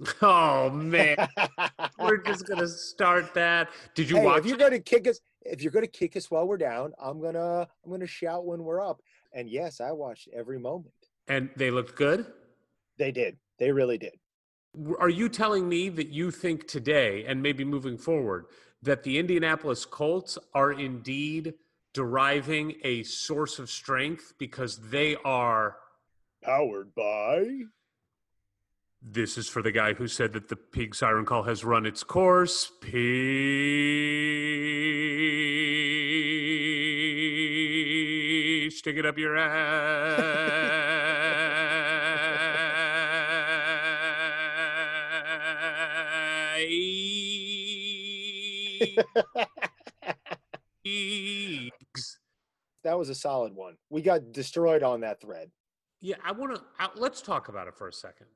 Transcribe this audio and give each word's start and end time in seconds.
Oh 0.22 0.70
man, 0.70 1.16
we're 1.98 2.18
just 2.26 2.46
gonna 2.46 2.68
start 2.68 3.34
that. 3.34 3.68
Did 3.94 4.08
you 4.08 4.16
Hey, 4.16 4.24
watch 4.24 4.38
if 4.40 4.46
you're 4.46 4.66
it? 4.66 4.70
to 4.70 4.78
kick 4.80 5.08
us, 5.08 5.20
if 5.42 5.62
you're 5.62 5.72
going 5.72 5.84
to 5.84 5.90
kick 5.90 6.16
us 6.16 6.30
while 6.30 6.46
we're 6.46 6.56
down, 6.56 6.92
I'm 7.02 7.20
gonna 7.20 7.66
I'm 7.84 7.90
gonna 7.90 8.06
shout 8.06 8.46
when 8.46 8.62
we're 8.62 8.80
up. 8.80 9.02
And 9.32 9.48
yes, 9.50 9.80
I 9.80 9.90
watched 9.92 10.28
every 10.32 10.58
moment. 10.58 10.94
And 11.26 11.50
they 11.56 11.70
looked 11.70 11.96
good. 11.96 12.26
They 12.96 13.12
did. 13.12 13.38
They 13.58 13.72
really 13.72 13.98
did. 13.98 14.14
Are 14.98 15.08
you 15.08 15.28
telling 15.28 15.68
me 15.68 15.88
that 15.88 16.08
you 16.08 16.30
think 16.30 16.68
today, 16.68 17.24
and 17.26 17.42
maybe 17.42 17.64
moving 17.64 17.98
forward, 17.98 18.46
that 18.82 19.02
the 19.02 19.18
Indianapolis 19.18 19.84
Colts 19.84 20.38
are 20.54 20.72
indeed 20.72 21.54
deriving 21.92 22.74
a 22.84 23.02
source 23.02 23.58
of 23.58 23.68
strength 23.68 24.34
because 24.38 24.78
they 24.90 25.16
are? 25.24 25.76
Powered 26.44 26.94
by. 26.94 27.62
This 29.00 29.38
is 29.38 29.48
for 29.48 29.62
the 29.62 29.70
guy 29.70 29.94
who 29.94 30.08
said 30.08 30.32
that 30.32 30.48
the 30.48 30.56
pig 30.56 30.94
siren 30.94 31.24
call 31.24 31.44
has 31.44 31.64
run 31.64 31.86
its 31.86 32.02
course. 32.02 32.72
Pee, 32.80 32.90
stick 38.70 38.96
it 38.96 39.06
up 39.06 39.16
your 39.16 39.36
ass. 39.36 40.58
That 52.84 52.96
was 52.96 53.08
a 53.10 53.14
solid 53.14 53.54
one. 53.54 53.76
We 53.90 54.00
got 54.00 54.32
destroyed 54.32 54.82
on 54.82 55.00
that 55.00 55.20
thread. 55.20 55.50
Yeah, 56.00 56.16
I 56.24 56.32
want 56.32 56.54
to. 56.54 56.62
Let's 56.96 57.20
talk 57.20 57.48
about 57.48 57.68
it 57.68 57.74
for 57.74 57.86
a 57.86 57.92
second. 57.92 58.28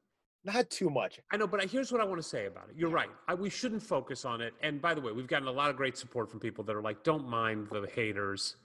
Not 0.44 0.70
too 0.70 0.90
much. 0.90 1.20
I 1.30 1.36
know, 1.36 1.46
but 1.46 1.64
here's 1.64 1.92
what 1.92 2.00
I 2.00 2.04
want 2.04 2.20
to 2.20 2.28
say 2.28 2.46
about 2.46 2.68
it. 2.68 2.74
You're 2.76 2.90
right. 2.90 3.08
I, 3.28 3.34
we 3.34 3.48
shouldn't 3.48 3.82
focus 3.82 4.24
on 4.24 4.40
it. 4.40 4.54
And 4.60 4.82
by 4.82 4.92
the 4.94 5.00
way, 5.00 5.12
we've 5.12 5.28
gotten 5.28 5.46
a 5.46 5.52
lot 5.52 5.70
of 5.70 5.76
great 5.76 5.96
support 5.96 6.30
from 6.30 6.40
people 6.40 6.64
that 6.64 6.74
are 6.74 6.82
like, 6.82 7.04
don't 7.04 7.28
mind 7.28 7.68
the 7.70 7.86
haters. 7.94 8.56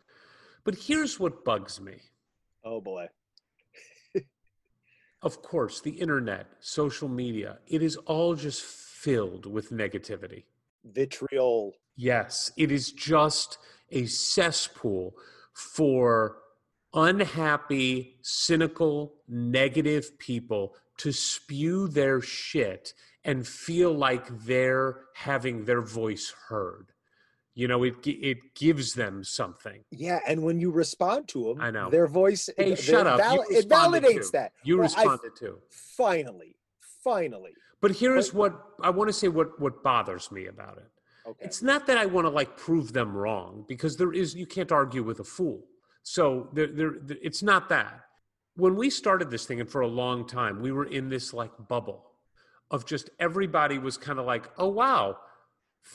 But 0.63 0.75
here's 0.75 1.19
what 1.19 1.45
bugs 1.45 1.79
me. 1.79 1.97
Oh 2.63 2.81
boy. 2.81 3.07
Of 5.23 5.41
course, 5.41 5.81
the 5.81 5.89
internet, 5.89 6.45
social 6.59 7.07
media, 7.07 7.57
it 7.65 7.81
is 7.81 7.97
all 7.97 8.35
just 8.35 8.61
filled 8.61 9.47
with 9.47 9.71
negativity. 9.71 10.43
Vitriol. 10.85 11.73
Yes, 11.95 12.51
it 12.55 12.71
is 12.71 12.91
just 12.91 13.57
a 13.91 14.05
cesspool 14.05 15.15
for 15.53 16.37
unhappy, 16.93 18.17
cynical, 18.21 19.15
negative 19.27 20.17
people 20.19 20.75
to 20.97 21.11
spew 21.11 21.87
their 21.87 22.21
shit 22.21 22.93
and 23.23 23.47
feel 23.47 23.93
like 23.93 24.27
they're 24.45 25.01
having 25.15 25.65
their 25.65 25.81
voice 25.81 26.33
heard. 26.49 26.87
You 27.53 27.67
know, 27.67 27.83
it 27.83 27.95
it 28.05 28.37
gives 28.55 28.93
them 28.93 29.23
something. 29.23 29.83
Yeah, 29.89 30.19
and 30.27 30.43
when 30.43 30.59
you 30.59 30.69
respond 30.71 31.27
to 31.29 31.45
them, 31.45 31.61
I 31.61 31.71
know. 31.71 31.89
their 31.89 32.05
voice. 32.07 32.49
Hey, 32.55 32.75
shut 32.75 33.07
up. 33.07 33.19
It 33.49 33.67
validates 33.67 34.25
too. 34.25 34.29
that. 34.33 34.51
You 34.63 34.75
Well, 34.77 34.83
responded 34.83 35.31
too. 35.37 35.57
Finally, 35.71 36.55
finally. 37.03 37.53
But 37.81 37.91
here's 37.91 38.33
what 38.33 38.53
I 38.81 38.91
want 38.91 39.07
to 39.09 39.13
say 39.13 39.27
what 39.27 39.59
what 39.59 39.83
bothers 39.83 40.31
me 40.31 40.45
about 40.47 40.77
it. 40.77 40.89
Okay. 41.27 41.45
It's 41.45 41.61
not 41.63 41.87
that 41.87 41.97
I 41.97 42.05
want 42.05 42.25
to 42.25 42.29
like 42.29 42.57
prove 42.57 42.93
them 42.93 43.15
wrong 43.17 43.65
because 43.67 43.97
there 43.97 44.13
is 44.13 44.35
you 44.35 44.45
can't 44.45 44.71
argue 44.71 45.01
with 45.03 45.19
a 45.19 45.23
fool. 45.23 45.63
So 46.03 46.49
there 46.53 46.67
there- 46.67 46.95
it's 47.21 47.41
not 47.41 47.69
that. 47.69 48.01
When 48.57 48.75
we 48.75 48.89
started 48.89 49.29
this 49.29 49.45
thing 49.45 49.61
and 49.61 49.69
for 49.69 49.81
a 49.81 49.87
long 49.87 50.27
time 50.27 50.61
we 50.61 50.71
were 50.71 50.85
in 50.85 51.09
this 51.09 51.31
like 51.33 51.51
bubble 51.67 52.03
of 52.71 52.85
just 52.85 53.09
everybody 53.19 53.77
was 53.77 53.97
kind 53.97 54.19
of 54.19 54.25
like, 54.25 54.49
"Oh 54.57 54.67
wow. 54.67 55.17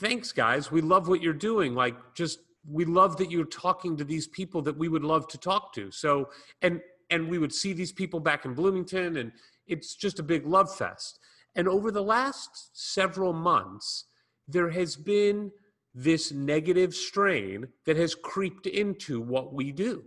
Thanks 0.00 0.32
guys. 0.32 0.70
We 0.70 0.80
love 0.80 1.08
what 1.08 1.20
you're 1.20 1.34
doing. 1.34 1.74
Like 1.74 1.96
just 2.14 2.38
we 2.66 2.84
love 2.84 3.16
that 3.16 3.30
you're 3.30 3.44
talking 3.44 3.96
to 3.96 4.04
these 4.04 4.28
people 4.28 4.62
that 4.62 4.78
we 4.78 4.88
would 4.88 5.02
love 5.02 5.26
to 5.28 5.38
talk 5.38 5.74
to." 5.74 5.90
So 5.90 6.30
and 6.62 6.80
and 7.10 7.28
we 7.28 7.38
would 7.38 7.52
see 7.52 7.72
these 7.72 7.92
people 7.92 8.20
back 8.20 8.44
in 8.44 8.54
Bloomington 8.54 9.16
and 9.16 9.32
it's 9.66 9.94
just 9.96 10.18
a 10.18 10.22
big 10.22 10.46
love 10.46 10.74
fest. 10.74 11.18
And 11.56 11.68
over 11.68 11.90
the 11.90 12.02
last 12.02 12.70
several 12.72 13.32
months, 13.32 14.04
there 14.48 14.70
has 14.70 14.96
been 14.96 15.50
this 15.94 16.32
negative 16.32 16.94
strain 16.94 17.68
that 17.84 17.96
has 17.96 18.14
creeped 18.14 18.66
into 18.66 19.20
what 19.20 19.52
we 19.52 19.72
do. 19.72 20.04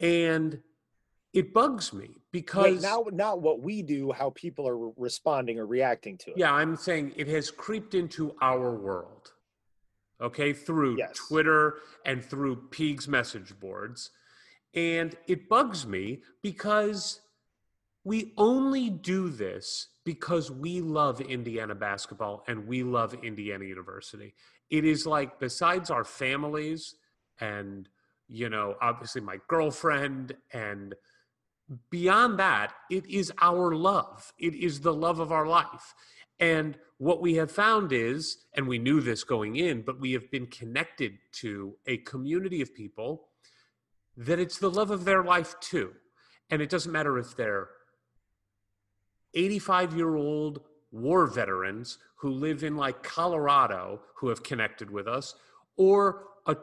And 0.00 0.60
it 1.36 1.52
bugs 1.52 1.92
me 1.92 2.08
because 2.32 2.64
Wait, 2.64 2.80
now, 2.80 3.04
not 3.12 3.42
what 3.42 3.60
we 3.60 3.82
do, 3.82 4.10
how 4.10 4.30
people 4.30 4.66
are 4.66 4.90
responding 4.96 5.58
or 5.58 5.66
reacting 5.66 6.16
to 6.18 6.30
it. 6.30 6.38
yeah, 6.38 6.52
I'm 6.52 6.76
saying 6.76 7.12
it 7.16 7.28
has 7.28 7.50
creeped 7.50 7.94
into 7.94 8.34
our 8.40 8.74
world. 8.74 9.32
Okay, 10.20 10.54
through 10.54 10.96
Yes. 10.96 11.14
Twitter 11.28 11.74
and 12.06 12.24
through 12.24 12.68
Peegs 12.70 13.06
message 13.06 13.52
boards. 13.60 14.10
And 14.72 15.14
it 15.26 15.46
bugs 15.48 15.86
me 15.86 16.22
because 16.42 17.20
we 18.02 18.32
only 18.38 18.88
do 18.88 19.28
this 19.28 19.88
because 20.04 20.50
we 20.50 20.80
love 20.80 21.20
Indiana 21.20 21.74
basketball 21.74 22.44
and 22.48 22.66
we 22.66 22.82
love 22.82 23.12
Indiana 23.22 23.64
University. 23.66 24.34
It 24.70 24.86
is 24.86 25.06
like, 25.06 25.38
besides 25.38 25.90
our 25.90 26.04
families 26.04 26.94
and, 27.40 27.88
you 28.26 28.48
know, 28.48 28.76
obviously 28.80 29.20
my 29.20 29.36
girlfriend 29.48 30.34
and 30.52 30.94
beyond 31.90 32.38
that, 32.38 32.72
it 32.90 33.06
is 33.06 33.32
our 33.40 33.74
love. 33.74 34.32
It 34.38 34.54
is 34.54 34.80
the 34.80 34.94
love 34.94 35.18
of 35.18 35.32
our 35.32 35.46
life. 35.46 35.94
And 36.38 36.78
what 36.98 37.20
we 37.20 37.34
have 37.34 37.50
found 37.50 37.92
is, 37.92 38.38
and 38.54 38.66
we 38.66 38.78
knew 38.78 39.00
this 39.00 39.24
going 39.24 39.56
in, 39.56 39.82
but 39.82 40.00
we 40.00 40.12
have 40.12 40.30
been 40.30 40.46
connected 40.46 41.18
to 41.32 41.76
a 41.86 41.98
community 41.98 42.60
of 42.62 42.74
people 42.74 43.28
that 44.16 44.38
it's 44.38 44.58
the 44.58 44.70
love 44.70 44.90
of 44.90 45.04
their 45.04 45.22
life 45.22 45.58
too. 45.60 45.92
And 46.50 46.62
it 46.62 46.70
doesn't 46.70 46.92
matter 46.92 47.18
if 47.18 47.36
they're 47.36 47.68
85 49.34 49.94
year 49.94 50.16
old 50.16 50.60
war 50.90 51.26
veterans 51.26 51.98
who 52.16 52.30
live 52.30 52.64
in 52.64 52.76
like 52.76 53.02
Colorado 53.02 54.00
who 54.14 54.28
have 54.28 54.42
connected 54.42 54.90
with 54.90 55.06
us, 55.06 55.34
or 55.76 56.24
a 56.46 56.56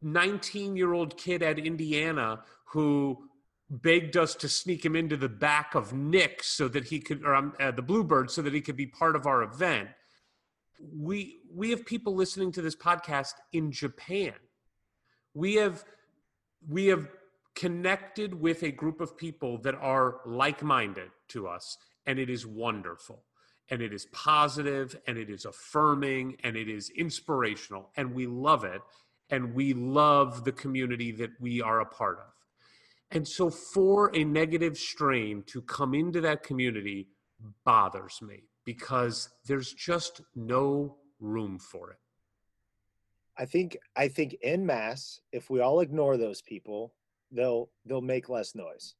19 0.00 0.76
year 0.76 0.94
old 0.94 1.16
kid 1.18 1.42
at 1.42 1.58
Indiana 1.58 2.40
who 2.64 3.25
begged 3.68 4.16
us 4.16 4.34
to 4.36 4.48
sneak 4.48 4.84
him 4.84 4.94
into 4.94 5.16
the 5.16 5.28
back 5.28 5.74
of 5.74 5.92
Nick 5.92 6.42
so 6.42 6.68
that 6.68 6.84
he 6.84 7.00
could, 7.00 7.24
or 7.24 7.34
um, 7.34 7.52
uh, 7.58 7.70
the 7.70 7.82
Bluebird, 7.82 8.30
so 8.30 8.42
that 8.42 8.54
he 8.54 8.60
could 8.60 8.76
be 8.76 8.86
part 8.86 9.16
of 9.16 9.26
our 9.26 9.42
event. 9.42 9.88
We 10.94 11.38
we 11.52 11.70
have 11.70 11.86
people 11.86 12.14
listening 12.14 12.52
to 12.52 12.62
this 12.62 12.76
podcast 12.76 13.32
in 13.52 13.72
Japan. 13.72 14.34
We 15.34 15.54
have 15.54 15.84
we 16.68 16.86
have 16.86 17.08
connected 17.54 18.34
with 18.34 18.62
a 18.62 18.70
group 18.70 19.00
of 19.00 19.16
people 19.16 19.58
that 19.58 19.74
are 19.76 20.20
like-minded 20.26 21.10
to 21.28 21.48
us 21.48 21.78
and 22.06 22.18
it 22.18 22.28
is 22.28 22.46
wonderful 22.46 23.24
and 23.70 23.80
it 23.80 23.92
is 23.92 24.06
positive 24.12 24.96
and 25.06 25.16
it 25.16 25.30
is 25.30 25.46
affirming 25.46 26.36
and 26.44 26.54
it 26.54 26.68
is 26.68 26.90
inspirational 26.90 27.90
and 27.96 28.14
we 28.14 28.26
love 28.26 28.64
it 28.64 28.82
and 29.30 29.54
we 29.54 29.72
love 29.72 30.44
the 30.44 30.52
community 30.52 31.10
that 31.10 31.30
we 31.40 31.60
are 31.60 31.80
a 31.80 31.86
part 31.86 32.18
of. 32.18 32.35
And 33.10 33.26
so 33.26 33.50
for 33.50 34.14
a 34.16 34.24
negative 34.24 34.76
strain 34.76 35.44
to 35.46 35.62
come 35.62 35.94
into 35.94 36.20
that 36.22 36.42
community 36.42 37.08
bothers 37.64 38.20
me 38.20 38.44
because 38.64 39.28
there's 39.46 39.72
just 39.72 40.20
no 40.34 40.96
room 41.20 41.58
for 41.58 41.92
it. 41.92 41.98
I 43.38 43.44
think 43.44 43.76
I 43.94 44.08
think 44.08 44.34
in 44.42 44.64
mass, 44.64 45.20
if 45.30 45.50
we 45.50 45.60
all 45.60 45.80
ignore 45.80 46.16
those 46.16 46.40
people, 46.42 46.94
they'll 47.30 47.70
they'll 47.84 48.00
make 48.00 48.28
less 48.28 48.54
noise. 48.54 48.94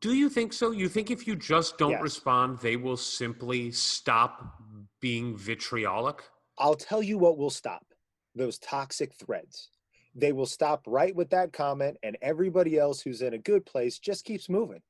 Do 0.00 0.14
you 0.14 0.28
think 0.28 0.52
so? 0.52 0.70
You 0.70 0.88
think 0.88 1.10
if 1.10 1.26
you 1.26 1.36
just 1.36 1.78
don't 1.78 1.92
Yes. 1.92 2.02
respond, 2.02 2.58
they 2.58 2.76
will 2.76 2.96
simply 2.96 3.70
stop 3.70 4.60
being 5.00 5.36
vitriolic? 5.36 6.22
I'll 6.58 6.74
tell 6.74 7.02
you 7.02 7.18
what 7.18 7.38
will 7.38 7.50
stop 7.50 7.84
those 8.34 8.58
toxic 8.58 9.14
threads. 9.14 9.70
They 10.14 10.32
will 10.32 10.46
stop 10.46 10.84
right 10.86 11.14
with 11.14 11.30
that 11.30 11.52
comment, 11.52 11.98
and 12.02 12.16
everybody 12.20 12.78
else 12.78 13.00
who's 13.00 13.22
in 13.22 13.34
a 13.34 13.38
good 13.38 13.64
place 13.64 13.98
just 13.98 14.24
keeps 14.24 14.48
moving. 14.48 14.82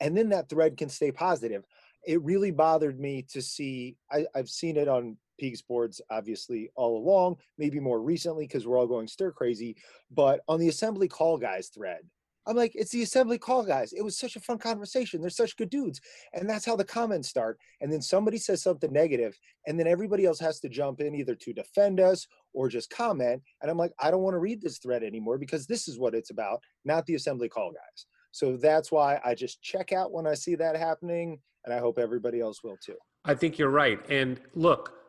And 0.00 0.16
then 0.16 0.30
that 0.30 0.48
thread 0.48 0.76
can 0.76 0.88
stay 0.88 1.12
positive. 1.12 1.64
It 2.06 2.22
really 2.22 2.50
bothered 2.50 2.98
me 2.98 3.22
to 3.30 3.42
see, 3.42 3.96
I, 4.10 4.26
I've 4.34 4.48
seen 4.48 4.76
it 4.76 4.88
on 4.88 5.16
Peegs 5.40 5.62
boards 5.66 6.00
obviously, 6.10 6.70
all 6.74 6.98
along, 6.98 7.36
maybe 7.58 7.80
more 7.80 8.00
recently 8.00 8.46
because 8.46 8.66
we're 8.66 8.78
all 8.78 8.86
going 8.86 9.08
stir 9.08 9.32
crazy. 9.32 9.76
But 10.10 10.40
on 10.48 10.58
the 10.58 10.68
assembly 10.68 11.08
call 11.08 11.38
guys 11.38 11.68
thread, 11.68 12.00
I'm 12.46 12.56
like, 12.56 12.72
it's 12.74 12.90
the 12.90 13.02
assembly 13.02 13.38
call 13.38 13.64
guys. 13.64 13.92
It 13.92 14.02
was 14.02 14.18
such 14.18 14.36
a 14.36 14.40
fun 14.40 14.58
conversation. 14.58 15.20
They're 15.20 15.30
such 15.30 15.56
good 15.56 15.70
dudes. 15.70 16.00
And 16.32 16.48
that's 16.48 16.64
how 16.64 16.76
the 16.76 16.84
comments 16.84 17.28
start. 17.28 17.58
And 17.80 17.92
then 17.92 18.00
somebody 18.02 18.38
says 18.38 18.62
something 18.62 18.92
negative, 18.92 19.38
and 19.66 19.78
then 19.78 19.86
everybody 19.86 20.24
else 20.24 20.40
has 20.40 20.60
to 20.60 20.68
jump 20.68 21.00
in 21.00 21.14
either 21.14 21.34
to 21.34 21.52
defend 21.52 22.00
us 22.00 22.26
or 22.52 22.68
just 22.68 22.90
comment. 22.90 23.42
And 23.62 23.70
I'm 23.70 23.78
like, 23.78 23.92
I 24.00 24.10
don't 24.10 24.22
want 24.22 24.34
to 24.34 24.38
read 24.40 24.62
this 24.62 24.78
thread 24.78 25.02
anymore 25.02 25.38
because 25.38 25.66
this 25.66 25.86
is 25.86 25.98
what 25.98 26.14
it's 26.14 26.30
about, 26.30 26.60
not 26.84 27.06
the 27.06 27.14
assembly 27.14 27.48
call 27.48 27.70
guys. 27.70 28.06
So 28.32 28.56
that's 28.56 28.90
why 28.90 29.20
I 29.24 29.34
just 29.34 29.62
check 29.62 29.92
out 29.92 30.12
when 30.12 30.26
I 30.26 30.34
see 30.34 30.54
that 30.56 30.76
happening. 30.76 31.38
And 31.64 31.74
I 31.74 31.78
hope 31.78 31.98
everybody 31.98 32.40
else 32.40 32.64
will 32.64 32.78
too. 32.82 32.96
I 33.24 33.34
think 33.34 33.58
you're 33.58 33.68
right. 33.68 34.00
And 34.08 34.40
look, 34.54 34.99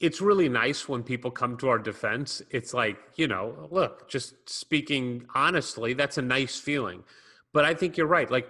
it's 0.00 0.22
really 0.22 0.48
nice 0.48 0.88
when 0.88 1.02
people 1.02 1.30
come 1.30 1.58
to 1.58 1.68
our 1.68 1.78
defense. 1.78 2.40
It's 2.50 2.72
like, 2.72 2.98
you 3.16 3.28
know, 3.28 3.68
look, 3.70 4.08
just 4.08 4.48
speaking 4.48 5.26
honestly, 5.34 5.92
that's 5.92 6.16
a 6.16 6.22
nice 6.22 6.58
feeling. 6.58 7.04
But 7.52 7.66
I 7.66 7.74
think 7.74 7.98
you're 7.98 8.06
right. 8.06 8.30
Like, 8.30 8.48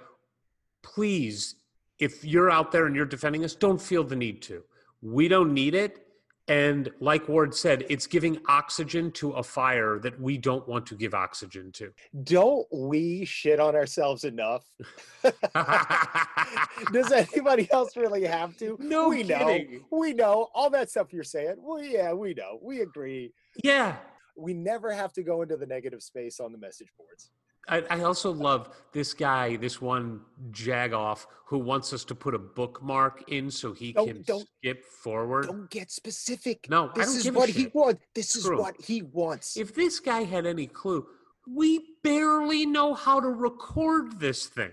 please, 0.83 1.57
if 1.99 2.25
you're 2.25 2.51
out 2.51 2.71
there 2.71 2.87
and 2.87 2.95
you're 2.95 3.05
defending 3.05 3.45
us, 3.45 3.57
don't 3.57 3.81
feel 3.83 4.05
the 4.05 4.15
need 4.15 4.43
to. 4.43 4.63
We 5.03 5.27
don't 5.27 5.53
need 5.53 5.75
it. 5.75 6.07
And 6.51 6.91
like 6.99 7.29
Ward 7.29 7.55
said, 7.55 7.87
it's 7.89 8.09
giving 8.09 8.41
oxygen 8.49 9.13
to 9.13 9.31
a 9.35 9.43
fire 9.43 10.01
that 10.01 10.21
we 10.21 10.37
don't 10.37 10.67
want 10.67 10.85
to 10.87 10.97
give 10.97 11.15
oxygen 11.15 11.71
to. 11.75 11.93
Don't 12.25 12.67
we 12.73 13.25
shit 13.25 13.61
on 13.61 13.77
ourselves 13.77 14.25
enough? 14.25 14.65
Does 16.93 17.13
anybody 17.13 17.71
else 17.71 17.97
really 17.97 18.25
have 18.25 18.57
to? 18.57 18.77
No 18.81 19.11
we 19.11 19.23
kidding. 19.23 19.39
know. 19.91 19.97
We 19.97 20.13
know 20.13 20.49
all 20.53 20.71
that 20.71 20.91
stuff 20.91 21.13
you're 21.13 21.23
saying. 21.23 21.55
Well, 21.59 21.85
yeah, 21.85 22.13
we 22.15 22.35
know. 22.35 22.59
We 22.61 22.81
agree. 22.81 23.33
yeah. 23.63 23.99
We 24.37 24.53
never 24.53 24.91
have 24.93 25.13
to 25.13 25.23
go 25.23 25.43
into 25.43 25.57
the 25.57 25.67
negative 25.67 26.03
space 26.03 26.41
on 26.41 26.51
the 26.51 26.59
message 26.59 26.89
boards. 26.99 27.31
I, 27.69 27.83
I 27.91 28.03
also 28.03 28.33
love 28.33 28.71
this 28.93 29.15
guy, 29.15 29.57
this 29.57 29.81
one 29.81 30.21
jagoff 30.51 31.27
who 31.47 31.59
wants 31.59 31.93
us 31.93 32.05
to 32.05 32.15
put 32.15 32.35
a 32.35 32.39
bookmark 32.39 33.31
in 33.31 33.51
so 33.51 33.73
he 33.73 33.93
Don't- 33.93 34.07
can 34.09 34.23
don't- 34.23 34.49
skip 34.59 34.85
forward. 34.85 35.47
Don't 35.47 35.71
get 35.71 35.91
specific. 35.91 36.69
No, 36.69 36.91
this 36.95 37.15
is 37.15 37.31
what 37.31 37.49
he 37.49 37.69
wants. 37.73 38.03
This 38.15 38.37
is 38.37 38.49
what 38.49 38.81
he 38.81 39.03
wants. 39.03 39.57
If 39.57 39.75
this 39.75 40.01
guy 40.01 40.23
had 40.23 40.47
any 40.47 40.67
clue, 40.67 41.07
we 41.49 41.97
barely 42.03 42.67
know 42.67 42.95
how 42.95 43.21
to 43.21 43.29
record 43.29 44.21
this 44.21 44.47
thing. 44.47 44.73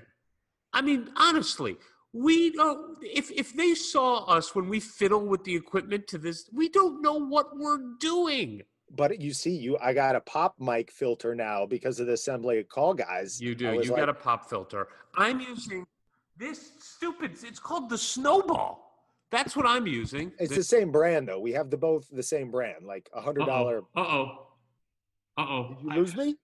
I 0.73 0.81
mean, 0.81 1.09
honestly, 1.15 1.77
we 2.13 2.51
don't. 2.51 2.97
If 3.01 3.31
if 3.31 3.53
they 3.55 3.73
saw 3.73 4.25
us 4.25 4.53
when 4.55 4.69
we 4.69 4.79
fiddle 4.79 5.25
with 5.25 5.43
the 5.43 5.55
equipment 5.55 6.07
to 6.07 6.17
this, 6.17 6.49
we 6.53 6.69
don't 6.69 7.01
know 7.01 7.15
what 7.15 7.57
we're 7.57 7.95
doing. 7.99 8.61
But 8.95 9.19
you 9.19 9.33
see, 9.33 9.51
you 9.51 9.77
I 9.79 9.93
got 9.93 10.15
a 10.15 10.21
pop 10.21 10.55
mic 10.59 10.91
filter 10.91 11.35
now 11.35 11.65
because 11.65 11.99
of 11.99 12.07
the 12.07 12.13
assembly 12.13 12.59
of 12.59 12.69
call 12.69 12.93
guys. 12.93 13.41
You 13.41 13.55
do. 13.55 13.73
You 13.73 13.81
like, 13.81 13.95
got 13.95 14.09
a 14.09 14.13
pop 14.13 14.49
filter. 14.49 14.87
I'm 15.15 15.39
using 15.39 15.85
this 16.37 16.71
stupid. 16.79 17.31
It's 17.43 17.59
called 17.59 17.89
the 17.89 17.97
Snowball. 17.97 18.83
That's 19.29 19.55
what 19.55 19.65
I'm 19.65 19.87
using. 19.87 20.31
It's 20.39 20.55
the 20.55 20.63
same 20.63 20.91
brand 20.91 21.27
though. 21.27 21.39
We 21.39 21.51
have 21.51 21.69
the 21.69 21.77
both 21.77 22.07
the 22.11 22.23
same 22.23 22.49
brand, 22.49 22.85
like 22.85 23.09
a 23.13 23.21
hundred 23.21 23.45
dollar. 23.45 23.79
Uh 23.95 23.99
oh. 23.99 24.47
Uh 25.37 25.41
oh. 25.41 25.67
Did 25.69 25.83
you 25.83 25.99
lose 25.99 26.15
me? 26.15 26.35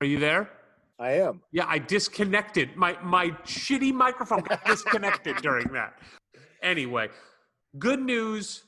Are 0.00 0.06
you 0.06 0.18
there? 0.18 0.50
I 0.98 1.12
am. 1.12 1.42
Yeah, 1.52 1.66
I 1.68 1.78
disconnected. 1.78 2.76
My 2.76 2.96
my 3.02 3.30
shitty 3.44 3.92
microphone 3.92 4.40
got 4.40 4.64
disconnected 4.64 5.36
during 5.36 5.68
that. 5.72 5.98
Anyway, 6.60 7.08
good 7.78 8.00
news. 8.00 8.64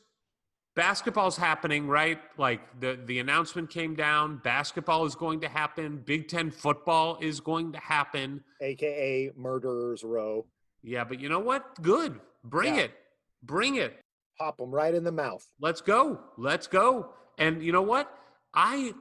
Basketball's 0.77 1.37
happening, 1.37 1.89
right? 1.89 2.19
Like 2.39 2.61
the 2.81 2.99
the 3.07 3.19
announcement 3.19 3.71
came 3.71 3.95
down. 3.97 4.39
Basketball 4.39 5.05
is 5.05 5.15
going 5.15 5.41
to 5.41 5.49
happen. 5.49 6.03
Big 6.05 6.29
10 6.29 6.51
football 6.51 7.19
is 7.21 7.41
going 7.41 7.73
to 7.73 7.79
happen. 7.79 8.43
AKA 8.61 9.33
Murderers 9.37 10.05
Row. 10.05 10.47
Yeah, 10.83 11.05
but 11.05 11.21
you 11.21 11.29
know 11.29 11.41
what? 11.41 11.81
Good. 11.83 12.21
Bring 12.45 12.77
Yeah. 12.77 12.83
it. 12.83 12.93
Bring 13.43 13.77
it. 13.77 14.01
Pop 14.39 14.59
them 14.59 14.71
right 14.71 14.95
in 14.95 15.05
the 15.05 15.13
mouth. 15.13 15.47
Let's 15.61 15.81
go. 15.81 16.21
Let's 16.39 16.67
go. 16.67 17.11
And 17.37 17.63
you 17.63 17.73
know 17.73 17.83
what? 17.83 18.11
I 18.55 18.93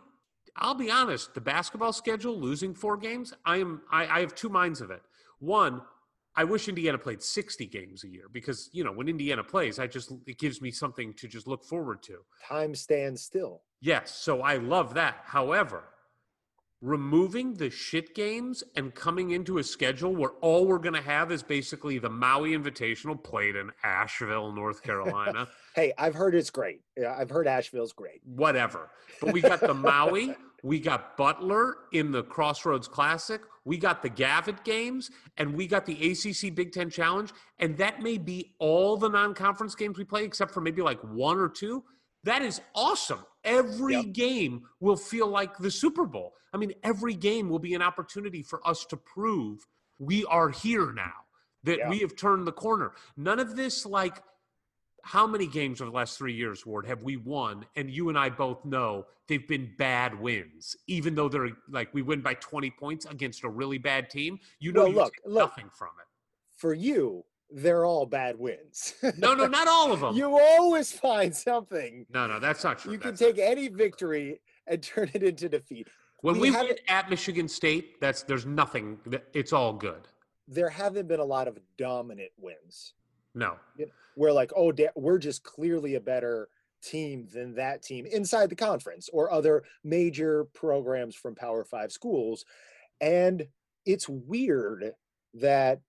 I'll 0.56 0.76
be 0.76 0.90
honest, 0.92 1.34
the 1.36 1.42
basketball 1.42 1.94
schedule, 1.94 2.38
losing 2.38 2.74
four 2.74 2.98
games, 2.98 3.34
I 3.46 3.58
am 3.58 3.82
I, 3.92 4.08
I 4.08 4.20
have 4.22 4.34
two 4.34 4.50
minds 4.50 4.82
of 4.82 4.90
it. 4.92 5.02
One, 5.40 5.82
I 6.40 6.46
wish 6.46 6.70
Indiana 6.70 6.98
played 6.98 7.22
60 7.22 7.66
games 7.66 8.06
a 8.06 8.08
year 8.08 8.30
because, 8.32 8.70
you 8.72 8.86
know, 8.86 8.94
when 8.94 9.10
Indiana 9.10 9.44
plays, 9.44 9.78
I 9.78 9.88
just 9.88 10.14
it 10.26 10.40
gives 10.40 10.62
me 10.62 10.72
something 10.72 11.14
to 11.16 11.28
just 11.28 11.48
look 11.48 11.66
forward 11.66 12.02
to. 12.04 12.20
Time 12.48 12.74
stands 12.76 13.22
still. 13.24 13.64
Yes, 13.82 14.16
so 14.16 14.42
I 14.42 14.56
love 14.56 14.94
that. 14.94 15.18
However, 15.26 15.84
removing 16.82 17.54
the 17.56 17.70
shit 17.70 18.16
games 18.16 18.64
and 18.76 18.96
coming 18.96 19.32
into 19.32 19.58
a 19.58 19.64
schedule 19.64 20.16
where 20.16 20.32
all 20.42 20.66
we're 20.66 20.80
going 20.80 20.94
to 20.96 21.02
have 21.02 21.32
is 21.32 21.44
basically 21.44 22.00
the 22.00 22.10
Maui 22.10 22.52
Invitational 22.52 23.22
played 23.22 23.56
in 23.56 23.70
Asheville, 23.84 24.52
North 24.52 24.82
Carolina. 24.84 25.48
Hey, 25.76 25.94
I've 25.98 26.16
heard 26.16 26.36
it's 26.36 26.50
great. 26.50 26.82
Yeah, 26.98 27.16
I've 27.18 27.30
heard 27.30 27.48
Asheville's 27.48 27.94
great. 27.94 28.22
whatever. 28.26 28.90
But 29.22 29.34
we 29.34 29.40
got 29.40 29.62
the 29.62 29.74
Maui, 29.74 30.36
we 30.64 30.80
got 30.80 31.16
Butler 31.16 31.76
in 31.94 32.12
the 32.12 32.24
Crossroads 32.24 32.88
Classic, 32.88 33.40
we 33.64 33.78
got 33.78 34.02
the 34.02 34.10
Gavitt 34.10 34.66
games, 34.66 35.12
and 35.38 35.54
we 35.54 35.68
got 35.68 35.86
the 35.86 35.94
ACC 35.94 36.54
Big 36.54 36.74
Ten 36.74 36.90
Challenge. 36.90 37.32
And 37.60 37.78
that 37.78 38.02
may 38.02 38.18
be 38.18 38.56
all 38.60 38.98
the 38.98 39.08
non 39.08 39.36
conference 39.36 39.76
games 39.76 39.98
we 39.98 40.04
play, 40.04 40.26
except 40.26 40.52
for 40.52 40.60
maybe 40.60 40.82
like 40.82 41.00
one 41.02 41.38
or 41.38 41.48
two. 41.48 41.84
That 42.24 42.42
is 42.42 42.62
awesome. 42.76 43.26
Every 43.44 43.94
Yep. 43.96 44.12
game 44.14 44.68
will 44.80 44.98
feel 44.98 45.28
like 45.28 45.58
the 45.58 45.72
Super 45.72 46.06
Bowl. 46.06 46.36
I 46.54 46.58
mean, 46.58 46.74
every 46.84 47.14
game 47.14 47.50
will 47.50 47.60
be 47.60 47.74
an 47.74 47.82
opportunity 47.82 48.44
for 48.44 48.66
us 48.68 48.86
to 48.88 48.98
prove 48.98 49.66
we 50.00 50.26
are 50.26 50.50
here 50.50 50.92
now, 50.92 51.14
that 51.64 51.78
Yeah. 51.80 51.90
we 51.90 52.00
have 52.00 52.16
turned 52.16 52.46
the 52.48 52.52
corner. 52.52 52.94
None 53.18 53.40
of 53.40 53.56
this 53.56 53.86
like 53.86 54.24
how 55.04 55.26
many 55.26 55.48
games 55.48 55.80
over 55.80 55.90
the 55.90 55.96
last 55.96 56.18
three 56.18 56.34
years, 56.34 56.66
Ward, 56.66 56.86
have 56.86 57.04
we 57.04 57.16
won? 57.16 57.66
And 57.78 57.90
you 57.90 58.10
and 58.10 58.20
I 58.20 58.30
both 58.30 58.66
know 58.66 59.08
they've 59.28 59.48
been 59.48 59.74
bad 59.78 60.20
wins, 60.20 60.76
even 60.88 61.16
though 61.16 61.30
they're 61.30 61.52
like 61.70 61.94
we 61.94 62.02
win 62.02 62.20
by 62.22 62.34
20 62.34 62.70
points 62.72 63.06
against 63.06 63.46
a 63.46 63.50
really 63.50 63.78
bad 63.78 64.10
team. 64.10 64.40
You 64.60 64.74
know, 64.74 64.82
Well, 64.82 64.90
you 64.90 64.96
look, 64.96 65.14
take 65.14 65.22
look. 65.26 65.50
nothing 65.52 65.70
from 65.70 65.90
it. 66.02 66.08
For 66.58 66.74
you, 66.74 67.24
they're 67.52 67.86
all 67.86 68.06
bad 68.06 68.38
wins. 68.38 68.94
No, 69.18 69.34
no, 69.34 69.48
not 69.48 69.68
all 69.68 69.92
of 69.92 70.00
them. 70.02 70.16
you 70.16 70.38
always 70.40 70.92
find 70.92 71.36
something. 71.36 72.06
no, 72.14 72.28
no, 72.28 72.40
that's 72.40 72.64
not 72.64 72.80
true. 72.80 72.94
You 72.94 73.00
can 73.00 73.12
That's 73.12 73.22
not 73.22 73.28
take 73.36 73.40
any 73.40 73.68
victory 73.68 74.40
and 74.68 74.82
turn 74.84 75.10
it 75.14 75.24
into 75.24 75.50
defeat. 75.50 75.88
When 76.22 76.36
we 76.36 76.50
we, 76.50 76.52
have 76.52 76.68
win 76.68 76.76
at 76.90 77.10
Michigan 77.10 77.48
State, 77.48 78.00
that's 78.02 78.24
there's 78.24 78.46
nothing. 78.46 79.00
It's 79.34 79.54
all 79.54 79.74
good. 79.74 80.08
There 80.48 80.70
haven't 80.70 81.08
been 81.08 81.20
a 81.20 81.26
lot 81.26 81.48
of 81.48 81.58
dominant 81.78 82.32
wins. 82.38 82.94
No, 83.36 83.58
We're 84.16 84.32
like, 84.34 84.52
oh, 84.58 84.74
we're 84.96 85.20
just 85.20 85.44
clearly 85.44 85.96
a 85.96 86.00
better 86.02 86.50
team 86.82 87.28
than 87.32 87.54
that 87.56 87.84
team 87.84 88.06
inside 88.08 88.50
the 88.50 88.56
conference 88.56 89.08
or 89.14 89.32
other 89.32 89.64
major 89.84 90.46
programs 90.46 91.16
from 91.16 91.36
Power 91.36 91.64
Five 91.64 91.92
schools. 91.92 92.44
And 93.00 93.48
it's 93.86 94.10
weird 94.10 94.94
that 95.36 95.82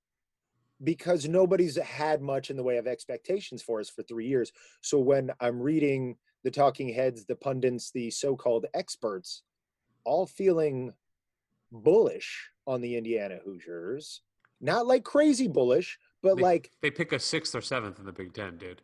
because 0.83 1.29
nobody's 1.29 1.77
had 1.77 2.23
much 2.23 2.51
in 2.51 2.57
the 2.57 2.63
way 2.63 2.77
of 2.79 2.87
expectations 2.87 3.63
for 3.63 3.81
us 3.81 3.91
for 3.91 4.03
three 4.03 4.27
years. 4.27 4.53
So 4.81 4.99
when 4.99 5.31
I'm 5.41 5.61
reading 5.61 6.17
the 6.45 6.51
talking 6.51 6.89
heads, 6.93 7.27
the 7.27 7.37
pundits, 7.37 7.91
the 7.91 8.11
so 8.11 8.37
called 8.37 8.67
experts, 8.75 9.43
all 10.05 10.27
feeling 10.27 10.93
bullish 11.71 12.51
on 12.67 12.81
the 12.81 12.97
Indiana 12.97 13.39
Hoosiers, 13.45 14.23
not 14.61 14.87
like 14.87 15.05
crazy 15.05 15.49
bullish, 15.49 15.99
But 16.23 16.37
They- 16.37 16.43
like 16.43 16.71
They 16.83 16.91
pick 16.91 17.13
a 17.13 17.19
sixth 17.19 17.55
or 17.55 17.63
seventh 17.63 17.99
in 17.99 18.05
the 18.05 18.13
Big 18.13 18.35
Ten, 18.35 18.59
dude. 18.59 18.83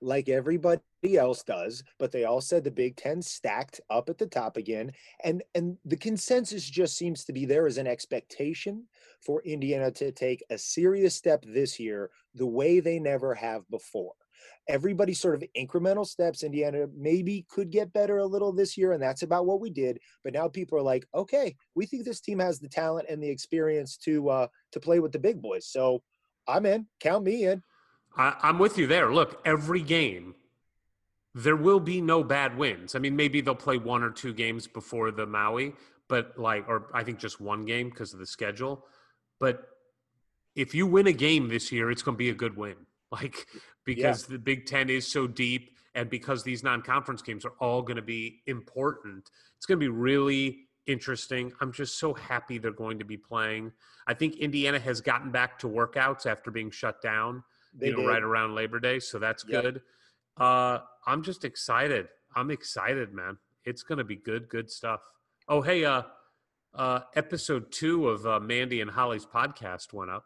Like 0.00 0.28
everybody 0.28 0.80
else 1.14 1.42
does, 1.42 1.82
but 1.98 2.12
they 2.12 2.24
all 2.24 2.40
said 2.40 2.64
the 2.64 2.70
Big 2.70 2.96
Ten 2.96 3.22
stacked 3.22 3.80
up 3.90 4.08
at 4.08 4.18
the 4.18 4.26
top 4.26 4.56
again. 4.56 4.92
And 5.24 5.42
and 5.54 5.76
the 5.84 5.96
consensus 5.96 6.68
just 6.68 6.96
seems 6.96 7.24
to 7.24 7.32
be 7.32 7.44
there 7.44 7.66
is 7.66 7.78
an 7.78 7.86
expectation 7.86 8.84
for 9.24 9.42
Indiana 9.42 9.90
to 9.92 10.12
take 10.12 10.44
a 10.50 10.58
serious 10.58 11.14
step 11.14 11.44
this 11.46 11.80
year 11.80 12.10
the 12.34 12.46
way 12.46 12.80
they 12.80 12.98
never 12.98 13.34
have 13.34 13.68
before. 13.70 14.12
Everybody 14.68 15.14
sort 15.14 15.34
of 15.36 15.44
incremental 15.56 16.06
steps. 16.06 16.42
Indiana 16.42 16.86
maybe 16.94 17.46
could 17.48 17.70
get 17.70 17.92
better 17.92 18.18
a 18.18 18.26
little 18.26 18.52
this 18.52 18.76
year, 18.76 18.92
and 18.92 19.02
that's 19.02 19.22
about 19.22 19.46
what 19.46 19.60
we 19.60 19.70
did. 19.70 19.98
But 20.24 20.34
now 20.34 20.48
people 20.48 20.76
are 20.78 20.82
like, 20.82 21.06
okay, 21.14 21.54
we 21.74 21.86
think 21.86 22.04
this 22.04 22.20
team 22.20 22.38
has 22.40 22.58
the 22.58 22.68
talent 22.68 23.06
and 23.08 23.22
the 23.22 23.30
experience 23.30 23.96
to 23.98 24.28
uh 24.28 24.46
to 24.72 24.80
play 24.80 25.00
with 25.00 25.12
the 25.12 25.18
big 25.18 25.40
boys. 25.40 25.66
So 25.68 26.02
I'm 26.48 26.66
in. 26.66 26.86
Count 27.00 27.24
me 27.24 27.44
in. 27.46 27.62
I, 28.16 28.34
I'm 28.42 28.58
with 28.58 28.78
you 28.78 28.86
there. 28.86 29.12
Look, 29.12 29.40
every 29.44 29.82
game, 29.82 30.34
there 31.34 31.56
will 31.56 31.80
be 31.80 32.00
no 32.00 32.24
bad 32.24 32.56
wins. 32.56 32.94
I 32.94 32.98
mean, 32.98 33.14
maybe 33.14 33.40
they'll 33.40 33.54
play 33.54 33.76
one 33.76 34.02
or 34.02 34.10
two 34.10 34.32
games 34.32 34.66
before 34.66 35.10
the 35.10 35.26
Maui, 35.26 35.74
but 36.08 36.38
like, 36.38 36.66
or 36.68 36.86
I 36.94 37.04
think 37.04 37.18
just 37.18 37.40
one 37.40 37.66
game 37.66 37.90
because 37.90 38.12
of 38.12 38.18
the 38.18 38.26
schedule. 38.26 38.86
But 39.38 39.68
if 40.54 40.74
you 40.74 40.86
win 40.86 41.06
a 41.06 41.12
game 41.12 41.48
this 41.48 41.70
year, 41.70 41.90
it's 41.90 42.02
going 42.02 42.14
to 42.14 42.18
be 42.18 42.30
a 42.30 42.34
good 42.34 42.56
win. 42.56 42.76
Like, 43.12 43.46
because 43.84 44.26
the 44.26 44.36
Big 44.36 44.66
Ten 44.66 44.90
is 44.90 45.06
so 45.06 45.28
deep 45.28 45.76
and 45.94 46.10
because 46.10 46.42
these 46.42 46.64
non 46.64 46.82
conference 46.82 47.22
games 47.22 47.44
are 47.44 47.54
all 47.60 47.80
going 47.80 47.96
to 47.96 48.02
be 48.02 48.42
important, 48.48 49.30
it's 49.56 49.64
going 49.64 49.78
to 49.78 49.84
be 49.84 49.88
really 49.88 50.66
interesting. 50.88 51.52
I'm 51.60 51.72
just 51.72 52.00
so 52.00 52.12
happy 52.14 52.58
they're 52.58 52.72
going 52.72 52.98
to 52.98 53.04
be 53.04 53.16
playing. 53.16 53.70
I 54.08 54.14
think 54.14 54.36
Indiana 54.36 54.80
has 54.80 55.00
gotten 55.00 55.30
back 55.30 55.60
to 55.60 55.68
workouts 55.68 56.26
after 56.26 56.50
being 56.50 56.72
shut 56.72 57.00
down 57.00 57.44
They 57.78 57.88
you 57.88 57.92
know, 57.92 58.00
did. 58.02 58.08
right 58.08 58.22
around 58.22 58.54
Labor 58.54 58.80
Day. 58.80 58.98
So 58.98 59.18
that's 59.18 59.44
Yep. 59.46 59.62
good. 59.62 59.82
Uh, 60.36 60.80
I'm 61.06 61.22
just 61.22 61.44
excited. 61.44 62.08
I'm 62.34 62.50
excited, 62.50 63.12
man. 63.12 63.38
It's 63.64 63.82
gonna 63.82 64.04
be 64.04 64.16
good, 64.16 64.48
good 64.48 64.70
stuff. 64.70 65.00
Oh, 65.48 65.60
hey, 65.62 65.84
uh, 65.84 66.02
uh, 66.74 67.00
episode 67.14 67.70
two 67.72 68.08
of 68.08 68.26
uh, 68.26 68.38
Mandy 68.40 68.80
and 68.80 68.90
Holly's 68.90 69.24
podcast 69.26 69.92
went 69.92 70.10
up. 70.10 70.24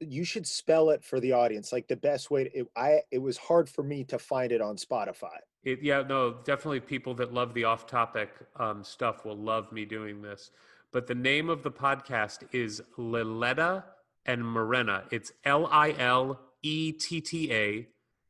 you 0.00 0.24
should 0.24 0.46
spell 0.46 0.90
it 0.90 1.04
for 1.04 1.20
the 1.20 1.32
audience 1.32 1.72
like 1.72 1.86
the 1.86 1.96
best 1.96 2.30
way 2.30 2.44
to, 2.44 2.60
it, 2.60 2.66
i 2.76 3.00
it 3.10 3.18
was 3.18 3.36
hard 3.36 3.68
for 3.68 3.82
me 3.84 4.02
to 4.02 4.18
find 4.18 4.50
it 4.50 4.60
on 4.62 4.74
spotify 4.76 5.36
It, 5.64 5.82
yeah, 5.82 6.02
no, 6.02 6.38
definitely 6.44 6.80
people 6.80 7.14
that 7.16 7.32
love 7.34 7.52
the 7.52 7.64
off-topic 7.64 8.30
um, 8.56 8.82
stuff 8.82 9.24
will 9.26 9.36
love 9.36 9.70
me 9.72 9.84
doing 9.84 10.22
this. 10.22 10.50
But 10.92 11.06
the 11.06 11.14
name 11.14 11.50
of 11.50 11.62
the 11.62 11.70
podcast 11.70 12.44
is 12.52 12.80
Liletta 12.96 13.84
and 14.26 14.42
Mirena. 14.42 15.04
It's 15.10 15.32
L 15.44 15.66
I 15.70 15.92
L 15.98 16.38
E 16.62 16.92
T 16.92 17.20
T 17.22 17.52
A, 17.52 17.86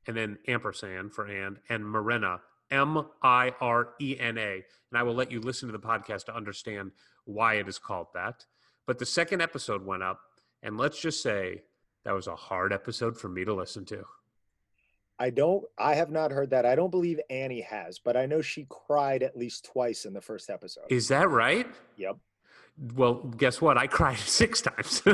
and 0.06 0.16
then 0.16 0.38
ampersand 0.46 1.12
for 1.12 1.24
and, 1.26 1.58
and 1.68 1.82
Mirena, 1.84 2.40
M 2.70 3.06
I 3.22 3.52
R 3.60 3.88
E 4.00 4.16
N 4.18 4.38
A. 4.38 4.62
And 4.90 4.98
I 4.98 5.02
will 5.02 5.14
let 5.14 5.32
you 5.32 5.40
listen 5.40 5.68
to 5.68 5.72
the 5.72 5.78
podcast 5.84 6.26
to 6.26 6.36
understand 6.36 6.92
why 7.24 7.54
it 7.54 7.66
is 7.68 7.78
called 7.78 8.08
that. 8.14 8.44
But 8.86 8.98
the 9.00 9.06
second 9.06 9.42
episode 9.42 9.84
went 9.84 10.02
up, 10.04 10.20
and 10.62 10.76
let's 10.78 11.00
just 11.00 11.22
say 11.22 11.62
that 12.04 12.14
was 12.14 12.28
a 12.28 12.36
hard 12.36 12.72
episode 12.72 13.18
for 13.18 13.28
me 13.28 13.44
to 13.44 13.52
listen 13.52 13.84
to. 13.86 14.04
i 15.18 15.28
don't 15.30 15.64
i 15.78 15.94
have 15.94 16.10
not 16.10 16.30
heard 16.30 16.50
that 16.50 16.64
i 16.66 16.74
don't 16.76 16.90
believe 16.90 17.18
annie 17.30 17.62
has 17.62 17.98
but 17.98 18.16
i 18.16 18.26
know 18.26 18.40
she 18.42 18.64
cried 18.68 19.22
at 19.24 19.36
least 19.36 19.64
twice 19.64 20.04
in 20.04 20.12
the 20.12 20.20
first 20.20 20.48
episode 20.50 20.84
Is 20.88 21.08
that 21.08 21.28
right? 21.30 21.66
yep 21.96 22.16
Well, 22.94 23.14
guess 23.14 23.60
what? 23.60 23.78
I 23.78 23.86
cried 23.86 24.18
six 24.38 24.60
times. 24.62 25.02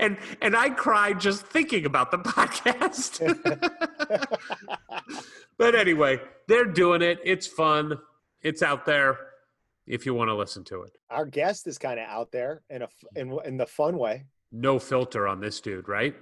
and 0.00 0.16
and 0.40 0.56
I 0.56 0.70
cried 0.70 1.20
just 1.20 1.46
thinking 1.46 1.86
about 1.86 2.10
the 2.10 2.18
podcast. 2.18 3.20
but 5.58 5.74
anyway, 5.74 6.20
they're 6.48 6.64
doing 6.66 7.02
it. 7.02 7.18
It's 7.24 7.46
fun. 7.46 7.98
It's 8.42 8.62
out 8.62 8.86
there 8.86 9.18
if 9.86 10.06
you 10.06 10.14
want 10.14 10.28
to 10.28 10.34
listen 10.34 10.62
to 10.64 10.82
it. 10.82 10.96
our 11.10 11.26
guest 11.26 11.66
is 11.66 11.76
kind 11.78 11.98
of 11.98 12.06
out 12.08 12.30
there 12.30 12.62
in 12.70 12.82
a 12.82 12.88
in, 13.16 13.36
in 13.44 13.56
the 13.56 13.66
fun 13.66 13.98
way 13.98 14.24
No 14.52 14.78
filter 14.78 15.26
on 15.26 15.40
this 15.40 15.60
dude, 15.60 15.88
right? 15.88 16.14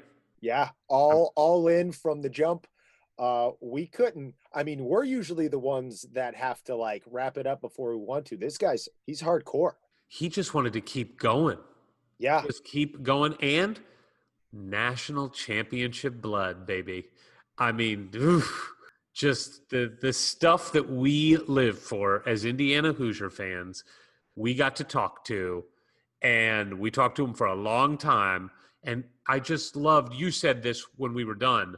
yeah 0.43 0.71
all 0.89 1.35
all 1.37 1.69
in 1.69 1.93
from 1.93 2.23
the 2.23 2.29
jump 2.31 2.67
uh 3.21 3.51
we 3.61 3.87
couldn't 3.87 4.35
i 4.55 4.63
mean 4.63 4.83
we're 4.83 5.05
usually 5.05 5.47
the 5.47 5.59
ones 5.59 6.07
that 6.13 6.35
have 6.35 6.65
to 6.65 6.75
like 6.75 7.03
wrap 7.07 7.37
it 7.37 7.47
up 7.47 7.61
before 7.61 7.91
we 7.91 8.03
want 8.03 8.25
to. 8.25 8.37
This 8.37 8.57
guy's 8.57 8.89
he's 9.07 9.23
hardcore. 9.23 9.73
He 10.09 10.29
just 10.29 10.55
wanted 10.55 10.73
to 10.73 10.81
keep 10.81 11.21
going. 11.21 11.59
yeah. 12.19 12.43
Just 12.45 12.65
keep 12.65 13.03
going. 13.03 13.35
And 13.41 13.79
national 14.53 15.29
championship 15.29 16.21
blood 16.21 16.67
baby. 16.67 17.05
I 17.59 17.73
mean 17.73 18.09
oof, 18.17 18.73
just 19.13 19.69
the 19.69 19.95
the 20.01 20.13
stuff 20.15 20.73
that 20.73 20.91
we 20.91 21.37
live 21.37 21.79
for 21.79 22.27
as 22.27 22.45
indiana 22.47 22.93
hoosier 22.93 23.31
fans 23.31 23.85
we 24.35 24.55
got 24.55 24.77
to 24.77 24.85
talk 24.85 25.25
to. 25.27 25.65
And 26.23 26.79
we 26.79 26.91
talked 26.91 27.17
to 27.17 27.25
him 27.25 27.35
for 27.35 27.47
a 27.47 27.55
long 27.55 27.99
time. 27.99 28.51
And 28.83 29.05
i 29.27 29.39
just 29.39 29.77
loved 29.77 30.15
you 30.15 30.31
said 30.31 30.63
this 30.63 30.87
when 30.97 31.13
we 31.13 31.25
were 31.25 31.35
done 31.35 31.77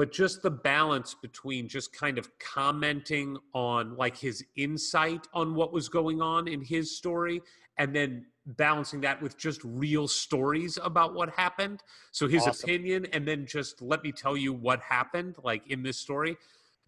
but 0.00 0.10
just 0.10 0.40
the 0.40 0.50
balance 0.50 1.12
between 1.12 1.68
just 1.68 1.92
kind 1.92 2.16
of 2.16 2.26
commenting 2.38 3.36
on 3.52 3.94
like 3.98 4.16
his 4.16 4.42
insight 4.56 5.28
on 5.34 5.54
what 5.54 5.74
was 5.74 5.90
going 5.90 6.22
on 6.22 6.48
in 6.48 6.62
his 6.62 6.96
story 6.96 7.42
and 7.76 7.94
then 7.94 8.24
balancing 8.46 9.02
that 9.02 9.20
with 9.20 9.36
just 9.36 9.60
real 9.62 10.08
stories 10.08 10.78
about 10.82 11.12
what 11.12 11.28
happened. 11.28 11.82
So 12.12 12.26
his 12.26 12.46
Awesome. 12.46 12.70
opinion 12.70 13.06
and 13.12 13.28
then 13.28 13.44
just 13.44 13.82
let 13.82 14.02
me 14.02 14.10
tell 14.10 14.38
you 14.38 14.54
what 14.54 14.80
happened 14.80 15.36
like 15.44 15.66
in 15.66 15.82
this 15.82 15.98
story. 15.98 16.38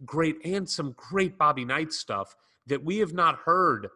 Great 0.07 0.37
and 0.47 0.67
some 0.67 0.95
great 0.97 1.37
bobby 1.37 1.67
knight 1.67 1.93
stuff 1.93 2.35
that 2.67 2.83
we 2.83 2.97
have 2.97 3.13
not 3.13 3.41
heard 3.45 3.89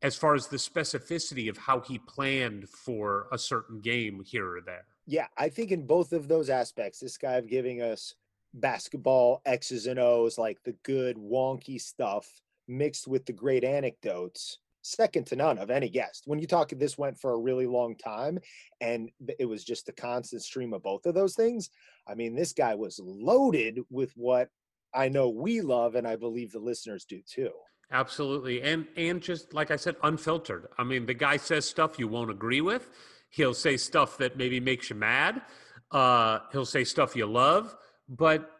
as 0.00 0.16
far 0.16 0.34
as 0.34 0.46
the 0.46 0.56
specificity 0.56 1.50
of 1.50 1.58
how 1.58 1.80
he 1.80 1.98
planned 1.98 2.70
for 2.70 3.26
a 3.30 3.36
certain 3.36 3.82
game 3.82 4.22
here 4.24 4.56
or 4.56 4.62
there. 4.62 4.86
Yeah, 5.06 5.26
I 5.36 5.50
think 5.50 5.72
in 5.72 5.86
both 5.86 6.14
of 6.14 6.26
those 6.26 6.48
aspects, 6.48 7.00
this 7.00 7.18
guy 7.18 7.34
of 7.34 7.48
giving 7.48 7.82
us 7.82 8.14
basketball 8.56 9.42
X's 9.46 9.86
and 9.86 9.98
O's, 9.98 10.38
like 10.38 10.58
the 10.64 10.74
good 10.82 11.16
wonky 11.16 11.80
stuff, 11.80 12.28
mixed 12.68 13.06
with 13.06 13.24
the 13.26 13.32
great 13.32 13.64
anecdotes, 13.64 14.58
second 14.82 15.26
to 15.26 15.36
none 15.36 15.58
of 15.58 15.70
any 15.70 15.88
guest. 15.88 16.24
When 16.26 16.38
you 16.38 16.46
talk, 16.46 16.70
this 16.70 16.98
went 16.98 17.18
for 17.18 17.32
a 17.32 17.38
really 17.38 17.66
long 17.66 17.96
time, 17.96 18.38
and 18.80 19.10
it 19.38 19.46
was 19.46 19.64
just 19.64 19.88
a 19.88 19.92
constant 19.92 20.42
stream 20.42 20.72
of 20.72 20.82
both 20.82 21.06
of 21.06 21.14
those 21.14 21.34
things. 21.34 21.70
I 22.06 22.14
mean, 22.14 22.34
this 22.34 22.52
guy 22.52 22.74
was 22.74 23.00
loaded 23.02 23.80
with 23.90 24.12
what 24.16 24.48
I 24.94 25.08
know 25.08 25.28
we 25.28 25.60
love, 25.60 25.94
and 25.94 26.06
I 26.06 26.16
believe 26.16 26.52
the 26.52 26.58
listeners 26.58 27.04
do 27.04 27.20
too. 27.26 27.50
Absolutely. 27.92 28.62
And 28.62 28.86
and 28.96 29.22
just 29.22 29.54
like 29.54 29.70
I 29.70 29.76
said, 29.76 29.96
unfiltered. 30.02 30.68
I 30.78 30.84
mean, 30.84 31.06
the 31.06 31.14
guy 31.14 31.36
says 31.36 31.68
stuff 31.68 31.98
you 31.98 32.08
won't 32.08 32.30
agree 32.30 32.60
with. 32.60 32.90
He'll 33.30 33.54
say 33.54 33.76
stuff 33.76 34.18
that 34.18 34.36
maybe 34.36 34.58
makes 34.58 34.90
you 34.90 34.96
mad. 34.96 35.42
Uh, 35.90 36.40
he'll 36.50 36.66
say 36.66 36.82
stuff 36.82 37.14
you 37.14 37.26
love, 37.26 37.76
but 38.08 38.50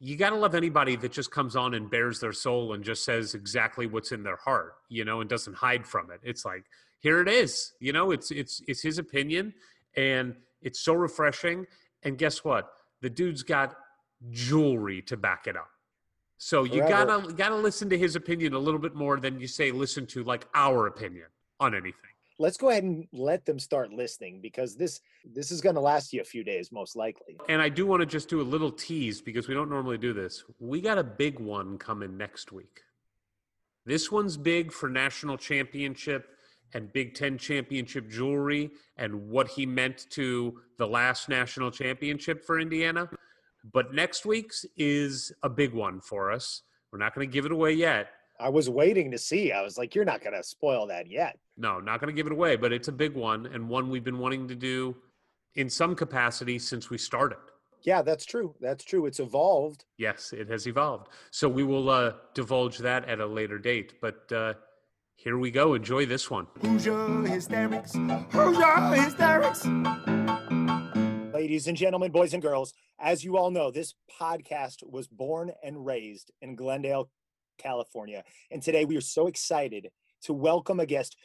you 0.00 0.16
got 0.16 0.30
to 0.30 0.36
love 0.36 0.54
anybody 0.54 0.96
that 0.96 1.12
just 1.12 1.30
comes 1.30 1.56
on 1.56 1.74
and 1.74 1.90
bears 1.90 2.20
their 2.20 2.32
soul 2.32 2.74
and 2.74 2.84
just 2.84 3.04
says 3.04 3.34
exactly 3.34 3.86
what's 3.86 4.12
in 4.12 4.22
their 4.22 4.36
heart, 4.36 4.74
you 4.88 5.04
know, 5.04 5.20
and 5.20 5.30
doesn't 5.30 5.54
hide 5.54 5.86
from 5.86 6.10
it. 6.10 6.20
It's 6.22 6.44
like, 6.44 6.64
here 7.00 7.20
it 7.20 7.28
is. 7.28 7.72
You 7.80 7.92
know, 7.92 8.10
it's 8.10 8.30
it's 8.30 8.62
it's 8.66 8.82
his 8.82 8.98
opinion 8.98 9.54
and 9.96 10.34
it's 10.62 10.80
so 10.80 10.94
refreshing. 10.94 11.66
And 12.02 12.18
guess 12.18 12.44
what? 12.44 12.70
The 13.02 13.10
dude's 13.10 13.42
got 13.42 13.76
jewelry 14.30 15.02
to 15.02 15.16
back 15.16 15.46
it 15.46 15.56
up. 15.56 15.68
So 16.38 16.64
you 16.64 16.82
Forever. 16.82 17.06
gotta 17.06 17.32
gotta 17.34 17.56
listen 17.56 17.88
to 17.90 17.98
his 17.98 18.16
opinion 18.16 18.54
a 18.54 18.58
little 18.58 18.80
bit 18.80 18.94
more 18.94 19.20
than 19.20 19.38
you 19.38 19.46
say 19.46 19.70
listen 19.70 20.06
to 20.08 20.24
like 20.24 20.46
our 20.54 20.86
opinion 20.86 21.26
on 21.60 21.74
anything. 21.74 22.13
Let's 22.38 22.56
go 22.56 22.70
ahead 22.70 22.82
and 22.82 23.06
let 23.12 23.44
them 23.46 23.58
start 23.58 23.92
listening 23.92 24.40
because 24.40 24.76
this 24.76 25.00
this 25.24 25.50
is 25.50 25.60
going 25.60 25.76
to 25.76 25.80
last 25.80 26.12
you 26.12 26.20
a 26.20 26.24
few 26.24 26.42
days, 26.42 26.72
most 26.72 26.96
likely. 26.96 27.38
And 27.48 27.62
I 27.62 27.68
do 27.68 27.86
want 27.86 28.00
to 28.00 28.06
just 28.06 28.28
do 28.28 28.40
a 28.40 28.42
little 28.42 28.72
tease 28.72 29.20
because 29.20 29.46
we 29.46 29.54
don't 29.54 29.70
normally 29.70 29.98
do 29.98 30.12
this. 30.12 30.44
We 30.58 30.80
got 30.80 30.98
a 30.98 31.04
big 31.04 31.38
one 31.38 31.78
coming 31.78 32.16
next 32.16 32.50
week. 32.50 32.82
This 33.86 34.10
one's 34.10 34.36
big 34.36 34.72
for 34.72 34.88
national 34.88 35.36
championship 35.36 36.30
and 36.72 36.92
Big 36.92 37.14
Ten 37.14 37.38
championship 37.38 38.10
jewelry 38.10 38.70
and 38.96 39.28
what 39.28 39.48
he 39.48 39.64
meant 39.64 40.06
to 40.10 40.60
the 40.76 40.86
last 40.86 41.28
national 41.28 41.70
championship 41.70 42.44
for 42.44 42.58
Indiana. 42.58 43.08
But 43.72 43.94
next 43.94 44.26
week's 44.26 44.66
is 44.76 45.32
a 45.42 45.48
big 45.48 45.72
one 45.72 46.00
for 46.00 46.32
us. 46.32 46.62
We're 46.90 46.98
not 46.98 47.14
going 47.14 47.28
to 47.28 47.32
give 47.32 47.46
it 47.46 47.52
away 47.52 47.72
yet. 47.72 48.08
I 48.44 48.50
was 48.50 48.68
waiting 48.68 49.10
to 49.12 49.16
see. 49.16 49.52
I 49.52 49.62
was 49.62 49.78
like, 49.78 49.94
you're 49.94 50.04
not 50.04 50.22
going 50.22 50.36
to 50.36 50.42
spoil 50.42 50.86
that 50.88 51.10
yet. 51.10 51.38
No, 51.56 51.80
not 51.80 51.98
going 51.98 52.14
to 52.14 52.16
give 52.16 52.26
it 52.26 52.32
away, 52.32 52.56
but 52.56 52.74
it's 52.74 52.88
a 52.88 52.92
big 52.92 53.14
one 53.14 53.46
and 53.46 53.66
one 53.70 53.88
we've 53.88 54.04
been 54.04 54.18
wanting 54.18 54.46
to 54.48 54.54
do 54.54 54.94
in 55.54 55.70
some 55.70 55.94
capacity 55.94 56.58
since 56.58 56.90
we 56.90 56.98
started. 56.98 57.38
Yeah, 57.84 58.02
that's 58.02 58.26
true. 58.26 58.54
That's 58.60 58.84
true. 58.84 59.06
It's 59.06 59.18
evolved. 59.18 59.86
Yes, 59.96 60.34
it 60.34 60.50
has 60.50 60.66
evolved. 60.66 61.08
So 61.30 61.48
we 61.48 61.64
will 61.64 61.88
uh, 61.88 62.12
divulge 62.34 62.76
that 62.78 63.08
at 63.08 63.18
a 63.18 63.26
later 63.26 63.58
date. 63.58 63.94
But 64.02 64.30
uh, 64.30 64.54
Here 65.16 65.38
we 65.38 65.50
go. 65.50 65.72
Enjoy 65.72 66.04
this 66.04 66.30
one. 66.30 66.46
Hoosier 66.60 67.22
hysterics. 67.22 67.94
Hoosier 67.94 68.76
hysterics. 68.94 69.64
Ladies 71.32 71.66
and 71.66 71.76
gentlemen, 71.78 72.10
boys 72.10 72.34
and 72.34 72.42
girls, 72.42 72.74
as 72.98 73.24
you 73.24 73.38
all 73.38 73.50
know, 73.50 73.70
this 73.70 73.94
podcast 74.20 74.82
was 74.82 75.08
born 75.08 75.50
and 75.62 75.86
raised 75.86 76.30
in 76.42 76.56
Glendale, 76.56 77.08
California. 77.58 78.22
And 78.50 78.62
today 78.62 78.84
we 78.84 78.96
are 78.96 79.02
so 79.02 79.26
excited 79.26 79.88
to 80.22 80.32
welcome 80.32 80.80
a 80.80 80.86
guest 80.86 81.16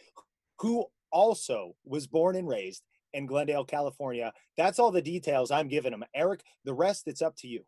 who 0.60 0.86
also 1.12 1.76
was 1.86 2.08
born 2.08 2.36
and 2.36 2.48
raised 2.48 2.84
in 3.14 3.26
Glendale, 3.26 3.66
California. 3.66 4.32
That's 4.58 4.80
all 4.80 4.92
the 4.92 5.02
details 5.02 5.52
I'm 5.52 5.68
giving 5.68 5.94
him. 5.94 6.04
Eric, 6.14 6.44
the 6.66 6.74
rest, 6.74 7.08
it's 7.08 7.22
up 7.22 7.36
to 7.38 7.48
you. 7.48 7.64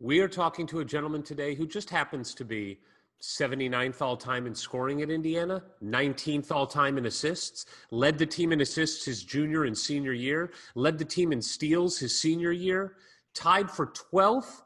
We 0.00 0.20
are 0.20 0.28
talking 0.28 0.66
to 0.68 0.80
a 0.80 0.84
gentleman 0.84 1.22
today 1.22 1.54
who 1.54 1.66
just 1.66 1.90
happens 1.90 2.34
to 2.34 2.44
be 2.44 2.78
79th 3.20 4.00
all 4.00 4.16
time 4.16 4.46
in 4.46 4.54
scoring 4.54 5.02
at 5.02 5.10
Indiana, 5.10 5.62
19th 5.82 6.52
all 6.52 6.66
time 6.66 6.98
in 6.98 7.06
assists, 7.06 7.66
led 7.90 8.16
the 8.16 8.26
team 8.26 8.52
in 8.52 8.60
assists 8.60 9.04
his 9.04 9.24
junior 9.24 9.64
and 9.64 9.76
senior 9.76 10.12
year, 10.12 10.52
led 10.76 10.98
the 10.98 11.04
team 11.04 11.32
in 11.32 11.42
steals 11.42 11.98
his 11.98 12.18
senior 12.18 12.52
year, 12.52 12.94
tied 13.34 13.70
for 13.70 13.92
12th 14.12 14.62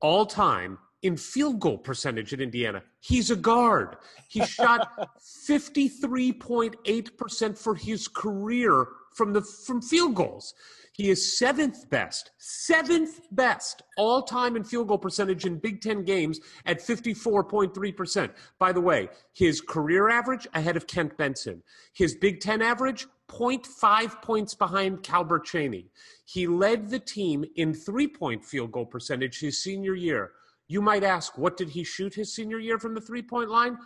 all 0.00 0.26
time 0.26 0.78
in 1.04 1.16
field 1.18 1.60
goal 1.60 1.78
percentage 1.78 2.32
at 2.32 2.40
Indiana. 2.40 2.82
He's 3.00 3.30
a 3.30 3.36
guard. 3.36 3.96
He 4.28 4.44
shot 4.46 5.10
53.8% 5.48 7.58
for 7.58 7.74
his 7.74 8.08
career 8.08 8.86
from 9.14 9.34
the 9.34 9.42
from 9.42 9.82
field 9.82 10.14
goals. 10.16 10.54
He 10.94 11.10
is 11.10 11.38
seventh 11.38 11.88
best, 11.90 12.30
seventh 12.38 13.20
best 13.32 13.82
all 13.98 14.22
time 14.22 14.56
in 14.56 14.64
field 14.64 14.88
goal 14.88 14.96
percentage 14.98 15.44
in 15.44 15.58
Big 15.58 15.82
Ten 15.82 16.04
games 16.04 16.40
at 16.66 16.80
54.3%. 16.80 18.30
By 18.58 18.72
the 18.72 18.80
way, 18.80 19.10
his 19.34 19.60
career 19.60 20.08
average 20.08 20.46
ahead 20.54 20.76
of 20.76 20.86
Kent 20.86 21.18
Benson. 21.18 21.62
His 21.92 22.14
Big 22.14 22.40
Ten 22.40 22.62
average 22.62 23.06
0.5 23.28 24.22
points 24.22 24.54
behind 24.54 25.02
Calbert 25.02 25.44
Cheaney. 25.44 25.88
He 26.24 26.46
led 26.46 26.88
the 26.88 27.00
team 27.00 27.44
in 27.56 27.74
three 27.74 28.08
point 28.08 28.42
field 28.44 28.72
goal 28.72 28.86
percentage 28.86 29.40
his 29.40 29.62
senior 29.62 29.94
year. 29.94 30.32
You 30.68 30.80
might 30.80 31.02
ask, 31.04 31.36
what 31.36 31.56
did 31.56 31.70
he 31.70 31.82
shoot 31.84 32.14
his 32.14 32.34
senior 32.34 32.58
year 32.58 32.78
from 32.78 32.94
the 32.94 33.00
three 33.00 33.22
point 33.22 33.50
line? 33.50 33.78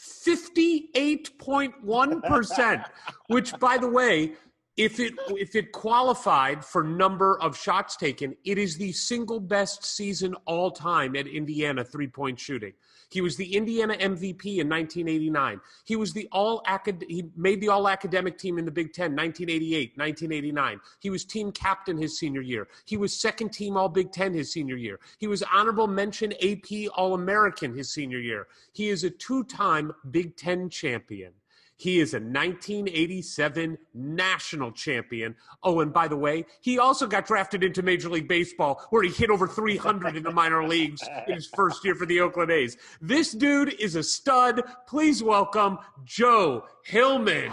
58.1%, 0.00 2.84
which, 3.28 3.58
by 3.58 3.78
the 3.78 3.88
way, 3.88 4.34
if 4.76 5.00
it 5.00 5.14
if 5.28 5.56
it 5.56 5.72
qualified 5.72 6.62
for 6.62 6.84
number 6.84 7.40
of 7.40 7.56
shots 7.56 7.96
taken, 7.96 8.36
it 8.44 8.58
is 8.58 8.76
the 8.76 8.92
single 8.92 9.40
best 9.40 9.82
season 9.84 10.34
all 10.44 10.70
time 10.70 11.16
at 11.16 11.26
Indiana 11.26 11.82
three 11.82 12.08
point 12.08 12.38
shooting. 12.38 12.74
He 13.08 13.20
was 13.20 13.36
the 13.36 13.54
Indiana 13.54 13.94
MVP 13.94 14.58
in 14.58 14.68
1989. 14.68 15.60
He 15.84 15.96
was 15.96 16.12
the 16.12 16.28
all 16.32 16.62
acad- 16.66 17.04
he 17.08 17.30
made 17.36 17.60
the 17.60 17.68
all 17.68 17.88
academic 17.88 18.36
team 18.36 18.58
in 18.58 18.64
the 18.64 18.70
Big 18.70 18.92
10 18.92 19.14
1988, 19.14 19.96
1989. 19.96 20.80
He 20.98 21.10
was 21.10 21.24
team 21.24 21.52
captain 21.52 21.96
his 21.96 22.18
senior 22.18 22.40
year. 22.40 22.66
He 22.84 22.96
was 22.96 23.18
second 23.18 23.50
team 23.50 23.76
all 23.76 23.88
Big 23.88 24.10
10 24.10 24.34
his 24.34 24.52
senior 24.52 24.76
year. 24.76 24.98
He 25.18 25.28
was 25.28 25.42
honorable 25.42 25.86
mention 25.86 26.32
AP 26.42 26.88
All 26.96 27.14
American 27.14 27.74
his 27.74 27.92
senior 27.92 28.18
year. 28.18 28.48
He 28.72 28.88
is 28.88 29.04
a 29.04 29.10
two-time 29.10 29.92
Big 30.10 30.36
10 30.36 30.68
champion. 30.68 31.32
He 31.78 32.00
is 32.00 32.14
a 32.14 32.16
1987 32.16 33.76
national 33.92 34.72
champion. 34.72 35.36
Oh, 35.62 35.80
and 35.80 35.92
by 35.92 36.08
the 36.08 36.16
way, 36.16 36.46
he 36.62 36.78
also 36.78 37.06
got 37.06 37.26
drafted 37.26 37.62
into 37.62 37.82
Major 37.82 38.08
League 38.08 38.28
Baseball, 38.28 38.82
where 38.90 39.02
he 39.02 39.10
hit 39.10 39.28
over 39.30 39.46
300 39.46 40.16
in 40.16 40.22
the 40.22 40.32
minor 40.32 40.66
leagues 40.66 41.02
in 41.26 41.34
his 41.34 41.50
first 41.54 41.84
year 41.84 41.94
for 41.94 42.06
the 42.06 42.20
Oakland 42.20 42.50
A's. 42.50 42.78
This 43.02 43.32
dude 43.32 43.74
is 43.74 43.94
a 43.94 44.02
stud. 44.02 44.62
Please 44.88 45.22
welcome 45.22 45.78
Joe 46.04 46.64
Hillman. 46.84 47.52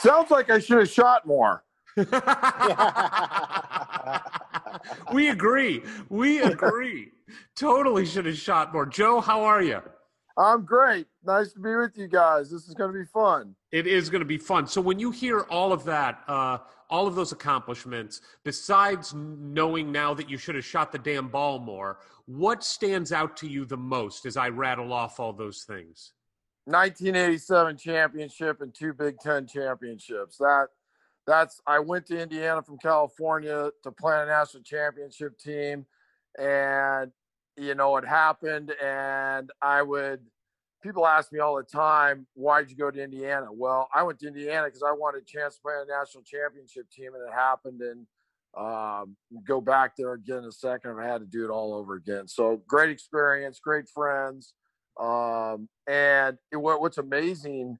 Sounds 0.00 0.32
like 0.32 0.50
I 0.50 0.58
should 0.58 0.78
have 0.78 0.90
shot 0.90 1.24
more. 1.24 1.62
we 5.12 5.28
agree. 5.28 5.82
We 6.08 6.40
agree. 6.40 7.12
totally 7.54 8.06
should 8.06 8.26
have 8.26 8.36
shot 8.36 8.72
more. 8.72 8.86
Joe, 8.86 9.20
how 9.20 9.44
are 9.44 9.62
you? 9.62 9.80
I'm 10.36 10.64
great. 10.64 11.06
Nice 11.24 11.52
to 11.52 11.60
be 11.60 11.74
with 11.74 11.96
you 11.96 12.08
guys. 12.08 12.50
This 12.50 12.68
is 12.68 12.74
going 12.74 12.92
to 12.92 12.98
be 12.98 13.04
fun. 13.04 13.54
It 13.70 13.86
is 13.86 14.08
going 14.08 14.20
to 14.20 14.26
be 14.26 14.38
fun. 14.38 14.66
So 14.66 14.80
when 14.80 14.98
you 14.98 15.10
hear 15.10 15.40
all 15.42 15.72
of 15.72 15.84
that, 15.84 16.22
uh, 16.26 16.58
all 16.88 17.06
of 17.06 17.14
those 17.14 17.32
accomplishments, 17.32 18.20
besides 18.44 19.14
knowing 19.14 19.92
now 19.92 20.14
that 20.14 20.30
you 20.30 20.38
should 20.38 20.54
have 20.54 20.64
shot 20.64 20.92
the 20.92 20.98
damn 20.98 21.28
ball 21.28 21.58
more, 21.58 21.98
what 22.26 22.64
stands 22.64 23.12
out 23.12 23.36
to 23.38 23.48
you 23.48 23.64
the 23.64 23.76
most 23.76 24.26
as 24.26 24.36
I 24.36 24.48
rattle 24.48 24.92
off 24.92 25.20
all 25.20 25.32
those 25.32 25.64
things? 25.64 26.12
1987 26.66 27.76
championship 27.76 28.60
and 28.60 28.72
two 28.72 28.92
Big 28.92 29.18
Ten 29.18 29.46
championships. 29.46 30.38
That 30.38 30.68
that's 31.26 31.60
I 31.66 31.78
went 31.80 32.06
to 32.06 32.20
Indiana 32.20 32.62
from 32.62 32.78
California 32.78 33.70
to 33.82 33.92
play 33.92 34.22
a 34.22 34.26
national 34.26 34.62
championship 34.62 35.38
team, 35.38 35.86
and 36.38 37.10
you 37.56 37.74
know, 37.74 37.96
it 37.96 38.06
happened. 38.06 38.72
And 38.82 39.50
I 39.60 39.82
would, 39.82 40.20
people 40.82 41.06
ask 41.06 41.32
me 41.32 41.38
all 41.38 41.56
the 41.56 41.62
time, 41.62 42.26
why'd 42.34 42.70
you 42.70 42.76
go 42.76 42.90
to 42.90 43.02
Indiana? 43.02 43.46
Well, 43.52 43.88
I 43.94 44.02
went 44.02 44.18
to 44.20 44.28
Indiana 44.28 44.66
because 44.66 44.82
I 44.82 44.92
wanted 44.92 45.22
a 45.22 45.24
chance 45.24 45.56
to 45.56 45.62
play 45.62 45.74
on 45.74 45.86
a 45.88 45.98
national 45.98 46.24
championship 46.24 46.90
team, 46.90 47.12
and 47.14 47.28
it 47.28 47.34
happened. 47.34 47.80
And 47.80 48.06
um, 48.56 49.16
go 49.46 49.60
back 49.60 49.96
there 49.96 50.12
again 50.12 50.38
in 50.38 50.44
a 50.44 50.52
second 50.52 50.98
I 51.00 51.06
had 51.06 51.20
to 51.20 51.26
do 51.26 51.44
it 51.44 51.50
all 51.50 51.72
over 51.74 51.94
again. 51.94 52.28
So 52.28 52.62
great 52.68 52.90
experience, 52.90 53.58
great 53.58 53.88
friends. 53.88 54.54
Um, 55.00 55.68
and 55.86 56.36
it, 56.52 56.56
what, 56.56 56.80
what's 56.80 56.98
amazing 56.98 57.78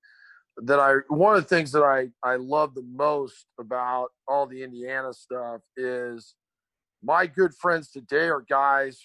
that 0.56 0.78
I, 0.78 0.94
one 1.08 1.34
of 1.34 1.42
the 1.42 1.48
things 1.48 1.72
that 1.72 1.82
I, 1.82 2.08
I 2.22 2.36
love 2.36 2.74
the 2.74 2.86
most 2.90 3.46
about 3.58 4.08
all 4.26 4.46
the 4.46 4.62
Indiana 4.62 5.12
stuff 5.12 5.60
is 5.76 6.34
my 7.02 7.26
good 7.26 7.54
friends 7.54 7.90
today 7.90 8.28
are 8.28 8.44
guys 8.48 8.98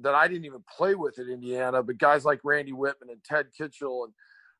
that 0.00 0.14
I 0.14 0.28
didn't 0.28 0.44
even 0.44 0.64
play 0.76 0.94
with 0.94 1.18
at 1.18 1.28
Indiana, 1.28 1.82
but 1.82 1.98
guys 1.98 2.24
like 2.24 2.40
Randy 2.44 2.72
Wittman 2.72 3.10
and 3.10 3.22
Ted 3.24 3.46
Kitchel 3.58 4.04
and 4.04 4.12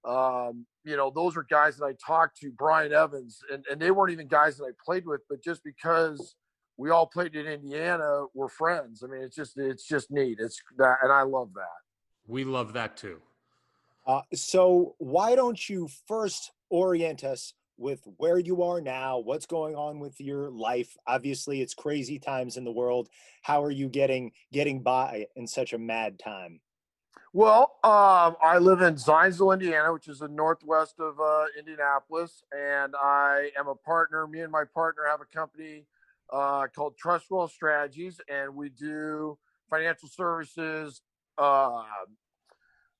um, 0.04 0.64
you 0.84 0.96
know, 0.96 1.12
those 1.14 1.36
are 1.36 1.42
guys 1.42 1.76
that 1.76 1.84
I 1.84 1.92
talked 2.04 2.38
to, 2.40 2.50
Brian 2.50 2.92
Evans, 2.92 3.40
and, 3.52 3.64
and 3.70 3.80
they 3.80 3.90
weren't 3.90 4.12
even 4.12 4.28
guys 4.28 4.56
that 4.56 4.64
I 4.64 4.70
played 4.82 5.06
with, 5.06 5.20
but 5.28 5.42
just 5.42 5.62
because 5.62 6.36
we 6.78 6.90
all 6.90 7.06
played 7.06 7.36
in 7.36 7.46
Indiana, 7.46 8.24
we're 8.32 8.48
friends. 8.48 9.02
I 9.04 9.08
mean, 9.08 9.22
it's 9.22 9.36
just 9.36 9.58
it's 9.58 9.86
just 9.86 10.10
neat. 10.10 10.38
It's 10.40 10.58
that, 10.78 10.96
and 11.02 11.12
I 11.12 11.22
love 11.22 11.50
that. 11.54 11.66
We 12.26 12.44
love 12.44 12.72
that 12.72 12.96
too. 12.96 13.20
Uh, 14.06 14.22
so 14.32 14.94
why 14.98 15.34
don't 15.34 15.68
you 15.68 15.88
first 16.08 16.52
orient 16.70 17.22
us 17.22 17.52
with 17.80 18.00
where 18.18 18.38
you 18.38 18.62
are 18.62 18.80
now, 18.80 19.18
what's 19.18 19.46
going 19.46 19.74
on 19.74 19.98
with 19.98 20.20
your 20.20 20.50
life. 20.50 20.96
Obviously, 21.06 21.62
it's 21.62 21.74
crazy 21.74 22.18
times 22.18 22.56
in 22.56 22.64
the 22.64 22.70
world. 22.70 23.08
How 23.42 23.64
are 23.64 23.70
you 23.70 23.88
getting 23.88 24.32
getting 24.52 24.82
by 24.82 25.26
in 25.34 25.46
such 25.46 25.72
a 25.72 25.78
mad 25.78 26.18
time? 26.18 26.60
Well, 27.32 27.76
um, 27.84 28.36
I 28.42 28.58
live 28.60 28.82
in 28.82 28.94
Zionsville, 28.94 29.54
Indiana, 29.54 29.92
which 29.92 30.08
is 30.08 30.18
the 30.18 30.28
northwest 30.28 30.96
of 30.98 31.18
uh, 31.20 31.44
Indianapolis, 31.58 32.42
and 32.52 32.94
I 33.00 33.50
am 33.58 33.68
a 33.68 33.74
partner. 33.76 34.26
Me 34.26 34.40
and 34.40 34.50
my 34.50 34.64
partner 34.64 35.02
have 35.08 35.20
a 35.20 35.36
company 35.36 35.86
uh, 36.32 36.66
called 36.74 36.96
Trustwell 37.02 37.48
Strategies, 37.48 38.20
and 38.28 38.54
we 38.54 38.68
do 38.68 39.38
financial 39.70 40.08
services, 40.08 41.02
uh, 41.38 41.82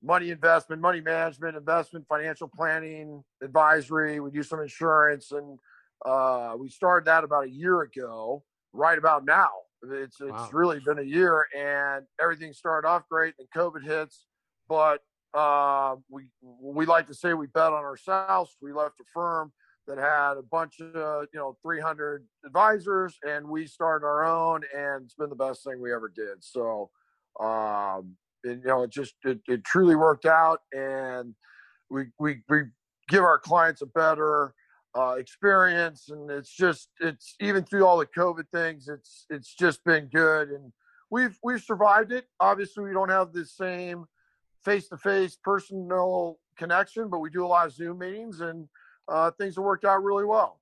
money 0.03 0.31
investment, 0.31 0.81
money 0.81 1.01
management, 1.01 1.55
investment, 1.55 2.05
financial 2.07 2.47
planning, 2.47 3.23
advisory. 3.43 4.19
We 4.19 4.31
do 4.31 4.43
some 4.43 4.59
insurance, 4.59 5.31
and 5.31 5.59
uh, 6.05 6.55
we 6.57 6.69
started 6.69 7.05
that 7.05 7.23
about 7.23 7.45
a 7.45 7.49
year 7.49 7.81
ago. 7.81 8.43
Right 8.73 8.97
about 8.97 9.25
now, 9.25 9.49
it's 9.83 10.19
it's 10.21 10.31
wow. 10.31 10.49
really 10.53 10.79
been 10.79 10.99
a 10.99 11.03
year, 11.03 11.45
and 11.57 12.05
everything 12.21 12.53
started 12.53 12.87
off 12.87 13.03
great. 13.09 13.33
And 13.37 13.47
COVID 13.55 13.83
hits, 13.83 14.25
but 14.69 15.01
uh, 15.33 15.95
we 16.09 16.23
we 16.41 16.85
like 16.85 17.07
to 17.07 17.13
say 17.13 17.33
we 17.33 17.47
bet 17.47 17.73
on 17.73 17.83
ourselves. 17.83 18.55
We 18.61 18.73
left 18.73 18.99
a 18.99 19.03
firm 19.13 19.51
that 19.87 19.97
had 19.97 20.37
a 20.37 20.43
bunch 20.43 20.79
of 20.79 21.27
you 21.33 21.39
know 21.39 21.57
300 21.61 22.25
advisors, 22.45 23.17
and 23.27 23.47
we 23.47 23.67
started 23.67 24.05
our 24.05 24.25
own, 24.25 24.61
and 24.75 25.05
it's 25.05 25.15
been 25.15 25.29
the 25.29 25.35
best 25.35 25.63
thing 25.63 25.81
we 25.81 25.93
ever 25.93 26.11
did. 26.13 26.41
So 26.41 26.89
um, 27.39 28.15
and, 28.43 28.61
you 28.61 28.67
know, 28.67 28.83
it 28.83 28.91
just 28.91 29.15
it, 29.23 29.39
it 29.47 29.63
truly 29.63 29.95
worked 29.95 30.25
out, 30.25 30.59
and 30.73 31.35
we 31.89 32.05
we 32.19 32.41
we 32.49 32.63
give 33.09 33.23
our 33.23 33.39
clients 33.39 33.81
a 33.81 33.85
better 33.87 34.53
uh, 34.97 35.15
experience, 35.17 36.09
and 36.09 36.29
it's 36.29 36.53
just 36.53 36.89
it's 36.99 37.35
even 37.39 37.63
through 37.63 37.85
all 37.85 37.97
the 37.97 38.05
COVID 38.05 38.49
things, 38.53 38.87
it's 38.87 39.25
it's 39.29 39.53
just 39.53 39.83
been 39.83 40.07
good, 40.07 40.49
and 40.49 40.71
we've 41.09 41.37
we've 41.43 41.61
survived 41.61 42.11
it. 42.11 42.25
Obviously, 42.39 42.83
we 42.83 42.93
don't 42.93 43.09
have 43.09 43.33
the 43.33 43.45
same 43.45 44.05
face 44.63 44.87
to 44.89 44.97
face 44.97 45.37
personal 45.43 46.39
connection, 46.57 47.09
but 47.09 47.19
we 47.19 47.29
do 47.29 47.45
a 47.45 47.47
lot 47.47 47.67
of 47.67 47.73
Zoom 47.73 47.99
meetings, 47.99 48.41
and 48.41 48.67
uh, 49.07 49.31
things 49.31 49.55
have 49.55 49.63
worked 49.63 49.85
out 49.85 50.03
really 50.03 50.25
well. 50.25 50.59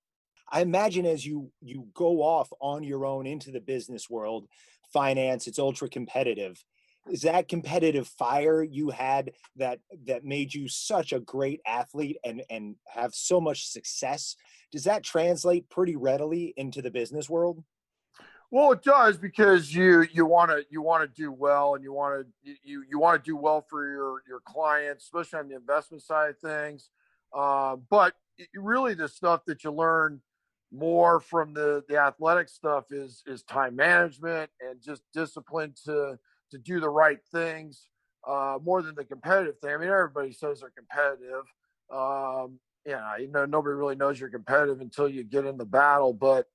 I 0.52 0.62
imagine 0.62 1.06
as 1.06 1.26
you 1.26 1.52
you 1.62 1.88
go 1.94 2.22
off 2.22 2.52
on 2.60 2.84
your 2.84 3.06
own 3.06 3.26
into 3.28 3.52
the 3.52 3.62
business 3.62 4.10
world, 4.10 4.48
finance, 4.92 5.48
it's 5.48 5.60
ultra 5.60 5.89
competitive 5.89 6.63
is 7.10 7.22
that 7.22 7.48
competitive 7.48 8.08
fire 8.08 8.63
you 8.63 8.89
had 8.89 9.32
that 9.56 9.80
that 10.06 10.24
made 10.24 10.54
you 10.54 10.67
such 10.67 11.13
a 11.13 11.19
great 11.19 11.62
athlete 11.65 12.17
and 12.24 12.43
and 12.50 12.76
have 12.88 13.13
so 13.13 13.41
much 13.41 13.67
success 13.67 14.36
does 14.72 14.84
that 14.84 15.04
translate 15.04 15.69
pretty 15.69 15.95
readily 15.95 16.54
into 16.58 16.82
the 16.82 16.91
business 16.91 17.30
world 17.30 17.63
well, 18.52 18.72
it 18.72 18.82
does 18.82 19.17
because 19.17 19.74
you 19.74 20.08
you 20.12 20.26
want 20.26 20.50
to 20.50 20.65
you 20.72 20.82
want 20.82 21.04
to 21.04 21.22
do 21.22 21.32
well, 21.32 21.76
and 21.76 21.84
you 21.84 21.93
want 21.93 22.26
to 22.45 22.56
you 22.63 22.84
you 22.89 22.98
want 22.98 23.24
to 23.24 23.30
do 23.30 23.38
well 23.38 23.63
for 23.69 23.88
your 23.88 24.24
your 24.28 24.39
clients, 24.43 25.04
especially 25.04 25.39
on 25.39 25.50
the 25.50 25.56
investment 25.56 26.02
side 26.02 26.32
of 26.32 26.39
things. 26.39 26.89
Uh, 27.32 27.76
but 27.91 28.15
really, 28.56 28.95
the 28.95 29.08
stuff 29.08 29.45
that 29.45 29.63
you 29.63 29.72
learn 29.72 30.19
more 30.72 31.19
from 31.19 31.54
the 31.54 31.84
the 31.89 31.98
athletic 31.98 32.50
stuff 32.50 32.86
is 32.91 33.22
is 33.28 33.43
time 33.43 33.76
management 33.76 34.50
and 34.67 34.82
just 34.82 35.04
discipline 35.13 35.74
to 35.86 36.17
to 36.51 36.57
do 36.57 36.79
the 36.79 36.89
right 36.89 37.19
things 37.31 37.88
uh, 38.27 38.57
more 38.63 38.81
than 38.81 38.95
the 38.95 39.05
competitive 39.05 39.57
thing. 39.59 39.71
I 39.71 39.77
mean, 39.77 39.89
everybody 39.89 40.31
says 40.31 40.59
they're 40.59 40.71
competitive. 40.71 41.45
Um, 41.91 42.59
yeah, 42.85 43.17
you 43.17 43.27
know, 43.27 43.45
nobody 43.45 43.73
really 43.75 43.95
knows 43.95 44.19
you're 44.19 44.29
competitive 44.29 44.81
until 44.81 45.07
you 45.07 45.23
get 45.23 45.45
in 45.45 45.57
the 45.57 45.65
battle, 45.65 46.13
but 46.13 46.47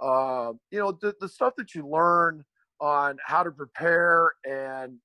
uh, 0.00 0.52
you 0.70 0.78
know, 0.78 0.92
the, 0.92 1.14
the 1.20 1.28
stuff 1.28 1.54
that 1.56 1.74
you 1.74 1.86
learn 1.86 2.44
on 2.80 3.18
how 3.24 3.42
to 3.42 3.50
prepare 3.50 4.32
and 4.44 4.98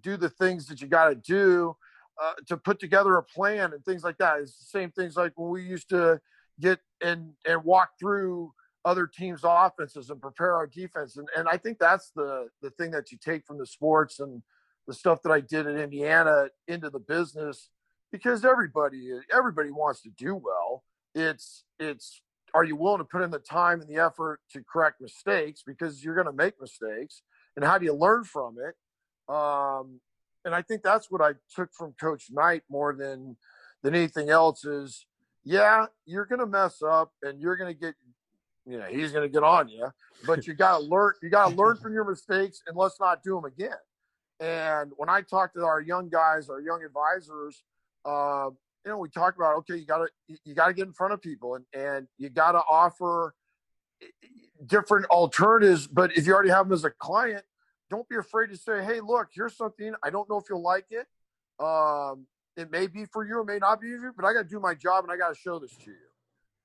do 0.00 0.16
the 0.16 0.28
things 0.28 0.66
that 0.66 0.80
you 0.80 0.86
got 0.86 1.08
to 1.08 1.14
do 1.14 1.74
uh, 2.22 2.32
to 2.46 2.56
put 2.56 2.78
together 2.78 3.16
a 3.16 3.22
plan 3.22 3.72
and 3.72 3.84
things 3.84 4.04
like 4.04 4.18
that. 4.18 4.38
It's 4.40 4.58
the 4.58 4.64
same 4.64 4.90
things 4.92 5.16
like 5.16 5.32
when 5.36 5.50
we 5.50 5.62
used 5.62 5.88
to 5.90 6.20
get 6.60 6.78
and 7.02 7.32
and 7.46 7.64
walk 7.64 7.90
through 7.98 8.52
other 8.84 9.06
teams' 9.06 9.40
offenses 9.44 10.10
and 10.10 10.20
prepare 10.20 10.54
our 10.54 10.66
defense. 10.66 11.16
And 11.16 11.28
and 11.36 11.48
I 11.48 11.56
think 11.56 11.78
that's 11.78 12.10
the 12.14 12.48
the 12.62 12.70
thing 12.70 12.90
that 12.92 13.12
you 13.12 13.18
take 13.18 13.46
from 13.46 13.58
the 13.58 13.66
sports 13.66 14.20
and 14.20 14.42
the 14.86 14.94
stuff 14.94 15.22
that 15.22 15.32
I 15.32 15.40
did 15.40 15.66
at 15.66 15.76
Indiana 15.76 16.48
into 16.68 16.90
the 16.90 16.98
business 16.98 17.70
because 18.12 18.44
everybody 18.44 19.10
everybody 19.32 19.70
wants 19.70 20.02
to 20.02 20.10
do 20.10 20.34
well. 20.34 20.84
It's 21.14 21.64
it's 21.78 22.22
are 22.54 22.64
you 22.64 22.76
willing 22.76 22.98
to 22.98 23.04
put 23.04 23.22
in 23.22 23.30
the 23.30 23.38
time 23.40 23.80
and 23.80 23.90
the 23.90 24.00
effort 24.00 24.40
to 24.52 24.62
correct 24.62 25.00
mistakes 25.00 25.62
because 25.66 26.04
you're 26.04 26.14
going 26.14 26.26
to 26.26 26.32
make 26.32 26.54
mistakes 26.60 27.22
and 27.56 27.64
how 27.64 27.76
do 27.76 27.84
you 27.84 27.92
learn 27.92 28.24
from 28.24 28.56
it 28.58 29.34
um, 29.34 30.00
and 30.44 30.54
i 30.54 30.62
think 30.62 30.82
that's 30.82 31.10
what 31.10 31.20
i 31.20 31.32
took 31.54 31.70
from 31.74 31.92
coach 32.00 32.26
knight 32.30 32.62
more 32.70 32.94
than 32.94 33.36
than 33.82 33.94
anything 33.94 34.30
else 34.30 34.64
is 34.64 35.06
yeah 35.44 35.86
you're 36.06 36.26
going 36.26 36.38
to 36.38 36.46
mess 36.46 36.80
up 36.82 37.12
and 37.22 37.40
you're 37.40 37.56
going 37.56 37.72
to 37.72 37.78
get 37.78 37.94
you 38.66 38.78
know 38.78 38.86
he's 38.86 39.12
going 39.12 39.22
to 39.22 39.32
get 39.32 39.42
on 39.42 39.68
you 39.68 39.86
but 40.26 40.46
you 40.46 40.54
got 40.54 40.78
to 40.78 40.84
learn 40.84 41.12
you 41.22 41.28
got 41.28 41.50
to 41.50 41.56
learn 41.56 41.76
from 41.76 41.92
your 41.92 42.04
mistakes 42.04 42.62
and 42.66 42.76
let's 42.76 42.98
not 42.98 43.22
do 43.22 43.34
them 43.34 43.44
again 43.44 43.76
and 44.40 44.90
when 44.96 45.08
i 45.08 45.20
talk 45.20 45.52
to 45.52 45.64
our 45.64 45.80
young 45.80 46.08
guys 46.08 46.48
our 46.48 46.60
young 46.60 46.82
advisors 46.82 47.62
uh, 48.04 48.50
you 48.84 48.90
know, 48.90 48.98
we 48.98 49.08
talk 49.08 49.36
about 49.36 49.56
okay, 49.56 49.76
you 49.76 49.86
gotta 49.86 50.08
you 50.44 50.54
gotta 50.54 50.74
get 50.74 50.86
in 50.86 50.92
front 50.92 51.12
of 51.12 51.22
people 51.22 51.54
and 51.54 51.64
and 51.74 52.06
you 52.18 52.28
gotta 52.28 52.58
offer 52.70 53.34
eh, 54.02 54.06
different 54.66 55.06
alternatives. 55.06 55.86
But 55.86 56.16
if 56.16 56.26
you 56.26 56.34
already 56.34 56.50
have 56.50 56.66
them 56.68 56.74
as 56.74 56.84
a 56.84 56.90
client, 56.90 57.44
don't 57.90 58.08
be 58.08 58.16
afraid 58.16 58.50
to 58.50 58.56
say, 58.56 58.84
hey, 58.84 59.00
look, 59.00 59.28
here's 59.32 59.56
something. 59.56 59.94
I 60.02 60.10
don't 60.10 60.28
know 60.28 60.36
if 60.36 60.44
you'll 60.50 60.62
like 60.62 60.86
it. 60.90 61.06
Um, 61.64 62.26
it 62.56 62.70
may 62.70 62.86
be 62.86 63.06
for 63.06 63.26
you, 63.26 63.40
it 63.40 63.46
may 63.46 63.58
not 63.58 63.80
be 63.80 63.88
for 63.96 64.04
you, 64.04 64.12
but 64.14 64.26
I 64.26 64.32
got 64.32 64.42
to 64.42 64.48
do 64.48 64.60
my 64.60 64.74
job 64.74 65.04
and 65.04 65.12
I 65.12 65.16
got 65.16 65.34
to 65.34 65.40
show 65.40 65.58
this 65.58 65.74
to 65.76 65.90
you. 65.90 65.96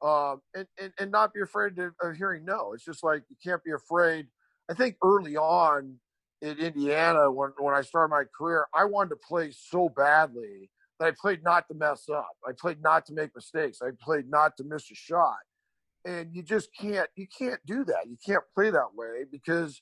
Um, 0.01 0.41
and, 0.55 0.65
and, 0.81 0.93
and 0.97 1.11
not 1.11 1.33
be 1.33 1.41
afraid 1.41 1.75
to, 1.75 1.91
of 2.01 2.15
hearing 2.15 2.45
no. 2.45 2.71
It's 2.73 2.85
just 2.85 3.03
like 3.03 3.23
you 3.29 3.35
can't 3.43 3.63
be 3.63 3.71
afraid. 3.71 4.27
I 4.69 4.73
think 4.73 4.95
early 5.03 5.35
on 5.35 5.95
in 6.41 6.57
Indiana, 6.57 7.29
when, 7.29 7.51
when 7.57 7.73
I 7.73 7.81
started 7.81 8.09
my 8.09 8.23
career, 8.37 8.65
I 8.73 8.85
wanted 8.85 9.09
to 9.09 9.15
play 9.17 9.51
so 9.51 9.89
badly 9.89 10.69
that 10.99 11.07
I 11.07 11.11
played 11.11 11.43
not 11.43 11.67
to 11.67 11.73
mess 11.73 12.07
up. 12.09 12.31
I 12.47 12.51
played 12.57 12.81
not 12.81 13.05
to 13.07 13.13
make 13.13 13.35
mistakes. 13.35 13.79
I 13.81 13.89
played 14.01 14.29
not 14.29 14.55
to 14.57 14.63
miss 14.63 14.89
a 14.91 14.95
shot. 14.95 15.37
And 16.05 16.33
you 16.33 16.43
just 16.43 16.69
can't 16.79 17.09
you 17.15 17.27
can't 17.27 17.59
do 17.65 17.83
that. 17.85 18.07
You 18.07 18.17
can't 18.25 18.43
play 18.55 18.69
that 18.69 18.95
way 18.95 19.25
because 19.29 19.81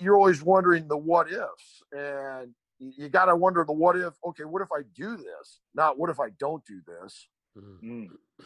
you're 0.00 0.16
always 0.16 0.42
wondering 0.42 0.88
the 0.88 0.96
what 0.96 1.30
ifs. 1.30 1.82
And 1.92 2.54
you 2.80 3.08
got 3.08 3.26
to 3.26 3.36
wonder 3.36 3.64
the 3.64 3.72
what 3.72 3.96
if. 3.96 4.14
Okay, 4.26 4.44
what 4.44 4.62
if 4.62 4.68
I 4.72 4.82
do 4.94 5.16
this? 5.16 5.60
Not 5.74 5.98
what 5.98 6.10
if 6.10 6.18
I 6.18 6.30
don't 6.38 6.64
do 6.64 6.80
this. 6.86 7.28
Mm-hmm. 7.56 8.06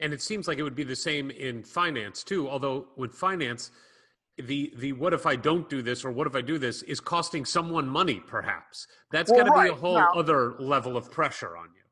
And 0.00 0.12
it 0.12 0.22
seems 0.22 0.48
like 0.48 0.58
it 0.58 0.62
would 0.62 0.74
be 0.74 0.84
the 0.84 0.96
same 0.96 1.30
in 1.30 1.62
finance 1.62 2.24
too. 2.24 2.48
Although 2.48 2.86
with 2.96 3.14
finance, 3.14 3.70
the 4.38 4.72
the 4.78 4.92
what 4.92 5.12
if 5.12 5.26
I 5.26 5.36
don't 5.36 5.68
do 5.68 5.82
this 5.82 6.04
or 6.04 6.10
what 6.10 6.26
if 6.26 6.34
I 6.34 6.40
do 6.40 6.58
this 6.58 6.82
is 6.82 7.00
costing 7.00 7.44
someone 7.44 7.88
money, 7.88 8.20
perhaps. 8.26 8.86
That's 9.10 9.30
well, 9.30 9.40
got 9.40 9.44
to 9.46 9.50
right. 9.50 9.70
be 9.70 9.70
a 9.70 9.74
whole 9.74 9.94
now, 9.94 10.12
other 10.14 10.54
level 10.58 10.96
of 10.96 11.10
pressure 11.10 11.56
on 11.56 11.66
you. 11.74 11.82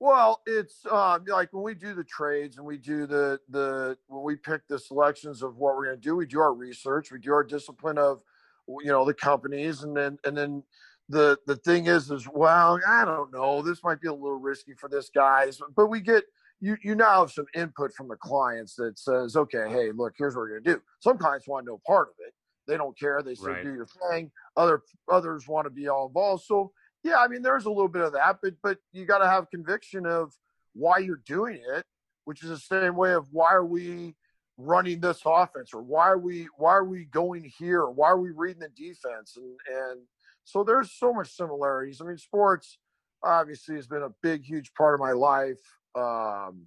Well, 0.00 0.40
it's 0.46 0.84
um, 0.90 1.24
like 1.28 1.52
when 1.52 1.62
we 1.62 1.74
do 1.74 1.94
the 1.94 2.04
trades 2.04 2.56
and 2.56 2.66
we 2.66 2.78
do 2.78 3.06
the 3.06 3.38
the 3.50 3.96
when 4.08 4.24
we 4.24 4.36
pick 4.36 4.66
the 4.68 4.78
selections 4.78 5.42
of 5.42 5.58
what 5.58 5.76
we're 5.76 5.86
going 5.86 5.96
to 5.96 6.02
do, 6.02 6.16
we 6.16 6.26
do 6.26 6.40
our 6.40 6.54
research, 6.54 7.12
we 7.12 7.18
do 7.18 7.32
our 7.32 7.44
discipline 7.44 7.98
of 7.98 8.22
you 8.66 8.86
know 8.86 9.04
the 9.04 9.14
companies, 9.14 9.82
and 9.82 9.96
then 9.96 10.18
and 10.24 10.36
then 10.36 10.62
the 11.08 11.38
the 11.46 11.56
thing 11.56 11.86
is 11.86 12.10
is 12.10 12.26
well, 12.26 12.80
I 12.86 13.04
don't 13.04 13.32
know, 13.32 13.62
this 13.62 13.84
might 13.84 14.00
be 14.00 14.08
a 14.08 14.12
little 14.14 14.38
risky 14.38 14.72
for 14.74 14.88
this 14.88 15.10
guys, 15.14 15.60
but 15.76 15.86
we 15.86 16.00
get 16.00 16.24
you 16.62 16.76
you 16.82 16.94
now 16.94 17.20
have 17.20 17.32
some 17.32 17.46
input 17.54 17.92
from 17.92 18.08
the 18.08 18.16
clients 18.16 18.74
that 18.76 18.98
says, 18.98 19.36
okay, 19.36 19.68
hey, 19.68 19.90
look, 19.92 20.14
here's 20.16 20.34
what 20.34 20.42
we're 20.42 20.60
gonna 20.60 20.76
do. 20.76 20.82
Some 21.00 21.18
clients 21.18 21.46
want 21.46 21.66
no 21.66 21.80
part 21.86 22.08
of 22.08 22.14
it. 22.26 22.32
They 22.66 22.76
don't 22.76 22.98
care. 22.98 23.22
They 23.22 23.34
say 23.34 23.50
right. 23.50 23.64
do 23.64 23.74
your 23.74 23.88
thing. 24.10 24.30
Other 24.56 24.80
others 25.10 25.46
want 25.46 25.66
to 25.66 25.70
be 25.70 25.88
all 25.88 26.06
involved. 26.06 26.44
So 26.44 26.72
yeah, 27.02 27.18
I 27.18 27.28
mean, 27.28 27.42
there's 27.42 27.66
a 27.66 27.70
little 27.70 27.88
bit 27.88 28.02
of 28.02 28.12
that, 28.12 28.38
but 28.42 28.54
but 28.62 28.78
you 28.92 29.04
got 29.04 29.18
to 29.18 29.28
have 29.28 29.50
conviction 29.50 30.06
of 30.06 30.32
why 30.72 30.98
you're 30.98 31.20
doing 31.26 31.60
it, 31.74 31.84
which 32.24 32.42
is 32.42 32.48
the 32.48 32.58
same 32.58 32.96
way 32.96 33.12
of 33.12 33.26
why 33.30 33.52
are 33.52 33.66
we 33.66 34.14
running 34.56 35.00
this 35.00 35.20
offense 35.26 35.74
or 35.74 35.82
why 35.82 36.06
are 36.06 36.18
we 36.18 36.46
why 36.56 36.70
are 36.70 36.84
we 36.84 37.06
going 37.06 37.50
here 37.58 37.88
why 37.88 38.06
are 38.06 38.20
we 38.20 38.30
reading 38.30 38.60
the 38.60 38.68
defense 38.68 39.36
and 39.38 39.56
and 39.66 40.02
so 40.44 40.64
there's 40.64 40.92
so 40.92 41.12
much 41.12 41.34
similarities. 41.34 42.00
I 42.00 42.04
mean, 42.04 42.18
sports 42.18 42.78
obviously 43.22 43.76
has 43.76 43.86
been 43.86 44.02
a 44.02 44.12
big, 44.22 44.44
huge 44.44 44.72
part 44.74 44.94
of 44.94 45.00
my 45.00 45.12
life 45.12 45.60
um, 45.94 46.66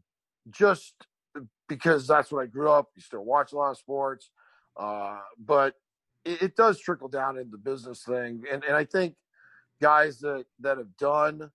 just 0.52 0.94
because 1.68 2.08
that's 2.08 2.32
what 2.32 2.44
I 2.44 2.46
grew 2.46 2.70
up. 2.70 2.90
You 2.96 3.02
still 3.02 3.26
watch 3.26 3.54
a 3.54 3.58
lot 3.58 3.72
of 3.72 3.78
sports, 3.78 4.30
uh, 4.78 5.20
but 5.40 5.76
it, 6.24 6.42
it, 6.42 6.56
does 6.56 6.80
trickle 6.80 7.08
down 7.08 7.38
into 7.38 7.52
the 7.52 7.58
business 7.58 8.04
thing. 8.04 8.44
And 8.52 8.64
and 8.64 8.76
I 8.76 8.86
think 8.86 9.16
guys 9.82 10.20
that 10.20 10.46
that 10.60 10.78
have 10.78 10.96
done 10.98 11.50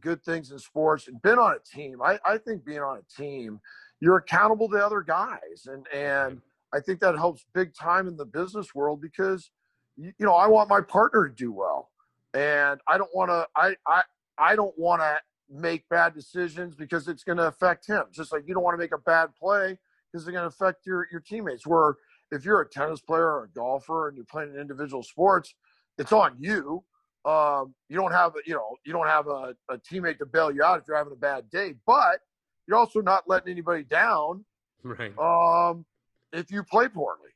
good 0.00 0.22
things 0.24 0.50
in 0.50 0.58
sports 0.58 1.08
and 1.08 1.20
been 1.22 1.38
on 1.38 1.54
a 1.54 1.76
team, 1.76 2.02
I, 2.02 2.18
I 2.24 2.38
think 2.38 2.64
being 2.64 2.80
on 2.80 2.98
a 2.98 3.22
team, 3.22 3.60
you're 4.00 4.16
accountable 4.16 4.68
to 4.70 4.76
other 4.76 5.00
guys, 5.00 5.66
and 5.66 5.86
and 5.92 6.40
I 6.72 6.80
think 6.80 7.00
that 7.00 7.16
helps 7.16 7.46
big 7.54 7.74
time 7.74 8.08
in 8.08 8.16
the 8.16 8.26
business 8.26 8.74
world 8.74 9.00
because 9.00 9.50
you, 9.96 10.12
you 10.18 10.26
know 10.26 10.34
I 10.34 10.46
want 10.48 10.68
my 10.68 10.80
partner 10.80 11.28
to 11.28 11.34
do 11.34 11.52
well, 11.52 11.90
and 12.34 12.80
I 12.88 12.98
don't 12.98 13.14
want 13.14 13.30
to 13.30 13.46
I 13.56 13.76
I 13.86 14.02
I 14.38 14.56
don't 14.56 14.76
want 14.78 15.00
to 15.00 15.20
make 15.50 15.88
bad 15.88 16.14
decisions 16.14 16.74
because 16.74 17.08
it's 17.08 17.24
going 17.24 17.38
to 17.38 17.46
affect 17.46 17.86
him. 17.86 18.04
Just 18.12 18.32
like 18.32 18.44
you 18.46 18.54
don't 18.54 18.62
want 18.62 18.74
to 18.74 18.78
make 18.82 18.94
a 18.94 18.98
bad 18.98 19.34
play 19.34 19.78
because 20.12 20.26
it's 20.26 20.30
going 20.30 20.42
to 20.42 20.46
affect 20.46 20.86
your, 20.86 21.06
your 21.10 21.20
teammates. 21.20 21.66
Where 21.66 21.96
if 22.30 22.44
you're 22.44 22.60
a 22.60 22.68
tennis 22.68 23.00
player 23.00 23.26
or 23.26 23.44
a 23.44 23.48
golfer 23.48 24.08
and 24.08 24.16
you're 24.16 24.26
playing 24.26 24.54
in 24.54 24.60
individual 24.60 25.02
sports, 25.02 25.54
it's 25.98 26.12
on 26.12 26.36
you. 26.38 26.84
Um, 27.24 27.74
you 27.88 27.96
don't 27.96 28.12
have 28.12 28.34
a, 28.36 28.38
you 28.46 28.54
know, 28.54 28.76
you 28.84 28.92
don't 28.92 29.06
have 29.06 29.28
a, 29.28 29.54
a 29.70 29.78
teammate 29.78 30.18
to 30.18 30.26
bail 30.26 30.50
you 30.50 30.62
out 30.62 30.80
if 30.80 30.84
you're 30.86 30.96
having 30.96 31.12
a 31.12 31.16
bad 31.16 31.48
day, 31.50 31.74
but 31.86 32.20
you're 32.66 32.76
also 32.76 33.00
not 33.00 33.24
letting 33.26 33.50
anybody 33.50 33.82
down. 33.82 34.44
Right. 34.82 35.16
Um, 35.18 35.86
if 36.32 36.50
you 36.50 36.62
play 36.62 36.88
poorly, 36.88 37.30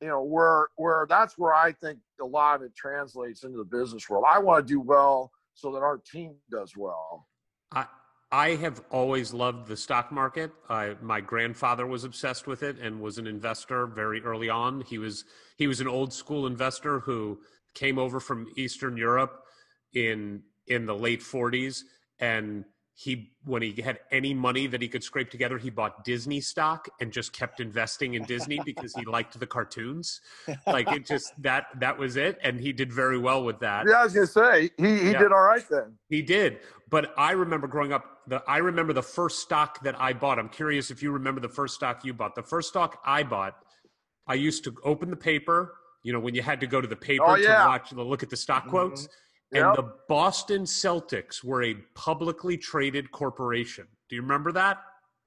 you 0.00 0.08
know, 0.08 0.22
where, 0.22 0.68
where 0.76 1.06
that's 1.08 1.38
where 1.38 1.54
I 1.54 1.72
think 1.72 1.98
a 2.20 2.24
lot 2.24 2.56
of 2.56 2.62
it 2.62 2.74
translates 2.74 3.44
into 3.44 3.58
the 3.58 3.64
business 3.64 4.08
world. 4.08 4.24
I 4.28 4.38
want 4.38 4.66
to 4.66 4.72
do 4.72 4.80
well 4.80 5.30
so 5.54 5.72
that 5.72 5.80
our 5.80 5.98
team 5.98 6.34
does 6.50 6.72
well. 6.76 7.26
I 7.72 7.86
I 8.30 8.56
have 8.56 8.82
always 8.90 9.32
loved 9.32 9.68
the 9.68 9.76
stock 9.76 10.12
market. 10.12 10.52
My 10.68 11.20
grandfather 11.20 11.86
was 11.86 12.04
obsessed 12.04 12.46
with 12.46 12.62
it 12.62 12.78
and 12.78 13.00
was 13.00 13.16
an 13.16 13.26
investor 13.26 13.86
very 13.86 14.22
early 14.22 14.50
on. 14.50 14.82
He 14.82 14.98
was 14.98 15.24
he 15.56 15.66
was 15.66 15.80
an 15.80 15.88
old 15.88 16.12
school 16.12 16.46
investor 16.46 17.00
who 17.00 17.40
came 17.74 17.98
over 17.98 18.20
from 18.20 18.46
Eastern 18.56 18.96
Europe 18.96 19.44
in 19.94 20.42
in 20.66 20.84
the 20.84 20.94
late 20.94 21.20
40s 21.20 21.84
and 22.20 22.64
he 23.00 23.30
when 23.44 23.62
he 23.62 23.80
had 23.80 24.00
any 24.10 24.34
money 24.34 24.66
that 24.66 24.82
he 24.82 24.88
could 24.88 25.04
scrape 25.04 25.30
together 25.30 25.56
he 25.56 25.70
bought 25.70 26.04
disney 26.04 26.40
stock 26.40 26.88
and 27.00 27.12
just 27.12 27.32
kept 27.32 27.60
investing 27.60 28.14
in 28.14 28.24
disney 28.24 28.60
because 28.64 28.92
he 28.96 29.04
liked 29.04 29.38
the 29.38 29.46
cartoons. 29.46 30.20
Like 30.66 30.90
it 30.90 31.06
just 31.06 31.32
that 31.42 31.66
that 31.78 31.96
was 31.96 32.16
it. 32.16 32.38
And 32.42 32.58
he 32.58 32.72
did 32.72 32.92
very 32.92 33.16
well 33.16 33.44
with 33.44 33.60
that. 33.60 33.86
Yeah 33.88 34.00
i 34.00 34.04
was 34.04 34.14
gonna 34.14 34.26
say 34.26 34.70
he, 34.76 34.98
he 34.98 35.12
yeah. 35.12 35.18
did 35.18 35.32
all 35.32 35.42
right 35.42 35.62
then. 35.70 35.96
He 36.08 36.22
did. 36.22 36.58
But 36.90 37.14
i 37.16 37.30
remember 37.30 37.68
growing 37.68 37.92
up 37.92 38.04
the 38.26 38.42
i 38.48 38.58
remember 38.58 38.92
the 38.92 39.08
first 39.18 39.38
stock 39.38 39.80
that 39.84 39.94
i 40.00 40.12
bought. 40.12 40.40
I'm 40.40 40.48
curious 40.48 40.90
if 40.90 41.00
you 41.00 41.12
remember 41.12 41.40
the 41.40 41.48
first 41.60 41.76
stock 41.76 42.04
you 42.04 42.12
bought. 42.12 42.34
The 42.34 42.42
first 42.42 42.68
stock 42.70 43.00
i 43.06 43.22
bought 43.22 43.54
i 44.26 44.34
used 44.34 44.64
to 44.64 44.74
open 44.82 45.08
the 45.08 45.22
paper 45.32 45.74
You 46.02 46.12
know, 46.14 46.20
when 46.26 46.34
you 46.34 46.42
had 46.42 46.58
to 46.64 46.66
go 46.66 46.80
to 46.80 46.88
the 46.88 46.96
paper 46.96 47.24
Oh, 47.28 47.36
to 47.36 47.64
watch 47.72 47.90
the 47.90 48.02
look 48.02 48.22
at 48.24 48.30
the 48.30 48.36
stock 48.36 48.62
mm-hmm. 48.62 48.70
quotes. 48.70 49.02
And 49.02 49.10
Yep. 49.52 49.76
the 49.76 49.92
Boston 50.08 50.62
Celtics 50.62 51.42
were 51.42 51.62
a 51.62 51.74
publicly 51.94 52.56
traded 52.58 53.10
corporation. 53.10 53.86
Do 54.08 54.16
you 54.16 54.22
remember 54.22 54.52
that? 54.52 54.78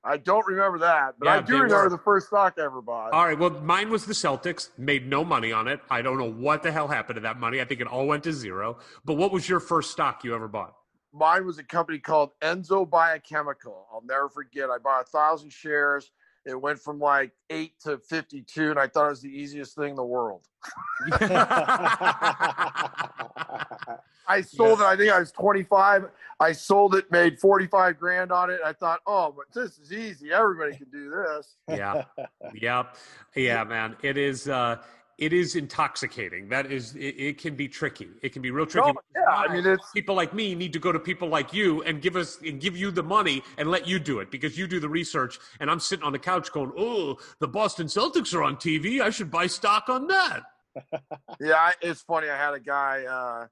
I 0.04 0.18
don't 0.18 0.46
remember 0.48 0.80
that, 0.80 1.16
but 1.20 1.26
Yeah, 1.28 1.34
I 1.36 1.42
do 1.42 1.54
remember 1.54 1.84
were. 1.84 1.90
the 1.90 1.98
first 1.98 2.28
stock 2.28 2.56
I 2.58 2.64
ever 2.64 2.82
bought. 2.82 3.14
All 3.14 3.26
right. 3.26 3.38
Well, 3.38 3.52
mine 3.52 3.90
was 3.92 4.06
the 4.06 4.14
Celtics. 4.14 4.70
Made 4.78 5.08
no 5.08 5.24
money 5.24 5.52
on 5.52 5.68
it. 5.68 5.80
I 5.92 6.02
don't 6.02 6.18
know 6.18 6.32
what 6.32 6.64
the 6.64 6.72
hell 6.72 6.88
happened 6.88 7.18
to 7.18 7.22
that 7.22 7.40
money. 7.40 7.62
I 7.62 7.66
think 7.66 7.82
it 7.82 7.88
all 7.88 8.08
went 8.08 8.24
to 8.24 8.34
zero. 8.34 8.78
But 9.06 9.16
what 9.16 9.32
was 9.32 9.48
your 9.48 9.60
first 9.60 9.92
stock 9.92 10.24
you 10.24 10.34
ever 10.34 10.48
bought? 10.48 10.74
Mine 11.14 11.46
was 11.46 11.60
a 11.60 11.64
company 11.64 12.00
called 12.00 12.32
Enzo 12.42 12.90
Biochemical. 12.90 13.86
I'll 13.94 14.04
never 14.04 14.30
forget. 14.30 14.70
I 14.70 14.78
bought 14.80 15.02
a 15.02 15.06
thousand 15.06 15.52
shares. 15.52 16.10
It 16.46 16.60
went 16.60 16.80
from 16.80 17.00
like 17.00 17.32
eight 17.50 17.80
to 17.82 17.98
fifty-two, 18.00 18.72
and 18.72 18.80
I 18.80 18.88
thought 18.88 19.06
it 19.08 19.10
was 19.10 19.22
the 19.22 19.30
easiest 19.30 19.76
thing 19.76 19.92
in 19.92 19.96
the 19.96 20.04
world. 20.04 20.48
I 24.28 24.42
sold 24.42 24.80
it. 24.80 24.86
I 24.86 24.96
think 24.96 25.12
I 25.12 25.20
was 25.20 25.32
25. 25.32 26.06
I 26.40 26.52
sold 26.54 26.96
it, 26.96 27.12
made 27.12 27.40
45 27.40 28.00
grand 28.00 28.32
on 28.32 28.50
it. 28.50 28.60
I 28.66 28.72
thought, 28.72 29.02
oh, 29.06 29.36
but 29.36 29.46
this 29.54 29.78
is 29.78 29.92
easy. 29.92 30.32
Everybody 30.32 30.78
can 30.78 30.88
do 30.92 31.10
this. 31.10 31.56
yeah. 31.68 32.04
Yep. 32.54 32.96
Yeah, 33.36 33.64
man. 33.64 33.96
It 34.02 34.18
is. 34.18 34.48
uh 34.48 34.78
it 35.22 35.34
is 35.34 35.56
intoxicating. 35.56 36.50
That 36.50 36.72
is, 36.72 36.96
it, 36.96 37.16
it 37.16 37.38
can 37.38 37.56
be 37.56 37.68
tricky. 37.68 38.10
It 38.24 38.34
can 38.34 38.42
be 38.42 38.50
real 38.50 38.66
tricky. 38.66 38.92
No, 38.92 39.02
yeah, 39.16 39.36
I 39.36 39.54
mean, 39.54 39.66
it's 39.68 39.92
people 39.92 40.16
like 40.16 40.34
me 40.34 40.56
need 40.56 40.74
to 40.74 40.80
go 40.80 40.92
to 40.92 41.00
people 41.00 41.28
like 41.28 41.54
you 41.54 41.84
and 41.84 42.02
give 42.02 42.16
us 42.16 42.40
and 42.44 42.60
give 42.60 42.76
you 42.76 42.90
the 42.90 43.04
money 43.04 43.44
and 43.60 43.70
let 43.70 43.88
you 43.88 44.00
do 44.00 44.20
it 44.20 44.32
because 44.32 44.58
you 44.58 44.66
do 44.66 44.80
the 44.80 44.90
research 44.90 45.38
and 45.60 45.70
I'm 45.70 45.80
sitting 45.80 46.04
on 46.04 46.12
the 46.12 46.20
couch 46.20 46.52
going, 46.52 46.72
"Oh, 46.76 47.20
the 47.40 47.48
Boston 47.48 47.86
Celtics 47.86 48.34
are 48.34 48.42
on 48.42 48.56
TV. 48.56 49.00
I 49.00 49.12
should 49.12 49.30
buy 49.30 49.46
stock 49.46 49.90
on 49.90 50.08
that." 50.08 50.42
yeah. 51.40 51.72
It's 51.84 52.02
funny. 52.02 52.28
I 52.28 52.38
had 52.38 52.56
a 52.56 52.60
guy 52.60 53.06
uh, 53.06 53.48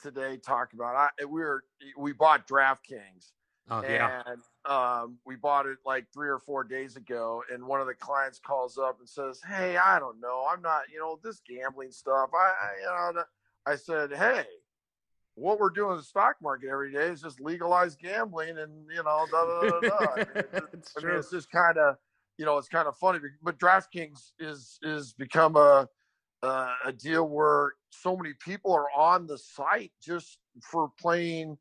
today 0.00 0.38
talk 0.38 0.72
about. 0.72 1.12
I 1.20 1.24
we 1.26 1.42
were 1.42 1.62
we 1.98 2.14
bought 2.14 2.48
DraftKings, 2.48 3.32
Oh, 3.70 3.82
yeah. 3.82 4.22
and 4.26 4.40
um, 4.64 5.18
we 5.24 5.36
bought 5.36 5.66
it 5.66 5.78
like 5.86 6.06
three 6.12 6.28
or 6.28 6.38
four 6.38 6.64
days 6.64 6.96
ago. 6.96 7.42
And 7.52 7.64
one 7.66 7.80
of 7.80 7.86
the 7.86 7.94
clients 7.94 8.38
calls 8.38 8.78
up 8.78 8.98
and 8.98 9.08
says, 9.08 9.40
"Hey, 9.46 9.76
I 9.76 9.98
don't 9.98 10.20
know. 10.20 10.46
I'm 10.50 10.60
not. 10.60 10.82
You 10.92 10.98
know, 10.98 11.18
this 11.22 11.40
gambling 11.48 11.92
stuff. 11.92 12.30
I, 12.34 12.36
I 12.38 12.80
you 12.80 13.14
know." 13.14 13.22
I 13.66 13.76
said, 13.76 14.12
"Hey." 14.12 14.44
What 15.36 15.58
we're 15.58 15.70
doing 15.70 15.92
in 15.92 15.96
the 15.98 16.02
stock 16.02 16.36
market 16.42 16.68
every 16.68 16.92
day 16.92 17.06
is 17.06 17.22
just 17.22 17.40
legalize 17.40 17.94
gambling, 17.96 18.58
and 18.58 18.86
you 18.90 19.02
know, 19.02 19.26
da, 19.30 19.44
da, 19.46 19.70
da, 19.70 19.80
da. 19.80 20.06
I 20.12 20.16
mean, 20.16 20.26
it's 20.74 20.92
just- 20.92 20.98
I 20.98 21.06
mean, 21.08 21.16
it's 21.16 21.30
just 21.30 21.50
kind 21.50 21.78
of, 21.78 21.96
you 22.36 22.44
know, 22.44 22.58
it's 22.58 22.68
kind 22.68 22.86
of 22.86 22.96
funny. 22.96 23.20
But 23.42 23.58
DraftKings 23.58 24.32
is 24.38 24.78
is 24.82 25.14
become 25.14 25.56
a 25.56 25.88
uh, 26.42 26.74
a 26.84 26.92
deal 26.92 27.26
where 27.28 27.72
so 27.90 28.16
many 28.16 28.34
people 28.40 28.72
are 28.72 28.88
on 28.94 29.26
the 29.26 29.38
site 29.38 29.92
just 30.02 30.38
for 30.62 30.90
playing, 31.00 31.56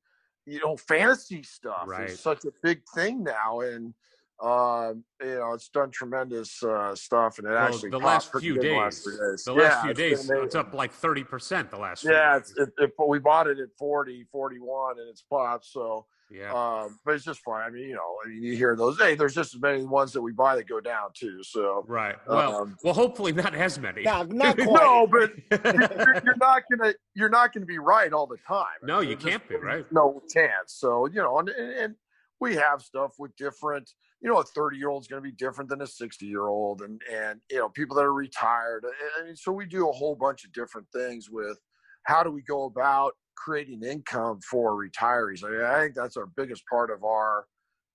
you 0.49 0.59
know, 0.59 0.75
fantasy 0.75 1.43
stuff. 1.43 1.85
Right. 1.87 2.09
It's 2.09 2.21
such 2.21 2.43
a 2.45 2.51
big 2.63 2.81
thing 2.95 3.23
now, 3.23 3.61
and 3.61 3.93
um, 4.41 5.03
you 5.21 5.35
know, 5.35 5.53
it's 5.53 5.69
done 5.69 5.91
tremendous 5.91 6.63
uh, 6.63 6.95
stuff, 6.95 7.39
and 7.39 7.47
it 7.47 7.51
Well, 7.51 7.67
actually 7.67 7.89
the 7.89 7.99
last 7.99 8.31
few 8.39 8.57
days, 8.57 8.63
the 8.63 8.77
last 8.77 9.03
three 9.03 9.17
days. 9.31 9.43
the 9.43 9.53
Yeah, 9.53 9.61
last 9.61 9.81
few 9.81 9.89
it's 9.91 9.99
days, 9.99 10.29
it's 10.31 10.55
up 10.55 10.73
like 10.73 10.93
thirty 10.93 11.23
percent. 11.23 11.69
The 11.69 11.77
last 11.77 12.01
few 12.01 12.11
Yeah, 12.11 12.37
it's, 12.37 12.53
it, 12.57 12.69
it, 12.77 12.91
we 13.05 13.19
bought 13.19 13.47
it 13.47 13.59
at 13.59 13.69
40, 13.77 14.25
41, 14.31 14.99
and 14.99 15.09
it's 15.09 15.21
popped. 15.21 15.65
So, 15.65 16.05
yeah. 16.29 16.51
um, 16.53 16.99
but 17.05 17.15
it's 17.15 17.25
just 17.25 17.41
fun. 17.41 17.61
I 17.61 17.69
mean, 17.69 17.89
you 17.89 17.95
know, 17.95 18.15
I 18.23 18.29
mean, 18.29 18.43
you 18.43 18.55
hear 18.55 18.75
those. 18.75 18.99
Hey, 18.99 19.15
there's 19.15 19.33
just 19.33 19.55
as 19.55 19.61
many 19.61 19.83
ones 19.83 20.13
that 20.13 20.21
we 20.21 20.31
buy 20.31 20.55
that 20.55 20.67
go 20.67 20.79
down 20.79 21.09
too. 21.13 21.41
So, 21.43 21.83
right. 21.87 22.15
Well, 22.27 22.61
um, 22.61 22.77
well, 22.83 22.93
hopefully 22.93 23.31
not 23.31 23.55
as 23.55 23.79
many. 23.79 24.03
Nah, 24.03 24.23
not 24.29 24.57
quite. 24.57 24.67
no, 24.67 25.07
but 25.07 25.31
you're, 25.73 26.21
you're 26.23 26.37
not 26.37 26.63
gonna 26.71 26.93
you're 27.15 27.29
not 27.29 27.53
gonna 27.53 27.65
be 27.65 27.79
right 27.79 28.11
all 28.13 28.27
the 28.27 28.37
time. 28.47 28.65
No, 28.83 28.99
you 28.99 29.09
There's 29.09 29.23
just 29.23 29.29
can't 29.29 29.49
be, 29.49 29.55
right? 29.55 29.85
No 29.91 30.21
chance. 30.33 30.73
So 30.73 31.07
you 31.07 31.21
know, 31.21 31.39
and, 31.39 31.49
and, 31.49 31.73
and 31.73 31.95
we 32.39 32.55
have 32.55 32.81
stuff 32.81 33.13
with 33.17 33.35
different. 33.35 33.89
You 34.21 34.29
know, 34.29 34.39
a 34.39 34.43
30 34.43 34.77
year 34.77 34.89
old 34.89 35.03
is 35.03 35.07
going 35.07 35.23
to 35.23 35.27
be 35.27 35.35
different 35.35 35.69
than 35.69 35.81
a 35.81 35.87
60 35.87 36.25
year 36.25 36.47
old, 36.47 36.81
and 36.81 37.01
and 37.11 37.39
you 37.49 37.57
know, 37.57 37.69
people 37.69 37.95
that 37.95 38.03
are 38.03 38.13
retired. 38.13 38.83
And, 38.83 39.29
and 39.29 39.39
so 39.39 39.51
we 39.51 39.65
do 39.65 39.89
a 39.89 39.93
whole 39.93 40.15
bunch 40.15 40.43
of 40.43 40.51
different 40.51 40.87
things 40.93 41.29
with 41.29 41.57
how 42.03 42.23
do 42.23 42.31
we 42.31 42.41
go 42.41 42.65
about 42.65 43.13
creating 43.43 43.83
income 43.83 44.39
for 44.41 44.73
retirees. 44.73 45.43
I, 45.43 45.49
mean, 45.49 45.61
I 45.61 45.79
think 45.81 45.95
that's 45.95 46.17
our 46.17 46.25
biggest 46.25 46.63
part 46.67 46.91
of 46.91 47.03
our 47.03 47.45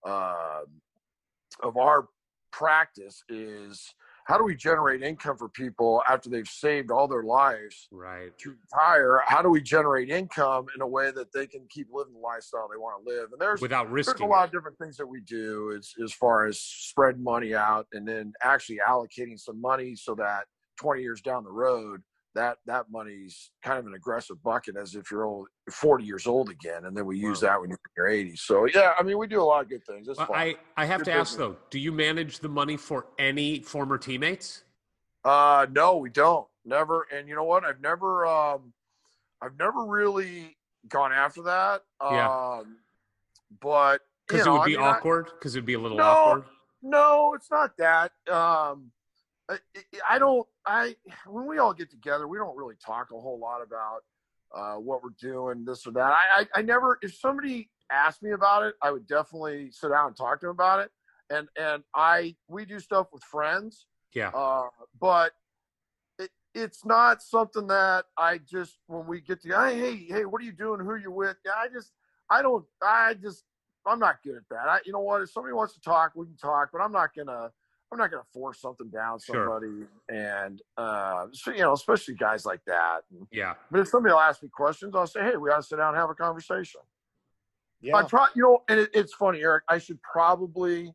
uh, 0.07 0.61
of 1.63 1.77
our 1.77 2.09
practice 2.53 3.23
is 3.29 3.95
how 4.27 4.39
do 4.39 4.45
we 4.45 4.55
generate 4.55 5.03
income 5.03 5.37
for 5.37 5.51
people 5.51 6.03
after 6.09 6.31
they've 6.31 6.49
saved 6.49 6.91
all 6.91 7.07
their 7.07 7.25
lives 7.25 7.89
right. 7.91 8.37
to 8.39 8.55
retire? 8.73 9.21
How 9.27 9.43
do 9.43 9.51
we 9.51 9.61
generate 9.61 10.09
income 10.09 10.67
in 10.75 10.81
a 10.81 10.87
way 10.87 11.11
that 11.11 11.31
they 11.35 11.47
can 11.47 11.67
keep 11.69 11.89
living 11.93 12.15
the 12.15 12.21
lifestyle 12.21 12.69
they 12.71 12.79
want 12.79 13.05
to 13.05 13.11
live? 13.11 13.33
And 13.33 13.41
there's 13.41 13.61
Without 13.61 13.93
there's 13.93 14.09
a 14.09 14.25
lot 14.25 14.47
of 14.47 14.53
different 14.53 14.79
things 14.79 14.97
that 14.97 15.07
we 15.07 15.21
do 15.21 15.75
as 15.77 15.93
as 16.03 16.13
far 16.13 16.47
as 16.47 16.59
spread 16.59 17.21
money 17.21 17.55
out 17.55 17.87
and 17.93 18.09
then 18.09 18.33
actually 18.43 18.79
allocating 18.87 19.39
some 19.39 19.61
money 19.61 19.95
so 19.95 20.15
that 20.15 20.45
20 20.81 21.03
years 21.03 21.21
down 21.21 21.45
the 21.45 21.53
road 21.53 22.03
that 22.35 22.59
that 22.67 22.91
money's 22.91 23.51
kind 23.63 23.79
of 23.79 23.87
an 23.87 23.95
aggressive 23.95 24.43
bucket 24.43 24.77
as 24.77 24.95
if 24.95 25.11
you're 25.11 25.25
old 25.25 25.49
40 25.71 26.05
years 26.05 26.27
old 26.27 26.51
again 26.51 26.85
and 26.85 26.97
then 26.97 27.07
we 27.07 27.17
use 27.19 27.43
Wow. 27.43 27.49
that 27.51 27.61
when 27.61 27.71
you're 27.97 28.09
80 28.09 28.37
so 28.37 28.67
yeah 28.75 28.93
i 28.99 29.03
mean 29.03 29.19
we 29.19 29.27
do 29.27 29.41
a 29.41 29.45
lot 29.45 29.63
of 29.63 29.69
good 29.69 29.85
things 29.85 30.09
Well. 30.09 30.29
I, 30.35 30.57
I 30.77 30.85
have 30.85 31.01
Good 31.01 31.07
to 31.07 31.13
ask 31.13 31.37
though, 31.37 31.57
do 31.71 31.79
you 31.79 31.93
manage 31.93 32.41
the 32.41 32.49
money 32.49 32.77
for 32.77 33.07
any 33.19 33.61
former 33.61 33.99
teammates? 33.99 34.65
Uh, 35.25 35.67
no, 35.73 35.97
we 35.97 36.11
don't. 36.11 36.47
Never. 36.67 37.07
And 37.11 37.27
you 37.29 37.35
know 37.35 37.45
what? 37.45 37.65
I've 37.65 37.81
never, 37.81 38.27
um, 38.27 38.75
I've 39.41 39.57
never 39.59 39.85
really 39.87 40.55
gone 40.89 41.13
after 41.13 41.43
that. 41.45 41.81
Yeah. 42.03 42.27
Um, 42.29 42.77
but 43.61 44.03
Because 44.29 44.43
it 44.43 44.45
know, 44.47 44.53
would 44.55 44.61
I 44.63 44.67
be 44.67 44.77
mean, 44.77 44.85
awkward. 44.85 45.31
Because 45.39 45.57
it'd 45.57 45.65
be 45.65 45.75
a 45.75 45.79
little 45.79 45.97
No. 45.97 46.05
awkward. 46.05 46.45
no, 46.83 47.33
it's 47.35 47.51
not 47.51 47.75
that. 47.79 48.13
Um, 48.31 48.91
I, 49.51 49.59
I 50.09 50.19
don't. 50.19 50.47
I 50.67 50.97
when 51.27 51.47
we 51.47 51.59
all 51.59 51.75
get 51.75 51.91
together, 51.91 52.27
we 52.27 52.39
don't 52.39 52.57
really 52.57 52.77
talk 52.85 53.09
a 53.13 53.21
whole 53.21 53.39
lot 53.39 53.61
about 53.63 54.01
uh, 54.55 54.77
what 54.77 55.03
we're 55.03 55.11
doing, 55.21 55.65
this 55.65 55.87
or 55.87 55.93
that. 55.93 56.13
I, 56.13 56.41
I, 56.41 56.47
I 56.57 56.63
never. 56.63 56.99
If 57.03 57.15
somebody 57.15 57.71
asked 57.91 58.23
me 58.23 58.31
about 58.33 58.63
it, 58.63 58.75
I 58.83 58.91
would 58.91 59.07
definitely 59.07 59.71
sit 59.71 59.91
down 59.91 60.09
and 60.09 60.17
talk 60.17 60.41
to 60.41 60.47
them 60.47 60.51
about 60.53 60.81
it. 60.81 60.91
And 61.31 61.49
and 61.59 61.83
I 61.95 62.37
we 62.49 62.65
do 62.65 62.81
stuff 62.81 63.09
with 63.13 63.23
friends. 63.23 63.87
Yeah. 64.15 64.29
Uh, 64.29 64.69
but 65.01 65.33
it, 66.19 66.31
it's 66.55 66.85
not 66.85 67.23
something 67.23 67.67
that 67.67 68.05
I 68.17 68.39
just 68.39 68.79
when 68.87 69.07
we 69.07 69.21
get 69.21 69.43
together. 69.43 69.69
Hey, 69.69 69.79
hey, 69.79 70.07
hey, 70.09 70.25
what 70.25 70.41
are 70.41 70.45
you 70.45 70.53
doing? 70.53 70.81
Who 70.81 70.91
are 70.91 70.99
you 70.99 71.11
with? 71.11 71.37
Yeah, 71.45 71.53
I 71.57 71.69
just 71.69 71.93
I 72.31 72.43
don't. 72.43 72.65
I 72.83 73.15
just 73.15 73.45
I'm 73.87 73.99
not 73.99 74.23
good 74.23 74.37
at 74.37 74.49
that. 74.51 74.69
I, 74.69 74.79
you 74.87 74.93
know 74.93 75.01
what? 75.01 75.23
If 75.23 75.31
somebody 75.31 75.53
wants 75.53 75.75
to 75.75 75.81
talk, 75.81 76.13
we 76.15 76.27
can 76.27 76.37
talk. 76.37 76.71
But 76.73 76.81
I'm 76.81 76.93
not 76.93 77.15
gonna. 77.15 77.51
I'm 77.95 77.99
not 78.01 78.11
gonna 78.11 78.25
force 78.33 78.61
something 78.61 78.89
down 78.89 79.21
Sure. 79.21 79.47
somebody. 79.61 79.87
And 80.09 80.61
uh, 80.77 81.29
so, 81.33 81.53
you 81.53 81.61
know, 81.61 81.73
especially 81.75 82.15
guys 82.15 82.45
like 82.45 82.61
that. 82.67 83.03
And- 83.13 83.29
Yeah. 83.31 83.55
but 83.71 83.81
if 83.81 83.89
somebody 83.89 84.13
will 84.13 84.21
ask 84.21 84.43
me 84.43 84.49
questions, 84.49 84.95
I'll 84.97 85.07
say, 85.07 85.21
hey, 85.23 85.37
we 85.37 85.49
ought 85.51 85.57
to 85.59 85.63
sit 85.63 85.77
down 85.77 85.91
and 85.95 85.97
have 85.99 86.11
a 86.11 86.15
conversation. 86.15 86.81
Yeah. 87.81 87.97
I 87.97 88.03
pro- 88.03 88.27
you 88.35 88.43
know, 88.43 88.63
and 88.69 88.81
it, 88.81 88.91
it's 88.95 89.15
funny, 89.15 89.43
Eric. 89.43 89.63
I 89.69 89.79
should 89.79 90.03
probably, 90.03 90.93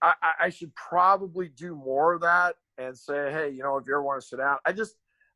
I, 0.00 0.14
I- 0.22 0.44
I 0.46 0.48
should 0.48 0.74
probably 0.74 1.48
do 1.48 1.74
more 1.76 2.14
of 2.14 2.22
that 2.22 2.56
and 2.78 2.96
say, 2.96 3.30
hey, 3.30 3.50
you 3.50 3.62
know, 3.62 3.76
if 3.76 3.86
you 3.86 3.92
ever 3.92 4.02
want 4.02 4.22
to 4.22 4.26
sit 4.26 4.38
down, 4.38 4.56
I 4.64 4.72
just, 4.72 4.94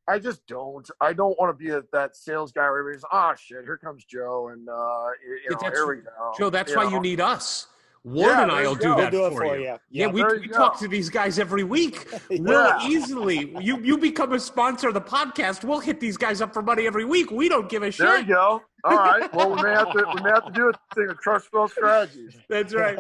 I 0.09 0.19
just 0.19 0.47
don't. 0.47 0.91
I 1.03 1.13
don't 1.13 1.39
want 1.39 1.51
to 1.57 1.63
be 1.65 1.71
a, 1.71 1.83
that 1.93 2.17
sales 2.17 2.51
guy 2.51 2.63
where 2.63 2.79
everybody's, 2.81 3.05
oh 3.13 3.35
shit, 3.39 3.63
here 3.65 3.77
comes 3.77 4.07
Joe, 4.07 4.49
and 4.49 4.67
uh, 4.67 5.09
you, 5.23 5.35
you 5.45 5.51
know, 5.51 5.59
that's- 5.61 5.79
here 5.79 5.87
we 5.87 5.97
go. 5.97 6.33
Joe, 6.39 6.49
that's 6.49 6.75
why 6.75 6.85
know. 6.85 6.91
you 6.93 7.01
need 7.01 7.21
us. 7.21 7.67
Warren 8.09 8.37
Yeah, 8.37 8.43
and 8.43 8.53
I'll 8.53 8.75
do 8.75 8.95
that 8.97 8.97
We'll 8.97 9.11
do 9.11 9.27
it 9.27 9.31
for, 9.31 9.39
for 9.39 9.57
you. 9.57 9.63
you. 9.63 9.67
Yeah, 9.67 9.77
Yeah, 9.91 10.07
we, 10.09 10.21
there 10.23 10.41
we 10.41 10.49
talk 10.49 10.79
to 10.81 10.89
these 10.89 11.09
guys 11.09 11.39
every 11.39 11.65
week. 11.65 12.07
Yeah. 12.31 12.41
We'll 12.41 12.91
easily 12.91 13.55
you 13.61 13.81
you 13.83 13.97
become 13.99 14.33
a 14.33 14.41
sponsor 14.41 14.89
of 14.89 14.95
the 14.95 15.01
podcast. 15.01 15.65
We'll 15.65 15.81
hit 15.81 15.99
these 15.99 16.17
guys 16.17 16.41
up 16.41 16.53
for 16.53 16.63
money 16.63 16.87
every 16.87 17.05
week. 17.05 17.31
We 17.31 17.49
don't 17.49 17.69
give 17.69 17.83
a 17.83 17.91
shit. 17.91 18.07
There 18.07 18.19
you 18.21 18.27
go. 18.27 18.63
All 18.85 18.97
right. 18.97 19.33
Well, 19.35 19.51
we 19.55 19.63
may 19.63 19.71
have 19.71 19.93
to, 19.93 20.05
we 20.15 20.23
may 20.23 20.31
have 20.31 20.47
to 20.47 20.53
do 20.53 20.69
a 20.69 20.95
thing 20.95 21.09
of 21.09 21.19
Trustwell 21.21 21.71
strategies. 21.71 22.37
That's 22.49 22.75
right. 22.75 22.99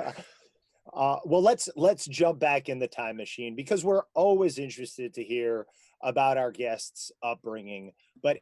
Uh, 0.92 1.16
well, 1.24 1.42
let's 1.42 1.68
let's 1.76 2.06
jump 2.06 2.38
back 2.38 2.68
in 2.68 2.78
the 2.78 2.88
time 2.88 3.16
machine 3.16 3.54
because 3.54 3.84
we're 3.84 4.02
always 4.14 4.58
interested 4.58 5.14
to 5.14 5.22
hear 5.22 5.66
about 6.02 6.38
our 6.38 6.50
guests' 6.50 7.12
upbringing. 7.22 7.92
But 8.22 8.38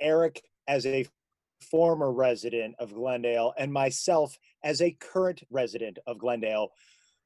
Eric, 0.00 0.42
as 0.68 0.86
a 0.86 1.06
former 1.60 2.12
resident 2.12 2.74
of 2.78 2.94
Glendale, 2.94 3.52
and 3.58 3.72
myself 3.72 4.38
as 4.62 4.80
a 4.80 4.92
current 4.92 5.42
resident 5.50 5.98
of 6.06 6.18
Glendale, 6.18 6.70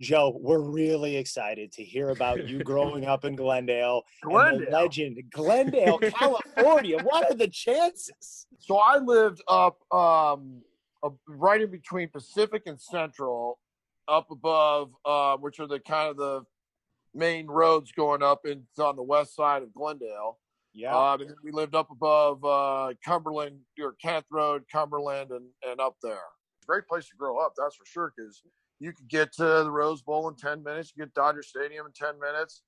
Joe, 0.00 0.34
we're 0.40 0.60
really 0.60 1.16
excited 1.16 1.72
to 1.72 1.84
hear 1.84 2.08
about 2.08 2.48
you 2.48 2.64
growing 2.64 3.04
up 3.04 3.26
in 3.26 3.36
Glendale, 3.36 4.02
Glendale. 4.22 4.70
legend, 4.70 5.18
Glendale, 5.30 5.98
California. 6.18 6.98
What 7.02 7.30
are 7.30 7.36
the 7.36 7.48
chances? 7.48 8.46
So 8.58 8.78
I 8.78 8.98
lived 8.98 9.42
up 9.46 9.78
um, 9.92 10.62
right 11.28 11.60
in 11.60 11.70
between 11.70 12.08
Pacific 12.08 12.62
and 12.64 12.80
Central, 12.80 13.58
up 14.08 14.30
above, 14.30 14.90
uh, 15.04 15.36
which 15.36 15.60
are 15.60 15.66
the 15.66 15.80
kind 15.80 16.08
of 16.08 16.16
the 16.16 16.42
main 17.14 17.46
roads 17.46 17.92
going 17.92 18.22
up 18.22 18.44
and 18.44 18.62
on 18.78 18.96
the 18.96 19.02
west 19.02 19.34
side 19.36 19.62
of 19.62 19.74
Glendale. 19.74 20.38
Yeah. 20.72 20.96
Um, 20.96 21.20
and 21.20 21.34
we 21.42 21.50
lived 21.50 21.74
up 21.74 21.90
above 21.90 22.44
uh, 22.44 22.92
Cumberland, 23.04 23.58
or 23.80 23.96
Kenneth 24.00 24.26
Road, 24.30 24.62
Cumberland, 24.70 25.30
and, 25.30 25.46
and 25.66 25.80
up 25.80 25.96
there. 26.02 26.20
Great 26.66 26.86
place 26.86 27.08
to 27.08 27.16
grow 27.16 27.38
up, 27.38 27.54
that's 27.56 27.76
for 27.76 27.86
sure, 27.86 28.12
because 28.16 28.42
you 28.78 28.92
could 28.92 29.08
get 29.08 29.32
to 29.34 29.42
the 29.42 29.70
Rose 29.70 30.02
Bowl 30.02 30.28
in 30.28 30.36
10 30.36 30.62
minutes. 30.62 30.92
You 30.94 31.04
get 31.04 31.14
Dodger 31.14 31.42
Stadium 31.42 31.86
in 31.86 31.92
10 31.92 32.20
minutes. 32.20 32.62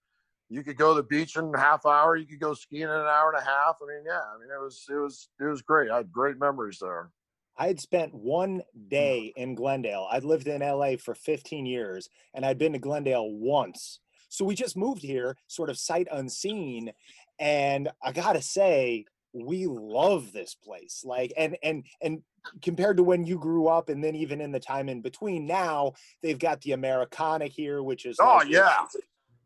You 0.48 0.62
could 0.62 0.76
go 0.76 0.94
to 0.94 0.96
the 1.00 1.06
beach 1.06 1.36
in 1.36 1.52
a 1.54 1.58
half 1.58 1.86
hour. 1.86 2.16
You 2.16 2.26
could 2.26 2.40
go 2.40 2.52
skiing 2.52 2.82
in 2.82 2.90
an 2.90 3.06
hour 3.06 3.32
and 3.32 3.40
a 3.40 3.44
half. 3.44 3.76
I 3.82 3.86
mean, 3.86 4.04
yeah, 4.06 4.20
I 4.20 4.38
mean, 4.38 4.48
it 4.54 4.62
was, 4.62 4.84
it 4.90 4.96
was, 4.96 5.28
it 5.40 5.44
was 5.44 5.62
great. 5.62 5.90
I 5.90 5.98
had 5.98 6.12
great 6.12 6.38
memories 6.38 6.78
there. 6.80 7.10
I 7.56 7.68
had 7.68 7.80
spent 7.80 8.14
one 8.14 8.62
day 8.88 9.32
in 9.36 9.54
Glendale. 9.54 10.08
I'd 10.10 10.24
lived 10.24 10.48
in 10.48 10.60
LA 10.60 10.96
for 10.96 11.14
15 11.14 11.66
years 11.66 12.08
and 12.34 12.44
I'd 12.44 12.58
been 12.58 12.72
to 12.72 12.78
Glendale 12.78 13.30
once. 13.30 14.00
So 14.28 14.46
we 14.46 14.54
just 14.54 14.78
moved 14.78 15.02
here, 15.02 15.36
sort 15.46 15.68
of 15.68 15.78
sight 15.78 16.08
unseen. 16.10 16.90
And 17.38 17.90
I 18.02 18.12
gotta 18.12 18.42
say, 18.42 19.06
we 19.32 19.66
love 19.66 20.32
this 20.32 20.54
place. 20.54 21.02
Like, 21.04 21.32
and 21.36 21.56
and 21.62 21.84
and 22.00 22.22
compared 22.60 22.96
to 22.98 23.02
when 23.02 23.24
you 23.24 23.38
grew 23.38 23.68
up, 23.68 23.88
and 23.88 24.02
then 24.02 24.14
even 24.14 24.40
in 24.40 24.52
the 24.52 24.60
time 24.60 24.88
in 24.88 25.00
between, 25.00 25.46
now 25.46 25.92
they've 26.22 26.38
got 26.38 26.60
the 26.60 26.72
Americana 26.72 27.46
here, 27.46 27.82
which 27.82 28.04
is 28.06 28.18
Oh 28.20 28.36
like- 28.36 28.48
yeah, 28.48 28.86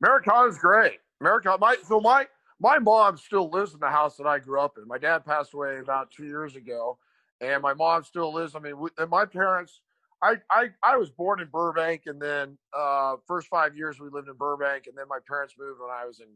Americana's 0.02 0.58
great. 0.58 0.98
Americana, 1.20 1.58
my 1.58 1.76
so 1.86 2.00
my 2.00 2.26
my 2.60 2.78
mom 2.78 3.16
still 3.16 3.50
lives 3.50 3.74
in 3.74 3.80
the 3.80 3.88
house 3.88 4.16
that 4.16 4.26
I 4.26 4.38
grew 4.38 4.60
up 4.60 4.76
in. 4.78 4.86
My 4.88 4.98
dad 4.98 5.24
passed 5.24 5.54
away 5.54 5.78
about 5.78 6.10
two 6.10 6.24
years 6.24 6.56
ago, 6.56 6.98
and 7.40 7.62
my 7.62 7.74
mom 7.74 8.02
still 8.04 8.32
lives. 8.32 8.54
I 8.54 8.58
mean, 8.60 8.78
we, 8.78 8.90
and 8.98 9.10
my 9.10 9.24
parents. 9.24 9.80
I, 10.22 10.36
I 10.50 10.70
I 10.82 10.96
was 10.96 11.10
born 11.10 11.40
in 11.40 11.48
Burbank, 11.48 12.04
and 12.06 12.20
then 12.20 12.56
uh, 12.72 13.16
first 13.26 13.48
five 13.48 13.76
years 13.76 14.00
we 14.00 14.08
lived 14.08 14.28
in 14.28 14.34
Burbank, 14.34 14.86
and 14.86 14.96
then 14.96 15.06
my 15.08 15.18
parents 15.28 15.54
moved 15.58 15.78
when 15.78 15.90
I 15.90 16.06
was 16.06 16.20
in 16.20 16.28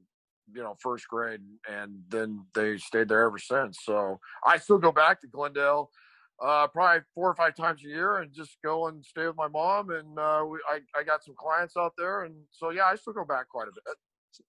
you 0.54 0.62
know 0.62 0.76
first 0.80 1.08
grade, 1.08 1.40
and 1.68 2.02
then 2.08 2.44
they 2.54 2.78
stayed 2.78 3.08
there 3.08 3.22
ever 3.22 3.38
since. 3.38 3.78
So 3.82 4.18
I 4.46 4.58
still 4.58 4.78
go 4.78 4.92
back 4.92 5.20
to 5.20 5.26
Glendale 5.26 5.90
uh, 6.40 6.66
probably 6.68 7.02
four 7.14 7.28
or 7.28 7.34
five 7.34 7.54
times 7.54 7.82
a 7.84 7.88
year 7.88 8.18
and 8.18 8.32
just 8.32 8.56
go 8.64 8.88
and 8.88 9.04
stay 9.04 9.26
with 9.26 9.36
my 9.36 9.48
mom. 9.48 9.90
And 9.90 10.18
uh, 10.18 10.44
we, 10.48 10.58
I, 10.68 10.80
I 10.98 11.02
got 11.02 11.22
some 11.22 11.34
clients 11.36 11.76
out 11.76 11.92
there. 11.98 12.24
And 12.24 12.34
so, 12.50 12.70
yeah, 12.70 12.84
I 12.84 12.96
still 12.96 13.12
go 13.12 13.24
back 13.24 13.48
quite 13.48 13.68
a 13.68 13.72
bit. 13.72 13.96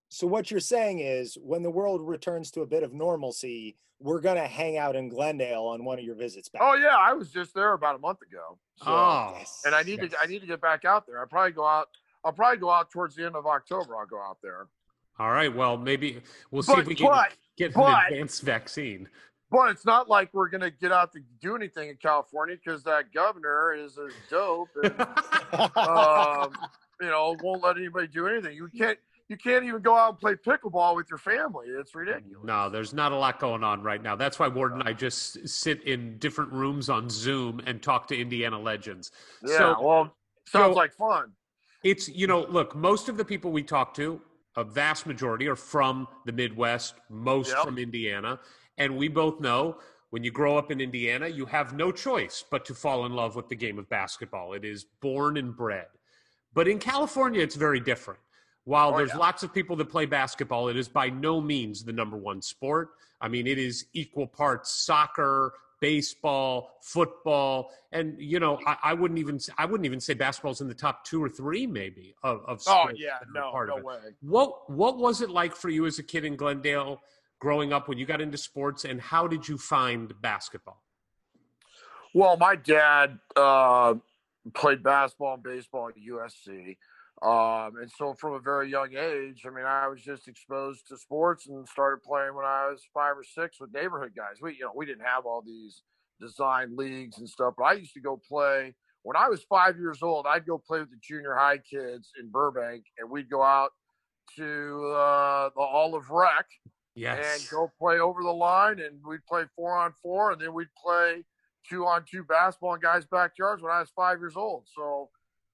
So 0.10 0.28
what 0.28 0.52
you're 0.52 0.60
saying 0.60 1.00
is, 1.00 1.38
when 1.42 1.64
the 1.64 1.70
world 1.70 2.02
returns 2.02 2.52
to 2.52 2.62
a 2.62 2.68
bit 2.68 2.84
of 2.84 2.94
normalcy, 2.94 3.78
we're 4.00 4.22
gonna 4.22 4.48
hang 4.48 4.78
out 4.78 4.96
in 4.96 5.10
Glendale 5.10 5.64
on 5.64 5.84
one 5.84 6.00
of 6.00 6.06
your 6.06 6.16
visits 6.16 6.50
back. 6.50 6.62
Oh, 6.64 6.76
yeah, 6.76 6.96
I 6.98 7.14
was 7.14 7.32
just 7.32 7.54
there 7.54 7.74
about 7.74 7.96
a 7.96 8.00
month 8.00 8.20
ago. 8.22 8.58
So, 8.78 8.86
oh, 8.88 9.36
Yes, 9.38 9.62
and 9.66 9.76
I 9.76 9.84
need 9.84 10.02
to, 10.02 10.10
I 10.20 10.28
need 10.28 10.40
to 10.40 10.48
get 10.48 10.62
back 10.62 10.86
out 10.86 11.06
there. 11.08 11.22
I 11.22 11.26
probably 11.26 11.52
go 11.52 11.66
out. 11.66 11.88
I'll 12.24 12.32
probably 12.32 12.58
go 12.58 12.70
out 12.70 12.92
towards 12.92 13.16
the 13.16 13.26
end 13.26 13.36
of 13.36 13.48
October. 13.48 13.96
I'll 13.96 14.06
go 14.06 14.22
out 14.22 14.38
there. 14.44 14.68
All 15.22 15.32
right. 15.32 15.56
Well, 15.56 15.78
maybe 15.78 16.20
we'll 16.50 16.64
see 16.64 16.74
But, 16.74 16.80
if 16.82 16.88
we 16.88 16.96
can 16.96 17.06
but, 17.08 17.34
get 17.58 17.74
but- 17.76 17.88
an 17.88 18.14
advanced 18.14 18.42
vaccine. 18.42 19.08
but 19.52 19.70
it's 19.70 19.86
not 19.86 20.10
like 20.10 20.34
we're 20.34 20.50
going 20.50 20.62
to 20.62 20.72
get 20.72 20.92
out 20.92 21.12
to 21.14 21.20
do 21.40 21.56
anything 21.56 21.90
in 21.90 21.98
California 21.98 22.56
because 22.64 22.82
that 22.84 23.14
governor 23.14 23.74
is 23.74 23.98
a 24.00 24.08
dope 24.32 24.70
and, 24.82 25.00
um, 25.78 26.54
you 27.00 27.08
know, 27.08 27.36
won't 27.44 27.62
let 27.64 27.78
anybody 27.78 28.08
do 28.08 28.26
anything. 28.28 28.56
You 28.56 28.68
can't, 28.76 28.98
you 29.30 29.38
can't 29.38 29.64
even 29.64 29.82
go 29.82 29.96
out 29.96 30.10
and 30.10 30.20
play 30.20 30.34
pickleball 30.34 30.96
with 30.96 31.08
your 31.10 31.20
family. 31.20 31.68
It's 31.70 31.94
ridiculous. 31.94 32.44
No, 32.44 32.70
there's 32.70 32.94
not 32.94 33.12
a 33.12 33.16
lot 33.16 33.40
going 33.40 33.64
on 33.64 33.84
right 33.84 34.02
now. 34.02 34.16
That's 34.16 34.40
why 34.40 34.48
Ward 34.48 34.74
and 34.74 34.82
I 34.84 34.94
just 34.94 35.48
sit 35.48 35.84
in 35.84 36.18
different 36.18 36.52
rooms 36.52 36.90
on 36.90 37.10
Zoom 37.12 37.62
and 37.68 37.80
talk 37.82 38.08
to 38.08 38.18
Indiana 38.20 38.60
legends. 38.60 39.12
Yeah, 39.46 39.58
So 39.58 39.76
well, 39.82 40.16
sounds 40.48 40.74
so- 40.74 40.78
like 40.80 40.94
fun. 40.94 41.32
it's, 41.84 42.10
you 42.10 42.26
know, 42.26 42.42
look, 42.50 42.76
most 42.76 43.08
of 43.10 43.18
the 43.18 43.24
people 43.26 43.52
we 43.52 43.62
talk 43.64 43.94
to, 43.96 44.20
a 44.56 44.64
vast 44.64 45.06
majority 45.06 45.48
are 45.48 45.56
from 45.56 46.08
the 46.26 46.32
Midwest, 46.32 46.96
most 47.10 47.50
Yep. 47.50 47.64
from 47.64 47.78
Indiana. 47.78 48.40
And 48.78 48.98
we 48.98 49.08
both 49.08 49.40
know 49.40 49.80
when 50.10 50.24
you 50.24 50.32
grow 50.32 50.58
up 50.58 50.72
in 50.72 50.82
Indiana, 50.82 51.28
you 51.28 51.46
have 51.46 51.74
no 51.74 51.92
choice 51.92 52.44
but 52.50 52.66
to 52.66 52.74
fall 52.74 53.06
in 53.06 53.14
love 53.14 53.36
with 53.36 53.48
the 53.48 53.56
game 53.56 53.80
of 53.80 53.88
basketball. 53.90 54.54
It 54.54 54.66
is 54.66 54.84
born 55.02 55.38
and 55.38 55.56
bred. 55.56 55.88
But 56.54 56.68
in 56.68 56.80
California, 56.80 57.42
it's 57.42 57.56
very 57.56 57.80
different. 57.80 58.20
While 58.66 58.94
Oh, 58.94 58.98
there's 58.98 59.12
yeah. 59.12 59.18
lots 59.18 59.42
of 59.44 59.54
people 59.54 59.76
that 59.78 59.86
play 59.90 60.06
basketball, 60.06 60.68
it 60.68 60.76
is 60.76 60.90
by 60.90 61.10
no 61.10 61.40
means 61.42 61.84
the 61.84 61.94
number 61.94 62.18
one 62.18 62.42
sport. 62.42 62.90
I 63.22 63.28
mean, 63.30 63.48
it 63.48 63.58
is 63.58 63.86
equal 63.94 64.28
parts 64.28 64.72
soccer, 64.72 65.54
baseball, 65.82 66.78
football, 66.80 67.72
and 67.92 68.16
you 68.18 68.40
know, 68.40 68.60
I, 68.66 68.78
I 68.84 68.94
wouldn't 68.94 69.20
even 69.20 69.40
I 69.58 69.66
wouldn't 69.66 69.86
even 69.86 70.00
say 70.00 70.14
basketball's 70.14 70.62
in 70.62 70.70
the 70.70 70.74
top 70.74 71.04
two 71.04 71.22
or 71.22 71.28
three 71.28 71.68
maybe 71.68 72.16
of, 72.24 72.42
of 72.46 72.62
Oh 72.68 72.84
sports 72.84 73.02
yeah, 73.02 73.20
no, 73.34 73.52
part 73.52 73.70
no 73.70 73.84
way. 73.84 73.98
What 74.22 74.70
what 74.70 74.98
was 74.98 75.22
it 75.22 75.30
like 75.30 75.56
for 75.56 75.70
you 75.70 75.86
as 75.86 76.00
a 76.00 76.04
kid 76.04 76.24
in 76.24 76.38
Glendale 76.38 77.02
growing 77.40 77.74
up 77.74 77.90
when 77.90 77.98
you 77.98 78.06
got 78.06 78.22
into 78.22 78.38
sports, 78.38 78.86
and 78.86 79.02
how 79.02 79.28
did 79.28 79.48
you 79.48 79.58
find 79.58 80.14
basketball? 80.22 80.82
Well, 82.14 82.38
my 82.38 82.56
dad 82.56 83.20
uh, 83.36 83.96
played 84.54 84.84
basketball 84.84 85.36
and 85.36 85.44
baseball 85.44 85.90
at 85.90 85.96
USC. 85.96 86.78
Um, 87.22 87.78
and 87.80 87.92
so 87.92 88.16
from 88.16 88.34
a 88.34 88.40
very 88.40 88.70
young 88.70 88.96
age, 88.96 89.44
I 89.46 89.52
mean, 89.52 89.66
I 89.66 89.88
was 89.88 90.02
just 90.02 90.28
exposed 90.28 90.88
to 90.88 90.98
sports 90.98 91.48
and 91.48 91.68
started 91.68 92.02
playing 92.02 92.34
when 92.34 92.46
I 92.46 92.68
was 92.72 92.82
five 92.94 93.16
or 93.16 93.24
six 93.24 93.60
with 93.60 93.74
neighborhood 93.74 94.14
guys. 94.16 94.42
We, 94.42 94.56
you 94.56 94.62
know, 94.62 94.72
we 94.76 94.88
didn't 94.88 95.06
have 95.06 95.26
all 95.26 95.44
these 95.46 95.84
design 96.20 96.76
leagues 96.76 97.20
and 97.20 97.30
stuff, 97.30 97.54
but 97.58 97.66
I 97.66 97.74
used 97.74 97.94
to 97.94 98.02
go 98.02 98.20
play 98.28 98.74
when 99.04 99.16
I 99.16 99.30
was 99.30 99.44
five 99.44 99.78
years 99.78 100.02
old. 100.02 100.26
I'd 100.28 100.48
go 100.48 100.58
play 100.58 100.80
with 100.80 100.90
the 100.90 101.00
junior 101.02 101.36
high 101.36 101.60
kids 101.60 102.10
in 102.20 102.30
Burbank, 102.30 102.86
and 102.98 103.10
we'd 103.10 103.30
go 103.30 103.44
out 103.44 103.70
to 104.38 104.94
uh, 104.96 105.50
the 105.56 105.62
Olive 105.62 106.10
Rec 106.10 106.46
yes. 106.96 107.20
and 107.24 107.50
go 107.52 107.72
play 107.80 108.00
over 108.00 108.24
the 108.24 108.32
line, 108.32 108.80
and 108.80 109.00
we'd 109.06 109.26
play 109.28 109.44
four 109.56 109.78
on 109.78 109.94
four, 110.02 110.32
and 110.32 110.42
then 110.42 110.54
we'd 110.54 110.74
play 110.84 111.24
two 111.70 111.86
on 111.86 112.04
two 112.10 112.24
basketball 112.24 112.74
in 112.74 112.82
guys' 112.82 113.06
backyards 113.06 113.62
when 113.62 113.72
I 113.72 113.80
was 113.80 113.92
five 113.96 114.20
years 114.20 114.36
old. 114.36 114.64
So 114.76 115.10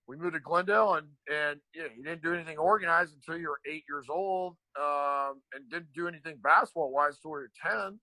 we 0.08 0.16
moved 0.16 0.34
to 0.34 0.40
Glendale, 0.40 0.96
and 0.96 1.08
and 1.32 1.60
you, 1.74 1.84
know, 1.84 1.90
you 1.96 2.04
didn't 2.04 2.24
do 2.24 2.34
anything 2.34 2.58
organized 2.58 3.14
until 3.14 3.40
you 3.40 3.50
were 3.50 3.60
eight 3.70 3.84
years 3.90 4.08
old, 4.10 4.56
um, 4.80 5.42
and 5.54 5.70
didn't 5.70 5.94
do 5.94 6.08
anything 6.08 6.38
basketball 6.42 6.92
wise 6.92 7.16
until 7.16 7.32
we 7.32 7.40
were 7.40 7.52
ten. 7.62 8.00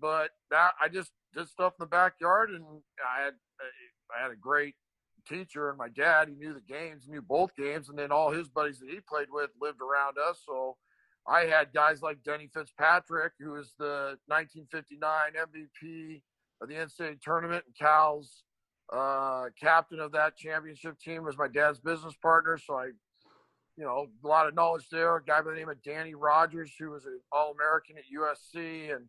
But 0.00 0.30
that 0.50 0.72
I 0.80 0.88
just 0.88 1.12
did 1.34 1.48
stuff 1.48 1.74
in 1.78 1.84
the 1.84 1.86
backyard, 1.86 2.50
and 2.50 2.64
I 3.00 3.24
had 3.24 3.34
I 4.16 4.22
had 4.22 4.32
a 4.32 4.36
great 4.36 4.74
teacher 5.28 5.68
and 5.68 5.78
my 5.78 5.88
dad. 5.88 6.28
He 6.28 6.34
knew 6.34 6.54
the 6.54 6.60
games, 6.60 7.08
knew 7.08 7.22
both 7.22 7.54
games, 7.56 7.88
and 7.88 7.98
then 7.98 8.12
all 8.12 8.30
his 8.30 8.48
buddies 8.48 8.78
that 8.80 8.90
he 8.90 9.00
played 9.00 9.28
with 9.30 9.50
lived 9.60 9.80
around 9.80 10.16
us. 10.18 10.42
So 10.46 10.76
I 11.28 11.42
had 11.42 11.72
guys 11.72 12.02
like 12.02 12.22
Denny 12.24 12.48
Fitzpatrick, 12.52 13.32
who 13.40 13.52
was 13.52 13.74
the 13.78 14.16
1959 14.26 15.32
MVP 15.34 16.22
of 16.60 16.68
the 16.68 16.74
NCAA 16.74 17.20
tournament, 17.20 17.64
and 17.66 17.76
Cal's 17.76 18.44
uh, 18.92 19.46
captain 19.60 20.00
of 20.00 20.12
that 20.12 20.36
championship 20.36 20.98
team 20.98 21.24
was 21.24 21.36
my 21.36 21.48
dad's 21.48 21.80
business 21.80 22.14
partner. 22.20 22.58
So 22.58 22.74
I, 22.74 22.86
you 23.76 23.84
know, 23.84 24.06
a 24.24 24.26
lot 24.26 24.46
of 24.46 24.54
knowledge 24.54 24.88
there. 24.90 25.16
A 25.16 25.22
guy 25.22 25.40
by 25.40 25.50
the 25.50 25.56
name 25.56 25.68
of 25.68 25.82
Danny 25.82 26.14
Rogers, 26.14 26.72
who 26.78 26.90
was 26.90 27.04
an 27.04 27.18
All 27.32 27.52
American 27.52 27.96
at 27.98 28.04
USC 28.04 28.94
and 28.94 29.06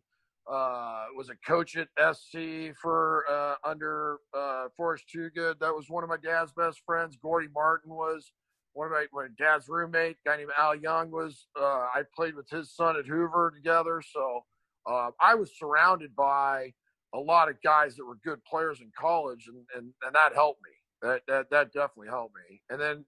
uh, 0.50 1.04
was 1.16 1.28
a 1.30 1.36
coach 1.46 1.76
at 1.76 1.88
SC 2.16 2.74
for 2.80 3.24
uh, 3.30 3.54
under 3.64 4.18
uh, 4.36 4.68
Forrest 4.76 5.04
Twogood. 5.14 5.58
That 5.60 5.74
was 5.74 5.88
one 5.88 6.02
of 6.02 6.08
my 6.08 6.16
dad's 6.16 6.52
best 6.52 6.80
friends. 6.86 7.18
Gordy 7.20 7.48
Martin 7.54 7.94
was 7.94 8.32
one 8.72 8.86
of 8.86 8.92
my, 8.92 9.06
my 9.12 9.28
dad's 9.38 9.68
roommate. 9.68 10.16
A 10.24 10.28
guy 10.28 10.36
named 10.38 10.50
Al 10.58 10.74
Young 10.74 11.10
was. 11.10 11.46
Uh, 11.58 11.86
I 11.94 12.02
played 12.14 12.34
with 12.34 12.48
his 12.48 12.74
son 12.74 12.96
at 12.96 13.06
Hoover 13.06 13.52
together. 13.54 14.02
So 14.02 14.44
uh, 14.86 15.10
I 15.20 15.34
was 15.34 15.50
surrounded 15.58 16.16
by 16.16 16.72
a 17.14 17.18
lot 17.18 17.48
of 17.48 17.60
guys 17.62 17.96
that 17.96 18.04
were 18.04 18.18
good 18.24 18.44
players 18.44 18.80
in 18.80 18.90
college, 18.98 19.46
and 19.48 19.64
and, 19.74 19.92
and 20.02 20.14
that 20.14 20.34
helped 20.34 20.60
me. 20.62 20.70
That, 21.02 21.22
that 21.28 21.50
that 21.50 21.72
definitely 21.72 22.08
helped 22.08 22.34
me. 22.34 22.60
And 22.70 22.80
then, 22.80 23.04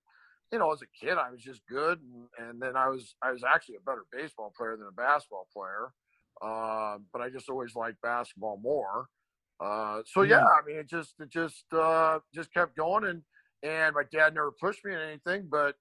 you 0.52 0.58
know, 0.58 0.72
as 0.72 0.82
a 0.82 0.86
kid, 1.04 1.18
I 1.18 1.30
was 1.30 1.42
just 1.42 1.62
good, 1.68 2.00
and, 2.00 2.48
and 2.48 2.62
then 2.62 2.76
I 2.76 2.88
was 2.88 3.14
I 3.22 3.32
was 3.32 3.42
actually 3.44 3.76
a 3.76 3.80
better 3.80 4.04
baseball 4.12 4.52
player 4.56 4.76
than 4.76 4.86
a 4.88 4.92
basketball 4.92 5.46
player. 5.52 5.92
Uh, 6.40 6.98
but 7.12 7.20
I 7.20 7.28
just 7.28 7.50
always 7.50 7.74
liked 7.74 8.00
basketball 8.00 8.58
more. 8.62 9.06
Uh, 9.60 10.00
so 10.06 10.22
yeah, 10.22 10.38
I 10.38 10.66
mean, 10.66 10.76
it 10.76 10.88
just 10.88 11.14
it 11.20 11.28
just 11.28 11.64
uh, 11.72 12.20
just 12.34 12.52
kept 12.54 12.76
going, 12.76 13.04
and 13.04 13.22
and 13.62 13.94
my 13.94 14.04
dad 14.10 14.34
never 14.34 14.52
pushed 14.52 14.84
me 14.84 14.94
in 14.94 15.00
anything. 15.00 15.48
But 15.50 15.74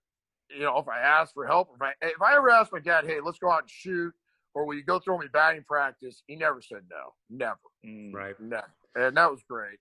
you 0.49 0.63
know, 0.63 0.77
if 0.79 0.87
I 0.89 0.99
asked 0.99 1.33
for 1.33 1.47
help, 1.47 1.69
if 1.75 1.81
I 1.81 1.93
if 2.01 2.21
I 2.21 2.35
ever 2.35 2.49
asked 2.49 2.73
my 2.73 2.79
dad, 2.79 3.05
hey, 3.05 3.19
let's 3.23 3.39
go 3.39 3.49
out 3.49 3.61
and 3.61 3.69
shoot, 3.69 4.13
or 4.53 4.65
will 4.65 4.75
you 4.75 4.83
go 4.83 4.99
throw 4.99 5.17
me 5.17 5.27
batting 5.31 5.63
practice? 5.67 6.23
He 6.27 6.35
never 6.35 6.61
said 6.61 6.81
no, 6.89 7.13
never, 7.29 7.59
Mm. 7.85 8.13
Right. 8.13 8.39
never, 8.39 8.67
and 8.95 9.15
that 9.17 9.29
was 9.31 9.41
great. 9.49 9.79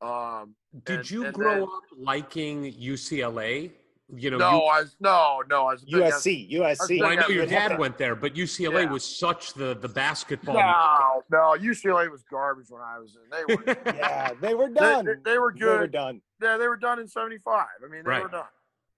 Um, 0.00 0.54
Did 0.84 1.00
and- 1.00 1.10
you 1.10 1.24
and 1.26 1.34
grow 1.34 1.54
then- 1.54 1.62
up 1.62 1.82
liking 1.96 2.64
UCLA? 2.72 3.72
You 4.10 4.30
know, 4.30 4.38
no, 4.38 4.50
you, 4.52 4.56
I 4.62 4.80
was 4.80 4.96
no, 5.00 5.42
no, 5.50 5.66
I 5.66 5.72
was 5.74 5.82
a 5.82 5.86
big 5.86 5.94
USC, 5.96 6.50
USC. 6.52 6.98
well, 7.00 7.10
I 7.10 7.14
know 7.16 7.28
your 7.28 7.44
Yeah. 7.44 7.68
dad 7.68 7.78
went 7.78 7.98
there, 7.98 8.14
but 8.16 8.34
UCLA 8.34 8.84
Yeah. 8.84 8.90
was 8.90 9.04
such 9.04 9.52
the 9.52 9.74
the 9.74 9.88
basketball. 9.88 10.54
No, 10.54 11.22
no, 11.30 11.54
UCLA 11.62 12.08
was 12.10 12.22
garbage 12.22 12.70
when 12.70 12.80
I 12.80 12.98
was 12.98 13.16
in. 13.16 13.28
They 13.28 13.54
were, 13.54 13.64
Yeah, 13.98 14.32
they 14.40 14.54
were 14.54 14.70
done. 14.70 15.04
they, 15.04 15.12
they 15.32 15.38
were 15.38 15.52
They 15.54 15.66
were 15.66 15.86
done. 15.86 16.22
Yeah, 16.40 16.56
they 16.56 16.68
were 16.68 16.78
done 16.78 16.98
in 17.00 17.06
'75. 17.06 17.66
I 17.84 17.88
mean, 17.88 18.02
they 18.04 18.10
Right. 18.10 18.22
were 18.22 18.30
done. 18.30 18.46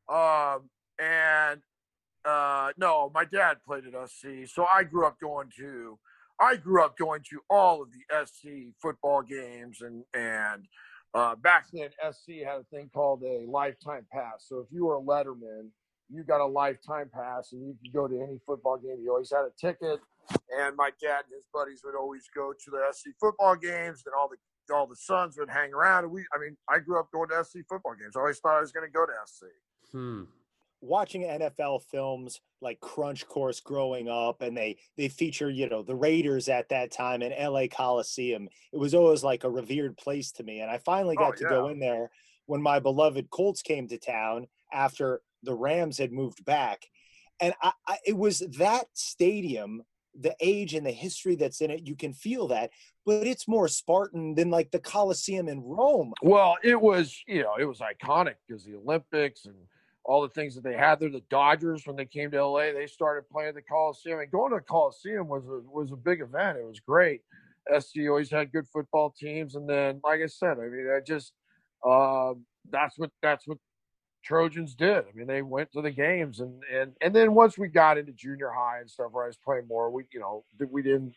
Um, 0.08 0.70
and 1.00 1.60
uh, 2.24 2.72
no, 2.76 3.10
my 3.14 3.24
dad 3.24 3.58
played 3.66 3.84
at 3.86 4.10
SC, 4.10 4.46
so 4.46 4.66
I 4.72 4.84
grew 4.84 5.06
up 5.06 5.18
going 5.20 5.50
to 5.58 5.98
I 6.40 6.56
grew 6.56 6.82
up 6.82 6.96
going 6.96 7.20
to 7.30 7.40
all 7.50 7.82
of 7.82 7.88
the 7.92 8.26
SC 8.26 8.74
football 8.80 9.22
games, 9.22 9.82
and 9.82 10.04
and 10.14 10.66
uh, 11.12 11.34
back 11.36 11.66
then 11.72 11.90
SC 12.12 12.44
had 12.46 12.60
a 12.60 12.64
thing 12.72 12.90
called 12.94 13.22
a 13.22 13.44
lifetime 13.46 14.06
pass. 14.12 14.46
So 14.48 14.60
if 14.60 14.66
you 14.70 14.86
were 14.86 14.96
a 14.96 15.02
letterman, 15.02 15.68
you 16.08 16.24
got 16.24 16.40
a 16.40 16.46
lifetime 16.46 17.10
pass, 17.12 17.52
and 17.52 17.66
you 17.66 17.76
could 17.82 17.92
go 17.92 18.08
to 18.08 18.22
any 18.22 18.38
football 18.46 18.78
game. 18.78 18.98
You 19.02 19.12
always 19.12 19.30
had 19.30 19.44
a 19.44 19.52
ticket, 19.60 20.00
and 20.58 20.76
my 20.76 20.90
dad 21.00 21.24
and 21.26 21.34
his 21.34 21.46
buddies 21.52 21.82
would 21.84 21.94
always 21.94 22.24
go 22.34 22.52
to 22.52 22.70
the 22.70 22.80
SC 22.92 23.08
football 23.20 23.54
games, 23.56 24.02
and 24.06 24.14
all 24.18 24.28
the 24.28 24.36
all 24.74 24.86
the 24.86 24.96
sons 24.96 25.36
would 25.38 25.50
hang 25.50 25.74
around. 25.74 26.04
And 26.04 26.12
we, 26.12 26.24
I 26.34 26.38
mean, 26.38 26.56
I 26.68 26.78
grew 26.78 26.98
up 26.98 27.10
going 27.12 27.28
to 27.30 27.44
SC 27.44 27.58
football 27.68 27.94
games. 28.00 28.16
I 28.16 28.20
always 28.20 28.38
thought 28.38 28.56
I 28.56 28.60
was 28.60 28.72
going 28.72 28.86
to 28.86 28.92
go 28.92 29.04
to 29.04 29.12
SC. 29.26 29.44
Hmm. 29.92 30.22
Watching 30.80 31.22
NFL 31.22 31.82
films 31.90 32.40
like 32.60 32.80
Crunch 32.80 33.26
Course 33.26 33.60
growing 33.60 34.08
up, 34.08 34.42
and 34.42 34.56
they 34.56 34.78
they 34.96 35.08
feature 35.08 35.50
you 35.50 35.68
know 35.68 35.82
the 35.82 35.94
Raiders 35.94 36.48
at 36.48 36.68
that 36.70 36.90
time 36.90 37.22
in 37.22 37.32
L.A. 37.32 37.68
Coliseum. 37.68 38.48
It 38.72 38.78
was 38.78 38.94
always 38.94 39.24
like 39.24 39.44
a 39.44 39.50
revered 39.50 39.96
place 39.96 40.32
to 40.32 40.42
me, 40.42 40.60
and 40.60 40.70
I 40.70 40.78
finally 40.78 41.16
oh, 41.18 41.22
got 41.22 41.34
Oh, 41.34 41.36
to 41.36 41.44
go 41.44 41.68
in 41.68 41.78
there 41.78 42.10
when 42.46 42.62
my 42.62 42.80
beloved 42.80 43.30
Colts 43.30 43.62
came 43.62 43.88
to 43.88 43.98
town 43.98 44.46
after 44.72 45.22
the 45.42 45.54
Rams 45.54 45.98
had 45.98 46.12
moved 46.12 46.44
back, 46.44 46.86
and 47.40 47.54
I, 47.62 47.72
I, 47.86 47.98
it 48.06 48.16
was 48.16 48.40
that 48.58 48.86
stadium. 48.94 49.82
The 50.18 50.34
age 50.40 50.74
and 50.74 50.84
the 50.84 50.90
history 50.90 51.36
that's 51.36 51.60
in 51.60 51.70
it, 51.70 51.86
you 51.86 51.94
can 51.94 52.12
feel 52.12 52.48
that, 52.48 52.70
but 53.06 53.28
it's 53.28 53.46
more 53.46 53.68
Spartan 53.68 54.34
than 54.34 54.50
like 54.50 54.72
the 54.72 54.80
Coliseum 54.80 55.48
in 55.48 55.62
Rome. 55.62 56.12
Well, 56.20 56.56
it 56.64 56.78
was, 56.78 57.16
you 57.28 57.44
know, 57.44 57.54
it 57.56 57.64
was 57.64 57.78
iconic 57.78 58.34
because 58.46 58.64
the 58.64 58.74
Olympics 58.74 59.46
and 59.46 59.54
all 60.10 60.22
the 60.22 60.28
things 60.28 60.56
that 60.56 60.64
they 60.64 60.74
had 60.74 60.98
there. 60.98 61.08
The 61.08 61.22
Dodgers, 61.30 61.86
when 61.86 61.94
they 61.94 62.04
came 62.04 62.32
to 62.32 62.44
LA, 62.44 62.72
they 62.72 62.88
started 62.88 63.30
playing 63.30 63.54
the 63.54 63.62
Coliseum. 63.62 64.18
And 64.18 64.28
going 64.28 64.50
to 64.50 64.56
the 64.56 64.62
Coliseum 64.62 65.28
was 65.28 65.44
a, 65.44 65.60
was 65.70 65.92
a 65.92 65.96
big 65.96 66.20
event. 66.20 66.58
It 66.58 66.66
was 66.66 66.80
great. 66.80 67.20
SC 67.78 68.08
always 68.08 68.28
had 68.28 68.50
good 68.50 68.66
football 68.72 69.14
teams, 69.16 69.54
and 69.54 69.68
then, 69.68 70.00
like 70.02 70.20
I 70.20 70.26
said, 70.26 70.58
I 70.58 70.66
mean, 70.66 70.88
I 70.92 70.98
just 70.98 71.32
um, 71.86 72.44
that's 72.68 72.98
what 72.98 73.10
that's 73.22 73.46
what 73.46 73.58
Trojans 74.24 74.74
did. 74.74 75.04
I 75.04 75.12
mean, 75.14 75.28
they 75.28 75.42
went 75.42 75.70
to 75.72 75.82
the 75.82 75.92
games, 75.92 76.40
and 76.40 76.60
and 76.74 76.92
and 77.00 77.14
then 77.14 77.32
once 77.32 77.56
we 77.56 77.68
got 77.68 77.96
into 77.96 78.10
junior 78.10 78.50
high 78.50 78.80
and 78.80 78.90
stuff, 78.90 79.12
where 79.12 79.24
I 79.24 79.28
was 79.28 79.38
playing 79.44 79.68
more, 79.68 79.92
we 79.92 80.04
you 80.12 80.18
know 80.18 80.42
we 80.70 80.82
didn't 80.82 81.14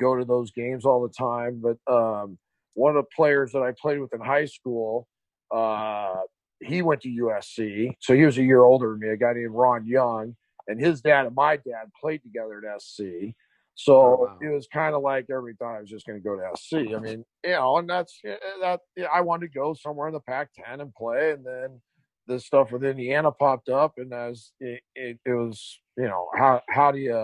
go 0.00 0.16
to 0.16 0.24
those 0.24 0.50
games 0.50 0.84
all 0.84 1.06
the 1.06 1.14
time, 1.14 1.62
but 1.62 1.78
um, 1.92 2.38
one 2.74 2.96
of 2.96 3.04
the 3.04 3.10
players 3.14 3.52
that 3.52 3.62
I 3.62 3.72
played 3.80 4.00
with 4.00 4.12
in 4.12 4.20
high 4.20 4.46
school, 4.46 5.06
uh, 5.54 6.22
he 6.64 6.82
went 6.82 7.00
to 7.02 7.08
USC, 7.08 7.94
so 8.00 8.14
he 8.14 8.24
was 8.24 8.38
a 8.38 8.42
year 8.42 8.62
older 8.62 8.90
than 8.90 9.00
me. 9.00 9.08
A 9.08 9.16
guy 9.16 9.32
named 9.34 9.50
Ron 9.54 9.86
Young, 9.86 10.36
and 10.68 10.80
his 10.80 11.00
dad 11.00 11.26
and 11.26 11.34
my 11.34 11.56
dad 11.56 11.90
played 12.00 12.22
together 12.22 12.62
at 12.66 12.80
SC. 12.82 13.34
So 13.74 13.94
Oh, 13.96 14.16
wow. 14.28 14.38
it 14.42 14.48
was 14.52 14.68
kind 14.72 14.94
of 14.94 15.02
like 15.02 15.26
every 15.30 15.56
time 15.56 15.76
I 15.76 15.80
was 15.80 15.88
just 15.88 16.06
going 16.06 16.20
to 16.20 16.22
go 16.22 16.36
to 16.36 16.50
SC. 16.56 16.94
I 16.94 16.98
mean, 17.00 17.24
you 17.42 17.50
know, 17.50 17.78
and 17.78 17.88
that's 17.88 18.20
that. 18.60 18.80
yeah, 18.96 19.06
I 19.12 19.22
wanted 19.22 19.46
to 19.52 19.58
go 19.58 19.72
somewhere 19.74 20.08
in 20.08 20.12
the 20.14 20.20
Pac-10 20.20 20.80
and 20.80 20.94
play, 20.94 21.32
and 21.32 21.44
then 21.44 21.80
the 22.26 22.38
stuff 22.38 22.70
with 22.70 22.84
Indiana 22.84 23.32
popped 23.32 23.68
up, 23.70 23.94
and 23.96 24.12
as 24.12 24.52
it, 24.60 24.82
it, 24.94 25.18
it 25.24 25.32
was, 25.32 25.80
you 25.96 26.04
know, 26.04 26.28
how 26.36 26.60
how 26.68 26.92
do 26.92 26.98
you 26.98 27.14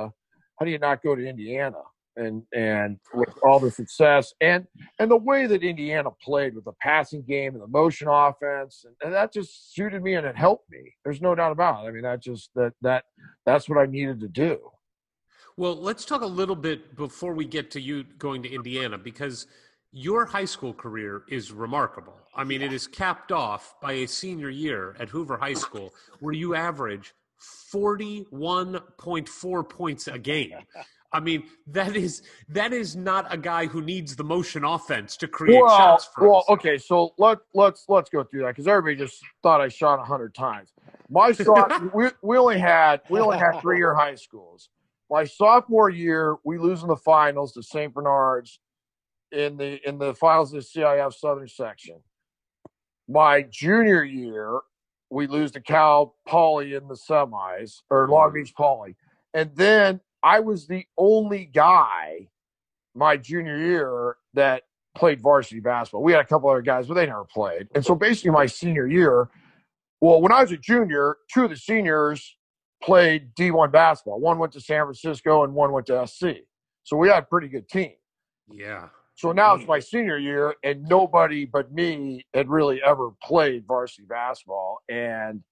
how 0.59 0.64
do 0.64 0.70
you 0.70 0.78
not 0.78 1.03
go 1.03 1.14
to 1.14 1.24
Indiana? 1.24 1.78
And 2.19 2.43
and 2.53 2.99
with 3.14 3.33
all 3.45 3.61
the 3.61 3.71
success 3.71 4.35
and 4.41 4.66
and 4.99 5.11
the 5.11 5.16
way 5.16 5.47
that 5.47 5.62
Indiana 5.62 6.11
played 6.23 6.55
with 6.55 6.64
the 6.64 6.73
passing 6.81 7.23
game 7.23 7.55
and 7.55 7.62
the 7.62 7.69
motion 7.69 8.09
offense, 8.09 8.85
and, 8.85 8.95
and 9.03 9.14
that 9.14 9.33
just 9.33 9.73
suited 9.73 10.03
me 10.03 10.14
and 10.14 10.27
it 10.27 10.37
helped 10.37 10.69
me. 10.71 10.95
There's 11.05 11.23
no 11.23 11.35
doubt 11.35 11.53
about 11.53 11.85
it. 11.85 11.89
I 11.89 11.93
mean, 11.93 12.03
that 12.03 12.21
just 12.21 12.51
that 12.57 12.73
that 12.83 13.05
that's 13.47 13.69
what 13.69 13.79
I 13.79 13.87
needed 13.87 14.21
to 14.21 14.29
do. 14.29 14.59
Well, 15.57 15.75
let's 15.75 16.05
talk 16.05 16.23
a 16.23 16.27
little 16.27 16.55
bit 16.55 16.97
before 16.97 17.35
we 17.35 17.45
get 17.45 17.71
to 17.73 17.81
you 17.81 18.05
going 18.19 18.43
to 18.45 18.53
Indiana 18.53 18.97
because 18.99 19.47
your 19.91 20.27
high 20.27 20.45
school 20.45 20.73
career 20.73 21.23
is 21.29 21.51
remarkable. 21.53 22.14
I 22.35 22.45
mean, 22.45 22.62
it 22.62 22.73
is 22.73 22.87
capped 22.87 23.33
off 23.33 23.75
by 23.83 23.95
a 23.95 24.07
senior 24.07 24.51
year 24.51 24.95
at 25.01 25.09
Hoover 25.09 25.37
High 25.37 25.55
School 25.55 25.93
where 26.21 26.33
you 26.35 26.55
average 26.55 27.12
41.4 27.75 29.69
points 29.69 30.07
a 30.07 30.19
game. 30.19 30.59
I 31.12 31.20
mean, 31.20 31.44
that 31.68 31.96
is 31.96 32.22
that 32.48 32.72
is 32.72 32.94
not 32.94 33.32
a 33.32 33.38
guy 33.38 33.66
who 33.66 33.80
needs 33.80 34.14
the 34.14 34.24
motion 34.24 34.64
offense 34.64 35.16
to 35.18 35.28
create 35.28 35.61
well, 35.62 35.76
shots 35.76 36.09
for 36.14 36.28
well, 36.28 36.38
himself. 36.40 36.59
okay, 36.59 36.78
so 36.78 37.14
let 37.16 37.38
let's 37.54 37.86
let's 37.88 38.11
go 38.11 38.24
through 38.24 38.42
that 38.42 38.48
because 38.48 38.68
everybody 38.68 38.96
just 38.96 39.22
thought 39.42 39.61
I 39.61 39.68
shot 39.68 40.04
hundred 40.06 40.34
times. 40.34 40.72
My 41.09 41.32
shot, 41.32 41.94
we, 41.94 42.09
we 42.22 42.36
only 42.36 42.59
had 42.59 43.00
we 43.09 43.20
only 43.20 43.38
had 43.38 43.61
three 43.61 43.78
year 43.78 43.94
high 43.94 44.16
schools. 44.16 44.68
My 45.11 45.24
sophomore 45.24 45.88
year, 45.88 46.36
we 46.44 46.59
lose 46.59 46.82
in 46.82 46.88
the 46.88 46.96
finals 46.96 47.52
to 47.54 47.62
St. 47.62 47.94
Bernard's 47.94 48.61
in 49.32 49.56
the 49.56 49.80
in 49.88 49.98
the 49.98 50.14
finals 50.14 50.52
of 50.52 50.62
the 50.62 50.80
CIF 50.80 51.14
Southern 51.14 51.48
Section. 51.48 51.96
My 53.09 53.40
junior 53.42 54.04
year, 54.04 54.61
we 55.09 55.26
lose 55.26 55.52
to 55.52 55.62
Cal 55.62 56.14
Poly 56.26 56.74
in 56.74 56.86
the 56.86 56.94
semis 56.94 57.80
or 57.88 58.09
Long 58.09 58.30
mm. 58.30 58.34
Beach 58.34 58.54
Poly, 58.54 58.94
and 59.32 59.50
then 59.56 60.02
I 60.23 60.41
was 60.41 60.66
the 60.66 60.85
only 60.97 61.45
guy 61.45 62.29
my 62.95 63.16
junior 63.16 63.59
year 63.59 64.16
that 64.35 64.64
played 64.97 65.21
varsity 65.21 65.61
basketball. 65.61 66.03
We 66.03 66.12
had 66.12 66.21
a 66.21 66.27
couple 66.27 66.51
other 66.51 66.62
guys, 66.62 66.87
but 66.87 66.95
they 66.95 67.07
never 67.07 67.25
played. 67.25 67.69
And 67.75 67.85
so 67.85 67.95
basically, 67.95 68.33
my 68.33 68.47
senior 68.47 68.87
year, 68.87 69.29
well, 70.01 70.21
when 70.21 70.33
I 70.33 70.43
was 70.43 70.53
a 70.53 70.57
junior, 70.57 71.16
two 71.33 71.45
of 71.45 71.51
the 71.51 71.57
seniors 71.57 72.37
played 72.83 73.35
D1 73.35 73.73
basketball. 73.73 74.21
One 74.21 74.39
went 74.39 74.53
to 74.53 74.61
San 74.61 74.85
Francisco 74.85 75.45
and 75.45 75.55
one 75.55 75.73
went 75.73 75.87
to 75.87 76.07
SC. 76.07 76.45
So 76.85 76.97
we 76.97 77.09
had 77.09 77.25
a 77.25 77.27
pretty 77.27 77.49
good 77.49 77.69
team. 77.69 77.93
Yeah. 78.51 78.89
So 79.14 79.33
now 79.33 79.55
it's 79.55 79.64
mm. 79.64 79.69
my 79.69 79.81
senior 79.81 80.16
year, 80.16 80.55
and 80.62 80.85
nobody 80.85 81.45
but 81.45 81.73
me 81.73 82.25
had 82.35 82.49
really 82.49 82.81
ever 82.87 83.11
played 83.23 83.66
varsity 83.66 84.07
basketball. 84.09 84.79
And 84.89 85.43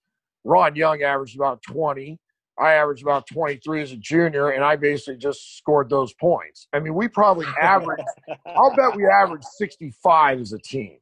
Ron 0.44 0.76
Young 0.76 1.02
averaged 1.02 1.36
about 1.36 1.62
20. 1.62 2.18
I 2.58 2.72
averaged 2.74 3.02
about 3.02 3.26
23 3.26 3.82
as 3.82 3.92
a 3.92 3.96
junior, 3.96 4.50
and 4.50 4.64
I 4.64 4.76
basically 4.76 5.16
just 5.16 5.56
scored 5.58 5.90
those 5.90 6.14
points. 6.14 6.68
I 6.72 6.80
mean, 6.80 6.94
we 6.94 7.08
probably 7.08 7.46
averaged, 7.60 8.02
I'll 8.46 8.74
bet 8.74 8.96
we 8.96 9.06
averaged 9.06 9.44
65 9.58 10.40
as 10.40 10.52
a 10.52 10.58
team. 10.58 10.98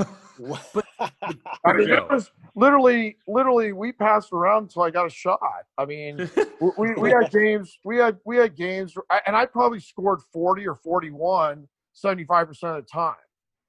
I 1.66 1.74
mean, 1.74 1.90
it 1.90 2.10
was 2.10 2.32
literally, 2.56 3.18
literally, 3.28 3.74
we 3.74 3.92
passed 3.92 4.32
around 4.32 4.64
until 4.64 4.84
I 4.84 4.92
got 4.92 5.06
a 5.06 5.10
shot. 5.10 5.40
I 5.78 5.86
mean, 5.86 6.30
we, 6.60 6.70
we, 6.78 6.94
we 6.96 7.10
had 7.12 7.32
games, 7.32 7.78
we 7.84 7.98
had, 7.98 8.18
we 8.26 8.38
had 8.38 8.56
games, 8.56 8.94
and 9.28 9.36
I 9.36 9.46
probably 9.46 9.80
scored 9.80 10.20
40 10.32 10.68
or 10.68 10.76
41 10.76 11.68
75% 11.94 12.50
of 12.50 12.58
the 12.58 12.82
time. 12.92 13.16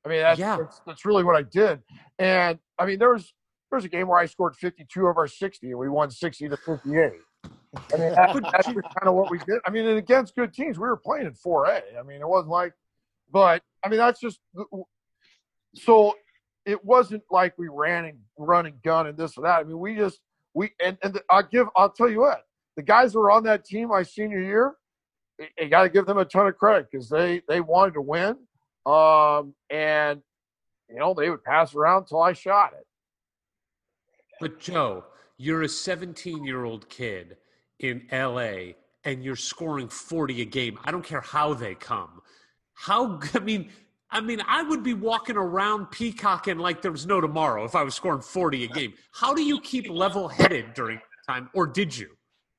I 0.04 0.08
mean, 0.08 0.20
that's, 0.20 0.38
Yeah. 0.40 0.56
that's, 0.58 0.80
that's 0.86 1.04
really 1.04 1.24
what 1.24 1.36
I 1.36 1.42
did. 1.42 1.80
And 2.18 2.58
I 2.78 2.86
mean, 2.86 2.98
there 2.98 3.12
was, 3.12 3.32
there 3.74 3.78
was 3.78 3.84
a 3.84 3.88
game 3.88 4.06
where 4.06 4.20
I 4.20 4.26
scored 4.26 4.54
52 4.54 5.06
of 5.08 5.16
our 5.18 5.26
60 5.26 5.68
and 5.70 5.78
we 5.78 5.88
won 5.88 6.08
60 6.08 6.48
to 6.48 6.56
58. 6.56 7.10
I 7.92 7.96
mean, 7.98 8.10
that, 8.14 8.32
that's 8.52 8.68
kind 8.68 9.08
of 9.08 9.14
what 9.14 9.28
we 9.30 9.38
did. 9.38 9.58
I 9.66 9.70
mean, 9.70 9.84
and 9.84 9.98
against 9.98 10.36
good 10.36 10.54
teams, 10.54 10.78
we 10.78 10.86
were 10.86 10.96
playing 10.96 11.26
in 11.26 11.32
4A. 11.32 11.82
I 11.98 12.02
mean, 12.04 12.20
it 12.20 12.28
wasn't 12.28 12.52
like, 12.52 12.72
but 13.32 13.62
I 13.84 13.88
mean, 13.88 13.98
that's 13.98 14.20
just 14.20 14.38
so 15.74 16.14
it 16.64 16.84
wasn't 16.84 17.24
like 17.32 17.58
we 17.58 17.66
ran 17.68 18.04
and 18.04 18.18
run 18.38 18.66
and 18.66 18.80
gun 18.82 19.08
and 19.08 19.18
this 19.18 19.36
and 19.36 19.44
that. 19.44 19.58
I 19.58 19.64
mean, 19.64 19.80
we 19.80 19.96
just 19.96 20.20
we 20.54 20.70
and 20.82 20.96
and 21.02 21.20
I'll 21.28 21.42
give 21.42 21.66
I'll 21.76 21.90
tell 21.90 22.08
you 22.08 22.20
what 22.20 22.42
the 22.76 22.82
guys 22.82 23.12
that 23.12 23.18
were 23.18 23.32
on 23.32 23.42
that 23.44 23.64
team 23.64 23.88
my 23.88 24.04
senior 24.04 24.40
year, 24.40 24.74
you- 25.40 25.46
you 25.58 25.68
got 25.68 25.82
to 25.82 25.88
give 25.88 26.06
them 26.06 26.18
a 26.18 26.24
ton 26.24 26.46
of 26.46 26.56
credit 26.56 26.86
because 26.90 27.08
they 27.08 27.42
they 27.48 27.60
wanted 27.60 27.94
to 27.94 28.00
win, 28.02 28.36
um, 28.86 29.52
and 29.68 30.22
you 30.88 30.96
know 31.00 31.12
they 31.12 31.28
would 31.28 31.42
pass 31.42 31.74
around 31.74 32.02
until 32.02 32.22
I 32.22 32.34
shot 32.34 32.72
it. 32.72 32.86
But 34.40 34.60
Joe, 34.60 35.04
you're 35.36 35.62
a 35.62 35.68
17 35.68 36.44
year 36.44 36.64
old 36.64 36.88
kid 36.88 37.36
in 37.80 38.06
LA 38.12 38.72
and 39.04 39.22
you're 39.22 39.36
scoring 39.36 39.88
40 39.88 40.42
a 40.42 40.44
game. 40.44 40.78
I 40.84 40.90
don't 40.90 41.04
care 41.04 41.20
how 41.20 41.54
they 41.54 41.74
come. 41.74 42.20
How, 42.72 43.20
I 43.34 43.38
mean, 43.40 43.70
I 44.10 44.20
mean, 44.20 44.40
I 44.46 44.62
would 44.62 44.82
be 44.82 44.94
walking 44.94 45.36
around 45.36 45.90
peacocking 45.90 46.58
like 46.58 46.82
there 46.82 46.92
was 46.92 47.06
no 47.06 47.20
tomorrow 47.20 47.64
if 47.64 47.74
I 47.74 47.82
was 47.82 47.94
scoring 47.94 48.22
40 48.22 48.64
a 48.64 48.68
game. 48.68 48.94
How 49.12 49.34
do 49.34 49.42
you 49.42 49.60
keep 49.60 49.88
level 49.88 50.28
headed 50.28 50.72
during 50.74 50.98
that 50.98 51.32
time, 51.32 51.50
or 51.52 51.66
did 51.66 51.96
you? 51.96 52.10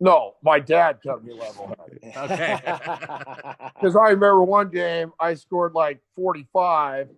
No, 0.02 0.34
my 0.44 0.60
dad 0.60 1.00
kept 1.02 1.24
me 1.24 1.34
level 1.34 1.74
headed. 1.80 2.14
Okay. 2.18 2.60
Because 3.76 3.96
I 3.96 4.10
remember 4.10 4.44
one 4.44 4.70
game 4.70 5.12
I 5.20 5.34
scored 5.36 5.74
like 5.74 6.00
45 6.16 7.10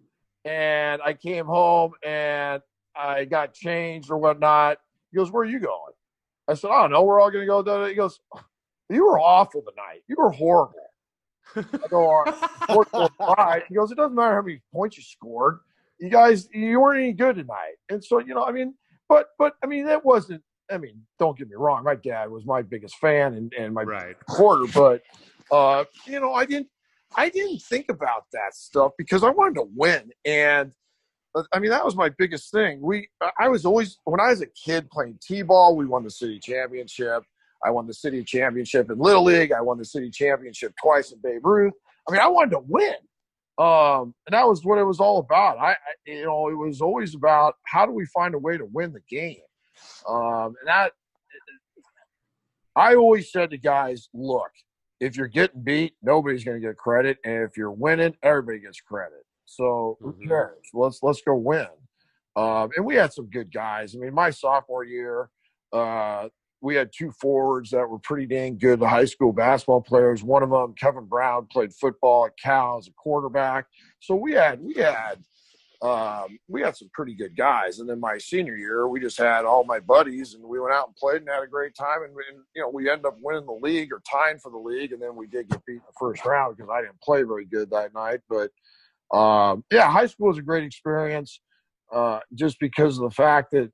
and 0.46 1.02
I 1.02 1.14
came 1.14 1.46
home 1.46 1.94
and 2.04 2.62
I 2.98 3.26
got 3.26 3.54
changed 3.54 4.10
or 4.10 4.18
whatnot. 4.18 4.78
He 5.12 5.18
goes, 5.18 5.32
Where 5.32 5.44
are 5.44 5.46
you 5.46 5.60
going? 5.60 5.94
I 6.48 6.54
said, 6.54 6.70
I 6.72 6.82
don't 6.82 6.92
know. 6.92 7.04
We're 7.04 7.20
all 7.20 7.32
going 7.32 7.44
to 7.44 7.48
go. 7.48 7.62
da, 7.62 7.78
da." 7.80 7.86
He 7.86 7.96
goes, 7.96 8.20
You 8.90 9.06
were 9.06 9.20
awful 9.20 9.62
tonight. 9.62 10.04
You 10.08 10.16
were 10.18 10.32
horrible. 10.32 10.74
I 11.56 11.88
go, 11.90 12.06
"All 12.10 12.24
right." 12.24 12.36
Four, 12.68 13.10
five. 13.18 13.64
He 13.70 13.76
goes, 13.76 13.92
It 13.92 13.96
doesn't 13.96 14.16
matter 14.16 14.36
how 14.36 14.42
many 14.42 14.62
points 14.74 14.98
you 14.98 15.04
scored. 15.04 15.60
You 16.00 16.10
guys, 16.10 16.48
you 16.54 16.80
weren't 16.80 17.02
any 17.02 17.14
good 17.14 17.36
tonight. 17.38 17.76
And 17.90 18.04
so, 18.04 18.20
you 18.20 18.36
know, 18.36 18.44
I 18.44 18.52
mean, 18.52 18.76
but, 19.10 19.30
but, 19.40 19.56
I 19.64 19.68
mean, 19.68 19.86
that 19.86 20.06
wasn't, 20.06 20.44
I 20.70 20.78
mean, 20.78 21.02
don't 21.18 21.38
get 21.38 21.48
me 21.50 21.56
wrong. 21.56 21.84
My 21.84 21.96
dad 21.96 22.30
was 22.30 22.46
my 22.46 22.62
biggest 22.62 22.98
fan 22.98 23.34
and, 23.34 23.54
and 23.58 23.74
my 23.74 23.84
right. 23.84 24.16
quarter, 24.28 24.66
but 24.74 25.02
Uh, 25.50 25.86
you 26.06 26.20
know, 26.20 26.34
I 26.34 26.46
didn't 26.46 26.68
I 27.16 27.30
didn't 27.30 27.62
think 27.62 27.90
about 27.90 28.26
that 28.34 28.54
stuff 28.54 28.92
because 28.98 29.24
I 29.24 29.30
wanted 29.30 29.56
to 29.56 29.70
win. 29.76 30.12
And 30.26 30.74
I 31.54 31.60
mean, 31.60 31.72
that 31.72 31.86
was 31.86 31.96
my 31.96 32.10
biggest 32.10 32.52
thing. 32.52 32.82
We, 32.82 33.10
I 33.40 33.48
was 33.48 33.66
always, 33.66 34.00
when 34.06 34.20
I 34.20 34.30
was 34.30 34.42
a 34.42 34.48
kid 34.48 34.90
playing 34.90 35.20
T 35.22 35.44
ball, 35.44 35.76
we 35.76 35.86
won 35.86 36.04
the 36.04 36.10
city 36.10 36.40
championship. 36.40 37.24
I 37.64 37.70
won 37.70 37.88
the 37.88 37.94
city 37.94 38.24
championship 38.24 38.90
in 38.90 38.98
Little 38.98 39.24
League. 39.24 39.52
I 39.52 39.62
won 39.62 39.78
the 39.78 39.86
city 39.86 40.10
championship 40.10 40.74
twice 40.82 41.12
in 41.12 41.20
Babe 41.22 41.46
Ruth. 41.46 41.74
I 42.08 42.12
mean, 42.12 42.22
I 42.22 42.28
wanted 42.28 42.52
to 42.52 42.64
win. 42.68 42.96
Um, 43.60 44.14
and 44.28 44.34
that 44.34 44.48
was 44.48 44.64
what 44.64 44.78
it 44.78 44.84
was 44.84 45.00
all 45.00 45.18
about. 45.20 45.58
I, 45.58 45.72
I, 45.72 45.76
you 46.06 46.26
know, 46.26 46.50
it 46.50 46.56
was 46.56 46.82
always 46.82 47.16
about 47.16 47.56
how 47.66 47.86
do 47.86 47.92
we 47.92 48.06
find 48.06 48.36
a 48.36 48.40
way 48.40 48.58
to 48.58 48.66
win 48.66 48.94
the 48.94 49.02
game. 49.10 49.42
Um, 50.08 50.56
and 50.60 50.68
that, 50.68 50.92
I 52.76 52.96
always 52.96 53.32
said 53.32 53.50
to 53.50 53.58
guys, 53.58 54.10
look, 54.14 54.52
if 55.00 55.18
you're 55.18 55.28
getting 55.28 55.64
beat, 55.64 55.94
nobody's 56.02 56.44
going 56.44 56.62
to 56.62 56.68
get 56.68 56.78
credit, 56.78 57.18
and 57.26 57.44
if 57.44 57.58
you're 57.58 57.72
winning, 57.72 58.16
everybody 58.24 58.60
gets 58.60 58.82
credit. 58.82 59.26
So 59.48 59.98
who 60.02 60.14
Mhm. 60.14 60.28
cares? 60.28 60.68
Let's 60.74 61.02
let's 61.02 61.22
go 61.22 61.34
win. 61.36 61.68
Um, 62.36 62.70
and 62.76 62.86
we 62.86 62.96
had 62.96 63.14
some 63.14 63.28
good 63.28 63.52
guys. 63.52 63.96
I 63.96 64.00
mean, 64.00 64.14
my 64.14 64.30
sophomore 64.30 64.84
year, 64.84 65.30
uh, 65.74 66.30
we 66.62 66.76
had 66.76 66.92
two 66.96 67.12
forwards 67.12 67.72
that 67.72 67.88
were 67.90 67.98
pretty 68.00 68.28
dang 68.28 68.58
good 68.58 68.82
high 68.82 69.06
school 69.06 69.32
basketball 69.32 69.82
players. 69.82 70.24
One 70.24 70.44
of 70.44 70.50
them, 70.52 70.74
Kevin 70.76 71.06
Brown, 71.06 71.48
played 71.48 71.74
football 71.74 72.26
at 72.26 72.38
Cal 72.38 72.78
as 72.78 72.88
a 72.88 72.94
quarterback. 72.94 73.66
So 74.00 74.16
we 74.16 74.34
had 74.34 74.62
we 74.62 74.76
had 74.76 75.24
um, 75.82 76.40
we 76.48 76.62
had 76.62 76.76
some 76.76 76.90
pretty 76.94 77.14
good 77.14 77.38
guys. 77.38 77.80
And 77.80 77.88
then 77.88 78.00
my 78.00 78.18
senior 78.18 78.56
year, 78.56 78.88
we 78.88 79.00
just 79.00 79.18
had 79.18 79.46
all 79.46 79.64
my 79.64 79.80
buddies, 79.80 80.34
and 80.34 80.44
we 80.44 80.60
went 80.60 80.74
out 80.74 80.88
and 80.88 80.96
played 80.96 81.22
and 81.22 81.30
had 81.30 81.44
a 81.44 81.48
great 81.48 81.76
time. 81.76 82.02
And, 82.04 82.12
and 82.12 82.44
you 82.56 82.64
know, 82.64 82.70
we 82.70 82.90
ended 82.90 83.06
up 83.06 83.18
winning 83.22 83.46
the 83.46 83.54
league 83.62 83.94
or 83.94 84.02
tying 84.12 84.40
for 84.40 84.52
the 84.52 84.58
league, 84.58 84.92
and 84.92 85.02
then 85.02 85.16
we 85.16 85.28
did 85.28 85.50
get 85.50 85.64
beat 85.66 85.74
in 85.74 85.82
the 85.88 85.94
first 86.00 86.26
round 86.26 86.58
because 86.58 86.70
I 86.72 86.82
didn't 86.82 87.00
play 87.02 87.22
very 87.24 87.46
good 87.46 87.70
that 87.72 87.94
night. 87.94 88.22
But 88.28 88.50
um, 89.14 89.64
yeah, 89.72 89.90
high 89.90 90.08
school 90.08 90.28
was 90.28 90.38
a 90.38 90.42
great 90.42 90.64
experience, 90.64 91.40
uh, 91.94 92.20
just 92.34 92.60
because 92.60 92.98
of 92.98 93.04
the 93.04 93.16
fact 93.16 93.52
that, 93.52 93.72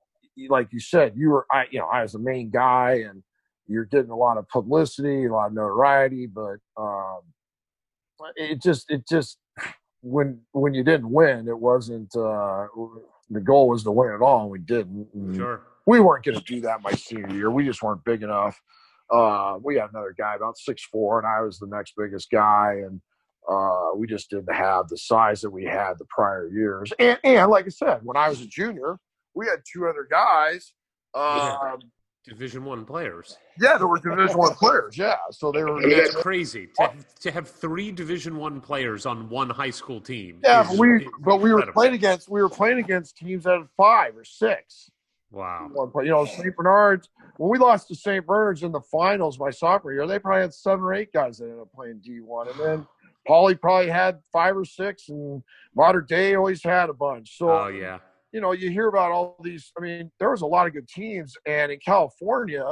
like 0.50 0.68
you 0.72 0.80
said, 0.80 1.14
you 1.16 1.30
were 1.30 1.46
I, 1.52 1.66
you 1.72 1.80
know, 1.80 1.88
I 1.88 2.02
was 2.02 2.14
the 2.14 2.20
main 2.20 2.50
guy, 2.50 3.04
and 3.08 3.24
you're 3.68 3.86
getting 3.86 4.12
a 4.12 4.16
lot 4.16 4.38
of 4.38 4.48
publicity, 4.50 5.26
a 5.26 5.32
lot 5.32 5.48
of 5.48 5.54
notoriety, 5.54 6.28
but 6.28 6.58
um, 6.78 7.22
it 8.36 8.62
just 8.62 8.90
it 8.90 9.08
just 9.08 9.38
when 10.02 10.40
when 10.52 10.74
you 10.74 10.84
didn't 10.84 11.10
win, 11.10 11.48
it 11.48 11.58
wasn't 11.58 12.16
uh, 12.16 12.68
the 13.30 13.42
goal 13.42 13.70
was 13.70 13.84
to 13.84 13.92
win 13.92 14.14
it 14.14 14.22
all, 14.22 14.42
and 14.42 14.52
we 14.52 14.60
didn't. 14.60 15.08
And 15.14 15.36
Sure. 15.36 15.62
We 15.86 16.00
weren't 16.00 16.24
going 16.24 16.38
to 16.38 16.44
do 16.44 16.62
that 16.62 16.82
my 16.82 16.94
senior 16.94 17.30
year. 17.36 17.52
We 17.52 17.66
just 17.66 17.84
weren't 17.84 18.06
big 18.06 18.24
enough. 18.24 18.58
Uh, 19.10 19.58
we 19.62 19.76
had 19.76 19.90
another 19.90 20.16
guy 20.18 20.36
about 20.36 20.58
six 20.58 20.84
four, 20.86 21.20
and 21.20 21.28
I 21.28 21.42
was 21.42 21.60
the 21.60 21.68
next 21.68 21.94
biggest 21.98 22.30
guy, 22.32 22.82
and 22.86 23.02
uh, 23.50 23.90
we 23.96 24.08
just 24.08 24.30
didn't 24.30 24.54
have 24.54 24.88
the 24.88 24.98
size 24.98 25.42
that 25.42 25.50
we 25.50 25.66
had 25.66 25.94
the 25.98 26.06
prior 26.06 26.48
years. 26.48 26.92
And, 27.00 27.18
and 27.24 27.50
like 27.52 27.66
I 27.66 27.70
said, 27.70 28.00
when 28.04 28.18
I 28.18 28.30
was 28.30 28.42
a 28.42 28.48
junior, 28.48 28.98
we 29.34 29.48
had 29.48 29.64
two 29.72 29.88
other 29.88 30.08
guys. 30.10 30.74
Um, 31.14 31.80
Division 32.26 32.64
one 32.64 32.86
players. 32.86 33.38
yeah, 33.60 33.78
there 33.78 33.88
were 33.88 34.00
Division 34.00 34.38
One 34.38 34.54
players. 34.54 34.98
Yeah, 34.98 35.18
so 35.32 35.52
they 35.52 35.62
were. 35.62 35.82
It's 35.82 36.16
crazy 36.16 36.70
to 36.78 36.84
have, 36.84 37.20
to 37.20 37.32
have 37.32 37.50
three 37.50 37.92
Division 37.92 38.38
one 38.38 38.62
players 38.62 39.06
on 39.06 39.28
one 39.30 39.50
high 39.50 39.72
school 39.72 40.00
team. 40.00 40.40
Yeah, 40.42 40.64
but 40.64 40.78
we 40.78 41.06
but 41.20 41.42
we 41.42 41.54
were 41.54 41.70
playing 41.74 41.96
against 41.96 42.30
we 42.30 42.42
were 42.42 42.48
playing 42.50 42.80
against 42.80 43.18
teams 43.18 43.44
that 43.44 43.58
had 43.58 43.68
five 43.76 44.16
or 44.16 44.24
six. 44.24 44.90
Wow. 45.32 45.70
You 45.96 46.12
know, 46.12 46.26
St. 46.26 46.56
Bernard's. 46.56 47.10
When 47.38 47.50
we 47.50 47.58
lost 47.58 47.88
to 47.90 47.96
St. 47.96 48.26
Bernard's 48.26 48.64
in 48.64 48.72
the 48.72 48.82
finals 48.82 49.40
my 49.40 49.50
sophomore 49.50 49.92
year, 49.92 50.08
they 50.08 50.20
probably 50.20 50.42
had 50.44 50.54
seven 50.54 50.86
or 50.86 50.94
eight 50.94 51.12
guys 51.12 51.40
that 51.40 51.46
ended 51.46 51.60
up 51.60 51.74
playing 51.74 52.00
D 52.04 52.22
one, 52.22 52.48
and 52.48 52.60
then 52.60 52.88
Poly 53.28 53.56
probably 53.56 53.90
had 53.90 54.20
five 54.32 54.56
or 54.58 54.66
six, 54.66 55.10
and 55.10 55.42
Mater 55.76 56.02
Dei 56.02 56.36
always 56.36 56.64
had 56.64 56.90
a 56.90 56.94
bunch. 56.94 57.38
So 57.38 57.50
Oh 57.50 57.68
yeah. 57.68 58.00
you 58.32 58.42
know, 58.42 58.52
you 58.52 58.70
hear 58.70 58.88
about 58.88 59.12
all 59.12 59.38
these. 59.44 59.72
I 59.78 59.82
mean, 59.82 60.12
there 60.20 60.32
was 60.32 60.42
a 60.42 60.46
lot 60.46 60.68
of 60.68 60.74
good 60.74 60.88
teams, 60.88 61.36
and 61.46 61.72
in 61.72 61.80
California, 61.86 62.66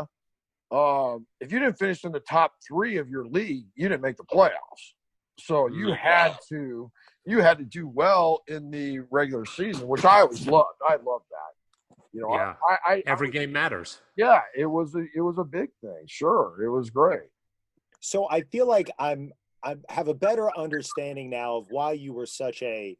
um, 0.72 1.28
if 1.40 1.52
you 1.52 1.60
didn't 1.60 1.78
finish 1.78 2.04
in 2.04 2.12
the 2.12 2.20
top 2.22 2.54
three 2.68 2.98
of 2.98 3.10
your 3.10 3.26
league, 3.26 3.66
you 3.76 3.88
didn't 3.90 4.02
make 4.02 4.18
the 4.18 4.24
playoffs. 4.24 4.94
So 5.40 5.68
you 5.68 5.88
Mm. 5.88 5.98
had 5.98 6.38
to 6.50 6.92
you 7.26 7.40
had 7.42 7.58
to 7.60 7.64
do 7.66 7.88
well 7.88 8.42
in 8.48 8.72
the 8.72 9.00
regular 9.12 9.46
season, 9.46 9.88
which 9.88 10.06
I 10.06 10.22
always 10.22 10.48
loved. 10.48 10.80
I 10.88 10.96
loved 10.96 11.26
that. 11.30 11.96
You 12.14 12.22
know, 12.22 12.34
Yeah. 12.34 12.56
I, 12.70 12.78
I, 12.86 12.94
I 12.96 13.04
Every 13.06 13.30
game 13.30 13.52
matters. 13.52 14.02
yeah, 14.16 14.42
it 14.56 14.66
was 14.66 14.96
a 14.96 15.06
it 15.16 15.22
was 15.22 15.38
a 15.38 15.44
big 15.44 15.70
thing. 15.82 16.04
Sure, 16.08 16.62
it 16.64 16.70
was 16.70 16.90
great. 16.90 17.30
So 18.02 18.28
I 18.30 18.42
feel 18.42 18.68
like 18.68 18.90
I'm 18.98 19.32
I 19.64 19.76
have 19.90 20.08
a 20.08 20.14
better 20.14 20.56
understanding 20.58 21.30
now 21.30 21.58
of 21.58 21.68
why 21.70 21.94
you 21.94 22.14
were 22.14 22.26
such 22.26 22.62
a 22.64 22.98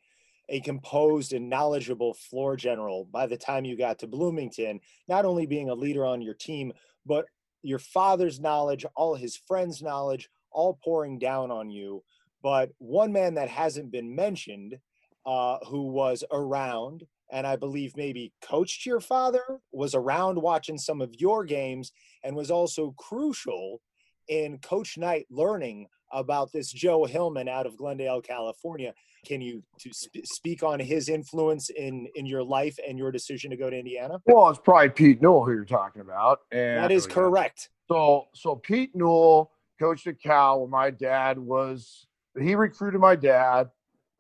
a 0.50 0.60
composed 0.60 1.32
and 1.32 1.50
knowledgeable 1.50 2.14
floor 2.14 2.58
general 2.58 3.08
by 3.12 3.26
the 3.26 3.38
time 3.38 3.64
you 3.64 3.78
got 3.78 4.00
to 4.00 4.08
Bloomington, 4.08 4.82
not 5.08 5.24
only 5.24 5.46
being 5.46 5.70
a 5.70 5.74
leader 5.74 6.06
on 6.06 6.22
your 6.22 6.34
team, 6.34 6.74
but 7.06 7.26
your 7.64 7.80
father's 7.80 8.40
knowledge, 8.40 8.86
all 8.96 9.16
his 9.16 9.38
friends' 9.38 9.82
knowledge, 9.82 10.30
all 10.52 10.78
pouring 10.84 11.18
down 11.20 11.52
on 11.52 11.70
you. 11.70 12.04
But 12.44 12.72
one 12.80 13.14
man 13.14 13.36
that 13.36 13.48
hasn't 13.48 13.92
been 13.92 14.14
mentioned, 14.14 14.78
uh, 15.26 15.60
who 15.68 15.88
was 15.88 16.24
around 16.32 17.06
and 17.32 17.48
I 17.48 17.56
believe 17.56 17.96
maybe 17.96 18.34
coached 18.42 18.86
your 18.86 19.00
father, 19.00 19.60
was 19.72 19.96
around 19.96 20.42
watching 20.42 20.78
some 20.78 21.02
of 21.02 21.14
your 21.18 21.46
games, 21.46 21.92
and 22.24 22.36
was 22.36 22.52
also 22.52 22.94
crucial 22.98 23.82
in 24.28 24.60
Coach 24.60 24.98
Knight 24.98 25.28
learning 25.30 25.88
about 26.14 26.52
this 26.52 26.72
Joe 26.72 27.06
Hillman 27.06 27.48
out 27.48 27.66
of 27.66 27.78
Glendale, 27.78 28.22
California. 28.22 28.94
Can 29.26 29.40
you 29.42 29.64
to 29.80 29.92
sp- 29.94 30.26
speak 30.26 30.64
on 30.64 30.80
his 30.80 31.08
influence 31.08 31.70
in 31.70 32.08
in 32.16 32.26
your 32.26 32.44
life 32.44 32.78
and 32.88 32.98
your 32.98 33.12
decision 33.12 33.52
to 33.52 33.58
go 33.58 33.70
to 33.70 33.78
Indiana? 33.78 34.20
Well, 34.26 34.50
it's 34.50 34.60
probably 34.60 34.90
Pete 34.90 35.22
Newell 35.22 35.46
who 35.46 35.54
you're 35.54 35.66
talking 35.66 36.02
about, 36.02 36.40
and 36.52 36.84
That 36.84 36.92
is 36.92 37.06
correct. 37.06 37.70
So 37.88 38.26
so 38.34 38.56
Pete 38.56 38.96
Newell 38.96 39.52
coached 39.80 40.08
at 40.08 40.20
Cal 40.22 40.62
when 40.62 40.70
my 40.70 40.90
dad 40.90 41.38
was 41.38 42.08
he 42.40 42.56
recruited 42.56 43.02
my 43.02 43.16
dad 43.16 43.70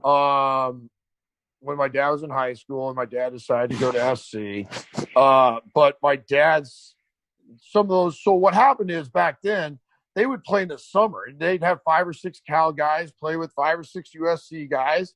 um 0.04 0.90
when 1.60 1.78
my 1.78 1.88
dad 1.88 2.10
was 2.10 2.24
in 2.24 2.30
high 2.30 2.54
school 2.54 2.88
and 2.90 2.96
my 2.96 3.06
dad 3.06 3.32
decided 3.32 3.72
to 3.72 3.80
go 3.80 3.92
to 3.92 4.16
SC. 4.16 4.68
Uh 5.16 5.60
but 5.74 5.98
my 6.02 6.16
dad's 6.16 6.96
some 7.58 7.82
of 7.86 7.90
those 7.90 8.22
so 8.24 8.34
what 8.34 8.54
happened 8.54 8.92
is 8.92 9.10
back 9.10 9.42
then 9.42 9.80
they 10.16 10.26
would 10.26 10.44
play 10.44 10.64
in 10.64 10.68
the 10.68 10.78
summer 10.78 11.24
and 11.28 11.40
they'd 11.40 11.64
have 11.64 11.80
five 11.84 12.08
or 12.08 12.14
six 12.14 12.42
Cal 12.46 12.72
guys 12.72 13.12
play 13.12 13.38
with 13.38 13.54
five 13.54 13.80
or 13.80 13.84
six 13.84 14.12
USC 14.16 14.70
guys. 14.70 15.14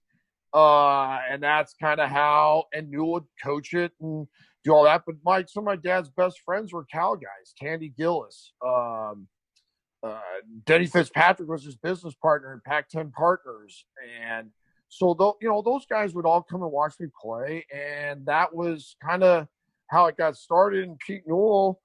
Uh 0.53 1.19
and 1.29 1.43
that's 1.43 1.75
kind 1.81 1.99
of 1.99 2.09
how 2.09 2.65
and 2.73 2.89
Newell 2.89 3.13
would 3.13 3.23
coach 3.43 3.73
it 3.73 3.91
and 3.99 4.27
do 4.65 4.73
all 4.73 4.83
that. 4.83 5.03
But 5.05 5.15
my 5.23 5.45
some 5.47 5.61
of 5.61 5.65
my 5.65 5.75
dad's 5.77 6.09
best 6.09 6.41
friends 6.43 6.73
were 6.73 6.83
Cal 6.83 7.15
guys, 7.15 7.53
Tandy 7.57 7.93
Gillis. 7.95 8.51
Um, 8.65 9.27
uh, 10.03 10.19
Denny 10.65 10.87
Fitzpatrick 10.87 11.47
was 11.47 11.63
his 11.63 11.75
business 11.75 12.13
partner 12.15 12.53
in 12.53 12.61
Pac-10 12.65 13.13
Partners, 13.13 13.85
and 14.21 14.49
so 14.89 15.15
though 15.17 15.37
you 15.41 15.47
know 15.47 15.61
those 15.61 15.85
guys 15.85 16.13
would 16.13 16.25
all 16.25 16.41
come 16.41 16.61
and 16.61 16.71
watch 16.71 16.95
me 16.99 17.07
play, 17.21 17.65
and 17.73 18.25
that 18.25 18.53
was 18.53 18.97
kind 19.03 19.23
of 19.23 19.47
how 19.87 20.07
it 20.07 20.17
got 20.17 20.35
started. 20.35 20.83
And 20.83 20.99
Pete 20.99 21.23
Newell 21.25 21.79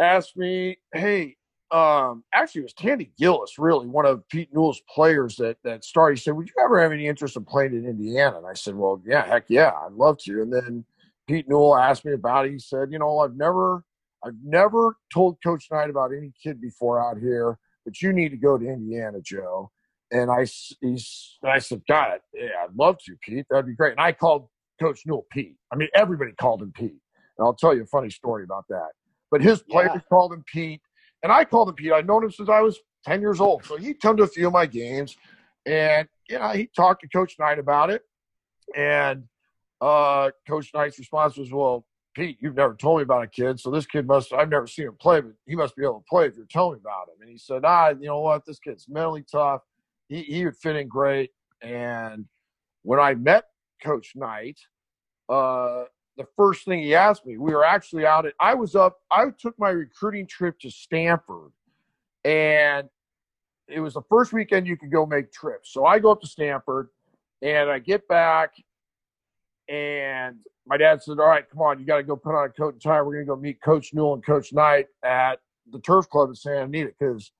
asked 0.00 0.36
me, 0.36 0.78
"Hey." 0.94 1.36
Um, 1.72 2.22
actually, 2.32 2.60
it 2.60 2.64
was 2.64 2.74
Tandy 2.74 3.12
Gillis, 3.18 3.58
really 3.58 3.86
one 3.86 4.06
of 4.06 4.26
Pete 4.28 4.50
Newell's 4.52 4.80
players 4.88 5.36
that 5.36 5.56
that 5.64 5.84
started. 5.84 6.18
He 6.18 6.22
said, 6.22 6.34
"Would 6.36 6.48
you 6.48 6.54
ever 6.62 6.80
have 6.80 6.92
any 6.92 7.06
interest 7.08 7.36
in 7.36 7.44
playing 7.44 7.72
in 7.74 7.84
Indiana?" 7.84 8.38
And 8.38 8.46
I 8.46 8.52
said, 8.54 8.76
"Well, 8.76 9.02
yeah, 9.04 9.26
heck 9.26 9.46
yeah, 9.48 9.72
I'd 9.84 9.92
love 9.92 10.18
to." 10.18 10.42
And 10.42 10.52
then 10.52 10.84
Pete 11.26 11.48
Newell 11.48 11.76
asked 11.76 12.04
me 12.04 12.12
about 12.12 12.46
it. 12.46 12.52
He 12.52 12.58
said, 12.60 12.92
"You 12.92 13.00
know, 13.00 13.18
I've 13.18 13.34
never, 13.34 13.82
I've 14.24 14.36
never 14.44 14.96
told 15.12 15.38
Coach 15.42 15.66
Knight 15.72 15.90
about 15.90 16.12
any 16.12 16.32
kid 16.40 16.60
before 16.60 17.00
out 17.04 17.18
here, 17.18 17.58
but 17.84 18.00
you 18.00 18.12
need 18.12 18.28
to 18.28 18.36
go 18.36 18.56
to 18.56 18.64
Indiana, 18.64 19.20
Joe." 19.20 19.72
And 20.12 20.30
I, 20.30 20.42
he's, 20.80 21.36
and 21.42 21.50
I 21.50 21.58
said, 21.58 21.82
"Got 21.88 22.14
it. 22.14 22.22
Yeah, 22.32 22.62
I'd 22.62 22.76
love 22.76 22.98
to, 23.06 23.16
Pete. 23.22 23.44
That'd 23.50 23.66
be 23.66 23.74
great." 23.74 23.90
And 23.90 24.00
I 24.00 24.12
called 24.12 24.48
Coach 24.80 25.00
Newell 25.04 25.26
Pete. 25.32 25.56
I 25.72 25.76
mean, 25.76 25.88
everybody 25.96 26.30
called 26.30 26.62
him 26.62 26.70
Pete. 26.72 27.00
And 27.38 27.44
I'll 27.44 27.54
tell 27.54 27.74
you 27.74 27.82
a 27.82 27.86
funny 27.86 28.10
story 28.10 28.44
about 28.44 28.66
that. 28.68 28.90
But 29.32 29.42
his 29.42 29.62
players 29.64 29.90
Yeah. 29.94 30.00
called 30.08 30.32
him 30.32 30.44
Pete, 30.46 30.80
and 31.26 31.32
I 31.32 31.44
called 31.44 31.68
him 31.68 31.74
Pete. 31.74 31.92
I'd 31.92 32.06
known 32.06 32.22
him 32.22 32.30
since 32.30 32.48
I 32.48 32.60
was 32.60 32.78
ten 33.04 33.20
years 33.20 33.40
old. 33.40 33.64
So 33.64 33.76
he'd 33.76 34.00
come 34.00 34.16
to 34.16 34.22
a 34.22 34.28
few 34.28 34.46
of 34.46 34.52
my 34.52 34.64
games, 34.64 35.16
and 35.66 36.06
you 36.28 36.38
know, 36.38 36.50
he 36.50 36.68
talked 36.68 37.02
to 37.02 37.08
Coach 37.08 37.34
Knight 37.40 37.58
about 37.58 37.90
it, 37.90 38.02
and 38.76 39.24
uh, 39.80 40.30
Coach 40.46 40.70
Knight's 40.72 41.00
response 41.00 41.36
was, 41.36 41.52
"Well, 41.52 41.84
Pete, 42.14 42.38
you've 42.40 42.54
never 42.54 42.74
told 42.74 42.98
me 42.98 43.02
about 43.02 43.24
a 43.24 43.26
kid, 43.26 43.58
so 43.58 43.72
this 43.72 43.86
kid 43.86 44.06
must. 44.06 44.32
I've 44.32 44.48
never 44.48 44.68
seen 44.68 44.86
him 44.86 44.94
play, 45.00 45.20
but 45.20 45.32
he 45.46 45.56
must 45.56 45.74
be 45.74 45.82
able 45.82 45.98
to 45.98 46.04
play 46.08 46.26
if 46.26 46.36
you're 46.36 46.46
telling 46.46 46.74
me 46.74 46.80
about 46.80 47.08
him." 47.08 47.20
And 47.20 47.28
he 47.28 47.38
said, 47.38 47.62
"Ah, 47.64 47.88
you 47.88 48.06
know 48.06 48.20
what? 48.20 48.46
This 48.46 48.60
kid's 48.60 48.88
mentally 48.88 49.24
tough. 49.28 49.62
He 50.08 50.22
he 50.22 50.44
would 50.44 50.56
fit 50.56 50.76
in 50.76 50.86
great." 50.86 51.32
And 51.60 52.26
when 52.84 53.00
I 53.00 53.14
met 53.14 53.46
Coach 53.82 54.12
Knight, 54.14 54.60
uh, 55.28 55.86
the 56.16 56.26
first 56.36 56.64
thing 56.64 56.80
he 56.80 56.94
asked 56.94 57.26
me, 57.26 57.36
we 57.36 57.52
were 57.52 57.64
actually 57.64 58.06
out 58.06 58.26
at. 58.26 58.34
I 58.40 58.54
was 58.54 58.74
up. 58.74 58.98
I 59.10 59.26
took 59.38 59.58
my 59.58 59.70
recruiting 59.70 60.26
trip 60.26 60.58
to 60.60 60.70
Stanford, 60.70 61.52
and 62.24 62.88
it 63.68 63.80
was 63.80 63.94
the 63.94 64.02
first 64.08 64.32
weekend 64.32 64.66
you 64.66 64.76
could 64.76 64.90
go 64.92 65.06
make 65.06 65.32
trips. 65.32 65.72
So 65.72 65.84
I 65.84 65.98
go 65.98 66.10
up 66.10 66.20
to 66.22 66.26
Stanford 66.26 66.88
and 67.42 67.70
I 67.70 67.78
get 67.80 68.06
back 68.08 68.52
and 69.68 70.36
my 70.66 70.76
dad 70.76 71.02
said, 71.02 71.18
All 71.18 71.26
right, 71.26 71.48
come 71.50 71.60
on, 71.60 71.78
you 71.80 71.86
got 71.86 71.96
to 71.96 72.02
go 72.02 72.16
put 72.16 72.34
on 72.34 72.46
a 72.46 72.52
coat 72.52 72.74
and 72.74 72.82
tie. 72.82 73.00
We're 73.02 73.14
going 73.14 73.26
to 73.26 73.34
go 73.34 73.36
meet 73.36 73.60
Coach 73.62 73.92
Newell 73.94 74.14
and 74.14 74.24
Coach 74.24 74.52
Knight 74.52 74.86
at 75.04 75.40
the 75.72 75.80
turf 75.80 76.08
club 76.08 76.28
in 76.28 76.34
Santa 76.34 76.64
Anita 76.64 76.92
because 76.98 77.32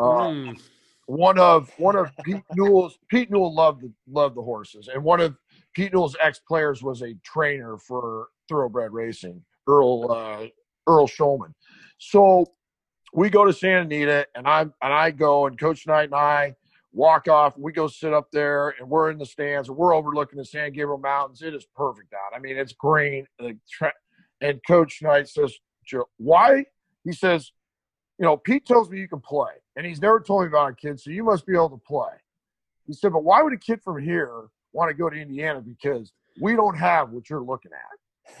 uh, 0.00 0.30
Mm. 0.30 0.58
one 1.06 1.38
of 1.38 1.70
one 1.78 1.96
of 1.96 2.10
Pete 2.24 2.42
Newell's 2.54 2.98
Pete 3.08 3.30
Newell 3.30 3.54
loved 3.54 3.82
the, 3.82 3.92
loved 4.08 4.36
the 4.36 4.42
horses, 4.42 4.88
and 4.92 5.02
one 5.02 5.20
of 5.20 5.36
Pete 5.74 5.92
Newell's 5.92 6.16
ex 6.20 6.40
players 6.40 6.82
was 6.82 7.02
a 7.02 7.14
trainer 7.24 7.78
for 7.78 8.28
thoroughbred 8.48 8.92
racing, 8.92 9.42
Earl 9.66 10.10
uh, 10.10 10.46
Earl 10.86 11.06
Shulman. 11.06 11.52
So 11.98 12.46
we 13.12 13.30
go 13.30 13.44
to 13.44 13.52
Santa 13.52 13.82
Anita, 13.82 14.26
and 14.34 14.46
I 14.46 14.62
and 14.62 14.72
I 14.80 15.10
go, 15.10 15.46
and 15.46 15.58
Coach 15.58 15.86
Knight 15.86 16.04
and 16.04 16.14
I 16.14 16.54
walk 16.92 17.28
off. 17.28 17.56
We 17.56 17.72
go 17.72 17.86
sit 17.86 18.12
up 18.12 18.30
there, 18.32 18.74
and 18.78 18.88
we're 18.88 19.10
in 19.10 19.18
the 19.18 19.26
stands, 19.26 19.68
and 19.68 19.76
we're 19.76 19.94
overlooking 19.94 20.38
the 20.38 20.44
San 20.44 20.72
Gabriel 20.72 20.98
Mountains. 20.98 21.42
It 21.42 21.54
is 21.54 21.66
perfect 21.76 22.12
out. 22.12 22.36
I 22.36 22.40
mean, 22.40 22.56
it's 22.56 22.72
green. 22.72 23.26
And 24.40 24.60
Coach 24.66 25.00
Knight 25.02 25.28
says, 25.28 25.54
"Joe, 25.84 26.08
"Why?" 26.16 26.66
He 27.04 27.12
says, 27.12 27.52
"You 28.18 28.26
know, 28.26 28.36
Pete 28.36 28.66
tells 28.66 28.90
me 28.90 28.98
you 28.98 29.08
can 29.08 29.20
play, 29.20 29.52
and 29.76 29.86
he's 29.86 30.00
never 30.00 30.20
told 30.20 30.42
me 30.42 30.48
about 30.48 30.72
a 30.72 30.74
kid, 30.74 31.00
so 31.00 31.10
you 31.10 31.24
must 31.24 31.46
be 31.46 31.54
able 31.54 31.70
to 31.70 31.78
play." 31.78 32.14
He 32.86 32.92
said, 32.92 33.12
"But 33.12 33.24
why 33.24 33.42
would 33.42 33.52
a 33.52 33.58
kid 33.58 33.82
from 33.82 34.02
here 34.02 34.48
want 34.72 34.90
to 34.90 34.94
go 34.94 35.08
to 35.10 35.16
Indiana? 35.16 35.60
Because 35.60 36.12
we 36.40 36.54
don't 36.56 36.76
have 36.76 37.10
what 37.10 37.28
you're 37.30 37.42
looking 37.42 37.72
at." 37.72 37.98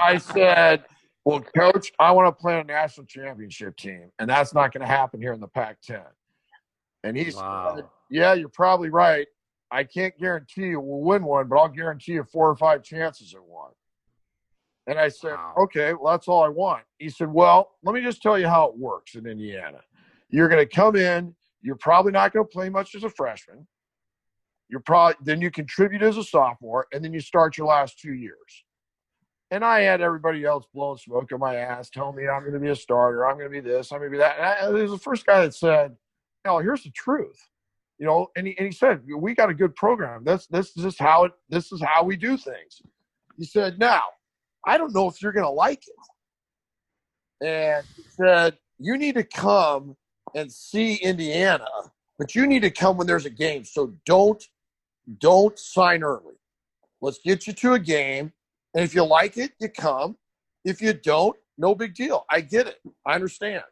I 0.00 0.18
said, 0.18 0.84
Well, 1.24 1.40
coach, 1.56 1.92
I 1.98 2.10
want 2.12 2.26
to 2.26 2.32
play 2.40 2.54
on 2.54 2.60
a 2.60 2.64
national 2.64 3.06
championship 3.06 3.76
team, 3.76 4.10
and 4.18 4.28
that's 4.28 4.54
not 4.54 4.72
going 4.72 4.80
to 4.80 4.86
happen 4.86 5.20
here 5.20 5.32
in 5.32 5.40
the 5.40 5.48
Pac 5.48 5.80
10. 5.82 6.00
And 7.04 7.16
he 7.16 7.30
Wow. 7.30 7.74
said, 7.76 7.84
Yeah, 8.10 8.34
you're 8.34 8.48
probably 8.48 8.90
right. 8.90 9.26
I 9.70 9.84
can't 9.84 10.16
guarantee 10.18 10.68
you 10.68 10.80
we'll 10.80 11.00
win 11.02 11.22
one, 11.24 11.46
but 11.48 11.56
I'll 11.58 11.68
guarantee 11.68 12.12
you 12.12 12.24
four 12.24 12.48
or 12.50 12.56
five 12.56 12.82
chances 12.82 13.34
at 13.34 13.42
one. 13.44 13.70
And 14.86 14.98
I 14.98 15.08
said, 15.08 15.34
Wow. 15.34 15.54
Okay, 15.64 15.94
well, 15.94 16.12
that's 16.12 16.26
all 16.26 16.42
I 16.42 16.48
want. 16.48 16.82
He 16.98 17.08
said, 17.10 17.32
Well, 17.32 17.70
let 17.84 17.94
me 17.94 18.02
just 18.02 18.22
tell 18.22 18.38
you 18.38 18.48
how 18.48 18.66
it 18.68 18.76
works 18.76 19.14
in 19.14 19.26
Indiana. 19.26 19.80
You're 20.30 20.48
going 20.48 20.66
to 20.66 20.74
come 20.74 20.96
in, 20.96 21.34
you're 21.62 21.76
probably 21.76 22.12
not 22.12 22.32
going 22.32 22.44
to 22.46 22.50
play 22.50 22.68
much 22.70 22.94
as 22.94 23.04
a 23.04 23.10
freshman. 23.10 23.66
You're 24.70 24.80
probably 24.80 25.16
then 25.22 25.40
you 25.40 25.50
contribute 25.50 26.02
as 26.02 26.16
a 26.16 26.22
sophomore, 26.22 26.86
and 26.92 27.04
then 27.04 27.12
you 27.12 27.20
start 27.20 27.58
your 27.58 27.66
last 27.66 27.98
two 27.98 28.14
years. 28.14 28.64
And 29.50 29.64
I 29.64 29.80
had 29.80 30.00
everybody 30.00 30.44
else 30.44 30.64
blowing 30.72 30.98
smoke 30.98 31.32
in 31.32 31.40
my 31.40 31.56
ass, 31.56 31.90
telling 31.90 32.14
me 32.14 32.28
I'm 32.28 32.42
going 32.42 32.52
to 32.52 32.60
be 32.60 32.68
a 32.68 32.76
starter, 32.76 33.26
I'm 33.26 33.36
going 33.36 33.50
to 33.50 33.62
be 33.62 33.68
this, 33.68 33.90
I'm 33.90 33.98
going 33.98 34.12
to 34.12 34.16
be 34.16 34.18
that. 34.18 34.36
And 34.38 34.46
I, 34.46 34.68
was 34.82 34.92
the 34.92 34.98
first 34.98 35.26
guy 35.26 35.40
that 35.42 35.54
said, 35.54 35.96
"No, 36.44 36.58
here's 36.58 36.84
the 36.84 36.90
truth," 36.90 37.38
you 37.98 38.06
know. 38.06 38.28
And 38.36 38.46
he 38.46 38.56
and 38.58 38.66
he 38.66 38.72
said, 38.72 39.02
"We 39.04 39.34
got 39.34 39.50
a 39.50 39.54
good 39.54 39.74
program. 39.74 40.22
This 40.24 40.46
this 40.46 40.68
is 40.76 40.84
just 40.84 41.00
how 41.00 41.24
it. 41.24 41.32
This 41.48 41.72
is 41.72 41.82
how 41.82 42.04
we 42.04 42.16
do 42.16 42.36
things." 42.36 42.80
He 43.36 43.44
said, 43.44 43.78
"Now, 43.80 44.04
I 44.64 44.78
don't 44.78 44.94
know 44.94 45.08
if 45.08 45.20
you're 45.20 45.32
going 45.32 45.46
to 45.46 45.50
like 45.50 45.82
it," 47.40 47.44
and 47.44 47.84
he 47.96 48.04
said, 48.08 48.56
"You 48.78 48.96
need 48.96 49.16
to 49.16 49.24
come 49.24 49.96
and 50.36 50.52
see 50.52 50.94
Indiana, 50.94 51.66
but 52.20 52.36
you 52.36 52.46
need 52.46 52.62
to 52.62 52.70
come 52.70 52.96
when 52.96 53.08
there's 53.08 53.26
a 53.26 53.30
game. 53.30 53.64
So 53.64 53.94
don't 54.06 54.44
don't 55.18 55.58
sign 55.58 56.02
early. 56.02 56.34
Let's 57.00 57.18
get 57.18 57.46
you 57.46 57.52
to 57.54 57.74
a 57.74 57.78
game." 57.78 58.32
And 58.74 58.84
if 58.84 58.94
you 58.94 59.04
like 59.04 59.36
it, 59.36 59.52
you 59.58 59.68
come. 59.68 60.16
If 60.64 60.80
you 60.80 60.92
don't, 60.92 61.36
no 61.58 61.74
big 61.74 61.94
deal. 61.94 62.24
I 62.30 62.40
get 62.40 62.66
it. 62.66 62.78
I 63.06 63.14
understand. 63.14 63.64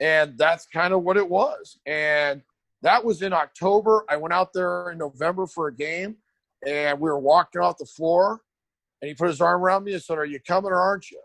And 0.00 0.38
that's 0.38 0.66
kind 0.66 0.94
of 0.94 1.02
what 1.02 1.16
it 1.16 1.28
was. 1.28 1.78
And 1.86 2.42
that 2.82 3.04
was 3.04 3.22
in 3.22 3.32
October. 3.32 4.04
I 4.08 4.16
went 4.16 4.32
out 4.32 4.52
there 4.52 4.90
in 4.90 4.98
November 4.98 5.46
for 5.46 5.68
a 5.68 5.74
game 5.74 6.16
and 6.66 6.98
we 6.98 7.10
were 7.10 7.18
walking 7.18 7.60
off 7.60 7.78
the 7.78 7.84
floor 7.84 8.40
and 9.02 9.08
he 9.08 9.14
put 9.14 9.28
his 9.28 9.40
arm 9.40 9.62
around 9.62 9.84
me 9.84 9.92
and 9.92 10.02
said, 10.02 10.18
Are 10.18 10.24
you 10.24 10.40
coming 10.40 10.70
or 10.70 10.80
aren't 10.80 11.10
you? 11.10 11.20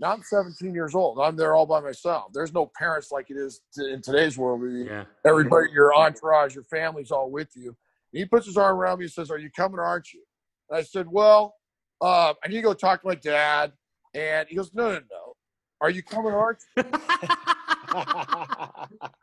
Now 0.00 0.12
I'm 0.12 0.22
17 0.22 0.74
years 0.74 0.94
old. 0.94 1.18
I'm 1.20 1.36
there 1.36 1.54
all 1.54 1.66
by 1.66 1.80
myself. 1.80 2.32
There's 2.32 2.52
no 2.52 2.70
parents 2.76 3.12
like 3.12 3.30
it 3.30 3.36
is 3.36 3.60
in 3.76 4.02
today's 4.02 4.36
world. 4.36 4.62
Yeah. 4.64 5.04
Everybody, 5.26 5.68
your 5.72 5.94
entourage, 5.94 6.54
your 6.54 6.64
family's 6.64 7.10
all 7.10 7.30
with 7.30 7.48
you. 7.54 7.76
He 8.14 8.24
puts 8.24 8.46
his 8.46 8.56
arm 8.56 8.78
around 8.78 8.98
me 8.98 9.06
and 9.06 9.12
says, 9.12 9.30
Are 9.30 9.38
you 9.38 9.50
coming 9.50 9.78
or 9.78 9.84
aren't 9.84 10.12
you? 10.12 10.22
And 10.70 10.78
I 10.78 10.82
said, 10.82 11.06
Well, 11.10 11.54
uh, 12.00 12.34
I 12.42 12.48
need 12.48 12.56
to 12.56 12.62
go 12.62 12.74
talk 12.74 13.02
to 13.02 13.08
my 13.08 13.14
dad. 13.16 13.72
And 14.14 14.48
he 14.48 14.56
goes, 14.56 14.72
No, 14.72 14.92
no, 14.92 15.00
no. 15.10 15.34
Are 15.80 15.90
you 15.90 16.02
coming 16.02 16.32
or 16.32 16.38
aren't 16.38 16.58
you? 16.76 16.84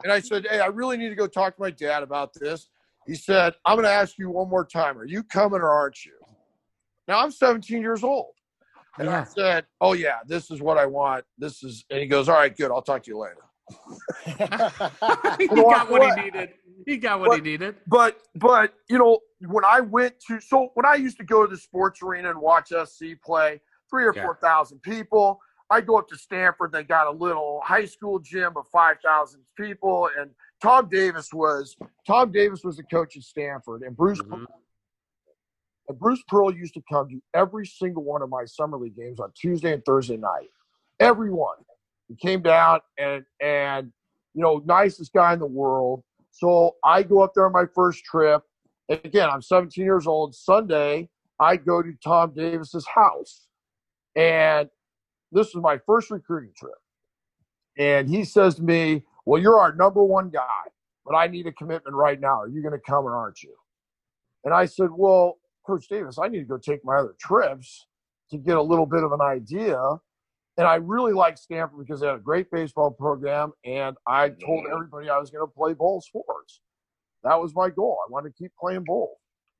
And 0.04 0.12
I 0.12 0.20
said, 0.22 0.48
Hey, 0.50 0.60
I 0.60 0.68
really 0.68 0.98
need 0.98 1.10
to 1.10 1.16
go 1.16 1.28
talk 1.28 1.56
to 1.56 1.62
my 1.62 1.72
dad 1.72 2.04
about 2.04 2.34
this. 2.34 2.70
He 3.08 3.16
said, 3.16 3.54
I'm 3.66 3.76
going 3.76 3.86
to 3.86 3.92
ask 3.92 4.18
you 4.18 4.30
one 4.30 4.50
more 4.50 4.66
time. 4.66 4.98
Are 4.98 5.06
you 5.06 5.24
coming 5.24 5.60
or 5.60 5.70
aren't 5.70 6.06
you? 6.06 6.14
Now 7.08 7.20
I'm 7.20 7.32
17 7.32 7.82
years 7.82 8.04
old. 8.04 8.34
And 8.98 9.10
I 9.10 9.24
said, 9.24 9.66
Oh, 9.80 9.94
yeah, 9.94 10.20
this 10.26 10.52
is 10.52 10.62
what 10.62 10.78
I 10.78 10.86
want. 10.86 11.26
This 11.38 11.64
is, 11.64 11.86
and 11.90 12.00
he 12.00 12.08
goes, 12.08 12.30
All 12.30 12.36
right, 12.36 12.56
good. 12.56 12.72
I'll 12.72 12.82
talk 12.82 13.04
to 13.04 13.12
you 13.12 13.18
later. 13.18 13.42
he 14.26 15.48
got 15.48 15.90
what 15.90 16.04
he 16.04 16.22
needed. 16.24 16.50
He 16.86 16.98
got 16.98 17.20
what 17.20 17.36
he 17.36 17.42
needed. 17.42 17.76
but 17.88 18.20
but 18.36 18.74
you 18.90 18.98
know 18.98 19.20
when 19.48 19.64
I 19.66 19.80
went 19.82 20.20
to 20.28 20.40
so 20.42 20.72
when 20.74 20.86
I 20.86 20.96
used 20.96 21.18
to 21.18 21.24
go 21.24 21.46
to 21.46 21.50
the 21.54 21.60
sports 21.60 22.02
arena 22.02 22.30
and 22.30 22.40
watch 22.40 22.70
SC 22.70 23.20
play, 23.24 23.62
three 23.90 24.06
or 24.06 24.14
Yeah. 24.14 24.24
four 24.24 24.38
thousand 24.42 24.82
people. 24.82 25.40
I 25.70 25.80
go 25.80 25.98
up 25.98 26.10
to 26.10 26.18
Stanford. 26.18 26.74
They 26.74 26.84
got 26.84 27.08
a 27.08 27.12
little 27.12 27.62
high 27.64 27.86
school 27.86 28.20
gym 28.20 28.58
of 28.58 28.68
five 28.74 28.98
thousand 29.02 29.42
people, 29.58 30.10
and 30.20 30.32
Tom 30.62 30.90
Davis 30.90 31.32
was 31.34 31.78
Tom 32.06 32.32
Davis 32.32 32.64
was 32.64 32.76
the 32.76 32.84
coach 32.84 33.16
at 33.16 33.24
Stanford, 33.24 33.84
and 33.84 33.96
Bruce 33.96 34.22
Mhm. 34.22 34.46
and 35.88 35.98
Bruce 35.98 36.22
Pearl 36.28 36.54
used 36.54 36.74
to 36.74 36.82
come 36.92 37.08
to 37.10 37.22
every 37.34 37.66
single 37.66 38.04
one 38.04 38.22
of 38.22 38.30
my 38.30 38.44
summer 38.46 38.78
league 38.78 38.98
games 38.98 39.20
on 39.22 39.32
Tuesday 39.34 39.72
and 39.74 39.84
Thursday 39.86 40.18
night. 40.18 40.50
Every 41.00 41.32
one. 41.32 41.58
He 42.12 42.28
came 42.28 42.42
down 42.42 42.82
and 42.98 43.24
and 43.42 43.92
you 44.34 44.42
know, 44.42 44.62
nicest 44.66 45.14
guy 45.14 45.34
in 45.34 45.40
the 45.40 45.46
world. 45.46 46.04
So 46.32 46.76
I 46.84 47.04
go 47.04 47.22
up 47.22 47.34
there 47.36 47.46
on 47.46 47.52
my 47.52 47.66
first 47.74 48.04
trip. 48.04 48.42
And 48.90 49.00
again, 49.04 49.30
I'm 49.30 49.42
17 49.42 49.84
years 49.84 50.08
old. 50.08 50.36
Sunday, 50.36 51.10
I 51.40 51.58
go 51.58 51.82
to 51.82 51.94
Tom 52.04 52.34
Davis's 52.34 52.88
house. 52.88 53.48
And 54.16 54.70
this 55.32 55.54
was 55.54 55.62
my 55.62 55.80
first 55.86 56.12
recruiting 56.12 56.52
trip. 56.58 56.76
And 57.78 58.10
he 58.10 58.24
says 58.24 58.56
to 58.56 58.64
me, 58.64 59.04
Well, 59.26 59.42
you're 59.42 59.60
our 59.60 59.74
number 59.74 60.04
one 60.04 60.30
guy, 60.30 60.64
but 61.06 61.16
I 61.16 61.28
need 61.28 61.48
a 61.48 61.52
commitment 61.54 61.96
right 61.96 62.20
now. 62.20 62.42
Are 62.42 62.50
you 62.50 62.62
going 62.62 62.74
to 62.74 62.80
come 62.86 63.06
or 63.06 63.16
aren't 63.16 63.42
you? 63.44 63.56
And 64.44 64.54
I 64.54 64.66
said, 64.66 64.90
Well, 64.92 65.40
Coach 65.66 65.88
Davis, 65.88 66.18
I 66.22 66.28
need 66.28 66.40
to 66.40 66.46
go 66.46 66.58
take 66.58 66.84
my 66.84 66.98
other 66.98 67.16
trips 67.20 67.86
to 68.32 68.38
get 68.38 68.58
a 68.58 68.62
little 68.62 68.86
bit 68.86 69.04
of 69.04 69.12
an 69.12 69.22
idea. 69.22 69.78
And 70.58 70.68
I 70.68 70.76
really 70.76 71.14
liked 71.14 71.40
Stanford 71.40 71.80
because 71.80 72.02
they 72.02 72.08
had 72.08 72.16
a 72.16 72.20
great 72.20 72.52
baseball 72.52 72.92
program. 72.92 73.54
And 73.66 73.96
I 74.06 74.30
told 74.30 74.66
mm-hmm. 74.66 74.74
everybody 74.74 75.10
I 75.10 75.18
was 75.18 75.32
going 75.32 75.48
to 75.48 75.52
play 75.52 75.74
bowl 75.74 76.02
sports. 76.02 76.60
That 77.24 77.40
was 77.40 77.56
my 77.56 77.70
goal. 77.70 78.00
I 78.08 78.12
wanted 78.12 78.36
to 78.36 78.44
keep 78.44 78.52
playing 78.60 78.84
bowl. 78.84 79.20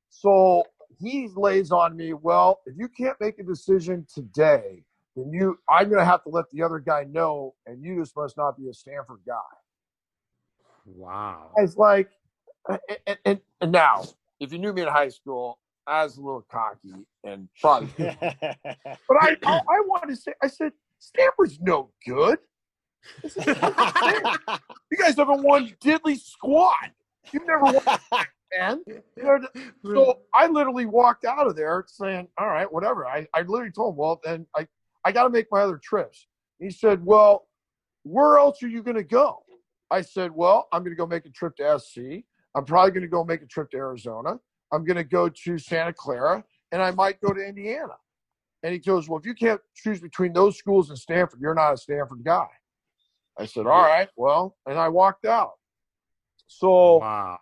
So 0.10 0.64
he 1.00 1.30
lays 1.36 1.72
on 1.72 1.96
me, 1.96 2.14
well, 2.14 2.60
if 2.66 2.76
you 2.78 2.88
can't 2.90 3.16
make 3.22 3.40
a 3.40 3.44
decision 3.44 4.06
today, 4.14 4.84
then 5.16 5.32
you 5.32 5.58
I'm 5.70 5.86
going 5.86 6.00
to 6.00 6.06
have 6.06 6.24
to 6.24 6.30
let 6.30 6.46
the 6.52 6.64
other 6.64 6.80
guy 6.80 7.06
know, 7.10 7.54
and 7.66 7.84
you 7.84 8.00
just 8.00 8.16
must 8.16 8.38
not 8.38 8.58
be 8.58 8.68
a 8.70 8.74
Stanford 8.74 9.20
guy. 9.26 9.36
Wow. 10.86 11.52
I 11.58 11.62
was 11.62 11.78
like, 11.78 12.10
and, 13.08 13.18
and, 13.26 13.40
and 13.62 13.72
now, 13.72 14.04
if 14.40 14.52
you 14.52 14.60
knew 14.60 14.74
me 14.74 14.82
in 14.82 14.88
high 14.88 15.10
school, 15.10 15.60
I 15.88 16.04
was 16.04 16.18
a 16.18 16.22
little 16.22 16.46
cocky 16.52 16.94
and 17.24 17.50
probably, 17.60 17.90
but 17.98 19.18
I, 19.20 19.36
I, 19.46 19.58
I 19.58 19.82
wanted 19.88 20.16
to 20.16 20.16
say, 20.16 20.34
I 20.42 20.48
said, 20.48 20.74
Stanford's 21.00 21.60
no 21.60 21.92
good. 22.06 22.38
You 23.34 24.98
guys 24.98 25.16
haven't 25.18 25.44
won 25.44 25.74
diddly 25.84 26.20
squat. 26.20 26.92
You've 27.32 27.48
never 27.48 27.64
won, 27.64 28.00
man. 28.58 28.84
So 29.84 30.20
I 30.34 30.48
literally 30.48 30.86
walked 30.86 31.26
out 31.26 31.48
of 31.48 31.56
there 31.56 31.84
saying, 31.88 32.28
all 32.38 32.48
right, 32.48 32.72
whatever. 32.72 33.08
I, 33.08 33.28
I 33.34 33.42
literally 33.42 33.72
told 33.72 33.94
him, 33.94 33.98
well, 33.98 34.22
then 34.24 34.46
I, 34.56 34.68
I 35.04 35.12
got 35.12 35.24
to 35.24 35.30
make 35.30 35.48
my 35.52 35.62
other 35.62 35.80
trips. 35.82 36.28
He 36.60 36.70
said, 36.70 37.04
well, 37.04 37.48
where 38.04 38.38
else 38.38 38.62
are 38.64 38.68
you 38.68 38.84
going 38.84 38.98
to 38.98 39.04
go? 39.04 39.44
I 39.90 40.02
said, 40.02 40.32
well, 40.32 40.68
I'm 40.72 40.84
going 40.84 40.92
to 40.92 40.98
go 40.98 41.08
make 41.08 41.26
a 41.26 41.30
trip 41.30 41.56
to 41.58 41.80
SC. 41.80 42.24
I'm 42.56 42.66
probably 42.66 42.92
going 42.92 43.02
to 43.02 43.08
go 43.08 43.24
make 43.24 43.42
a 43.42 43.48
trip 43.48 43.72
to 43.72 43.78
Arizona. 43.78 44.40
I'm 44.72 44.86
going 44.86 44.98
to 44.98 45.04
go 45.04 45.30
to 45.30 45.58
Santa 45.58 45.94
Clara, 45.94 46.44
and 46.72 46.82
I 46.82 46.92
might 46.92 47.20
go 47.22 47.34
to 47.34 47.42
Indiana. 47.42 47.96
And 48.64 48.74
he 48.74 48.80
goes, 48.80 49.10
well, 49.10 49.20
if 49.20 49.26
you 49.26 49.34
can't 49.34 49.60
choose 49.76 50.00
between 50.00 50.34
those 50.34 50.58
schools 50.58 50.90
and 50.90 50.98
Stanford, 50.98 51.40
you're 51.42 51.56
not 51.56 51.74
a 51.74 51.78
Stanford 51.78 52.24
guy. 52.24 52.48
I 53.40 53.46
said, 53.46 53.66
all 53.66 53.82
right, 53.82 54.10
well, 54.16 54.56
and 54.68 54.78
I 54.78 54.90
walked 54.90 55.26
out. 55.26 55.54
So 56.48 56.98
wow. 56.98 57.40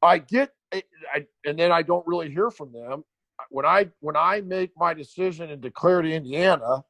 I 0.00 0.18
get, 0.18 0.52
I, 0.72 0.82
I, 1.14 1.26
and 1.44 1.58
then 1.58 1.72
I 1.72 1.82
don't 1.82 2.06
really 2.06 2.30
hear 2.30 2.50
from 2.50 2.72
them. 2.72 3.04
When 3.50 3.66
I 3.66 3.90
when 4.00 4.16
I 4.16 4.40
make 4.40 4.70
my 4.76 4.94
decision 4.94 5.50
and 5.50 5.60
declare 5.60 6.00
to 6.00 6.10
Indiana, 6.10 6.84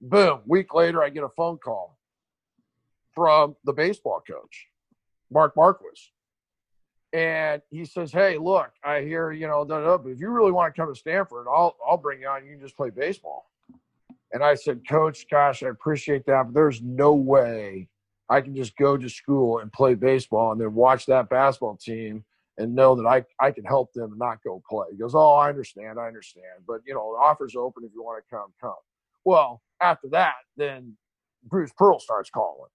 boom, 0.00 0.40
week 0.46 0.74
later 0.74 1.02
I 1.02 1.10
get 1.10 1.22
a 1.22 1.28
phone 1.28 1.58
call. 1.58 1.96
from 3.14 3.56
the 3.64 3.72
baseball 3.72 4.22
coach, 4.28 4.66
Mark 5.30 5.56
Marquess. 5.56 6.10
And 7.14 7.62
he 7.70 7.84
says, 7.84 8.10
Hey, 8.10 8.36
look, 8.36 8.72
I 8.82 9.00
hear, 9.02 9.30
you 9.30 9.46
know, 9.46 9.64
da, 9.64 9.80
da, 9.80 9.98
but 9.98 10.10
if 10.10 10.20
you 10.20 10.28
really 10.30 10.50
want 10.50 10.74
to 10.74 10.80
come 10.80 10.92
to 10.92 10.98
Stanford, 10.98 11.46
I'll 11.48 11.76
I'll 11.88 11.96
bring 11.96 12.20
you 12.20 12.28
on. 12.28 12.44
You 12.44 12.52
can 12.52 12.60
just 12.60 12.76
play 12.76 12.90
baseball. 12.90 13.48
And 14.32 14.42
I 14.42 14.54
said, 14.56 14.80
Coach, 14.88 15.26
gosh, 15.30 15.62
I 15.62 15.68
appreciate 15.68 16.26
that, 16.26 16.46
but 16.46 16.54
there's 16.54 16.82
no 16.82 17.14
way 17.14 17.88
I 18.28 18.40
can 18.40 18.56
just 18.56 18.76
go 18.76 18.96
to 18.96 19.08
school 19.08 19.60
and 19.60 19.72
play 19.72 19.94
baseball 19.94 20.50
and 20.50 20.60
then 20.60 20.74
watch 20.74 21.06
that 21.06 21.28
basketball 21.28 21.76
team 21.76 22.24
and 22.58 22.74
know 22.74 22.96
that 22.96 23.06
I, 23.06 23.24
I 23.40 23.52
can 23.52 23.64
help 23.64 23.92
them 23.92 24.10
and 24.10 24.18
not 24.18 24.42
go 24.42 24.60
play. 24.68 24.86
He 24.90 24.96
goes, 24.96 25.14
Oh, 25.14 25.34
I 25.34 25.48
understand, 25.48 26.00
I 26.00 26.08
understand. 26.08 26.64
But 26.66 26.80
you 26.84 26.94
know, 26.94 27.14
the 27.16 27.24
offer's 27.24 27.54
open 27.54 27.84
if 27.84 27.92
you 27.94 28.02
want 28.02 28.24
to 28.24 28.34
come, 28.34 28.52
come. 28.60 28.74
Well, 29.24 29.62
after 29.80 30.08
that, 30.08 30.34
then 30.56 30.96
Bruce 31.44 31.72
Pearl 31.78 32.00
starts 32.00 32.28
calling. 32.28 32.70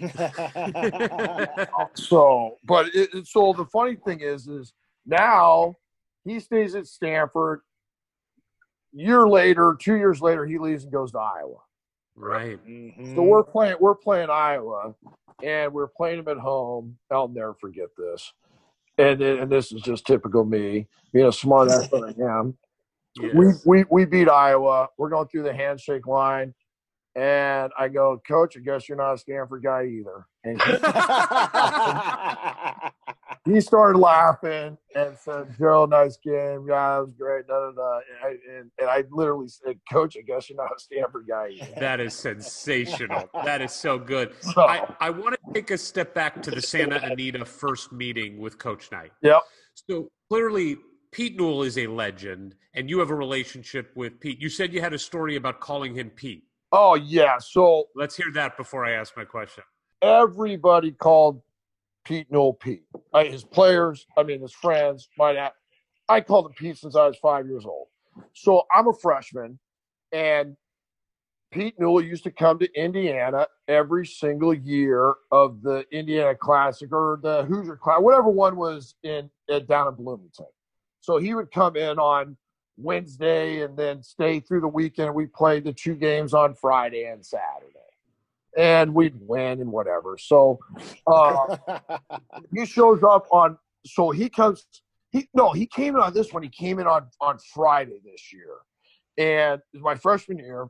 so, 1.94 2.56
but 2.64 2.86
it, 2.94 3.26
so 3.26 3.52
the 3.52 3.66
funny 3.72 3.96
thing 3.96 4.20
is, 4.20 4.46
is 4.48 4.72
now 5.06 5.74
he 6.24 6.40
stays 6.40 6.74
at 6.74 6.86
Stanford. 6.86 7.60
Year 8.92 9.26
later, 9.28 9.76
two 9.78 9.96
years 9.96 10.20
later, 10.20 10.46
he 10.46 10.58
leaves 10.58 10.84
and 10.84 10.92
goes 10.92 11.12
to 11.12 11.18
Iowa. 11.18 11.58
Right. 12.16 12.64
Mhm. 12.64 13.14
So 13.14 13.22
we're 13.22 13.42
playing, 13.42 13.76
we're 13.80 13.96
playing 13.96 14.30
Iowa, 14.30 14.94
and 15.42 15.72
we're 15.72 15.88
playing 15.88 16.24
them 16.24 16.36
at 16.36 16.40
home. 16.40 16.96
I'll 17.10 17.28
never 17.28 17.54
forget 17.54 17.88
this. 17.98 18.32
And 18.96 19.20
and 19.20 19.50
this 19.50 19.72
is 19.72 19.82
just 19.82 20.06
typical 20.06 20.44
me, 20.44 20.86
being 21.12 21.26
a 21.26 21.32
smart 21.32 21.70
ass 21.70 21.88
that 21.88 22.14
I 22.16 22.40
am. 22.40 22.56
We, 23.34 23.52
we 23.64 23.84
we 23.90 24.04
beat 24.04 24.28
Iowa. 24.28 24.88
We're 24.96 25.10
going 25.10 25.26
through 25.28 25.42
the 25.44 25.52
handshake 25.52 26.06
line, 26.06 26.54
and 27.16 27.70
I 27.78 27.88
go, 27.88 28.20
Coach, 28.26 28.56
I 28.56 28.60
guess 28.60 28.88
you're 28.88 28.98
not 28.98 29.14
a 29.14 29.18
Stanford 29.18 29.62
guy 29.62 29.84
either. 29.84 30.26
And 30.42 30.60
he, 30.62 30.72
he 33.54 33.60
started 33.60 33.98
laughing 33.98 34.76
and 34.96 35.16
said, 35.18 35.54
Joe, 35.58 35.86
nice 35.86 36.16
game. 36.16 36.66
Yeah, 36.68 36.98
it 36.98 37.02
was 37.02 37.14
great. 37.16 37.46
Da, 37.46 37.54
da, 37.54 37.70
da. 37.70 37.98
And, 37.98 38.18
I, 38.24 38.30
and, 38.56 38.70
and 38.80 38.90
I 38.90 39.04
literally 39.10 39.46
said, 39.48 39.78
Coach, 39.92 40.16
I 40.18 40.22
guess 40.22 40.50
you're 40.50 40.56
not 40.56 40.70
a 40.76 40.80
Stanford 40.80 41.26
guy 41.28 41.50
either. 41.50 41.80
That 41.80 42.00
is 42.00 42.14
sensational. 42.14 43.28
That 43.44 43.62
is 43.62 43.72
so 43.72 43.96
good. 43.96 44.34
So, 44.40 44.62
I, 44.62 44.92
I 45.00 45.10
want 45.10 45.36
to 45.36 45.52
take 45.54 45.70
a 45.70 45.78
step 45.78 46.14
back 46.14 46.42
to 46.42 46.50
the 46.50 46.62
Santa 46.62 47.00
Anita 47.02 47.44
first 47.44 47.92
meeting 47.92 48.38
with 48.38 48.58
Coach 48.58 48.90
Knight. 48.90 49.12
yep. 49.22 49.42
So 49.88 50.08
clearly, 50.28 50.78
Pete 51.12 51.36
Newell 51.36 51.62
is 51.62 51.78
a 51.78 51.86
legend, 51.86 52.56
and 52.74 52.90
you 52.90 52.98
have 52.98 53.10
a 53.10 53.14
relationship 53.14 53.92
with 53.94 54.18
Pete. 54.18 54.40
You 54.40 54.48
said 54.48 54.72
you 54.72 54.80
had 54.80 54.92
a 54.92 54.98
story 54.98 55.36
about 55.36 55.60
calling 55.60 55.94
him 55.94 56.10
Pete. 56.10 56.42
Oh, 56.72 56.94
yeah. 56.94 57.38
So 57.38 57.84
Let's 57.94 58.16
hear 58.16 58.32
that 58.34 58.56
before 58.56 58.84
I 58.84 58.92
ask 58.92 59.16
my 59.16 59.24
question. 59.24 59.64
everybody 60.02 60.90
called 60.92 61.40
Pete 62.04 62.30
Newell 62.30 62.54
Pete. 62.54 62.84
Uh, 63.12 63.24
his 63.24 63.44
players, 63.44 64.06
I 64.18 64.22
mean, 64.22 64.40
his 64.42 64.52
friends, 64.52 65.08
my 65.16 65.32
dad. 65.32 65.52
I 66.08 66.20
called 66.20 66.46
him 66.46 66.52
Pete 66.52 66.76
since 66.76 66.96
I 66.96 67.06
was 67.06 67.16
five 67.16 67.46
years 67.46 67.64
old. 67.64 67.86
So 68.34 68.62
I'm 68.74 68.86
a 68.88 68.92
freshman, 68.92 69.58
and 70.12 70.56
Pete 71.50 71.74
Newell 71.78 72.02
used 72.02 72.24
to 72.24 72.30
come 72.30 72.58
to 72.58 72.68
Indiana 72.74 73.46
every 73.68 74.04
single 74.06 74.52
year 74.52 75.14
of 75.30 75.62
the 75.62 75.84
Indiana 75.90 76.34
Classic 76.34 76.92
or 76.92 77.20
the 77.22 77.44
Hoosier 77.44 77.76
Classic, 77.76 78.02
whatever 78.02 78.28
one 78.28 78.56
was 78.56 78.96
in 79.02 79.30
uh, 79.50 79.60
down 79.60 79.88
in 79.88 79.94
Bloomington. 79.94 80.46
So 81.00 81.16
he 81.18 81.34
would 81.34 81.50
come 81.52 81.76
in 81.76 81.98
on 81.98 82.36
Wednesday 82.76 83.62
and 83.62 83.76
then 83.76 84.02
stay 84.02 84.40
through 84.40 84.60
the 84.60 84.68
weekend. 84.68 85.14
We 85.14 85.26
played 85.26 85.64
the 85.64 85.72
two 85.72 85.94
games 85.94 86.34
on 86.34 86.54
Friday 86.54 87.04
and 87.04 87.24
Saturday, 87.24 87.70
and 88.56 88.94
we'd 88.94 89.14
win 89.20 89.60
and 89.60 89.70
whatever. 89.70 90.16
So 90.18 90.58
uh, 91.06 91.56
he 92.54 92.66
shows 92.66 93.02
up 93.02 93.26
on. 93.30 93.58
So 93.86 94.10
he 94.10 94.28
comes. 94.28 94.66
He 95.10 95.28
no, 95.34 95.52
he 95.52 95.66
came 95.66 95.94
in 95.94 96.00
on 96.00 96.12
this 96.12 96.32
one. 96.32 96.42
He 96.42 96.48
came 96.48 96.78
in 96.78 96.86
on 96.86 97.06
on 97.20 97.38
Friday 97.54 98.00
this 98.04 98.32
year, 98.32 98.56
and 99.16 99.60
it 99.72 99.76
was 99.76 99.82
my 99.82 99.94
freshman 99.94 100.38
year. 100.38 100.68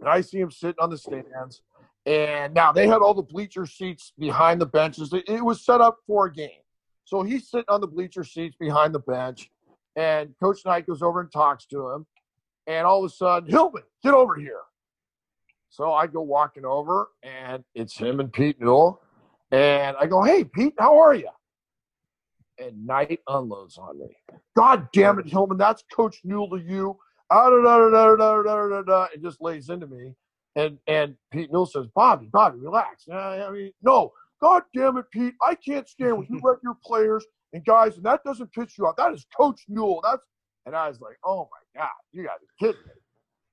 And 0.00 0.08
I 0.08 0.20
see 0.20 0.38
him 0.38 0.50
sitting 0.50 0.80
on 0.80 0.90
the 0.90 0.98
stands, 0.98 1.62
and 2.06 2.54
now 2.54 2.72
they 2.72 2.86
had 2.86 2.98
all 2.98 3.14
the 3.14 3.22
bleacher 3.22 3.66
seats 3.66 4.12
behind 4.18 4.60
the 4.60 4.66
benches. 4.66 5.12
It, 5.12 5.24
it 5.28 5.44
was 5.44 5.64
set 5.64 5.80
up 5.80 5.98
for 6.06 6.26
a 6.26 6.32
game, 6.32 6.62
so 7.04 7.22
he's 7.22 7.48
sitting 7.48 7.66
on 7.68 7.80
the 7.80 7.86
bleacher 7.86 8.24
seats 8.24 8.56
behind 8.58 8.94
the 8.94 9.00
bench, 9.00 9.50
and 9.96 10.34
Coach 10.40 10.60
Knight 10.64 10.86
goes 10.86 11.02
over 11.02 11.20
and 11.20 11.30
talks 11.30 11.66
to 11.66 11.90
him. 11.90 12.06
And 12.66 12.86
all 12.86 13.04
of 13.04 13.10
a 13.10 13.14
sudden, 13.14 13.50
Hillman, 13.50 13.82
get 14.02 14.14
over 14.14 14.36
here. 14.36 14.60
So 15.68 15.92
I 15.92 16.06
go 16.06 16.20
walking 16.20 16.66
over, 16.66 17.08
and 17.22 17.64
it's 17.74 17.96
him 17.96 18.20
and 18.20 18.30
Pete 18.30 18.60
Newell. 18.60 19.00
And 19.50 19.96
I 19.98 20.06
go, 20.06 20.22
hey, 20.22 20.44
Pete, 20.44 20.74
how 20.78 20.98
are 20.98 21.14
you? 21.14 21.30
And 22.58 22.86
Knight 22.86 23.20
unloads 23.26 23.78
on 23.78 23.98
me. 23.98 24.16
God 24.54 24.88
damn 24.92 25.18
it, 25.18 25.26
Hillman, 25.26 25.56
that's 25.56 25.82
Coach 25.90 26.20
Newell 26.24 26.50
to 26.50 26.58
you. 26.58 26.98
Ah, 27.30 27.48
and 29.14 29.22
just 29.22 29.40
lays 29.40 29.70
into 29.70 29.86
me. 29.86 30.14
And 30.56 30.78
and 30.86 31.16
Pete 31.30 31.50
Newell 31.50 31.64
says, 31.64 31.86
Bobby, 31.94 32.28
Bobby, 32.30 32.58
relax. 32.58 33.08
I 33.10 33.50
mean, 33.50 33.72
no, 33.82 34.12
God 34.42 34.64
damn 34.74 34.98
it, 34.98 35.06
Pete, 35.10 35.34
I 35.46 35.54
can't 35.54 35.88
stand 35.88 36.18
when 36.18 36.26
you 36.28 36.38
let 36.44 36.58
your 36.62 36.76
players 36.84 37.24
and 37.52 37.64
guys, 37.64 37.96
and 37.96 38.04
that 38.04 38.22
doesn't 38.24 38.52
piss 38.52 38.76
you 38.78 38.86
off. 38.86 38.96
That 38.96 39.12
is 39.14 39.26
Coach 39.36 39.62
Newell. 39.68 40.00
That's 40.02 40.22
and 40.66 40.76
I 40.76 40.88
was 40.88 41.00
like, 41.00 41.16
oh 41.24 41.48
my 41.50 41.80
God, 41.82 41.88
you 42.12 42.22
guys 42.24 42.36
are 42.36 42.66
kidding 42.66 42.82
me. 42.86 42.92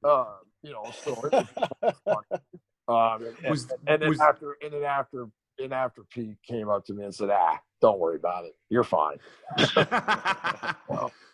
Uh, 0.04 0.26
you 0.64 0.72
know, 0.72 0.84
so 1.04 1.12
it 1.26 1.48
was 1.82 1.96
funny. 2.06 2.42
Um, 2.90 3.24
and, 3.44 3.52
Was- 3.52 3.72
and 3.86 4.02
then 4.02 4.10
was- 4.10 4.20
after 4.20 4.58
and 4.64 4.74
then 4.74 4.84
after 4.84 5.28
and 5.60 5.72
after 5.72 6.02
Pete 6.10 6.38
came 6.48 6.70
up 6.70 6.86
to 6.86 6.94
me 6.96 7.04
and 7.04 7.14
said, 7.14 7.30
ah, 7.32 7.60
don't 7.82 8.00
worry 8.00 8.16
about 8.16 8.46
it. 8.46 8.54
You're 8.70 8.84
fine. 8.84 9.18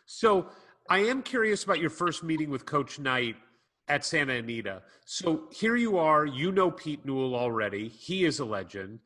so 0.06 0.48
I 0.90 1.00
am 1.00 1.22
curious 1.24 1.64
about 1.64 1.80
your 1.80 1.90
first 1.90 2.24
meeting 2.24 2.50
with 2.50 2.66
Coach 2.66 3.00
Knight 3.00 3.36
at 3.88 4.04
Santa 4.04 4.34
Anita. 4.34 4.82
So 5.06 5.44
here 5.52 5.76
you 5.76 5.98
are, 5.98 6.26
you 6.26 6.52
know 6.52 6.72
Pete 6.72 7.06
Newell 7.06 7.36
already. 7.36 7.88
He 7.88 8.26
is 8.26 8.40
a 8.40 8.46
legend. 8.46 9.00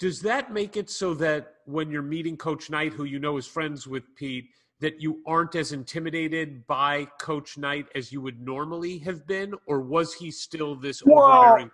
Does 0.00 0.20
that 0.22 0.52
make 0.52 0.76
it 0.76 0.90
so 0.90 1.14
that 1.14 1.54
when 1.66 1.90
you're 1.90 2.02
meeting 2.02 2.36
Coach 2.36 2.68
Knight, 2.68 2.92
who 2.92 3.04
you 3.04 3.18
know 3.18 3.36
is 3.36 3.46
friends 3.46 3.86
with 3.86 4.14
Pete, 4.16 4.46
that 4.80 5.00
you 5.00 5.22
aren't 5.26 5.54
as 5.54 5.72
intimidated 5.72 6.66
by 6.66 7.06
Coach 7.20 7.56
Knight 7.56 7.86
as 7.94 8.12
you 8.12 8.20
would 8.20 8.40
normally 8.40 8.98
have 8.98 9.26
been? 9.26 9.54
Or 9.66 9.80
was 9.80 10.14
he 10.14 10.30
still 10.30 10.74
this 10.74 11.02
Well, 11.06 11.22
overbearing? 11.22 11.70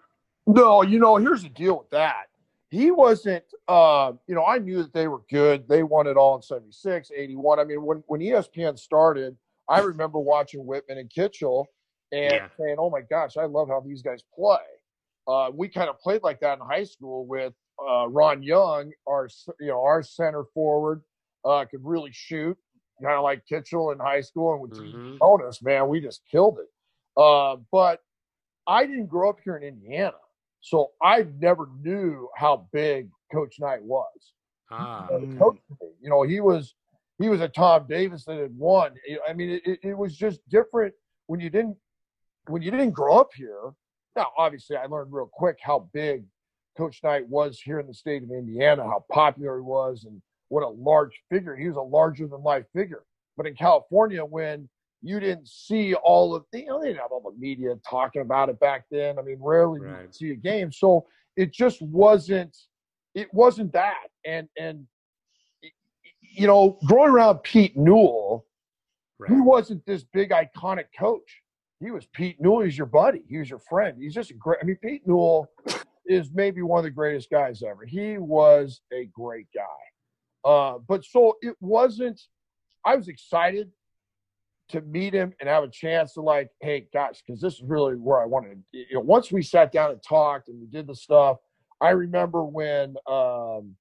No, 0.47 0.83
you 0.83 0.99
know, 0.99 1.17
here's 1.17 1.43
the 1.43 1.49
deal 1.49 1.79
with 1.79 1.91
that. 1.91 2.27
He 2.71 2.91
wasn't, 2.91 3.45
uh, 3.67 4.13
you 4.27 4.35
know, 4.35 4.45
I 4.45 4.59
knew 4.59 4.83
that 4.83 4.93
they 4.93 5.09
were 5.09 5.23
good. 5.31 5.67
They 5.69 5.83
won 5.83 6.07
it 6.07 6.17
all 6.17 6.37
in 6.37 6.43
76, 6.43 7.11
81. 7.15 7.59
I 7.59 7.65
mean, 7.65 7.83
when, 7.85 8.05
when 8.07 8.21
ESPN 8.21 8.79
started, 8.79 9.37
I 9.69 9.81
remember 9.81 10.19
watching 10.19 10.65
Wittman 10.65 10.99
and 10.99 11.11
Kitchel 11.11 11.67
and 12.13 12.33
Yeah. 12.33 12.49
saying, 12.59 12.77
oh 12.79 12.91
my 12.91 13.01
gosh, 13.01 13.37
I 13.37 13.47
love 13.47 13.69
how 13.69 13.81
these 13.81 14.03
guys 14.03 14.23
play. 14.35 14.59
Uh, 15.27 15.51
we 15.53 15.69
kind 15.69 15.89
of 15.89 15.99
played 15.99 16.23
like 16.23 16.41
that 16.41 16.59
in 16.59 16.65
high 16.67 16.85
school 16.85 17.27
with 17.27 17.55
uh, 17.89 18.09
Ron 18.09 18.43
Young, 18.43 18.93
our, 19.07 19.29
you 19.59 19.69
know, 19.69 19.83
our 19.83 20.03
center 20.03 20.45
forward, 20.55 21.03
uh, 21.45 21.65
could 21.71 21.85
really 21.85 22.11
shoot, 22.13 22.57
kind 23.03 23.15
of 23.15 23.23
like 23.23 23.45
Kitchel 23.47 23.93
in 23.93 23.99
high 23.99 24.21
school. 24.21 24.53
And 24.53 24.63
with 24.63 24.73
Mhm. 24.73 25.19
bonus, 25.19 25.63
man, 25.63 25.89
we 25.89 26.01
just 26.01 26.23
killed 26.31 26.59
it. 26.59 26.69
Uh, 27.17 27.57
but 27.73 28.01
I 28.67 28.87
didn't 28.87 29.07
grow 29.07 29.31
up 29.31 29.41
here 29.41 29.57
in 29.57 29.63
Indiana, 29.63 30.19
so 30.61 30.93
I 31.03 31.23
never 31.39 31.69
knew 31.81 32.29
how 32.37 32.69
big 32.73 33.11
Coach 33.33 33.59
Knight 33.59 33.83
was. 33.83 34.35
Ah, 34.71 35.07
He 35.09 35.13
never 35.15 35.27
coached 35.39 35.63
me. 35.81 35.89
You 36.01 36.11
know, 36.11 36.23
he 36.23 36.41
was 36.41 36.75
he 37.19 37.29
was 37.29 37.41
a 37.43 37.49
Tom 37.49 37.87
Davis 37.87 38.25
that 38.25 38.39
had 38.39 38.57
won. 38.57 38.95
I 39.29 39.33
mean, 39.35 39.51
it, 39.51 39.67
it, 39.67 39.81
it 39.83 39.95
was 39.95 40.17
just 40.17 40.47
different 40.49 40.95
when 41.27 41.41
you 41.41 41.51
didn't 41.51 41.77
when 42.47 42.63
you 42.63 42.71
didn't 42.71 42.93
grow 42.93 43.19
up 43.19 43.31
here. 43.35 43.75
Now, 44.17 44.29
obviously, 44.39 44.77
I 44.77 44.87
learned 44.87 45.13
real 45.13 45.31
quick 45.33 45.59
how 45.63 45.91
big 45.93 46.25
Coach 46.77 47.01
Knight 47.03 47.29
was 47.29 47.61
here 47.61 47.81
in 47.81 47.87
the 47.87 47.95
state 47.95 48.23
of 48.23 48.31
Indiana, 48.31 48.85
how 48.85 49.05
popular 49.11 49.57
he 49.59 49.63
was, 49.63 50.05
and 50.05 50.21
what 50.49 50.63
a 50.63 50.69
large 50.69 51.21
figure. 51.31 51.57
He 51.57 51.69
was 51.69 51.77
a 51.77 51.81
larger 51.83 52.27
than 52.27 52.43
life 52.43 52.65
figure. 52.75 53.05
But 53.37 53.47
in 53.47 53.55
California, 53.55 54.25
when 54.25 54.69
you 55.03 55.19
didn't 55.21 55.49
see 55.49 55.95
all 55.95 56.35
of 56.35 56.45
the, 56.53 56.61
you 56.61 56.67
know, 56.67 56.81
they 56.81 56.89
didn't 56.89 57.01
have 57.01 57.11
all 57.13 57.23
the 57.31 57.39
media 57.39 57.75
talking 57.89 58.23
about 58.23 58.49
it 58.49 58.61
back 58.61 58.85
then. 58.91 59.19
I 59.19 59.23
mean, 59.23 59.39
rarely 59.41 59.81
Right. 59.81 59.97
you 59.97 60.03
would 60.03 60.15
see 60.15 60.31
a 60.31 60.37
game. 60.37 60.71
So 60.73 61.07
it 61.37 61.53
just 61.53 61.81
wasn't, 61.83 62.57
it 63.15 63.33
wasn't 63.33 63.73
that. 63.73 64.09
And, 64.27 64.49
and, 64.59 64.87
you 66.21 66.47
know, 66.47 66.79
growing 66.87 67.11
around 67.11 67.39
Pete 67.43 67.77
Newell, 67.77 68.47
he 69.29 69.41
wasn't 69.41 69.85
this 69.87 70.05
big 70.05 70.31
iconic 70.31 70.87
coach. 70.99 71.43
He 71.81 71.91
was 71.91 72.07
Pete 72.07 72.41
Newell. 72.41 72.61
He's 72.61 72.77
your 72.77 72.87
buddy. 72.87 73.23
He 73.29 73.39
was 73.39 73.49
your 73.49 73.59
friend. 73.59 73.97
He's 73.99 74.15
just 74.15 74.31
a 74.31 74.35
great. 74.35 74.59
I 74.63 74.65
mean, 74.67 74.77
Pete 74.83 75.07
Newell 75.07 75.49
is 76.07 76.31
maybe 76.33 76.63
one 76.63 76.79
of 76.79 76.85
the 76.85 76.91
greatest 76.91 77.31
guys 77.31 77.63
ever. 77.63 77.85
He 77.85 78.19
was 78.19 78.81
a 78.93 79.07
great 79.07 79.47
guy. 79.55 80.49
Uh, 80.49 80.79
but 80.87 81.05
so 81.05 81.37
it 81.43 81.55
wasn't. 81.61 82.21
I 82.85 82.97
was 82.97 83.09
excited 83.09 83.71
to 84.71 84.81
meet 84.83 85.13
him 85.13 85.33
and 85.41 85.49
have 85.49 85.65
a 85.65 85.69
chance 85.69 86.15
to 86.15 86.23
like, 86.23 86.51
hey, 86.61 86.87
gosh, 86.93 87.23
because 87.27 87.41
this 87.41 87.55
is 87.55 87.63
really 87.63 87.97
where 87.97 88.21
I 88.21 88.27
wanted. 88.27 88.63
You 88.73 88.87
know, 88.95 89.01
once 89.01 89.31
we 89.31 89.43
sat 89.43 89.73
down 89.73 89.91
and 89.91 90.03
talked 90.03 90.49
and 90.49 90.61
we 90.61 90.67
did 90.67 90.87
the 90.87 90.95
stuff, 90.95 91.39
I 91.81 91.91
remember 91.91 92.45
when 92.45 92.95
um, 93.07 93.75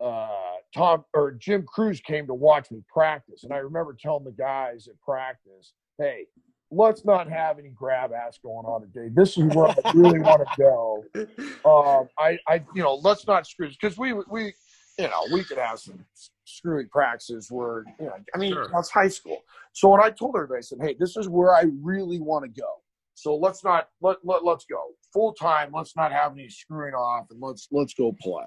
uh, 0.00 0.28
Tom 0.74 1.04
or 1.14 1.32
Jim 1.32 1.64
Crews 1.66 2.00
came 2.00 2.26
to 2.26 2.34
watch 2.34 2.70
me 2.70 2.82
practice, 2.88 3.44
and 3.44 3.52
I 3.52 3.58
remember 3.58 3.96
telling 4.00 4.24
the 4.24 4.30
guys 4.32 4.88
at 4.88 5.00
practice, 5.00 5.72
"Hey, 5.98 6.26
let's 6.70 7.04
not 7.04 7.28
have 7.30 7.58
any 7.58 7.70
grab 7.70 8.12
ass 8.12 8.38
going 8.42 8.66
on 8.66 8.82
today. 8.82 9.08
This 9.14 9.36
is 9.38 9.44
where 9.54 9.68
I 9.68 9.74
really 9.94 10.20
want 10.20 10.42
to 10.46 10.56
go. 10.58 11.04
Um, 11.64 12.08
I, 12.18 12.38
I, 12.46 12.64
you 12.74 12.82
know, 12.82 12.94
let's 12.96 13.26
not 13.26 13.46
screw 13.46 13.68
because 13.70 13.96
we, 13.98 14.12
we, 14.12 14.54
you 14.98 15.08
know, 15.08 15.22
we 15.32 15.44
could 15.44 15.58
have 15.58 15.78
some 15.78 16.04
screwy 16.44 16.84
practices 16.86 17.48
where, 17.50 17.84
you 17.98 18.06
know, 18.06 18.14
I 18.34 18.38
mean, 18.38 18.52
Sure. 18.52 18.68
that's 18.72 18.90
high 18.90 19.08
school. 19.08 19.38
So 19.72 19.88
when 19.88 20.00
I 20.02 20.10
told 20.10 20.36
everybody, 20.36 20.58
I 20.58 20.62
said, 20.62 20.78
hey, 20.80 20.96
this 20.98 21.16
is 21.16 21.28
where 21.28 21.54
I 21.54 21.64
really 21.82 22.20
want 22.20 22.44
to 22.44 22.60
go. 22.60 22.68
So 23.14 23.36
let's 23.36 23.64
not 23.64 23.88
let, 24.00 24.18
let 24.22 24.44
let's 24.44 24.64
go 24.64 24.80
full 25.12 25.32
time. 25.32 25.70
Let's 25.74 25.96
not 25.96 26.12
have 26.12 26.32
any 26.32 26.48
screwing 26.48 26.94
off, 26.94 27.26
and 27.30 27.40
let's 27.40 27.66
let's 27.72 27.92
go 27.92 28.14
play. 28.22 28.46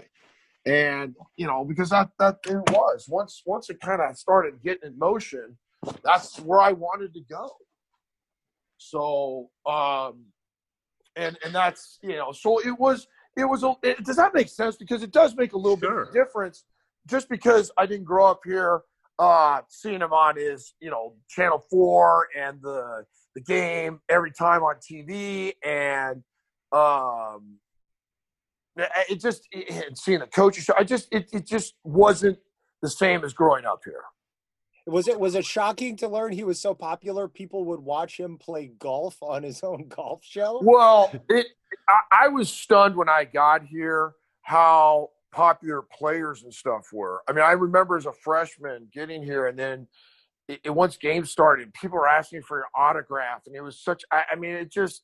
And 0.65 1.13
you 1.35 1.45
know, 1.45 1.65
because 1.65 1.89
that 1.89 2.11
that 2.19 2.37
it 2.45 2.55
was 2.71 3.05
once 3.09 3.41
once 3.45 3.69
it 3.69 3.81
kind 3.81 4.01
of 4.01 4.15
started 4.17 4.61
getting 4.63 4.91
in 4.93 4.97
motion, 4.97 5.57
that's 6.05 6.39
where 6.39 6.61
I 6.61 6.71
wanted 6.71 7.13
to 7.15 7.19
go. 7.29 7.49
So, 8.81 9.49
um, 9.67 10.25
and 11.15 11.37
and 11.45 11.53
that's 11.53 11.99
you 12.01 12.15
know, 12.15 12.31
so 12.31 12.59
it 12.59 12.77
was 12.79 13.05
it 13.37 13.45
was. 13.45 13.63
a 13.63 13.75
It, 13.83 14.03
does 14.03 14.15
that 14.15 14.33
make 14.33 14.49
sense? 14.49 14.75
Because 14.75 15.03
it 15.03 15.11
does 15.11 15.35
make 15.35 15.53
a 15.53 15.57
little 15.57 15.77
bit 15.77 15.87
Sure. 15.89 16.01
of 16.03 16.13
difference. 16.13 16.65
Just 17.07 17.29
because 17.29 17.71
I 17.77 17.85
didn't 17.85 18.05
grow 18.05 18.25
up 18.25 18.41
here, 18.43 18.81
uh, 19.19 19.61
seeing 19.69 20.01
him 20.01 20.13
on 20.13 20.35
his 20.35 20.73
you 20.79 20.89
know 20.89 21.13
Channel 21.29 21.63
Four 21.69 22.27
and 22.37 22.59
the 22.61 23.05
the 23.35 23.41
game 23.41 23.99
every 24.09 24.31
time 24.31 24.63
on 24.63 24.75
TV, 24.77 25.53
and 25.63 26.23
um, 26.71 27.57
it 29.09 29.21
just 29.21 29.47
and 29.53 29.95
seeing 29.97 30.19
the 30.19 30.27
coaches. 30.27 30.69
I 30.75 30.83
just 30.83 31.07
it, 31.11 31.29
it 31.33 31.45
just 31.45 31.75
wasn't 31.83 32.39
the 32.81 32.89
same 32.89 33.23
as 33.23 33.33
growing 33.33 33.65
up 33.65 33.81
here. 33.85 34.03
Was 34.87 35.07
it 35.07 35.19
was 35.19 35.35
it 35.35 35.45
shocking 35.45 35.95
to 35.97 36.07
learn 36.07 36.31
he 36.31 36.43
was 36.43 36.59
so 36.59 36.73
popular? 36.73 37.27
People 37.27 37.65
would 37.65 37.79
watch 37.81 38.19
him 38.19 38.37
play 38.37 38.67
golf 38.79 39.17
on 39.21 39.43
his 39.43 39.61
own 39.63 39.87
golf 39.89 40.23
show. 40.23 40.59
Well, 40.63 41.11
it 41.29 41.47
I, 41.87 42.25
I 42.25 42.27
was 42.29 42.49
stunned 42.49 42.95
when 42.95 43.09
I 43.09 43.25
got 43.25 43.63
here 43.65 44.13
how 44.41 45.09
popular 45.31 45.81
players 45.83 46.43
and 46.43 46.53
stuff 46.53 46.87
were. 46.91 47.21
I 47.29 47.31
mean, 47.33 47.43
I 47.45 47.51
remember 47.51 47.95
as 47.95 48.05
a 48.05 48.11
freshman 48.11 48.87
getting 48.93 49.23
here, 49.23 49.47
and 49.47 49.57
then 49.57 49.87
it, 50.47 50.59
it- 50.65 50.69
once 50.71 50.97
games 50.97 51.29
started, 51.31 51.73
people 51.73 51.97
were 51.99 52.07
asking 52.07 52.41
for 52.41 52.57
your 52.57 52.67
autograph, 52.75 53.41
and 53.45 53.55
it 53.55 53.61
was 53.61 53.79
such. 53.79 54.03
I, 54.11 54.23
I 54.31 54.35
mean, 54.35 54.51
it 54.55 54.71
just, 54.71 55.03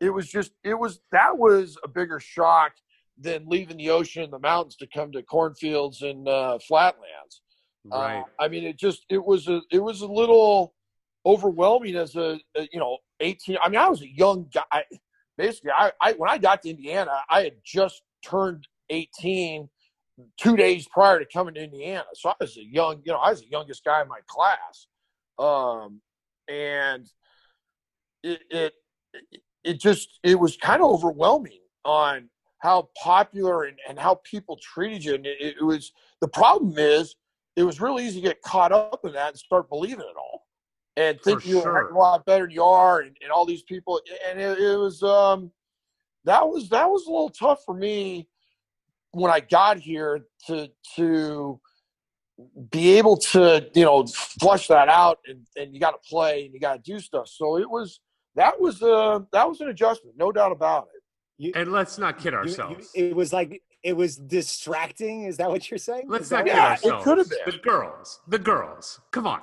it 0.00 0.10
was 0.10 0.28
just, 0.28 0.50
it 0.64 0.74
was 0.74 1.00
that 1.12 1.38
was 1.38 1.78
a 1.84 1.88
bigger 1.88 2.18
shock 2.20 2.72
than 3.18 3.44
leaving 3.46 3.76
the 3.76 3.90
ocean 3.90 4.24
and 4.24 4.32
the 4.32 4.38
mountains 4.38 4.74
to 4.76 4.86
come 4.92 5.12
to 5.12 5.22
cornfields 5.22 6.02
and 6.02 6.28
uh, 6.28 6.58
flatlands. 6.66 7.40
Right. 7.84 8.20
Uh, 8.20 8.24
I 8.38 8.48
mean, 8.48 8.64
it 8.64 8.78
just 8.78 9.04
it 9.08 9.24
was 9.24 9.48
a 9.48 9.60
it 9.70 9.80
was 9.80 10.02
a 10.02 10.06
little 10.06 10.74
overwhelming 11.24 11.96
as 11.96 12.16
a, 12.16 12.38
a 12.56 12.68
you 12.72 12.78
know 12.78 12.98
eighteen. 13.20 13.58
I 13.62 13.68
mean, 13.68 13.80
I 13.80 13.88
was 13.88 14.02
a 14.02 14.08
young 14.08 14.48
guy. 14.52 14.84
Basically, 15.36 15.70
I, 15.76 15.92
I 16.00 16.12
when 16.12 16.30
I 16.30 16.38
got 16.38 16.62
to 16.62 16.70
Indiana, 16.70 17.12
I 17.28 17.42
had 17.42 17.54
just 17.64 18.02
turned 18.24 18.68
eighteen 18.90 19.68
two 20.38 20.56
days 20.56 20.86
prior 20.88 21.18
to 21.18 21.26
coming 21.32 21.54
to 21.54 21.64
Indiana. 21.64 22.04
So 22.14 22.30
I 22.30 22.34
was 22.40 22.56
a 22.56 22.64
young, 22.64 23.02
you 23.04 23.12
know, 23.12 23.18
I 23.18 23.30
was 23.30 23.40
the 23.40 23.48
youngest 23.48 23.84
guy 23.84 24.02
in 24.02 24.08
my 24.08 24.20
class, 24.26 24.86
um, 25.38 26.00
and 26.48 27.08
it 28.22 28.40
it 28.50 28.72
it 29.64 29.80
just 29.80 30.18
it 30.22 30.38
was 30.38 30.56
kind 30.56 30.82
of 30.82 30.90
overwhelming 30.90 31.60
on 31.84 32.28
how 32.58 32.88
popular 33.02 33.64
and, 33.64 33.76
and 33.88 33.98
how 33.98 34.20
people 34.22 34.56
treated 34.62 35.04
you. 35.04 35.14
And 35.14 35.26
it, 35.26 35.56
it 35.58 35.64
was 35.64 35.92
the 36.20 36.28
problem 36.28 36.74
is 36.78 37.16
it 37.56 37.64
was 37.64 37.80
really 37.80 38.06
easy 38.06 38.20
to 38.20 38.28
get 38.28 38.42
caught 38.42 38.72
up 38.72 39.00
in 39.04 39.12
that 39.12 39.28
and 39.30 39.38
start 39.38 39.68
believing 39.68 40.00
it 40.00 40.16
all 40.16 40.46
and 40.96 41.20
think 41.22 41.46
you're 41.46 41.62
sure. 41.62 41.88
a 41.90 41.98
lot 41.98 42.24
better 42.24 42.44
than 42.44 42.50
you 42.50 42.62
are 42.62 43.00
and, 43.00 43.16
and 43.22 43.30
all 43.30 43.46
these 43.46 43.62
people 43.62 44.00
and 44.28 44.40
it, 44.40 44.58
it 44.58 44.76
was 44.76 45.02
um 45.02 45.50
that 46.24 46.46
was 46.46 46.68
that 46.68 46.88
was 46.88 47.06
a 47.06 47.10
little 47.10 47.30
tough 47.30 47.60
for 47.64 47.74
me 47.74 48.28
when 49.12 49.30
I 49.30 49.40
got 49.40 49.78
here 49.78 50.20
to 50.46 50.68
to 50.96 51.60
be 52.70 52.92
able 52.98 53.16
to 53.18 53.68
you 53.74 53.84
know 53.84 54.06
flush 54.06 54.66
that 54.68 54.88
out 54.88 55.18
and, 55.26 55.46
and 55.56 55.74
you 55.74 55.80
got 55.80 55.90
to 55.92 56.08
play 56.08 56.44
and 56.46 56.54
you 56.54 56.60
got 56.60 56.82
to 56.82 56.92
do 56.92 56.98
stuff 56.98 57.28
so 57.28 57.58
it 57.58 57.68
was 57.68 58.00
that 58.34 58.58
was 58.60 58.82
uh 58.82 59.20
that 59.32 59.48
was 59.48 59.60
an 59.60 59.68
adjustment 59.68 60.16
no 60.18 60.32
doubt 60.32 60.52
about 60.52 60.88
it 60.94 61.02
You- 61.38 61.52
And 61.54 61.72
let's 61.72 61.98
not 61.98 62.18
kid 62.18 62.26
you- 62.26 62.30
you- 62.32 62.36
ourselves. 62.38 62.90
it 62.94 63.14
was 63.14 63.32
like 63.32 63.62
it 63.82 63.94
was 63.96 64.16
distracting. 64.16 65.24
Is 65.24 65.36
that 65.38 65.50
what 65.50 65.70
you're 65.70 65.78
saying? 65.78 66.04
let's 66.08 66.30
not 66.30 66.44
what- 66.44 66.52
kid 66.52 66.56
Yeah, 66.84 66.98
it 66.98 67.02
could 67.04 67.18
have 67.18 67.28
been. 67.28 67.38
The 67.46 67.58
girls. 67.58 68.20
The 68.28 68.38
girls. 68.38 69.00
Come 69.10 69.26
on. 69.26 69.40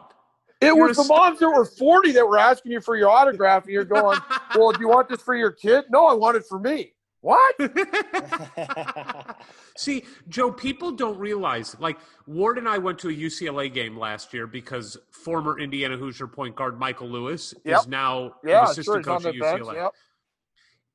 it 0.62 0.68
You're 0.68 0.88
was 0.88 0.98
a 1.00 1.04
the 1.04 1.08
moms 1.10 1.40
that 1.40 1.50
were 1.50 1.66
40 1.66 2.12
that 2.14 2.26
were 2.28 2.38
asking 2.38 2.72
you 2.74 2.82
for 2.82 2.96
your 2.98 3.10
autograph 3.10 3.64
and 3.64 3.74
you're 3.74 3.84
going 4.00 4.20
well 4.56 4.72
do 4.72 4.80
you 4.82 4.88
want 4.90 5.08
this 5.10 5.22
for 5.22 5.36
your 5.36 5.52
kid 5.52 5.86
no 5.90 6.06
i 6.08 6.14
want 6.14 6.36
it 6.36 6.44
for 6.46 6.60
me 6.60 6.92
what 7.22 7.56
See, 9.78 10.04
Joe, 10.28 10.52
people 10.52 10.92
don't 10.92 11.18
realize 11.18 11.76
like 11.80 11.98
Ward 12.28 12.58
and 12.58 12.68
I 12.68 12.78
went 12.78 13.00
to 13.00 13.10
a 13.10 13.14
UCLA 13.14 13.74
game 13.74 13.98
last 13.98 14.34
year 14.34 14.46
because 14.48 14.98
former 15.12 15.60
Indiana 15.60 15.96
Hoosier 15.98 16.28
point 16.28 16.56
guard 16.56 16.78
Michael 16.80 17.08
Lewis 17.10 17.54
Yep. 17.64 17.80
is 17.82 17.88
now 17.88 18.34
yeah 18.44 18.60
an 18.60 18.66
sure 18.66 18.72
assistant 18.72 18.98
he's 18.98 19.06
coach 19.06 19.22
the 19.24 19.30
at 19.30 19.40
bench 19.40 19.62
UCLA. 19.62 19.74
yep. 19.76 19.92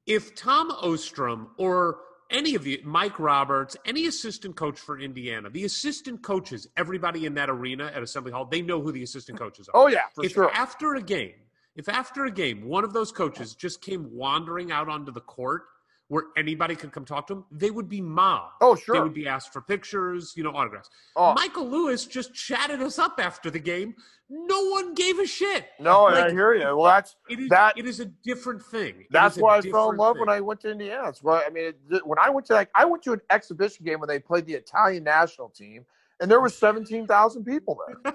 If 0.07 0.35
Tom 0.35 0.71
Ostrom 0.71 1.49
or 1.57 1.99
any 2.31 2.55
of 2.55 2.65
the 2.65 2.81
Mike 2.85 3.19
Roberts, 3.19 3.77
any 3.85 4.07
assistant 4.07 4.57
coach 4.57 4.79
for 4.79 4.99
Indiana, 4.99 5.51
the 5.51 5.65
assistant 5.65 6.23
coaches, 6.23 6.69
everybody 6.77 7.27
in 7.27 7.35
that 7.35 7.51
arena 7.51 7.91
at 7.95 8.03
Assembly 8.03 8.33
Hall, 8.33 8.45
they 8.45 8.63
know 8.63 8.81
who 8.81 8.93
the 8.93 9.03
assistant 9.03 9.39
coaches 9.39 9.69
are. 9.69 9.83
oh 9.83 9.87
yeah 9.89 10.03
for 10.15 10.25
if 10.25 10.33
sure 10.33 10.51
after 10.53 10.95
a 10.95 11.03
game, 11.03 11.35
if 11.77 11.89
after 11.89 12.25
a 12.25 12.31
game, 12.31 12.67
one 12.67 12.85
of 12.85 12.93
those 12.93 13.13
coaches 13.13 13.55
just 13.55 13.81
came 13.81 14.13
wandering 14.13 14.73
out 14.73 14.89
onto 14.89 15.13
the 15.13 15.21
court 15.21 15.65
where 16.09 16.25
anybody 16.37 16.77
could 16.77 16.93
come 16.93 17.05
talk 17.05 17.27
to 17.29 17.35
him, 17.35 17.45
they 17.51 17.71
would 17.71 17.89
be 17.89 18.01
mobbed. 18.01 18.53
oh 18.61 18.77
sure. 18.77 18.95
They 18.97 19.01
would 19.01 19.15
be 19.15 19.27
asked 19.27 19.53
for 19.53 19.61
pictures, 19.63 20.35
you 20.37 20.43
know, 20.45 20.51
autographs. 20.51 20.91
oh, 21.17 21.33
Michael 21.35 21.69
Lewis 21.69 22.05
just 22.07 22.35
chatted 22.35 22.83
us 22.83 22.99
up 22.99 23.19
after 23.19 23.51
the 23.51 23.59
game. 23.59 23.95
No 24.29 24.69
one 24.71 24.95
gave 24.95 25.19
a 25.19 25.27
shit. 25.27 25.67
no 25.81 26.07
and 26.07 26.17
i 26.17 26.23
like- 26.23 26.33
hear 26.33 26.55
you 26.55 26.65
well 26.77 26.85
that's 26.85 27.15
It 27.29 27.41
is 27.41 27.49
That- 27.51 27.77
it 27.79 27.87
is 27.87 28.01
a 28.01 28.07
different 28.07 28.63
thing. 28.63 29.07
That's 29.11 29.37
why 29.37 29.59
I 29.59 29.61
fell 29.63 29.91
in 29.91 29.97
love 29.97 30.19
when. 30.19 30.29
I 30.29 30.41
went 30.41 30.61
to 30.61 30.71
Indiana. 30.71 31.03
That's 31.05 31.23
why 31.23 31.45
I 31.47 31.51
mean, 31.51 31.73
it, 31.91 32.07
when 32.07 32.19
I 32.19 32.31
went 32.31 32.47
to 32.47 32.55
like, 32.55 32.71
I 32.75 32.85
went 32.85 33.03
to 33.05 33.13
an 33.13 33.21
exhibition 33.31 33.85
game 33.85 34.01
when 34.01 34.09
they 34.09 34.19
played 34.19 34.47
the 34.47 34.55
Italian 34.55 35.05
national 35.05 35.51
team, 35.51 35.85
and 36.21 36.31
there 36.31 36.41
was 36.41 36.57
seventeen 36.57 37.07
thousand 37.07 37.45
people 37.45 37.79
there, 37.87 38.15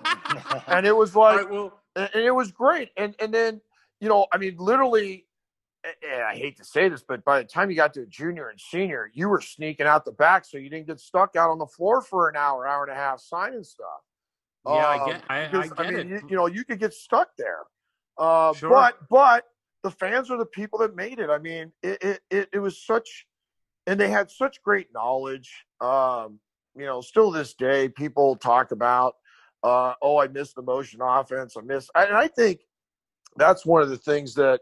and 0.68 0.86
it 0.86 0.96
was 0.96 1.16
like, 1.16 1.38
right, 1.38 1.50
well, 1.50 1.80
and, 1.96 2.10
and 2.14 2.24
it 2.24 2.32
was 2.32 2.52
great. 2.52 2.90
And 2.98 3.16
and 3.20 3.32
then 3.34 3.62
you 4.00 4.10
know, 4.10 4.26
I 4.34 4.38
mean, 4.38 4.56
literally, 4.58 5.26
and 5.84 6.22
I 6.24 6.36
hate 6.36 6.58
to 6.58 6.66
say 6.66 6.90
this, 6.90 7.04
but 7.08 7.24
by 7.24 7.40
the 7.40 7.48
time 7.48 7.70
you 7.70 7.76
got 7.76 7.94
to 7.94 8.06
junior 8.06 8.50
and 8.50 8.60
senior, 8.60 9.10
you 9.14 9.30
were 9.30 9.42
sneaking 9.42 9.86
out 9.86 10.06
the 10.06 10.12
back 10.12 10.46
so 10.46 10.58
you 10.58 10.70
didn't 10.70 10.88
get 10.88 11.00
stuck 11.00 11.36
out 11.36 11.50
on 11.50 11.58
the 11.58 11.66
floor 11.68 12.02
for 12.02 12.28
an 12.30 12.36
hour, 12.36 12.68
hour 12.68 12.84
and 12.84 12.92
a 12.92 12.96
half 12.96 13.20
signing 13.22 13.64
stuff. 13.64 14.02
yeah, 14.66 14.74
I 14.74 14.98
Um, 15.02 15.10
get, 15.10 15.24
I, 15.30 15.40
I 15.46 15.48
because, 15.48 15.72
get 15.72 15.88
mean, 15.88 16.00
it. 16.00 16.08
You, 16.08 16.22
you 16.30 16.36
know, 16.36 16.46
you 16.48 16.66
could 16.66 16.80
get 16.80 16.94
stuck 16.94 17.30
there. 17.38 17.62
Uh, 18.18 18.54
Sure. 18.54 18.70
But 18.70 18.98
but 19.10 19.46
the 19.84 19.92
fans 19.92 20.30
are 20.30 20.38
the 20.38 20.46
people 20.46 20.80
that 20.80 20.96
made 20.96 21.20
it. 21.20 21.30
I 21.30 21.38
mean, 21.38 21.72
it 21.82 22.04
it, 22.04 22.20
it, 22.30 22.50
it 22.54 22.60
was 22.60 22.86
such, 22.86 23.26
and 23.88 23.98
they 23.98 24.10
had 24.10 24.30
such 24.30 24.62
great 24.62 24.88
knowledge. 24.94 25.66
Um, 25.80 26.40
you 26.76 26.86
know, 26.86 27.00
still 27.00 27.32
this 27.32 27.54
day, 27.54 27.88
people 27.90 28.36
talk 28.36 28.72
about, 28.72 29.16
uh, 29.64 29.94
oh, 30.02 30.18
I 30.18 30.28
missed 30.28 30.56
the 30.56 30.62
motion 30.62 31.00
offense. 31.02 31.56
I 31.58 31.62
miss, 31.62 31.90
and 31.96 32.16
I 32.16 32.28
think 32.28 32.60
that's 33.38 33.66
one 33.66 33.82
of 33.82 33.90
the 33.90 33.98
things 33.98 34.34
that, 34.36 34.60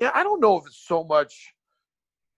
yeah, 0.00 0.10
I 0.14 0.22
don't 0.22 0.40
know 0.40 0.56
if 0.56 0.66
it's 0.66 0.84
so 0.86 1.04
much 1.04 1.52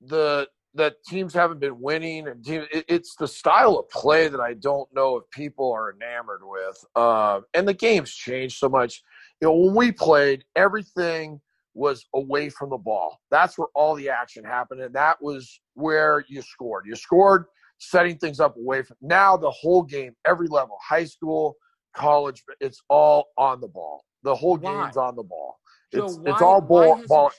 the 0.00 0.48
that 0.74 0.96
teams 1.06 1.34
haven't 1.34 1.60
been 1.60 1.78
winning 1.80 2.28
and 2.28 2.44
team, 2.44 2.66
it, 2.72 2.84
it's 2.88 3.14
the 3.16 3.28
style 3.28 3.76
of 3.76 3.88
play 3.90 4.28
that 4.28 4.40
I 4.40 4.54
don't 4.54 4.88
know 4.94 5.16
if 5.16 5.30
people 5.30 5.70
are 5.70 5.92
enamored 5.92 6.40
with. 6.42 6.84
Um, 6.96 7.44
and 7.52 7.68
the 7.68 7.74
game's 7.74 8.14
changed 8.14 8.56
so 8.56 8.70
much. 8.70 9.02
You 9.40 9.48
know, 9.48 9.54
when 9.54 9.74
we 9.74 9.92
played, 9.92 10.44
everything 10.56 11.40
was 11.74 12.06
away 12.14 12.48
from 12.48 12.70
the 12.70 12.78
ball. 12.78 13.20
That's 13.30 13.58
where 13.58 13.68
all 13.74 13.94
the 13.94 14.08
action 14.08 14.44
happened, 14.44 14.80
and 14.80 14.94
that 14.94 15.22
was 15.22 15.60
where 15.74 16.24
you 16.28 16.42
scored. 16.42 16.86
You 16.86 16.96
scored 16.96 17.44
setting 17.78 18.16
things 18.16 18.40
up 18.40 18.56
away 18.56 18.82
from. 18.82 18.96
Now 19.00 19.36
the 19.36 19.50
whole 19.50 19.82
game, 19.82 20.14
every 20.26 20.48
level, 20.48 20.78
high 20.86 21.04
school, 21.04 21.56
college, 21.94 22.42
it's 22.60 22.80
all 22.88 23.28
on 23.36 23.60
the 23.60 23.68
ball. 23.68 24.04
The 24.22 24.34
whole 24.34 24.56
Why? 24.56 24.84
game's 24.84 24.96
on 24.96 25.16
the 25.16 25.22
ball. 25.22 25.58
Joe, 25.94 26.04
it's 26.06 26.16
why, 26.16 26.32
it's 26.32 26.42
all 26.42 26.60
why 26.60 26.66
ball. 26.86 26.96
has 26.96 27.06
ball. 27.06 27.32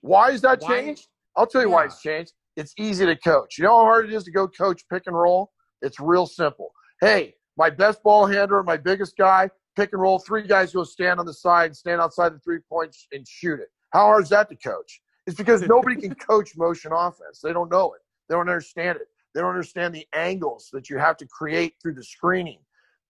Why 0.00 0.30
is 0.30 0.40
that 0.42 0.60
Why- 0.60 0.68
changed? 0.68 1.08
I'll 1.36 1.46
tell 1.46 1.62
you 1.62 1.70
why 1.70 1.84
it's 1.84 2.00
changed. 2.00 2.32
It's 2.56 2.72
easy 2.78 3.04
to 3.04 3.16
coach. 3.16 3.58
You 3.58 3.64
know 3.64 3.76
how 3.76 3.84
hard 3.84 4.06
it 4.06 4.14
is 4.14 4.24
to 4.24 4.30
go 4.30 4.48
coach 4.48 4.82
pick 4.90 5.02
and 5.06 5.16
roll? 5.16 5.52
It's 5.82 6.00
real 6.00 6.26
simple. 6.26 6.72
Hey, 7.02 7.34
my 7.58 7.68
best 7.68 8.02
ball 8.02 8.26
handler, 8.26 8.62
my 8.62 8.78
biggest 8.78 9.16
guy, 9.18 9.50
pick 9.76 9.92
and 9.92 10.00
roll. 10.00 10.18
Three 10.18 10.46
guys 10.46 10.72
go 10.72 10.84
stand 10.84 11.20
on 11.20 11.26
the 11.26 11.34
side, 11.34 11.76
stand 11.76 12.00
outside 12.00 12.32
the 12.34 12.38
three 12.38 12.60
points, 12.70 13.06
and 13.12 13.26
shoot 13.28 13.60
it. 13.60 13.68
How 13.90 14.06
hard 14.06 14.22
is 14.24 14.30
that 14.30 14.48
to 14.48 14.56
coach? 14.56 15.00
It's 15.26 15.36
because 15.36 15.60
nobody 15.68 15.96
can 16.00 16.14
coach 16.14 16.56
motion 16.56 16.92
offense. 16.92 17.40
They 17.42 17.52
don't 17.52 17.70
know 17.70 17.92
it. 17.92 18.00
They 18.28 18.34
don't 18.34 18.48
understand 18.48 18.96
it. 18.96 19.08
They 19.34 19.42
don't 19.42 19.50
understand 19.50 19.94
the 19.94 20.06
angles 20.14 20.70
that 20.72 20.88
you 20.88 20.96
have 20.96 21.18
to 21.18 21.26
create 21.26 21.74
through 21.82 21.94
the 21.94 22.04
screening. 22.04 22.58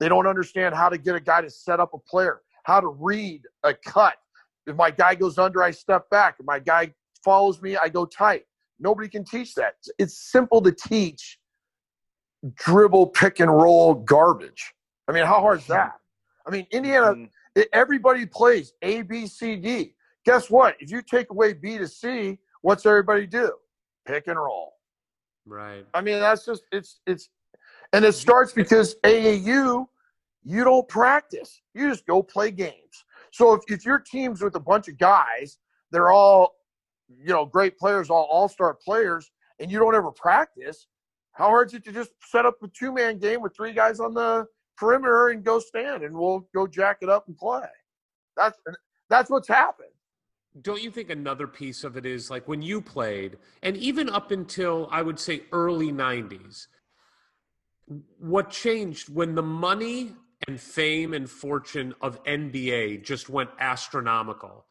They 0.01 0.09
don't 0.09 0.27
understand 0.27 0.75
how 0.75 0.89
to 0.89 0.99
get 0.99 1.15
a 1.15 1.21
guy 1.21 1.41
to 1.41 1.51
set 1.51 1.79
up 1.79 1.95
a 1.95 1.99
player, 1.99 2.41
how 2.65 2.81
to 2.81 2.89
read 2.89 3.43
a 3.63 3.73
cut. 3.73 4.15
If 4.67 4.77
my 4.77 4.91
guy 4.91 5.15
goes 5.15 5.39
under, 5.39 5.63
I 5.63 5.71
step 5.71 6.09
back. 6.11 6.37
If 6.41 6.47
my 6.47 6.59
guy 6.59 6.93
follows 7.25 7.61
me, 7.63 7.77
I 7.77 7.89
go 7.89 8.05
tight. 8.05 8.45
Nobody 8.79 9.09
can 9.09 9.25
teach 9.25 9.55
that. 9.55 9.75
It's 9.99 10.31
simple 10.31 10.61
to 10.63 10.73
teach 10.73 11.39
dribble, 12.55 13.09
pick 13.09 13.41
and 13.41 13.51
roll 13.51 13.95
garbage. 13.95 14.73
I 15.09 15.13
mean, 15.13 15.25
how 15.25 15.41
hard 15.41 15.61
is 15.61 15.67
that? 15.69 15.93
I 16.47 16.51
mean, 16.51 16.67
Indiana, 16.71 17.15
Mm-hmm. 17.15 17.63
everybody 17.73 18.27
plays 18.27 18.73
A, 18.83 19.03
B, 19.03 19.27
C, 19.27 19.57
D. 19.57 19.95
Guess 20.25 20.51
what? 20.51 20.77
If 20.81 20.91
you 20.91 21.01
take 21.03 21.31
away 21.31 21.53
B 21.55 21.79
to 21.79 21.89
C, 21.89 22.39
what's 22.63 22.85
everybody 22.85 23.27
do? 23.27 23.53
Pick 24.07 24.27
and 24.27 24.37
roll. 24.39 24.75
Right. 25.47 25.87
I 25.95 26.01
mean, 26.01 26.19
that's 26.21 26.45
just 26.45 26.63
it's 26.73 27.01
it's, 27.07 27.29
and 27.93 28.05
it 28.05 28.13
starts 28.13 28.53
because 28.53 28.97
AAU, 29.05 29.87
you 30.45 30.65
don't 30.65 30.89
practice. 30.89 31.61
You 31.75 31.89
just 31.89 32.07
go 32.07 32.23
play 32.23 32.51
games. 32.51 33.05
So 33.37 33.53
if, 33.53 33.61
if 33.69 33.85
your 33.85 33.99
team's 33.99 34.41
with 34.41 34.55
a 34.55 34.61
bunch 34.61 34.89
of 34.89 34.97
guys, 34.97 35.59
they're 35.91 36.11
all, 36.11 36.55
you 37.09 37.33
know, 37.35 37.45
great 37.45 37.77
players, 37.77 38.09
all 38.09 38.27
all 38.31 38.49
star 38.49 38.73
players, 38.83 39.31
and 39.61 39.71
you 39.71 39.79
don't 39.79 39.95
ever 39.95 40.11
practice, 40.11 40.87
how 41.33 41.49
hard 41.49 41.69
is 41.69 41.75
it 41.75 41.85
to 41.85 41.93
just 41.93 42.13
set 42.23 42.47
up 42.47 42.57
a 42.63 42.69
two 42.69 42.93
man 42.93 43.19
game 43.19 43.43
with 43.43 43.55
three 43.55 43.75
guys 43.75 44.01
on 44.01 44.15
the 44.15 44.47
perimeter 44.79 45.29
and 45.29 45.45
go 45.45 45.59
stand 45.59 46.03
and 46.03 46.17
we'll 46.17 46.49
go 46.55 46.67
jack 46.67 46.99
it 47.03 47.11
up 47.11 47.29
and 47.29 47.37
play? 47.37 47.69
That's 48.39 48.59
that's 49.11 49.29
what's 49.29 49.49
happened. 49.49 49.91
don't 50.63 50.83
you 50.83 50.91
think 50.91 51.11
another 51.11 51.47
piece 51.47 51.85
of 51.85 51.99
it 51.99 52.07
is 52.07 52.31
like 52.31 52.49
when 52.49 52.63
you 52.63 52.81
played 52.81 53.37
and 53.63 53.77
even 53.77 54.09
up 54.09 54.31
until 54.31 54.89
i 54.91 55.03
would 55.03 55.19
say 55.19 55.43
early 55.53 55.93
90s 55.93 56.67
what 58.19 58.51
changed 58.51 59.09
when 59.19 59.35
the 59.35 59.43
money 59.43 60.13
and 60.47 60.61
fame 60.61 61.15
and 61.15 61.29
fortune 61.29 61.95
of 62.01 62.23
nba 62.25 63.03
just 63.03 63.29
went 63.29 63.51
astronomical 63.59 64.65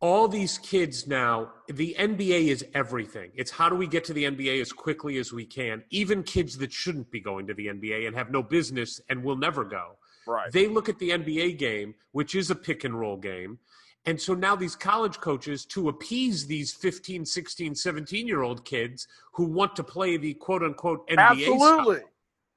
all 0.00 0.26
these 0.26 0.58
kids 0.58 1.06
now 1.06 1.52
the 1.68 1.94
nba 1.98 2.48
is 2.48 2.64
everything 2.74 3.30
it's 3.34 3.50
how 3.50 3.68
do 3.68 3.76
we 3.76 3.86
get 3.86 4.04
to 4.04 4.12
the 4.12 4.24
nba 4.24 4.60
as 4.60 4.72
quickly 4.72 5.18
as 5.18 5.32
we 5.32 5.44
can 5.44 5.82
even 5.90 6.22
kids 6.22 6.58
that 6.58 6.72
shouldn't 6.72 7.10
be 7.10 7.20
going 7.20 7.46
to 7.46 7.54
the 7.54 7.66
nba 7.68 8.06
and 8.06 8.16
have 8.16 8.30
no 8.30 8.42
business 8.42 9.00
and 9.08 9.22
will 9.22 9.36
never 9.36 9.64
go 9.64 9.96
Right. 10.26 10.52
they 10.52 10.68
look 10.68 10.88
at 10.88 10.98
the 10.98 11.10
NBA 11.10 11.58
game, 11.58 11.94
which 12.12 12.34
is 12.34 12.50
a 12.50 12.54
pick 12.54 12.84
and 12.84 12.98
roll 12.98 13.16
game. 13.16 13.58
And 14.04 14.20
so 14.20 14.34
now 14.34 14.56
these 14.56 14.74
college 14.74 15.20
coaches, 15.20 15.64
to 15.66 15.88
appease 15.88 16.46
these 16.46 16.72
15, 16.72 17.24
16, 17.24 17.74
17 17.74 18.26
year 18.26 18.42
old 18.42 18.64
kids 18.64 19.06
who 19.32 19.44
want 19.44 19.76
to 19.76 19.84
play 19.84 20.16
the 20.16 20.34
quote 20.34 20.62
unquote 20.62 21.08
NBA 21.08 21.18
Absolutely. 21.20 21.96
style, 21.96 22.08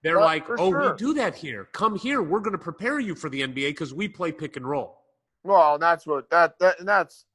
they're 0.05 0.21
Uh, 0.21 0.25
like, 0.25 0.45
oh, 0.51 0.69
sure. 0.71 0.91
we 0.91 0.97
do 0.97 1.13
that 1.15 1.35
here. 1.35 1.65
Come 1.73 1.95
here. 1.97 2.21
We're 2.21 2.39
going 2.39 2.51
to 2.57 2.63
prepare 2.63 2.99
you 2.99 3.15
for 3.15 3.29
the 3.29 3.41
NBA 3.41 3.69
because 3.69 3.93
we 3.93 4.07
play 4.07 4.31
pick 4.31 4.55
and 4.55 4.65
roll. 4.69 5.01
Well, 5.43 5.73
and 5.73 5.83
that's 5.83 6.05
what 6.07 6.29
that 6.29 6.57
that 6.59 6.79
and 6.79 6.87
that's 6.87 7.25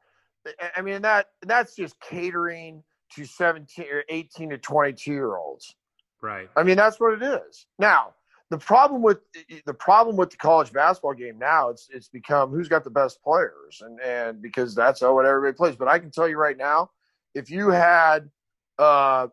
I- 0.76 0.80
mean 0.82 1.02
that 1.02 1.26
that's 1.42 1.74
just 1.76 2.00
catering 2.00 2.82
to 3.16 3.24
17 3.24 3.86
or 3.90 4.04
18 4.08 4.50
to 4.50 4.58
22 4.58 5.12
year 5.12 5.36
olds. 5.36 5.74
Right. 6.22 6.48
I 6.56 6.62
mean 6.62 6.76
that's 6.76 6.98
what 7.00 7.14
it 7.14 7.22
is. 7.22 7.66
Now, 7.78 8.14
the 8.50 8.58
problem 8.58 9.02
with 9.02 9.18
the 9.66 9.74
problem 9.74 10.16
with 10.16 10.30
the 10.30 10.36
college 10.36 10.72
basketball 10.72 11.14
game 11.14 11.38
now 11.38 11.68
it's 11.70 11.88
it's 11.92 12.08
become 12.08 12.50
who's 12.50 12.68
got 12.68 12.84
the 12.84 12.90
best 12.90 13.22
players 13.22 13.80
and 13.84 14.00
and 14.00 14.40
because 14.42 14.74
that's 14.74 15.00
how 15.00 15.14
what 15.14 15.26
everybody 15.26 15.56
plays. 15.56 15.76
But 15.76 15.88
I 15.88 15.98
can 15.98 16.10
tell 16.10 16.28
you 16.28 16.36
right 16.36 16.56
now, 16.56 16.90
if 17.34 17.50
you 17.50 17.70
had 17.70 18.30
uh 18.78 19.28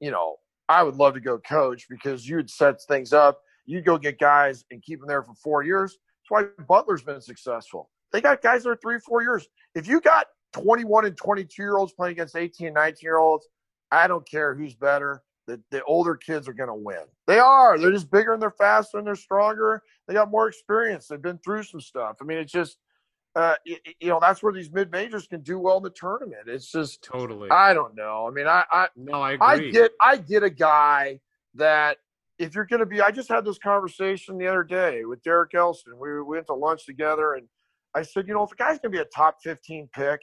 you 0.00 0.10
know, 0.10 0.36
I 0.68 0.82
would 0.82 0.96
love 0.96 1.14
to 1.14 1.20
go 1.20 1.38
coach 1.38 1.86
because 1.88 2.28
you'd 2.28 2.50
set 2.50 2.82
things 2.82 3.12
up. 3.12 3.40
You'd 3.66 3.84
go 3.84 3.98
get 3.98 4.18
guys 4.18 4.64
and 4.70 4.82
keep 4.82 5.00
them 5.00 5.08
there 5.08 5.22
for 5.22 5.34
4 5.34 5.62
years. 5.62 5.98
That's 6.30 6.48
why 6.58 6.64
Butler's 6.66 7.02
been 7.02 7.20
successful. 7.20 7.90
They 8.12 8.20
got 8.20 8.42
guys 8.42 8.62
that 8.62 8.70
are 8.70 8.76
three, 8.76 8.98
four 8.98 9.22
years. 9.22 9.46
If 9.74 9.86
you 9.86 10.00
got 10.00 10.26
21 10.52 11.06
and 11.06 11.16
22 11.16 11.62
year 11.62 11.76
olds 11.76 11.92
playing 11.92 12.12
against 12.12 12.36
18 12.36 12.68
and 12.68 12.74
19 12.74 12.98
year 13.02 13.18
olds, 13.18 13.46
I 13.90 14.06
don't 14.06 14.28
care 14.28 14.54
who's 14.54 14.74
better. 14.74 15.22
The, 15.46 15.60
the 15.70 15.82
older 15.84 16.14
kids 16.14 16.48
are 16.48 16.52
going 16.52 16.68
to 16.68 16.74
win. 16.74 17.04
They 17.26 17.38
are. 17.38 17.78
They're 17.78 17.92
just 17.92 18.10
bigger 18.10 18.34
and 18.34 18.42
they're 18.42 18.50
faster 18.50 18.98
and 18.98 19.06
they're 19.06 19.16
stronger. 19.16 19.82
They 20.06 20.14
got 20.14 20.30
more 20.30 20.48
experience. 20.48 21.06
They've 21.06 21.20
been 21.20 21.38
through 21.38 21.62
some 21.62 21.80
stuff. 21.80 22.16
I 22.20 22.24
mean, 22.24 22.38
it's 22.38 22.52
just, 22.52 22.76
uh, 23.36 23.54
y- 23.66 23.78
y- 23.86 23.94
you 24.00 24.08
know, 24.08 24.18
that's 24.20 24.42
where 24.42 24.52
these 24.52 24.70
mid 24.70 24.90
majors 24.90 25.26
can 25.26 25.40
do 25.40 25.58
well 25.58 25.78
in 25.78 25.82
the 25.82 25.90
tournament. 25.90 26.42
It's 26.46 26.70
just, 26.70 27.02
Totally. 27.02 27.50
I 27.50 27.74
don't 27.74 27.94
know. 27.94 28.26
I 28.26 28.30
mean, 28.30 28.46
I, 28.46 28.64
I, 28.70 28.88
no, 28.96 29.22
I 29.22 29.36
I 29.40 29.58
get 29.58 29.92
I 30.00 30.16
get 30.16 30.42
a 30.42 30.50
guy 30.50 31.20
that 31.54 31.98
if 32.38 32.54
you're 32.54 32.66
going 32.66 32.80
to 32.80 32.86
be, 32.86 33.00
I 33.00 33.10
just 33.10 33.28
had 33.28 33.44
this 33.44 33.58
conversation 33.58 34.38
the 34.38 34.46
other 34.46 34.62
day 34.62 35.04
with 35.04 35.22
Derek 35.22 35.54
Elston. 35.54 35.98
We, 35.98 36.12
we 36.14 36.22
went 36.22 36.46
to 36.46 36.54
lunch 36.54 36.86
together, 36.86 37.34
and 37.34 37.46
I 37.94 38.02
said, 38.02 38.28
you 38.28 38.34
know, 38.34 38.44
if 38.44 38.52
a 38.52 38.56
guy's 38.56 38.78
going 38.78 38.92
to 38.92 38.98
be 38.98 38.98
a 38.98 39.04
top 39.04 39.38
15 39.42 39.88
pick, 39.92 40.20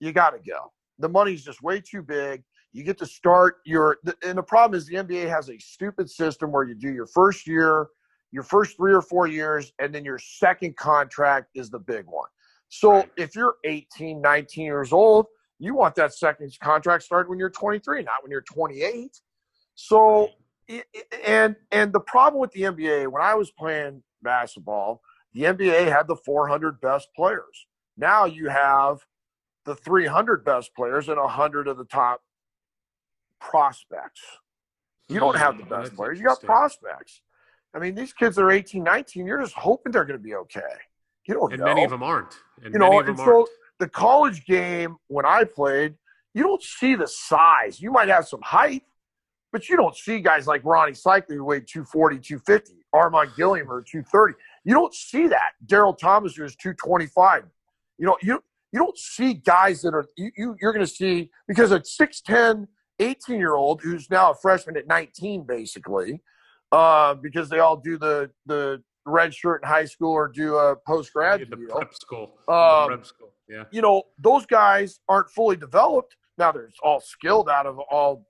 you 0.00 0.12
got 0.12 0.30
to 0.30 0.38
go. 0.38 0.72
The 0.98 1.08
money's 1.08 1.44
just 1.44 1.62
way 1.62 1.80
too 1.80 2.02
big. 2.02 2.42
You 2.72 2.84
get 2.84 2.98
to 2.98 3.06
start 3.06 3.56
your, 3.64 3.96
and 4.22 4.36
the 4.36 4.42
problem 4.42 4.76
is 4.76 4.86
the 4.86 4.96
NBA 4.96 5.28
has 5.30 5.48
a 5.48 5.58
stupid 5.58 6.10
system 6.10 6.52
where 6.52 6.64
you 6.64 6.74
do 6.74 6.92
your 6.92 7.06
first 7.06 7.46
year, 7.46 7.86
your 8.32 8.42
first 8.42 8.76
three 8.76 8.92
or 8.92 9.00
four 9.00 9.26
years, 9.26 9.72
and 9.78 9.94
then 9.94 10.04
your 10.04 10.18
second 10.18 10.76
contract 10.76 11.48
is 11.54 11.70
the 11.70 11.78
big 11.78 12.04
one. 12.06 12.28
So 12.78 12.90
Right. 12.92 13.10
if 13.16 13.34
you're 13.34 13.56
18, 13.64 14.20
19 14.20 14.64
years 14.66 14.92
old, 14.92 15.26
you 15.58 15.74
want 15.74 15.94
that 15.94 16.12
second 16.12 16.54
contract 16.60 17.04
started 17.04 17.28
when 17.30 17.38
you're 17.38 17.48
23, 17.50 18.02
not 18.02 18.22
when 18.22 18.30
you're 18.30 18.42
28. 18.42 19.18
So, 19.74 20.30
i- 20.70 20.84
and 21.24 21.56
and 21.70 21.92
the 21.92 22.00
problem 22.00 22.40
with 22.40 22.50
the 22.52 22.62
NBA 22.64 23.06
when 23.10 23.22
I 23.22 23.34
was 23.34 23.50
playing 23.50 24.02
basketball, 24.22 25.00
the 25.32 25.42
NBA 25.46 25.84
had 25.90 26.06
the 26.06 26.16
400 26.16 26.80
best 26.80 27.08
players. 27.16 27.66
Now 27.96 28.26
you 28.26 28.48
have 28.50 29.06
the 29.64 29.74
300 29.74 30.44
best 30.44 30.74
players 30.74 31.08
and 31.08 31.18
100 31.18 31.68
of 31.68 31.78
the 31.78 31.84
top 31.86 32.22
prospects. 33.40 34.20
You 35.08 35.20
don't 35.20 35.36
have 35.36 35.56
the 35.56 35.62
Hmm, 35.62 35.68
best 35.70 35.94
players. 35.94 36.18
You 36.18 36.26
got 36.26 36.42
prospects. 36.42 37.22
I 37.74 37.78
mean, 37.78 37.94
these 37.94 38.12
kids 38.12 38.38
are 38.38 38.50
18, 38.50 38.82
19. 38.82 39.26
You're 39.26 39.40
just 39.40 39.54
hoping 39.54 39.92
they're 39.92 40.04
going 40.04 40.18
to 40.18 40.22
be 40.22 40.34
okay. 40.34 40.60
You 41.26 41.34
don't 41.34 41.52
and 41.52 41.60
know 41.60 41.66
many 41.66 41.84
of 41.84 41.90
them 41.90 42.02
aren't. 42.02 42.34
And 42.62 42.72
you 42.72 42.78
many 42.78 42.90
know, 42.90 43.00
and 43.00 43.18
so 43.18 43.24
aren't. 43.24 43.48
the 43.78 43.88
college 43.88 44.44
game 44.46 44.96
when 45.08 45.26
I 45.26 45.44
played, 45.44 45.94
you 46.34 46.42
don't 46.42 46.62
see 46.62 46.94
the 46.94 47.06
size. 47.06 47.80
You 47.80 47.90
might 47.90 48.08
have 48.08 48.26
some 48.28 48.42
height, 48.42 48.82
but 49.52 49.68
you 49.68 49.76
don't 49.76 49.96
see 49.96 50.20
guys 50.20 50.46
like 50.46 50.62
Ronnie 50.64 50.92
Seikaly 50.92 51.36
who 51.36 51.44
weighed 51.44 51.66
240, 51.66 52.18
250, 52.18 52.74
Armon 52.94 53.26
Gilliamer 53.34 53.84
230. 53.84 54.34
You 54.64 54.74
don't 54.74 54.94
see 54.94 55.28
that. 55.28 55.52
Daryl 55.66 55.96
Thomas 55.96 56.36
who 56.36 56.44
is 56.44 56.54
225. 56.56 57.44
You 57.98 58.06
know, 58.06 58.16
you 58.22 58.42
you 58.72 58.80
don't 58.80 58.98
see 58.98 59.34
guys 59.34 59.80
that 59.82 59.94
are 59.94 60.06
you, 60.16 60.30
you 60.36 60.56
you're 60.60 60.72
gonna 60.72 60.86
see 60.86 61.30
because 61.48 61.72
a 61.72 61.80
6'10, 61.80 62.66
18 62.98 63.38
year 63.38 63.54
old 63.54 63.80
who's 63.80 64.10
now 64.10 64.32
a 64.32 64.34
freshman 64.34 64.76
at 64.76 64.86
19, 64.86 65.44
basically, 65.44 66.20
uh, 66.72 67.14
because 67.14 67.48
they 67.48 67.58
all 67.58 67.76
do 67.76 67.96
the 67.96 68.30
the 68.44 68.82
red 69.06 69.34
shirt 69.34 69.62
in 69.62 69.68
high 69.68 69.84
school 69.84 70.12
or 70.12 70.28
do 70.28 70.56
a 70.56 70.76
post 70.76 71.12
grad 71.12 71.40
the 71.40 71.56
deal 71.56 71.68
prep 71.68 71.94
school. 71.94 72.34
Um, 72.48 72.56
the 72.56 72.86
prep 72.88 73.06
school. 73.06 73.32
Yeah. 73.48 73.64
you 73.70 73.80
know, 73.80 74.02
those 74.18 74.44
guys 74.44 74.98
aren't 75.08 75.30
fully 75.30 75.56
developed. 75.56 76.16
Now 76.36 76.52
they're 76.52 76.70
all 76.82 77.00
skilled 77.00 77.48
out 77.48 77.66
of 77.66 77.78
all, 77.78 78.26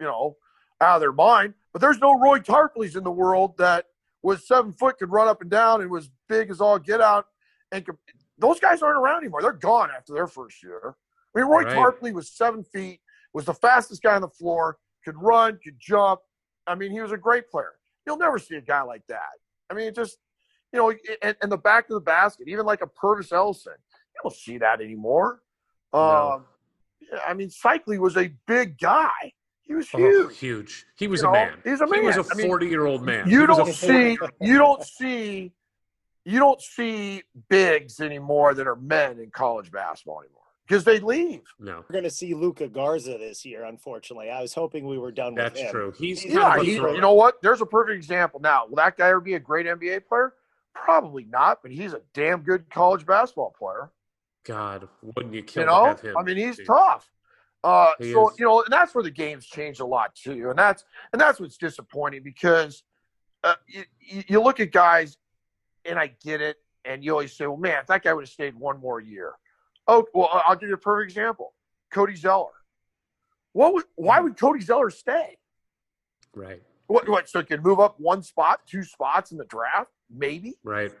you 0.00 0.06
know, 0.06 0.36
out 0.80 0.96
of 0.96 1.00
their 1.00 1.12
mind. 1.12 1.54
But 1.72 1.82
there's 1.82 1.98
no 1.98 2.18
Roy 2.18 2.38
Tarpley's 2.38 2.96
in 2.96 3.04
the 3.04 3.10
world 3.10 3.58
that 3.58 3.84
was 4.22 4.46
seven 4.48 4.72
foot, 4.72 4.98
could 4.98 5.10
run 5.12 5.28
up 5.28 5.42
and 5.42 5.50
down, 5.50 5.82
and 5.82 5.90
was 5.90 6.10
big 6.28 6.50
as 6.50 6.60
all 6.60 6.78
get 6.78 7.00
out. 7.00 7.26
And 7.72 7.84
could, 7.84 7.96
those 8.38 8.58
guys 8.58 8.82
aren't 8.82 8.98
around 8.98 9.18
anymore. 9.18 9.42
They're 9.42 9.52
gone 9.52 9.90
after 9.94 10.14
their 10.14 10.26
first 10.26 10.62
year. 10.62 10.96
I 11.36 11.40
mean, 11.40 11.48
Roy 11.48 11.64
Right. 11.64 11.76
Tarpley 11.76 12.12
was 12.12 12.30
seven 12.30 12.64
feet, 12.64 13.00
was 13.34 13.44
the 13.44 13.54
fastest 13.54 14.02
guy 14.02 14.14
on 14.14 14.22
the 14.22 14.28
floor, 14.28 14.78
could 15.04 15.20
run, 15.20 15.58
could 15.62 15.76
jump. 15.78 16.20
I 16.66 16.74
mean, 16.74 16.90
he 16.90 17.00
was 17.00 17.12
a 17.12 17.16
great 17.16 17.50
player. 17.50 17.74
You'll 18.06 18.16
never 18.16 18.38
see 18.38 18.56
a 18.56 18.60
guy 18.60 18.82
like 18.82 19.02
that. 19.08 19.20
I 19.70 19.74
mean, 19.74 19.86
it 19.88 19.94
just, 19.94 20.18
you 20.72 20.78
know, 20.78 20.92
and, 21.22 21.36
and 21.42 21.52
the 21.52 21.58
back 21.58 21.84
of 21.90 21.94
the 21.94 22.00
basket, 22.00 22.48
even 22.48 22.66
like 22.66 22.82
a 22.82 22.86
Pervis 22.86 23.32
Ellison, 23.32 23.72
you 24.14 24.20
don't 24.22 24.34
see 24.34 24.58
that 24.58 24.80
anymore. 24.80 25.40
No. 25.92 26.32
Um, 26.32 26.44
yeah, 27.00 27.20
I 27.26 27.34
mean, 27.34 27.48
Seikaly 27.48 27.98
was 27.98 28.16
a 28.16 28.32
big 28.46 28.78
guy. 28.78 29.32
He 29.62 29.74
was 29.74 29.88
Oh, 29.94 29.98
huge. 29.98 30.38
huge. 30.38 30.86
He 30.96 31.08
was 31.08 31.22
You 31.22 31.28
a 31.28 31.32
know, 31.32 31.38
man. 31.38 31.58
he's 31.64 31.80
a 31.80 31.86
He 31.86 32.00
was 32.00 32.16
man. 32.16 32.24
a 32.26 32.32
I 32.32 32.34
mean, 32.36 32.46
40 32.46 32.66
year 32.68 32.86
old 32.86 33.02
man. 33.02 33.28
You 33.28 33.40
He 33.42 33.46
don't 33.46 33.56
40 33.58 33.72
see, 33.72 34.18
you 34.40 34.58
don't 34.58 34.82
see, 34.82 35.52
you 36.24 36.38
don't 36.38 36.60
see 36.60 37.22
bigs 37.48 38.00
anymore 38.00 38.54
that 38.54 38.66
are 38.66 38.76
men 38.76 39.18
in 39.18 39.30
college 39.30 39.70
basketball 39.70 40.20
anymore 40.20 40.42
because 40.68 40.84
they 40.84 41.00
leave. 41.00 41.40
No, 41.58 41.78
We're 41.88 41.92
going 41.94 42.04
to 42.04 42.10
see 42.10 42.34
Luka 42.34 42.68
Garza 42.68 43.16
this 43.18 43.44
year, 43.44 43.64
unfortunately. 43.64 44.30
I 44.30 44.42
was 44.42 44.52
hoping 44.52 44.86
we 44.86 44.98
were 44.98 45.10
done 45.12 45.34
that's 45.34 45.54
with 45.54 45.60
him. 45.60 45.64
That's 45.64 45.72
true. 45.72 45.94
He's 45.98 46.20
He's 46.20 46.34
kind 46.34 46.44
Yeah, 46.44 46.54
of 46.56 46.60
a 46.62 46.64
he, 46.64 46.74
you 46.96 47.00
know 47.00 47.14
what? 47.14 47.40
There's 47.42 47.60
a 47.62 47.66
perfect 47.66 47.96
example. 47.96 48.40
Now, 48.40 48.66
will 48.66 48.76
that 48.76 48.96
guy 48.96 49.08
ever 49.08 49.20
be 49.20 49.34
a 49.34 49.40
great 49.40 49.66
NBA 49.66 50.06
player? 50.06 50.34
Probably 50.74 51.24
not, 51.24 51.60
but 51.62 51.70
he's 51.72 51.94
a 51.94 52.02
damn 52.14 52.42
good 52.42 52.68
college 52.70 53.06
basketball 53.06 53.54
player. 53.58 53.90
God, 54.44 54.88
wouldn't 55.02 55.34
you 55.34 55.42
kill 55.42 55.62
You 55.62 55.66
know, 55.68 55.94
him? 55.94 56.16
I 56.16 56.22
mean, 56.22 56.36
he's 56.36 56.56
Dude. 56.58 56.66
tough. 56.66 57.10
Uh, 57.64 57.90
He 57.98 58.12
so 58.12 58.30
is. 58.30 58.38
you 58.38 58.44
know, 58.44 58.62
and 58.62 58.72
that's 58.72 58.94
where 58.94 59.02
the 59.02 59.10
game's 59.10 59.46
changed 59.46 59.80
a 59.80 59.84
lot 59.86 60.14
too, 60.14 60.50
and 60.50 60.58
that's 60.58 60.84
and 61.12 61.20
that's 61.20 61.40
what's 61.40 61.56
disappointing 61.56 62.22
because 62.22 62.84
uh, 63.42 63.54
you, 63.66 63.82
you 64.00 64.22
you 64.28 64.40
look 64.42 64.60
at 64.60 64.70
guys, 64.70 65.16
and 65.84 65.98
I 65.98 66.12
get 66.22 66.40
it, 66.40 66.56
and 66.84 67.02
you 67.02 67.10
always 67.12 67.32
say, 67.36 67.46
well, 67.46 67.56
man, 67.56 67.80
if 67.80 67.86
that 67.88 68.04
guy 68.04 68.12
would 68.12 68.22
have 68.24 68.30
stayed 68.30 68.54
one 68.54 68.78
more 68.80 69.00
year. 69.00 69.32
Oh, 69.88 70.06
well, 70.14 70.42
I'll 70.46 70.54
give 70.54 70.68
you 70.68 70.74
a 70.74 70.78
perfect 70.78 71.10
example: 71.10 71.54
Cody 71.90 72.14
Zeller. 72.14 72.52
What? 73.52 73.74
Would, 73.74 73.84
why 73.96 74.20
would 74.20 74.36
Cody 74.38 74.60
Zeller 74.60 74.90
stay? 74.90 75.38
Right. 76.34 76.62
What? 76.86 77.08
What? 77.08 77.28
So 77.28 77.40
he 77.40 77.46
could 77.46 77.64
move 77.64 77.80
up 77.80 77.98
one 77.98 78.22
spot, 78.22 78.60
two 78.66 78.84
spots 78.84 79.32
in 79.32 79.38
the 79.38 79.46
draft, 79.46 79.90
maybe. 80.10 80.54
Right. 80.62 80.92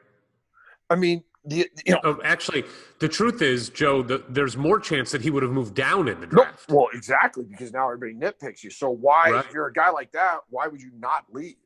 I 0.90 0.96
mean, 0.96 1.22
the 1.44 1.68
you 1.84 1.94
know, 1.94 2.00
Oh, 2.02 2.20
actually, 2.24 2.64
the 2.98 3.08
truth 3.08 3.42
is, 3.42 3.68
Joe, 3.68 4.02
the, 4.02 4.24
there's 4.30 4.56
more 4.56 4.80
chance 4.80 5.10
that 5.12 5.20
he 5.20 5.28
would 5.30 5.42
have 5.42 5.52
moved 5.52 5.74
down 5.74 6.08
in 6.08 6.18
the 6.20 6.26
No, 6.26 6.44
draft. 6.44 6.70
well, 6.70 6.88
exactly, 6.94 7.44
because 7.44 7.72
now 7.72 7.90
everybody 7.90 8.14
nitpicks 8.14 8.64
you. 8.64 8.70
So 8.70 8.88
why, 8.88 9.30
Right. 9.30 9.44
if 9.46 9.52
you're 9.52 9.66
a 9.66 9.72
guy 9.72 9.90
like 9.90 10.12
that, 10.12 10.38
why 10.48 10.66
would 10.66 10.80
you 10.80 10.90
not 10.98 11.26
leave? 11.30 11.56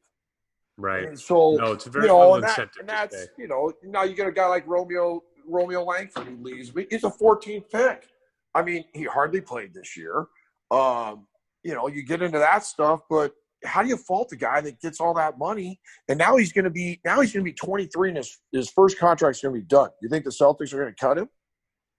right. 0.76 1.04
And 1.06 1.18
so 1.18 1.56
No, 1.56 1.72
it's 1.72 1.86
a 1.86 1.90
very 1.90 2.06
you 2.06 2.12
know, 2.12 2.34
and, 2.34 2.42
that, 2.42 2.70
and 2.80 2.88
that's 2.88 3.28
you 3.38 3.46
know, 3.46 3.72
now 3.84 4.02
you 4.02 4.14
get 4.14 4.26
a 4.26 4.32
guy 4.32 4.46
like 4.46 4.66
Romeo 4.66 5.22
Romeo 5.48 5.84
Langford 5.84 6.26
who 6.26 6.36
leaves, 6.42 6.72
he's 6.90 7.04
a 7.04 7.10
14th 7.10 7.70
pick. 7.70 8.08
I 8.54 8.62
mean, 8.62 8.84
he 8.92 9.04
hardly 9.04 9.40
played 9.40 9.72
this 9.74 9.96
year. 9.96 10.26
Um, 10.70 11.26
you 11.62 11.74
know, 11.74 11.88
you 11.88 12.02
get 12.02 12.22
into 12.22 12.38
that 12.38 12.64
stuff, 12.64 13.00
but 13.08 13.34
how 13.64 13.82
do 13.82 13.88
you 13.88 13.96
fault 13.96 14.28
the 14.28 14.36
guy 14.36 14.60
that 14.60 14.80
gets 14.80 15.00
all 15.00 15.14
that 15.14 15.38
money 15.38 15.80
and 16.08 16.18
now 16.18 16.36
he's 16.36 16.52
going 16.52 16.64
to 16.64 16.70
be 16.70 17.00
now 17.04 17.20
he's 17.20 17.32
going 17.32 17.44
to 17.44 17.48
be 17.48 17.54
23 17.54 18.08
and 18.08 18.16
his 18.16 18.38
his 18.50 18.70
first 18.70 18.98
contract's 18.98 19.40
going 19.40 19.54
to 19.54 19.60
be 19.60 19.66
done. 19.66 19.90
You 20.00 20.08
think 20.08 20.24
the 20.24 20.30
Celtics 20.30 20.72
are 20.72 20.78
going 20.78 20.92
to 20.92 21.00
cut 21.00 21.18
him? 21.18 21.28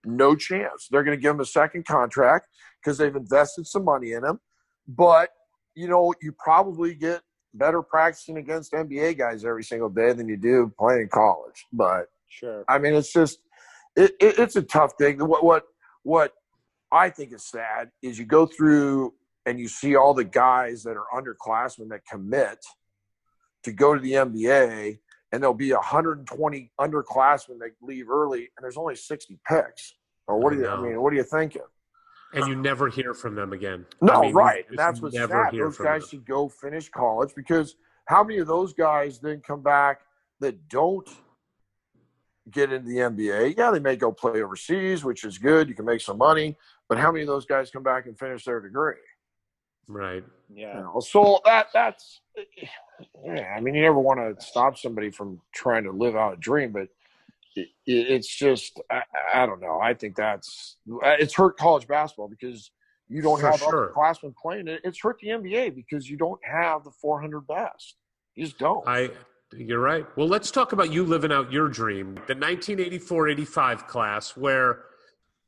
No 0.05 0.35
chance. 0.35 0.87
They're 0.91 1.03
going 1.03 1.17
to 1.17 1.21
give 1.21 1.33
him 1.33 1.39
a 1.39 1.45
second 1.45 1.85
contract 1.85 2.47
because 2.81 2.97
they've 2.97 3.15
invested 3.15 3.65
some 3.65 3.85
money 3.85 4.11
in 4.11 4.23
him. 4.23 4.39
But 4.87 5.29
you 5.75 5.87
know, 5.87 6.13
you 6.21 6.33
probably 6.37 6.93
get 6.93 7.21
better 7.53 7.81
practicing 7.81 8.37
against 8.37 8.73
NBA 8.73 9.17
guys 9.17 9.45
every 9.45 9.63
single 9.63 9.89
day 9.89 10.13
than 10.13 10.27
you 10.27 10.37
do 10.37 10.71
playing 10.77 11.09
college. 11.09 11.65
But 11.71 12.07
Sure. 12.39 12.65
I 12.67 12.79
mean, 12.79 12.95
it's 12.95 13.13
just 13.13 13.39
it, 13.95 14.11
it, 14.19 14.39
it's 14.39 14.55
a 14.55 14.61
tough 14.61 14.93
thing. 14.97 15.19
What 15.19 15.43
what 15.43 15.63
what 16.03 16.33
I 16.91 17.09
think 17.09 17.33
is 17.33 17.45
sad 17.45 17.89
is 18.01 18.17
you 18.17 18.25
go 18.25 18.45
through 18.45 19.13
and 19.45 19.59
you 19.59 19.67
see 19.67 19.95
all 19.95 20.13
the 20.13 20.23
guys 20.23 20.83
that 20.83 20.95
are 20.97 21.05
underclassmen 21.13 21.89
that 21.89 22.01
commit 22.09 22.59
to 23.63 23.71
go 23.71 23.93
to 23.93 23.99
the 23.99 24.13
NBA, 24.13 24.99
and 25.31 25.41
there'll 25.43 25.53
be 25.53 25.71
120 25.71 26.71
underclassmen 26.79 27.59
that 27.59 27.71
leave 27.81 28.09
early, 28.09 28.39
and 28.39 28.63
there's 28.63 28.77
only 28.77 28.95
60 28.95 29.39
picks. 29.47 29.93
Or 30.27 30.39
what 30.39 30.53
do 30.53 30.59
you? 30.59 30.67
I 30.67 30.81
mean, 30.81 31.01
what 31.01 31.13
are 31.13 31.17
you 31.17 31.23
thinking? 31.23 31.61
And 32.33 32.47
you 32.47 32.55
never 32.55 32.89
hear 32.89 33.13
from 33.13 33.35
them 33.35 33.53
again. 33.53 33.85
No, 34.01 34.13
I 34.13 34.21
mean, 34.21 34.33
right. 34.33 34.65
And 34.69 34.77
that's 34.77 35.01
what's 35.01 35.15
sad. 35.15 35.29
Those 35.53 35.77
guys 35.77 36.01
them. 36.01 36.09
should 36.09 36.25
go 36.25 36.49
finish 36.49 36.89
college 36.89 37.33
because 37.35 37.75
how 38.07 38.23
many 38.23 38.39
of 38.39 38.47
those 38.47 38.73
guys 38.73 39.19
then 39.19 39.41
come 39.45 39.61
back 39.61 40.01
that 40.39 40.67
don't 40.67 41.07
get 42.51 42.71
into 42.71 42.87
the 42.87 42.97
NBA? 42.97 43.55
Yeah, 43.57 43.71
they 43.71 43.79
may 43.79 43.95
go 43.95 44.11
play 44.11 44.41
overseas, 44.41 45.03
which 45.03 45.23
is 45.23 45.37
good. 45.37 45.69
You 45.69 45.75
can 45.75 45.85
make 45.85 46.01
some 46.01 46.17
money. 46.17 46.55
But 46.89 46.97
how 46.97 47.11
many 47.11 47.21
of 47.23 47.27
those 47.27 47.45
guys 47.45 47.71
come 47.71 47.83
back 47.83 48.05
and 48.05 48.17
finish 48.17 48.45
their 48.45 48.59
degree? 48.59 48.95
Right. 49.87 50.23
Yeah. 50.53 50.77
You 50.77 50.83
know, 50.83 50.99
so 50.99 51.41
that 51.45 51.67
that's 51.73 52.21
yeah. 53.23 53.53
I 53.55 53.59
mean, 53.59 53.75
you 53.75 53.81
never 53.81 53.99
want 53.99 54.19
to 54.19 54.45
stop 54.45 54.77
somebody 54.77 55.09
from 55.09 55.41
trying 55.53 55.83
to 55.83 55.91
live 55.91 56.15
out 56.15 56.33
a 56.33 56.37
dream, 56.37 56.71
but 56.71 56.87
it, 57.55 57.69
it's 57.85 58.27
just 58.27 58.79
I, 58.89 59.01
I 59.33 59.45
don't 59.45 59.61
know. 59.61 59.79
I 59.81 59.93
think 59.93 60.15
that's 60.15 60.77
it's 61.03 61.33
hurt 61.33 61.57
college 61.57 61.87
basketball 61.87 62.27
because 62.27 62.71
you 63.09 63.21
don't 63.21 63.39
For 63.39 63.51
have 63.51 63.59
sure. 63.59 63.91
upperclassmen 63.95 64.33
playing 64.35 64.67
it. 64.67 64.81
It's 64.83 64.99
hurt 65.01 65.17
the 65.21 65.29
NBA 65.29 65.75
because 65.75 66.09
you 66.09 66.17
don't 66.17 66.39
have 66.43 66.83
the 66.83 66.91
400 66.91 67.45
best. 67.47 67.95
You 68.35 68.45
just 68.45 68.57
don't. 68.57 68.87
I 68.87 69.09
you're 69.57 69.79
right. 69.79 70.05
Well, 70.17 70.27
let's 70.27 70.51
talk 70.51 70.73
about 70.73 70.91
you 70.91 71.03
living 71.03 71.31
out 71.31 71.51
your 71.51 71.69
dream. 71.69 72.15
The 72.27 72.35
1984-85 72.35 73.87
class 73.87 74.35
where 74.37 74.83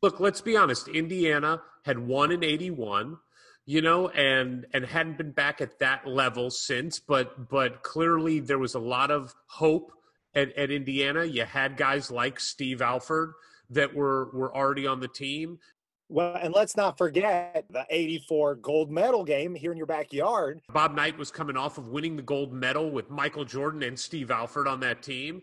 look, 0.01 0.19
let's 0.19 0.41
be 0.41 0.55
honest, 0.55 0.87
Indiana 0.87 1.61
had 1.83 1.99
won 1.99 2.31
in 2.31 2.43
81, 2.43 3.17
you 3.65 3.81
know, 3.81 4.09
and 4.09 4.65
and 4.73 4.85
hadn't 4.85 5.17
been 5.17 5.31
back 5.31 5.61
at 5.61 5.79
that 5.79 6.07
level 6.07 6.51
since, 6.51 6.99
but 6.99 7.49
but 7.49 7.83
clearly 7.83 8.39
there 8.39 8.59
was 8.59 8.75
a 8.75 8.79
lot 8.79 9.11
of 9.11 9.33
hope 9.47 9.91
at, 10.35 10.55
at 10.57 10.69
Indiana. 10.69 11.25
You 11.25 11.45
had 11.45 11.77
guys 11.77 12.11
like 12.11 12.39
Steve 12.39 12.81
Alford 12.81 13.33
that 13.69 13.95
were 13.95 14.29
were 14.33 14.55
already 14.55 14.85
on 14.85 14.99
the 14.99 15.07
team. 15.07 15.59
Well, 16.07 16.35
and 16.35 16.53
let's 16.53 16.77
not 16.77 16.97
forget 16.97 17.65
the 17.69 17.85
84 17.89 18.55
gold 18.55 18.91
medal 18.91 19.23
game 19.23 19.55
here 19.55 19.71
in 19.71 19.77
your 19.77 19.87
backyard. 19.87 20.61
Bob 20.71 20.93
Knight 20.95 21.17
was 21.17 21.31
coming 21.31 21.57
off 21.57 21.77
of 21.79 21.87
winning 21.87 22.15
the 22.15 22.21
gold 22.21 22.53
medal 22.53 22.91
with 22.91 23.09
Michael 23.09 23.43
Jordan 23.45 23.81
and 23.81 23.99
Steve 23.99 24.29
Alford 24.29 24.67
on 24.67 24.79
that 24.81 25.01
team. 25.01 25.41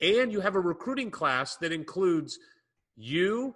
And 0.00 0.30
you 0.30 0.40
have 0.40 0.54
a 0.54 0.60
recruiting 0.60 1.10
class 1.10 1.56
that 1.56 1.72
includes 1.72 2.38
you, 2.96 3.54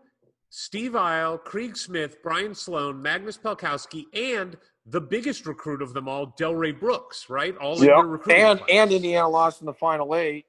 Steve 0.49 0.93
Eyl, 0.93 1.39
Kreigh 1.45 1.77
Smith, 1.77 2.21
Brian 2.23 2.55
Sloan, 2.55 3.01
Magnus 3.01 3.39
Pelkowski, 3.39 4.07
and 4.13 4.57
the 4.87 5.01
biggest 5.01 5.47
recruit 5.47 5.83
of 5.83 5.95
them 5.95 6.09
all, 6.09 6.35
Delray 6.39 6.79
Brooks, 6.79 7.31
right? 7.31 7.57
All 7.59 7.79
in 7.81 7.85
your 7.85 8.07
recruiting 8.07 8.43
And 8.43 8.59
class. 8.59 8.69
and 8.73 8.93
Indiana 8.93 9.29
lost 9.29 9.61
in 9.61 9.67
the 9.67 9.75
final 9.75 10.17
eight 10.17 10.47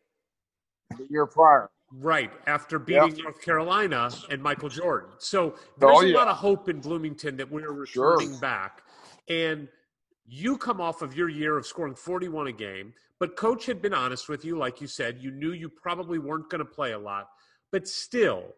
the 0.98 1.06
year 1.12 1.28
prior. 1.28 1.70
Right, 1.94 2.32
after 2.48 2.80
beating. 2.80 3.22
North 3.24 3.42
Carolina 3.42 4.10
and 4.30 4.42
Michael 4.42 4.70
Jordan. 4.70 5.10
So 5.18 5.56
oh, 5.56 5.60
there's 5.78 5.98
Oh, 6.00 6.06
a 6.06 6.14
lot 6.14 6.28
of 6.28 6.38
hope 6.38 6.70
in 6.70 6.80
Bloomington 6.80 7.38
that 7.38 7.52
we're 7.52 7.86
Sure. 7.86 8.18
returning 8.18 8.40
back. 8.40 8.84
And 9.28 9.68
you 10.26 10.58
come 10.58 10.80
off 10.80 11.02
of 11.02 11.16
your 11.16 11.28
year 11.28 11.58
of 11.58 11.66
scoring 11.66 11.96
41 11.96 12.48
a 12.48 12.52
game, 12.54 12.94
but 13.20 13.36
coach 13.36 13.66
had 13.66 13.82
been 13.82 13.94
honest 13.94 14.30
with 14.30 14.46
you. 14.46 14.58
Like 14.58 14.80
you 14.80 14.88
said, 14.88 15.20
you 15.20 15.32
knew 15.32 15.52
you 15.52 15.68
probably 15.68 16.18
weren't 16.18 16.50
going 16.50 16.60
to 16.60 16.66
play 16.66 16.94
a 16.94 17.00
lot. 17.00 17.28
But 17.72 17.88
still, 17.88 18.54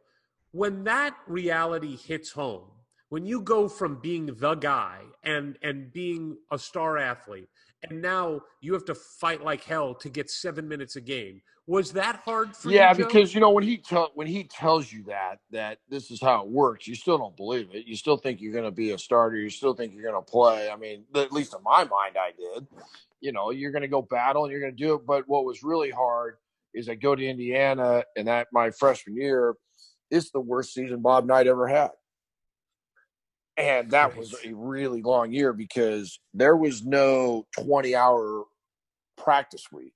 when 0.52 0.84
that 0.84 1.16
reality 1.28 1.98
hits 1.98 2.32
home, 2.32 2.70
when 3.10 3.26
you 3.26 3.42
go 3.42 3.68
from 3.68 4.00
being 4.00 4.26
the 4.28 4.56
guy 4.56 5.00
and 5.24 5.58
and 5.62 5.92
being 5.92 6.38
a 6.52 6.60
star 6.60 6.98
athlete, 6.98 7.50
and 7.88 8.02
now 8.02 8.42
you 8.62 8.74
have 8.74 8.86
to 8.86 8.96
fight 8.96 9.44
like 9.44 9.64
hell 9.64 9.94
to 9.96 10.10
get 10.10 10.30
seven 10.30 10.68
minutes 10.68 10.96
a 10.96 11.02
game, 11.02 11.42
was 11.66 11.94
that 11.94 12.18
hard 12.26 12.56
for 12.56 12.70
yeah, 12.70 12.92
you? 12.92 13.00
Joe? 13.00 13.08
because 13.08 13.34
you 13.34 13.40
know 13.40 13.52
when 13.52 13.64
he 13.64 13.78
tell 13.78 14.12
when 14.16 14.28
he 14.28 14.44
tells 14.44 14.92
you 14.92 15.04
that 15.04 15.40
that 15.52 15.80
this 15.90 16.12
is 16.12 16.22
how 16.22 16.42
it 16.42 16.50
works, 16.50 16.88
you 16.88 16.96
still 16.96 17.18
don't 17.18 17.36
believe 17.38 17.70
it. 17.74 17.88
You 17.88 17.96
still 17.96 18.18
think 18.18 18.42
you're 18.42 18.52
going 18.54 18.66
to 18.66 18.72
be 18.72 18.92
a 18.92 18.98
starter. 18.98 19.38
You 19.38 19.50
still 19.50 19.74
think 19.74 19.94
you're 19.94 20.10
going 20.10 20.22
to 20.22 20.32
play. 20.32 20.70
I 20.70 20.76
mean, 20.76 21.06
at 21.16 21.32
least 21.32 21.56
in 21.56 21.64
my 21.64 21.84
mind, 21.86 22.18
I 22.18 22.32
did. 22.38 22.68
You 23.22 23.32
know, 23.32 23.52
you're 23.52 23.72
going 23.72 23.84
to 23.84 23.88
go 23.88 24.02
battle 24.02 24.44
and 24.44 24.52
you're 24.52 24.60
going 24.60 24.76
to 24.76 24.84
do 24.84 24.96
it. 24.96 25.06
But 25.06 25.24
what 25.28 25.46
was 25.46 25.64
really 25.64 25.90
hard 25.90 26.36
is 26.74 26.90
I 26.90 26.96
go 26.96 27.16
to 27.16 27.26
Indiana 27.26 28.04
and 28.18 28.28
that 28.28 28.48
my 28.52 28.72
freshman 28.72 29.16
year, 29.16 29.56
it's 30.12 30.32
the 30.32 30.42
worst 30.42 30.74
season 30.74 31.02
Bob 31.02 31.26
Knight 31.26 31.48
ever 31.48 31.68
had. 31.68 31.92
And 33.56 33.92
that 33.92 34.18
was 34.18 34.36
a 34.44 34.54
really 34.54 35.02
long 35.02 35.32
year 35.32 35.54
because 35.54 36.20
there 36.34 36.58
was 36.58 36.84
no 36.84 37.46
20 37.60 37.96
hour 37.96 38.46
practice 39.16 39.72
week. 39.72 39.96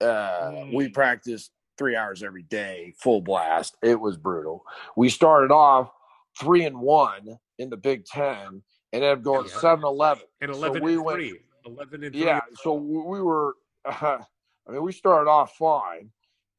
Uh, 0.00 0.64
We 0.74 0.88
Mm. 0.88 0.94
practiced 0.94 1.52
three 1.78 1.96
hours 1.96 2.22
every 2.22 2.42
day, 2.42 2.92
full 2.98 3.20
blast. 3.20 3.76
It 3.82 3.98
was 4.00 4.16
brutal. 4.16 4.64
We 4.96 5.08
started 5.08 5.50
off 5.50 5.90
three 6.38 6.64
and 6.64 6.80
one 6.80 7.38
in 7.58 7.70
the 7.70 7.76
Big 7.76 8.04
Ten 8.06 8.46
and 8.46 8.62
ended 8.92 9.10
up 9.18 9.22
going 9.22 9.46
Yeah. 9.48 9.58
7 9.58 9.84
11. 9.84 10.26
and 10.40 10.50
So 10.54 10.58
11 10.58 10.82
we 10.82 10.94
and 10.94 11.04
went- 11.04 11.18
3. 11.18 11.40
11 11.64 12.04
and 12.04 12.14
3. 12.14 12.24
Yeah, 12.24 12.40
so 12.62 12.74
we 12.74 12.98
we 13.02 13.20
were. 13.22 13.54
Uh, 13.84 14.18
I 14.68 14.72
mean, 14.72 14.82
we 14.82 14.92
started 14.92 15.30
off 15.30 15.56
fine, 15.56 16.10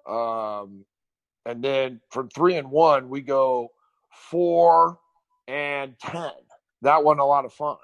um, 0.07 0.85
and 1.45 1.61
then 1.64 1.99
from 2.09 2.30
three 2.30 2.55
and 2.55 2.72
one, 2.72 3.09
we 3.09 3.22
go 3.22 3.72
four 4.11 4.99
and 5.47 5.97
ten. 5.99 6.31
That 6.84 7.03
wasn't 7.03 7.19
a 7.22 7.26
lot 7.26 7.43
of 7.45 7.53
fun. 7.53 7.77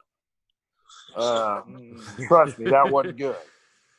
Uh, 1.15 1.61
trust 2.27 2.57
me, 2.59 2.69
that 2.71 2.89
wasn't 2.89 3.17
good. 3.17 3.35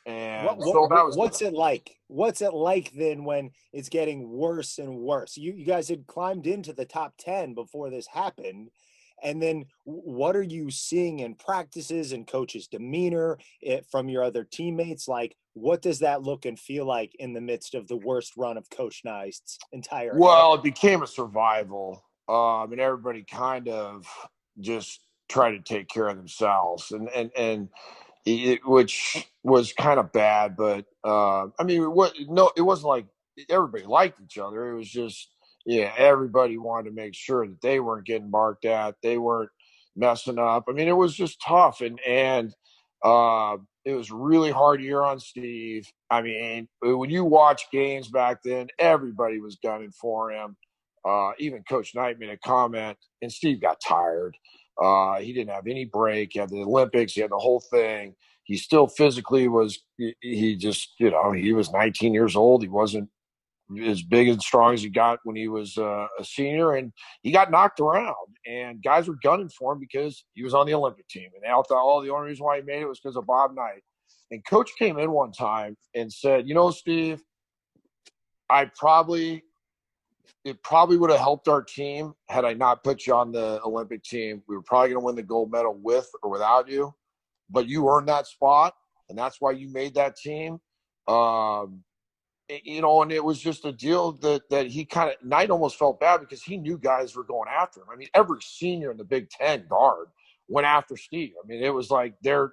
And 0.05 0.45
What, 0.45 0.61
so 0.61 0.81
what- 0.81 0.89
that 0.91 1.05
was 1.05 1.17
what's 1.17 1.41
it 1.41 1.53
like? 1.53 1.95
What's 2.07 2.41
it 2.41 2.53
like 2.53 2.91
then 2.91 3.23
when 3.23 3.51
it's 3.73 3.89
getting 3.89 4.29
worse 4.29 4.77
and 4.77 4.97
worse? 4.97 5.37
You, 5.37 5.53
you 5.53 5.65
guys 5.65 5.89
had 5.89 6.05
climbed 6.07 6.45
into 6.45 6.73
the 6.73 6.85
top 6.85 7.13
10 7.19 7.53
before 7.55 7.89
this 7.89 8.07
happened. 8.07 8.69
And 9.23 9.41
then 9.41 9.65
what 9.85 10.35
are 10.35 10.43
you 10.43 10.69
seeing 10.69 11.19
in 11.19 11.35
practices 11.35 12.11
and 12.11 12.27
coaches' 12.27 12.67
demeanor 12.67 13.39
it, 13.61 13.87
from 13.89 14.09
your 14.09 14.23
other 14.23 14.43
teammates? 14.43 15.07
Like, 15.07 15.35
what 15.53 15.81
does 15.81 15.99
that 15.99 16.21
look 16.21 16.45
and 16.45 16.59
feel 16.59 16.85
like 16.85 17.15
in 17.17 17.33
the 17.33 17.41
midst 17.41 17.75
of 17.75 17.87
the 17.87 17.95
worst 17.95 18.33
run 18.35 18.57
of 18.57 18.69
Coach 18.69 19.01
Knight's 19.05 19.57
entire 19.71 20.11
era? 20.11 20.19
Well, 20.19 20.53
it 20.55 20.63
became 20.63 21.01
a 21.01 21.07
survival. 21.07 22.03
Um, 22.27 22.71
and 22.71 22.81
everybody 22.81 23.23
kind 23.23 23.69
of 23.69 24.05
just 24.59 24.99
tried 25.29 25.51
to 25.51 25.59
take 25.59 25.87
care 25.87 26.07
of 26.07 26.17
themselves, 26.17 26.91
and 26.91 27.07
and 27.09 27.31
and 27.37 27.69
it, 28.25 28.65
which 28.65 29.27
was 29.43 29.73
kind 29.73 29.99
of 29.99 30.11
bad. 30.11 30.55
But 30.57 30.85
uh, 31.03 31.47
I 31.59 31.63
mean? 31.63 31.93
No, 32.29 32.51
it 32.57 32.61
wasn't 32.61 32.89
like 32.89 33.07
everybody 33.49 33.85
liked 33.85 34.21
each 34.21 34.37
other. 34.37 34.71
It 34.71 34.77
was 34.77 34.89
just 34.89 35.29
yeah, 35.65 35.93
everybody 35.97 36.57
wanted 36.57 36.89
to 36.89 36.95
make 36.95 37.15
sure 37.15 37.47
that 37.47 37.61
they 37.61 37.79
weren't 37.79 38.05
getting 38.07 38.31
marked 38.31 38.65
at. 38.65 38.95
They 39.03 39.17
weren't. 39.17 39.49
messing 39.95 40.39
up. 40.39 40.65
I 40.69 40.73
mean, 40.73 40.87
it 40.87 40.97
was 40.97 41.15
just 41.15 41.41
tough, 41.41 41.81
and 41.81 41.99
and 42.05 42.53
uh, 43.03 43.57
it 43.85 43.93
was 43.95 44.11
really 44.11 44.51
hard 44.51 44.81
year 44.81 45.01
on 45.03 45.19
Steve. 45.19 45.87
I 46.09 46.21
mean, 46.21 46.67
when 46.81 47.09
you 47.09 47.23
watch 47.25 47.63
games 47.71 48.09
back 48.09 48.43
then, 48.43 48.67
everybody 48.79 49.39
was 49.39 49.57
gunning 49.63 49.91
for 49.91 50.31
him. 50.31 50.57
Uh, 51.07 51.31
even 51.39 51.63
Coach 51.69 51.95
Knight 51.95 52.19
made 52.19 52.29
a 52.29 52.37
comment, 52.37 52.97
and 53.21 53.31
Steve 53.31 53.61
got 53.61 53.79
tired. 53.79 54.35
Uh, 54.81 55.19
he 55.19 55.33
didn't 55.33 55.53
have 55.53 55.67
any 55.67 55.85
break. 55.85 56.31
He 56.33 56.39
had 56.39 56.49
the 56.49 56.61
Olympics. 56.61 57.13
He 57.13 57.21
had 57.21 57.31
the 57.31 57.37
whole 57.37 57.59
thing. 57.59 58.15
He 58.43 58.57
still 58.57 58.87
physically 58.87 59.47
was. 59.47 59.79
He 59.97 60.55
just, 60.55 60.93
you 60.99 61.11
know, 61.11 61.31
he 61.31 61.53
was 61.53 61.71
19 61.71 62.13
years 62.13 62.35
old. 62.35 62.61
He 62.61 62.67
wasn't 62.67 63.09
as 63.83 64.03
big 64.03 64.27
and 64.27 64.41
strong 64.41 64.73
as 64.73 64.83
he 64.83 64.89
got 64.89 65.19
when 65.23 65.35
he 65.35 65.47
was 65.47 65.77
uh, 65.77 66.07
a 66.19 66.23
senior, 66.23 66.73
and 66.73 66.93
he 67.23 67.31
got 67.31 67.51
knocked 67.51 67.79
around. 67.79 68.15
And 68.45 68.83
guys 68.83 69.07
were 69.07 69.17
gunning 69.23 69.49
for 69.49 69.73
him 69.73 69.79
because 69.79 70.23
he 70.33 70.43
was 70.43 70.53
on 70.53 70.67
the 70.67 70.73
Olympic 70.73 71.07
team, 71.07 71.29
and 71.33 71.43
they 71.43 71.49
all 71.49 71.63
thought, 71.63 71.83
oh, 71.83 72.03
the 72.03 72.11
only 72.11 72.29
reason 72.29 72.45
why 72.45 72.57
he 72.57 72.63
made 72.63 72.81
it 72.81 72.87
was 72.87 72.99
because 72.99 73.15
of 73.15 73.25
Bob 73.25 73.55
Knight. 73.55 73.81
And 74.31 74.45
Coach 74.45 74.71
came 74.77 74.97
in 74.99 75.11
one 75.11 75.31
time 75.31 75.77
and 75.93 76.11
said, 76.11 76.47
you 76.47 76.55
know, 76.55 76.71
Steve, 76.71 77.21
I 78.49 78.65
probably 78.77 79.43
it 80.43 80.61
probably 80.63 80.97
would 80.97 81.09
have 81.09 81.19
helped 81.19 81.47
our 81.47 81.61
team 81.61 82.13
had 82.29 82.45
I 82.45 82.53
not 82.53 82.83
put 82.83 83.07
you 83.07 83.13
on 83.15 83.31
the 83.31 83.61
Olympic 83.63 84.03
team. 84.03 84.41
We 84.47 84.55
were 84.55 84.61
probably 84.61 84.89
going 84.89 85.01
to 85.01 85.05
win 85.05 85.15
the 85.15 85.23
gold 85.23 85.51
medal 85.51 85.77
with 85.81 86.09
or 86.23 86.29
without 86.29 86.69
you, 86.69 86.93
but 87.49 87.67
you 87.67 87.89
earned 87.89 88.09
that 88.09 88.27
spot, 88.27 88.75
and 89.09 89.17
that's 89.17 89.41
why 89.41 89.51
you 89.51 89.69
made 89.69 89.95
that 89.95 90.15
team. 90.15 90.59
Um, 91.07 91.83
you 92.49 92.81
know, 92.81 93.01
and 93.01 93.11
it 93.11 93.23
was 93.23 93.39
just 93.39 93.65
a 93.65 93.71
deal 93.71 94.11
that 94.13 94.49
that 94.49 94.67
he 94.67 94.85
kind 94.85 95.09
of 95.09 95.15
Knight 95.25 95.49
almost 95.49 95.77
felt 95.77 95.99
bad 95.99 96.19
because 96.19 96.43
he 96.43 96.57
knew 96.57 96.77
guys 96.77 97.15
were 97.15 97.23
going 97.23 97.49
after 97.49 97.81
him. 97.81 97.87
I 97.91 97.95
mean, 97.95 98.09
every 98.13 98.39
senior 98.41 98.91
in 98.91 98.97
the 98.97 99.03
Big 99.03 99.29
Ten 99.29 99.65
guard 99.67 100.07
went 100.47 100.67
after 100.67 100.95
Steve. 100.95 101.33
I 101.43 101.47
mean, 101.47 101.63
it 101.63 101.73
was 101.73 101.89
like 101.89 102.13
their 102.21 102.51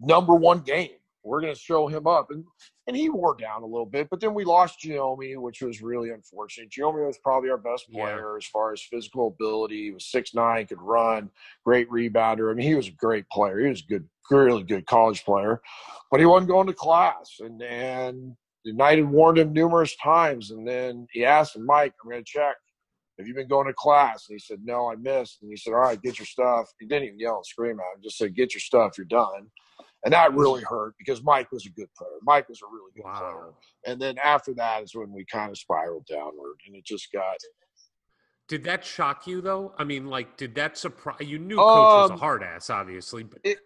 number 0.00 0.34
one 0.34 0.60
game. 0.60 0.90
We're 1.22 1.40
going 1.40 1.54
to 1.54 1.60
show 1.60 1.86
him 1.86 2.06
up, 2.06 2.28
and 2.30 2.44
and 2.86 2.96
he 2.96 3.08
wore 3.08 3.36
down 3.36 3.62
a 3.62 3.66
little 3.66 3.86
bit. 3.86 4.08
But 4.10 4.20
then 4.20 4.34
we 4.34 4.44
lost 4.44 4.80
Giomi, 4.84 5.36
which 5.36 5.60
was 5.62 5.82
really 5.82 6.10
unfortunate. 6.10 6.70
Giomi 6.70 7.06
was 7.06 7.18
probably 7.22 7.50
our 7.50 7.58
best 7.58 7.90
player 7.92 8.32
yeah. 8.32 8.36
as 8.38 8.46
far 8.46 8.72
as 8.72 8.82
physical 8.82 9.28
ability. 9.28 9.84
He 9.84 9.90
was 9.90 10.06
six 10.06 10.34
nine, 10.34 10.66
could 10.66 10.80
run, 10.80 11.30
great 11.64 11.90
rebounder. 11.90 12.50
I 12.50 12.54
mean, 12.54 12.66
he 12.66 12.74
was 12.74 12.88
a 12.88 12.92
great 12.92 13.28
player. 13.30 13.60
He 13.60 13.68
was 13.68 13.82
a 13.82 13.92
good, 13.92 14.08
really 14.30 14.62
good 14.62 14.86
college 14.86 15.24
player, 15.24 15.60
but 16.10 16.20
he 16.20 16.26
wasn't 16.26 16.50
going 16.50 16.66
to 16.66 16.72
class, 16.74 17.36
and 17.40 17.62
and 17.62 18.36
the 18.64 18.72
Knight 18.72 18.98
had 18.98 19.08
warned 19.08 19.38
him 19.38 19.52
numerous 19.52 19.96
times, 19.96 20.50
and 20.50 20.66
then 20.66 21.06
he 21.12 21.24
asked 21.24 21.56
him, 21.56 21.64
Mike, 21.64 21.94
I'm 22.02 22.10
going 22.10 22.22
to 22.22 22.30
check. 22.30 22.56
Have 23.18 23.26
you 23.26 23.34
been 23.34 23.48
going 23.48 23.66
to 23.66 23.74
class? 23.74 24.26
And 24.28 24.34
he 24.34 24.38
said, 24.38 24.60
No, 24.64 24.90
I 24.90 24.96
missed. 24.96 25.42
And 25.42 25.50
he 25.50 25.56
said, 25.56 25.74
All 25.74 25.80
right, 25.80 26.00
get 26.00 26.18
your 26.18 26.26
stuff. 26.26 26.70
He 26.78 26.86
didn't 26.86 27.04
even 27.04 27.20
yell 27.20 27.36
and 27.36 27.46
scream 27.46 27.78
at 27.78 27.96
him, 27.96 28.02
just 28.02 28.16
said, 28.16 28.34
Get 28.34 28.54
your 28.54 28.60
stuff, 28.60 28.96
you're 28.96 29.04
done. 29.06 29.50
And 30.04 30.14
that 30.14 30.34
really 30.34 30.62
hurt 30.62 30.94
because 30.98 31.22
Mike 31.22 31.52
was 31.52 31.66
a 31.66 31.70
good 31.70 31.88
player. 31.96 32.10
Mike 32.22 32.48
was 32.48 32.60
a 32.62 32.66
really 32.72 32.90
good 32.96 33.04
wow. 33.04 33.18
player. 33.18 33.52
And 33.86 34.00
then 34.00 34.16
after 34.22 34.54
that 34.54 34.82
is 34.82 34.94
when 34.94 35.12
we 35.12 35.26
kind 35.26 35.50
of 35.50 35.58
spiraled 35.58 36.06
downward 36.06 36.56
and 36.66 36.74
it 36.74 36.84
just 36.84 37.12
got. 37.12 37.36
Did 38.48 38.64
that 38.64 38.84
shock 38.84 39.26
you 39.26 39.40
though? 39.42 39.74
I 39.78 39.84
mean, 39.84 40.06
like, 40.06 40.36
did 40.36 40.54
that 40.54 40.78
surprise 40.78 41.20
you? 41.20 41.38
Knew 41.38 41.56
Coach 41.56 41.68
um, 41.68 42.00
was 42.02 42.10
a 42.10 42.14
um, 42.14 42.18
hard 42.18 42.42
ass, 42.42 42.70
obviously, 42.70 43.22
but 43.24 43.40
it, 43.44 43.58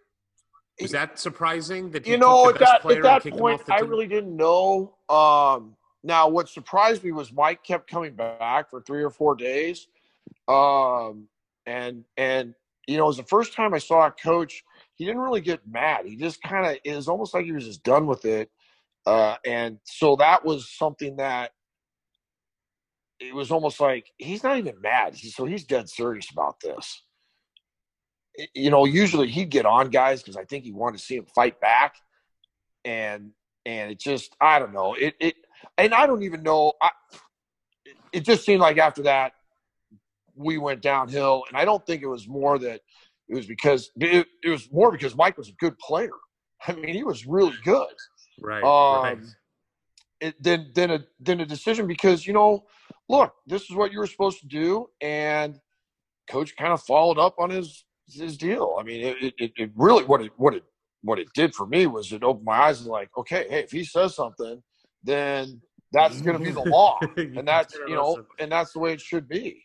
is 0.77 0.91
that 0.91 1.19
surprising 1.19 1.89
that 1.91 2.05
you 2.05 2.17
know 2.17 2.49
at 2.49 2.59
that, 2.59 2.85
at 2.85 3.01
that 3.01 3.23
point 3.23 3.61
I 3.69 3.79
really 3.79 4.07
didn't 4.07 4.35
know. 4.35 4.95
Um, 5.09 5.75
now, 6.03 6.27
what 6.27 6.49
surprised 6.49 7.03
me 7.03 7.11
was 7.11 7.31
Mike 7.31 7.63
kept 7.63 7.89
coming 7.89 8.13
back 8.13 8.69
for 8.69 8.81
three 8.81 9.03
or 9.03 9.09
four 9.09 9.35
days, 9.35 9.87
um, 10.47 11.27
and 11.65 12.03
and 12.17 12.53
you 12.87 12.97
know 12.97 13.05
it 13.05 13.07
was 13.07 13.17
the 13.17 13.23
first 13.23 13.53
time 13.53 13.73
I 13.73 13.79
saw 13.79 14.07
a 14.07 14.11
coach. 14.11 14.63
He 14.95 15.05
didn't 15.05 15.21
really 15.21 15.41
get 15.41 15.67
mad. 15.67 16.05
He 16.05 16.15
just 16.15 16.41
kind 16.41 16.65
of 16.65 16.95
was 16.95 17.07
almost 17.07 17.33
like 17.33 17.45
he 17.45 17.51
was 17.51 17.65
just 17.65 17.83
done 17.83 18.07
with 18.07 18.25
it, 18.25 18.49
uh, 19.05 19.35
and 19.45 19.79
so 19.83 20.15
that 20.17 20.45
was 20.45 20.69
something 20.69 21.17
that 21.17 21.51
it 23.19 23.33
was 23.33 23.51
almost 23.51 23.79
like 23.79 24.11
he's 24.17 24.43
not 24.43 24.57
even 24.57 24.79
mad. 24.81 25.17
So 25.17 25.45
he's 25.45 25.63
dead 25.63 25.89
serious 25.89 26.29
about 26.31 26.59
this 26.59 27.01
you 28.53 28.69
know, 28.69 28.85
usually 28.85 29.27
he'd 29.27 29.49
get 29.49 29.65
on 29.65 29.89
guys 29.89 30.21
because 30.21 30.37
I 30.37 30.45
think 30.45 30.63
he 30.63 30.71
wanted 30.71 30.97
to 30.97 31.03
see 31.03 31.15
him 31.15 31.25
fight 31.25 31.59
back, 31.59 31.95
and 32.83 33.31
and 33.65 33.91
it 33.91 33.99
just 33.99 34.35
I 34.39 34.59
don't 34.59 34.73
know 34.73 34.93
it 34.93 35.15
it 35.19 35.35
and 35.77 35.93
I 35.93 36.05
don't 36.05 36.23
even 36.23 36.43
know 36.43 36.73
I, 36.81 36.91
it 38.11 38.23
just 38.23 38.45
seemed 38.45 38.61
like 38.61 38.77
after 38.77 39.03
that 39.03 39.33
we 40.35 40.57
went 40.57 40.81
downhill, 40.81 41.43
and 41.47 41.57
I 41.57 41.65
don't 41.65 41.85
think 41.85 42.01
it 42.01 42.07
was 42.07 42.27
more 42.27 42.59
that 42.59 42.81
it 43.29 43.35
was 43.35 43.45
because 43.45 43.91
it, 43.99 44.27
it 44.43 44.49
was 44.49 44.71
more 44.71 44.91
because 44.91 45.15
Mike 45.15 45.37
was 45.37 45.49
a 45.49 45.53
good 45.53 45.77
player. 45.79 46.11
I 46.67 46.73
mean, 46.73 46.95
he 46.95 47.03
was 47.03 47.25
really 47.25 47.55
good. 47.63 47.87
Right. 48.41 48.63
Um, 48.63 49.03
right. 49.03 49.17
It, 50.21 50.35
then 50.41 50.71
then 50.73 50.91
a 50.91 51.05
then 51.19 51.41
a 51.41 51.45
decision 51.45 51.87
because 51.87 52.25
you 52.25 52.33
know, 52.33 52.65
look, 53.09 53.33
this 53.45 53.63
is 53.63 53.75
what 53.75 53.91
you 53.91 53.99
were 53.99 54.07
supposed 54.07 54.39
to 54.41 54.47
do, 54.47 54.89
and 55.01 55.59
coach 56.29 56.55
kind 56.55 56.71
of 56.73 56.81
followed 56.81 57.19
up 57.19 57.35
on 57.37 57.49
his 57.49 57.85
his 58.07 58.37
deal. 58.37 58.77
I 58.79 58.83
mean, 58.83 59.05
it, 59.05 59.33
it, 59.37 59.51
it 59.57 59.71
really 59.75 60.05
what 60.05 60.21
it 60.21 60.31
what 60.37 60.53
it 60.53 60.63
what 61.01 61.19
it 61.19 61.27
did 61.33 61.53
for 61.53 61.67
me 61.67 61.85
was 61.85 62.11
it 62.11 62.23
opened 62.23 62.45
my 62.45 62.57
eyes 62.57 62.81
and 62.81 62.89
like, 62.89 63.09
okay, 63.17 63.45
hey, 63.49 63.59
if 63.59 63.71
he 63.71 63.83
says 63.83 64.15
something, 64.15 64.61
then 65.03 65.61
that's 65.91 66.21
going 66.21 66.37
to 66.37 66.43
be 66.43 66.51
the 66.51 66.61
law, 66.69 66.99
and 67.17 67.47
that's 67.47 67.75
you 67.87 67.95
know, 67.95 68.25
and 68.39 68.51
that's 68.51 68.73
the 68.73 68.79
way 68.79 68.93
it 68.93 69.01
should 69.01 69.27
be. 69.27 69.63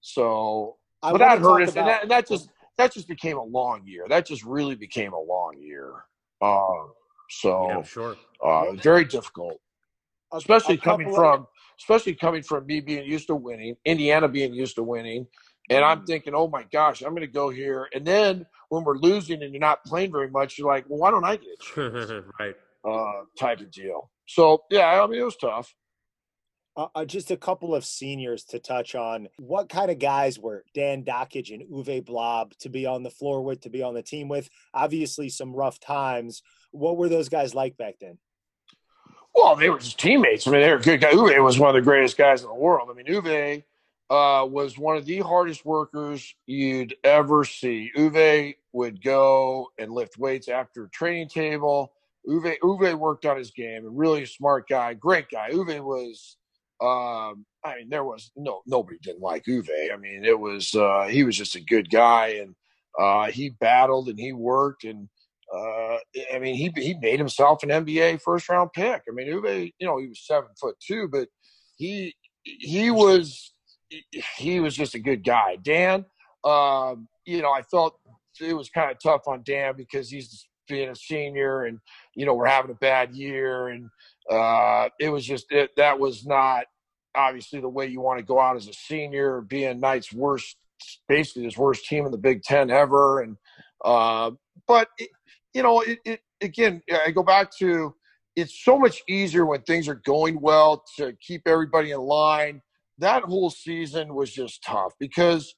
So, 0.00 0.76
I 1.02 1.12
but 1.12 1.18
that 1.18 1.38
hurt 1.38 1.62
us, 1.62 1.72
about- 1.72 1.78
and, 1.80 1.88
that, 1.88 2.02
and 2.02 2.10
that 2.10 2.28
just 2.28 2.50
that 2.78 2.92
just 2.92 3.08
became 3.08 3.36
a 3.36 3.42
long 3.42 3.82
year. 3.84 4.06
That 4.08 4.26
just 4.26 4.44
really 4.44 4.74
became 4.74 5.12
a 5.12 5.20
long 5.20 5.56
year. 5.58 5.92
Uh, 6.40 6.88
so, 7.30 7.68
yeah, 7.68 7.82
sure, 7.82 8.16
uh, 8.42 8.72
very 8.72 9.04
difficult, 9.04 9.60
especially 10.32 10.76
coming 10.76 11.12
from 11.14 11.46
especially 11.78 12.14
coming 12.14 12.42
from 12.42 12.66
me 12.66 12.80
being 12.80 13.04
used 13.04 13.26
to 13.26 13.34
winning, 13.34 13.76
Indiana 13.84 14.28
being 14.28 14.54
used 14.54 14.76
to 14.76 14.82
winning, 14.82 15.26
and 15.70 15.84
I'm 15.84 16.00
mm. 16.00 16.06
thinking, 16.06 16.34
oh 16.34 16.48
my 16.48 16.64
gosh, 16.72 17.02
I'm 17.02 17.10
going 17.10 17.22
to 17.22 17.26
go 17.26 17.48
here. 17.50 17.88
And 17.94 18.04
then 18.04 18.46
when 18.68 18.84
we're 18.84 18.98
losing 18.98 19.42
and 19.42 19.52
you're 19.52 19.60
not 19.60 19.84
playing 19.84 20.12
very 20.12 20.30
much, 20.30 20.58
you're 20.58 20.68
like, 20.68 20.84
well, 20.88 20.98
why 20.98 21.10
don't 21.10 21.24
I 21.24 21.36
get 21.36 21.48
it? 21.76 22.24
right. 22.40 22.54
Uh, 22.86 23.24
type 23.38 23.60
of 23.60 23.70
deal. 23.70 24.10
So, 24.26 24.62
yeah, 24.70 25.02
I 25.02 25.06
mean, 25.06 25.20
it 25.20 25.24
was 25.24 25.36
tough. 25.36 25.74
Uh, 26.76 26.88
uh, 26.96 27.04
just 27.04 27.30
a 27.30 27.36
couple 27.36 27.72
of 27.72 27.84
seniors 27.84 28.44
to 28.44 28.58
touch 28.58 28.96
on. 28.96 29.28
What 29.38 29.68
kind 29.68 29.92
of 29.92 30.00
guys 30.00 30.40
were 30.40 30.64
Dan 30.74 31.04
Dakich 31.04 31.54
and 31.54 31.62
Uwe 31.70 32.04
Blab 32.04 32.56
to 32.58 32.68
be 32.68 32.84
on 32.84 33.04
the 33.04 33.10
floor 33.10 33.42
with, 33.42 33.60
to 33.60 33.70
be 33.70 33.82
on 33.82 33.94
the 33.94 34.02
team 34.02 34.28
with? 34.28 34.50
Obviously, 34.72 35.28
some 35.28 35.54
rough 35.54 35.78
times. 35.78 36.42
What 36.72 36.96
were 36.96 37.08
those 37.08 37.28
guys 37.28 37.54
like 37.54 37.76
back 37.76 38.00
then? 38.00 38.18
Well, 39.34 39.54
they 39.54 39.70
were 39.70 39.78
just 39.78 40.00
teammates. 40.00 40.46
I 40.46 40.50
mean, 40.50 40.62
they 40.62 40.72
were 40.72 40.78
good 40.78 41.00
guys. 41.00 41.14
Uwe 41.14 41.42
was 41.42 41.58
one 41.58 41.70
of 41.70 41.74
the 41.74 41.88
greatest 41.88 42.16
guys 42.16 42.42
in 42.42 42.48
the 42.48 42.54
world. 42.54 42.88
I 42.90 42.94
mean, 42.94 43.06
Uwe 43.06 43.62
uh, 44.10 44.46
was 44.46 44.76
one 44.76 44.96
of 44.96 45.04
the 45.04 45.20
hardest 45.20 45.64
workers 45.64 46.34
you'd 46.46 46.94
ever 47.04 47.44
see. 47.44 47.92
Uwe 47.96 48.56
would 48.72 49.02
go 49.02 49.68
and 49.78 49.92
lift 49.92 50.18
weights 50.18 50.48
after 50.48 50.84
a 50.84 50.90
training 50.90 51.28
table. 51.28 51.92
Uwe 52.28 52.58
Uwe 52.62 52.94
worked 52.94 53.26
on 53.26 53.36
his 53.36 53.50
game, 53.50 53.86
a 53.86 53.90
really 53.90 54.26
smart 54.26 54.68
guy, 54.68 54.94
great 54.94 55.28
guy. 55.30 55.50
Uwe 55.50 55.80
was 55.80 56.36
um, 56.84 57.46
I 57.64 57.76
mean, 57.76 57.88
there 57.88 58.04
was 58.04 58.30
no 58.36 58.62
nobody 58.66 58.98
didn't 59.02 59.20
like 59.20 59.44
Uwe. 59.44 59.92
I 59.92 59.96
mean, 59.96 60.24
it 60.24 60.38
was 60.38 60.74
uh, 60.74 61.06
he 61.08 61.24
was 61.24 61.36
just 61.36 61.54
a 61.54 61.60
good 61.60 61.90
guy, 61.90 62.40
and 62.42 62.54
uh, 62.98 63.30
he 63.30 63.50
battled 63.50 64.08
and 64.08 64.18
he 64.18 64.32
worked, 64.32 64.84
and 64.84 65.08
uh, 65.54 65.96
I 66.32 66.38
mean, 66.40 66.56
he 66.56 66.70
he 66.76 66.94
made 67.00 67.18
himself 67.18 67.62
an 67.62 67.70
NBA 67.70 68.20
first 68.20 68.48
round 68.48 68.72
pick. 68.72 69.02
I 69.08 69.12
mean, 69.12 69.28
Uwe, 69.28 69.72
you 69.78 69.86
know, 69.86 69.98
he 69.98 70.08
was 70.08 70.26
seven 70.26 70.50
foot 70.60 70.76
two, 70.80 71.08
but 71.08 71.28
he 71.76 72.14
he 72.42 72.90
was 72.90 73.52
he 74.36 74.60
was 74.60 74.76
just 74.76 74.94
a 74.94 74.98
good 74.98 75.24
guy. 75.24 75.56
Dan, 75.62 76.04
um, 76.44 77.08
you 77.24 77.42
know, 77.42 77.52
I 77.52 77.62
felt 77.62 77.98
it 78.40 78.54
was 78.54 78.68
kind 78.68 78.90
of 78.90 78.98
tough 79.02 79.22
on 79.26 79.42
Dan 79.44 79.74
because 79.76 80.10
he's 80.10 80.46
being 80.68 80.88
a 80.88 80.96
senior 80.96 81.64
and, 81.64 81.78
you 82.14 82.26
know, 82.26 82.34
we're 82.34 82.46
having 82.46 82.70
a 82.70 82.74
bad 82.74 83.14
year. 83.14 83.68
And 83.68 83.88
uh, 84.30 84.88
it 84.98 85.08
was 85.08 85.24
just, 85.24 85.50
it, 85.50 85.70
that 85.76 85.98
was 85.98 86.26
not 86.26 86.64
obviously 87.14 87.60
the 87.60 87.68
way 87.68 87.86
you 87.86 88.00
want 88.00 88.18
to 88.18 88.24
go 88.24 88.40
out 88.40 88.56
as 88.56 88.68
a 88.68 88.72
senior, 88.72 89.40
being 89.42 89.80
Knight's 89.80 90.12
worst, 90.12 90.56
basically 91.08 91.44
his 91.44 91.56
worst 91.56 91.86
team 91.86 92.06
in 92.06 92.12
the 92.12 92.18
Big 92.18 92.42
Ten 92.42 92.70
ever. 92.70 93.20
And, 93.20 93.36
uh, 93.84 94.32
but, 94.66 94.88
it, 94.98 95.10
you 95.52 95.62
know, 95.62 95.80
it, 95.80 95.98
it, 96.04 96.20
again, 96.40 96.82
I 97.06 97.10
go 97.10 97.22
back 97.22 97.50
to, 97.58 97.94
it's 98.36 98.64
so 98.64 98.78
much 98.78 99.02
easier 99.08 99.46
when 99.46 99.62
things 99.62 99.88
are 99.88 100.00
going 100.04 100.40
well 100.40 100.82
to 100.98 101.12
keep 101.20 101.42
everybody 101.46 101.92
in 101.92 102.00
line 102.00 102.60
that 102.98 103.24
whole 103.24 103.50
season 103.50 104.14
was 104.14 104.32
just 104.32 104.62
tough 104.62 104.92
because 105.00 105.54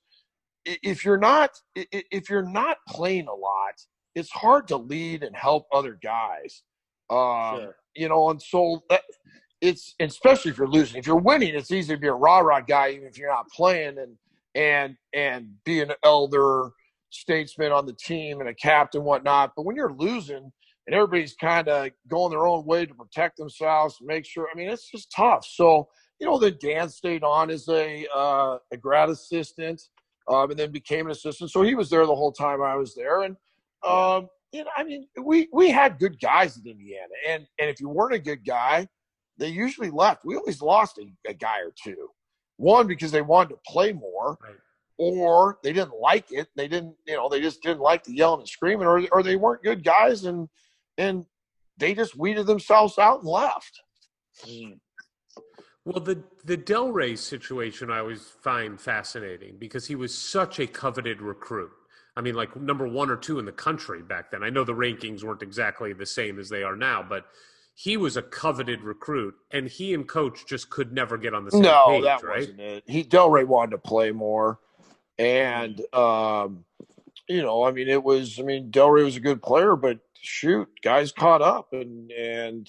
if 0.65 1.05
you're 1.05 1.19
not 1.19 1.51
if 1.75 2.29
you're 2.29 2.49
not 2.49 2.79
playing 2.89 3.29
a 3.29 3.35
lot, 3.35 3.75
it's 4.15 4.31
hard 4.31 4.67
to 4.69 4.77
lead 4.77 5.23
and 5.23 5.37
help 5.37 5.67
other 5.73 5.99
guys. 6.03 6.63
Um, 7.11 7.61
sure. 7.61 7.77
You 7.95 8.09
know, 8.09 8.31
and 8.31 8.43
so 8.43 8.83
that, 8.91 9.03
it's 9.67 9.95
especially 10.01 10.51
if 10.51 10.59
you're 10.59 10.69
losing. 10.69 10.99
If 10.99 11.07
you're 11.07 11.17
winning, 11.17 11.55
it's 11.55 11.71
easy 11.71 11.95
to 11.95 12.01
be 12.01 12.09
a 12.09 12.13
rah 12.13 12.39
rah 12.39 12.61
guy 12.61 12.91
even 12.91 13.09
if 13.09 13.19
you're 13.19 13.31
not 13.31 13.49
playing 13.51 13.99
and 13.99 14.17
and 14.55 14.97
and 15.13 15.49
be 15.65 15.81
an 15.81 15.93
elder 16.05 16.71
statesman 17.11 17.73
on 17.73 17.87
the 17.87 17.93
team 17.95 18.41
and 18.41 18.49
a 18.49 18.55
captain, 18.55 19.05
whatnot. 19.05 19.53
But 19.57 19.65
when 19.65 19.77
you're 19.77 19.93
losing 19.93 20.53
and 20.87 20.95
everybody's 20.95 21.35
kind 21.35 21.69
of 21.69 21.91
going 22.09 22.31
their 22.31 22.47
own 22.47 22.65
way 22.65 22.87
to 22.87 22.95
protect 22.95 23.37
themselves, 23.37 23.99
make 24.01 24.25
sure. 24.25 24.49
I 24.53 24.57
mean, 24.57 24.69
it's 24.69 24.91
just 24.91 25.11
tough. 25.11 25.45
So 25.45 25.89
you 26.19 26.27
know, 26.27 26.39
then 26.39 26.57
Dan 26.61 26.89
stayed 26.89 27.23
on 27.23 27.51
as 27.51 27.69
a 27.69 28.07
uh, 28.15 28.59
a 28.73 28.77
grad 28.77 29.11
assistant, 29.11 29.83
um, 30.29 30.51
and 30.51 30.59
then 30.59 30.71
became 30.71 31.07
an 31.07 31.13
assistant. 31.13 31.51
So 31.51 31.63
he 31.63 31.75
was 31.75 31.91
there 31.91 32.07
the 32.07 32.15
whole 32.15 32.33
time 32.33 32.63
I 32.63 32.77
was 32.77 32.95
there, 32.95 33.23
and 33.23 33.37
um, 33.87 34.29
you 34.53 34.65
know, 34.65 34.71
I 34.77 34.85
mean, 34.85 35.07
we 35.23 35.49
we 35.53 35.71
had 35.71 35.99
good 35.99 36.19
guys 36.21 36.57
in 36.57 36.67
Indiana, 36.67 37.13
and 37.29 37.47
and 37.59 37.69
if 37.69 37.81
you 37.81 37.89
weren't 37.89 38.15
a 38.15 38.19
good 38.19 38.45
guy, 38.47 38.89
they 39.39 39.49
usually 39.49 39.91
left. 39.91 40.25
We 40.25 40.37
always 40.37 40.63
lost 40.63 40.99
a, 40.99 41.07
a 41.29 41.35
guy 41.35 41.61
or 41.61 41.73
two. 41.83 42.09
One 42.57 42.87
because 42.87 43.11
they 43.11 43.23
wanted 43.23 43.51
to 43.51 43.61
play 43.67 43.93
more, 43.93 44.39
right. 44.43 44.57
or 44.97 45.59
they 45.63 45.73
didn't 45.73 46.01
like 46.01 46.33
it. 46.33 46.49
They 46.57 46.69
didn't, 46.69 46.95
you 47.07 47.15
know, 47.15 47.29
they 47.29 47.41
just 47.41 47.63
didn't 47.63 47.81
like 47.81 48.05
the 48.05 48.15
yelling 48.15 48.41
and 48.41 48.49
screaming, 48.49 48.87
or 48.87 49.03
or 49.13 49.23
they 49.23 49.37
weren't 49.37 49.63
good 49.63 49.85
guys, 49.85 50.25
and 50.25 50.49
and 50.97 51.27
they 51.77 51.95
just 51.95 52.17
weeded 52.17 52.47
themselves 52.47 52.99
out 52.99 53.21
and 53.21 53.29
left. 53.29 53.81
Mm. 54.47 54.79
Well, 55.85 56.03
the 56.03 56.25
the 56.45 56.57
Delray 56.57 57.17
situation 57.17 57.91
I 57.91 57.99
always 57.99 58.23
find 58.43 58.81
fascinating 58.81 59.57
because 59.59 59.87
he 59.87 59.95
was 59.95 60.17
such 60.17 60.59
a 60.59 60.67
coveted 60.67 61.21
recruit. 61.21 61.71
I 62.17 62.23
mean, 62.23 62.35
like 62.35 62.57
number 62.57 62.89
one 62.89 63.11
or 63.11 63.17
two 63.17 63.39
in 63.39 63.45
the 63.45 63.53
country 63.53 64.03
back 64.03 64.31
then. 64.31 64.43
I 64.43 64.51
know 64.51 64.65
the 64.65 64.73
rankings 64.73 65.23
weren't 65.23 65.43
exactly 65.43 65.93
the 65.93 66.07
same 66.07 66.39
as 66.39 66.49
they 66.49 66.63
are 66.63 66.75
now, 66.75 67.05
but 67.07 67.27
he 67.79 67.99
was 67.99 68.17
a 68.17 68.23
coveted 68.23 68.81
recruit, 68.81 69.35
and 69.51 69.69
he 69.69 69.93
and 69.93 70.09
coach 70.09 70.47
just 70.47 70.71
could 70.71 70.95
never 70.95 71.19
get 71.19 71.35
on 71.35 71.45
the 71.45 71.51
same 71.51 71.61
no, 71.61 71.85
page. 71.89 72.05
that 72.05 72.23
right? 72.23 72.39
wasn't 72.39 72.61
it. 72.61 72.85
He 72.87 73.05
Delray 73.05 73.47
wanted 73.47 73.73
to 73.73 73.79
play 73.79 74.13
more, 74.13 74.59
and 75.19 75.79
um, 75.95 76.65
you 77.29 77.43
know, 77.43 77.65
I 77.65 77.73
mean, 77.73 77.89
it 77.89 78.03
was. 78.03 78.41
I 78.41 78.43
mean, 78.45 78.71
Delray 78.71 79.05
was 79.05 79.17
a 79.17 79.21
good 79.21 79.43
player, 79.43 79.77
but 79.77 79.99
shoot, 80.23 80.67
guys 80.83 81.13
caught 81.13 81.43
up, 81.43 81.75
and 81.75 82.11
and 82.13 82.67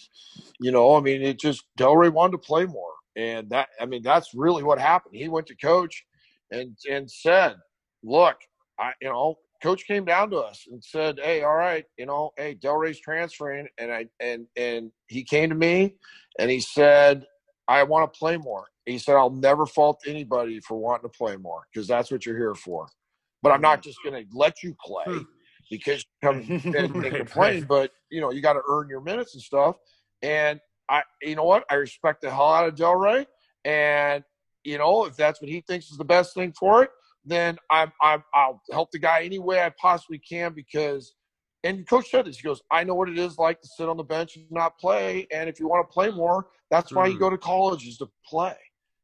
you 0.60 0.74
know, 0.74 0.98
I 0.98 1.00
mean, 1.00 1.22
it 1.22 1.40
just 1.40 1.64
Delray 1.80 2.12
wanted 2.12 2.34
to 2.34 2.40
play 2.40 2.66
more, 2.66 2.92
and 3.16 3.50
that 3.52 3.70
I 3.80 3.86
mean, 3.86 4.04
that's 4.04 4.34
really 4.34 4.62
what 4.62 4.78
happened. 4.78 5.16
He 5.16 5.30
went 5.30 5.48
to 5.48 5.56
coach 5.56 6.04
and 6.52 6.76
and 6.92 7.10
said, 7.10 7.56
"Look, 8.04 8.36
I 8.78 8.92
you 9.02 9.08
know 9.08 9.38
coach 9.62 9.86
came 9.86 10.06
down 10.06 10.30
to 10.32 10.38
us 10.38 10.68
and 10.70 10.84
said, 10.84 11.20
"Hey, 11.22 11.44
all 11.44 11.56
right, 11.56 11.86
you 11.98 12.06
know, 12.06 12.32
hey, 12.38 12.56
Delray's 12.56 13.00
transferring," 13.00 13.68
and 13.78 13.92
I 13.92 14.08
and 14.20 14.48
and 14.56 14.92
he 15.08 15.24
came 15.24 15.50
to 15.50 15.56
me 15.56 15.96
and 16.40 16.50
he 16.50 16.60
said, 16.60 17.26
"I 17.68 17.84
want 17.84 18.12
to 18.12 18.18
play 18.18 18.38
more." 18.38 18.66
He 18.86 18.98
said, 18.98 19.16
"I'll 19.16 19.30
never 19.30 19.66
fault 19.66 20.02
anybody 20.06 20.60
for 20.60 20.78
wanting 20.78 21.10
to 21.10 21.18
play 21.18 21.36
more 21.38 21.64
because 21.72 21.88
that's 21.88 22.12
what 22.12 22.26
you're 22.26 22.38
here 22.38 22.56
for, 22.56 22.88
but 23.42 23.52
I'm 23.52 23.62
not 23.62 23.82
just 23.82 23.98
going 24.04 24.24
to 24.24 24.30
let 24.36 24.64
you 24.64 24.76
play." 24.84 25.06
Hmm. 25.06 25.24
Because 25.70 25.98
you 25.98 26.30
come 26.30 26.38
and, 26.38 26.96
and 27.04 27.16
complain, 27.16 27.66
but 27.68 27.92
you 28.10 28.22
know 28.22 28.32
you 28.32 28.42
got 28.42 28.54
to 28.54 28.62
earn 28.70 28.88
your 28.90 29.02
minutes 29.02 29.34
and 29.34 29.44
stuff. 29.44 29.76
And 30.22 30.62
I, 30.90 31.04
you 31.22 31.36
know 31.36 31.44
what, 31.44 31.66
I 31.70 31.76
respect 31.76 32.22
the 32.22 32.30
hell 32.32 32.54
out 32.54 32.68
of 32.68 32.76
Delray, 32.76 33.26
and 33.66 34.24
you 34.64 34.78
know 34.78 35.06
if 35.06 35.18
that's 35.18 35.42
what 35.42 35.50
he 35.50 35.62
thinks 35.62 35.92
is 35.92 35.98
the 35.98 36.06
best 36.06 36.34
thing 36.34 36.54
for 36.54 36.84
it, 36.84 36.90
then 37.28 37.58
I'm, 37.70 37.92
I'm 38.02 38.24
I'll 38.34 38.62
help 38.72 38.92
the 38.92 39.00
guy 39.00 39.24
any 39.24 39.40
way 39.40 39.62
I 39.64 39.72
possibly 39.80 40.20
can 40.20 40.54
because 40.54 41.14
and 41.64 41.88
coach 41.88 42.10
said 42.10 42.26
this 42.26 42.38
he 42.38 42.44
goes 42.44 42.62
I 42.72 42.84
know 42.84 42.96
what 42.96 43.10
it 43.10 43.18
is 43.18 43.38
like 43.38 43.62
to 43.62 43.68
sit 43.68 43.90
on 43.90 43.98
the 43.98 44.04
bench 44.04 44.36
and 44.36 44.46
not 44.50 44.80
play 44.80 45.28
and 45.32 45.50
if 45.50 45.60
you 45.60 45.68
want 45.68 45.88
to 45.88 45.94
play 45.94 46.12
more 46.12 46.48
that's 46.70 46.92
why 46.92 47.08
mm. 47.08 47.14
you 47.14 47.20
go 47.20 47.30
to 47.30 47.38
college 47.38 47.88
is 47.88 47.98
to 47.98 48.10
play. 48.26 48.56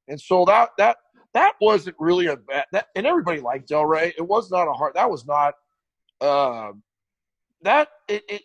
And 0.07 0.19
so 0.19 0.45
that 0.45 0.69
that 0.77 0.97
that 1.33 1.55
wasn't 1.61 1.95
really 1.99 2.27
a 2.27 2.35
bad 2.35 2.65
that 2.71 2.87
and 2.95 3.07
everybody 3.07 3.39
liked 3.39 3.69
Delray 3.69 4.13
it 4.17 4.27
was 4.27 4.51
not 4.51 4.67
a 4.67 4.73
hard 4.73 4.95
that 4.95 5.09
was 5.09 5.25
not 5.25 5.53
uh, 6.21 6.71
that 7.61 7.89
it, 8.07 8.23
it 8.27 8.41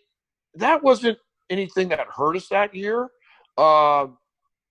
that 0.55 0.83
wasn't 0.83 1.17
anything 1.49 1.89
that 1.89 2.07
hurt 2.07 2.35
us 2.35 2.47
that 2.49 2.73
year. 2.73 3.09
Uh, 3.57 4.07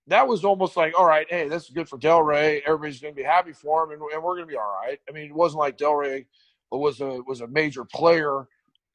that 0.09 0.27
was 0.27 0.43
almost 0.43 0.75
like, 0.75 0.97
all 0.97 1.05
right, 1.05 1.27
hey, 1.29 1.47
this 1.47 1.65
is 1.65 1.69
good 1.69 1.87
for 1.87 1.97
Delray. 1.97 2.61
Everybody's 2.65 2.99
going 2.99 3.13
to 3.13 3.15
be 3.15 3.23
happy 3.23 3.53
for 3.53 3.83
him, 3.83 3.91
and, 3.91 4.01
and 4.13 4.23
we're 4.23 4.35
going 4.35 4.47
to 4.47 4.51
be 4.51 4.57
all 4.57 4.75
right. 4.83 4.99
I 5.07 5.11
mean, 5.11 5.27
it 5.27 5.35
wasn't 5.35 5.59
like 5.59 5.77
Delray 5.77 6.25
was 6.71 6.99
a 6.99 7.21
was 7.27 7.41
a 7.41 7.47
major 7.47 7.85
player. 7.85 8.47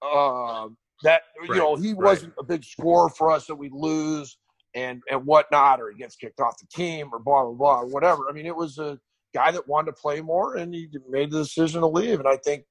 Uh, 0.02 0.68
that 1.02 1.22
right, 1.40 1.48
you 1.48 1.56
know, 1.56 1.76
he 1.76 1.92
right. 1.92 1.98
wasn't 1.98 2.34
a 2.38 2.42
big 2.42 2.64
scorer 2.64 3.08
for 3.08 3.30
us 3.30 3.46
that 3.46 3.54
we 3.54 3.70
lose 3.72 4.38
and 4.74 5.02
and 5.10 5.24
whatnot, 5.24 5.80
or 5.80 5.90
he 5.90 5.98
gets 5.98 6.16
kicked 6.16 6.40
off 6.40 6.58
the 6.58 6.66
team, 6.66 7.10
or 7.12 7.20
blah 7.20 7.44
blah 7.44 7.52
blah, 7.52 7.80
or 7.80 7.86
whatever. 7.86 8.28
I 8.28 8.32
mean, 8.32 8.46
it 8.46 8.56
was 8.56 8.78
a 8.78 8.98
guy 9.32 9.50
that 9.52 9.68
wanted 9.68 9.92
to 9.92 10.00
play 10.00 10.20
more, 10.20 10.56
and 10.56 10.74
he 10.74 10.88
made 11.08 11.30
the 11.30 11.38
decision 11.38 11.80
to 11.80 11.86
leave. 11.86 12.18
And 12.18 12.28
I 12.28 12.36
think 12.36 12.64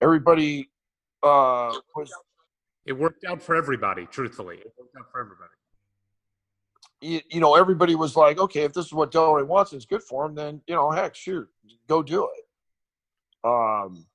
everybody 0.00 0.68
uh, 1.22 1.74
was. 1.96 2.12
It 2.86 2.98
worked 2.98 3.24
out 3.24 3.42
for 3.42 3.54
everybody. 3.54 4.06
Truthfully, 4.06 4.56
it 4.56 4.72
worked 4.78 4.96
out 4.98 5.10
for 5.12 5.20
everybody 5.20 5.50
you, 7.00 7.20
you, 7.30 7.40
know, 7.40 7.54
everybody 7.54 7.94
was 7.94 8.16
like, 8.16 8.38
okay, 8.38 8.62
if 8.62 8.72
this 8.72 8.86
is 8.86 8.92
what 8.92 9.12
Delray 9.12 9.46
wants, 9.46 9.72
it's 9.72 9.84
good 9.84 10.02
for 10.02 10.26
him. 10.26 10.34
Then 10.34 10.60
you 10.66 10.74
know, 10.74 10.90
heck, 10.90 11.14
shoot, 11.14 11.48
go 11.86 12.02
do 12.02 12.28
it. 12.36 13.48
Um, 13.48 14.06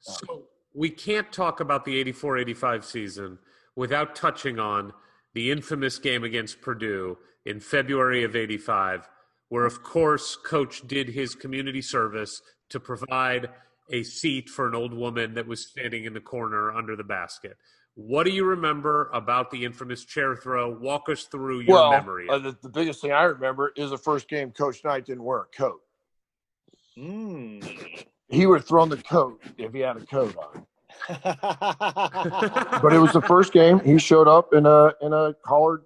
so 0.00 0.44
we 0.74 0.90
can't 0.90 1.32
talk 1.32 1.60
about 1.60 1.84
the 1.84 2.02
84-85 2.04 2.84
season 2.84 3.38
without 3.74 4.14
touching 4.14 4.58
on 4.58 4.92
the 5.34 5.50
infamous 5.50 5.98
game 5.98 6.24
against 6.24 6.60
Purdue 6.60 7.18
in 7.44 7.60
February 7.60 8.24
of 8.24 8.36
85, 8.36 9.08
where 9.48 9.64
of 9.64 9.82
course 9.82 10.36
coach 10.36 10.86
did 10.86 11.08
his 11.08 11.34
community 11.34 11.82
service 11.82 12.42
to 12.70 12.78
provide 12.78 13.48
a 13.90 14.02
seat 14.02 14.48
for 14.48 14.68
an 14.68 14.74
old 14.74 14.92
woman 14.92 15.34
that 15.34 15.46
was 15.46 15.66
standing 15.66 16.04
in 16.04 16.12
the 16.12 16.20
corner 16.20 16.70
under 16.72 16.94
the 16.94 17.04
basket. 17.04 17.56
What 18.00 18.26
do 18.26 18.30
you 18.30 18.44
remember 18.44 19.10
about 19.12 19.50
the 19.50 19.64
infamous 19.64 20.04
chair 20.04 20.36
throw? 20.36 20.70
Walk 20.70 21.08
us 21.08 21.24
through 21.24 21.62
your 21.62 21.74
well, 21.74 21.90
memory. 21.90 22.28
Uh, 22.28 22.38
the, 22.38 22.56
the, 22.62 22.68
biggest 22.68 23.02
thing 23.02 23.10
I 23.10 23.24
remember 23.24 23.72
is 23.74 23.90
the 23.90 23.98
first 23.98 24.28
game 24.28 24.52
Coach 24.52 24.84
Knight 24.84 25.04
didn't 25.04 25.24
wear 25.24 25.40
a 25.40 25.46
coat. 25.46 25.80
Mm. 26.96 28.04
He 28.28 28.46
would 28.46 28.60
have 28.60 28.68
thrown 28.68 28.88
the 28.88 28.98
coat 28.98 29.42
if 29.56 29.72
he 29.72 29.80
had 29.80 29.96
a 29.96 30.06
coat 30.06 30.36
on. 30.36 30.64
but 32.80 32.92
it 32.92 33.00
was 33.00 33.12
the 33.12 33.22
first 33.22 33.52
game. 33.52 33.80
He 33.80 33.98
showed 33.98 34.28
up 34.28 34.54
in 34.54 34.64
a 34.64 34.92
in 35.02 35.12
a 35.12 35.34
collared 35.44 35.82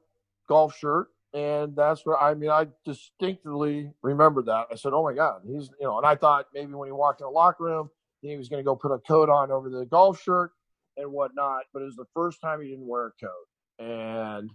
golf 0.51 0.77
shirt, 0.77 1.09
and 1.33 1.75
that's 1.75 2.05
what 2.05 2.21
I 2.21 2.35
mean. 2.35 2.51
I 2.51 2.67
distinctly 2.85 3.91
remember 4.03 4.43
that. 4.43 4.67
I 4.71 4.75
said, 4.75 4.93
"Oh 4.93 5.03
my 5.03 5.15
God, 5.15 5.41
he's 5.47 5.71
you 5.81 5.87
know." 5.87 5.97
And 5.97 6.07
I 6.07 6.17
thought 6.17 6.49
maybe 6.53 6.75
when 6.75 6.89
he 6.89 6.93
walked 6.93 7.23
in 7.23 7.25
the 7.25 7.31
locker 7.31 7.65
room, 7.65 7.89
he 8.21 8.37
was 8.37 8.51
going 8.51 8.61
to 8.61 8.65
go 8.65 8.77
put 8.77 8.93
a 8.93 8.99
coat 8.99 9.31
on 9.31 9.51
over 9.51 9.71
the 9.71 9.87
golf 9.87 10.21
shirt 10.21 10.51
and 10.97 11.11
whatnot. 11.13 11.65
But 11.73 11.83
it 11.83 11.87
was 11.87 11.97
the 11.97 12.07
first 12.15 12.41
time 12.41 12.61
he 12.61 12.69
didn't 12.69 12.87
wear 12.87 13.07
a 13.09 13.27
coat, 13.27 13.85
and 13.85 14.51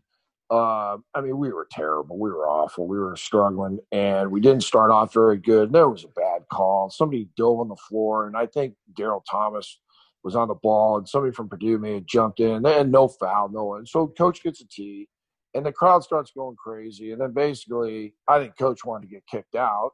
uh, 0.50 0.98
I 1.14 1.22
mean, 1.22 1.38
we 1.38 1.52
were 1.52 1.68
terrible. 1.70 2.18
We 2.18 2.30
were 2.30 2.48
awful. 2.48 2.88
We 2.88 2.98
were 2.98 3.16
struggling, 3.18 3.80
and 3.92 4.32
we 4.32 4.40
didn't 4.40 4.64
start 4.64 4.92
off 4.92 5.14
very 5.14 5.38
good. 5.38 5.74
There 5.74 5.90
was 5.90 6.06
a 6.06 6.10
bad 6.10 6.44
call. 6.52 6.90
Somebody 6.90 7.28
dove 7.36 7.60
on 7.60 7.68
the 7.68 7.76
floor, 7.76 8.28
and 8.28 8.38
I 8.38 8.46
think 8.46 8.76
Daryl 8.98 9.22
Thomas 9.30 9.80
was 10.24 10.36
on 10.36 10.48
the 10.48 10.56
ball, 10.56 10.98
and 10.98 11.08
somebody 11.08 11.34
from 11.34 11.50
Purdue 11.50 11.78
may 11.78 11.96
have 11.96 12.06
jumped 12.06 12.40
in. 12.40 12.66
And 12.66 12.92
no 12.92 13.08
foul, 13.08 13.50
no 13.50 13.66
one. 13.66 13.86
So 13.86 14.08
coach 14.08 14.42
gets 14.42 14.62
a 14.62 14.68
tee, 14.68 15.10
and 15.54 15.66
the 15.66 15.72
crowd 15.72 16.04
starts 16.04 16.32
going 16.32 16.56
crazy. 16.56 17.12
And 17.12 17.20
then 17.20 17.34
basically, 17.34 18.14
I 18.28 18.40
think 18.40 18.58
coach 18.58 18.86
wanted 18.86 19.08
to 19.08 19.14
get 19.14 19.28
kicked 19.28 19.56
out. 19.56 19.92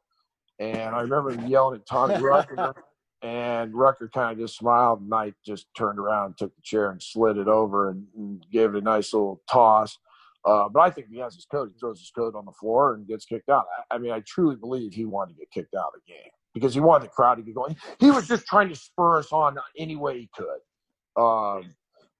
And 0.60 0.96
I 0.96 1.02
remember 1.02 1.34
yelling 1.48 1.80
at 1.80 1.88
Tommy 1.88 2.18
Rucker 2.22 2.76
and 3.24 3.74
Rucker 3.74 4.10
kind 4.14 4.34
of 4.34 4.38
just 4.38 4.58
smiled. 4.58 5.00
And 5.00 5.10
Knight 5.10 5.34
just 5.46 5.68
turned 5.76 5.98
around, 5.98 6.38
took 6.38 6.54
the 6.56 6.62
chair, 6.62 6.92
and 6.92 7.02
slid 7.02 7.38
it 7.38 7.48
over 7.48 7.90
and, 7.90 8.06
and 8.16 8.46
gave 8.52 8.76
it 8.76 8.78
a 8.78 8.82
nice 8.82 9.14
little 9.14 9.42
toss. 9.50 9.98
Uh, 10.46 10.68
but 10.68 10.82
I 10.82 10.90
think 10.90 11.08
he 11.10 11.20
has 11.20 11.34
his 11.34 11.46
coat. 11.46 11.72
He 11.74 11.80
throws 11.80 12.00
his 12.00 12.12
coat 12.12 12.36
on 12.36 12.44
the 12.44 12.52
floor 12.52 12.94
and 12.94 13.08
gets 13.08 13.26
kicked 13.26 13.48
out. 13.48 13.66
I, 13.90 13.96
I, 13.96 13.98
mean, 13.98 14.12
I 14.12 14.20
truly 14.28 14.58
believe 14.58 14.94
he 14.94 15.06
wanted 15.06 15.36
to 15.36 15.40
get 15.40 15.52
kicked 15.52 15.74
out 15.74 15.94
of 15.96 16.02
the 16.06 16.14
game 16.14 16.32
because 16.54 16.74
he 16.74 16.82
wanted 16.82 17.06
the 17.06 17.12
crowd 17.12 17.36
to 17.36 17.44
get 17.44 17.56
going. 17.56 17.78
He 18.00 18.12
was 18.12 18.28
just 18.28 18.46
trying 18.46 18.68
to 18.68 18.76
spur 18.76 19.20
us 19.20 19.32
on 19.32 19.58
any 19.78 19.96
way 19.96 20.20
he 20.20 20.30
could. 20.36 21.22
Um, 21.22 21.74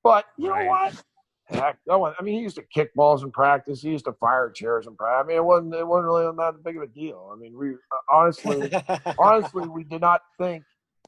but 0.04 0.26
you 0.38 0.48
know 0.48 0.66
what? 0.66 1.04
Heck, 1.48 1.78
no 1.86 2.06
I 2.06 2.24
mean, 2.24 2.36
he 2.36 2.42
used 2.42 2.56
to 2.56 2.64
kick 2.74 2.94
balls 2.96 3.24
in 3.24 3.32
practice. 3.32 3.82
He 3.82 3.90
used 3.90 4.06
to 4.06 4.14
fire 4.14 4.50
chairs 4.50 4.88
in 4.88 4.96
practice. 4.96 5.26
I 5.26 5.28
mean, 5.28 5.38
it 5.38 5.44
wasn't 5.44 5.76
it 5.76 5.86
wasn't 5.86 6.06
really 6.06 6.24
that 6.24 6.64
big 6.64 6.78
of 6.78 6.84
a 6.84 6.88
deal. 6.88 7.30
I 7.34 7.38
mean, 7.38 7.58
we 7.58 7.74
honestly, 8.10 8.72
honestly, 9.20 9.68
we 9.68 9.84
did 9.84 10.00
not 10.00 10.22
think 10.40 10.64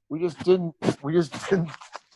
we 0.09 0.19
just 0.19 0.39
didn't. 0.43 0.75
We 1.01 1.13
just 1.13 1.31
didn't. 1.49 1.69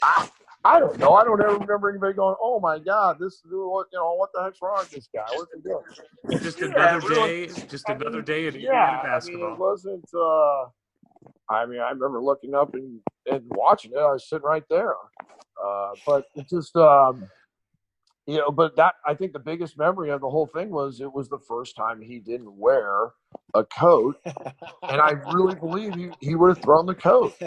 I, 0.03 0.29
I 0.63 0.79
don't 0.79 0.97
know. 0.99 1.13
I 1.13 1.23
don't 1.23 1.41
ever 1.41 1.57
remember 1.57 1.89
anybody 1.89 2.13
going, 2.13 2.35
"Oh 2.41 2.59
my 2.59 2.79
God, 2.79 3.17
this 3.19 3.41
what 3.45 3.87
you 3.91 3.99
know 3.99 4.13
what 4.15 4.29
the 4.33 4.43
heck's 4.43 4.59
wrong 4.61 4.79
with 4.79 4.91
this 4.91 5.09
guy? 5.13 5.25
What's 5.33 5.51
he 5.53 5.61
doing?" 5.61 6.41
Just 6.43 6.61
another 6.61 7.01
yeah, 7.09 7.25
day. 7.25 7.47
Just 7.47 7.89
I 7.89 7.93
another 7.93 8.17
mean, 8.17 8.25
day 8.25 8.47
of 8.47 8.55
yeah, 8.55 9.01
basketball. 9.03 9.43
I 9.43 9.47
mean, 9.47 9.55
it 9.55 9.59
wasn't. 9.59 10.09
Uh, 10.13 10.65
I 11.49 11.65
mean, 11.65 11.79
I 11.79 11.89
remember 11.89 12.21
looking 12.21 12.53
up 12.53 12.73
and, 12.75 12.99
and 13.31 13.43
watching 13.47 13.91
it. 13.91 13.97
I 13.97 14.11
was 14.11 14.29
sitting 14.29 14.45
right 14.45 14.63
there. 14.69 14.93
Uh, 15.63 15.91
but 16.05 16.25
it 16.35 16.47
just, 16.47 16.75
um, 16.75 17.27
you 18.30 18.38
know, 18.38 18.51
but 18.51 18.76
that 18.76 18.93
I 19.06 19.15
think 19.15 19.34
the 19.34 19.39
biggest 19.39 19.76
memory 19.76 20.11
of 20.11 20.22
the 20.22 20.30
whole 20.30 20.45
thing 20.45 20.69
was 20.69 21.01
it 21.01 21.11
was 21.11 21.30
the 21.30 21.39
first 21.39 21.76
time 21.76 21.99
he 21.99 22.19
didn't 22.19 22.56
wear 22.56 23.14
a 23.56 23.64
coat, 23.64 24.18
and 24.23 25.01
I 25.01 25.14
really 25.34 25.56
believe 25.60 25.95
he, 25.95 26.11
he 26.22 26.35
would 26.35 26.49
have 26.49 26.64
thrown 26.64 26.85
the 26.85 26.95
coat. 26.95 27.35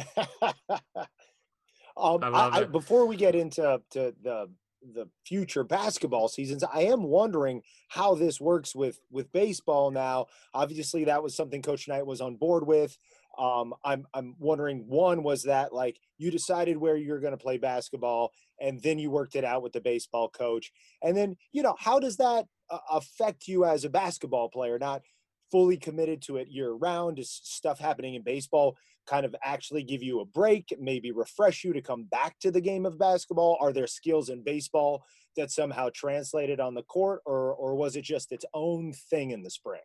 Um, 1.94 2.24
I 2.24 2.28
I 2.28 2.56
I, 2.60 2.64
before 2.64 3.04
we 3.04 3.16
get 3.16 3.34
into 3.34 3.82
to 3.90 4.14
the 4.22 4.48
the 4.94 5.08
future 5.26 5.62
basketball 5.62 6.26
seasons, 6.26 6.64
I 6.64 6.84
am 6.84 7.02
wondering 7.02 7.60
how 7.88 8.14
this 8.14 8.40
works 8.40 8.74
with 8.74 8.98
with 9.10 9.30
baseball 9.30 9.90
now. 9.90 10.28
Obviously, 10.54 11.04
that 11.04 11.22
was 11.22 11.36
something 11.36 11.60
Coach 11.60 11.88
Knight 11.88 12.06
was 12.06 12.22
on 12.22 12.36
board 12.36 12.66
with. 12.66 12.96
Um, 13.38 13.74
I'm 13.84 14.06
I'm 14.14 14.34
wondering 14.38 14.84
one 14.88 15.22
was 15.22 15.44
that 15.44 15.72
like 15.72 15.98
you 16.18 16.30
decided 16.30 16.76
where 16.76 16.96
you're 16.96 17.20
going 17.20 17.32
to 17.32 17.42
play 17.42 17.58
basketball, 17.58 18.32
and 18.60 18.80
then 18.82 18.98
you 18.98 19.10
worked 19.10 19.36
it 19.36 19.44
out 19.44 19.62
with 19.62 19.72
the 19.72 19.80
baseball 19.80 20.28
coach, 20.28 20.72
and 21.02 21.16
then 21.16 21.36
you 21.52 21.62
know 21.62 21.74
how 21.78 21.98
does 21.98 22.16
that 22.18 22.46
uh, 22.70 22.78
affect 22.90 23.48
you 23.48 23.64
as 23.64 23.84
a 23.84 23.90
basketball 23.90 24.48
player? 24.48 24.78
Not 24.78 25.02
fully 25.50 25.76
committed 25.76 26.22
to 26.22 26.36
it 26.36 26.48
year 26.48 26.72
round. 26.72 27.18
Is 27.18 27.30
stuff 27.30 27.78
happening 27.78 28.14
in 28.14 28.22
baseball 28.22 28.76
kind 29.06 29.26
of 29.26 29.34
actually 29.42 29.82
give 29.82 30.02
you 30.02 30.20
a 30.20 30.24
break, 30.24 30.72
maybe 30.78 31.10
refresh 31.10 31.64
you 31.64 31.72
to 31.72 31.82
come 31.82 32.04
back 32.04 32.38
to 32.40 32.50
the 32.50 32.60
game 32.60 32.86
of 32.86 32.98
basketball? 32.98 33.58
Are 33.60 33.72
there 33.72 33.86
skills 33.86 34.28
in 34.28 34.42
baseball 34.42 35.04
that 35.36 35.50
somehow 35.50 35.88
translated 35.94 36.60
on 36.60 36.74
the 36.74 36.82
court, 36.82 37.20
or 37.24 37.54
or 37.54 37.74
was 37.74 37.96
it 37.96 38.02
just 38.02 38.32
its 38.32 38.44
own 38.54 38.92
thing 38.92 39.30
in 39.30 39.42
the 39.42 39.50
spring? 39.50 39.80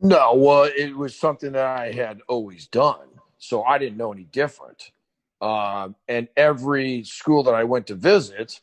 No, 0.00 0.34
well, 0.34 0.64
it 0.64 0.96
was 0.96 1.16
something 1.16 1.52
that 1.52 1.66
I 1.66 1.92
had 1.92 2.20
always 2.28 2.66
done, 2.68 3.08
so 3.38 3.64
I 3.64 3.78
didn't 3.78 3.96
know 3.96 4.12
any 4.12 4.24
different. 4.24 4.92
Um, 5.40 5.96
and 6.08 6.28
every 6.36 7.04
school 7.04 7.42
that 7.44 7.54
I 7.54 7.64
went 7.64 7.88
to 7.88 7.94
visit, 7.94 8.60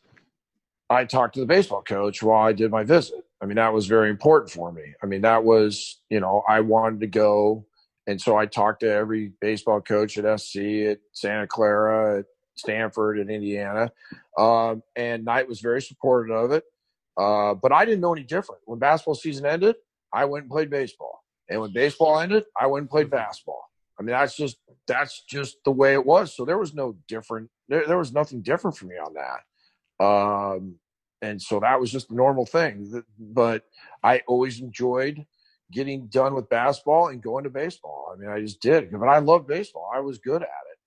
I 0.90 1.04
talked 1.04 1.34
to 1.34 1.40
the 1.40 1.46
baseball 1.46 1.82
coach 1.82 2.22
while 2.22 2.46
I 2.46 2.52
did 2.52 2.70
my 2.70 2.84
visit. 2.84 3.24
I 3.42 3.46
mean, 3.46 3.56
that 3.56 3.72
was 3.72 3.86
very 3.86 4.10
important 4.10 4.50
for 4.50 4.72
me. 4.72 4.94
I 5.02 5.06
mean, 5.06 5.22
that 5.22 5.44
was, 5.44 6.00
you 6.10 6.20
know, 6.20 6.42
I 6.48 6.60
wanted 6.60 7.00
to 7.00 7.06
go. 7.08 7.66
And 8.06 8.20
so 8.20 8.36
I 8.36 8.46
talked 8.46 8.80
to 8.80 8.90
every 8.90 9.32
baseball 9.40 9.80
coach 9.80 10.18
at 10.18 10.40
SC, 10.40 10.56
at 10.90 11.00
Santa 11.12 11.46
Clara, 11.46 12.20
at 12.20 12.26
Stanford, 12.54 13.18
at 13.18 13.30
Indiana. 13.30 13.90
Um, 14.38 14.82
and 14.96 15.24
Knight 15.24 15.48
was 15.48 15.60
very 15.60 15.82
supportive 15.82 16.34
of 16.34 16.52
it. 16.52 16.64
Uh, 17.16 17.54
but 17.54 17.72
I 17.72 17.84
didn't 17.84 18.00
know 18.00 18.12
any 18.12 18.22
different. 18.24 18.62
When 18.64 18.78
basketball 18.78 19.14
season 19.14 19.46
ended, 19.46 19.76
I 20.12 20.24
went 20.24 20.44
and 20.44 20.50
played 20.50 20.70
baseball. 20.70 21.21
And 21.52 21.60
when 21.60 21.72
baseball 21.72 22.18
ended, 22.18 22.44
I 22.58 22.66
went 22.66 22.84
and 22.84 22.90
played 22.90 23.10
basketball. 23.10 23.62
I 23.98 24.02
mean, 24.02 24.12
that's 24.12 24.34
just 24.34 24.56
that's 24.86 25.22
just 25.28 25.58
the 25.64 25.70
way 25.70 25.92
it 25.92 26.04
was. 26.04 26.34
So 26.34 26.44
there 26.44 26.58
was 26.58 26.74
no 26.74 26.96
different. 27.08 27.50
There, 27.68 27.86
there 27.86 27.98
was 27.98 28.12
nothing 28.12 28.40
different 28.40 28.76
for 28.76 28.86
me 28.86 28.96
on 28.96 29.14
that. 29.14 30.04
Um, 30.04 30.76
and 31.20 31.40
so 31.40 31.60
that 31.60 31.78
was 31.78 31.92
just 31.92 32.10
a 32.10 32.14
normal 32.14 32.46
thing. 32.46 33.04
But 33.18 33.64
I 34.02 34.22
always 34.26 34.60
enjoyed 34.60 35.26
getting 35.70 36.06
done 36.06 36.34
with 36.34 36.48
basketball 36.48 37.08
and 37.08 37.22
going 37.22 37.44
to 37.44 37.50
baseball. 37.50 38.12
I 38.12 38.18
mean, 38.18 38.30
I 38.30 38.40
just 38.40 38.60
did. 38.60 38.90
But 38.90 39.06
I 39.06 39.18
loved 39.18 39.46
baseball. 39.46 39.90
I 39.94 40.00
was 40.00 40.18
good 40.18 40.42
at 40.42 40.48
it. 40.48 40.78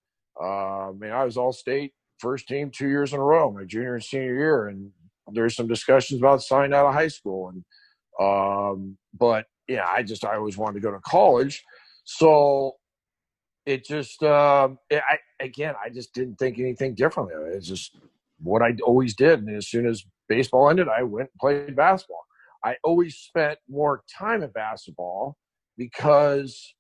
Uh, 0.42 0.90
I 0.90 0.92
mean, 0.92 1.12
I 1.12 1.24
was 1.24 1.38
all 1.38 1.54
state 1.54 1.94
first 2.18 2.48
team 2.48 2.72
two 2.72 2.90
years 2.90 3.14
in 3.14 3.20
a 3.20 3.24
row, 3.24 3.52
my 3.52 3.66
junior 3.66 3.94
and 3.94 4.04
senior 4.04 4.34
year, 4.34 4.68
and 4.68 4.92
there's 5.32 5.56
some 5.56 5.68
discussions 5.68 6.20
about 6.20 6.42
signing 6.42 6.74
out 6.74 6.88
of 6.88 6.94
high 6.94 7.08
school. 7.08 7.50
And 7.50 7.64
um, 8.20 8.98
but 9.14 9.46
yeah, 9.68 9.86
I 9.88 10.04
just 10.04 10.26
I 10.26 10.36
always 10.36 10.58
wanted 10.58 10.76
to 10.76 10.80
go 10.82 10.92
to 10.92 11.00
college, 11.00 11.64
so 12.04 12.74
it 13.66 13.86
just 13.86 14.22
um, 14.24 14.78
it, 14.90 15.02
I 15.10 15.18
again 15.44 15.76
I 15.84 15.90
just 15.90 16.14
didn't 16.14 16.36
think 16.36 16.60
anything 16.60 16.96
differently. 16.96 17.36
It's 17.54 17.68
just 17.68 17.98
what 18.40 18.62
I 18.62 18.76
always 18.84 19.16
did, 19.16 19.40
and 19.40 19.56
as 19.56 19.68
soon 19.68 19.88
as 19.88 20.04
baseball 20.28 20.70
ended, 20.70 20.88
I 20.88 21.04
went 21.04 21.30
and 21.34 21.40
played 21.40 21.76
basketball. 21.76 22.26
I 22.64 22.76
always 22.84 23.16
spent 23.16 23.60
more 23.70 24.04
time 24.18 24.44
at 24.44 24.54
basketball 24.54 25.38
because 25.78 26.74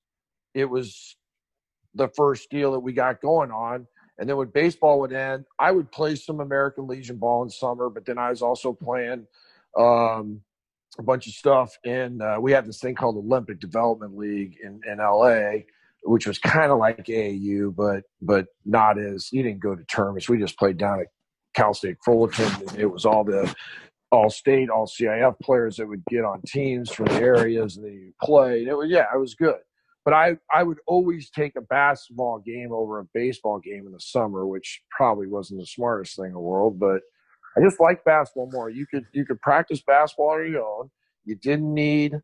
it 0.53 0.65
was 0.65 1.15
the 1.93 2.09
first 2.15 2.49
deal 2.49 2.71
that 2.71 2.79
we 2.79 2.93
got 2.93 3.21
going 3.21 3.51
on. 3.51 3.87
And 4.17 4.29
then 4.29 4.37
when 4.37 4.47
baseball 4.47 4.99
would 5.01 5.13
end, 5.13 5.45
I 5.59 5.71
would 5.71 5.91
play 5.91 6.15
some 6.15 6.39
American 6.39 6.87
Legion 6.87 7.17
ball 7.17 7.43
in 7.43 7.49
summer, 7.49 7.89
but 7.89 8.05
then 8.05 8.17
I 8.17 8.29
was 8.29 8.41
also 8.41 8.73
playing 8.73 9.27
um, 9.77 10.41
a 10.97 11.03
bunch 11.03 11.27
of 11.27 11.33
stuff 11.33 11.77
and 11.85 12.21
Uh, 12.21 12.37
we 12.41 12.51
had 12.51 12.65
this 12.65 12.79
thing 12.79 12.95
called 12.95 13.17
Olympic 13.17 13.59
Development 13.59 14.17
League 14.17 14.57
in, 14.63 14.81
in 14.89 14.97
LA, 14.97 15.63
which 16.03 16.27
was 16.27 16.39
kind 16.39 16.71
of 16.71 16.77
like 16.79 17.05
AAU, 17.05 17.75
but 17.75 18.03
but 18.21 18.47
not 18.65 18.97
as 18.97 19.29
you 19.31 19.43
didn't 19.43 19.61
go 19.61 19.75
to 19.75 19.83
tournaments. 19.85 20.29
We 20.29 20.37
just 20.39 20.57
played 20.57 20.77
down 20.77 21.01
at 21.01 21.07
Cal 21.55 21.73
State 21.73 21.97
Fullerton. 22.03 22.51
It 22.77 22.85
was 22.87 23.05
all 23.05 23.23
the 23.23 23.53
all 24.11 24.29
state, 24.29 24.69
all 24.69 24.87
CIF 24.87 25.39
players 25.41 25.77
that 25.77 25.87
would 25.87 26.03
get 26.09 26.23
on 26.23 26.41
teams 26.47 26.91
from 26.91 27.07
the 27.07 27.21
areas 27.21 27.77
and 27.77 27.85
they 27.85 28.13
played. 28.21 28.67
It 28.67 28.75
was 28.75 28.89
yeah, 28.89 29.05
it 29.13 29.19
was 29.19 29.35
good. 29.35 29.59
But 30.05 30.13
I, 30.13 30.37
I 30.53 30.61
would 30.61 30.77
always 30.85 31.31
take 31.31 31.55
a 31.55 31.61
basketball 31.61 32.39
game 32.39 32.71
over 32.71 32.99
a 32.99 33.07
baseball 33.15 33.59
game 33.59 33.87
in 33.87 33.91
the 33.91 33.99
summer, 33.99 34.45
which 34.45 34.83
probably 34.91 35.25
wasn't 35.25 35.59
the 35.59 35.65
smartest 35.65 36.15
thing 36.15 36.27
in 36.27 36.33
the 36.33 36.39
world, 36.39 36.79
but 36.79 37.01
I 37.57 37.61
just 37.61 37.79
like 37.79 38.03
basketball 38.03 38.49
more. 38.51 38.69
You 38.69 38.85
could 38.85 39.05
you 39.13 39.25
could 39.25 39.41
practice 39.41 39.81
basketball 39.81 40.31
on 40.31 40.51
your 40.51 40.63
own. 40.63 40.91
You 41.23 41.35
didn't 41.35 41.73
need 41.73 42.19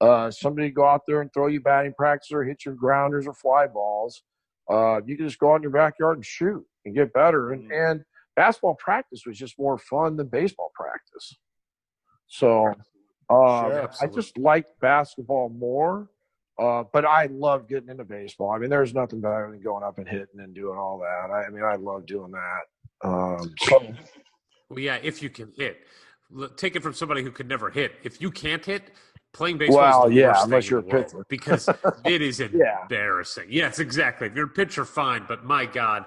uh, 0.00 0.30
somebody 0.30 0.68
to 0.68 0.74
go 0.74 0.86
out 0.86 1.02
there 1.06 1.20
and 1.20 1.32
throw 1.32 1.46
you 1.48 1.60
batting 1.60 1.94
practice 1.96 2.30
or 2.32 2.44
hit 2.44 2.64
your 2.64 2.74
grounders 2.74 3.26
or 3.26 3.34
fly 3.34 3.66
balls. 3.66 4.22
Uh, 4.70 5.00
you 5.04 5.16
could 5.16 5.26
just 5.26 5.38
go 5.38 5.52
out 5.52 5.56
in 5.56 5.62
your 5.62 5.70
backyard 5.70 6.16
and 6.16 6.24
shoot 6.24 6.64
and 6.84 6.94
get 6.94 7.12
better. 7.12 7.52
And, 7.52 7.70
and 7.70 8.04
basketball 8.34 8.74
practice 8.74 9.22
was 9.26 9.38
just 9.38 9.58
more 9.58 9.78
fun 9.78 10.16
than 10.16 10.28
baseball 10.28 10.72
practice. 10.74 11.36
So 12.26 12.74
uh, 13.30 13.60
Sure, 13.62 13.90
I 14.02 14.06
just 14.06 14.38
liked 14.38 14.78
basketball 14.80 15.48
more. 15.48 16.08
Uh, 16.58 16.84
but 16.90 17.04
I 17.04 17.26
love 17.26 17.68
getting 17.68 17.90
into 17.90 18.04
baseball. 18.04 18.50
I 18.50 18.58
mean, 18.58 18.70
there's 18.70 18.94
nothing 18.94 19.20
better 19.20 19.50
than 19.50 19.60
going 19.60 19.84
up 19.84 19.98
and 19.98 20.08
hitting 20.08 20.40
and 20.40 20.54
doing 20.54 20.78
all 20.78 20.98
that. 21.00 21.30
I, 21.30 21.44
I 21.44 21.50
mean, 21.50 21.62
I 21.62 21.74
love 21.76 22.06
doing 22.06 22.32
that. 22.32 23.06
Um, 23.06 23.54
so 23.60 23.94
Well, 24.68 24.78
yeah, 24.80 24.98
if 25.02 25.22
you 25.22 25.30
can 25.30 25.52
hit. 25.56 25.78
Take 26.56 26.74
it 26.74 26.82
from 26.82 26.92
somebody 26.92 27.22
who 27.22 27.30
could 27.30 27.48
never 27.48 27.70
hit. 27.70 27.92
If 28.02 28.20
you 28.20 28.30
can't 28.32 28.64
hit, 28.64 28.90
playing 29.32 29.58
baseball 29.58 29.76
Well, 30.02 30.10
yeah, 30.10 30.42
unless 30.42 30.68
you're 30.68 30.80
a 30.80 30.82
pitcher. 30.82 31.24
because 31.28 31.68
it 32.04 32.20
is 32.22 32.40
Yeah. 32.52 32.82
embarrassing. 32.82 33.46
Yes, 33.48 33.78
exactly. 33.78 34.26
If 34.26 34.34
you're 34.34 34.46
a 34.46 34.48
pitcher, 34.48 34.84
fine, 34.84 35.24
but 35.28 35.44
my 35.44 35.66
God, 35.66 36.04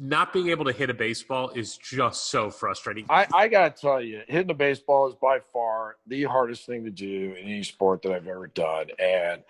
not 0.00 0.32
being 0.32 0.48
able 0.48 0.64
to 0.64 0.72
hit 0.72 0.90
a 0.90 0.94
baseball 0.94 1.50
is 1.50 1.76
just 1.76 2.28
so 2.30 2.50
frustrating. 2.50 3.06
I, 3.08 3.26
I 3.32 3.46
got 3.48 3.76
to 3.76 3.80
tell 3.80 4.00
you, 4.00 4.22
hitting 4.26 4.50
a 4.50 4.54
baseball 4.54 5.06
is 5.08 5.14
by 5.14 5.38
far 5.52 5.96
the 6.06 6.24
hardest 6.24 6.66
thing 6.66 6.84
to 6.84 6.90
do 6.90 7.34
in 7.38 7.44
any 7.44 7.62
sport 7.62 8.02
that 8.02 8.12
I've 8.12 8.26
ever 8.26 8.48
done. 8.48 8.86
And 8.98 9.42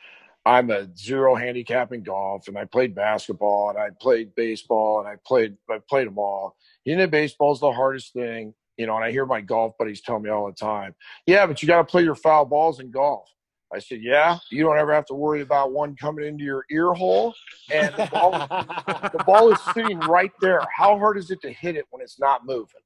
I'm 0.45 0.71
a 0.71 0.89
zero 0.97 1.35
handicap 1.35 1.93
in 1.93 2.03
golf, 2.03 2.49
and 2.49 2.59
I 2.59 2.65
played 2.65 2.95
basketball, 2.95 3.71
and 3.71 3.79
I 3.79 3.91
played 4.01 4.35
baseball, 4.35 4.99
and 4.99 5.09
I 5.09 5.17
played 5.25 5.57
I 5.71 5.79
played 5.89 6.09
them 6.09 6.19
all. 6.19 6.57
Hitting 6.85 7.03
a 7.03 7.09
baseball 7.09 7.53
is 7.53 7.61
the 7.61 7.73
hardest 7.73 8.13
thing, 8.13 8.55
you 8.77 8.87
know. 8.87 8.97
And 8.97 9.05
I 9.05 9.13
hear 9.13 9.25
my 9.25 9.41
golf 9.41 9.79
buddies 9.79 10.01
tell 10.01 10.19
me 10.19 10.31
all 10.31 10.47
the 10.47 10.53
time, 10.53 10.95
"Yeah, 11.27 11.47
but 11.47 11.63
you 11.63 11.69
got 11.69 11.79
to 11.79 11.85
play 11.85 12.03
your 12.03 12.17
foul 12.17 12.45
balls 12.45 12.81
in 12.81 12.91
golf." 12.91 13.29
I 13.73 13.79
said, 13.79 14.01
"Yeah, 14.03 14.39
you 14.51 14.65
don't 14.65 14.79
ever 14.79 14.93
have 14.93 15.07
to 15.07 15.15
worry 15.15 15.43
about 15.43 15.73
one 15.73 15.95
coming 15.95 16.27
into 16.27 16.45
your 16.45 16.65
ear 16.71 16.93
hole, 16.93 17.35
and 17.73 17.95
the 17.95 18.09
ball, 18.13 18.33
the 18.33 19.25
ball 19.25 19.53
is 19.53 19.61
sitting 19.73 20.01
right 20.01 20.33
there. 20.41 20.63
How 20.77 20.99
hard 20.99 21.19
is 21.19 21.31
it 21.31 21.41
to 21.43 21.53
hit 21.53 21.77
it 21.77 21.87
when 21.91 22.03
it's 22.03 22.19
not 22.19 22.45
moving?" 22.45 22.83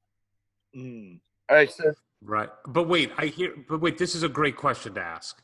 Mm. 0.77 1.20
I 1.49 1.66
said, 1.66 1.95
Right. 2.23 2.49
But 2.66 2.89
wait, 2.89 3.12
I 3.16 3.27
hear 3.27 3.55
but 3.69 3.81
wait, 3.81 3.99
this 3.99 4.15
is 4.15 4.23
a 4.23 4.28
great 4.28 4.57
question 4.57 4.95
to 4.95 5.01
ask. 5.01 5.43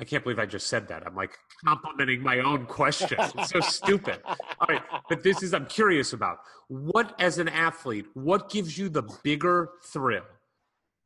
I 0.00 0.04
can't 0.04 0.22
believe 0.22 0.38
I 0.38 0.46
just 0.46 0.68
said 0.68 0.88
that. 0.88 1.04
I'm 1.04 1.16
like 1.16 1.36
complimenting 1.64 2.22
my 2.22 2.38
own 2.38 2.66
question. 2.66 3.18
It's 3.18 3.50
so 3.50 3.60
stupid. 3.68 4.20
All 4.24 4.66
right, 4.68 4.82
but 5.08 5.22
this 5.22 5.42
is 5.42 5.52
I'm 5.52 5.66
curious 5.66 6.12
about 6.12 6.38
what 6.68 7.14
as 7.20 7.38
an 7.38 7.48
athlete, 7.48 8.06
what 8.14 8.50
gives 8.50 8.78
you 8.78 8.88
the 8.88 9.02
bigger 9.22 9.70
thrill? 9.84 10.24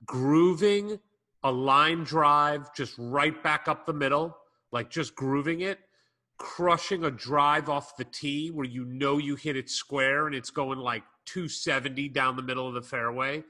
Grooving 0.05 0.98
a 1.43 1.51
line 1.51 2.05
drive 2.05 2.74
just 2.74 2.94
right 2.98 3.43
back 3.43 3.66
up 3.66 3.86
the 3.86 3.93
middle, 3.93 4.36
like 4.73 4.90
just 4.90 5.14
grooving 5.14 5.62
it, 5.62 5.78
crushing 6.39 7.05
a 7.05 7.10
drive 7.10 7.69
off 7.69 7.97
the 7.97 8.05
tee 8.05 8.51
where 8.51 8.66
you 8.66 8.85
know 8.85 9.19
you 9.19 9.36
hit 9.36 9.56
it 9.56 9.70
square 9.70 10.27
and 10.27 10.35
it's 10.35 10.51
going 10.51 10.78
like 10.78 11.02
270 11.27 12.09
down 12.10 12.36
the 12.36 12.43
middle 12.43 12.69
of 12.69 12.74
the 12.74 12.82
fairway, 12.82 13.43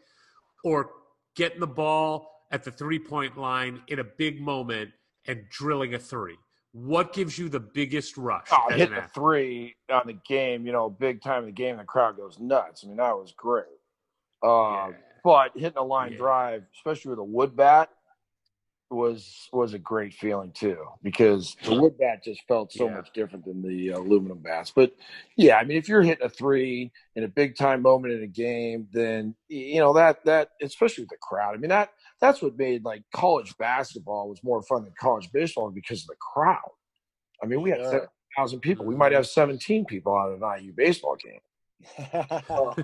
or 0.62 0.90
getting 1.35 1.60
the 1.60 1.66
ball 1.66 2.31
at 2.52 2.62
the 2.62 2.70
three 2.70 2.98
point 2.98 3.36
line 3.36 3.82
in 3.89 3.98
a 3.98 4.05
big 4.05 4.40
moment 4.40 4.90
and 5.27 5.49
drilling 5.51 5.94
a 5.94 5.99
three? 5.99 6.36
What 6.73 7.12
gives 7.12 7.39
you 7.39 7.49
the 7.49 7.61
biggest 7.61 8.16
rush? 8.16 8.49
Oh, 8.51 8.70
hit 8.70 8.90
the 8.90 9.03
three 9.15 9.77
on 9.90 10.07
the 10.07 10.15
game, 10.27 10.66
you 10.66 10.73
know, 10.73 10.89
big 10.89 11.20
time 11.20 11.40
in 11.40 11.47
the 11.47 11.53
game, 11.53 11.77
the 11.77 11.85
crowd 11.85 12.16
goes 12.16 12.39
nuts. 12.40 12.82
I 12.85 12.89
mean, 12.89 12.97
that 12.97 13.16
was 13.16 13.32
great. 13.36 13.66
Um, 14.43 14.51
Yeah. 14.51 14.93
But 15.24 15.53
hitting 15.55 15.78
a 15.78 15.82
line 15.85 16.12
Yeah. 16.12 16.19
drive, 16.19 16.65
especially 16.74 17.11
with 17.11 17.19
a 17.20 17.24
wood 17.24 17.55
bat, 17.55 17.90
was 18.90 19.49
was 19.53 19.73
a 19.73 19.78
great 19.78 20.12
feeling 20.12 20.53
too 20.53 20.85
because 21.03 21.57
the 21.65 21.74
wood 21.74 21.97
bat 21.99 22.23
just 22.23 22.43
felt 22.47 22.70
so 22.73 22.89
Yeah. 22.89 22.97
much 22.97 23.11
different 23.15 23.44
than 23.44 23.62
the 23.62 23.89
aluminum 23.89 24.39
bats. 24.39 24.70
But 24.70 24.94
yeah, 25.36 25.57
I 25.57 25.65
mean, 25.65 25.78
if 25.78 25.89
you're 25.89 26.03
hitting 26.03 26.24
a 26.24 26.28
three 26.28 26.93
in 27.16 27.24
a 27.24 27.28
big 27.28 27.57
time 27.57 27.81
moment 27.82 28.12
in 28.12 28.23
a 28.23 28.27
game, 28.27 28.89
then 28.93 29.35
you 29.49 29.81
know 29.81 29.94
that 29.94 30.24
that 30.27 30.51
especially 30.61 31.05
with 31.05 31.11
the 31.11 31.16
crowd. 31.16 31.55
I 31.55 31.59
mean 31.59 31.70
that 31.70 31.90
that's 32.23 32.40
what 32.40 32.57
made 32.57 32.85
like 32.85 33.03
college 33.12 33.55
basketball 33.59 34.28
was 34.31 34.43
more 34.43 34.62
fun 34.62 34.85
than 34.85 34.94
college 34.99 35.28
baseball 35.32 35.70
because 35.70 36.03
of 36.03 36.07
the 36.07 36.15
crowd. 36.35 36.61
I 37.43 37.47
mean, 37.47 37.61
we 37.61 37.70
had 37.70 37.81
Sure. 37.81 38.09
thousand 38.36 38.61
people. 38.61 38.86
We 38.86 38.94
might 38.94 39.12
have 39.12 39.27
seventeen 39.27 39.85
people 39.85 40.16
out 40.16 40.32
of 40.32 40.40
an 40.43 40.65
IU 40.65 40.73
baseball 40.73 41.16
game. 41.16 41.40
Uh, 42.49 42.74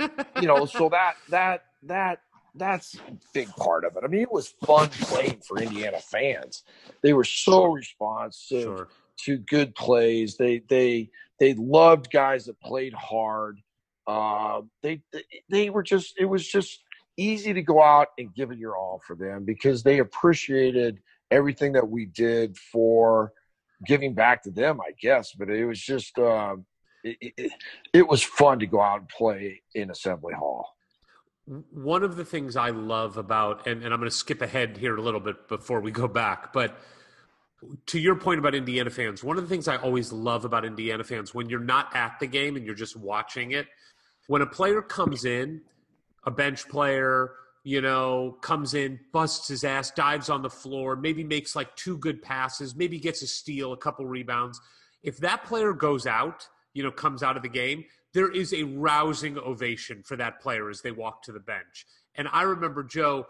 you 0.40 0.48
know, 0.48 0.64
so 0.64 0.88
that 0.88 1.14
that 1.28 1.64
that 1.82 2.20
that's 2.54 2.94
a 2.94 3.00
big 3.34 3.48
part 3.50 3.84
of 3.84 3.96
it. 3.96 4.02
I 4.02 4.08
mean, 4.08 4.22
it 4.22 4.32
was 4.32 4.48
fun 4.48 4.88
playing 4.88 5.40
for 5.46 5.58
Indiana 5.58 6.00
fans. 6.00 6.62
They 7.02 7.12
were 7.12 7.24
so 7.24 7.66
responsive 7.66 8.62
Sure. 8.62 8.88
to 9.26 9.36
good 9.36 9.74
plays. 9.74 10.38
They 10.38 10.62
they 10.68 11.10
they 11.38 11.52
loved 11.52 12.10
guys 12.10 12.46
that 12.46 12.58
played 12.60 12.94
hard. 12.94 13.60
Uh, 14.06 14.62
they 14.82 15.02
they 15.50 15.68
were 15.68 15.82
just 15.82 16.14
it 16.18 16.24
was 16.24 16.46
just 16.46 16.82
easy 17.16 17.52
to 17.54 17.62
go 17.62 17.82
out 17.82 18.08
and 18.18 18.34
give 18.34 18.50
it 18.50 18.58
your 18.58 18.76
all 18.76 19.00
for 19.06 19.16
them 19.16 19.44
because 19.44 19.82
they 19.82 19.98
appreciated 19.98 20.98
everything 21.30 21.72
that 21.72 21.88
we 21.88 22.06
did 22.06 22.56
for 22.56 23.32
giving 23.86 24.14
back 24.14 24.42
to 24.44 24.50
them, 24.50 24.80
I 24.80 24.92
guess. 25.00 25.32
But 25.32 25.50
it 25.50 25.66
was 25.66 25.80
just 25.80 26.18
uh, 26.18 26.56
it, 27.04 27.32
it, 27.36 27.52
it 27.92 28.08
was 28.08 28.22
fun 28.22 28.58
to 28.60 28.66
go 28.66 28.80
out 28.80 29.00
and 29.00 29.08
play 29.08 29.62
in 29.74 29.90
Assembly 29.90 30.34
Hall. 30.34 30.76
One 31.70 32.02
of 32.02 32.16
the 32.16 32.24
things 32.24 32.56
I 32.56 32.70
love 32.70 33.18
about, 33.18 33.68
and, 33.68 33.84
and 33.84 33.94
I'm 33.94 34.00
going 34.00 34.10
to 34.10 34.16
skip 34.16 34.42
ahead 34.42 34.76
here 34.76 34.96
a 34.96 35.00
little 35.00 35.20
bit 35.20 35.48
before 35.48 35.80
we 35.80 35.92
go 35.92 36.08
back, 36.08 36.52
but 36.52 36.76
to 37.86 38.00
your 38.00 38.16
point 38.16 38.38
about 38.38 38.54
Indiana 38.54 38.90
fans, 38.90 39.22
one 39.22 39.36
of 39.36 39.44
the 39.44 39.48
things 39.48 39.68
I 39.68 39.76
always 39.76 40.12
love 40.12 40.44
about 40.44 40.64
Indiana 40.64 41.04
fans 41.04 41.34
when 41.34 41.48
you're 41.48 41.60
not 41.60 41.94
at 41.94 42.18
the 42.20 42.26
game 42.26 42.56
and 42.56 42.66
you're 42.66 42.74
just 42.74 42.96
watching 42.96 43.52
it, 43.52 43.66
when 44.26 44.42
a 44.42 44.46
player 44.46 44.82
comes 44.82 45.24
in, 45.24 45.62
a 46.26 46.30
bench 46.30 46.68
player, 46.68 47.32
you 47.64 47.80
know, 47.80 48.36
comes 48.42 48.74
in, 48.74 49.00
busts 49.12 49.48
his 49.48 49.64
ass, 49.64 49.90
dives 49.92 50.28
on 50.28 50.42
the 50.42 50.50
floor, 50.50 50.96
maybe 50.96 51.24
makes 51.24 51.56
like 51.56 51.74
two 51.76 51.96
good 51.98 52.20
passes, 52.22 52.76
maybe 52.76 52.98
gets 52.98 53.22
a 53.22 53.26
steal, 53.26 53.72
a 53.72 53.76
couple 53.76 54.04
rebounds. 54.06 54.60
If 55.02 55.18
that 55.18 55.44
player 55.44 55.72
goes 55.72 56.06
out, 56.06 56.46
you 56.74 56.82
know, 56.82 56.90
comes 56.90 57.22
out 57.22 57.36
of 57.36 57.42
the 57.42 57.48
game, 57.48 57.84
there 58.12 58.30
is 58.30 58.52
a 58.52 58.62
rousing 58.62 59.38
ovation 59.38 60.02
for 60.02 60.16
that 60.16 60.40
player 60.40 60.70
as 60.70 60.82
they 60.82 60.90
walk 60.90 61.22
to 61.22 61.32
the 61.32 61.40
bench. 61.40 61.86
And 62.14 62.28
I 62.32 62.42
remember, 62.42 62.82
Joe, 62.82 63.26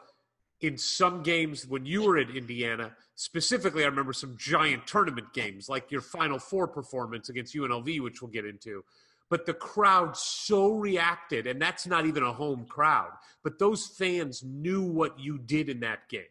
in 0.61 0.79
some 0.79 1.23
games 1.23 1.67
when 1.67 1.85
you 1.85 2.03
were 2.03 2.19
in 2.19 2.31
Indiana, 2.31 2.95
specifically, 3.15 3.85
I 3.85 3.87
remember 3.87 4.13
some 4.13 4.37
giant 4.39 4.87
tournament 4.87 5.33
games 5.33 5.69
like 5.69 5.91
your 5.91 6.01
Final 6.01 6.39
Four 6.39 6.69
performance 6.69 7.29
against 7.29 7.55
UNLV, 7.55 8.01
which 8.01 8.23
we'll 8.23 8.31
get 8.31 8.47
into. 8.47 8.85
But 9.29 9.47
the 9.47 9.55
crowd 9.55 10.17
so 10.17 10.75
reacted, 10.75 11.47
and 11.47 11.61
that's 11.61 11.87
not 11.87 12.07
even 12.07 12.23
a 12.23 12.33
home 12.33 12.65
crowd, 12.69 13.11
but 13.43 13.59
those 13.59 13.87
fans 13.87 14.43
knew 14.45 14.83
what 14.83 15.19
you 15.19 15.39
did 15.39 15.69
in 15.69 15.81
that 15.81 16.09
game. 16.09 16.23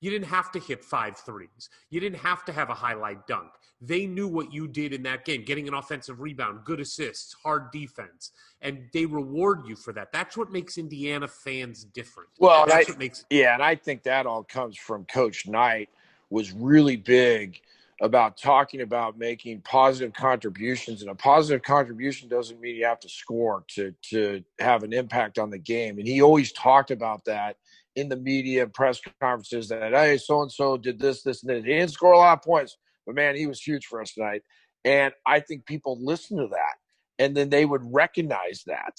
You 0.00 0.10
didn't 0.10 0.26
have 0.28 0.52
to 0.52 0.58
hit 0.58 0.84
five 0.84 1.16
threes. 1.16 1.70
You 1.88 1.98
didn't 1.98 2.18
have 2.18 2.44
to 2.44 2.52
have 2.52 2.68
a 2.68 2.74
highlight 2.74 3.26
dunk. 3.26 3.50
They 3.80 4.06
knew 4.06 4.28
what 4.28 4.52
you 4.52 4.68
did 4.68 4.92
in 4.92 5.02
that 5.04 5.24
game, 5.24 5.44
getting 5.44 5.66
an 5.66 5.74
offensive 5.74 6.20
rebound, 6.20 6.64
good 6.64 6.78
assists, 6.78 7.34
hard 7.42 7.72
defense, 7.72 8.30
and 8.60 8.84
they 8.92 9.06
reward 9.06 9.66
you 9.66 9.76
for 9.76 9.92
that. 9.94 10.12
That's 10.12 10.36
what 10.36 10.52
makes 10.52 10.78
Indiana 10.78 11.26
fans 11.26 11.84
different. 11.84 12.28
Well, 12.38 12.66
that's 12.66 12.88
I- 12.88 12.92
what 12.92 12.98
makes 12.98 13.24
Yeah, 13.30 13.54
and 13.54 13.62
I 13.62 13.74
think 13.74 14.02
that 14.04 14.26
all 14.26 14.44
comes 14.44 14.76
from 14.76 15.06
Coach 15.06 15.48
Knight 15.48 15.88
was 16.30 16.52
really 16.52 16.96
big 16.96 17.60
about 18.02 18.36
talking 18.36 18.80
about 18.80 19.18
making 19.18 19.60
positive 19.62 20.12
contributions. 20.12 21.02
And 21.02 21.10
a 21.10 21.14
positive 21.14 21.62
contribution 21.62 22.28
doesn't 22.28 22.60
mean 22.60 22.76
you 22.76 22.86
have 22.86 23.00
to 23.00 23.08
score 23.08 23.64
to 23.70 23.94
to 24.10 24.42
have 24.58 24.82
an 24.82 24.92
impact 24.92 25.38
on 25.38 25.50
the 25.50 25.58
game. 25.58 25.98
And 25.98 26.06
he 26.06 26.20
always 26.22 26.52
talked 26.52 26.90
about 26.90 27.24
that 27.26 27.56
in 27.96 28.08
the 28.08 28.16
media 28.16 28.64
and 28.64 28.74
press 28.74 29.00
conferences 29.20 29.68
that 29.68 29.92
hey, 29.92 30.18
so 30.18 30.42
and 30.42 30.50
so 30.50 30.76
did 30.76 30.98
this, 30.98 31.22
this, 31.22 31.42
and 31.42 31.50
this. 31.50 31.64
He 31.64 31.72
didn't 31.72 31.92
score 31.92 32.12
a 32.12 32.18
lot 32.18 32.38
of 32.38 32.42
points, 32.44 32.76
but 33.06 33.14
man, 33.14 33.36
he 33.36 33.46
was 33.46 33.60
huge 33.60 33.86
for 33.86 34.00
us 34.00 34.12
tonight. 34.14 34.42
And 34.84 35.14
I 35.26 35.40
think 35.40 35.64
people 35.64 35.98
listen 36.02 36.36
to 36.38 36.48
that 36.48 36.74
and 37.18 37.36
then 37.36 37.48
they 37.48 37.64
would 37.64 37.82
recognize 37.92 38.64
that. 38.66 38.98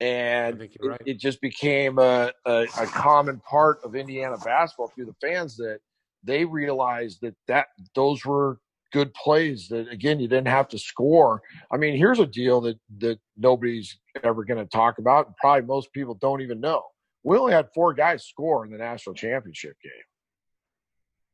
And 0.00 0.58
you're 0.80 0.92
it- 0.92 1.02
it, 1.06 1.18
just 1.18 1.40
became 1.40 1.98
a, 1.98 2.32
a, 2.44 2.66
a 2.78 2.86
common 2.86 3.40
part 3.40 3.78
of 3.84 3.94
Indiana 3.94 4.36
basketball 4.38 4.88
through 4.88 5.06
the 5.06 5.14
fans 5.26 5.56
that 5.56 5.80
they 6.24 6.44
realized 6.44 7.20
that, 7.22 7.34
that 7.48 7.66
those 7.94 8.24
were 8.24 8.58
good 8.92 9.12
plays 9.14 9.66
that 9.68 9.88
again 9.88 10.20
you 10.20 10.28
didn't 10.28 10.46
have 10.48 10.68
to 10.68 10.78
score. 10.78 11.42
I 11.72 11.76
mean, 11.76 11.96
here's 11.96 12.20
a 12.20 12.26
deal 12.26 12.60
that 12.62 12.78
that 12.98 13.18
nobody's 13.36 13.98
ever 14.22 14.44
going 14.44 14.58
to 14.64 14.70
talk 14.70 14.98
about, 14.98 15.26
and 15.26 15.36
probably 15.36 15.66
most 15.66 15.92
people 15.92 16.14
don't 16.14 16.40
even 16.40 16.60
know. 16.60 16.82
We 17.24 17.36
only 17.38 17.52
had 17.52 17.68
four 17.74 17.92
guys 17.94 18.24
score 18.24 18.64
in 18.64 18.70
the 18.70 18.78
national 18.78 19.14
championship 19.14 19.76
game. 19.82 19.92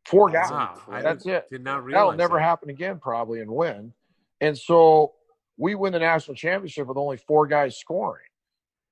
Four 0.06 0.30
guys. 0.30 0.50
Wow, 0.50 0.80
That's 1.02 1.24
did, 1.24 1.32
it. 1.34 1.48
did 1.50 1.64
not 1.64 1.84
realize 1.84 2.00
That'll 2.02 2.16
never 2.18 2.36
that. 2.38 2.44
happen 2.44 2.70
again, 2.70 2.98
probably, 2.98 3.40
and 3.40 3.50
win. 3.50 3.92
And 4.40 4.56
so 4.56 5.12
we 5.56 5.74
win 5.74 5.92
the 5.92 5.98
national 5.98 6.36
championship 6.36 6.86
with 6.86 6.96
only 6.96 7.16
four 7.18 7.46
guys 7.46 7.76
scoring. 7.78 8.24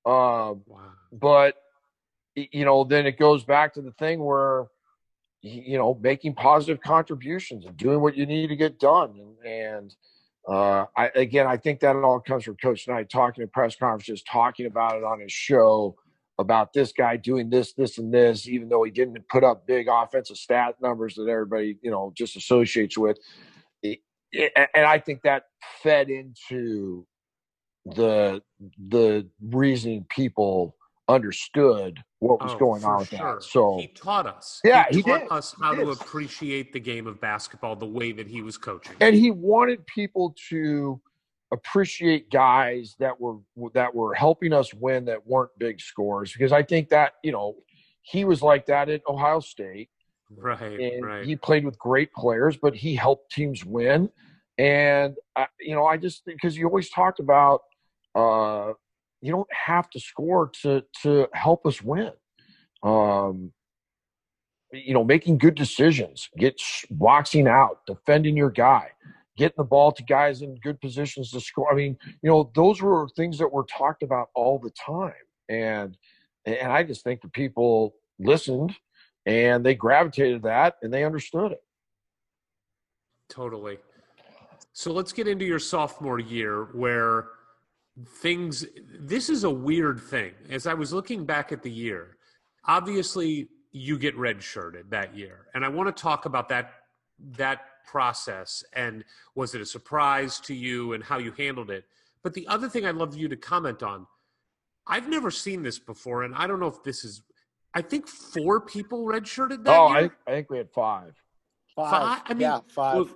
Um, 0.05 0.63
Wow. 0.67 0.93
but 1.13 1.57
you 2.35 2.65
know, 2.65 2.85
then 2.85 3.07
it 3.07 3.19
goes 3.19 3.43
back 3.45 3.75
to 3.75 3.81
the 3.83 3.91
thing 3.93 4.21
where 4.23 4.63
y- 4.63 4.67
you 5.43 5.79
know 5.79 5.99
making 6.03 6.35
positive 6.35 6.81
contributions 6.83 7.65
and 7.67 7.77
doing 7.77 8.01
what 8.01 8.17
you 8.17 8.27
need 8.27 8.49
to 8.49 8.57
get 8.57 8.79
done. 8.79 9.15
And, 9.45 9.53
and 9.53 9.97
uh, 10.49 10.87
I, 10.97 11.11
again, 11.15 11.47
I 11.47 11.57
think 11.57 11.81
that 11.81 11.97
all 11.97 12.21
comes 12.21 12.45
from 12.45 12.57
Coach 12.57 12.89
Knight 12.89 13.11
talking 13.11 13.43
in 13.43 13.49
press 13.49 13.77
conferences, 13.77 14.23
talking 14.23 14.67
about 14.67 14.97
it 14.97 15.05
on 15.05 15.21
his 15.21 15.33
show 15.33 15.97
about 16.39 16.73
this 16.73 16.93
guy 16.93 17.17
doing 17.17 17.51
this, 17.51 17.73
this, 17.75 17.99
and 17.99 18.15
this, 18.15 18.49
even 18.49 18.69
though 18.69 18.85
he 18.85 18.91
didn't 18.91 19.29
put 19.29 19.45
up 19.45 19.67
big 19.67 19.89
offensive 19.91 20.37
stat 20.37 20.77
numbers 20.81 21.17
that 21.17 21.29
everybody 21.29 21.79
you 21.83 21.91
know 21.91 22.13
just 22.17 22.37
associates 22.37 22.97
with. 22.97 23.19
It- 23.83 24.01
it- 24.33 24.53
and 24.75 24.87
I 24.87 24.99
think 24.99 25.23
that 25.23 25.45
fed 25.83 26.11
into 26.11 27.07
the 27.87 28.43
the 28.89 29.29
reasoning 29.43 30.07
people 30.09 30.77
understood 31.09 32.03
what 32.21 32.43
was 32.43 32.53
Oh, 32.55 32.59
going 32.59 32.85
on 32.85 32.99
with 33.01 33.09
sure. 33.11 33.35
that. 33.37 33.43
So 33.43 33.79
he 33.79 33.87
taught 33.89 34.27
us. 34.27 34.61
Yeah, 34.65 34.87
he 34.91 35.03
taught 35.03 35.21
did. 35.23 35.31
us 35.33 35.55
how 35.61 35.75
He 35.75 35.83
to 35.85 35.91
appreciate 35.91 36.73
the 36.73 36.81
game 36.81 37.07
of 37.07 37.21
basketball 37.21 37.77
the 37.77 37.87
way 37.87 38.13
that 38.13 38.27
he 38.27 38.43
was 38.43 38.59
coaching. 38.59 38.97
and 39.01 39.15
he 39.15 39.31
wanted 39.31 39.87
people 39.87 40.35
to 40.51 41.01
appreciate 41.51 42.31
guys 42.31 42.95
that 42.99 43.19
were 43.21 43.39
that 43.73 43.95
were 43.95 44.15
helping 44.15 44.53
us 44.53 44.75
win 44.75 45.05
that 45.07 45.27
weren't 45.27 45.51
big 45.59 45.81
scores 45.81 46.33
because 46.33 46.53
I 46.53 46.63
think 46.63 46.91
that, 46.91 47.15
you 47.23 47.33
know, 47.33 47.57
he 48.03 48.25
was 48.25 48.43
like 48.43 48.67
that 48.67 48.89
at 48.89 49.01
Ohio 49.09 49.41
State 49.41 49.89
right, 50.37 50.61
and 50.61 51.05
right. 51.05 51.25
he 51.25 51.37
played 51.37 51.65
with 51.65 51.79
great 51.79 52.13
players, 52.13 52.57
but 52.57 52.75
he 52.75 52.95
helped 52.95 53.33
teams 53.33 53.65
win. 53.65 54.11
And 54.59 55.15
I, 55.37 55.47
you 55.61 55.75
know, 55.75 55.87
I 55.87 55.97
just 55.97 56.25
because 56.27 56.57
you 56.57 56.67
always 56.67 56.91
talked 56.91 57.21
about 57.21 57.63
uh, 58.15 58.73
you 59.21 59.33
don't 59.33 59.53
have 59.53 59.91
to 59.91 60.01
score 60.01 60.51
to 60.63 60.83
to 61.03 61.29
help 61.33 61.67
us 61.67 61.83
win. 61.83 62.13
Um, 62.83 63.53
you 64.73 64.93
know, 64.93 65.05
making 65.05 65.39
good 65.39 65.55
decisions, 65.55 66.29
get 66.37 66.61
boxing 66.91 67.49
out, 67.49 67.81
defending 67.87 68.37
your 68.37 68.51
guy, 68.51 68.91
getting 69.37 69.55
the 69.57 69.65
ball 69.65 69.93
to 69.93 70.03
guys 70.03 70.43
in 70.43 70.57
good 70.57 70.81
positions 70.81 71.31
to 71.31 71.41
score. 71.41 71.73
I 71.73 71.75
mean, 71.75 71.97
you 72.23 72.31
know, 72.31 72.51
those 72.55 72.83
were 72.83 73.09
things 73.17 73.39
that 73.39 73.51
were 73.51 73.65
talked 73.65 74.03
about 74.03 74.29
all 74.35 74.59
the 74.59 74.71
time, 74.71 75.13
and 75.49 75.97
and 76.45 76.73
I 76.73 76.83
just 76.83 77.03
think 77.03 77.23
the 77.23 77.29
people 77.29 77.95
listened 78.19 78.75
and 79.27 79.65
they 79.65 79.75
gravitated 79.75 80.43
that 80.43 80.77
and 80.83 80.93
they 80.93 81.05
understood 81.05 81.53
it. 81.53 81.63
Totally. 83.29 83.79
So 84.73 84.93
let's 84.93 85.13
get 85.13 85.29
into 85.29 85.45
your 85.45 85.59
sophomore 85.59 86.19
year 86.19 86.65
where 86.73 87.27
things 88.07 88.65
this 88.99 89.29
is 89.29 89.45
a 89.45 89.51
weird 89.51 90.01
thing. 90.01 90.33
As 90.51 90.67
I 90.67 90.75
was 90.75 90.93
looking 90.93 91.25
back 91.25 91.53
at 91.53 91.63
the 91.63 91.71
year, 91.71 92.17
obviously 92.65 93.49
you 93.73 93.99
get 93.99 94.17
redshirted 94.17 94.91
that 94.91 95.17
year. 95.17 95.47
And 95.55 95.65
I 95.65 95.69
want 95.69 95.95
to 95.95 96.03
talk 96.03 96.25
about 96.25 96.49
that 96.49 96.73
that 97.37 97.61
process 97.87 98.63
and 98.75 99.03
was 99.35 99.55
it 99.55 99.61
a 99.61 99.67
surprise 99.67 100.39
to 100.41 100.55
you 100.55 100.93
and 100.93 101.03
how 101.03 101.19
you 101.19 101.33
handled 101.33 101.71
it. 101.71 101.85
But 102.23 102.35
the 102.35 102.47
other 102.49 102.69
thing 102.69 102.85
I'd 102.85 102.95
love 102.95 103.17
you 103.17 103.29
to 103.29 103.37
comment 103.37 103.83
on, 103.83 104.07
I've 104.87 105.09
never 105.09 105.31
seen 105.31 105.63
this 105.63 105.79
before, 105.79 106.23
and 106.23 106.35
I 106.35 106.47
don't 106.47 106.61
know 106.61 106.67
if 106.67 106.83
this 106.83 107.05
is 107.05 107.23
I 107.75 107.83
think 107.83 108.09
four 108.09 108.61
people 108.61 109.05
redshirted 109.05 109.65
that 109.65 109.79
oh, 109.79 109.89
year. 109.89 110.17
I, 110.27 110.31
I 110.31 110.35
think 110.35 110.51
we 110.51 110.59
had 110.59 110.71
five. 110.71 111.15
Five. 111.79 111.91
Five? 111.91 112.23
I 112.27 112.35
mean, 112.35 112.41
yeah, 112.41 112.59
five. 112.67 112.95
Well, 112.97 113.09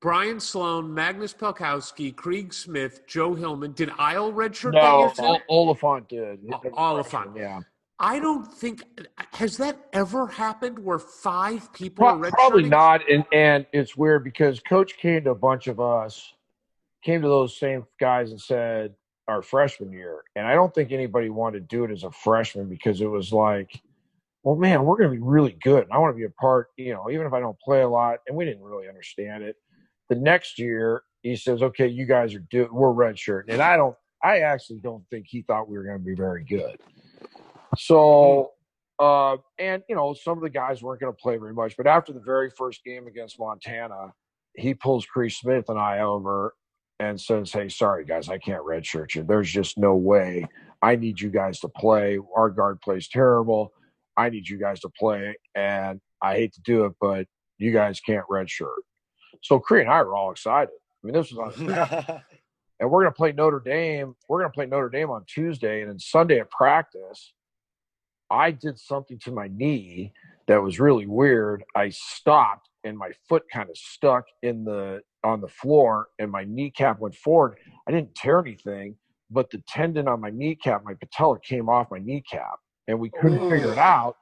Brian 0.00 0.38
Sloan, 0.40 0.92
Magnus 0.92 1.32
Pelkowski, 1.32 2.14
Kreigh 2.14 2.52
Smith, 2.52 3.06
Joe 3.06 3.34
Hillman. 3.34 3.72
Did 3.72 3.88
Eyl 3.90 4.30
redshirt 4.34 4.72
that 4.72 4.82
No, 4.82 4.98
year 5.00 5.10
too? 5.16 5.22
O- 5.24 5.38
Oliphant 5.48 6.06
did. 6.10 6.40
O- 6.52 6.60
Oliphant. 6.74 7.34
Yeah. 7.34 7.60
I 7.98 8.18
don't 8.18 8.44
think 8.52 8.82
has 9.32 9.56
that 9.56 9.78
ever 9.94 10.26
happened 10.26 10.78
where 10.78 10.98
five 10.98 11.72
people 11.72 12.04
Pro- 12.04 12.14
are 12.14 12.18
redshirting. 12.18 12.30
probably 12.32 12.68
not. 12.68 13.08
And 13.10 13.24
and 13.32 13.64
it's 13.72 13.96
weird 13.96 14.22
because 14.24 14.60
Coach 14.60 14.98
came 14.98 15.24
to 15.24 15.30
a 15.30 15.34
bunch 15.34 15.66
of 15.66 15.80
us, 15.80 16.34
came 17.02 17.22
to 17.22 17.28
those 17.28 17.56
same 17.58 17.86
guys 17.98 18.32
and 18.32 18.40
said 18.40 18.94
our 19.28 19.40
freshman 19.40 19.92
year, 19.92 20.24
and 20.36 20.46
I 20.46 20.52
don't 20.54 20.74
think 20.74 20.92
anybody 20.92 21.30
wanted 21.30 21.60
to 21.70 21.76
do 21.76 21.84
it 21.84 21.90
as 21.90 22.04
a 22.04 22.10
freshman 22.10 22.68
because 22.68 23.00
it 23.00 23.06
was 23.06 23.32
like, 23.32 23.80
well, 24.42 24.56
man, 24.56 24.84
we're 24.84 24.96
going 24.96 25.10
to 25.10 25.16
be 25.16 25.22
really 25.22 25.56
good, 25.62 25.84
and 25.84 25.92
I 25.92 25.98
want 25.98 26.14
to 26.14 26.18
be 26.18 26.24
a 26.24 26.30
part. 26.30 26.68
You 26.76 26.94
know, 26.94 27.10
even 27.10 27.26
if 27.26 27.32
I 27.32 27.40
don't 27.40 27.58
play 27.60 27.82
a 27.82 27.88
lot, 27.88 28.20
and 28.26 28.36
we 28.36 28.44
didn't 28.44 28.62
really 28.62 28.88
understand 28.88 29.42
it. 29.42 29.56
The 30.08 30.16
next 30.16 30.58
year, 30.58 31.02
he 31.22 31.36
says, 31.36 31.62
"Okay, 31.62 31.86
you 31.86 32.06
guys 32.06 32.34
are 32.34 32.44
do 32.50 32.68
we're 32.72 32.88
redshirt," 32.88 33.44
and 33.48 33.60
I 33.60 33.76
don't. 33.76 33.94
I 34.22 34.40
actually 34.40 34.80
don't 34.80 35.04
think 35.10 35.26
he 35.28 35.42
thought 35.42 35.68
we 35.68 35.76
were 35.76 35.84
going 35.84 35.98
to 35.98 36.04
be 36.04 36.14
very 36.14 36.44
good. 36.44 36.78
So, 37.76 38.52
uh, 38.98 39.36
and 39.58 39.82
you 39.88 39.94
know, 39.94 40.14
some 40.14 40.38
of 40.38 40.42
the 40.42 40.50
guys 40.50 40.82
weren't 40.82 41.00
going 41.00 41.12
to 41.12 41.16
play 41.20 41.36
very 41.36 41.54
much. 41.54 41.76
But 41.76 41.86
after 41.86 42.12
the 42.12 42.20
very 42.20 42.50
first 42.50 42.82
game 42.84 43.06
against 43.06 43.38
Montana, 43.38 44.12
he 44.56 44.74
pulls 44.74 45.06
Kreigh 45.06 45.30
Smith 45.30 45.68
and 45.68 45.78
I 45.78 46.00
over 46.00 46.54
and 46.98 47.20
says, 47.20 47.52
"Hey, 47.52 47.68
sorry 47.68 48.06
guys, 48.06 48.30
I 48.30 48.38
can't 48.38 48.64
redshirt 48.64 49.14
you. 49.14 49.22
There's 49.22 49.50
just 49.50 49.76
no 49.76 49.94
way. 49.94 50.46
I 50.80 50.96
need 50.96 51.20
you 51.20 51.28
guys 51.28 51.60
to 51.60 51.68
play. 51.68 52.18
Our 52.34 52.48
guard 52.48 52.80
plays 52.80 53.06
terrible. 53.06 53.72
I 54.16 54.30
need 54.30 54.48
you 54.48 54.58
guys 54.58 54.80
to 54.80 54.88
play, 54.88 55.36
and 55.54 56.00
I 56.22 56.34
hate 56.34 56.52
to 56.54 56.62
do 56.62 56.84
it, 56.84 56.92
but 57.00 57.26
you 57.58 57.72
guys 57.72 58.00
can't 58.00 58.26
redshirt." 58.30 58.82
So 59.42 59.58
Kreigh 59.58 59.82
and 59.82 59.90
I 59.90 60.02
were 60.02 60.14
all 60.14 60.30
excited. 60.30 60.74
I 61.02 61.06
mean, 61.06 61.14
this 61.14 61.32
was 61.32 61.58
on, 61.58 61.70
and 62.80 62.90
we're 62.90 63.02
going 63.02 63.12
to 63.12 63.16
play 63.16 63.32
Notre 63.32 63.60
Dame. 63.60 64.14
We're 64.28 64.40
going 64.40 64.50
to 64.50 64.54
play 64.54 64.66
Notre 64.66 64.90
Dame 64.90 65.10
on 65.10 65.24
Tuesday, 65.26 65.82
and 65.82 65.90
then 65.90 65.98
Sunday 65.98 66.40
at 66.40 66.50
practice, 66.50 67.32
I 68.30 68.52
did 68.52 68.78
something 68.78 69.18
to 69.20 69.32
my 69.32 69.48
knee 69.48 70.12
that 70.46 70.62
was 70.62 70.80
really 70.80 71.06
weird. 71.06 71.64
I 71.74 71.88
stopped, 71.90 72.68
and 72.84 72.96
my 72.96 73.10
foot 73.28 73.44
kind 73.52 73.68
of 73.68 73.76
stuck 73.76 74.24
in 74.42 74.64
the 74.64 75.02
on 75.22 75.40
the 75.40 75.48
floor, 75.48 76.08
and 76.18 76.30
my 76.30 76.44
kneecap 76.44 77.00
went 77.00 77.14
forward. 77.14 77.56
I 77.86 77.90
didn't 77.90 78.14
tear 78.14 78.40
anything, 78.40 78.96
but 79.30 79.50
the 79.50 79.62
tendon 79.68 80.08
on 80.08 80.20
my 80.20 80.30
kneecap, 80.30 80.84
my 80.84 80.94
patella, 80.94 81.38
came 81.40 81.68
off 81.68 81.90
my 81.90 81.98
kneecap, 81.98 82.58
and 82.90 83.00
we 83.00 83.10
couldn't 83.10 83.48
figure 83.50 83.72
it 83.72 83.78
out, 83.78 84.16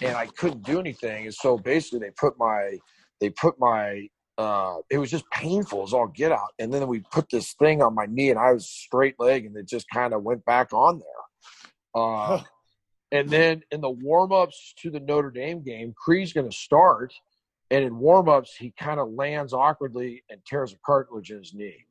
and 0.00 0.16
I 0.16 0.26
couldn't 0.26 0.64
do 0.64 0.80
anything. 0.80 1.24
And 1.24 1.34
so 1.34 1.58
basically, 1.58 2.00
they 2.00 2.10
put 2.10 2.38
my 2.38 2.78
they 3.20 3.30
put 3.30 3.58
my 3.58 4.08
uh, 4.38 4.76
it 4.90 4.98
was 4.98 5.10
just 5.10 5.24
painful 5.30 5.82
as 5.82 5.92
all 5.92 6.08
get 6.08 6.32
out. 6.32 6.52
And 6.58 6.72
then 6.72 6.86
we 6.86 7.00
put 7.12 7.28
this 7.30 7.52
thing 7.54 7.82
on 7.82 7.94
my 7.94 8.06
knee, 8.06 8.30
and 8.30 8.38
I 8.38 8.52
was 8.52 8.68
straight 8.68 9.16
leg, 9.18 9.46
and 9.46 9.56
it 9.56 9.68
just 9.68 9.86
kind 9.92 10.14
of 10.14 10.22
went 10.22 10.44
back 10.44 10.72
on 10.72 10.98
there. 10.98 12.02
Uh, 12.02 12.42
and 13.10 13.28
then 13.28 13.62
in 13.70 13.82
the 13.82 13.90
warm 13.90 14.32
ups 14.32 14.72
to 14.78 14.90
the 14.90 15.00
Notre 15.00 15.30
Dame 15.30 15.62
game, 15.62 15.94
Kreigh's 15.94 16.32
going 16.32 16.48
to 16.48 16.56
start, 16.56 17.12
and 17.70 17.84
in 17.84 17.98
warm 17.98 18.28
ups, 18.28 18.56
he 18.56 18.72
kind 18.78 18.98
of 18.98 19.12
lands 19.12 19.52
awkwardly 19.52 20.22
and 20.30 20.40
tears 20.46 20.72
a 20.72 20.76
cartilage 20.84 21.30
in 21.30 21.38
his 21.38 21.52
knee. 21.54 21.84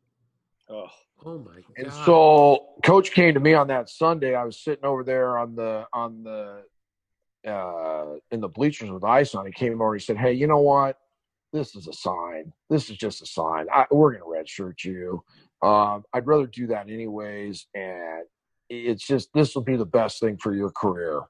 Oh, 0.69 0.87
Oh 1.25 1.37
my 1.37 1.53
god! 1.53 1.63
And 1.77 1.93
so 1.93 2.67
coach 2.83 3.11
came 3.11 3.33
to 3.33 3.39
me 3.39 3.53
on 3.53 3.67
that 3.67 3.89
Sunday. 3.89 4.35
I 4.35 4.43
was 4.43 4.63
sitting 4.63 4.85
over 4.85 5.03
there 5.03 5.37
on 5.37 5.55
the 5.55 5.85
on 5.93 6.23
the 6.23 6.63
uh 7.47 8.17
in 8.31 8.39
the 8.39 8.47
bleachers 8.47 8.89
with 8.89 9.03
ice 9.03 9.35
on. 9.35 9.45
He 9.45 9.51
came 9.51 9.73
over. 9.81 9.93
And 9.93 10.01
he 10.01 10.05
said, 10.05 10.17
"Hey, 10.17 10.33
you 10.33 10.47
know 10.47 10.59
what? 10.59 10.97
This 11.53 11.75
is 11.75 11.87
a 11.87 11.93
sign. 11.93 12.53
This 12.69 12.89
is 12.89 12.97
just 12.97 13.21
a 13.21 13.25
sign. 13.25 13.67
I, 13.73 13.85
we're 13.91 14.17
going 14.17 14.23
to 14.23 14.51
redshirt 14.51 14.83
you. 14.83 15.23
Um, 15.61 16.03
I'd 16.13 16.25
rather 16.25 16.47
do 16.47 16.67
that 16.67 16.89
anyways, 16.89 17.67
and 17.75 18.23
it's 18.69 19.05
just 19.05 19.29
this 19.33 19.53
will 19.53 19.63
be 19.63 19.75
the 19.75 19.85
best 19.85 20.19
thing 20.19 20.37
for 20.37 20.55
your 20.55 20.71
career." 20.71 21.21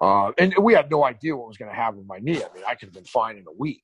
Uh, 0.00 0.32
and 0.38 0.54
we 0.60 0.74
had 0.74 0.90
no 0.90 1.04
idea 1.04 1.36
what 1.36 1.48
was 1.48 1.56
going 1.56 1.70
to 1.70 1.76
happen 1.76 1.98
with 1.98 2.06
my 2.06 2.18
knee. 2.18 2.36
I 2.36 2.54
mean, 2.54 2.64
I 2.66 2.74
could 2.74 2.88
have 2.88 2.94
been 2.94 3.04
fine 3.04 3.36
in 3.36 3.44
a 3.46 3.52
week. 3.56 3.82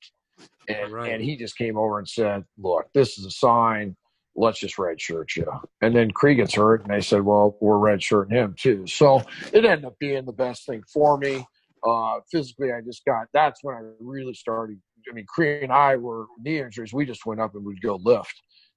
And, 0.69 0.93
Right. 0.93 1.13
and 1.13 1.23
he 1.23 1.37
just 1.37 1.57
came 1.57 1.77
over 1.77 1.99
and 1.99 2.09
said, 2.09 2.45
"Look, 2.59 2.89
this 2.95 3.19
is 3.19 3.25
a 3.25 3.31
sign 3.31 3.97
let's 4.37 4.61
just 4.61 4.77
redshirt 4.77 5.37
you. 5.37 5.47
And 5.81 5.95
then 5.95 6.11
Kreigh 6.11 6.37
gets 6.37 6.55
hurt, 6.55 6.83
and 6.83 6.91
they 6.93 7.01
said, 7.01 7.23
well, 7.23 7.57
we're 7.61 7.77
redshirting 7.77 8.33
him 8.33 8.55
too. 8.59 8.87
So 8.87 9.23
it 9.53 9.65
ended 9.65 9.85
up 9.85 9.99
being 9.99 10.25
the 10.25 10.33
best 10.33 10.67
thing 10.67 10.83
for 10.93 11.19
me. 11.19 11.45
Uh, 11.87 12.21
physically, 12.31 12.73
I 12.73 12.81
just 12.83 13.05
got 13.05 13.27
that's 13.33 13.61
when 13.63 13.75
I 13.75 13.81
really 14.01 14.35
started. 14.35 14.79
I 15.11 15.15
mean, 15.15 15.27
Kreigh 15.27 15.63
and 15.63 15.73
I 15.73 15.97
were 15.97 16.27
knee 16.39 16.61
injuries. 16.61 16.93
We 16.93 17.07
just 17.07 17.25
went 17.25 17.41
up 17.41 17.55
and 17.55 17.65
we'd 17.65 17.81
go 17.81 17.99
lift. 18.03 18.35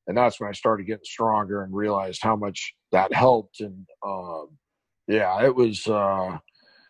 And 0.07 0.17
that's 0.17 0.39
when 0.39 0.49
I 0.49 0.53
started 0.53 0.85
getting 0.85 1.03
stronger 1.03 1.63
and 1.63 1.73
realized 1.73 2.21
how 2.21 2.35
much 2.35 2.73
that 2.91 3.13
helped. 3.13 3.59
And 3.59 3.85
um, 4.05 4.49
yeah, 5.07 5.43
it 5.43 5.53
was 5.53 5.85
uh, 5.87 6.37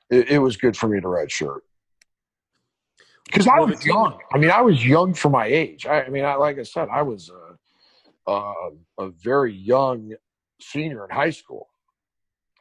it, 0.10 0.30
it 0.30 0.40
was 0.40 0.58
good 0.58 0.78
for 0.78 0.88
me 0.88 1.00
to 1.00 1.08
redshirt 1.08 1.62
because 3.26 3.48
I 3.48 3.60
was 3.60 3.84
young. 3.86 4.20
I 4.32 4.38
mean, 4.38 4.52
I 4.52 4.62
was 4.62 4.86
young 4.86 5.14
for 5.14 5.30
my 5.30 5.46
age. 5.46 5.86
I, 5.86 6.04
I 6.04 6.10
mean, 6.10 6.26
I, 6.26 6.36
like 6.36 6.60
I 6.60 6.64
said, 6.64 6.88
I 6.92 7.02
was 7.02 7.30
a, 7.30 7.43
a, 8.28 8.54
a 9.00 9.10
very 9.10 9.54
young 9.54 10.14
senior 10.62 11.06
in 11.06 11.10
high 11.16 11.30
school. 11.32 11.70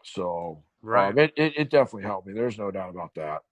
So 0.04 0.62
Right. 0.82 1.10
um, 1.10 1.18
it, 1.18 1.32
it, 1.36 1.52
it 1.56 1.70
definitely 1.70 2.02
helped 2.04 2.26
me. 2.26 2.32
There's 2.32 2.58
no 2.58 2.70
doubt 2.70 2.90
about 2.90 3.14
that. 3.14 3.42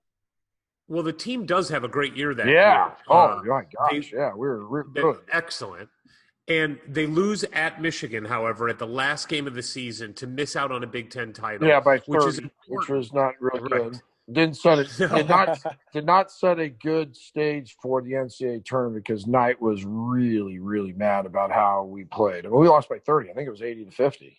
well, 0.89 1.05
the 1.05 1.13
team 1.13 1.47
does 1.47 1.69
have 1.69 1.85
a 1.85 1.89
great 1.89 2.17
year 2.17 2.35
that 2.35 2.47
yeah. 2.49 2.87
year. 2.87 2.97
Oh 3.09 3.17
Uh, 3.17 3.43
my 3.45 3.63
gosh. 3.63 4.11
they- 4.11 4.17
yeah, 4.17 4.33
we 4.33 4.49
were, 4.49 4.69
we're 4.69 4.83
good. 4.85 5.19
excellent. 5.33 5.89
And 6.49 6.81
they 6.89 7.07
lose 7.07 7.45
at 7.53 7.81
Michigan, 7.81 8.25
however, 8.25 8.69
at 8.69 8.81
the 8.81 8.87
last 8.87 9.29
game 9.29 9.47
of 9.47 9.55
the 9.55 9.63
season 9.63 10.13
to 10.15 10.27
miss 10.27 10.57
out 10.57 10.73
on 10.73 10.83
a 10.83 10.87
Big 10.89 11.09
Ten 11.11 11.33
title. 11.33 11.69
Yeah, 11.69 11.79
by 11.79 11.99
30, 11.99 12.05
which 12.09 12.27
is 12.27 12.41
which 12.67 12.89
was 12.89 13.13
not 13.13 13.35
real 13.39 13.63
Right. 13.63 13.71
good. 13.93 14.01
Didn't 14.31 14.57
set 14.57 14.79
it. 14.79 14.89
Did 14.99 15.29
not 15.29 15.59
did 15.93 16.07
not 16.07 16.31
set 16.31 16.59
a 16.59 16.69
good 16.69 17.17
stage 17.17 17.77
for 17.83 18.01
the 18.01 18.13
NCAA 18.13 18.65
tournament 18.65 19.05
because 19.05 19.27
Knight 19.27 19.61
was 19.61 19.85
really 19.85 20.59
really 20.59 20.93
mad 20.93 21.27
about 21.27 21.51
how 21.51 21.85
we 21.85 22.05
played. 22.05 22.47
I 22.47 22.49
mean, 22.49 22.61
we 22.61 22.69
lost 22.69 22.89
by 22.89 22.99
30. 22.99 23.31
I 23.31 23.35
think 23.35 23.47
it 23.49 23.51
was 23.51 23.63
80 23.63 23.87
to 23.87 23.91
50. 23.91 24.37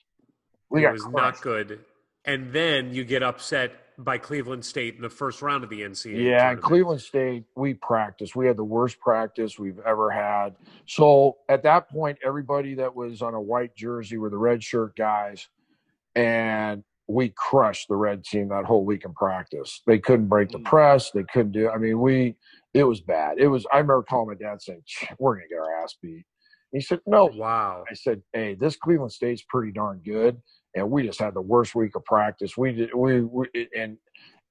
We 0.69 0.79
it 0.79 0.83
got 0.83 0.93
was 0.93 1.01
crushed. 1.01 1.15
not 1.15 1.41
good. 1.41 1.79
And 2.23 2.53
then 2.53 2.93
you 2.93 3.03
get 3.03 3.23
upset 3.23 3.73
by 3.97 4.17
Cleveland 4.17 4.65
State 4.65 4.95
in 4.95 5.01
the 5.01 5.09
first 5.09 5.41
round 5.41 5.63
of 5.63 5.69
the 5.69 5.81
NCAA. 5.81 6.23
Yeah, 6.23 6.37
tournament. 6.37 6.63
Cleveland 6.63 7.01
State, 7.01 7.43
we 7.55 7.73
practiced. 7.73 8.35
We 8.35 8.47
had 8.47 8.57
the 8.57 8.63
worst 8.63 8.99
practice 8.99 9.59
we've 9.59 9.79
ever 9.79 10.09
had. 10.09 10.55
So 10.85 11.37
at 11.49 11.63
that 11.63 11.89
point, 11.89 12.19
everybody 12.23 12.75
that 12.75 12.95
was 12.95 13.21
on 13.21 13.33
a 13.33 13.41
white 13.41 13.75
jersey 13.75 14.17
were 14.17 14.29
the 14.29 14.37
red 14.37 14.63
shirt 14.63 14.95
guys, 14.95 15.47
and 16.15 16.83
we 17.11 17.33
crushed 17.37 17.87
the 17.89 17.95
red 17.97 18.23
team 18.23 18.49
that 18.49 18.65
whole 18.65 18.85
week 18.85 19.05
in 19.05 19.13
practice. 19.13 19.81
They 19.87 19.99
couldn't 19.99 20.27
break 20.27 20.49
the 20.51 20.59
Mm. 20.59 20.65
press. 20.65 21.11
They 21.11 21.23
couldn't 21.25 21.53
do. 21.53 21.69
I 21.69 21.77
mean, 21.77 21.99
we. 21.99 22.37
It 22.73 22.83
was 22.85 23.01
bad. 23.01 23.39
It 23.39 23.47
was. 23.47 23.65
I 23.73 23.77
remember 23.79 24.03
calling 24.03 24.29
my 24.29 24.35
dad 24.35 24.61
saying, 24.61 24.83
"We're 25.19 25.35
gonna 25.35 25.47
get 25.49 25.59
our 25.59 25.83
ass 25.83 25.95
beat." 26.01 26.25
He 26.71 26.81
said, 26.81 27.01
"No, 27.07 27.25
Wow. 27.27 27.83
I 27.89 27.95
said, 27.95 28.23
"Hey, 28.33 28.55
this 28.55 28.77
Cleveland 28.77 29.11
State's 29.13 29.43
pretty 29.43 29.73
darn 29.73 29.99
good, 30.05 30.41
and 30.75 30.89
we 30.91 31.03
just 31.05 31.19
had 31.19 31.33
the 31.33 31.41
worst 31.41 31.75
week 31.75 31.95
of 31.95 32.05
practice. 32.05 32.57
We 32.57 32.73
did, 32.73 32.93
we, 32.95 33.21
we 33.23 33.47
and 33.75 33.97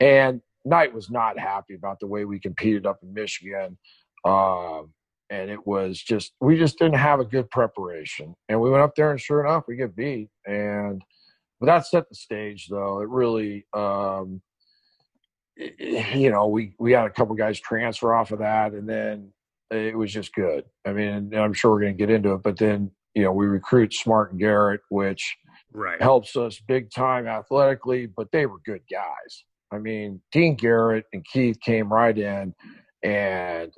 and 0.00 0.42
Knight 0.64 0.92
was 0.94 1.10
not 1.10 1.38
happy 1.38 1.74
about 1.74 2.00
the 2.00 2.06
way 2.08 2.24
we 2.26 2.40
competed 2.40 2.86
up 2.86 2.98
in 3.02 3.14
Michigan, 3.14 3.78
um, 4.26 4.92
and 5.30 5.50
it 5.50 5.66
was 5.66 6.00
just 6.02 6.32
we 6.40 6.58
just 6.58 6.78
didn't 6.78 6.96
have 6.98 7.20
a 7.20 7.24
good 7.24 7.50
preparation, 7.50 8.34
and 8.48 8.60
we 8.60 8.70
went 8.70 8.82
up 8.82 8.94
there, 8.96 9.12
and 9.12 9.20
sure 9.20 9.44
enough, 9.44 9.64
we 9.68 9.76
get 9.76 9.96
beat. 9.96 10.28
And 10.46 11.02
but 11.60 11.66
that 11.66 11.86
set 11.86 12.08
the 12.08 12.14
stage, 12.14 12.68
though. 12.68 13.00
It 13.00 13.08
really, 13.08 13.66
um, 13.74 14.40
i- 15.58 16.14
you 16.14 16.30
know, 16.30 16.46
we 16.48 16.74
we 16.78 16.92
had 16.92 17.06
a 17.06 17.10
couple 17.10 17.34
guys 17.34 17.60
transfer 17.60 18.14
off 18.14 18.32
of 18.32 18.38
that, 18.40 18.72
and 18.72 18.88
then 18.88 19.32
it 19.70 19.96
was 19.96 20.12
just 20.12 20.34
good. 20.34 20.64
I 20.84 20.92
mean, 20.92 21.08
and 21.08 21.34
I'm 21.36 21.52
sure 21.52 21.70
we're 21.70 21.80
going 21.80 21.96
to 21.96 21.98
get 22.06 22.10
into 22.14 22.32
it, 22.32 22.42
but 22.42 22.56
then 22.58 22.90
you 23.14 23.22
know 23.22 23.32
we 23.32 23.46
recruit 23.46 23.92
Smart 23.94 24.30
and 24.32 24.40
Garrett, 24.40 24.80
which 24.88 25.36
Right. 25.72 26.00
helps 26.02 26.34
us 26.36 26.58
big 26.60 26.90
time 26.90 27.28
athletically, 27.28 28.06
but 28.06 28.32
they 28.32 28.46
were 28.46 28.58
good 28.64 28.82
guys. 28.90 29.44
I 29.70 29.78
mean, 29.78 30.20
Dean 30.32 30.56
Garrett 30.56 31.06
and 31.12 31.24
Keith 31.24 31.60
came 31.60 31.92
right 31.92 32.16
in, 32.16 32.54
and 33.02 33.72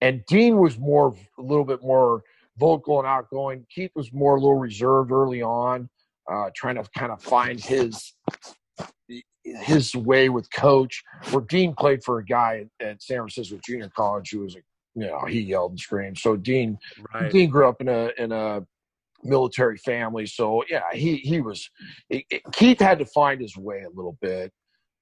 and 0.00 0.24
Dean 0.26 0.58
was 0.58 0.78
more 0.78 1.14
a 1.38 1.42
little 1.42 1.64
bit 1.64 1.82
more 1.82 2.22
vocal 2.58 2.98
and 2.98 3.06
outgoing. 3.06 3.66
Keith 3.72 3.92
was 3.94 4.12
more 4.12 4.36
a 4.36 4.40
little 4.40 4.58
reserved 4.58 5.10
early 5.12 5.42
on, 5.42 5.88
uh, 6.32 6.50
trying 6.54 6.76
to 6.76 6.84
kind 6.96 7.12
of 7.12 7.22
find 7.22 7.60
his 7.60 8.14
his 9.44 9.94
way 9.94 10.28
with 10.28 10.50
coach. 10.52 11.02
Where 11.30 11.42
Dean 11.42 11.74
played 11.74 12.02
for 12.02 12.18
a 12.18 12.24
guy 12.24 12.66
at, 12.80 13.02
San 13.02 13.18
Francisco 13.18 13.58
Junior 13.64 13.90
College 13.94 14.30
who 14.30 14.40
was 14.40 14.56
a 14.56 14.60
you 14.94 15.06
know 15.06 15.24
he 15.26 15.40
yelled 15.40 15.72
and 15.72 15.80
screamed. 15.80 16.18
So 16.18 16.36
Dean 16.36 16.78
Right. 17.14 17.30
Dean 17.30 17.50
grew 17.50 17.68
up 17.68 17.80
in 17.80 17.88
a 17.88 18.10
in 18.18 18.32
a 18.32 18.64
military 19.22 19.78
family, 19.78 20.26
so 20.26 20.64
yeah, 20.68 20.82
he 20.92 21.16
he 21.16 21.40
was. 21.40 21.68
It, 22.10 22.24
it- 22.30 22.42
Keith 22.52 22.80
had 22.80 22.98
to 22.98 23.06
find 23.06 23.40
his 23.40 23.56
way 23.56 23.82
a 23.82 23.88
little 23.90 24.18
bit, 24.20 24.52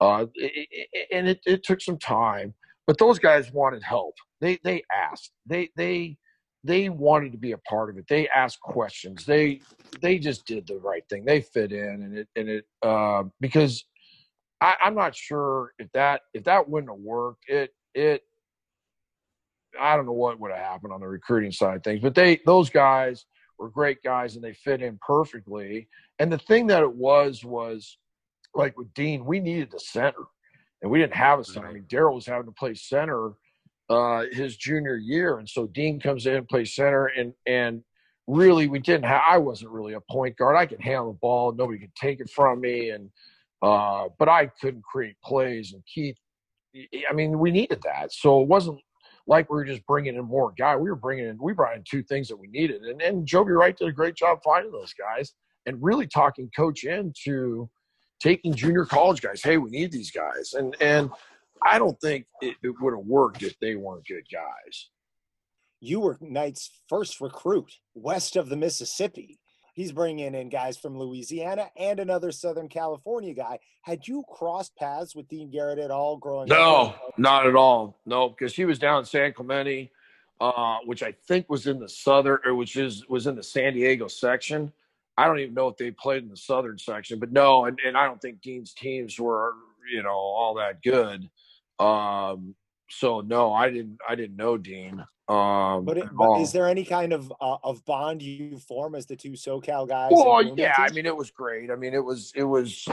uh, 0.01 0.27
it- 0.35 0.89
and 1.13 1.29
it, 1.29 1.41
it 1.47 1.65
took 1.65 1.81
some 1.81 1.99
time. 1.99 2.55
But 2.87 2.99
those 2.99 3.19
guys 3.19 3.53
wanted 3.53 3.83
help. 3.83 4.15
They 4.41 4.59
they 4.65 4.83
asked. 4.95 5.31
They 5.47 5.71
they 5.77 6.17
they 6.65 6.89
wanted 6.89 7.33
to 7.33 7.39
be 7.39 7.53
a 7.53 7.59
part 7.59 7.91
of 7.91 7.99
it. 7.99 8.07
They 8.09 8.29
asked 8.29 8.61
questions. 8.61 9.25
They 9.25 9.61
they 10.01 10.19
just 10.19 10.47
did 10.47 10.67
the 10.67 10.79
right 10.79 11.03
thing. 11.09 11.25
They 11.25 11.41
fit 11.41 11.73
in, 11.73 12.03
and 12.03 12.19
it 12.19 12.29
and 12.37 12.49
it 12.49 12.65
uh, 12.83 13.25
because 13.41 13.85
I, 14.61 14.77
I'm 14.81 14.95
not 14.95 15.17
sure 15.17 15.73
if 15.79 15.91
that 15.93 16.23
if 16.35 16.45
that 16.45 16.69
wouldn't 16.69 16.93
have 16.93 17.01
worked. 17.01 17.45
It 17.49 17.75
it 17.95 18.23
I 19.81 19.97
don't 19.97 20.07
know 20.07 20.13
what 20.13 20.39
would 20.39 20.53
have 20.53 20.61
happened 20.61 20.93
on 20.93 21.01
the 21.01 21.09
recruiting 21.09 21.53
side 21.53 21.77
of 21.77 21.85
things, 21.85 22.01
but 22.01 22.15
they 22.15 22.41
those 22.47 22.71
guys 22.71 23.25
were 23.59 23.69
great 23.69 24.03
guys 24.03 24.37
and 24.37 24.45
they 24.45 24.55
fit 24.55 24.83
in 24.83 24.99
perfectly. 25.05 25.89
And 26.19 26.33
the 26.33 26.39
thing 26.39 26.69
that 26.69 26.83
it 26.83 26.95
was 26.95 27.45
was 27.45 27.99
like 28.55 28.77
with 28.79 28.93
Dean, 28.95 29.25
we 29.25 29.41
needed 29.41 29.71
the 29.73 29.81
center, 29.81 30.25
and 30.81 30.91
we 30.91 31.01
didn't 31.01 31.15
have 31.15 31.41
a 31.41 31.45
center. 31.45 31.69
I 31.69 31.73
mean, 31.73 31.87
Daryl 31.89 32.15
was 32.15 32.27
having 32.27 32.47
to 32.47 32.53
play 32.53 32.75
center 32.75 33.33
uh, 33.89 34.25
his 34.33 34.57
junior 34.57 34.97
year, 34.97 35.39
and 35.39 35.49
so 35.49 35.67
Dean 35.67 36.01
comes 36.01 36.27
in 36.27 36.35
and 36.35 36.49
plays 36.49 36.75
center, 36.75 37.07
and 37.07 37.33
and 37.47 37.83
really 38.27 38.69
we 38.69 38.79
didn't 38.79 39.05
have. 39.05 39.23
I 39.29 39.39
wasn't 39.39 39.73
really 39.73 39.95
a 39.95 40.01
point 40.01 40.37
guard. 40.37 40.57
I 40.57 40.67
could 40.67 40.81
handle 40.81 41.13
the 41.13 41.19
ball. 41.19 41.53
Nobody 41.53 41.79
could 41.79 41.95
take 41.95 42.21
it 42.21 42.31
from 42.31 42.61
me, 42.61 42.91
and 42.91 43.11
uh, 43.63 44.09
but 44.19 44.29
I 44.29 44.47
couldn't 44.47 44.85
create 44.85 45.17
plays. 45.23 45.73
And 45.73 45.83
Keith, 45.93 46.17
I 47.09 47.13
mean, 47.13 47.39
we 47.39 47.51
needed 47.51 47.83
that. 47.83 48.13
So 48.13 48.41
it 48.43 48.49
wasn't 48.49 48.81
like 49.27 49.51
we 49.51 49.57
were 49.57 49.65
just 49.65 49.87
bringing 49.87 50.17
in 50.17 50.25
more 50.25 50.53
guy. 50.57 50.77
We 50.77 50.91
were 50.91 50.97
bringing 50.97 51.27
in. 51.27 51.39
We 51.41 51.53
brought 51.53 51.77
in 51.77 51.85
two 51.89 52.03
things 52.03 52.29
that 52.29 52.37
we 52.37 52.49
needed, 52.49 52.83
and 52.83 53.01
and 53.03 53.27
Joby 53.27 53.53
Wright 53.53 53.77
did 53.77 53.89
a 53.89 53.93
great 53.93 54.15
job 54.15 54.39
finding 54.45 54.73
those 54.73 54.95
guys 54.95 55.35
and 55.67 55.79
really 55.81 56.07
talking 56.07 56.51
coach 56.57 56.85
into 56.85 57.69
taking 58.21 58.55
junior 58.55 58.85
college 58.85 59.21
guys. 59.21 59.43
Hey, 59.43 59.59
we 59.59 59.71
need 59.71 59.93
these 59.93 60.11
guys, 60.11 60.55
and 60.55 60.77
and 60.81 61.11
I 61.69 61.79
don't 61.79 62.01
think 62.01 62.27
it, 62.41 62.57
it 62.63 62.75
would 62.81 62.95
have 62.95 63.07
worked 63.07 63.43
if 63.43 63.59
they 63.61 63.75
weren't 63.75 64.07
good 64.07 64.25
guys. 64.31 64.89
You 65.81 66.01
were 66.01 66.19
Knight's 66.21 66.71
first 66.89 67.21
recruit 67.21 67.73
west 67.95 68.37
of 68.37 68.49
the 68.49 68.57
Mississippi. 68.57 69.39
He's 69.75 69.91
bringing 69.91 70.35
in 70.35 70.49
guys 70.51 70.77
from 70.77 70.99
Louisiana 70.99 71.71
and 71.77 71.99
another 71.99 72.31
Southern 72.31 72.69
California 72.69 73.33
guy. 73.33 73.59
Had 73.83 74.07
you 74.07 74.23
crossed 74.29 74.77
paths 74.77 75.17
with 75.17 75.29
Dean 75.29 75.51
Garrett 75.51 75.79
at 75.79 75.91
all 75.91 76.19
growing 76.19 76.49
no, 76.49 76.57
up? 76.57 77.01
No, 77.17 77.31
not 77.31 77.47
at 77.47 77.57
all. 77.57 77.99
No, 78.05 78.29
because 78.29 78.55
he 78.55 78.67
was 78.67 78.79
down 78.79 79.01
in 79.01 79.05
San 79.07 79.33
Clemente, 79.33 79.91
uh, 80.41 80.79
which 80.85 81.03
I 81.03 81.13
think 81.27 81.49
was 81.49 81.67
in 81.67 81.79
the 81.81 81.89
southern, 81.89 82.39
or 82.45 82.55
which 82.55 82.77
is 82.77 83.09
was 83.09 83.27
in 83.27 83.35
the 83.35 83.43
San 83.43 83.73
Diego 83.73 84.09
section. 84.09 84.73
I 85.17 85.27
don't 85.27 85.41
even 85.41 85.55
know 85.55 85.69
if 85.69 85.77
they 85.77 85.91
played 85.91 86.23
in 86.23 86.29
the 86.29 86.37
southern 86.37 86.79
section, 86.79 87.19
but 87.19 87.33
no, 87.33 87.65
and, 87.65 87.79
and 87.87 87.97
I 87.97 88.07
don't 88.07 88.21
think 88.21 88.41
Dean's 88.41 88.75
teams 88.75 89.19
were, 89.19 89.53
you 89.91 90.03
know, 90.03 90.11
all 90.11 90.55
that 90.55 90.83
good. 90.83 91.29
Um, 91.83 92.55
so 92.89 93.21
no, 93.21 93.53
I 93.53 93.71
didn't. 93.71 93.99
I 94.09 94.15
didn't 94.15 94.37
know 94.37 94.57
Dean. 94.59 95.05
Um, 95.29 95.85
but, 95.85 95.99
it, 95.99 96.09
but 96.13 96.41
is 96.41 96.53
there 96.53 96.67
any 96.67 96.85
kind 96.85 97.13
of 97.13 97.33
uh, 97.41 97.57
of 97.63 97.85
bond 97.85 98.23
you 98.23 98.59
form 98.59 98.95
as 98.95 99.07
the 99.07 99.17
two 99.17 99.31
SoCal 99.31 99.89
guys? 99.89 100.11
Well, 100.13 100.43
yeah. 100.59 100.75
I 100.77 100.91
mean, 100.91 101.07
it 101.07 101.17
was 101.17 101.31
great. 101.31 101.71
I 101.71 101.77
mean, 101.77 101.95
it 101.95 102.05
was 102.05 102.33
it 102.35 102.45
was. 102.45 102.87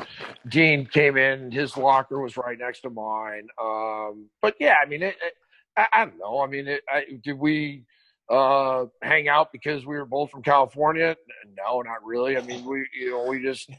Dean 0.48 0.86
came 0.86 1.18
in. 1.18 1.52
His 1.52 1.76
locker 1.76 2.22
was 2.22 2.38
right 2.38 2.58
next 2.58 2.82
to 2.82 2.90
mine. 2.90 3.48
Um, 3.62 4.30
but 4.42 4.56
yeah, 4.60 4.76
I 4.82 4.86
mean, 4.86 5.04
it, 5.04 5.16
it, 5.22 5.34
I, 5.76 5.88
I, 5.92 6.06
don't 6.06 6.18
know. 6.18 6.42
I 6.42 6.48
mean, 6.48 6.68
it, 6.68 6.82
I, 6.88 7.06
did 7.22 7.38
we 7.38 7.84
uh, 8.30 8.86
hang 9.02 9.28
out 9.28 9.52
because 9.52 9.86
we 9.86 9.98
were 9.98 10.06
both 10.06 10.30
from 10.30 10.44
California? 10.44 11.18
No, 11.58 11.82
not 11.82 12.06
really. 12.06 12.38
I 12.38 12.42
mean, 12.42 12.64
we 12.64 12.88
you 12.98 13.12
know 13.12 13.26
we 13.26 13.42
just 13.42 13.70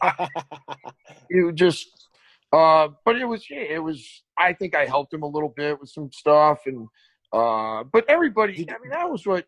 you 1.30 1.52
just 1.52 1.99
uh, 2.52 2.88
but 3.04 3.16
it 3.16 3.24
was 3.24 3.48
yeah, 3.48 3.60
it 3.60 3.82
was. 3.82 4.22
I 4.36 4.52
think 4.52 4.74
I 4.74 4.84
helped 4.86 5.14
him 5.14 5.22
a 5.22 5.28
little 5.28 5.52
bit 5.56 5.78
with 5.78 5.90
some 5.90 6.10
stuff, 6.12 6.60
and 6.66 6.88
uh, 7.32 7.84
but 7.92 8.04
everybody. 8.08 8.68
I 8.68 8.78
mean, 8.80 8.90
that 8.90 9.10
was 9.10 9.26
what 9.26 9.46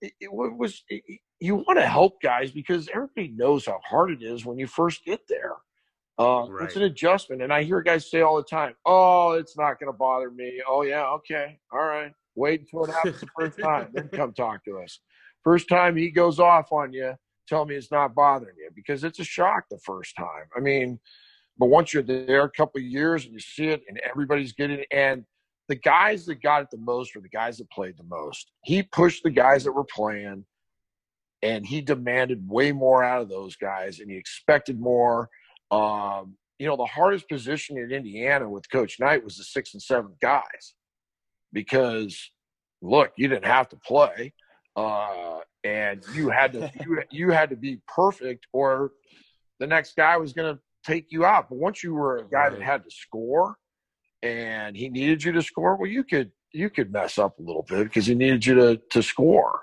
it, 0.00 0.12
it 0.20 0.32
was. 0.32 0.82
It, 0.88 1.20
you 1.38 1.56
want 1.56 1.78
to 1.78 1.86
help 1.86 2.20
guys 2.20 2.50
because 2.50 2.88
everybody 2.92 3.28
knows 3.28 3.66
how 3.66 3.80
hard 3.84 4.10
it 4.10 4.22
is 4.22 4.44
when 4.44 4.58
you 4.58 4.66
first 4.66 5.04
get 5.04 5.20
there. 5.28 5.54
Uh, 6.18 6.46
right. 6.50 6.66
It's 6.66 6.76
an 6.76 6.82
adjustment, 6.82 7.40
and 7.40 7.52
I 7.52 7.62
hear 7.62 7.80
guys 7.80 8.10
say 8.10 8.20
all 8.20 8.36
the 8.36 8.42
time, 8.42 8.74
"Oh, 8.84 9.32
it's 9.32 9.56
not 9.56 9.78
going 9.78 9.92
to 9.92 9.96
bother 9.96 10.30
me." 10.30 10.60
Oh 10.68 10.82
yeah, 10.82 11.06
okay, 11.06 11.58
all 11.72 11.84
right. 11.84 12.12
Wait 12.34 12.60
until 12.60 12.84
it 12.84 12.90
happens 12.90 13.20
the 13.20 13.28
first 13.38 13.58
time, 13.58 13.88
then 13.92 14.08
come 14.12 14.32
talk 14.32 14.64
to 14.64 14.78
us. 14.78 15.00
First 15.44 15.68
time 15.68 15.96
he 15.96 16.10
goes 16.10 16.38
off 16.38 16.72
on 16.72 16.92
you, 16.92 17.14
tell 17.48 17.64
me 17.64 17.74
it's 17.74 17.90
not 17.90 18.14
bothering 18.14 18.56
you 18.58 18.70
because 18.74 19.04
it's 19.04 19.18
a 19.18 19.24
shock 19.24 19.64
the 19.70 19.78
first 19.78 20.16
time. 20.16 20.46
I 20.56 20.60
mean, 20.60 20.98
but 21.60 21.68
once 21.68 21.92
you're 21.92 22.02
there 22.02 22.44
a 22.44 22.50
couple 22.50 22.80
years 22.80 23.26
and 23.26 23.34
you 23.34 23.38
see 23.38 23.66
it 23.66 23.82
and 23.86 24.00
everybody's 24.00 24.54
getting 24.54 24.78
it, 24.78 24.86
and 24.90 25.26
the 25.68 25.74
guys 25.74 26.24
that 26.24 26.42
got 26.42 26.62
it 26.62 26.68
the 26.70 26.78
most 26.78 27.14
were 27.14 27.20
the 27.20 27.28
guys 27.28 27.58
that 27.58 27.70
played 27.70 27.98
the 27.98 28.04
most. 28.04 28.50
He 28.64 28.82
pushed 28.82 29.22
the 29.22 29.30
guys 29.30 29.64
that 29.64 29.72
were 29.72 29.84
playing 29.84 30.46
and 31.42 31.66
he 31.66 31.82
demanded 31.82 32.48
way 32.48 32.72
more 32.72 33.04
out 33.04 33.20
of 33.20 33.28
those 33.28 33.56
guys 33.56 34.00
and 34.00 34.10
he 34.10 34.16
expected 34.16 34.80
more. 34.80 35.28
Um, 35.70 36.34
you 36.58 36.66
know, 36.66 36.76
the 36.76 36.86
hardest 36.86 37.28
position 37.28 37.76
in 37.76 37.92
Indiana 37.92 38.48
with 38.48 38.70
Coach 38.70 38.98
Knight 38.98 39.22
was 39.22 39.36
the 39.36 39.44
sixth 39.44 39.74
and 39.74 39.82
seventh 39.82 40.18
guys 40.20 40.74
because 41.52 42.30
look, 42.80 43.12
you 43.16 43.28
didn't 43.28 43.44
have 43.44 43.68
to 43.68 43.76
play. 43.76 44.32
Uh, 44.76 45.40
and 45.62 46.02
you 46.14 46.30
had 46.30 46.54
to 46.54 46.70
you, 46.86 47.02
you 47.10 47.30
had 47.30 47.50
to 47.50 47.56
be 47.56 47.82
perfect 47.86 48.46
or 48.54 48.92
the 49.58 49.66
next 49.66 49.94
guy 49.94 50.16
was 50.16 50.32
going 50.32 50.56
to 50.56 50.60
take 50.84 51.06
you 51.10 51.24
out. 51.24 51.48
But 51.48 51.58
once 51.58 51.82
you 51.82 51.94
were 51.94 52.18
a 52.18 52.28
guy 52.28 52.48
right. 52.48 52.52
that 52.52 52.62
had 52.62 52.84
to 52.84 52.90
score 52.90 53.56
and 54.22 54.76
he 54.76 54.88
needed 54.88 55.24
you 55.24 55.32
to 55.32 55.42
score, 55.42 55.76
well, 55.76 55.90
you 55.90 56.04
could 56.04 56.30
you 56.52 56.70
could 56.70 56.92
mess 56.92 57.18
up 57.18 57.38
a 57.38 57.42
little 57.42 57.62
bit 57.62 57.84
because 57.84 58.06
he 58.06 58.14
needed 58.14 58.44
you 58.44 58.54
to 58.54 58.76
to 58.90 59.02
score. 59.02 59.60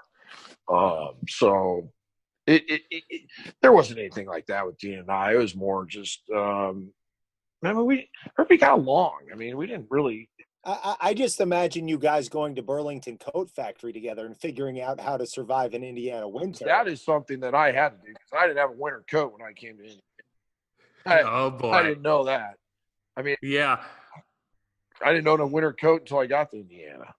Um, 0.69 1.13
so 1.27 1.91
it, 2.45 2.63
it, 2.67 2.81
it, 2.89 3.21
there 3.61 3.71
wasn't 3.71 3.99
anything 3.99 4.27
like 4.27 4.47
that 4.47 4.65
with 4.65 4.77
Dean 4.77 4.99
and 4.99 5.11
I. 5.11 5.33
It 5.33 5.37
was 5.37 5.55
more 5.55 5.85
just 5.85 6.21
um, 6.35 6.91
I 7.63 7.73
mean 7.73 7.85
we 7.85 8.09
we 8.49 8.57
got 8.57 8.79
along. 8.79 9.27
I 9.31 9.35
mean 9.35 9.57
we 9.57 9.67
didn't 9.67 9.87
really. 9.89 10.29
I, 10.65 10.95
I 10.99 11.13
just 11.13 11.39
imagine 11.39 11.87
you 11.87 11.97
guys 11.97 12.27
going 12.27 12.55
to 12.55 12.61
Burlington 12.61 13.17
Coat 13.17 13.49
Factory 13.49 13.93
together 13.93 14.25
and 14.25 14.35
figuring 14.35 14.81
out 14.81 14.99
how 14.99 15.15
to 15.15 15.25
survive 15.25 15.73
in 15.73 15.81
Indiana 15.81 16.27
winter. 16.27 16.65
That 16.65 16.89
is 16.89 17.01
something 17.01 17.39
that 17.39 17.55
I 17.55 17.71
had 17.71 17.89
to 17.89 17.97
do 18.05 18.07
because 18.07 18.31
I 18.37 18.47
didn't 18.47 18.57
have 18.57 18.71
a 18.71 18.77
winter 18.77 19.05
coat 19.09 19.31
when 19.31 19.47
I 19.47 19.53
came 19.53 19.77
to 19.77 19.83
Indiana. 19.83 20.01
I, 21.07 21.21
oh 21.21 21.51
boy, 21.51 21.71
I 21.71 21.83
didn't 21.83 22.01
know 22.01 22.25
that. 22.25 22.55
I 23.15 23.21
mean, 23.21 23.35
yeah, 23.41 23.81
I 25.03 25.11
didn't 25.11 25.27
own 25.27 25.39
a 25.39 25.47
winter 25.47 25.73
coat 25.73 26.01
until 26.01 26.19
I 26.19 26.27
got 26.27 26.51
to 26.51 26.57
Indiana. 26.57 27.13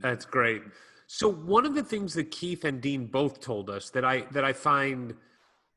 That's 0.00 0.24
great. 0.24 0.62
So 1.06 1.28
one 1.28 1.64
of 1.64 1.74
the 1.74 1.82
things 1.82 2.14
that 2.14 2.30
Keith 2.30 2.64
and 2.64 2.80
Dean 2.80 3.06
both 3.06 3.40
told 3.40 3.70
us 3.70 3.90
that 3.90 4.04
I 4.04 4.22
that 4.32 4.44
I 4.44 4.52
find 4.52 5.14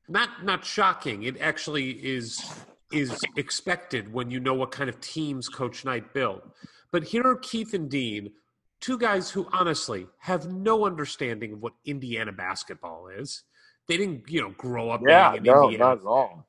not 0.07 0.43
not 0.43 0.65
shocking, 0.65 1.23
it 1.23 1.39
actually 1.39 1.91
is 1.91 2.43
is 2.91 3.17
expected 3.37 4.11
when 4.11 4.29
you 4.29 4.39
know 4.39 4.53
what 4.53 4.71
kind 4.71 4.89
of 4.89 4.99
teams 4.99 5.47
Coach 5.47 5.85
Knight 5.85 6.13
built. 6.13 6.43
But 6.91 7.03
here 7.03 7.25
are 7.25 7.37
Keith 7.37 7.73
and 7.73 7.89
Dean, 7.89 8.31
two 8.81 8.97
guys 8.97 9.29
who 9.29 9.47
honestly 9.53 10.07
have 10.19 10.51
no 10.51 10.85
understanding 10.85 11.53
of 11.53 11.61
what 11.61 11.73
Indiana 11.85 12.33
basketball 12.33 13.07
is. 13.07 13.43
They 13.87 13.97
didn't, 13.97 14.29
you 14.29 14.41
know, 14.41 14.53
grow 14.57 14.89
up 14.89 15.01
yeah, 15.07 15.33
in 15.33 15.43
no, 15.43 15.63
Indiana. 15.63 15.85
not 15.85 15.99
at 15.99 16.05
all 16.05 16.47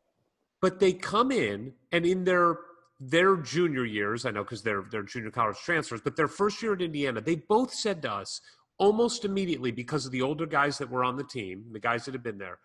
but 0.62 0.78
they 0.78 0.92
come 0.92 1.30
in 1.30 1.74
and 1.90 2.06
in 2.06 2.24
their 2.24 2.56
their 3.04 3.36
junior 3.36 3.84
years, 3.84 4.24
I 4.24 4.30
know 4.30 4.44
because 4.44 4.62
they're 4.62 4.84
they're 4.90 5.02
junior 5.02 5.30
college 5.30 5.58
transfers, 5.58 6.00
but 6.00 6.16
their 6.16 6.28
first 6.28 6.62
year 6.62 6.72
at 6.72 6.80
Indiana, 6.80 7.20
they 7.20 7.34
both 7.34 7.74
said 7.74 8.00
to 8.02 8.12
us 8.12 8.40
almost 8.78 9.24
immediately 9.24 9.72
because 9.72 10.06
of 10.06 10.12
the 10.12 10.22
older 10.22 10.46
guys 10.46 10.78
that 10.78 10.88
were 10.88 11.04
on 11.04 11.16
the 11.16 11.24
team, 11.24 11.64
the 11.72 11.80
guys 11.80 12.04
that 12.04 12.14
had 12.14 12.22
been 12.22 12.38
there, 12.38 12.58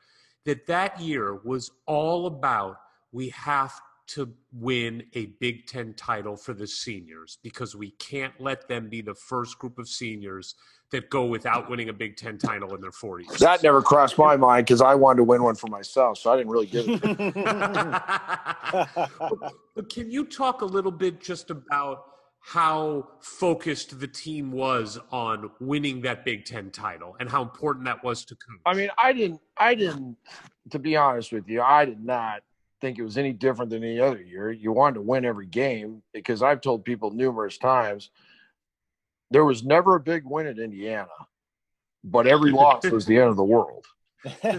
that 0.45 0.65
that 0.68 0.99
year 1.02 1.41
was 1.44 1.72
all 1.88 2.28
about 2.28 2.78
we 3.11 3.30
have 3.30 3.74
to 4.07 4.34
win 4.53 5.03
a 5.13 5.27
Big 5.39 5.67
Ten 5.67 5.93
title 5.93 6.35
for 6.35 6.53
the 6.53 6.67
seniors 6.67 7.38
because 7.43 7.75
we 7.75 7.91
can't 7.91 8.34
let 8.39 8.67
them 8.67 8.89
be 8.89 9.01
the 9.01 9.13
first 9.13 9.59
group 9.59 9.77
of 9.77 9.88
seniors 9.88 10.55
that 10.91 11.09
go 11.09 11.25
without 11.25 11.69
winning 11.69 11.89
a 11.89 11.93
Big 11.93 12.15
Ten 12.15 12.38
title 12.38 12.73
in 12.73 12.81
their 12.81 12.91
40s. 12.91 13.38
That 13.39 13.61
never 13.61 13.81
crossed 13.81 14.17
my 14.17 14.38
mind 14.38 14.65
because 14.65 14.81
I 14.81 14.95
wanted 14.95 15.17
to 15.17 15.23
win 15.25 15.43
one 15.43 15.55
for 15.55 15.67
myself, 15.67 16.17
so 16.17 16.31
I 16.31 16.38
didn't 16.38 16.51
really 16.51 16.67
give 16.67 16.85
it. 16.88 17.01
but 19.75 19.89
can 19.89 20.09
you 20.09 20.25
talk 20.25 20.61
a 20.61 20.65
little 20.65 20.91
bit 20.91 21.19
just 21.19 21.49
about 21.49 22.05
how 22.39 23.05
focused 23.19 23.99
the 23.99 24.07
team 24.07 24.53
was 24.53 24.97
on 25.11 25.51
winning 25.59 25.99
that 26.01 26.23
Big 26.23 26.45
Ten 26.45 26.71
title 26.71 27.17
and 27.19 27.29
how 27.29 27.41
important 27.41 27.84
that 27.84 28.01
was 28.05 28.23
to 28.23 28.35
coach? 28.35 28.61
I 28.65 28.73
mean, 28.73 28.89
I 28.97 29.11
didn't, 29.11 29.41
I 29.57 29.75
didn't, 29.75 30.15
to 30.69 30.79
be 30.79 30.95
honest 30.95 31.34
with 31.34 31.49
you, 31.49 31.61
I 31.61 31.84
did 31.84 32.03
not 32.05 32.43
think 32.81 32.99
it 32.99 33.03
was 33.03 33.17
any 33.17 33.33
different 33.33 33.71
than 33.71 33.83
any 33.83 33.99
other 33.99 34.21
year. 34.21 34.51
You 34.51 34.71
wanted 34.71 34.95
to 34.95 35.01
win 35.01 35.25
every 35.25 35.47
game 35.47 36.03
because 36.13 36.41
I've 36.41 36.61
told 36.61 36.85
people 36.85 37.11
numerous 37.11 37.57
times– 37.57 38.09
there 39.31 39.45
was 39.45 39.63
never 39.63 39.95
a 39.95 39.99
big 39.99 40.23
win 40.25 40.47
at 40.47 40.59
Indiana, 40.59 41.07
but 42.03 42.27
every 42.27 42.51
loss 42.53 42.85
was 42.85 43.05
the 43.05 43.17
end 43.17 43.29
of 43.29 43.35
the 43.35 43.43
world. 43.43 43.85
and 44.43 44.55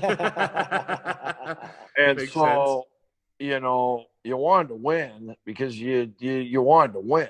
Makes 2.16 2.32
so, 2.32 2.86
sense. 3.38 3.50
you 3.50 3.60
know, 3.60 4.06
you 4.24 4.36
wanted 4.36 4.68
to 4.68 4.74
win 4.74 5.36
because 5.44 5.78
you, 5.78 6.12
you 6.18 6.32
you 6.34 6.62
wanted 6.62 6.92
to 6.94 7.00
win. 7.00 7.28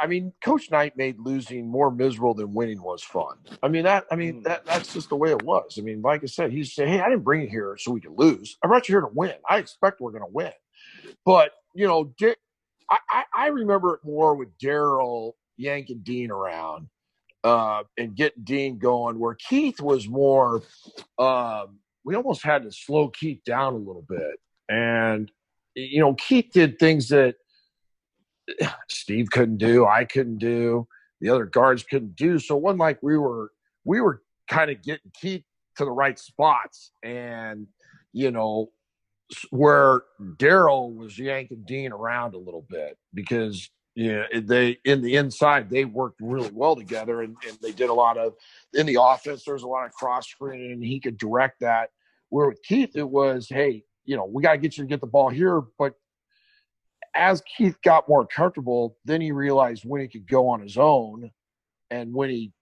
I 0.00 0.06
mean, 0.06 0.32
Coach 0.42 0.70
Knight 0.70 0.96
made 0.96 1.18
losing 1.18 1.66
more 1.66 1.90
miserable 1.90 2.34
than 2.34 2.52
winning 2.52 2.82
was 2.82 3.02
fun. 3.02 3.36
I 3.62 3.68
mean 3.68 3.84
that. 3.84 4.04
I 4.10 4.16
mean 4.16 4.40
mm. 4.40 4.44
that. 4.44 4.66
That's 4.66 4.92
just 4.92 5.08
the 5.08 5.16
way 5.16 5.30
it 5.30 5.42
was. 5.42 5.78
I 5.78 5.82
mean, 5.82 6.02
like 6.02 6.22
I 6.22 6.26
said, 6.26 6.52
he 6.52 6.64
said, 6.64 6.88
"Hey, 6.88 7.00
I 7.00 7.08
didn't 7.08 7.24
bring 7.24 7.42
you 7.42 7.48
here 7.48 7.76
so 7.78 7.92
we 7.92 8.00
could 8.00 8.18
lose. 8.18 8.56
I 8.62 8.66
brought 8.66 8.88
you 8.88 8.94
here 8.94 9.00
to 9.00 9.10
win. 9.12 9.34
I 9.48 9.58
expect 9.58 10.00
we're 10.00 10.10
going 10.10 10.24
to 10.24 10.32
win." 10.32 10.52
But 11.24 11.52
you 11.74 11.86
know, 11.86 12.12
I, 12.90 12.98
I, 13.10 13.24
I 13.34 13.46
remember 13.48 13.94
it 13.94 14.00
more 14.04 14.34
with 14.34 14.48
Daryl 14.58 15.32
yanking 15.56 16.00
Dean 16.02 16.30
around 16.30 16.88
uh, 17.44 17.82
and 17.96 18.14
getting 18.14 18.44
Dean 18.44 18.78
going. 18.78 19.18
Where 19.18 19.34
Keith 19.34 19.80
was 19.80 20.08
more, 20.08 20.62
um, 21.18 21.78
we 22.04 22.14
almost 22.14 22.42
had 22.42 22.62
to 22.62 22.72
slow 22.72 23.08
Keith 23.08 23.42
down 23.44 23.74
a 23.74 23.78
little 23.78 24.04
bit. 24.08 24.40
And, 24.68 25.30
you 25.74 26.00
know, 26.00 26.14
Keith 26.14 26.50
did 26.52 26.78
things 26.78 27.08
that 27.08 27.36
Steve 28.88 29.30
couldn't 29.30 29.58
do, 29.58 29.86
I 29.86 30.04
couldn't 30.04 30.38
do, 30.38 30.86
the 31.20 31.30
other 31.30 31.46
guards 31.46 31.82
couldn't 31.82 32.16
do. 32.16 32.38
So 32.38 32.56
wasn't 32.56 32.80
like 32.80 33.02
we 33.02 33.18
were, 33.18 33.52
we 33.84 34.00
were 34.00 34.22
kind 34.48 34.70
of 34.70 34.82
getting 34.82 35.10
Keith 35.14 35.44
to 35.76 35.84
the 35.84 35.90
right 35.90 36.18
spots. 36.18 36.92
And, 37.02 37.66
you 38.12 38.30
know, 38.30 38.70
where 39.50 40.02
Daryl 40.20 40.94
was 40.94 41.18
yanking 41.18 41.64
Dean 41.66 41.92
around 41.92 42.34
a 42.34 42.38
little 42.38 42.66
bit 42.68 42.96
because 43.14 43.68
you 43.94 44.14
know 44.14 44.24
they 44.40 44.78
in 44.84 45.02
the 45.02 45.16
inside 45.16 45.68
they 45.68 45.84
worked 45.84 46.20
really 46.20 46.50
well 46.52 46.76
together 46.76 47.22
and, 47.22 47.36
and 47.46 47.58
they 47.60 47.72
did 47.72 47.90
a 47.90 47.94
lot 47.94 48.16
of 48.16 48.34
in 48.74 48.86
the 48.86 48.98
offense 49.00 49.44
there 49.44 49.54
was 49.54 49.64
a 49.64 49.68
lot 49.68 49.86
of 49.86 49.92
cross 49.92 50.28
screening 50.28 50.72
and 50.72 50.84
he 50.84 51.00
could 51.00 51.18
direct 51.18 51.60
that. 51.60 51.90
Where 52.30 52.48
with 52.48 52.62
Keith 52.62 52.94
it 52.94 53.08
was, 53.08 53.48
hey, 53.48 53.84
you 54.04 54.16
know, 54.16 54.24
we 54.24 54.42
got 54.42 54.52
to 54.52 54.58
get 54.58 54.76
you 54.76 54.84
to 54.84 54.88
get 54.88 55.00
the 55.00 55.06
ball 55.06 55.30
here, 55.30 55.62
but 55.78 55.94
as 57.18 57.42
Keith 57.56 57.76
got 57.82 58.08
more 58.08 58.24
comfortable, 58.26 58.96
then 59.04 59.20
he 59.20 59.32
realized 59.32 59.84
when 59.84 60.00
he 60.00 60.08
could 60.08 60.26
go 60.26 60.48
on 60.48 60.60
his 60.62 60.78
own 60.78 61.30
and 61.90 62.14
when 62.14 62.30
he 62.30 62.52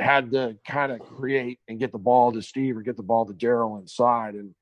had 0.00 0.30
to 0.32 0.56
kind 0.66 0.90
of 0.92 1.00
create 1.00 1.60
and 1.68 1.78
get 1.78 1.92
the 1.92 1.98
ball 1.98 2.32
to 2.32 2.40
Steve 2.40 2.76
or 2.76 2.82
get 2.82 2.96
the 2.96 3.02
ball 3.02 3.26
to 3.26 3.34
Daryl 3.34 3.78
inside. 3.80 4.34
And 4.34 4.54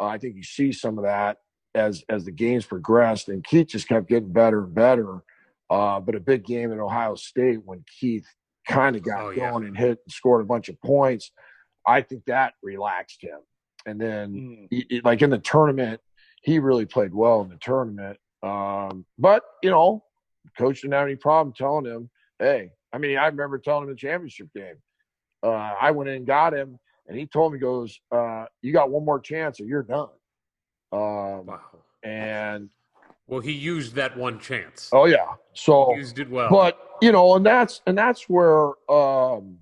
uh, 0.00 0.06
I 0.06 0.18
think 0.18 0.36
you 0.36 0.42
see 0.42 0.72
some 0.72 0.96
of 0.98 1.04
that 1.04 1.36
as 1.74 2.02
as 2.08 2.24
the 2.24 2.30
games 2.32 2.64
progressed. 2.64 3.28
And 3.28 3.44
Keith 3.44 3.68
just 3.68 3.88
kept 3.88 4.08
getting 4.08 4.32
better 4.32 4.64
and 4.64 4.74
better. 4.74 5.22
Uh, 5.68 6.00
but 6.00 6.14
a 6.14 6.20
big 6.20 6.44
game 6.44 6.72
in 6.72 6.80
Ohio 6.80 7.14
State 7.14 7.58
when 7.64 7.84
Keith 8.00 8.26
kind 8.66 8.96
of 8.96 9.02
got 9.02 9.20
Oh, 9.24 9.30
yeah. 9.30 9.50
going 9.50 9.64
and 9.66 9.76
hit 9.76 9.98
and 10.04 10.12
scored 10.12 10.42
a 10.42 10.46
bunch 10.46 10.68
of 10.68 10.80
points, 10.80 11.30
I 11.86 12.00
think 12.02 12.24
that 12.26 12.54
relaxed 12.62 13.20
him. 13.22 13.40
And 13.86 14.00
then, 14.00 14.32
Mm. 14.32 14.68
he- 14.88 15.00
like 15.02 15.20
in 15.20 15.30
the 15.30 15.38
tournament, 15.38 16.00
he 16.42 16.58
really 16.58 16.86
played 16.86 17.12
well 17.14 17.42
in 17.42 17.48
the 17.50 17.56
tournament. 17.58 18.18
Um, 18.44 19.06
but 19.18 19.42
you 19.62 19.70
know, 19.70 20.04
coach 20.58 20.82
didn't 20.82 20.94
have 20.94 21.06
any 21.06 21.16
problem 21.16 21.54
telling 21.56 21.86
him, 21.86 22.10
"Hey." 22.38 22.70
I 22.92 22.98
mean, 22.98 23.16
I 23.16 23.26
remember 23.26 23.58
telling 23.58 23.84
him 23.84 23.88
in 23.90 23.94
the 23.96 23.98
championship 23.98 24.48
game. 24.54 24.76
Uh, 25.42 25.48
I 25.80 25.90
went 25.90 26.08
in 26.10 26.16
and 26.16 26.26
got 26.26 26.54
him, 26.54 26.78
and 27.08 27.18
he 27.18 27.26
told 27.26 27.52
me, 27.52 27.58
"Goes, 27.58 27.98
uh, 28.12 28.44
you 28.62 28.72
got 28.72 28.90
one 28.90 29.04
more 29.04 29.18
chance, 29.18 29.60
or 29.60 29.64
you're 29.64 29.82
done." 29.82 30.10
Um, 30.92 31.46
Wow. 31.46 31.60
and 32.04 32.70
Well, 33.26 33.40
he 33.40 33.52
used 33.52 33.94
that 33.94 34.16
one 34.16 34.38
chance. 34.38 34.90
oh 34.92 35.06
yeah, 35.06 35.34
so 35.54 35.92
He 35.92 35.96
used 35.98 36.18
it 36.18 36.28
well. 36.30 36.50
but 36.50 36.78
you 37.02 37.10
know 37.10 37.34
and 37.34 37.44
that's 37.44 37.80
and 37.86 37.96
that's 37.98 38.28
where 38.28 38.72
um 38.90 39.58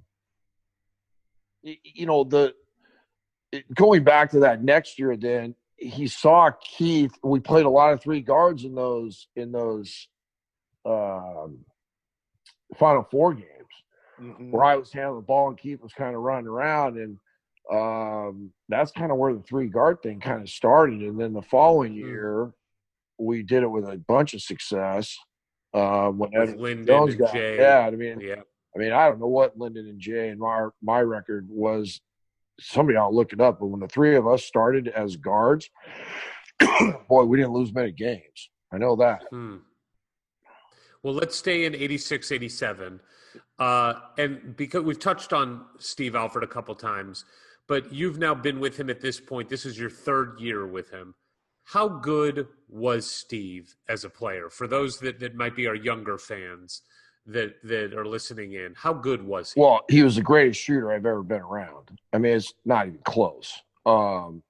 you 1.63 2.07
know 2.07 2.25
the 2.25 2.55
going 3.75 4.03
back 4.05 4.31
to 4.33 4.41
that 4.41 4.63
next 4.63 4.99
year 4.99 5.17
then 5.17 5.55
he 5.83 6.07
saw 6.07 6.51
keith 6.61 7.13
we 7.23 7.41
played 7.41 7.67
a 7.67 7.71
lot 7.71 7.93
of 7.93 8.01
three 8.01 8.21
guards 8.21 8.65
in 8.65 8.75
those 8.75 9.27
in 9.37 9.51
those 9.53 10.09
um 10.85 11.59
final 12.79 13.03
four 13.11 13.35
games 13.35 13.49
Mhm. 14.21 14.51
where 14.51 14.65
i 14.65 14.77
was 14.77 14.93
handling 14.93 15.21
the 15.21 15.27
ball 15.27 15.49
and 15.49 15.59
keith 15.59 15.81
was 15.83 15.93
kind 15.93 16.15
of 16.15 16.23
running 16.23 16.47
around 16.47 16.97
and 16.99 17.19
um 17.73 18.53
that's 18.69 18.93
kind 18.93 19.11
of 19.11 19.19
where 19.19 19.33
the 19.35 19.43
three 19.43 19.69
guard 19.69 20.03
thing 20.03 20.21
kind 20.21 20.43
of 20.43 20.49
started 20.49 21.01
and 21.03 21.19
then 21.21 21.33
the 21.33 21.43
following 21.43 21.93
Mhm. 21.93 21.97
year 22.07 22.53
we 23.19 23.43
did 23.43 23.63
it 23.63 23.69
with 23.71 23.85
a 23.89 23.97
bunch 23.99 24.35
of 24.35 24.43
success 24.43 25.17
uh, 25.75 26.11
when 26.11 26.31
With 26.33 26.51
Ed 26.51 26.57
Lyndon 26.61 26.87
Jones 26.87 27.11
and 27.13 27.19
got, 27.21 27.33
Jay. 27.33 27.57
yeah, 27.59 27.79
I 27.87 27.91
mean, 27.93 28.21
yeah. 28.21 28.43
I 28.75 28.79
mean, 28.79 28.93
I 28.93 29.09
don't 29.09 29.21
know 29.21 29.27
what 29.29 29.57
Lyndon 29.57 29.87
and 29.89 29.99
Jay 29.99 30.29
and 30.29 30.39
my 30.39 30.69
my 30.83 31.01
record 31.01 31.47
was. 31.49 32.01
Somebody 32.63 32.97
to 32.97 33.09
look 33.09 33.33
it 33.33 33.41
up. 33.41 33.61
But 33.61 33.67
when 33.67 33.81
the 33.81 33.89
three 33.89 34.17
of 34.17 34.27
us 34.27 34.45
started 34.45 34.89
as 34.89 35.17
guards, 35.17 35.69
boy, 37.09 37.25
we 37.25 37.37
didn't 37.37 37.53
lose 37.53 37.73
many 37.73 37.93
games. 37.93 38.51
I 38.73 38.79
know 38.79 38.97
that. 38.97 39.25
Hmm. 39.31 39.57
Well, 41.03 41.15
let's 41.15 41.37
stay 41.37 41.65
in 41.65 41.75
86, 41.75 42.31
87. 42.31 43.01
Uh, 43.59 43.95
and 44.19 44.57
because 44.57 44.83
we've 44.83 44.99
touched 44.99 45.33
on 45.33 45.65
Steve 45.79 46.15
Alford 46.15 46.45
a 46.45 46.49
couple 46.49 46.75
times, 46.75 47.25
but 47.69 47.93
you've 47.93 48.19
now 48.19 48.35
been 48.35 48.61
with 48.61 48.77
him 48.77 48.91
at 48.91 49.01
this 49.01 49.21
point. 49.21 49.49
This 49.49 49.67
is 49.67 49.79
your 49.79 49.91
third 49.91 50.39
year 50.39 50.67
with 50.67 50.91
him. 50.91 51.15
How 51.65 51.89
good 51.89 52.49
was 52.69 53.09
Steve 53.09 53.75
as 53.89 54.05
a 54.05 54.11
player? 54.11 54.51
For 54.51 54.67
those 54.67 54.99
that, 54.99 55.21
that 55.21 55.35
might 55.35 55.57
be 55.57 55.67
our 55.67 55.75
younger 55.75 56.19
fans 56.19 56.83
that, 57.27 57.55
that 57.65 57.95
are 57.95 58.07
listening 58.07 58.53
in, 58.55 58.75
how 58.77 58.93
good 58.93 59.23
was 59.23 59.53
he? 59.53 59.61
Well, 59.61 59.81
he 59.89 60.03
was 60.03 60.17
the 60.17 60.23
greatest 60.23 60.61
shooter 60.61 60.93
I've 60.93 61.07
ever 61.07 61.23
been 61.23 61.41
around. 61.41 61.91
I 62.13 62.19
mean, 62.19 62.37
it's 62.37 62.53
not 62.65 62.87
even 62.87 63.01
close. 63.05 63.61
Um, 63.87 64.43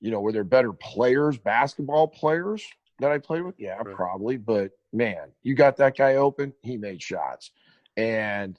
you 0.00 0.10
know, 0.10 0.20
were 0.20 0.32
there 0.32 0.44
better 0.44 0.72
players, 0.72 1.38
basketball 1.38 2.08
players 2.08 2.64
that 3.00 3.10
I 3.10 3.18
played 3.18 3.42
with? 3.42 3.54
Yeah, 3.58 3.76
Right. 3.76 3.94
probably. 3.94 4.36
But 4.36 4.72
man, 4.92 5.28
you 5.42 5.54
got 5.54 5.76
that 5.78 5.96
guy 5.96 6.16
open, 6.16 6.52
he 6.62 6.76
made 6.76 7.02
shots. 7.02 7.50
And 7.96 8.58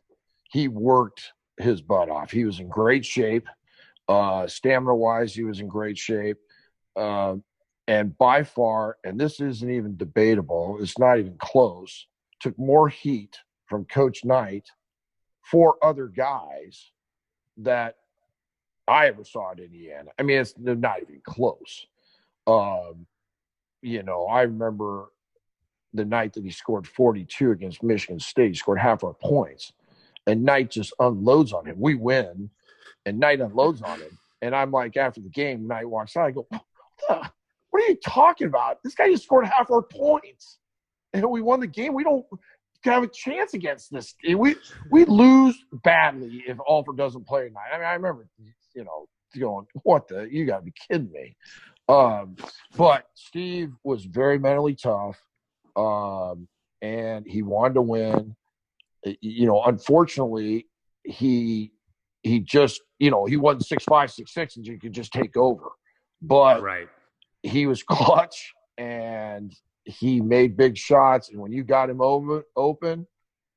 he 0.49 0.67
worked 0.67 1.33
his 1.57 1.81
butt 1.81 2.09
off. 2.09 2.31
He 2.31 2.45
was 2.45 2.59
in 2.59 2.69
great 2.69 3.05
shape. 3.05 3.47
Uh, 4.07 4.47
stamina 4.47 4.95
wise, 4.95 5.33
he 5.33 5.43
was 5.43 5.59
in 5.59 5.67
great 5.67 5.97
shape. 5.97 6.37
Um, 6.95 7.43
and 7.87 8.17
by 8.17 8.43
far, 8.43 8.97
and 9.03 9.19
this 9.19 9.39
isn't 9.39 9.69
even 9.69 9.97
debatable, 9.97 10.77
it's 10.79 10.97
not 10.97 11.19
even 11.19 11.35
close, 11.37 12.07
took 12.45 12.59
more 12.59 12.89
heat 12.89 13.39
from 13.65 13.85
Coach 13.85 14.23
Knight 14.23 14.69
for 15.41 15.77
other 15.81 16.05
guys 16.05 16.91
that 17.57 17.95
I 18.87 19.07
ever 19.07 19.23
saw 19.23 19.53
at 19.53 19.59
Indiana. 19.59 20.11
I 20.19 20.21
mean, 20.21 20.37
it's 20.37 20.53
not 20.59 21.01
even 21.01 21.21
close. 21.25 21.87
Um, 22.45 23.07
you 23.81 24.03
know, 24.03 24.27
I 24.27 24.43
remember 24.43 25.05
the 25.91 26.05
night 26.05 26.33
that 26.33 26.43
he 26.43 26.51
scored 26.51 26.87
42 26.87 27.49
against 27.49 27.81
Michigan 27.81 28.19
State. 28.19 28.49
He 28.49 28.53
scored 28.53 28.79
half 28.79 29.03
our 29.03 29.15
points, 29.15 29.73
and 30.27 30.43
Knight 30.43 30.69
just 30.69 30.93
unloads 30.99 31.51
on 31.51 31.65
him. 31.65 31.79
We 31.79 31.95
win, 31.95 32.51
and 33.07 33.19
Knight 33.19 33.39
unloads 33.39 33.81
on 33.81 33.99
him. 34.01 34.19
And 34.43 34.55
I'm 34.55 34.69
like, 34.69 34.97
after 34.97 35.19
the 35.19 35.29
game, 35.29 35.65
Knight 35.65 35.89
walks 35.89 36.15
out. 36.15 36.27
I 36.27 36.31
go, 36.31 36.45
"What 37.07 37.31
what 37.71 37.83
are 37.83 37.87
you 37.89 37.97
talking 38.05 38.45
about? 38.45 38.83
This 38.83 38.93
guy 38.93 39.09
just 39.09 39.23
scored 39.23 39.47
half 39.47 39.71
our 39.71 39.81
points, 39.81 40.59
and 41.15 41.29
we 41.29 41.41
won 41.41 41.59
the 41.59 41.67
game. 41.67 41.93
We 41.93 42.03
don't 42.03 42.25
have 42.83 43.03
a 43.03 43.07
chance 43.07 43.53
against 43.53 43.91
this. 43.91 44.15
We 44.23 44.55
we 44.91 45.05
lose 45.05 45.57
badly 45.83 46.43
if 46.47 46.57
Alford 46.67 46.97
doesn't 46.97 47.27
play 47.27 47.47
tonight. 47.47 47.69
I 47.73 47.77
mean, 47.77 47.87
I 47.87 47.93
remember, 47.93 48.27
you 48.75 48.83
know, 48.83 49.07
going, 49.39 49.65
"What 49.83 50.07
the? 50.07 50.27
You 50.29 50.45
got 50.45 50.57
to 50.57 50.63
be 50.63 50.73
kidding 50.89 51.11
me!" 51.11 51.35
Um, 51.87 52.35
but 52.77 53.05
Steve 53.13 53.71
was 53.83 54.05
very 54.05 54.39
mentally 54.39 54.75
tough, 54.75 55.19
um, 55.75 56.47
and 56.81 57.25
he 57.27 57.41
wanted 57.43 57.75
to 57.75 57.81
win. 57.81 58.35
You 59.21 59.45
know, 59.45 59.63
unfortunately, 59.63 60.67
he 61.03 61.71
he 62.23 62.39
just 62.39 62.81
you 62.99 63.11
know 63.11 63.25
he 63.25 63.37
wasn't 63.37 63.65
six 63.65 63.83
five 63.83 64.11
six 64.11 64.33
six 64.33 64.57
and 64.57 64.65
you 64.65 64.79
could 64.79 64.93
just 64.93 65.13
take 65.13 65.37
over, 65.37 65.71
but 66.21 66.61
right. 66.61 66.89
he 67.43 67.67
was 67.67 67.83
clutch 67.89 68.51
and 68.77 69.53
he 69.85 70.19
made 70.21 70.57
big 70.57 70.77
shots. 70.77 71.29
And 71.29 71.39
when 71.39 71.51
you 71.51 71.63
got 71.63 71.89
him 71.89 72.01
open, 72.01 72.43
open, 72.55 73.07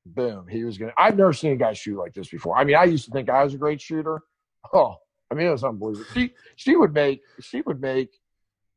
boom, 0.05 0.47
he 0.47 0.63
was 0.63 0.77
gonna. 0.77 0.93
I've 0.97 1.17
never 1.17 1.33
seen 1.33 1.51
a 1.51 1.55
guy 1.57 1.73
shoot 1.73 1.97
like 1.97 2.13
this 2.13 2.29
before. 2.29 2.55
I 2.57 2.63
mean, 2.63 2.75
I 2.75 2.85
used 2.85 3.05
to 3.05 3.11
think 3.11 3.29
I 3.29 3.43
was 3.43 3.53
a 3.53 3.57
great 3.57 3.81
shooter. 3.81 4.21
Oh, 4.73 4.95
I 5.31 5.35
mean, 5.35 5.47
it 5.47 5.51
was 5.51 5.63
unbelievable. 5.63 6.05
She 6.13 6.33
she 6.55 6.75
would 6.75 6.93
make 6.93 7.21
she 7.41 7.61
would 7.61 7.81
make, 7.81 8.09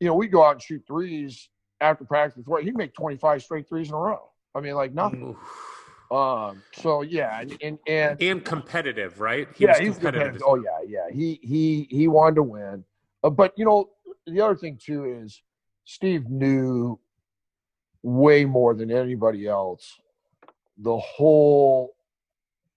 you 0.01 0.07
know, 0.07 0.15
we 0.15 0.29
go 0.29 0.45
out 0.45 0.53
and 0.53 0.63
shoot 0.63 0.83
threes 0.87 1.49
after 1.81 2.05
practice 2.05 2.39
before 2.39 2.61
he'd 2.61 2.77
make 2.77 2.95
twenty 2.95 3.17
five 3.17 3.43
straight 3.43 3.69
threes 3.69 3.89
in 3.89 3.95
a 3.95 3.99
row. 3.99 4.31
I 4.55 4.61
mean, 4.61 4.75
like 4.75 4.93
nothing. 4.95 5.31
Oof. 5.31 6.17
Um. 6.17 6.63
So 6.75 7.01
yeah, 7.03 7.41
and 7.41 7.57
and, 7.63 7.79
and 7.87 8.23
And 8.23 8.45
competitive, 8.45 9.19
right? 9.19 9.49
He 9.55 9.65
yeah, 9.65 9.71
was 9.71 9.79
he's 9.79 9.95
competitive. 9.95 10.41
competitive. 10.41 10.43
Oh 10.47 10.57
yeah, 10.57 10.87
yeah. 10.87 11.15
He 11.15 11.41
he 11.43 11.89
he 11.91 12.07
wanted 12.07 12.35
to 12.37 12.43
win, 12.43 12.85
uh, 13.25 13.31
but 13.31 13.55
you 13.57 13.65
know 13.65 13.89
the 14.27 14.41
other 14.43 14.55
thing 14.55 14.79
too 14.83 15.05
is 15.25 15.41
Steve 15.85 16.29
knew 16.29 17.01
way 18.03 18.45
more 18.45 18.75
than 18.75 18.91
anybody 18.91 19.47
else 19.47 19.99
the 20.79 20.97
whole 20.99 21.95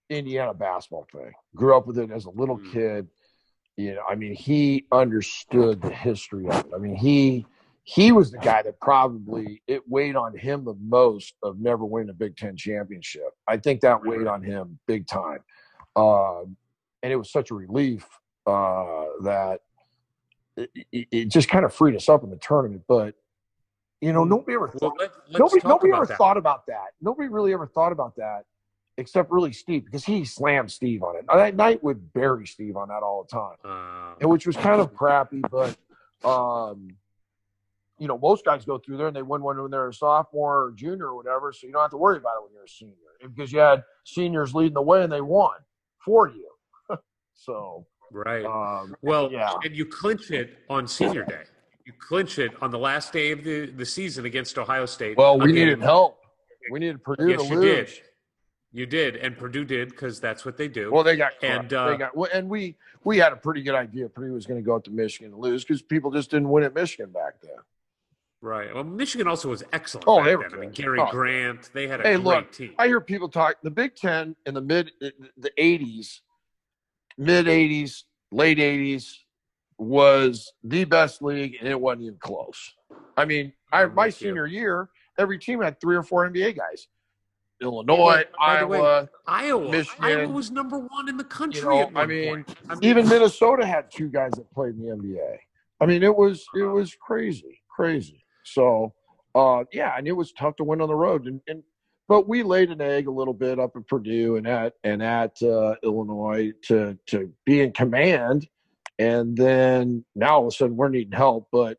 Indiana 0.08 0.54
basketball 0.54 1.06
thing. 1.12 1.32
Grew 1.54 1.76
up 1.76 1.86
with 1.86 1.98
it 1.98 2.10
as 2.10 2.26
a 2.26 2.30
little 2.30 2.58
Mm. 2.58 2.72
kid. 2.72 3.08
You 3.76 3.94
know, 3.94 4.02
I 4.08 4.14
mean, 4.14 4.34
he 4.34 4.86
understood 4.92 5.82
the 5.82 5.90
history 5.90 6.48
of 6.48 6.66
it. 6.66 6.72
I 6.74 6.78
mean, 6.78 6.94
he 6.94 7.46
he 7.88 8.10
was 8.10 8.32
the 8.32 8.38
guy 8.38 8.62
that 8.62 8.80
probably 8.80 9.62
it 9.68 9.88
weighed 9.88 10.16
on 10.16 10.36
him 10.36 10.64
the 10.64 10.74
most 10.74 11.36
of 11.42 11.60
never 11.60 11.84
winning 11.84 12.10
a 12.10 12.14
Big 12.14 12.36
Ten 12.36 12.56
championship. 12.56 13.30
I 13.46 13.58
think 13.58 13.80
that 13.82 14.04
weighed 14.04 14.26
on 14.26 14.42
him 14.42 14.80
big 14.86 15.06
time. 15.06 15.38
Um, 15.94 16.56
and 17.04 17.12
it 17.12 17.16
was 17.16 17.30
such 17.30 17.52
a 17.52 17.54
relief 17.54 18.04
uh, 18.44 19.04
that 19.22 19.60
it, 20.56 20.70
it 20.92 21.28
just 21.28 21.48
kind 21.48 21.64
of 21.64 21.72
freed 21.72 21.94
us 21.94 22.08
up 22.08 22.24
in 22.24 22.30
the 22.30 22.36
tournament. 22.36 22.82
But 22.88 23.14
you 24.00 24.12
know, 24.12 24.24
nobody 24.24 24.54
ever 24.54 24.70
Well, 24.80 24.90
thought 24.90 25.00
let, 25.00 25.10
let's 25.28 25.38
nobody 25.38 25.60
nobody 25.68 25.90
about 25.90 25.96
ever 25.98 26.06
that. 26.06 26.18
thought 26.18 26.36
about 26.36 26.66
that. 26.66 26.88
Nobody 27.00 27.28
really 27.28 27.52
ever 27.52 27.66
thought 27.66 27.92
about 27.92 28.16
that, 28.16 28.44
except 28.98 29.30
really 29.30 29.52
Steve, 29.52 29.84
because 29.84 30.04
he 30.04 30.24
slammed 30.24 30.70
Steve 30.70 31.02
on 31.02 31.16
it. 31.16 31.24
That 31.32 31.56
night 31.56 31.82
would 31.82 32.12
bury 32.12 32.46
Steve 32.46 32.76
on 32.76 32.88
that 32.88 33.02
all 33.02 33.24
the 33.24 33.36
time, 33.36 33.56
Uh, 33.64 34.14
and 34.20 34.30
which 34.30 34.46
was 34.46 34.56
kind 34.56 34.80
of 34.80 34.94
crappy. 34.94 35.40
But 35.50 35.76
um, 36.24 36.96
you 37.98 38.06
know, 38.08 38.18
most 38.18 38.44
guys 38.44 38.64
go 38.66 38.76
through 38.78 38.98
there 38.98 39.06
and 39.06 39.16
they 39.16 39.22
win 39.22 39.42
one 39.42 39.60
when 39.60 39.70
they're 39.70 39.88
a 39.88 39.94
sophomore 39.94 40.64
or 40.64 40.72
junior 40.72 41.06
or 41.06 41.16
whatever, 41.16 41.52
so 41.52 41.66
you 41.66 41.72
don't 41.72 41.82
have 41.82 41.90
to 41.92 41.96
worry 41.96 42.18
about 42.18 42.36
it 42.38 42.42
when 42.44 42.52
you're 42.52 42.64
a 42.64 42.68
senior 42.68 42.94
because 43.22 43.50
you 43.50 43.58
had 43.58 43.82
seniors 44.04 44.54
leading 44.54 44.74
the 44.74 44.82
way 44.82 45.02
and 45.02 45.10
they 45.10 45.22
won 45.22 45.56
for 46.04 46.28
you. 46.28 46.48
so 47.34 47.86
Right. 48.12 48.44
Um, 48.44 48.94
Well, 49.02 49.32
yeah. 49.32 49.54
and 49.64 49.74
you 49.74 49.84
clinch 49.86 50.30
it 50.30 50.58
on 50.70 50.86
senior 50.86 51.24
day. 51.24 51.42
You 51.86 51.92
clinch 51.92 52.38
it 52.40 52.50
on 52.60 52.72
the 52.72 52.78
last 52.78 53.12
day 53.12 53.30
of 53.30 53.44
the, 53.44 53.66
the 53.66 53.86
season 53.86 54.24
against 54.26 54.58
Ohio 54.58 54.86
State. 54.86 55.16
well, 55.16 55.38
we 55.38 55.44
Again, 55.52 55.54
needed 55.54 55.82
help. 55.82 56.18
We 56.70 56.80
needed 56.80 57.02
Purdue 57.04 57.28
Yes, 57.30 57.42
to 57.42 57.48
you 57.48 57.60
lose. 57.60 57.88
did. 57.94 58.00
You 58.72 58.86
did, 58.86 59.16
and 59.16 59.38
Purdue 59.38 59.64
did 59.64 59.90
because 59.90 60.20
that's 60.20 60.44
what 60.44 60.56
they 60.56 60.66
do. 60.66 60.90
Well, 60.92 61.04
they 61.04 61.16
got 61.16 61.32
And, 61.42 61.72
uh, 61.72 61.90
they 61.90 61.96
got 61.96 62.12
and 62.34 62.48
we 62.50 62.76
we 63.04 63.18
had 63.18 63.32
a 63.32 63.36
pretty 63.36 63.62
good 63.62 63.76
idea 63.76 64.08
Purdue 64.08 64.32
was 64.34 64.46
going 64.46 64.60
to 64.60 64.66
go 64.66 64.74
up 64.74 64.82
to 64.84 64.90
Michigan 64.90 65.32
and 65.32 65.40
lose 65.40 65.64
because 65.64 65.80
people 65.80 66.10
just 66.10 66.30
didn't 66.32 66.48
win 66.50 66.64
at 66.64 66.74
Michigan 66.74 67.10
back 67.12 67.34
then. 67.40 67.52
right. 68.42 68.74
Well, 68.74 68.82
Michigan 68.82 69.28
also 69.28 69.48
was 69.48 69.62
excellent. 69.72 70.06
Oh, 70.08 70.16
back 70.18 70.26
they 70.26 70.36
were 70.36 70.48
then. 70.50 70.58
I 70.58 70.60
mean. 70.62 70.70
Gary 70.72 70.98
Oh. 71.00 71.06
Grant. 71.10 71.70
They 71.72 71.86
had 71.86 72.00
a 72.00 72.02
Hey, 72.02 72.14
great 72.14 72.24
look, 72.24 72.52
team. 72.52 72.74
I 72.78 72.88
hear 72.88 73.00
people 73.00 73.28
talk 73.28 73.56
the 73.62 73.70
Big 73.70 73.94
Ten 73.94 74.34
in 74.44 74.54
the 74.54 74.60
mid 74.60 74.90
the 75.00 75.52
eighties, 75.56 76.20
mid 77.16 77.46
eighties, 77.46 78.04
late 78.32 78.58
eighties 78.58 79.20
was 79.78 80.52
the 80.64 80.84
best 80.84 81.22
league, 81.22 81.56
and 81.58 81.68
it 81.68 81.80
wasn't 81.80 82.02
even 82.02 82.18
close. 82.18 82.74
I 83.16 83.24
mean, 83.24 83.52
I 83.72 83.86
my 83.86 84.10
senior 84.10 84.46
year, 84.46 84.88
every 85.18 85.38
team 85.38 85.60
had 85.60 85.80
three 85.80 85.96
or 85.96 86.02
four 86.02 86.28
NBA 86.28 86.56
guys. 86.56 86.88
Illinois, 87.60 87.94
the 87.96 88.02
way, 88.02 88.24
Iowa, 88.38 89.08
Iowa. 89.26 89.70
Michigan, 89.70 90.04
Iowa 90.04 90.28
was 90.28 90.50
number 90.50 90.78
one 90.78 91.08
in 91.08 91.16
the 91.16 91.24
country. 91.24 91.60
you 91.60 91.66
know, 91.66 91.90
I 91.94 92.04
mean. 92.04 92.44
I 92.68 92.74
mean, 92.74 92.84
even 92.84 93.08
Minnesota 93.08 93.64
had 93.64 93.90
two 93.90 94.08
guys 94.08 94.32
that 94.32 94.50
played 94.52 94.74
in 94.74 94.82
the 94.82 94.94
NBA. 94.94 95.36
I 95.80 95.86
mean, 95.86 96.02
it 96.02 96.14
was 96.14 96.44
it 96.54 96.62
was 96.62 96.94
crazy, 96.94 97.62
crazy. 97.74 98.24
So, 98.44 98.92
uh, 99.34 99.64
yeah, 99.72 99.94
and 99.96 100.06
it 100.06 100.12
was 100.12 100.32
tough 100.32 100.56
to 100.56 100.64
win 100.64 100.80
on 100.80 100.88
the 100.88 100.94
road, 100.94 101.26
and, 101.26 101.40
and 101.48 101.62
but 102.08 102.28
we 102.28 102.42
laid 102.42 102.70
an 102.70 102.80
egg 102.80 103.08
a 103.08 103.10
little 103.10 103.34
bit 103.34 103.58
up 103.58 103.72
at 103.74 103.86
Purdue 103.88 104.36
and 104.36 104.46
at 104.46 104.74
and 104.84 105.02
at 105.02 105.40
uh, 105.42 105.74
Illinois 105.82 106.52
to 106.64 106.98
to 107.06 107.32
be 107.44 107.60
in 107.60 107.72
command, 107.72 108.48
and 108.98 109.36
then 109.36 110.04
now 110.14 110.36
all 110.36 110.42
of 110.42 110.48
a 110.48 110.50
sudden 110.50 110.76
we're 110.76 110.88
needing 110.88 111.12
help, 111.12 111.48
but. 111.52 111.78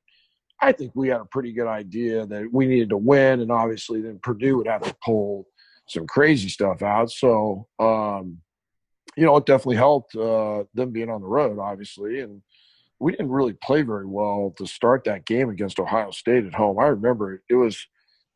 I 0.59 0.71
think 0.71 0.93
we 0.95 1.09
had 1.09 1.21
a 1.21 1.25
pretty 1.25 1.53
good 1.53 1.67
idea 1.67 2.25
that 2.25 2.49
we 2.51 2.65
needed 2.65 2.89
to 2.89 2.97
win, 2.97 3.41
and 3.41 3.51
obviously 3.51 4.01
then 4.01 4.17
Purdue 4.23 4.57
would 4.57 4.65
have 4.65 4.81
to 4.81 4.95
pull 5.05 5.45
some 5.87 6.07
crazy 6.07 6.49
stuff 6.49 6.81
out. 6.81 7.11
So, 7.11 7.67
um, 7.77 8.39
you 9.15 9.23
know, 9.23 9.37
it 9.37 9.45
definitely 9.45 9.75
helped 9.75 10.15
uh, 10.15 10.63
them 10.73 10.89
being 10.89 11.11
on 11.11 11.21
the 11.21 11.27
road, 11.27 11.59
obviously. 11.59 12.21
And 12.21 12.41
we 12.99 13.11
didn't 13.11 13.29
really 13.29 13.53
play 13.53 13.83
very 13.83 14.07
well 14.07 14.51
to 14.57 14.65
start 14.65 15.03
that 15.03 15.25
game 15.27 15.49
against 15.51 15.79
Ohio 15.79 16.09
State 16.09 16.45
at 16.45 16.55
home. 16.55 16.79
I 16.79 16.87
remember 16.87 17.35
it, 17.35 17.41
it 17.49 17.55
was, 17.55 17.85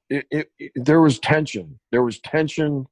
it, 0.07 0.27
it, 0.29 0.51
it- 0.59 0.71
there 0.75 1.01
was 1.01 1.17
tension. 1.17 1.79
There 1.91 2.03
was 2.03 2.19
tension, 2.19 2.85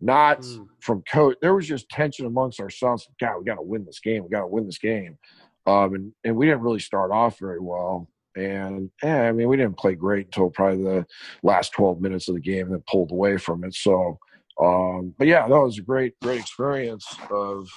not 0.00 0.40
Mm. 0.40 0.66
from 0.80 1.02
coach. 1.02 1.36
There 1.42 1.54
was 1.54 1.66
just 1.66 1.88
tension 1.88 2.26
amongst 2.26 2.60
ourselves. 2.60 3.08
God, 3.20 3.38
we 3.38 3.44
got 3.44 3.56
to 3.56 3.62
win 3.62 3.84
this 3.84 4.00
game. 4.00 4.22
We 4.24 4.30
got 4.30 4.40
to 4.40 4.46
win 4.46 4.66
this 4.66 4.78
game. 4.78 5.18
Um, 5.66 5.94
and, 5.94 6.12
and 6.24 6.36
we 6.36 6.46
didn't 6.46 6.62
really 6.62 6.80
start 6.80 7.10
off 7.12 7.38
very 7.38 7.60
well. 7.60 8.08
And 8.36 8.90
yeah, 9.02 9.22
I 9.22 9.32
mean, 9.32 9.48
we 9.48 9.56
didn't 9.56 9.76
play 9.78 9.94
great 9.94 10.26
until 10.26 10.50
probably 10.50 10.82
the 10.84 11.06
last 11.42 11.72
12 11.72 12.00
minutes 12.00 12.28
of 12.28 12.34
the 12.34 12.40
game 12.40 12.66
and 12.66 12.74
then 12.74 12.84
pulled 12.88 13.10
away 13.10 13.36
from 13.36 13.64
it. 13.64 13.74
So, 13.74 14.18
um, 14.60 15.14
but 15.18 15.26
yeah, 15.26 15.46
that 15.48 15.60
was 15.60 15.78
a 15.78 15.82
great, 15.82 16.14
great 16.22 16.40
experience 16.40 17.06
of 17.30 17.68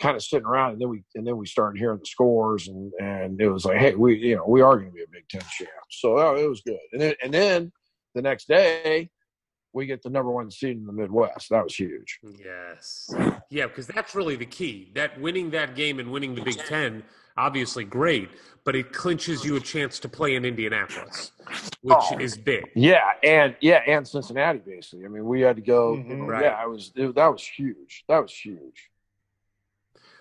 kind 0.00 0.16
of 0.16 0.22
sitting 0.22 0.46
around, 0.46 0.72
and 0.72 0.80
then 0.80 0.88
we 0.88 1.04
and 1.14 1.26
then 1.26 1.36
we 1.36 1.46
started 1.46 1.78
hearing 1.78 1.98
the 2.00 2.06
scores, 2.06 2.66
and 2.68 2.92
and 3.00 3.40
it 3.40 3.48
was 3.48 3.64
like, 3.64 3.78
hey, 3.78 3.94
we 3.94 4.16
you 4.16 4.36
know 4.36 4.44
we 4.46 4.60
are 4.60 4.76
going 4.76 4.90
to 4.90 4.94
be 4.94 5.02
a 5.02 5.06
Big 5.12 5.28
Ten 5.28 5.42
champ. 5.56 5.70
So 5.90 6.18
oh, 6.18 6.34
it 6.36 6.48
was 6.48 6.60
good. 6.60 6.78
And 6.92 7.00
then 7.00 7.14
and 7.22 7.32
then 7.32 7.72
the 8.14 8.22
next 8.22 8.48
day, 8.48 9.10
we 9.72 9.86
get 9.86 10.02
the 10.02 10.10
number 10.10 10.30
one 10.30 10.50
seed 10.50 10.76
in 10.76 10.86
the 10.86 10.92
Midwest. 10.92 11.48
That 11.50 11.64
was 11.64 11.74
huge. 11.74 12.20
Yes. 12.38 13.12
Yeah, 13.50 13.66
because 13.66 13.86
that's 13.86 14.14
really 14.14 14.36
the 14.36 14.46
key. 14.46 14.90
That 14.94 15.20
winning 15.20 15.50
that 15.50 15.74
game 15.74 15.98
and 15.98 16.10
winning 16.12 16.34
the 16.34 16.42
Big 16.42 16.58
Ten, 16.58 17.02
obviously 17.36 17.84
great, 17.84 18.28
but 18.64 18.76
it 18.76 18.92
clinches 18.92 19.44
you 19.44 19.56
a 19.56 19.60
chance 19.60 19.98
to 20.00 20.08
play 20.08 20.34
in 20.36 20.44
Indianapolis, 20.44 21.32
which 21.82 21.96
Oh. 22.12 22.18
is 22.18 22.36
big. 22.36 22.70
Yeah, 22.74 23.12
and 23.24 23.56
yeah, 23.60 23.82
and 23.86 24.06
Cincinnati 24.06 24.58
basically. 24.58 25.04
I 25.06 25.08
mean, 25.08 25.24
we 25.24 25.40
had 25.40 25.56
to 25.56 25.62
go. 25.62 25.94
you 25.96 26.04
know, 26.04 26.24
Mhm. 26.24 26.28
Right. 26.28 26.42
Yeah, 26.44 26.62
it 26.62 26.68
was 26.68 26.92
it, 26.94 27.14
that 27.14 27.26
was 27.26 27.42
huge. 27.46 28.04
That 28.08 28.20
was 28.20 28.32
huge. 28.34 28.90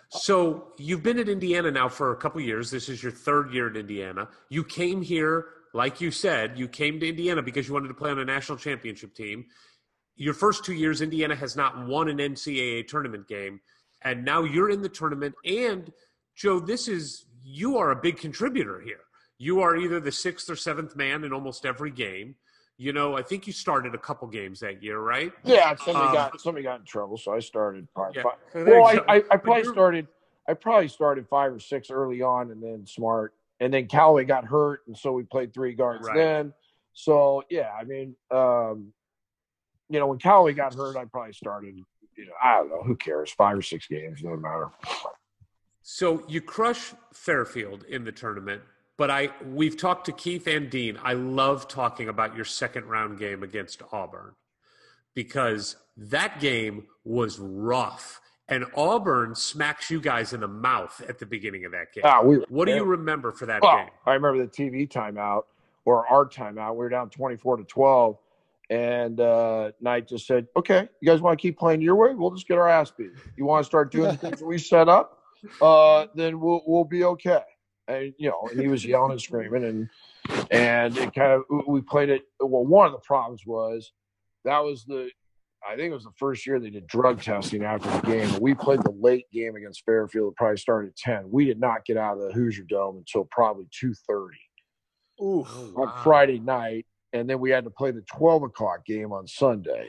So 0.10 0.74
you've 0.78 1.04
been 1.04 1.20
at 1.20 1.30
Indiana 1.30 1.72
now 1.72 1.88
for 1.88 2.12
a 2.12 2.18
couple 2.18 2.42
years. 2.42 2.70
This 2.70 2.90
is 2.90 3.02
your 3.02 3.14
third 3.14 3.54
year 3.54 3.70
at 3.70 3.78
Indiana. 3.78 4.28
You 4.50 4.64
came 4.64 5.02
here, 5.02 5.46
like 5.74 6.02
you 6.02 6.12
said, 6.12 6.58
you 6.58 6.68
came 6.68 7.00
to 7.00 7.08
Indiana 7.08 7.42
because 7.42 7.68
you 7.68 7.74
wanted 7.74 7.88
to 7.90 7.94
play 7.94 8.12
on 8.12 8.20
a 8.20 8.26
national 8.26 8.58
championship 8.58 9.14
team. 9.14 9.46
Your 10.16 10.34
first 10.34 10.66
two 10.66 10.74
years, 10.74 11.02
Indiana 11.02 11.36
has 11.36 11.56
not 11.56 11.88
won 11.88 12.10
an 12.10 12.18
NCAA 12.18 12.88
tournament 12.88 13.28
game, 13.28 13.62
and 14.02 14.26
now 14.26 14.44
you're 14.44 14.70
in 14.70 14.82
the 14.82 14.90
tournament. 14.90 15.34
And 15.46 15.92
Joe, 16.36 16.60
this 16.60 16.88
is 16.88 17.26
you 17.44 17.78
are 17.78 17.92
a 17.92 17.96
big 17.96 18.18
contributor 18.18 18.80
here. 18.82 19.02
You 19.38 19.62
are 19.62 19.76
either 19.76 20.00
the 20.00 20.12
sixth 20.12 20.50
or 20.50 20.56
seventh 20.56 20.96
man 20.96 21.24
in 21.24 21.34
almost 21.34 21.66
every 21.66 21.92
game. 21.92 22.36
You 22.78 22.94
know, 22.94 23.16
I 23.16 23.22
think 23.22 23.48
you 23.48 23.54
started 23.54 23.96
a 23.96 23.98
couple 23.98 24.28
games 24.28 24.60
that 24.60 24.82
year, 24.84 25.00
right? 25.00 25.32
Yeah, 25.44 25.76
somebody 25.76 26.08
Um, 26.08 26.14
got 26.14 26.42
somebody 26.42 26.64
got 26.64 26.80
in 26.80 26.86
trouble, 26.86 27.18
so 27.18 27.34
I 27.34 27.40
started 27.40 27.88
probably. 27.94 28.22
Yeah. 28.24 28.32
Five. 28.54 28.68
Well, 28.68 28.86
I, 28.86 29.16
I, 29.16 29.24
I 29.32 29.38
probably 29.38 29.66
started. 29.66 30.08
I 30.48 30.54
probably 30.54 30.88
started 30.88 31.28
five 31.28 31.54
or 31.54 31.60
six 31.60 31.92
early 31.92 32.22
on, 32.22 32.52
and 32.52 32.62
then 32.62 32.86
smart, 32.86 33.34
and 33.62 33.74
then 33.74 33.88
Calloway 33.88 34.26
got 34.26 34.44
hurt, 34.44 34.82
and 34.88 34.98
so 34.98 35.14
we 35.14 35.24
played 35.24 35.54
three 35.54 35.74
guards 35.74 36.06
Right. 36.08 36.18
then. 36.18 36.54
So 36.94 37.44
yeah, 37.50 37.70
I 37.80 37.86
mean, 37.86 38.16
um, 38.32 38.92
you 39.88 40.00
know, 40.00 40.08
when 40.08 40.18
Calloway 40.20 40.54
got 40.54 40.74
hurt, 40.74 40.98
I 40.98 41.06
probably 41.06 41.34
started. 41.34 41.78
You 42.18 42.26
know, 42.26 42.34
I 42.44 42.56
don't 42.58 42.70
know. 42.70 42.84
Who 42.84 42.96
cares? 42.98 43.32
Five 43.32 43.58
or 43.58 43.62
six 43.62 43.88
games, 43.88 44.22
doesn't 44.22 44.42
matter. 44.42 44.70
So 45.84 46.24
you 46.28 46.42
crush 46.42 46.94
Fairfield 47.14 47.84
in 47.84 48.04
the 48.04 48.12
tournament, 48.12 48.62
but 48.98 49.10
I 49.10 49.30
we've 49.46 49.78
talked 49.78 50.06
to 50.06 50.12
Keith 50.12 50.48
and 50.48 50.70
Dean. 50.70 50.98
I 51.04 51.14
love 51.14 51.68
talking 51.68 52.10
about 52.10 52.36
your 52.36 52.46
second 52.46 52.86
round 52.86 53.20
game 53.20 53.44
against 53.44 53.82
Auburn 53.92 54.34
because 55.14 55.76
that 55.98 56.40
game 56.40 56.88
was 57.04 57.40
rough. 57.40 58.21
And 58.52 58.66
Auburn 58.76 59.34
smacks 59.34 59.90
you 59.90 60.02
guys 60.02 60.34
in 60.34 60.42
the 60.42 60.48
mouth 60.48 61.02
at 61.08 61.20
the 61.20 61.26
beginning 61.26 61.64
of 61.64 61.72
that 61.72 61.94
game. 61.94 62.04
Ah, 62.06 62.22
we. 62.22 62.36
what 62.50 62.66
do 62.66 62.76
you 62.76 62.84
remember 62.84 63.32
for 63.32 63.46
that 63.46 63.62
Well, 63.62 63.78
game? 63.78 63.90
I 64.06 64.14
remember 64.14 64.46
the 64.46 64.52
TV 64.52 64.92
timeout 64.92 65.44
or 65.86 66.06
our 66.08 66.28
timeout. 66.28 66.74
We 66.74 66.80
were 66.80 66.90
down 66.90 67.10
24 67.10 67.58
to 67.58 67.64
12. 67.64 68.18
And 68.70 69.22
uh, 69.22 69.72
Knight 69.80 70.10
just 70.10 70.28
said, 70.28 70.48
okay, 70.58 70.90
you 71.00 71.06
guys 71.08 71.22
want 71.22 71.40
to 71.40 71.42
keep 71.42 71.58
playing 71.58 71.82
your 71.82 71.96
way? 71.96 72.14
We'll 72.14 72.32
just 72.32 72.46
get 72.46 72.58
our 72.58 72.68
ass 72.68 72.92
beat. 72.92 73.12
You 73.38 73.46
want 73.46 73.64
to 73.64 73.66
start 73.66 73.90
doing 73.90 74.12
the 74.12 74.18
things 74.18 74.42
we 74.44 74.58
set 74.60 74.88
up? 74.88 75.18
Uh, 75.60 76.06
then 76.14 76.40
we'll, 76.40 76.62
we'll 76.68 76.84
be 76.84 77.04
okay. 77.04 77.42
And, 77.88 78.14
you 78.20 78.30
know, 78.30 78.48
and 78.52 78.62
he 78.62 78.68
was 78.68 78.86
yelling 78.86 79.14
and 79.14 79.20
screaming. 79.20 79.64
And, 79.64 79.90
and 80.52 80.96
it 80.96 81.16
kind 81.16 81.32
of, 81.32 81.46
we 81.66 81.82
played 81.82 82.10
it. 82.10 82.26
Well, 82.40 82.64
one 82.64 82.86
of 82.86 82.92
the 82.92 83.00
problems 83.00 83.44
was 83.44 83.92
that 84.46 84.60
was 84.60 84.86
the, 84.86 85.10
I 85.68 85.76
think 85.76 85.92
it 85.92 85.94
was 85.94 86.04
the 86.04 86.12
first 86.18 86.46
year 86.48 86.60
they 86.60 86.70
did 86.70 86.88
drug 86.88 87.22
testing 87.22 87.64
after 87.64 87.90
the 87.90 88.02
game. 88.02 88.40
We 88.42 88.56
played 88.56 88.82
the 88.82 88.96
late 89.00 89.26
game 89.32 89.56
against 89.56 89.84
Fairfield. 89.86 90.32
It 90.32 90.36
probably 90.36 90.58
started 90.58 90.90
at 90.90 90.98
10. 90.98 91.30
We 91.30 91.46
did 91.46 91.60
not 91.60 91.86
get 91.86 91.98
out 91.98 92.18
of 92.18 92.24
the 92.24 92.34
Hoosier 92.34 92.64
Dome 92.64 92.98
until 92.98 93.26
probably 93.26 93.66
2.30 93.84 95.24
Oof. 95.24 95.78
on 95.78 96.04
Friday 96.04 96.40
night. 96.40 96.88
And 97.14 97.30
then 97.30 97.40
we 97.40 97.52
had 97.52 97.66
to 97.66 97.70
play 97.70 97.92
the 97.92 98.02
12 98.02 98.44
o'clock 98.44 98.86
game 98.86 99.12
on 99.12 99.28
Sunday 99.28 99.86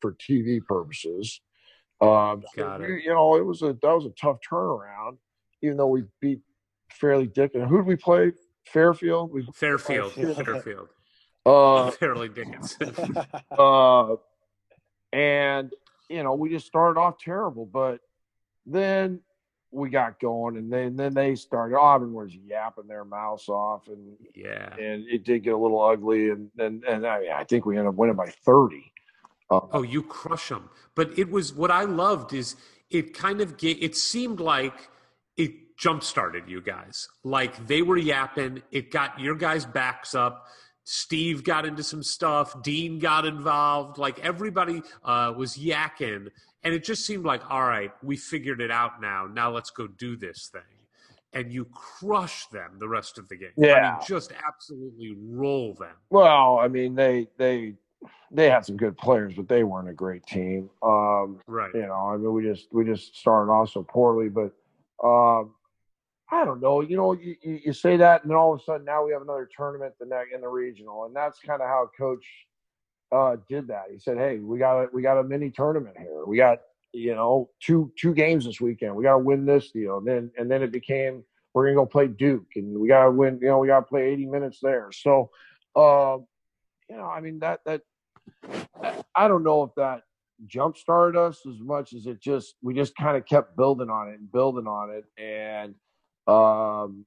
for 0.00 0.12
TV 0.14 0.64
purposes. 0.64 1.40
Um, 2.00 2.44
Got 2.56 2.82
it. 2.82 3.02
You 3.02 3.10
know, 3.10 3.36
it 3.36 3.44
was 3.44 3.62
a 3.62 3.76
that 3.82 3.82
was 3.82 4.06
a 4.06 4.10
tough 4.10 4.38
turnaround, 4.48 5.18
even 5.62 5.76
though 5.76 5.88
we 5.88 6.04
beat 6.20 6.40
Fairleigh 6.92 7.26
Dick. 7.26 7.52
And 7.54 7.66
who 7.66 7.78
did 7.78 7.86
we 7.86 7.96
play? 7.96 8.32
Fairfield. 8.66 9.32
We 9.32 9.46
Fairfield, 9.54 10.12
Fairfield. 10.12 10.46
Fairfield, 10.46 10.88
uh, 11.44 11.90
Fairleigh 11.98 12.28
Dickinson. 12.28 13.16
uh, 13.58 14.16
and 15.12 15.72
you 16.08 16.22
know 16.22 16.34
we 16.34 16.50
just 16.50 16.66
started 16.66 16.98
off 16.98 17.18
terrible, 17.18 17.66
but 17.66 18.00
then 18.66 19.20
we 19.70 19.90
got 19.90 20.18
going, 20.18 20.56
and 20.56 20.72
then 20.72 20.96
then 20.96 21.14
they 21.14 21.34
started. 21.34 21.76
Auburn 21.76 22.12
was 22.12 22.34
yapping 22.34 22.86
their 22.86 23.04
mouths 23.04 23.48
off, 23.48 23.88
and 23.88 24.16
yeah. 24.34 24.72
and 24.74 25.06
it 25.08 25.24
did 25.24 25.42
get 25.44 25.54
a 25.54 25.58
little 25.58 25.82
ugly, 25.82 26.30
and 26.30 26.50
and 26.58 26.84
and 26.84 27.06
I, 27.06 27.26
I 27.34 27.44
think 27.44 27.66
we 27.66 27.76
ended 27.76 27.90
up 27.90 27.94
winning 27.96 28.16
by 28.16 28.32
thirty. 28.44 28.92
Uh, 29.50 29.60
Oh, 29.72 29.82
you 29.82 30.02
crush 30.02 30.48
them. 30.48 30.68
But 30.94 31.18
it 31.18 31.30
was 31.30 31.52
what 31.52 31.70
I 31.70 31.84
loved 31.84 32.32
is 32.32 32.56
it 32.90 33.14
kind 33.14 33.40
of 33.40 33.56
ga- 33.56 33.78
it 33.80 33.96
seemed 33.96 34.40
like 34.40 34.90
it 35.36 35.76
jump 35.78 36.02
started 36.02 36.48
you 36.48 36.60
guys. 36.60 37.08
Like 37.24 37.66
they 37.66 37.82
were 37.82 37.96
yapping, 37.96 38.62
it 38.70 38.90
got 38.90 39.18
your 39.20 39.34
guys' 39.34 39.64
backs 39.64 40.14
up. 40.14 40.46
Steve 40.90 41.44
got 41.44 41.66
into 41.66 41.82
some 41.82 42.02
stuff. 42.02 42.62
Dean 42.62 42.98
got 42.98 43.26
involved. 43.26 43.98
Like 43.98 44.18
everybody 44.20 44.80
uh, 45.04 45.34
was 45.36 45.54
yakking, 45.58 46.28
and 46.64 46.74
it 46.74 46.82
just 46.82 47.04
seemed 47.04 47.26
like, 47.26 47.42
all 47.50 47.62
right, 47.62 47.92
we 48.02 48.16
figured 48.16 48.62
it 48.62 48.70
out 48.70 48.98
now. 48.98 49.26
Now 49.26 49.50
let's 49.50 49.68
go 49.68 49.86
do 49.86 50.16
this 50.16 50.48
thing. 50.50 50.62
And 51.34 51.52
you 51.52 51.66
crush 51.66 52.46
them 52.46 52.78
the 52.78 52.88
rest 52.88 53.18
of 53.18 53.28
the 53.28 53.36
game. 53.36 53.50
I 53.58 53.66
Yeah. 53.66 53.90
mean, 53.98 54.06
just 54.08 54.32
absolutely 54.32 55.14
roll 55.20 55.74
them. 55.74 55.94
Well, 56.08 56.58
I 56.58 56.68
mean 56.68 56.94
they 56.94 57.28
they 57.36 57.74
they 58.30 58.48
had 58.48 58.64
some 58.64 58.78
good 58.78 58.96
players, 58.96 59.34
but 59.34 59.46
they 59.46 59.64
weren't 59.64 59.90
a 59.90 59.92
great 59.92 60.24
team. 60.24 60.70
Um, 60.82 61.38
Right. 61.46 61.74
you 61.74 61.82
know, 61.86 62.08
I 62.14 62.16
mean 62.16 62.32
we 62.32 62.42
just 62.44 62.68
we 62.72 62.86
just 62.86 63.14
started 63.14 63.52
off 63.52 63.68
so 63.72 63.82
poorly, 63.82 64.30
but 64.30 64.52
Um, 65.04 65.54
I 66.30 66.44
don't 66.44 66.60
know. 66.60 66.82
You 66.82 66.96
know, 66.96 67.12
you, 67.12 67.36
you, 67.42 67.72
say 67.72 67.96
that, 67.96 68.22
and 68.22 68.30
then 68.30 68.36
all 68.36 68.52
of 68.52 68.60
a 68.60 68.62
sudden 68.62 68.84
now 68.84 69.04
we 69.04 69.12
have 69.12 69.22
another 69.22 69.48
tournament 69.56 69.94
the 69.98 70.06
next 70.06 70.34
in 70.34 70.42
the 70.42 70.48
regional, 70.48 71.04
and 71.04 71.16
that's 71.16 71.38
kind 71.38 71.62
of 71.62 71.68
how 71.68 71.88
Coach 71.96 72.26
uh, 73.12 73.36
did 73.48 73.68
that. 73.68 73.84
He 73.90 73.98
said, 73.98 74.18
"Hey, 74.18 74.38
we 74.38 74.58
got 74.58 74.82
a, 74.82 74.88
we 74.92 75.00
got 75.00 75.18
a 75.18 75.24
mini 75.24 75.50
tournament 75.50 75.96
here. 75.98 76.24
We 76.26 76.36
got 76.36 76.58
you 76.92 77.14
know 77.14 77.48
two 77.60 77.92
two 77.98 78.12
games 78.12 78.44
this 78.44 78.60
weekend. 78.60 78.94
We 78.94 79.04
got 79.04 79.12
to 79.12 79.18
win 79.18 79.46
this 79.46 79.70
deal." 79.70 79.98
And 79.98 80.06
then 80.06 80.30
and 80.36 80.50
then 80.50 80.62
it 80.62 80.70
became 80.70 81.24
we're 81.54 81.64
gonna 81.64 81.76
go 81.76 81.86
play 81.86 82.08
Duke, 82.08 82.46
and 82.56 82.78
we 82.78 82.88
got 82.88 83.04
to 83.04 83.10
win. 83.10 83.38
You 83.40 83.48
know, 83.48 83.58
we 83.58 83.68
got 83.68 83.80
to 83.80 83.86
play 83.86 84.10
80 84.10 84.26
minutes 84.26 84.58
there. 84.62 84.90
So, 84.92 85.30
uh, 85.74 86.18
you 86.90 86.96
know, 86.96 87.06
I 87.06 87.20
mean 87.20 87.38
that 87.38 87.60
that 87.64 87.82
I 89.14 89.28
don't 89.28 89.44
know 89.44 89.62
if 89.62 89.74
that 89.76 90.02
jump 90.46 90.76
started 90.76 91.18
us 91.18 91.40
as 91.46 91.58
much 91.58 91.94
as 91.94 92.06
it 92.06 92.20
just 92.20 92.54
we 92.62 92.74
just 92.74 92.94
kind 92.96 93.16
of 93.16 93.26
kept 93.26 93.56
building 93.56 93.90
on 93.90 94.08
it 94.08 94.20
and 94.20 94.30
building 94.30 94.66
on 94.66 94.90
it 94.90 95.04
and 95.20 95.74
um 96.28 97.04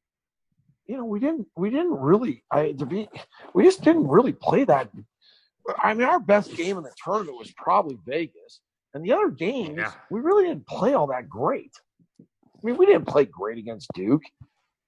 you 0.88 0.98
know 0.98 1.06
we 1.06 1.20
didn't 1.20 1.48
we 1.56 1.70
didn't 1.70 1.94
really 1.94 2.44
i 2.52 2.72
to 2.74 2.86
be 2.86 3.08
we 3.54 3.64
just 3.64 3.84
didn't 3.84 4.08
really 4.08 4.34
play 4.34 4.64
that 4.64 4.90
i 5.82 5.94
mean 5.94 6.08
our 6.08 6.20
best 6.20 6.56
game 6.56 6.78
in 6.78 6.84
the 6.84 6.92
tournament 7.04 7.38
was 7.38 7.52
probably 7.56 7.98
vegas 8.06 8.62
and 8.94 9.06
the 9.06 9.14
other 9.14 9.30
games 9.30 9.78
Yeah. 9.78 9.92
we 10.10 10.20
really 10.22 10.46
didn't 10.48 10.68
play 10.68 10.94
all 10.94 11.08
that 11.08 11.30
great 11.30 11.72
i 12.20 12.26
mean 12.64 12.78
we 12.78 12.86
didn't 12.86 13.06
play 13.08 13.26
great 13.26 13.58
against 13.60 13.88
duke 13.94 14.24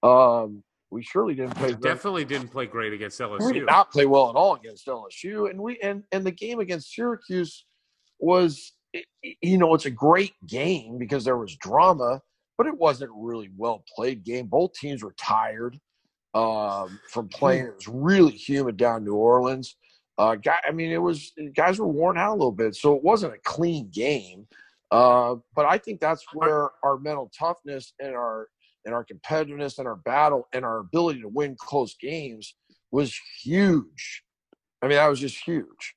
um 0.02 0.64
we 0.90 1.02
surely 1.02 1.34
didn't 1.34 1.56
play 1.56 1.74
Definitely 1.74 2.24
didn't 2.24 2.50
play 2.50 2.68
great 2.68 2.94
against 2.94 3.20
LSU. 3.20 3.46
we 3.48 3.54
did 3.54 3.66
not 3.66 3.92
play 3.92 4.06
well 4.06 4.30
at 4.30 4.36
all 4.36 4.54
against 4.54 4.86
LSU, 4.86 5.50
and 5.50 5.60
we 5.60 5.80
and 5.82 6.04
and 6.12 6.24
the 6.24 6.30
game 6.30 6.60
against 6.60 6.94
Syracuse 6.94 7.66
was, 8.20 8.74
you 9.42 9.58
know, 9.58 9.74
it's 9.74 9.88
a 9.88 9.90
great 9.90 10.34
game 10.46 11.00
because 11.00 11.26
there 11.26 11.36
was 11.36 11.56
drama, 11.56 12.22
but 12.64 12.70
it 12.70 12.80
wasn't 12.80 13.12
really 13.14 13.50
well 13.58 13.84
played 13.94 14.24
game. 14.24 14.46
Both 14.48 14.72
teams 14.74 15.04
were 15.04 15.14
tired 15.18 15.78
um, 16.34 16.98
from 17.10 17.28
playing. 17.28 17.66
It 17.66 17.76
was 17.76 17.90
really 17.90 18.32
humid 18.32 18.78
down 18.78 19.04
New 19.04 19.16
Orleans. 19.16 19.76
Uh, 20.18 20.36
guy, 20.36 20.60
I 20.66 20.72
mean, 20.72 20.90
it 20.90 21.02
was 21.02 21.34
guys 21.58 21.78
were 21.78 21.88
worn 21.88 22.18
out 22.18 22.32
a 22.32 22.40
little 22.40 22.54
bit, 22.54 22.74
so 22.76 22.96
it 22.96 23.04
wasn't 23.04 23.34
a 23.34 23.40
clean 23.44 23.90
game. 23.92 24.48
Uh, 24.92 25.36
but 25.54 25.66
I 25.66 25.78
think 25.78 26.00
that's 26.00 26.24
where 26.34 26.70
our 26.86 26.98
mental 27.00 27.30
toughness 27.38 27.94
and 28.00 28.16
our 28.16 28.48
and 28.86 28.96
our 28.96 29.06
competitiveness 29.06 29.78
and 29.78 29.88
our 29.88 29.98
battle 29.98 30.48
and 30.54 30.64
our 30.64 30.78
ability 30.78 31.20
to 31.20 31.28
win 31.28 31.58
close 31.60 31.96
games 32.00 32.56
was 32.92 33.20
huge. 33.44 34.24
I 34.82 34.88
mean, 34.88 34.96
that 34.96 35.08
was 35.08 35.20
just 35.20 35.44
huge. 35.44 35.96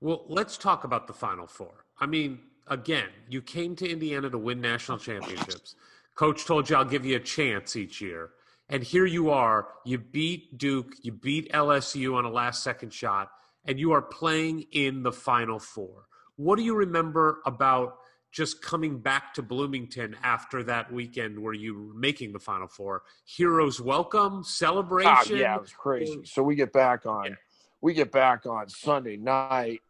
Well, 0.00 0.24
let's 0.28 0.56
talk 0.56 0.84
about 0.84 1.08
the 1.08 1.14
Final 1.14 1.48
Four. 1.48 1.86
I 1.98 2.06
mean, 2.06 2.38
again, 2.70 3.08
you 3.28 3.42
came 3.42 3.76
to 3.76 3.88
Indiana 3.88 4.30
to 4.30 4.38
win 4.38 4.60
national 4.60 4.98
championships. 4.98 5.74
Coach 6.14 6.44
told 6.46 6.68
you 6.68 6.76
I'll 6.76 6.84
give 6.84 7.04
you 7.06 7.16
a 7.16 7.20
chance 7.20 7.76
each 7.76 8.00
year. 8.00 8.30
And 8.68 8.82
here 8.82 9.06
you 9.06 9.30
are. 9.30 9.68
You 9.84 9.98
beat 9.98 10.58
Duke, 10.58 10.92
you 11.02 11.12
beat 11.12 11.50
LSU 11.52 12.14
on 12.16 12.24
a 12.24 12.30
last 12.30 12.62
second 12.62 12.92
shot, 12.92 13.30
and 13.64 13.78
you 13.78 13.92
are 13.92 14.02
playing 14.02 14.64
in 14.72 15.02
the 15.02 15.12
Final 15.12 15.58
Four. 15.58 16.06
What 16.36 16.56
do 16.56 16.62
you 16.64 16.74
remember 16.74 17.40
about 17.46 17.96
just 18.30 18.60
coming 18.60 18.98
back 18.98 19.32
to 19.34 19.42
Bloomington 19.42 20.14
after 20.22 20.62
that 20.64 20.92
weekend 20.92 21.38
where 21.38 21.54
you 21.54 21.74
were 21.88 21.94
making 21.94 22.32
the 22.32 22.38
Final 22.38 22.68
Four? 22.68 23.04
Heroes 23.24 23.80
welcome, 23.80 24.44
celebration? 24.44 25.10
Ah, 25.10 25.24
yeah, 25.38 25.54
it 25.54 25.60
was 25.62 25.72
crazy. 25.72 26.20
So 26.24 26.42
we 26.42 26.54
get 26.54 26.72
back 26.72 27.06
on, 27.06 27.26
Yeah. 27.26 27.34
we 27.80 27.94
get 27.94 28.12
back 28.12 28.44
on 28.44 28.68
Sunday 28.68 29.16
night, 29.16 29.80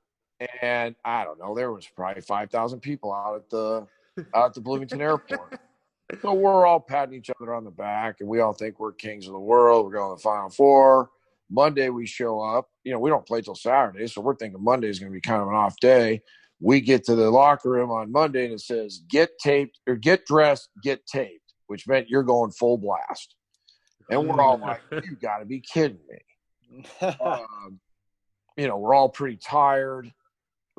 and 0.63 0.95
I 1.05 1.25
don't 1.25 1.39
know, 1.39 1.55
there 1.55 1.73
was 1.73 1.87
probably 1.87 2.23
five 2.23 2.51
thousand 2.51 2.81
people 2.81 3.13
out 3.13 3.37
at 3.37 3.51
the 3.51 3.87
out 4.35 4.47
at 4.47 4.55
the 4.55 4.61
Bloomington 4.61 5.01
Airport. 5.01 5.61
So 6.23 6.33
we're 6.33 6.65
all 6.65 6.81
patting 6.81 7.15
each 7.15 7.31
other 7.39 7.53
on 7.55 7.65
the 7.65 7.71
back, 7.71 8.17
and 8.21 8.29
we 8.29 8.41
all 8.41 8.55
think 8.55 8.81
we're 8.81 8.93
kings 8.93 9.27
of 9.27 9.35
the 9.35 9.39
world. 9.39 9.85
We're 9.85 9.93
going 9.93 10.17
to 10.17 10.21
the 10.21 10.23
Final 10.23 10.49
Four. 10.49 11.11
Monday 11.51 11.89
we 11.91 12.07
show 12.07 12.41
up. 12.41 12.69
You 12.85 12.93
know, 12.93 12.99
we 12.99 13.11
don't 13.11 13.27
play 13.27 13.43
till 13.43 13.55
Saturday, 13.55 14.07
so 14.07 14.21
we're 14.21 14.37
thinking 14.37 14.63
Monday 14.63 14.89
is 14.89 14.99
going 14.99 15.13
to 15.13 15.15
be 15.15 15.21
kind 15.21 15.43
of 15.43 15.49
an 15.49 15.55
off 15.55 15.77
day. 15.81 16.23
We 16.61 16.81
get 16.81 17.05
to 17.05 17.15
the 17.15 17.31
locker 17.31 17.71
room 17.71 17.91
on 17.91 18.11
Monday, 18.11 18.45
and 18.45 18.55
it 18.55 18.61
says 18.61 19.03
"get 19.09 19.31
taped" 19.39 19.81
or 19.87 19.97
"get 19.97 20.25
dressed, 20.25 20.71
get 20.83 21.07
taped," 21.07 21.55
which 21.67 21.87
meant 21.87 22.09
you're 22.09 22.23
going 22.23 22.53
full 22.53 22.79
blast. 22.79 23.35
And 24.11 24.27
we're 24.27 24.41
all 24.41 24.59
like, 24.59 24.81
"You 24.91 25.17
got 25.21 25.39
to 25.39 25.45
be 25.45 25.61
kidding 25.61 26.01
me!" 26.09 26.85
um, 27.21 27.81
you 28.57 28.67
know, 28.67 28.79
we're 28.79 28.95
all 28.95 29.09
pretty 29.09 29.37
tired. 29.37 30.13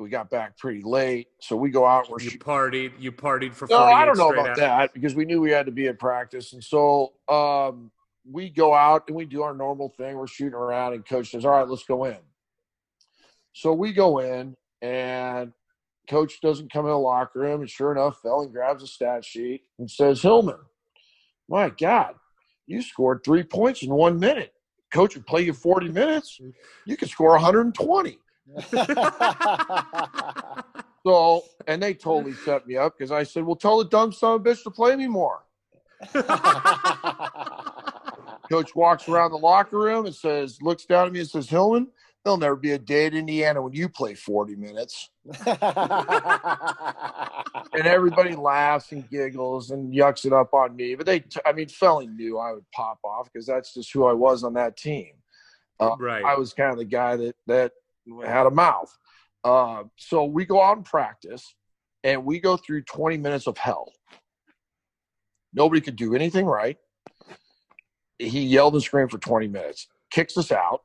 We 0.00 0.08
got 0.08 0.30
back 0.30 0.56
pretty 0.56 0.82
late, 0.82 1.28
so 1.40 1.56
we 1.56 1.68
go 1.68 1.84
out. 1.84 2.10
We're 2.10 2.20
You 2.20 2.38
partied. 2.38 2.92
You 2.98 3.12
partied 3.12 3.52
for. 3.52 3.68
No, 3.68 3.82
I 3.82 4.06
don't 4.06 4.16
know 4.16 4.32
about 4.32 4.48
hours. 4.48 4.56
that 4.56 4.94
because 4.94 5.14
we 5.14 5.26
knew 5.26 5.42
we 5.42 5.50
had 5.50 5.66
to 5.66 5.72
be 5.72 5.88
at 5.88 5.98
practice, 5.98 6.54
and 6.54 6.64
so 6.64 7.12
um, 7.28 7.90
we 8.28 8.48
go 8.48 8.74
out 8.74 9.04
and 9.08 9.16
we 9.16 9.26
do 9.26 9.42
our 9.42 9.52
normal 9.52 9.90
thing. 9.90 10.16
We're 10.16 10.26
shooting 10.26 10.54
around, 10.54 10.94
and 10.94 11.04
coach 11.06 11.30
says, 11.30 11.44
"All 11.44 11.50
right, 11.50 11.68
let's 11.68 11.84
go 11.84 12.04
in." 12.04 12.16
So 13.52 13.74
we 13.74 13.92
go 13.92 14.20
in, 14.20 14.56
and 14.80 15.52
coach 16.08 16.40
doesn't 16.40 16.72
come 16.72 16.86
in 16.86 16.92
the 16.92 16.98
locker 16.98 17.40
room, 17.40 17.60
and 17.60 17.68
sure 17.68 17.92
enough, 17.92 18.22
Felling 18.22 18.52
grabs 18.52 18.82
a 18.82 18.86
stat 18.86 19.22
sheet 19.22 19.64
and 19.78 19.90
says, 19.90 20.22
"Hillman, 20.22 20.60
my 21.46 21.68
God, 21.68 22.14
you 22.66 22.80
scored 22.80 23.20
three 23.22 23.42
points 23.42 23.82
in 23.82 23.92
one 23.92 24.18
minute. 24.18 24.54
Coach 24.94 25.14
would 25.14 25.26
play 25.26 25.42
you 25.42 25.52
forty 25.52 25.90
minutes. 25.90 26.40
You 26.86 26.96
could 26.96 27.10
score 27.10 27.32
120." 27.32 28.18
So, 31.02 31.44
and 31.66 31.82
they 31.82 31.94
totally 31.94 32.34
set 32.34 32.66
me 32.66 32.76
up 32.76 32.98
because 32.98 33.10
I 33.10 33.22
said, 33.22 33.44
"Well, 33.44 33.56
tell 33.56 33.78
the 33.78 33.86
dumb 33.86 34.12
son 34.12 34.34
of 34.34 34.42
a 34.42 34.44
bitch 34.44 34.62
to 34.64 34.70
play 34.70 34.94
me 34.96 35.06
more." 35.06 35.40
Coach 38.50 38.74
walks 38.74 39.08
around 39.08 39.30
the 39.30 39.38
locker 39.38 39.78
room 39.78 40.06
and 40.06 40.14
says, 40.14 40.58
looks 40.60 40.84
down 40.84 41.06
at 41.06 41.12
me 41.12 41.20
and 41.20 41.28
says, 41.28 41.48
Hillman, 41.48 41.86
there'll 42.24 42.36
never 42.36 42.56
be 42.56 42.72
a 42.72 42.78
day 42.78 43.06
at 43.06 43.14
Indiana 43.14 43.62
when 43.62 43.72
you 43.72 43.88
play 43.88 44.14
40 44.14 44.56
minutes. 44.56 45.10
And 47.72 47.86
everybody 47.86 48.34
laughs 48.34 48.90
and 48.90 49.08
giggles 49.08 49.70
and 49.70 49.94
yucks 49.94 50.24
it 50.24 50.32
up 50.32 50.52
on 50.52 50.74
me. 50.74 50.96
But 50.96 51.06
they, 51.06 51.20
t- 51.20 51.40
I 51.46 51.52
mean, 51.52 51.68
Felling 51.68 52.16
knew 52.16 52.36
I 52.36 52.52
would 52.52 52.68
pop 52.72 52.98
off 53.04 53.28
because 53.32 53.46
that's 53.46 53.74
just 53.74 53.92
who 53.92 54.06
I 54.06 54.12
was 54.12 54.42
on 54.42 54.54
that 54.54 54.76
team. 54.76 55.12
Uh, 55.78 55.94
right. 55.98 56.24
I 56.24 56.34
was 56.34 56.52
kind 56.52 56.72
of 56.72 56.78
the 56.78 56.84
guy 56.84 57.16
that 57.16 57.36
that 57.46 57.72
had 58.24 58.46
a 58.46 58.50
mouth. 58.50 58.96
Uh, 59.44 59.84
so 59.96 60.24
we 60.24 60.44
go 60.44 60.62
out 60.62 60.76
and 60.76 60.84
practice, 60.84 61.54
and 62.04 62.24
we 62.24 62.40
go 62.40 62.56
through 62.56 62.82
20 62.82 63.16
minutes 63.16 63.46
of 63.46 63.56
hell. 63.56 63.92
Nobody 65.52 65.80
could 65.80 65.96
do 65.96 66.14
anything 66.14 66.46
right. 66.46 66.78
He 68.18 68.42
yelled 68.42 68.74
and 68.74 68.82
screamed 68.82 69.10
for 69.10 69.18
20 69.18 69.48
minutes, 69.48 69.88
kicks 70.10 70.36
us 70.36 70.52
out, 70.52 70.82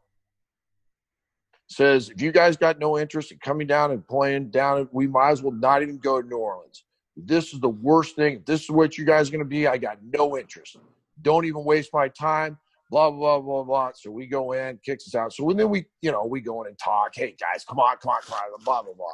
says, 1.68 2.10
If 2.10 2.22
you 2.22 2.32
guys 2.32 2.56
got 2.56 2.80
no 2.80 2.98
interest 2.98 3.32
in 3.32 3.40
coming 3.40 3.68
down 3.68 3.92
and 3.92 4.08
playing 4.08 4.50
down, 4.52 4.88
we 4.92 5.08
might 5.08 5.32
as 5.32 5.42
well 5.42 5.52
not 5.52 5.82
even 5.82 5.98
go 5.98 6.22
to 6.22 6.28
New 6.28 6.38
Orleans. 6.38 6.86
This 7.18 7.54
is 7.54 7.60
the 7.60 7.70
worst 7.70 8.16
thing. 8.16 8.38
If 8.38 8.46
this 8.46 8.64
is 8.64 8.70
what 8.70 8.98
you 8.98 9.06
guys 9.06 9.28
are 9.28 9.32
going 9.32 9.40
to 9.40 9.46
be, 9.46 9.68
I 9.68 9.78
got 9.78 9.98
no 10.04 10.38
interest. 10.38 10.78
Don't 11.22 11.46
even 11.46 11.64
waste 11.64 11.92
my 11.94 12.08
time 12.10 12.58
blah 12.90 13.12
blah 13.12 13.40
blah 13.40 13.64
blah. 13.64 13.92
So 13.96 14.12
we 14.12 14.28
go 14.28 14.54
in, 14.54 14.80
kicks 14.84 15.08
us 15.08 15.16
out. 15.16 15.34
So 15.34 15.50
then 15.52 15.70
we, 15.70 15.86
you 16.02 16.12
know, 16.12 16.26
we 16.26 16.42
go 16.42 16.62
in 16.62 16.68
and 16.68 16.78
talk. 16.78 17.12
Hey 17.16 17.36
guys, 17.40 17.64
come 17.68 17.80
on, 17.80 17.98
come 17.98 18.12
on, 18.12 18.22
come 18.24 18.38
on, 18.38 18.64
blah 18.64 18.84
blah 18.84 18.94
blah. 18.94 19.08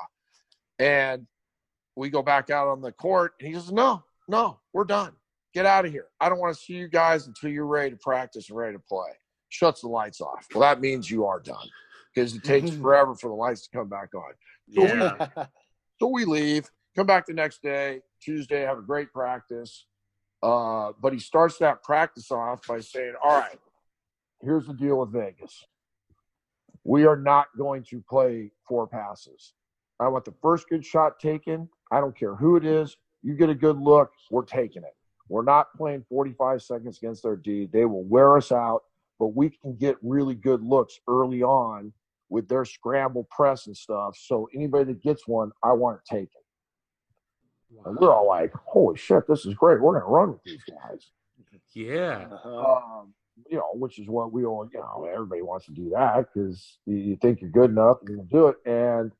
And 0.79 1.27
we 1.95 2.09
go 2.09 2.21
back 2.21 2.49
out 2.49 2.67
on 2.67 2.81
the 2.81 2.91
court, 2.91 3.33
and 3.39 3.47
he 3.47 3.53
says, 3.53 3.71
"No, 3.71 4.03
no, 4.27 4.59
we're 4.73 4.83
done. 4.83 5.13
Get 5.53 5.65
out 5.65 5.85
of 5.85 5.91
here. 5.91 6.07
I 6.19 6.29
don't 6.29 6.39
want 6.39 6.55
to 6.55 6.61
see 6.61 6.73
you 6.73 6.87
guys 6.87 7.27
until 7.27 7.49
you're 7.49 7.65
ready 7.65 7.91
to 7.91 7.97
practice 7.97 8.49
and 8.49 8.57
ready 8.57 8.75
to 8.75 8.83
play." 8.83 9.09
Shuts 9.49 9.81
the 9.81 9.89
lights 9.89 10.21
off. 10.21 10.47
Well, 10.53 10.61
that 10.61 10.79
means 10.79 11.11
you 11.11 11.25
are 11.25 11.39
done 11.39 11.67
because 12.13 12.35
it 12.35 12.43
takes 12.43 12.71
forever 12.81 13.15
for 13.15 13.27
the 13.27 13.35
lights 13.35 13.67
to 13.67 13.77
come 13.77 13.89
back 13.89 14.13
on. 14.15 14.33
So 14.73 14.81
we 14.81 14.87
yeah. 14.87 15.45
so 15.99 16.07
we 16.07 16.25
leave, 16.25 16.69
come 16.95 17.05
back 17.05 17.25
the 17.25 17.33
next 17.33 17.61
day, 17.61 18.01
Tuesday, 18.21 18.61
have 18.61 18.77
a 18.77 18.81
great 18.83 19.11
practice. 19.11 19.85
Uh, 20.43 20.91
but 20.99 21.13
he 21.13 21.19
starts 21.19 21.57
that 21.57 21.83
practice 21.83 22.31
off 22.31 22.65
by 22.67 22.79
saying, 22.79 23.13
All 23.23 23.39
right, 23.39 23.59
here's 24.41 24.65
the 24.65 24.73
deal 24.73 24.99
with 24.99 25.11
Vegas. 25.11 25.65
We 26.83 27.05
are 27.05 27.17
not 27.17 27.47
going 27.57 27.83
to 27.91 28.03
play 28.09 28.51
four 28.67 28.87
passes. 28.87 29.53
I 29.99 30.07
want 30.07 30.25
the 30.25 30.33
first 30.41 30.67
good 30.67 30.83
shot 30.83 31.19
taken. 31.19 31.69
I 31.91 31.99
don't 31.99 32.17
care 32.17 32.35
who 32.35 32.55
it 32.55 32.65
is. 32.65 32.97
You 33.21 33.35
get 33.35 33.49
a 33.49 33.55
good 33.55 33.77
look, 33.77 34.11
we're 34.31 34.45
taking 34.45 34.83
it. 34.83 34.95
We're 35.29 35.43
not 35.43 35.67
playing 35.77 36.05
45 36.09 36.61
seconds 36.61 36.97
against 36.97 37.23
their 37.23 37.35
D. 37.35 37.69
They 37.71 37.85
will 37.85 38.03
wear 38.03 38.35
us 38.35 38.51
out, 38.51 38.81
but 39.19 39.27
we 39.27 39.49
can 39.49 39.75
get 39.75 39.95
really 40.01 40.33
good 40.33 40.63
looks 40.63 40.99
early 41.07 41.43
on 41.43 41.93
with 42.29 42.47
their 42.47 42.65
scramble 42.65 43.27
press 43.29 43.67
and 43.67 43.77
stuff. 43.77 44.17
So 44.17 44.49
anybody 44.55 44.85
that 44.85 45.03
gets 45.03 45.27
one, 45.27 45.51
I 45.63 45.73
want 45.73 45.99
it 45.99 46.09
taken. 46.09 46.40
And 47.85 47.97
we're 47.97 48.13
all 48.13 48.27
like, 48.27 48.53
holy 48.65 48.97
shit, 48.97 49.27
this 49.27 49.45
is 49.45 49.53
great. 49.53 49.81
We're 49.81 49.93
going 49.99 50.03
to 50.03 50.09
run 50.09 50.31
with 50.33 50.43
these 50.43 50.63
guys. 50.63 51.09
Yeah. 51.73 52.27
Um, 52.43 53.13
you 53.49 53.57
know, 53.57 53.69
which 53.73 53.99
is 53.99 54.07
what 54.07 54.31
we 54.31 54.45
all, 54.45 54.67
you 54.73 54.79
know, 54.79 55.07
everybody 55.11 55.41
wants 55.41 55.65
to 55.67 55.73
do 55.73 55.89
that 55.95 56.27
because 56.33 56.77
you, 56.85 56.95
you 56.97 57.17
think 57.21 57.41
you're 57.41 57.49
good 57.49 57.71
enough 57.71 57.97
and 58.05 58.17
you 58.17 58.27
do 58.29 58.47
it. 58.47 58.57
And 58.65 59.11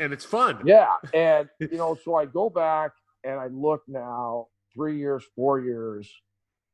And 0.00 0.12
it's 0.12 0.24
fun. 0.24 0.58
yeah, 0.66 0.94
and 1.14 1.48
you 1.60 1.78
know, 1.78 1.96
so 2.04 2.14
I 2.14 2.26
go 2.26 2.50
back 2.50 2.92
and 3.24 3.38
I 3.40 3.46
look 3.48 3.82
now, 3.88 4.48
three 4.74 4.98
years, 4.98 5.24
four 5.36 5.60
years, 5.60 6.12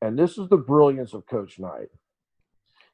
and 0.02 0.18
this 0.18 0.38
is 0.38 0.48
the 0.48 0.56
brilliance 0.56 1.14
of 1.14 1.26
Coach 1.26 1.58
Knight. 1.58 1.88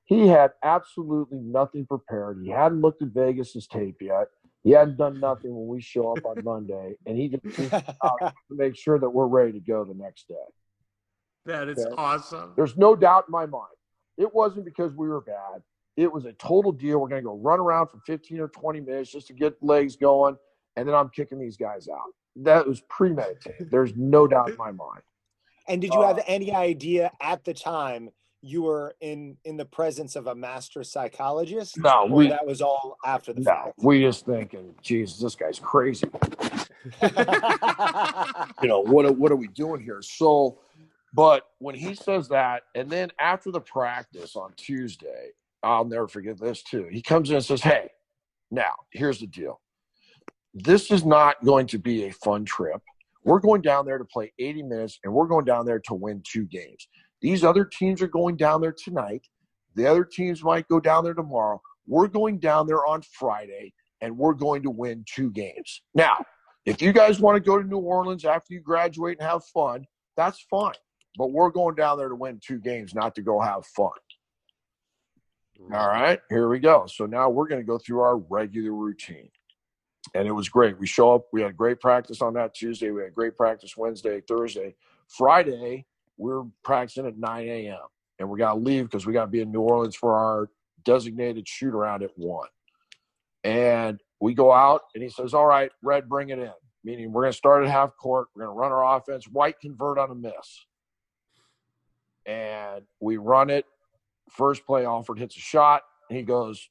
He 0.05 0.28
had 0.28 0.52
absolutely 0.62 1.39
nothing 1.40 1.86
prepared. 1.86 2.40
He 2.44 2.51
hadn't 2.51 2.82
looked 2.82 3.01
at 3.02 3.09
Vegas's 3.09 3.66
tape 3.66 4.02
yet. 4.02 4.28
He 4.65 4.70
hadn't 4.70 4.97
done 4.97 5.20
nothing 5.20 5.55
when 5.55 5.69
we 5.69 5.81
show 5.82 6.12
up 6.12 6.24
on 6.24 6.43
Monday, 6.43 6.97
and 7.07 7.16
he 7.16 7.28
just 7.28 7.43
to 7.70 8.32
make 8.51 8.77
sure 8.77 8.99
that 8.99 9.11
we're 9.11 9.27
ready 9.27 9.53
to 9.53 9.61
go 9.61 9.85
the 9.85 9.95
next 9.95 10.27
day. 10.27 10.35
That 11.47 11.69
is 11.69 11.78
Okay. 11.78 11.95
awesome. 11.99 12.55
There's 12.57 12.77
no 12.77 12.97
doubt 12.97 13.24
in 13.28 13.32
my 13.32 13.45
mind. 13.45 13.74
It 14.16 14.35
wasn't 14.35 14.65
because 14.65 14.93
we 14.95 15.09
were 15.09 15.20
bad. 15.20 15.62
It 15.97 16.11
was 16.11 16.24
a 16.24 16.32
total 16.32 16.73
deal. 16.73 16.99
We're 16.99 17.09
going 17.09 17.23
to 17.23 17.27
go 17.27 17.36
run 17.36 17.61
around 17.61 17.89
for 17.89 17.99
15 18.07 18.41
or 18.41 18.49
20 18.49 18.81
minutes 18.81 19.12
just 19.12 19.27
to 19.28 19.35
get 19.35 19.55
legs 19.62 19.97
going, 19.97 20.36
and 20.77 20.89
then 20.89 20.95
I'm 20.95 21.11
kicking 21.11 21.39
these 21.39 21.57
guys 21.59 21.86
out. 21.89 22.01
That 22.36 22.66
was 22.66 22.81
premeditated. 22.89 23.70
There's 23.70 23.93
no 23.95 24.27
doubt 24.27 24.51
in 24.51 24.57
my 24.57 24.73
mind. 24.73 25.03
And 25.66 25.81
did 25.81 25.95
you 25.95 26.03
have 26.03 26.19
Uh, 26.19 26.24
any 26.27 26.53
idea 26.53 27.11
at 27.23 27.43
the 27.45 27.55
time 27.55 28.11
you 28.45 28.62
were 28.62 28.95
in 29.01 29.37
in 29.45 29.57
the 29.57 29.65
presence 29.65 30.16
of 30.16 30.27
a 30.27 30.35
master 30.35 30.85
psychologist? 30.85 31.79
No, 31.79 32.07
we- 32.11 32.29
that 32.29 32.47
was 32.47 32.61
all 32.61 32.97
after 33.05 33.33
the 33.33 33.41
No, 33.41 33.51
fact. 33.51 33.79
we 33.79 34.01
just 34.03 34.27
thinking, 34.27 34.75
Jesus, 34.83 35.19
this 35.19 35.35
guy's 35.35 35.59
crazy. 35.59 36.07
you 38.62 38.69
know 38.69 38.81
what 38.81 39.07
are, 39.07 39.12
what 39.12 39.33
are 39.33 39.37
we 39.37 39.49
doing 39.49 39.81
here 39.81 40.03
so 40.03 40.59
but 41.15 41.45
when 41.59 41.75
he 41.75 41.95
says 41.95 42.29
that 42.29 42.65
and 42.75 42.91
then 42.91 43.11
after 43.19 43.51
the 43.51 43.61
practice 43.61 44.37
on 44.37 44.53
tuesday 44.57 45.29
i'll 45.62 45.87
never 45.87 46.07
forget 46.07 46.39
this 46.39 46.62
too 46.62 46.87
he 46.91 47.01
comes 47.01 47.31
in 47.31 47.37
and 47.37 47.45
says 47.45 47.62
hey 47.62 47.89
now 48.51 48.75
here's 48.93 49.19
the 49.19 49.27
deal 49.27 49.62
this 50.53 50.91
is 50.91 51.07
not 51.07 51.43
going 51.43 51.66
to 51.66 51.79
be 51.79 52.05
a 52.05 52.12
fun 52.12 52.45
trip 52.45 52.83
we're 53.25 53.41
going 53.41 53.62
down 53.62 53.87
there 53.87 53.97
to 53.97 54.05
play 54.05 54.31
80 54.39 54.62
minutes 54.65 54.99
and 55.05 55.12
we're 55.12 55.27
going 55.27 55.47
down 55.47 55.65
there 55.65 55.81
to 55.81 55.95
win 55.95 56.23
two 56.31 56.45
games 56.45 56.87
these 57.20 57.45
other 57.45 57.65
teams 57.65 58.03
are 58.03 58.09
going 58.09 58.36
down 58.36 58.61
there 58.61 58.74
tonight 58.77 59.27
the 59.74 59.86
other 59.86 60.05
teams 60.05 60.43
might 60.43 60.69
go 60.69 60.81
down 60.81 61.05
there 61.05 61.15
tomorrow 61.15 61.61
we're 61.86 62.09
going 62.09 62.39
down 62.39 62.66
there 62.66 62.86
on 62.86 63.03
friday 63.03 63.73
and 64.01 64.16
we're 64.16 64.35
going 64.35 64.62
to 64.62 64.70
win 64.70 65.05
two 65.07 65.31
games 65.31 65.82
now 65.95 66.16
if 66.66 66.81
you 66.81 66.93
guys 66.93 67.20
want 67.20 67.36
to 67.36 67.41
go 67.41 67.61
to 67.61 67.66
New 67.66 67.78
Orleans 67.78 68.24
after 68.24 68.55
you 68.55 68.61
graduate 68.61 69.19
and 69.20 69.28
have 69.28 69.45
fun, 69.45 69.86
that's 70.16 70.41
fine. 70.51 70.73
But 71.16 71.31
we're 71.31 71.51
going 71.51 71.74
down 71.74 71.99
there 71.99 72.09
to 72.09 72.15
win 72.15 72.41
two 72.45 72.59
games, 72.59 72.95
not 72.95 73.15
to 73.16 73.23
go 73.23 73.41
have 73.41 73.66
fun. 73.66 73.91
All 75.73 75.89
right, 75.89 76.20
here 76.28 76.49
we 76.49 76.59
go. 76.59 76.86
So 76.86 77.07
now 77.07 77.31
we're 77.31 77.47
going 77.47 77.61
to 77.61 77.66
go 77.66 77.78
through 77.78 78.01
our 78.01 78.16
regular 78.16 78.73
routine. 78.73 79.31
And 80.15 80.27
it 80.27 80.32
was 80.32 80.49
great. 80.49 80.78
We 80.78 80.86
show 80.86 81.15
up, 81.15 81.27
we 81.32 81.43
had 81.43 81.57
great 81.57 81.81
practice 81.81 82.20
on 82.20 82.35
that 82.35 82.55
Tuesday. 82.55 82.91
We 82.91 83.03
had 83.03 83.15
great 83.15 83.36
practice 83.36 83.77
Wednesday, 83.77 84.20
Thursday. 84.20 84.74
Friday, 85.09 85.86
we're 86.16 86.45
practicing 86.62 87.07
at 87.07 87.16
9 87.16 87.49
a.m. 87.49 87.78
And 88.19 88.28
we 88.28 88.39
got 88.39 88.55
to 88.55 88.59
leave 88.61 88.85
because 88.85 89.07
we 89.07 89.12
got 89.12 89.24
to 89.24 89.31
be 89.31 89.41
in 89.41 89.51
New 89.51 89.61
Orleans 89.61 89.97
for 89.97 90.16
our 90.16 90.49
designated 90.85 91.49
shoot 91.49 91.74
around 91.74 92.03
at 92.03 92.11
1. 92.16 92.49
And 93.43 94.01
we 94.20 94.35
go 94.35 94.53
out 94.53 94.82
and 94.95 95.03
he 95.03 95.11
says, 95.11 95.35
All 95.35 95.47
right, 95.47 95.70
Red, 95.82 96.09
bring 96.09 96.31
it 96.31 96.39
in. 96.39 96.53
Meaning 96.85 97.12
we're 97.12 97.23
going 97.23 97.32
to 97.32 97.36
start 97.39 97.65
at 97.65 97.70
half 97.70 97.97
court. 97.97 98.28
We're 98.35 98.45
going 98.45 98.55
to 98.55 98.61
run 98.61 98.73
our 98.73 98.97
offense. 98.97 99.27
White 99.27 99.59
convert 99.61 99.99
on 99.99 100.11
a 100.11 100.15
miss. 100.15 100.66
And 102.27 102.85
we 103.01 103.16
run 103.16 103.51
it. 103.51 103.66
First 104.31 104.65
play, 104.66 104.86
Alford 104.86 105.19
hits 105.19 105.36
a 105.36 105.41
shot. 105.41 105.82
He 106.09 106.23
goes, 106.23 106.69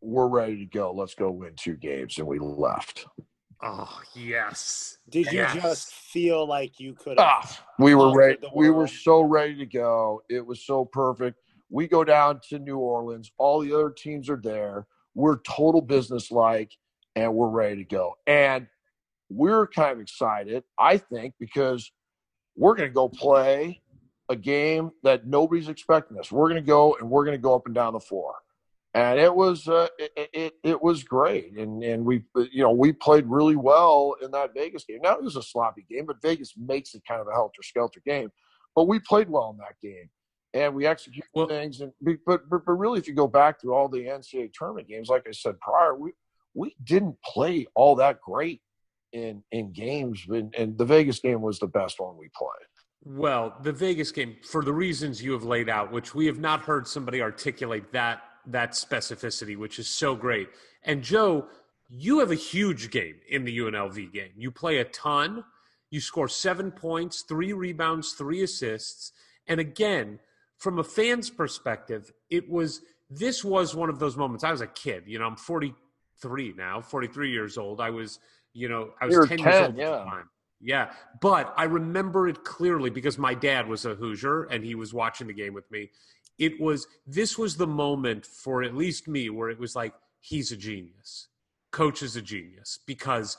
We're 0.00 0.28
ready 0.28 0.58
to 0.58 0.66
go. 0.66 0.92
Let's 0.92 1.14
go 1.14 1.30
win 1.30 1.54
two 1.56 1.76
games. 1.76 2.18
And 2.18 2.26
we 2.26 2.38
left. 2.38 3.06
Oh, 3.64 4.00
yes. 4.14 4.98
Did 5.08 5.30
you 5.30 5.46
just 5.54 5.92
feel 5.92 6.46
like 6.46 6.80
you 6.80 6.94
could 6.94 7.18
have? 7.18 7.28
Ah, 7.28 7.64
we 7.78 7.94
were 7.94 8.12
ready. 8.14 8.38
We 8.54 8.70
were 8.70 8.88
so 8.88 9.20
ready 9.20 9.54
to 9.56 9.66
go. 9.66 10.22
It 10.28 10.44
was 10.44 10.66
so 10.66 10.84
perfect. 10.84 11.38
We 11.70 11.86
go 11.86 12.02
down 12.02 12.40
to 12.48 12.58
New 12.58 12.78
Orleans. 12.78 13.30
All 13.38 13.60
the 13.60 13.72
other 13.72 13.90
teams 13.90 14.28
are 14.28 14.40
there. 14.42 14.86
We're 15.14 15.38
total 15.38 15.80
business 15.80 16.32
like, 16.32 16.72
and 17.14 17.34
we're 17.34 17.48
ready 17.48 17.76
to 17.76 17.84
go. 17.84 18.14
And 18.26 18.66
we're 19.30 19.68
kind 19.68 19.92
of 19.92 20.00
excited, 20.00 20.64
I 20.78 20.98
think, 20.98 21.34
because 21.38 21.90
we're 22.56 22.74
going 22.74 22.90
to 22.90 22.94
go 22.94 23.08
play 23.08 23.80
a 24.28 24.36
game 24.36 24.90
that 25.02 25.26
nobody's 25.26 25.68
expecting 25.68 26.18
us. 26.18 26.32
We're 26.32 26.48
going 26.48 26.62
to 26.62 26.66
go 26.66 26.96
and 27.00 27.08
we're 27.08 27.24
going 27.24 27.36
to 27.36 27.42
go 27.42 27.54
up 27.54 27.66
and 27.66 27.74
down 27.74 27.92
the 27.92 28.00
floor. 28.00 28.34
And 28.94 29.18
it 29.18 29.34
was 29.34 29.68
uh, 29.68 29.88
it, 29.98 30.30
it 30.34 30.54
it 30.62 30.82
was 30.82 31.02
great, 31.02 31.56
and 31.56 31.82
and 31.82 32.04
we 32.04 32.24
you 32.50 32.62
know 32.62 32.72
we 32.72 32.92
played 32.92 33.24
really 33.26 33.56
well 33.56 34.16
in 34.22 34.30
that 34.32 34.52
Vegas 34.54 34.84
game. 34.84 34.98
Now 35.02 35.14
it 35.16 35.22
was 35.22 35.36
a 35.36 35.42
sloppy 35.42 35.86
game, 35.88 36.04
but 36.04 36.20
Vegas 36.20 36.52
makes 36.58 36.94
it 36.94 37.02
kind 37.08 37.20
of 37.20 37.26
a 37.26 37.32
helter 37.32 37.62
skelter 37.62 38.02
game. 38.04 38.30
But 38.76 38.88
we 38.88 38.98
played 38.98 39.30
well 39.30 39.50
in 39.50 39.56
that 39.58 39.80
game, 39.82 40.10
and 40.52 40.74
we 40.74 40.86
executed 40.86 41.28
Well- 41.34 41.48
things. 41.48 41.80
And 41.80 41.92
but, 42.02 42.40
but 42.48 42.64
but 42.66 42.72
really, 42.72 42.98
if 42.98 43.08
you 43.08 43.14
go 43.14 43.26
back 43.26 43.60
through 43.60 43.72
all 43.72 43.88
the 43.88 44.04
NCAA 44.04 44.50
tournament 44.52 44.88
games, 44.88 45.08
like 45.08 45.26
I 45.26 45.32
said 45.32 45.58
prior, 45.60 45.94
we 45.94 46.12
we 46.52 46.76
didn't 46.84 47.16
play 47.24 47.66
all 47.74 47.94
that 47.96 48.20
great 48.20 48.60
in 49.14 49.42
in 49.52 49.72
games, 49.72 50.22
and, 50.28 50.54
and 50.54 50.76
the 50.76 50.84
Vegas 50.84 51.18
game 51.18 51.40
was 51.40 51.58
the 51.58 51.66
best 51.66 51.98
one 51.98 52.18
we 52.18 52.28
played. 52.36 52.68
Well, 53.04 53.56
the 53.62 53.72
Vegas 53.72 54.12
game, 54.12 54.36
for 54.44 54.62
the 54.62 54.72
reasons 54.72 55.22
you 55.22 55.32
have 55.32 55.44
laid 55.44 55.68
out, 55.68 55.90
which 55.90 56.14
we 56.14 56.26
have 56.26 56.38
not 56.38 56.60
heard 56.60 56.86
somebody 56.86 57.20
articulate 57.22 57.90
that 57.92 58.22
that 58.46 58.72
specificity, 58.72 59.56
which 59.56 59.78
is 59.78 59.88
so 59.88 60.14
great. 60.14 60.48
And 60.84 61.02
Joe, 61.02 61.46
you 61.88 62.18
have 62.20 62.30
a 62.30 62.36
huge 62.36 62.90
game 62.90 63.16
in 63.28 63.44
the 63.44 63.58
UNLV 63.58 64.12
game. 64.12 64.30
You 64.36 64.50
play 64.50 64.78
a 64.78 64.84
ton. 64.84 65.44
You 65.90 66.00
score 66.00 66.28
seven 66.28 66.70
points, 66.70 67.22
three 67.22 67.52
rebounds, 67.52 68.12
three 68.12 68.42
assists. 68.42 69.12
And 69.46 69.60
again, 69.60 70.18
from 70.56 70.78
a 70.78 70.84
fan's 70.84 71.28
perspective, 71.28 72.12
it 72.30 72.48
was 72.48 72.80
this 73.10 73.44
was 73.44 73.74
one 73.74 73.90
of 73.90 73.98
those 73.98 74.16
moments. 74.16 74.44
I 74.44 74.50
was 74.50 74.62
a 74.62 74.66
kid, 74.66 75.04
you 75.06 75.18
know, 75.18 75.26
I'm 75.26 75.36
43 75.36 76.54
now, 76.56 76.80
43 76.80 77.30
years 77.30 77.58
old. 77.58 77.80
I 77.80 77.90
was, 77.90 78.18
you 78.54 78.68
know, 78.68 78.90
I 79.00 79.06
was 79.06 79.12
You 79.12 79.20
were 79.20 79.26
10, 79.26 79.38
years 79.38 79.54
10, 79.54 79.54
old 79.54 79.70
at 79.70 79.76
the 79.76 79.82
yeah. 79.82 80.04
time. 80.04 80.28
Yeah, 80.64 80.92
but 81.20 81.52
I 81.56 81.64
remember 81.64 82.28
it 82.28 82.44
clearly 82.44 82.88
because 82.88 83.18
my 83.18 83.34
dad 83.34 83.66
was 83.66 83.84
a 83.84 83.96
Hoosier 83.96 84.44
and 84.44 84.64
he 84.64 84.76
was 84.76 84.94
watching 84.94 85.26
the 85.26 85.32
game 85.34 85.52
with 85.54 85.68
me. 85.72 85.90
It 86.38 86.60
was 86.60 86.86
this 87.06 87.38
was 87.38 87.56
the 87.56 87.66
moment 87.66 88.26
for 88.26 88.62
at 88.62 88.74
least 88.74 89.08
me 89.08 89.30
where 89.30 89.50
it 89.50 89.58
was 89.58 89.76
like 89.76 89.94
he's 90.20 90.52
a 90.52 90.56
genius. 90.56 91.28
Coach 91.70 92.02
is 92.02 92.16
a 92.16 92.22
genius 92.22 92.78
because 92.86 93.36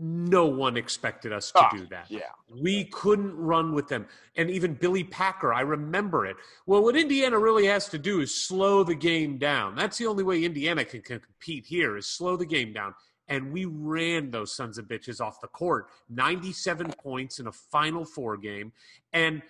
no 0.00 0.46
one 0.46 0.76
expected 0.76 1.32
us 1.32 1.50
to 1.50 1.58
Ah, 1.58 1.70
do 1.70 1.84
that. 1.90 2.06
Yeah, 2.08 2.20
We 2.62 2.84
couldn't 2.84 3.36
run 3.36 3.72
with 3.74 3.88
them. 3.88 4.06
And 4.36 4.48
even 4.48 4.74
Billy 4.74 5.02
Packer, 5.02 5.52
I 5.52 5.62
remember 5.62 6.24
it. 6.24 6.36
Well, 6.66 6.84
what 6.84 6.96
Indiana 6.96 7.36
really 7.38 7.66
has 7.66 7.88
to 7.88 7.98
do 7.98 8.20
is 8.20 8.32
slow 8.32 8.84
the 8.84 8.94
game 8.94 9.38
down. 9.38 9.74
That's 9.74 9.98
the 9.98 10.06
only 10.06 10.22
way 10.22 10.44
Indiana 10.44 10.84
can, 10.84 11.02
can 11.02 11.18
compete 11.18 11.66
here 11.66 11.96
is 11.96 12.06
slow 12.06 12.36
the 12.36 12.46
game 12.46 12.72
down. 12.72 12.94
And 13.26 13.52
we 13.52 13.64
ran 13.64 14.30
those 14.30 14.54
sons 14.54 14.78
of 14.78 14.86
bitches 14.86 15.20
off 15.20 15.40
the 15.40 15.48
court. 15.48 15.88
97 16.08 16.92
points 16.92 17.40
in 17.40 17.48
a 17.48 17.52
Final 17.52 18.04
Four 18.04 18.36
game. 18.36 18.72
And 19.12 19.42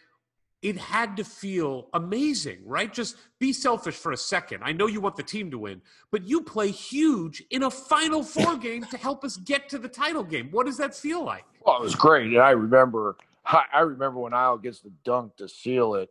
it 0.63 0.77
had 0.77 1.17
to 1.17 1.25
feel 1.25 1.89
amazing, 1.95 2.59
right? 2.65 2.93
Just 2.93 3.17
be 3.39 3.53
selfish 3.53 3.95
for 3.95 4.13
a 4.13 4.17
second. 4.17 4.63
I 4.65 4.73
know 4.73 4.87
you 4.87 5.01
want 5.01 5.17
the 5.17 5.23
team 5.23 5.51
to 5.53 5.59
win, 5.59 5.81
but 6.11 6.27
you 6.27 6.43
play 6.43 6.71
huge 6.71 7.43
in 7.51 7.63
a 7.63 7.71
Final 7.71 8.23
Four 8.23 8.57
game 8.59 8.85
to 8.85 8.97
help 8.97 9.25
us 9.25 9.37
get 9.37 9.69
to 9.71 9.79
the 9.79 9.89
title 9.89 10.25
game. 10.25 10.49
What 10.51 10.67
does 10.67 10.77
that 10.79 10.97
feel 10.97 11.25
like? 11.25 11.45
Well, 11.65 11.77
it 11.77 11.83
was 11.83 11.95
great, 11.95 12.27
and 12.29 12.39
I 12.39 12.51
remember, 12.51 13.17
I 13.45 13.81
remember 13.81 14.21
when 14.21 14.35
Al 14.35 14.59
gets 14.59 14.81
the 14.81 14.91
dunk 15.05 15.37
to 15.37 15.49
seal 15.49 15.95
it, 15.95 16.11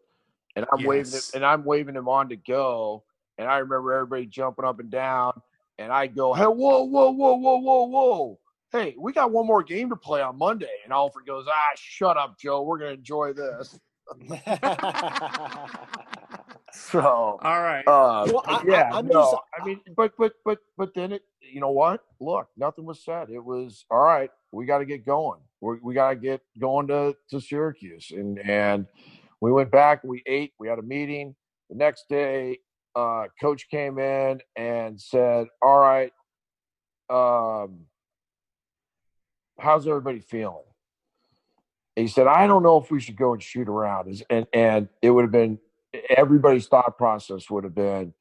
and 0.55 0.65
I'm 0.71 0.85
waving 0.85 1.13
it, 1.13 1.31
and 1.33 1.45
I'm 1.45 1.65
waving 1.65 1.95
him 1.95 2.07
on 2.07 2.29
to 2.29 2.35
go, 2.35 3.03
and 3.37 3.49
I 3.49 3.57
remember 3.57 3.93
everybody 3.93 4.27
jumping 4.27 4.65
up 4.65 4.79
and 4.79 4.89
down, 4.89 5.41
and 5.77 5.91
I 5.91 6.07
go, 6.07 6.33
"Hey, 6.33 6.45
whoa, 6.45 6.83
whoa, 6.83 7.11
whoa, 7.11 7.35
whoa, 7.35 7.57
whoa, 7.57 7.83
whoa! 7.83 8.39
Hey, 8.71 8.95
we 8.97 9.13
got 9.13 9.31
one 9.31 9.45
more 9.45 9.63
game 9.63 9.89
to 9.89 9.95
play 9.95 10.21
on 10.21 10.37
Monday." 10.37 10.75
And 10.83 10.93
Alford 10.93 11.25
goes, 11.25 11.45
"Ah, 11.49 11.75
shut 11.75 12.17
up, 12.17 12.39
Joe. 12.39 12.61
We're 12.61 12.77
gonna 12.77 12.91
enjoy 12.91 13.33
this." 13.33 13.77
So, 16.73 16.99
All 17.41 17.61
right. 17.61 17.87
uh, 17.87 18.27
Well, 18.27 18.43
I- 18.45 18.57
I- 18.57 18.63
yeah, 18.67 18.89
I'm 18.93 19.07
no, 19.07 19.13
just- 19.23 19.35
I 19.59 19.65
mean, 19.65 19.81
but 19.95 20.11
but 20.17 20.33
but 20.45 20.59
but 20.77 20.93
then 20.93 21.11
it, 21.13 21.23
you 21.41 21.59
know 21.59 21.71
what? 21.71 22.01
Look, 22.19 22.49
nothing 22.55 22.85
was 22.85 23.03
said. 23.03 23.29
It 23.29 23.43
was 23.43 23.85
all 23.89 23.99
right. 24.01 24.29
We 24.51 24.65
got 24.65 24.79
to 24.79 24.85
get 24.85 25.05
going. 25.05 25.39
we 25.61 25.77
we 25.81 25.93
got 25.93 26.09
to 26.11 26.15
get 26.15 26.41
going 26.59 26.87
to 26.87 27.15
to 27.31 27.39
Syracuse, 27.41 28.11
and 28.11 28.37
and 28.39 28.85
we 29.41 29.51
went 29.51 29.71
back. 29.71 30.03
We 30.03 30.21
ate. 30.27 30.53
We 30.59 30.67
had 30.67 30.77
a 30.77 30.83
meeting. 30.83 31.35
The 31.69 31.77
next 31.77 32.09
day, 32.09 32.59
uh, 32.95 33.25
coach 33.41 33.67
came 33.69 33.97
in 33.97 34.41
and 34.55 34.99
said, 35.01 35.47
"All 35.61 35.79
right, 35.79 36.11
um, 37.09 37.85
how's 39.59 39.87
everybody 39.87 40.19
feeling?" 40.19 40.63
He 41.97 42.07
said, 42.07 42.27
I 42.27 42.47
don't 42.47 42.63
know 42.63 42.77
if 42.77 42.91
we 42.91 42.99
should 42.99 43.17
go 43.17 43.33
and 43.33 43.41
shoot 43.41 43.67
around. 43.67 44.23
And 44.29 44.47
and 44.53 44.89
it 45.01 45.09
would 45.09 45.23
have 45.23 45.31
been 45.31 45.59
everybody's 46.09 46.67
thought 46.67 46.97
process 46.97 47.49
would 47.49 47.63
have 47.63 47.75
been, 47.75 48.13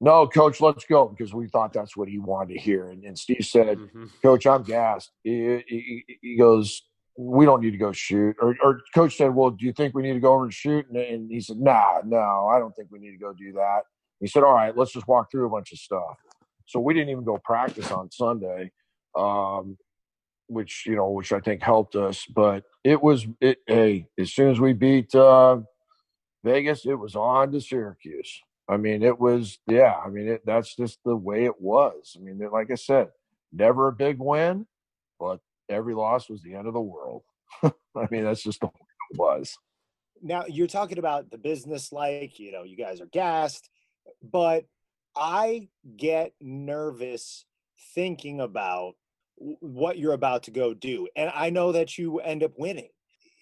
no, 0.00 0.26
coach, 0.26 0.60
let's 0.60 0.84
go, 0.84 1.08
because 1.08 1.34
we 1.34 1.48
thought 1.48 1.72
that's 1.72 1.96
what 1.96 2.08
he 2.08 2.18
wanted 2.18 2.54
to 2.54 2.60
hear. 2.60 2.90
And, 2.90 3.04
and 3.04 3.18
Steve 3.18 3.46
said, 3.48 3.78
Mhm. 3.78 4.10
Coach, 4.22 4.46
I'm 4.46 4.62
gassed. 4.62 5.10
He, 5.24 5.62
he, 5.66 6.04
he 6.20 6.36
goes, 6.36 6.82
we 7.18 7.46
don't 7.46 7.62
need 7.62 7.70
to 7.70 7.78
go 7.78 7.92
shoot. 7.92 8.36
Or, 8.40 8.54
or 8.62 8.80
coach 8.94 9.16
said, 9.16 9.34
well, 9.34 9.50
do 9.50 9.64
you 9.64 9.72
think 9.72 9.94
we 9.94 10.02
need 10.02 10.12
to 10.12 10.20
go 10.20 10.34
over 10.34 10.44
and 10.44 10.52
shoot? 10.52 10.86
And, 10.88 10.98
and 10.98 11.30
he 11.30 11.40
said, 11.40 11.56
nah, 11.58 12.00
no, 12.04 12.48
I 12.48 12.58
don't 12.58 12.74
think 12.76 12.88
we 12.90 12.98
need 12.98 13.12
to 13.12 13.18
go 13.18 13.32
do 13.32 13.52
that. 13.52 13.82
He 14.20 14.26
said, 14.26 14.42
all 14.42 14.52
right, 14.52 14.76
let's 14.76 14.92
just 14.92 15.08
walk 15.08 15.30
through 15.30 15.46
a 15.46 15.50
bunch 15.50 15.72
of 15.72 15.78
stuff. 15.78 16.16
So 16.66 16.80
we 16.80 16.94
didn't 16.94 17.10
even 17.10 17.24
go 17.24 17.38
practice 17.38 17.90
on 17.90 18.10
Sunday, 18.10 18.70
um, 19.16 19.78
which, 20.48 20.84
you 20.86 20.96
know, 20.96 21.10
which 21.10 21.32
I 21.32 21.40
think 21.40 21.62
helped 21.62 21.96
us. 21.96 22.26
But 22.26 22.64
it 22.84 23.02
was, 23.02 23.26
it, 23.40 23.58
hey, 23.66 24.08
as 24.18 24.32
soon 24.32 24.50
as 24.50 24.60
we 24.60 24.72
beat 24.72 25.14
uh, 25.14 25.58
Vegas, 26.44 26.86
it 26.86 26.94
was 26.94 27.16
on 27.16 27.52
to 27.52 27.60
Syracuse. 27.60 28.40
I 28.68 28.76
mean, 28.76 29.02
it 29.02 29.18
was, 29.18 29.58
yeah, 29.66 29.94
I 30.04 30.08
mean, 30.08 30.28
it, 30.28 30.42
that's 30.44 30.74
just 30.74 30.98
the 31.04 31.16
way 31.16 31.44
it 31.44 31.60
was. 31.60 32.16
I 32.16 32.22
mean, 32.22 32.40
like 32.52 32.70
I 32.70 32.74
said, 32.74 33.08
never 33.52 33.88
a 33.88 33.92
big 33.92 34.18
win, 34.18 34.66
but 35.20 35.40
every 35.68 35.94
loss 35.94 36.28
was 36.28 36.42
the 36.42 36.54
end 36.54 36.66
of 36.66 36.74
the 36.74 36.80
world. 36.80 37.22
I 37.62 38.08
mean, 38.10 38.24
that's 38.24 38.42
just 38.42 38.60
the 38.60 38.66
way 38.66 38.72
it 39.12 39.18
was. 39.18 39.56
Now 40.22 40.44
you're 40.48 40.66
talking 40.66 40.98
about 40.98 41.30
the 41.30 41.38
business 41.38 41.92
like, 41.92 42.38
you 42.38 42.50
know, 42.50 42.64
you 42.64 42.76
guys 42.76 43.00
are 43.00 43.06
gassed, 43.06 43.68
but 44.22 44.64
I 45.14 45.68
get 45.96 46.32
nervous 46.40 47.44
thinking 47.94 48.40
about 48.40 48.94
what 49.36 49.98
you're 49.98 50.12
about 50.12 50.44
to 50.44 50.50
go 50.50 50.74
do. 50.74 51.08
And 51.16 51.30
I 51.34 51.50
know 51.50 51.72
that 51.72 51.98
you 51.98 52.20
end 52.20 52.42
up 52.42 52.52
winning. 52.56 52.88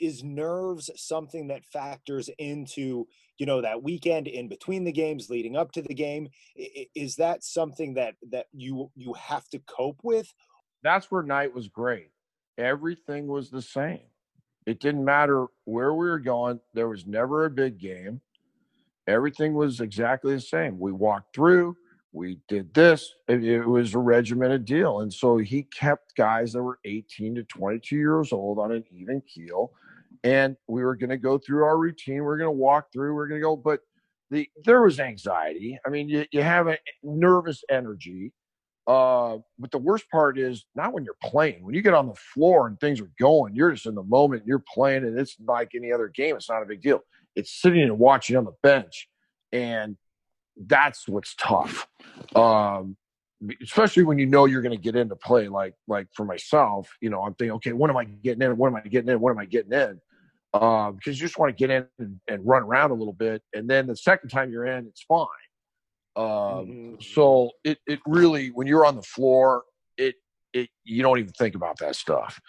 Is 0.01 0.25
nerves 0.25 0.91
something 0.97 1.49
that 1.49 1.65
factors 1.65 2.29
into, 2.39 3.07
you 3.39 3.47
know, 3.47 3.61
that 3.61 3.83
weekend 3.83 4.27
in 4.27 4.49
between 4.49 4.83
the 4.83 4.93
games 4.93 5.31
leading 5.31 5.57
up 5.57 5.71
to 5.73 5.83
the 5.83 5.95
game? 5.95 6.29
Is 6.57 7.15
that 7.16 7.45
something 7.45 7.95
that 7.95 8.16
that 8.31 8.47
you 8.53 8.91
you 8.97 9.12
have 9.12 9.49
to 9.51 9.61
cope 9.61 10.01
with? 10.03 10.35
That's 10.83 11.11
where 11.12 11.23
Knight 11.23 11.55
was 11.55 11.69
great 11.69 12.11
everything 12.59 13.27
was 13.27 13.51
the 13.51 13.62
same. 13.62 14.01
It 14.66 14.81
didn't 14.81 15.05
matter 15.05 15.47
where 15.65 15.93
we 15.93 16.07
were 16.07 16.19
going. 16.19 16.61
There 16.73 16.89
was 16.89 17.07
never 17.07 17.45
a 17.45 17.51
big 17.51 17.79
game. 17.79 18.21
Everything 19.07 19.55
was 19.55 19.81
exactly 19.81 20.35
the 20.35 20.41
same. 20.41 20.79
We 20.79 20.93
walked 20.93 21.35
through, 21.35 21.77
we 22.15 22.39
did 22.49 22.73
this. 22.73 23.12
It, 23.28 23.45
it, 23.45 23.66
was 23.66 23.95
a 23.95 23.99
regimented 23.99 24.65
deal. 24.65 25.01
And 25.01 25.12
so 25.12 25.36
he 25.36 25.65
kept 25.65 26.15
guys 26.16 26.53
that 26.53 26.62
were 26.62 26.78
18 26.85 27.35
to 27.35 27.43
22 27.43 27.97
years 27.97 28.32
old 28.32 28.61
on 28.61 28.70
an 28.70 28.85
even 28.93 29.20
keel. 29.23 29.73
And 30.23 30.57
we 30.69 30.85
were 30.85 30.95
going 30.95 31.11
to 31.11 31.19
go 31.19 31.39
through 31.39 31.65
our 31.65 31.77
routine. 31.77 32.23
We 32.23 32.28
are 32.28 32.36
going 32.36 32.47
to 32.47 32.53
walk 32.53 32.93
through. 32.93 33.15
We 33.15 33.20
are 33.20 33.27
going 33.27 33.41
to 33.41 33.45
go. 33.45 33.57
But 33.57 33.81
the 34.31 34.49
there 34.65 34.81
was 34.81 35.01
anxiety. 35.01 35.78
I 35.85 35.91
mean, 35.91 36.09
you, 36.09 36.24
you 36.31 36.41
have 36.41 36.69
a 36.69 36.78
nervous 37.03 37.65
energy. 37.69 38.32
Uh, 38.86 39.39
but 39.59 39.70
the 39.70 39.78
worst 39.78 40.09
part 40.11 40.39
is 40.39 40.66
not 40.74 40.93
when 40.93 41.05
you're 41.05 41.16
playing. 41.23 41.65
When 41.65 41.74
you 41.74 41.82
get 41.82 41.95
on 41.95 42.07
the 42.07 42.15
floor 42.15 42.69
and 42.69 42.78
things 42.78 43.01
are 43.01 43.11
going, 43.19 43.57
you're 43.57 43.73
just 43.73 43.86
in 43.86 43.95
the 43.95 44.03
moment. 44.03 44.45
You're 44.47 44.62
playing, 44.73 45.05
and 45.05 45.19
it's 45.19 45.36
like 45.47 45.73
any 45.74 45.91
other 45.91 46.09
game. 46.09 46.36
It's 46.36 46.51
not 46.51 46.62
a 46.62 46.66
big 46.66 46.82
deal. 46.82 47.01
It's 47.35 47.61
sitting 47.61 47.82
and 47.82 47.99
watching 47.99 48.36
on 48.36 48.45
the 48.45 48.55
bench, 48.62 49.09
and 49.53 49.97
that's 50.57 51.09
what's 51.09 51.35
tough. 51.37 51.87
Um, 52.35 52.97
especially 53.63 54.05
when 54.05 54.19
you 54.19 54.27
know 54.27 54.47
you're 54.47 54.63
going 54.63 54.77
to 54.77 54.83
get 54.83 54.97
into 54.97 55.17
play. 55.17 55.49
Like 55.49 55.75
like 55.87 56.09
for 56.15 56.25
myself, 56.25 56.89
you 57.01 57.11
know, 57.11 57.23
I'm 57.23 57.35
thinking, 57.35 57.53
okay, 57.57 57.73
when 57.73 57.91
am 57.91 57.97
I 57.97 58.05
getting 58.05 58.43
in? 58.43 58.57
When 58.57 58.73
am 58.73 58.77
I 58.77 58.89
getting 58.89 59.11
in? 59.11 59.21
When 59.21 59.33
am 59.33 59.39
I 59.39 59.47
getting 59.47 59.73
in? 59.73 60.01
Um, 60.55 60.95
because 60.95 61.21
you 61.21 61.27
just 61.27 61.39
want 61.39 61.51
to 61.51 61.67
get 61.67 61.71
in 61.71 61.87
and, 61.99 62.21
and 62.29 62.47
run 62.47 62.63
around 62.63 62.93
a 62.93 62.95
little 62.95 63.13
bit, 63.13 63.43
and 63.55 63.69
then 63.69 63.89
the 63.89 63.97
second 63.97 64.29
time 64.29 64.53
you're 64.53 64.67
in, 64.67 64.87
it's 64.87 65.03
fine 65.03 65.27
um, 66.17 66.25
mm-hmm. 66.25 66.95
So 67.01 67.51
it 67.65 67.79
it 67.87 68.01
really 68.07 68.49
when 68.49 68.67
you're 68.67 68.87
on 68.87 68.97
the 68.97 69.03
floor, 69.03 69.65
it 69.97 70.15
it 70.53 70.69
you 70.85 71.03
don't 71.03 71.19
even 71.19 71.33
think 71.33 71.55
about 71.55 71.79
that 71.79 71.97
stuff. 71.97 72.41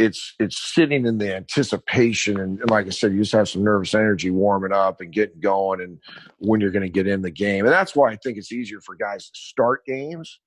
It's 0.00 0.34
it's 0.38 0.74
sitting 0.74 1.06
in 1.06 1.18
the 1.18 1.36
anticipation, 1.36 2.40
and, 2.40 2.58
and 2.60 2.70
like 2.70 2.86
I 2.86 2.90
said, 2.90 3.12
you 3.12 3.20
just 3.20 3.32
have 3.32 3.48
some 3.48 3.62
nervous 3.62 3.94
energy 3.94 4.30
warming 4.30 4.72
up 4.72 5.00
and 5.00 5.12
getting 5.12 5.40
going, 5.40 5.80
and 5.80 5.98
when 6.38 6.60
you're 6.60 6.70
going 6.70 6.82
to 6.82 6.88
get 6.88 7.06
in 7.06 7.22
the 7.22 7.30
game, 7.30 7.66
and 7.66 7.72
that's 7.72 7.94
why 7.94 8.10
I 8.10 8.16
think 8.16 8.38
it's 8.38 8.52
easier 8.52 8.80
for 8.80 8.94
guys 8.94 9.30
to 9.30 9.38
start 9.38 9.84
games. 9.84 10.40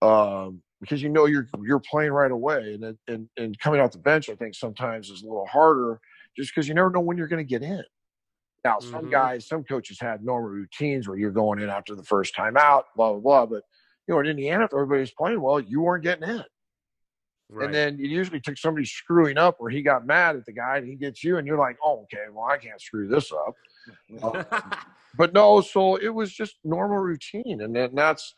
Um, 0.00 0.62
because 0.80 1.02
you 1.02 1.08
know 1.08 1.26
you're 1.26 1.48
you're 1.62 1.80
playing 1.80 2.12
right 2.12 2.30
away, 2.30 2.78
and 2.80 2.96
and 3.08 3.28
and 3.36 3.58
coming 3.58 3.80
off 3.80 3.92
the 3.92 3.98
bench, 3.98 4.30
I 4.30 4.34
think 4.34 4.54
sometimes 4.54 5.10
is 5.10 5.22
a 5.22 5.26
little 5.26 5.46
harder, 5.46 6.00
just 6.36 6.54
because 6.54 6.68
you 6.68 6.74
never 6.74 6.90
know 6.90 7.00
when 7.00 7.18
you're 7.18 7.28
going 7.28 7.44
to 7.44 7.48
get 7.48 7.62
in. 7.62 7.84
Now, 8.64 8.78
some 8.78 9.02
mm-hmm. 9.02 9.10
guys, 9.10 9.48
some 9.48 9.64
coaches 9.64 9.98
had 10.00 10.24
normal 10.24 10.50
routines 10.50 11.08
where 11.08 11.18
you're 11.18 11.32
going 11.32 11.58
in 11.60 11.68
after 11.68 11.96
the 11.96 12.04
first 12.04 12.34
time 12.34 12.56
out, 12.56 12.86
blah, 12.96 13.10
blah, 13.12 13.20
blah. 13.20 13.46
But, 13.46 13.64
you 14.06 14.14
know, 14.14 14.20
in 14.20 14.26
Indiana, 14.26 14.64
if 14.64 14.72
everybody's 14.72 15.10
playing 15.10 15.40
well, 15.40 15.58
you 15.58 15.80
weren't 15.80 16.04
getting 16.04 16.28
in. 16.28 16.44
Right. 17.48 17.66
And 17.66 17.74
then 17.74 17.94
it 17.94 18.08
usually 18.08 18.40
took 18.40 18.56
somebody 18.56 18.86
screwing 18.86 19.36
up 19.36 19.56
where 19.58 19.70
he 19.70 19.82
got 19.82 20.06
mad 20.06 20.36
at 20.36 20.46
the 20.46 20.52
guy 20.52 20.78
and 20.78 20.86
he 20.86 20.94
gets 20.94 21.22
you, 21.22 21.36
and 21.36 21.46
you're 21.46 21.58
like, 21.58 21.76
oh, 21.84 22.02
okay, 22.04 22.24
well, 22.32 22.46
I 22.46 22.56
can't 22.56 22.80
screw 22.80 23.08
this 23.08 23.30
up. 23.32 23.54
uh, 24.22 24.60
but 25.16 25.32
no, 25.32 25.60
so 25.60 25.96
it 25.96 26.08
was 26.08 26.32
just 26.32 26.56
normal 26.64 26.98
routine. 26.98 27.60
And 27.60 27.74
then 27.74 27.94
that's 27.94 28.34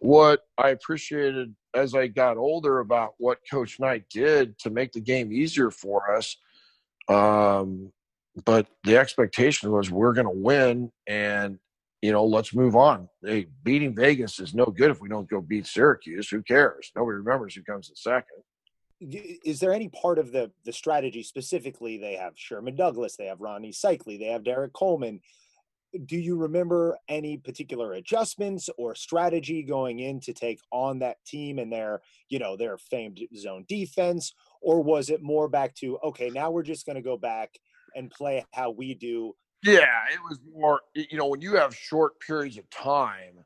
what 0.00 0.40
I 0.58 0.70
appreciated 0.70 1.54
as 1.74 1.94
I 1.94 2.08
got 2.08 2.36
older 2.36 2.80
about 2.80 3.14
what 3.18 3.38
Coach 3.50 3.78
Knight 3.78 4.04
did 4.10 4.58
to 4.60 4.70
make 4.70 4.92
the 4.92 5.00
game 5.00 5.32
easier 5.32 5.70
for 5.70 6.14
us. 6.14 6.36
Um, 7.08 7.92
but 8.44 8.66
the 8.84 8.98
expectation 8.98 9.70
was 9.70 9.90
we're 9.90 10.12
going 10.12 10.26
to 10.26 10.30
win 10.30 10.90
and 11.06 11.58
you 12.02 12.12
know 12.12 12.24
let's 12.24 12.54
move 12.54 12.76
on. 12.76 13.08
Hey 13.24 13.46
beating 13.62 13.94
vegas 13.94 14.38
is 14.40 14.54
no 14.54 14.66
good 14.66 14.90
if 14.90 15.00
we 15.00 15.08
don't 15.08 15.28
go 15.28 15.40
beat 15.40 15.66
syracuse. 15.66 16.28
Who 16.28 16.42
cares? 16.42 16.92
Nobody 16.94 17.16
remembers 17.16 17.54
who 17.54 17.62
comes 17.62 17.88
in 17.88 17.96
second. 17.96 18.42
Is 19.00 19.60
there 19.60 19.74
any 19.74 19.88
part 19.88 20.18
of 20.18 20.32
the 20.32 20.50
the 20.64 20.72
strategy 20.72 21.22
specifically 21.22 21.98
they 21.98 22.14
have? 22.14 22.32
Sherman 22.36 22.76
douglas 22.76 23.16
they 23.16 23.26
have 23.26 23.38
Rony 23.38 23.74
Seikaly 23.74 24.18
they 24.18 24.26
have 24.26 24.44
Derrick 24.44 24.72
coleman. 24.72 25.20
Do 26.04 26.18
you 26.18 26.36
remember 26.36 26.98
any 27.08 27.38
particular 27.38 27.94
adjustments 27.94 28.68
or 28.76 28.94
strategy 28.94 29.62
going 29.62 30.00
in 30.00 30.20
to 30.20 30.34
take 30.34 30.60
on 30.70 30.98
that 30.98 31.24
team 31.24 31.58
and 31.58 31.72
their 31.72 32.02
you 32.28 32.38
know 32.38 32.56
their 32.56 32.76
famed 32.78 33.20
zone 33.36 33.64
defense? 33.68 34.34
Or 34.60 34.82
was 34.82 35.10
it 35.10 35.22
more 35.22 35.48
back 35.48 35.74
to 35.76 35.98
okay 36.04 36.28
now 36.30 36.50
we're 36.50 36.62
just 36.62 36.84
going 36.86 36.96
to 36.96 37.02
go 37.02 37.16
back 37.16 37.58
and 37.96 38.10
play 38.10 38.44
how 38.52 38.70
we 38.70 38.94
do. 38.94 39.34
Yeah, 39.66 40.04
it 40.12 40.20
was 40.28 40.38
more, 40.54 40.80
you 40.94 41.18
know, 41.18 41.26
when 41.26 41.40
you 41.40 41.56
have 41.56 41.74
short 41.74 42.20
periods 42.20 42.56
of 42.58 42.70
time, 42.70 43.44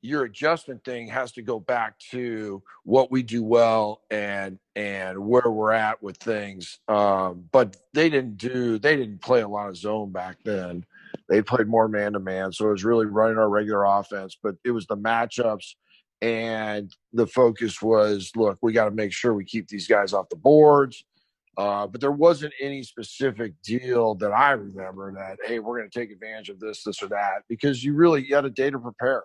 your 0.00 0.24
adjustment 0.24 0.84
thing 0.84 1.08
has 1.08 1.32
to 1.32 1.42
go 1.42 1.60
back 1.60 1.98
to 2.10 2.62
what 2.84 3.10
we 3.10 3.22
do 3.22 3.42
well 3.44 4.02
and 4.10 4.58
and 4.76 5.18
where 5.18 5.50
we're 5.50 5.72
at 5.72 6.02
with 6.02 6.16
things. 6.18 6.78
Um, 6.88 7.44
but 7.52 7.76
they 7.94 8.08
didn't 8.08 8.38
do 8.38 8.78
they 8.78 8.96
didn't 8.96 9.20
play 9.20 9.42
a 9.42 9.48
lot 9.48 9.68
of 9.68 9.76
zone 9.76 10.12
back 10.12 10.38
then. 10.44 10.86
They 11.28 11.42
played 11.42 11.66
more 11.68 11.88
man 11.88 12.14
to 12.14 12.20
man, 12.20 12.52
so 12.52 12.68
it 12.68 12.72
was 12.72 12.84
really 12.84 13.06
running 13.06 13.38
our 13.38 13.48
regular 13.48 13.84
offense. 13.84 14.38
But 14.42 14.56
it 14.64 14.70
was 14.70 14.86
the 14.86 14.96
matchups, 14.96 15.74
and 16.22 16.90
the 17.12 17.26
focus 17.26 17.82
was 17.82 18.30
look, 18.36 18.58
we 18.62 18.72
got 18.72 18.86
to 18.86 18.92
make 18.92 19.12
sure 19.12 19.34
we 19.34 19.44
keep 19.44 19.68
these 19.68 19.88
guys 19.88 20.12
off 20.14 20.28
the 20.30 20.36
boards. 20.36 21.04
Uh, 21.58 21.88
but 21.88 22.00
there 22.00 22.12
wasn't 22.12 22.54
any 22.60 22.84
specific 22.84 23.52
deal 23.64 24.14
that 24.14 24.30
I 24.30 24.52
remember 24.52 25.12
that, 25.14 25.38
hey, 25.44 25.58
we're 25.58 25.78
going 25.78 25.90
to 25.90 25.98
take 25.98 26.12
advantage 26.12 26.50
of 26.50 26.60
this, 26.60 26.84
this, 26.84 27.02
or 27.02 27.08
that, 27.08 27.42
because 27.48 27.82
you 27.82 27.94
really 27.94 28.24
you 28.24 28.36
had 28.36 28.44
a 28.44 28.50
day 28.50 28.70
to 28.70 28.78
prepare. 28.78 29.24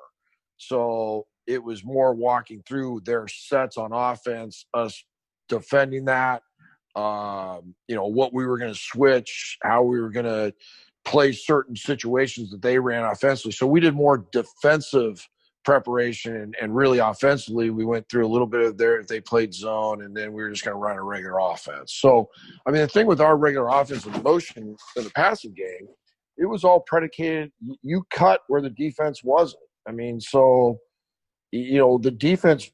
So 0.58 1.28
it 1.46 1.64
was 1.64 1.86
more 1.86 2.16
walking 2.16 2.64
through 2.68 3.02
their 3.06 3.28
sets 3.28 3.78
on 3.78 3.92
offense, 3.94 4.66
us 4.74 5.04
defending 5.48 6.06
that, 6.06 6.42
um, 6.96 7.76
you 7.88 7.96
know, 7.96 8.08
what 8.08 8.34
we 8.34 8.48
were 8.48 8.58
going 8.58 8.74
to 8.74 8.80
switch, 8.80 9.58
how 9.62 9.84
we 9.84 10.02
were 10.02 10.10
going 10.10 10.26
to 10.26 10.54
play 11.06 11.34
certain 11.34 11.76
situations 11.76 12.50
that 12.50 12.62
they 12.64 12.80
ran 12.80 13.04
offensively. 13.04 13.52
So 13.52 13.68
we 13.68 13.80
did 13.80 13.94
more 13.94 14.26
defensive 14.32 15.28
preparation 15.64 16.36
and, 16.36 16.56
and, 16.62 16.76
really 16.76 17.00
offensively 17.00 17.70
we 17.70 17.86
went 17.86 18.08
through 18.10 18.26
a 18.26 18.28
little 18.28 18.48
bit 18.48 18.62
of 18.62 18.78
their 18.78 19.04
they 19.04 19.20
played 19.20 19.54
zone 19.54 20.04
and 20.04 20.16
then 20.16 20.34
we 20.34 20.42
were 20.42 20.50
just 20.50 20.64
going 20.64 20.76
to 20.76 20.80
run 20.80 20.98
a 20.98 21.04
regular 21.04 21.40
offense. 21.40 21.94
So 22.00 22.30
i 22.66 22.72
mean 22.72 22.82
the 22.82 22.88
thing 22.88 23.08
with 23.08 23.22
our 23.22 23.38
regular 23.38 23.70
offense 23.70 24.06
and 24.06 24.24
motion 24.24 24.76
in 24.96 25.04
the 25.04 25.12
passing 25.12 25.54
game 25.54 25.88
it 26.38 26.46
was 26.46 26.64
all 26.64 26.82
predicated 26.82 27.52
you 27.82 28.06
cut 28.12 28.42
where 28.48 28.62
the 28.62 28.70
defense 28.70 29.24
wasn't. 29.24 29.64
I 29.88 29.92
mean 29.92 30.20
so 30.20 30.80
you 31.52 31.78
know 31.78 31.98
the 31.98 32.12
defense 32.12 32.72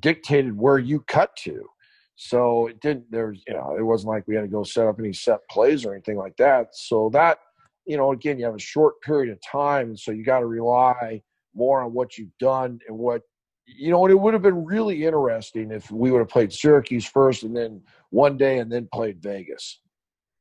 dictated 0.00 0.56
where 0.56 0.78
you 0.78 1.00
cut 1.00 1.34
to. 1.44 1.68
So 2.16 2.68
it 2.68 2.80
didn't 2.80 3.10
there's 3.10 3.42
you 3.46 3.54
know 3.54 3.76
it 3.78 3.82
wasn't 3.82 4.12
like 4.12 4.24
we 4.26 4.34
had 4.34 4.42
to 4.42 4.48
go 4.48 4.62
set 4.62 4.86
up 4.86 4.98
any 4.98 5.12
set 5.12 5.40
plays 5.50 5.84
or 5.84 5.92
anything 5.92 6.16
like 6.16 6.36
that. 6.36 6.68
So 6.74 7.10
that 7.12 7.38
you 7.86 7.96
know 7.96 8.12
again 8.12 8.38
you 8.38 8.44
have 8.44 8.54
a 8.54 8.60
short 8.60 9.00
period 9.02 9.32
of 9.32 9.38
time 9.40 9.96
so 9.96 10.12
you 10.12 10.24
got 10.24 10.40
to 10.40 10.46
rely 10.46 11.22
more 11.54 11.82
on 11.82 11.92
what 11.92 12.18
you've 12.18 12.36
done 12.38 12.80
and 12.88 12.96
what 12.96 13.22
you 13.66 13.90
know, 13.90 14.04
and 14.04 14.12
it 14.12 14.18
would 14.18 14.34
have 14.34 14.42
been 14.42 14.64
really 14.64 15.04
interesting 15.04 15.70
if 15.70 15.90
we 15.90 16.10
would 16.10 16.18
have 16.18 16.28
played 16.28 16.52
Syracuse 16.52 17.06
first 17.06 17.42
and 17.42 17.56
then 17.56 17.80
one 18.10 18.36
day 18.36 18.58
and 18.58 18.70
then 18.70 18.88
played 18.92 19.22
Vegas. 19.22 19.80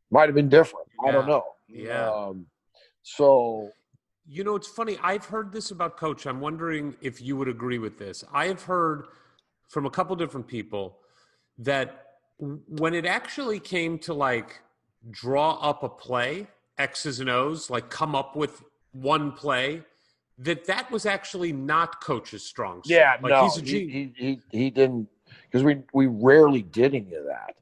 Might 0.10 0.28
have 0.28 0.36
been 0.36 0.50
different. 0.50 0.88
Yeah. 1.04 1.10
I 1.10 1.12
don't 1.12 1.28
know. 1.28 1.44
Yeah. 1.68 2.10
Um, 2.10 2.48
so, 3.04 3.72
you 4.28 4.44
know, 4.44 4.56
it's 4.56 4.68
funny. 4.68 4.98
I've 5.02 5.26
heard 5.26 5.52
this 5.52 5.72
about 5.72 5.98
Coach. 5.98 6.26
I'm 6.26 6.42
wondering 6.42 6.96
if 7.02 7.22
you 7.22 7.38
would 7.38 7.48
agree 7.48 7.80
with 7.80 7.98
this. 7.98 8.24
I 8.34 8.48
have 8.48 8.64
heard 8.64 9.06
from 9.70 9.86
a 9.86 9.90
couple 9.90 10.16
different 10.16 10.48
people 10.48 10.98
that 11.60 12.06
when 12.40 12.94
it 12.94 13.06
actually 13.06 13.60
came 13.60 13.98
to 14.00 14.14
like 14.14 14.62
draw 15.10 15.54
up 15.62 15.84
a 15.84 15.90
play, 15.90 16.48
X's 16.78 17.20
and 17.20 17.30
O's, 17.30 17.70
like 17.70 17.90
come 17.90 18.16
up 18.16 18.36
with 18.36 18.64
one 18.92 19.32
play, 19.32 19.84
that 20.40 20.66
that 20.66 20.90
was 20.91 21.06
actually 21.06 21.53
not 21.53 22.02
coach's 22.02 22.44
strong 22.44 22.84
suit. 22.84 22.94
Yeah, 22.94 23.18
like 23.22 23.32
no, 23.32 23.44
he's 23.44 23.58
a 23.58 23.62
he, 23.66 23.88
he, 23.88 24.14
he, 24.16 24.40
he 24.52 24.70
didn't 24.70 25.08
because 25.45 25.64
we 25.64 25.82
we 25.94 26.08
rarely 26.08 26.62
did 26.62 26.95
any 26.95 27.14
of 27.14 27.26
that. 27.26 27.56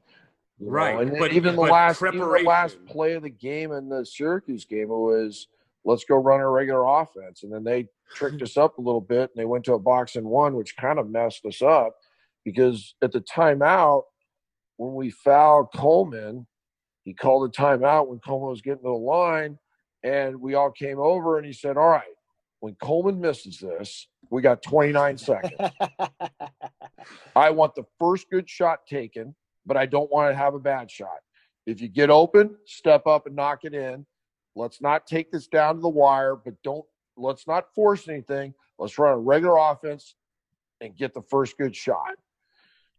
know, 0.58 0.70
Right, 0.70 1.00
And 1.00 1.18
but- 1.18 1.32
even 1.32 1.56
the 1.56 1.62
but 1.62 1.70
last 1.70 2.02
even 2.02 2.18
the 2.18 2.26
last 2.46 2.84
play 2.86 3.12
of 3.12 3.22
the 3.22 3.30
game 3.30 3.72
in 3.72 3.88
the 3.88 4.04
Syracuse 4.04 4.64
game 4.64 4.84
it 4.84 4.88
was 4.88 5.48
let's 5.84 6.04
go 6.04 6.16
run 6.16 6.40
our 6.40 6.50
regular 6.50 6.84
offense, 6.86 7.42
and 7.42 7.52
then 7.52 7.64
they 7.64 7.88
tricked 8.14 8.42
us 8.42 8.56
up 8.56 8.78
a 8.78 8.80
little 8.80 9.00
bit 9.00 9.30
and 9.34 9.40
they 9.40 9.44
went 9.46 9.64
to 9.64 9.74
a 9.74 9.78
box 9.78 10.16
and 10.16 10.26
one, 10.26 10.54
which 10.54 10.76
kind 10.76 10.98
of 10.98 11.08
messed 11.08 11.44
us 11.46 11.62
up 11.62 11.94
because 12.44 12.94
at 13.02 13.12
the 13.12 13.20
timeout 13.20 14.02
when 14.76 14.94
we 14.94 15.10
fouled 15.10 15.68
Coleman, 15.74 16.46
he 17.04 17.12
called 17.12 17.48
a 17.48 17.52
timeout 17.52 18.06
when 18.08 18.18
Coleman 18.20 18.48
was 18.48 18.62
getting 18.62 18.78
to 18.78 18.84
the 18.84 18.90
line, 18.90 19.58
and 20.02 20.40
we 20.40 20.54
all 20.54 20.70
came 20.70 20.98
over 20.98 21.36
and 21.36 21.46
he 21.46 21.52
said, 21.52 21.76
"All 21.76 21.88
right." 21.88 22.04
When 22.60 22.74
Coleman 22.74 23.20
misses 23.20 23.58
this, 23.58 24.06
we 24.30 24.42
got 24.42 24.62
29 24.62 25.18
seconds. 25.18 25.72
I 27.36 27.50
want 27.50 27.74
the 27.74 27.84
first 27.98 28.28
good 28.30 28.48
shot 28.48 28.86
taken, 28.86 29.34
but 29.64 29.76
I 29.76 29.86
don't 29.86 30.10
want 30.10 30.30
to 30.30 30.36
have 30.36 30.54
a 30.54 30.58
bad 30.58 30.90
shot. 30.90 31.18
If 31.66 31.80
you 31.80 31.88
get 31.88 32.10
open, 32.10 32.56
step 32.66 33.06
up 33.06 33.26
and 33.26 33.34
knock 33.34 33.64
it 33.64 33.74
in. 33.74 34.06
Let's 34.54 34.82
not 34.82 35.06
take 35.06 35.30
this 35.30 35.46
down 35.46 35.76
to 35.76 35.80
the 35.80 35.88
wire, 35.88 36.36
but 36.36 36.54
don't 36.62 36.84
let's 37.16 37.46
not 37.46 37.74
force 37.74 38.08
anything. 38.08 38.54
Let's 38.78 38.98
run 38.98 39.12
a 39.12 39.18
regular 39.18 39.56
offense 39.56 40.14
and 40.80 40.96
get 40.96 41.14
the 41.14 41.22
first 41.22 41.56
good 41.56 41.74
shot. 41.74 42.14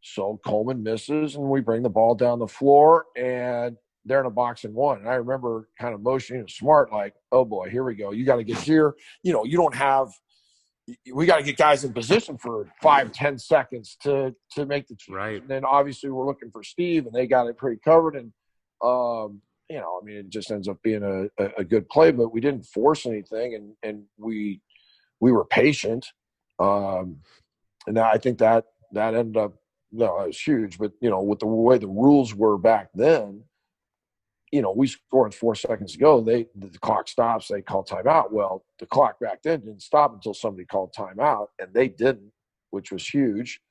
So 0.01 0.39
Coleman 0.43 0.81
misses, 0.81 1.35
and 1.35 1.43
we 1.43 1.61
bring 1.61 1.83
the 1.83 1.89
ball 1.89 2.15
down 2.15 2.39
the 2.39 2.47
floor, 2.47 3.05
and 3.15 3.77
they're 4.05 4.19
in 4.19 4.25
a 4.25 4.31
box 4.31 4.63
and 4.63 4.73
one. 4.73 4.99
And 4.99 5.09
I 5.09 5.15
remember 5.15 5.69
kind 5.79 5.93
of 5.93 6.01
motioning 6.01 6.45
to 6.45 6.51
Smart, 6.51 6.91
like, 6.91 7.13
"Oh 7.31 7.45
boy, 7.45 7.69
here 7.69 7.83
we 7.83 7.95
go. 7.95 8.11
You 8.11 8.25
got 8.25 8.37
to 8.37 8.43
get 8.43 8.57
here. 8.57 8.95
You 9.23 9.33
know, 9.33 9.45
you 9.45 9.57
don't 9.57 9.75
have 9.75 10.09
we 11.13 11.25
got 11.25 11.37
to 11.37 11.43
get 11.43 11.57
guys 11.57 11.83
in 11.83 11.93
position 11.93 12.37
for 12.37 12.67
five, 12.81 13.11
ten 13.11 13.37
seconds 13.37 13.97
to 14.01 14.35
to 14.53 14.65
make 14.65 14.87
the 14.87 14.95
change. 14.95 15.15
Right. 15.15 15.41
And 15.41 15.49
then 15.49 15.65
obviously 15.65 16.09
we're 16.09 16.25
looking 16.25 16.51
for 16.51 16.63
Steve, 16.63 17.05
and 17.05 17.13
they 17.13 17.27
got 17.27 17.47
it 17.47 17.57
pretty 17.57 17.79
covered. 17.83 18.15
And 18.15 18.31
um, 18.83 19.41
you 19.69 19.77
know, 19.77 19.99
I 20.01 20.05
mean, 20.05 20.17
it 20.17 20.29
just 20.29 20.51
ends 20.51 20.67
up 20.67 20.81
being 20.83 21.03
a, 21.03 21.43
a, 21.43 21.51
a 21.59 21.63
good 21.63 21.87
play, 21.89 22.11
but 22.11 22.33
we 22.33 22.41
didn't 22.41 22.65
force 22.65 23.05
anything, 23.05 23.55
and 23.55 23.73
and 23.83 24.03
we 24.17 24.61
we 25.19 25.31
were 25.31 25.45
patient. 25.45 26.05
Um, 26.59 27.17
and 27.87 27.97
I 27.97 28.17
think 28.17 28.39
that 28.39 28.65
that 28.93 29.15
ended 29.15 29.37
up 29.37 29.53
no, 29.91 30.21
it 30.21 30.27
was 30.27 30.41
huge. 30.41 30.77
But 30.77 30.93
you 31.01 31.09
know, 31.09 31.21
with 31.21 31.39
the 31.39 31.47
way 31.47 31.77
the 31.77 31.87
rules 31.87 32.33
were 32.33 32.57
back 32.57 32.89
then, 32.93 33.43
you 34.51 34.61
know, 34.61 34.71
we 34.71 34.87
scored 34.87 35.33
four 35.33 35.55
seconds 35.55 35.95
ago. 35.95 36.21
They 36.21 36.47
the 36.55 36.77
clock 36.79 37.07
stops. 37.07 37.47
They 37.47 37.61
call 37.61 37.83
timeout. 37.83 38.31
Well, 38.31 38.65
the 38.79 38.85
clock 38.85 39.19
back 39.19 39.41
then 39.43 39.61
didn't 39.61 39.81
stop 39.81 40.13
until 40.13 40.33
somebody 40.33 40.65
called 40.65 40.93
timeout, 40.97 41.47
and 41.59 41.73
they 41.73 41.87
didn't, 41.87 42.31
which 42.71 42.91
was 42.91 43.07
huge 43.07 43.61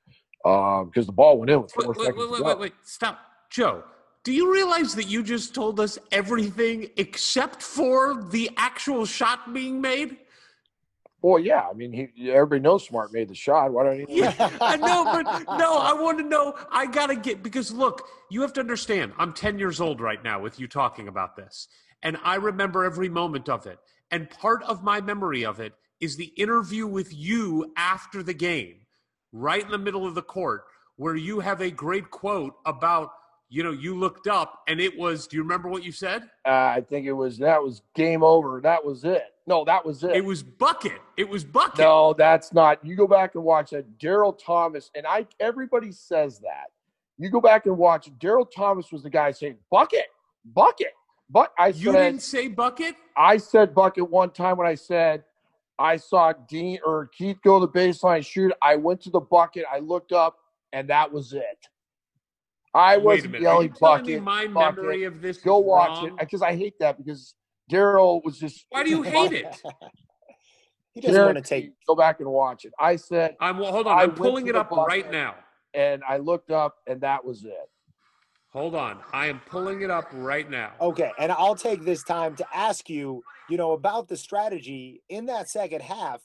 um, 0.45 0.87
because 0.87 1.05
the 1.05 1.11
ball 1.11 1.37
went 1.37 1.51
in 1.51 1.61
with 1.61 1.71
four 1.71 1.87
wait, 1.87 1.97
seconds 1.97 2.17
wait, 2.17 2.31
wait, 2.31 2.45
wait, 2.45 2.59
wait. 2.59 2.73
Stop. 2.83 3.19
Joe, 3.49 3.83
do 4.23 4.31
you 4.31 4.51
realize 4.51 4.95
that 4.95 5.09
you 5.09 5.23
just 5.23 5.53
told 5.53 5.79
us 5.79 5.99
everything 6.11 6.89
except 6.97 7.61
for 7.61 8.23
the 8.31 8.49
actual 8.57 9.05
shot 9.05 9.53
being 9.53 9.81
made? 9.81 10.17
Well, 11.21 11.37
yeah, 11.37 11.67
I 11.69 11.73
mean, 11.73 11.93
he, 11.93 12.31
everybody 12.31 12.61
knows 12.61 12.87
Smart 12.87 13.13
made 13.13 13.27
the 13.27 13.35
shot. 13.35 13.71
Why 13.71 13.83
don't 13.83 13.99
he? 13.99 14.19
Yeah, 14.21 14.33
I 14.59 14.75
know, 14.75 15.03
but 15.05 15.57
no, 15.57 15.77
I 15.77 15.93
want 15.93 16.17
to 16.17 16.23
know. 16.23 16.55
I 16.71 16.87
got 16.87 17.07
to 17.07 17.15
get, 17.15 17.43
because 17.43 17.71
look, 17.71 18.07
you 18.29 18.41
have 18.41 18.53
to 18.53 18.59
understand, 18.59 19.13
I'm 19.19 19.33
10 19.33 19.59
years 19.59 19.79
old 19.79 20.01
right 20.01 20.23
now 20.23 20.41
with 20.41 20.59
you 20.59 20.67
talking 20.67 21.07
about 21.07 21.35
this. 21.35 21.67
And 22.01 22.17
I 22.23 22.35
remember 22.35 22.83
every 22.83 23.09
moment 23.09 23.49
of 23.49 23.67
it. 23.67 23.77
And 24.09 24.29
part 24.29 24.63
of 24.63 24.83
my 24.83 24.99
memory 24.99 25.45
of 25.45 25.59
it 25.59 25.73
is 25.99 26.17
the 26.17 26.33
interview 26.35 26.87
with 26.87 27.13
you 27.13 27.71
after 27.77 28.23
the 28.23 28.33
game, 28.33 28.77
right 29.31 29.63
in 29.63 29.69
the 29.69 29.77
middle 29.77 30.07
of 30.07 30.15
the 30.15 30.23
court, 30.23 30.63
where 30.95 31.15
you 31.15 31.39
have 31.39 31.61
a 31.61 31.69
great 31.69 32.09
quote 32.09 32.55
about, 32.65 33.11
you 33.49 33.63
know, 33.63 33.71
you 33.71 33.95
looked 33.97 34.27
up 34.27 34.63
and 34.67 34.81
it 34.81 34.97
was, 34.97 35.27
do 35.27 35.37
you 35.37 35.43
remember 35.43 35.69
what 35.69 35.83
you 35.83 35.91
said? 35.91 36.23
Uh, 36.45 36.49
I 36.49 36.83
think 36.89 37.05
it 37.05 37.13
was 37.13 37.37
that 37.37 37.61
was 37.61 37.83
game 37.93 38.23
over. 38.23 38.59
That 38.61 38.83
was 38.83 39.03
it. 39.03 39.23
No, 39.47 39.65
that 39.65 39.85
was 39.85 40.03
it. 40.03 40.15
It 40.15 40.23
was 40.23 40.43
bucket. 40.43 41.01
It 41.17 41.27
was 41.27 41.43
bucket. 41.43 41.79
No, 41.79 42.13
that's 42.13 42.53
not. 42.53 42.83
You 42.85 42.95
go 42.95 43.07
back 43.07 43.35
and 43.35 43.43
watch 43.43 43.71
that. 43.71 43.97
Daryl 43.97 44.37
Thomas, 44.37 44.91
and 44.95 45.05
I. 45.07 45.25
Everybody 45.39 45.91
says 45.91 46.39
that. 46.39 46.67
You 47.17 47.29
go 47.29 47.41
back 47.41 47.65
and 47.65 47.77
watch. 47.77 48.09
Daryl 48.19 48.47
Thomas 48.49 48.91
was 48.91 49.03
the 49.03 49.09
guy 49.09 49.31
saying 49.31 49.57
bucket, 49.69 50.05
bucket, 50.53 50.93
but 51.29 51.51
I 51.57 51.67
You 51.67 51.91
said 51.91 51.93
didn't 51.93 52.21
say 52.21 52.47
bucket? 52.47 52.95
I 53.17 53.37
said 53.37 53.73
bucket 53.73 54.09
one 54.09 54.31
time 54.31 54.57
when 54.57 54.67
I 54.67 54.75
said 54.75 55.23
I 55.77 55.97
saw 55.97 56.33
Dean 56.47 56.79
or 56.85 57.07
Keith 57.07 57.37
go 57.43 57.59
to 57.59 57.65
the 57.65 57.71
baseline 57.71 58.25
shoot. 58.25 58.53
I 58.61 58.75
went 58.75 59.01
to 59.01 59.09
the 59.09 59.19
bucket. 59.19 59.65
I 59.71 59.79
looked 59.79 60.11
up, 60.11 60.37
and 60.73 60.87
that 60.89 61.11
was 61.11 61.33
it. 61.33 61.67
I 62.73 62.97
wasn't 62.97 63.31
minute. 63.31 63.43
Yelling 63.43 63.73
bucket. 63.79 64.23
my 64.23 64.47
bucket. 64.47 64.77
memory 64.77 65.03
of 65.03 65.21
this 65.21 65.39
Go 65.39 65.57
watch 65.57 65.97
wrong? 66.03 66.07
it 66.07 66.17
because 66.19 66.41
I 66.41 66.55
hate 66.55 66.79
that 66.79 66.97
because 66.97 67.33
Daryl 67.71 68.23
was 68.23 68.37
just. 68.37 68.65
Why 68.69 68.83
do 68.83 68.89
you 68.89 69.01
hate 69.15 69.33
it? 69.33 69.61
he 70.93 71.01
doesn't 71.01 71.15
Derek, 71.15 71.35
want 71.35 71.45
to 71.45 71.49
take. 71.49 71.71
Go 71.87 71.95
back 71.95 72.19
and 72.19 72.29
watch 72.29 72.65
it. 72.65 72.73
I 72.79 72.97
said, 72.97 73.35
I'm 73.39 73.57
well, 73.57 73.71
hold 73.71 73.87
on. 73.87 73.97
I 73.97 74.03
I'm 74.03 74.11
pulling 74.13 74.47
it 74.47 74.55
up 74.55 74.71
right 74.71 75.09
now. 75.11 75.35
and 75.73 76.03
I 76.07 76.17
looked 76.17 76.51
up, 76.51 76.77
and 76.87 77.01
that 77.01 77.23
was 77.23 77.45
it. 77.45 77.69
Hold 78.51 78.75
on. 78.75 78.99
I 79.13 79.27
am 79.27 79.39
pulling 79.45 79.81
it 79.81 79.89
up 79.89 80.09
right 80.11 80.49
now. 80.49 80.73
Okay, 80.81 81.11
and 81.17 81.31
I'll 81.31 81.55
take 81.55 81.85
this 81.85 82.03
time 82.03 82.35
to 82.35 82.45
ask 82.53 82.89
you, 82.89 83.23
you 83.49 83.55
know, 83.55 83.71
about 83.71 84.09
the 84.09 84.17
strategy 84.17 85.01
in 85.07 85.27
that 85.27 85.49
second 85.49 85.81
half. 85.81 86.21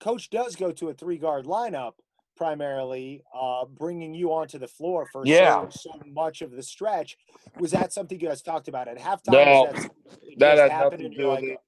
Coach 0.00 0.30
does 0.30 0.56
go 0.56 0.72
to 0.72 0.88
a 0.88 0.94
three 0.94 1.18
guard 1.18 1.44
lineup 1.44 1.92
primarily, 2.40 3.22
uh, 3.38 3.66
bringing 3.66 4.14
you 4.14 4.32
onto 4.32 4.58
the 4.58 4.66
floor 4.66 5.04
for 5.12 5.26
Yeah. 5.26 5.68
so, 5.68 5.90
so 5.90 6.00
much 6.06 6.40
of 6.40 6.52
the 6.52 6.62
stretch. 6.62 7.18
Was 7.58 7.70
that 7.72 7.92
something 7.92 8.18
you 8.18 8.28
guys 8.28 8.40
talked 8.40 8.66
about 8.66 8.88
at 8.88 8.96
halftime? 8.96 9.32
No, 9.32 9.68
that, 9.70 9.90
that 10.38 10.70
had 10.70 10.84
nothing 10.84 11.00
to 11.00 11.08
do 11.10 11.28
with 11.28 11.40
like, 11.40 11.60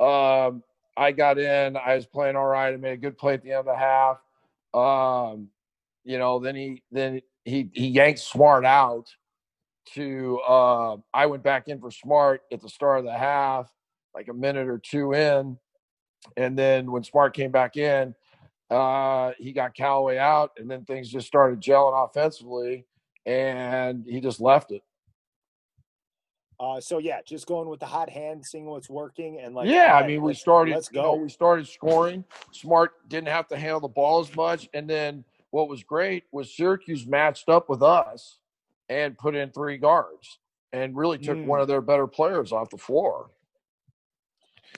it. 0.00 0.02
Um, 0.02 0.62
I 0.96 1.12
got 1.12 1.36
in. 1.36 1.76
I 1.76 1.96
was 1.96 2.06
playing 2.06 2.34
all 2.34 2.46
right. 2.46 2.72
I 2.72 2.76
made 2.78 2.92
a 2.92 2.96
good 2.96 3.18
play 3.18 3.34
at 3.34 3.42
the 3.42 3.50
end 3.50 3.58
of 3.58 3.66
the 3.66 3.76
half. 3.76 4.22
Um, 4.72 5.48
you 6.02 6.18
know, 6.18 6.38
then 6.38 6.56
he 6.56 6.82
then 6.90 7.20
he 7.44 7.68
he 7.74 7.88
yanked 7.88 8.20
Smart 8.20 8.64
out. 8.64 9.08
To 9.94 10.40
uh, 10.48 10.96
I 11.12 11.26
went 11.26 11.42
back 11.42 11.68
in 11.68 11.78
for 11.78 11.90
Smart 11.90 12.40
at 12.50 12.62
the 12.62 12.70
start 12.70 13.00
of 13.00 13.04
the 13.04 13.12
half, 13.12 13.70
like 14.14 14.28
a 14.28 14.34
minute 14.34 14.68
or 14.68 14.78
two 14.78 15.12
in, 15.12 15.58
and 16.38 16.58
then 16.58 16.90
when 16.90 17.04
Smart 17.04 17.34
came 17.34 17.50
back 17.50 17.76
in, 17.76 18.14
uh, 18.70 19.32
he 19.38 19.52
got 19.52 19.74
Calloway 19.74 20.18
out, 20.18 20.52
and 20.58 20.70
then 20.70 20.84
things 20.84 21.08
just 21.08 21.26
started 21.26 21.60
gelling 21.60 22.04
offensively, 22.08 22.84
and 23.24 24.04
he 24.08 24.20
just 24.20 24.40
left 24.40 24.72
it. 24.72 24.82
Uh, 26.58 26.80
so 26.80 26.96
yeah, 26.98 27.20
just 27.26 27.46
going 27.46 27.68
with 27.68 27.80
the 27.80 27.86
hot 27.86 28.08
hand, 28.08 28.44
seeing 28.44 28.64
what's 28.64 28.88
working, 28.88 29.38
and 29.40 29.54
like 29.54 29.68
yeah, 29.68 29.94
I 29.94 30.06
mean, 30.06 30.22
we 30.22 30.32
started. 30.32 30.74
Let's 30.74 30.90
You 30.90 31.02
know, 31.02 31.14
go. 31.14 31.22
we 31.22 31.28
started 31.28 31.68
scoring. 31.68 32.24
Smart 32.52 32.92
didn't 33.08 33.28
have 33.28 33.46
to 33.48 33.56
handle 33.58 33.80
the 33.80 33.88
ball 33.88 34.20
as 34.20 34.34
much, 34.34 34.68
and 34.72 34.88
then 34.88 35.22
what 35.50 35.68
was 35.68 35.82
great 35.82 36.24
was 36.32 36.54
Syracuse 36.54 37.06
matched 37.06 37.48
up 37.48 37.68
with 37.68 37.82
us 37.82 38.38
and 38.88 39.18
put 39.18 39.34
in 39.34 39.50
three 39.50 39.76
guards 39.76 40.38
and 40.72 40.96
really 40.96 41.18
took 41.18 41.36
Mm. 41.38 41.46
one 41.46 41.60
of 41.60 41.68
their 41.68 41.80
better 41.80 42.06
players 42.06 42.52
off 42.52 42.70
the 42.70 42.76
floor. 42.78 43.30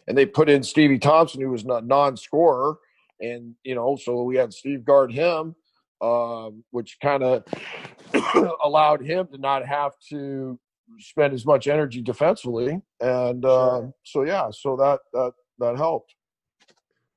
And 0.06 0.16
they 0.16 0.26
put 0.26 0.48
in 0.48 0.62
Stevie 0.62 0.98
Thompson, 0.98 1.40
who 1.40 1.50
was 1.50 1.64
not 1.64 1.86
non-scorer, 1.86 2.78
and 3.20 3.54
you 3.64 3.74
know, 3.74 3.96
so 3.96 4.22
we 4.22 4.36
had 4.36 4.52
Steve 4.52 4.84
guard 4.84 5.12
him, 5.12 5.54
um, 6.00 6.64
which 6.70 6.98
kind 7.02 7.22
of 7.22 7.44
allowed 8.64 9.04
him 9.04 9.26
to 9.32 9.38
not 9.38 9.66
have 9.66 9.92
to 10.10 10.58
spend 10.98 11.34
as 11.34 11.44
much 11.44 11.66
energy 11.68 12.00
defensively, 12.00 12.80
and 13.00 13.44
uh, 13.44 13.80
Sure. 13.80 13.94
so 14.04 14.22
yeah, 14.22 14.50
so 14.50 14.76
that 14.76 15.00
that 15.12 15.32
that 15.58 15.76
helped. 15.76 16.14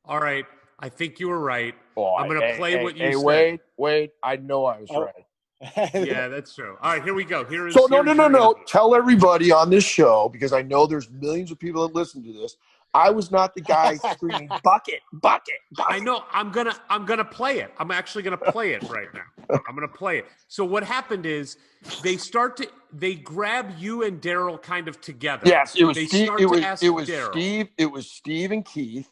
All 0.05 0.19
right. 0.19 0.45
I 0.79 0.89
think 0.89 1.19
you 1.19 1.29
were 1.29 1.39
right. 1.39 1.75
Oh, 1.95 2.15
I'm 2.15 2.27
gonna 2.27 2.41
hey, 2.41 2.57
play 2.57 2.71
hey, 2.71 2.83
what 2.83 2.97
you 2.97 3.03
hey, 3.03 3.13
said. 3.13 3.23
Wait, 3.23 3.59
wait, 3.77 4.11
I 4.23 4.35
know 4.37 4.65
I 4.65 4.79
was 4.81 4.89
Oh. 4.91 5.03
right. 5.03 5.13
Yeah, 5.93 6.27
that's 6.27 6.55
true. 6.55 6.75
All 6.81 6.93
right, 6.93 7.03
here 7.03 7.13
we 7.13 7.23
go. 7.23 7.45
Here 7.45 7.67
is 7.67 7.75
So 7.75 7.85
no, 7.85 8.01
no, 8.01 8.13
no, 8.13 8.27
no. 8.27 8.55
Tell 8.65 8.95
everybody 8.95 9.51
on 9.51 9.69
this 9.69 9.83
show 9.83 10.27
because 10.27 10.53
I 10.53 10.63
know 10.63 10.87
there's 10.87 11.07
millions 11.11 11.51
of 11.51 11.59
people 11.59 11.87
that 11.87 11.93
listen 11.93 12.23
to 12.23 12.33
this. 12.33 12.55
I 12.93 13.11
was 13.11 13.31
not 13.31 13.55
the 13.55 13.61
guy 13.61 13.97
screaming 13.97 14.59
bucket, 14.63 15.01
bucket, 15.13 15.59
bucket. 15.71 15.95
I 15.95 15.99
know. 15.99 16.23
I'm 16.31 16.51
gonna. 16.51 16.75
I'm 16.89 17.05
gonna 17.05 17.25
play 17.25 17.59
it. 17.59 17.73
I'm 17.79 17.91
actually 17.91 18.23
gonna 18.23 18.37
play 18.37 18.73
it 18.73 18.83
right 18.89 19.13
now. 19.13 19.23
I'm 19.67 19.75
gonna 19.75 19.87
play 19.87 20.19
it. 20.19 20.25
So 20.47 20.65
what 20.65 20.83
happened 20.83 21.25
is 21.25 21.57
they 21.99 22.17
start 22.17 22.57
to 22.57 22.67
they 22.93 23.15
grab 23.15 23.73
you 23.79 24.03
and 24.03 24.21
Daryl 24.21 24.61
kind 24.61 24.87
of 24.87 25.01
together. 25.01 25.47
Yes, 25.47 25.75
it 25.77 25.85
was 25.85 25.99
They 25.99 26.07
Steve. 26.07 26.31
start 26.31 26.39
It 26.39 26.47
to 26.47 26.57
was 26.57 26.61
ask 26.61 26.81
it 26.81 26.89
was 26.91 27.11
Daryl. 27.11 27.41
Steve. 27.41 27.69
It 27.77 27.87
was 27.87 28.11
Steve 28.11 28.51
and 28.51 28.65
Keith. 28.65 29.09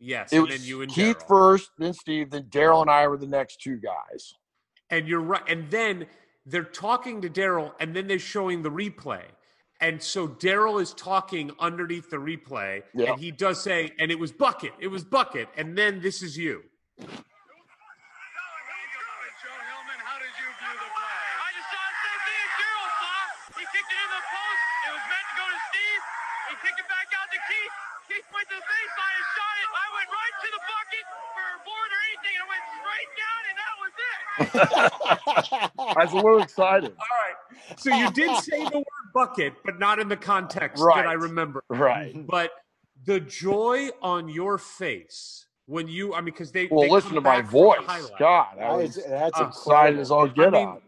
Yes, 0.00 0.32
It 0.32 0.40
and 0.40 0.48
was 0.48 0.50
then 0.50 0.64
you 0.64 0.82
and 0.82 0.94
Keith 0.94 0.96
Daryl. 0.96 1.28
first, 1.28 1.70
then 1.78 1.94
Steve, 1.94 2.30
then 2.30 2.44
Daryl 2.44 2.82
and 2.82 2.90
I 2.90 3.08
were 3.08 3.18
the 3.18 3.26
next 3.26 3.62
two 3.62 3.76
guys. 3.78 4.34
And 4.90 5.08
you're 5.08 5.20
right. 5.20 5.42
And 5.48 5.70
then 5.70 6.06
they're 6.46 6.64
talking 6.64 7.22
to 7.22 7.30
Daryl, 7.30 7.72
and 7.80 7.94
then 7.96 8.08
they're 8.08 8.18
showing 8.18 8.62
the 8.62 8.70
replay. 8.70 9.22
And 9.82 10.00
so 10.00 10.28
Daryl 10.28 10.80
is 10.80 10.94
talking 10.94 11.50
underneath 11.58 12.08
the 12.08 12.16
replay, 12.16 12.84
Yeah. 12.94 13.10
and 13.12 13.20
he 13.20 13.32
does 13.32 13.60
say, 13.60 13.90
and 13.98 14.12
it 14.12 14.18
was 14.18 14.30
bucket, 14.30 14.70
it 14.78 14.86
was 14.86 15.02
bucket, 15.02 15.48
and 15.56 15.76
then 15.76 16.00
this 16.00 16.22
is 16.22 16.38
you. 16.38 16.62
Joe 17.02 17.08
how 20.06 20.22
did 20.22 20.30
you 20.38 20.46
view 20.54 20.74
the 20.78 20.86
play? 20.86 21.18
I 21.34 21.50
just 21.50 21.66
saw 21.66 21.82
the 21.82 21.98
same 21.98 22.50
Daryl 22.62 22.90
saw. 23.02 23.58
He 23.58 23.64
kicked 23.74 23.90
it 23.90 23.98
in 24.06 24.10
the 24.14 24.22
post. 24.22 24.62
It 24.86 24.92
was 24.94 25.04
meant 25.10 25.26
to 25.26 25.34
go 25.34 25.46
to 25.50 25.58
Steve. 25.74 26.02
He 26.46 26.54
kicked 26.62 26.78
it 26.78 26.86
back 26.86 27.08
out 27.18 27.26
to 27.34 27.38
Keith. 27.42 27.74
Keith 28.06 28.28
went 28.30 28.46
to 28.54 28.56
the 28.62 28.66
baseline 28.70 29.16
and 29.18 29.26
shot 29.34 29.54
it. 29.58 29.68
I 29.82 29.86
went 29.98 30.08
right 30.14 30.36
to 30.46 30.48
the 30.54 30.62
bucket 30.70 31.04
for 31.34 31.42
a 31.42 31.58
board 31.66 31.90
or 31.90 32.00
anything, 32.06 32.34
and 32.38 32.46
went 32.46 32.64
straight 32.78 33.10
down, 33.18 33.42
and 33.50 33.56
that 33.58 33.74
was 33.82 33.92
it. 33.98 34.22
I 35.98 36.04
was 36.06 36.14
a 36.14 36.22
little 36.22 36.38
excited. 36.38 36.94
All 36.94 37.14
right. 37.18 37.36
So 37.82 37.90
you 37.90 38.06
did 38.14 38.30
say 38.46 38.62
the 38.62 38.78
word 38.78 39.01
bucket, 39.12 39.54
but 39.64 39.78
not 39.78 39.98
in 39.98 40.08
the 40.08 40.16
context 40.16 40.82
Right. 40.82 40.96
that 41.04 41.08
I 41.08 41.14
remember. 41.14 41.64
Right. 41.68 42.14
But 42.26 42.50
the 43.04 43.20
joy 43.20 43.88
on 44.00 44.28
your 44.28 44.58
face 44.58 45.46
when 45.66 45.88
you, 45.88 46.14
I 46.14 46.18
mean, 46.20 46.26
because 46.26 46.52
they 46.52 46.68
Well, 46.70 46.82
they 46.82 46.90
listen 46.90 47.14
to 47.14 47.20
my 47.20 47.40
back 47.42 47.50
from 47.50 47.58
the 47.58 47.64
voice. 47.64 48.10
God, 48.18 48.46
I 48.54 48.56
That 48.56 48.76
was 48.76 48.94
that's 49.08 49.40
uh, 49.40 49.44
excited 49.46 49.98
as 49.98 50.10
all 50.10 50.28
get 50.28 50.48
I 50.48 50.50
mean, 50.50 50.68
out. 50.68 50.82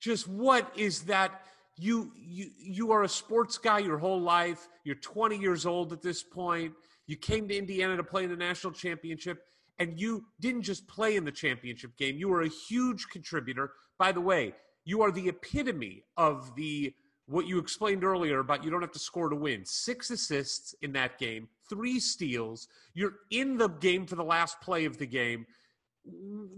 just 0.00 0.28
what 0.28 0.70
is 0.76 1.02
that 1.04 1.42
you 1.76 2.12
you 2.16 2.50
you 2.58 2.90
are 2.92 3.04
a 3.04 3.08
sports 3.08 3.56
guy 3.56 3.78
your 3.78 3.98
whole 3.98 4.20
life 4.20 4.68
you're 4.84 4.96
20 4.96 5.38
years 5.38 5.64
old 5.64 5.92
at 5.92 6.02
this 6.02 6.22
point 6.24 6.72
you 7.06 7.16
came 7.16 7.46
to 7.46 7.56
indiana 7.56 7.96
to 7.96 8.02
play 8.02 8.24
in 8.24 8.30
the 8.30 8.36
national 8.36 8.72
championship 8.72 9.44
and 9.78 9.98
you 10.00 10.24
didn't 10.40 10.62
just 10.62 10.88
play 10.88 11.14
in 11.14 11.24
the 11.24 11.30
championship 11.30 11.96
game 11.96 12.18
you 12.18 12.28
were 12.28 12.42
a 12.42 12.48
huge 12.48 13.08
contributor 13.10 13.70
by 13.96 14.10
the 14.10 14.20
way 14.20 14.52
you 14.84 15.02
are 15.02 15.12
the 15.12 15.28
epitome 15.28 16.02
of 16.16 16.52
the 16.56 16.92
what 17.28 17.46
you 17.46 17.58
explained 17.58 18.04
earlier 18.04 18.40
about 18.40 18.64
you 18.64 18.70
don't 18.70 18.80
have 18.80 18.92
to 18.92 18.98
score 18.98 19.28
to 19.28 19.36
win. 19.36 19.64
Six 19.64 20.10
assists 20.10 20.74
in 20.82 20.92
that 20.92 21.18
game 21.18 21.48
three 21.68 22.00
steals. 22.00 22.68
You're 22.94 23.16
in 23.30 23.56
the 23.56 23.68
game 23.68 24.06
for 24.06 24.16
the 24.16 24.24
last 24.24 24.60
play 24.60 24.84
of 24.84 24.98
the 24.98 25.06
game. 25.06 25.46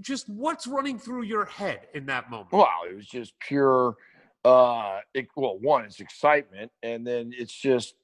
Just 0.00 0.28
what's 0.28 0.66
running 0.66 0.98
through 0.98 1.22
your 1.22 1.44
head 1.44 1.88
in 1.94 2.06
that 2.06 2.30
moment? 2.30 2.52
Well, 2.52 2.68
it 2.88 2.94
was 2.94 3.06
just 3.06 3.38
pure. 3.40 3.96
Uh, 4.44 5.00
it, 5.12 5.26
well, 5.36 5.58
one, 5.58 5.84
it's 5.84 6.00
excitement, 6.00 6.70
and 6.82 7.06
then 7.06 7.32
it's 7.36 7.52
just 7.52 7.94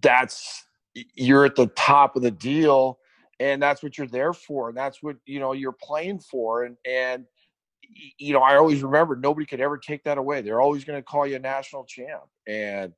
that's 0.00 0.64
you're 1.14 1.44
at 1.44 1.56
the 1.56 1.66
top 1.68 2.16
of 2.16 2.22
the 2.22 2.30
deal, 2.30 2.98
and 3.40 3.60
that's 3.60 3.82
what 3.82 3.98
you're 3.98 4.06
there 4.06 4.32
for, 4.32 4.68
and 4.68 4.78
that's 4.78 5.02
what 5.02 5.16
you 5.26 5.40
know 5.40 5.52
you're 5.52 5.72
playing 5.72 6.20
for, 6.20 6.64
and 6.64 6.76
and 6.86 7.24
you 8.18 8.32
know 8.32 8.40
I 8.40 8.56
always 8.56 8.82
remember 8.82 9.16
nobody 9.16 9.46
could 9.46 9.60
ever 9.60 9.78
take 9.78 10.04
that 10.04 10.18
away. 10.18 10.42
They're 10.42 10.60
always 10.60 10.84
going 10.84 10.98
to 10.98 11.02
call 11.02 11.26
you 11.26 11.36
a 11.36 11.40
national 11.40 11.84
champ, 11.84 12.22
and 12.46 12.92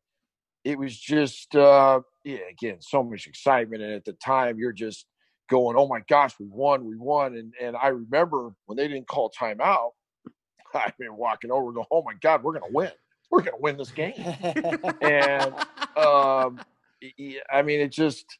it 0.65 0.79
was 0.79 0.99
just 0.99 1.55
uh, 1.55 2.01
yeah, 2.25 2.39
again, 2.51 2.79
so 2.81 3.03
much 3.03 3.27
excitement, 3.27 3.83
and 3.83 3.93
at 3.93 4.05
the 4.05 4.13
time 4.15 4.59
you're 4.59 4.73
just 4.73 5.07
going, 5.49 5.77
"Oh 5.77 5.89
my 5.89 6.01
gosh, 6.09 6.35
we 6.39 6.47
won, 6.47 6.85
we 6.85 6.97
won!" 6.97 7.37
And 7.37 7.53
and 7.61 7.77
I 7.77 7.89
remember 7.89 8.53
when 8.67 8.77
they 8.77 8.89
didn't 8.89 9.09
call 9.09 9.31
timeout, 9.31 9.91
I've 10.75 10.97
been 10.99 11.17
walking 11.17 11.51
over, 11.51 11.73
going, 11.73 11.87
"Oh 11.91 12.03
my 12.03 12.15
God, 12.21 12.43
we're 12.43 12.53
gonna 12.53 12.73
win! 12.73 12.91
We're 13.31 13.43
gonna 13.43 13.59
win 13.59 13.77
this 13.77 13.91
game!" 13.91 14.15
and 15.01 15.55
um, 15.97 16.61
I 17.53 17.63
mean, 17.63 17.81
it 17.81 17.93
just 17.93 18.39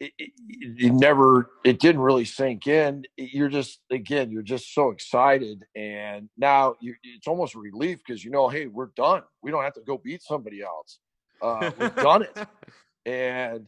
it, 0.00 0.12
it, 0.18 0.30
it 0.48 0.92
never 0.92 1.50
it 1.62 1.78
didn't 1.78 2.00
really 2.00 2.24
sink 2.24 2.66
in. 2.66 3.04
You're 3.16 3.50
just 3.50 3.80
again, 3.90 4.30
you're 4.30 4.42
just 4.42 4.74
so 4.74 4.90
excited, 4.90 5.64
and 5.76 6.30
now 6.38 6.76
you 6.80 6.94
it's 7.02 7.28
almost 7.28 7.54
a 7.54 7.58
relief 7.58 7.98
because 8.04 8.24
you 8.24 8.30
know, 8.30 8.48
hey, 8.48 8.66
we're 8.66 8.90
done. 8.96 9.22
We 9.42 9.50
don't 9.50 9.62
have 9.62 9.74
to 9.74 9.82
go 9.82 9.98
beat 9.98 10.22
somebody 10.22 10.62
else. 10.62 10.98
Uh, 11.42 11.70
we've 11.78 11.94
done 11.96 12.22
it, 12.22 12.36
and 13.06 13.66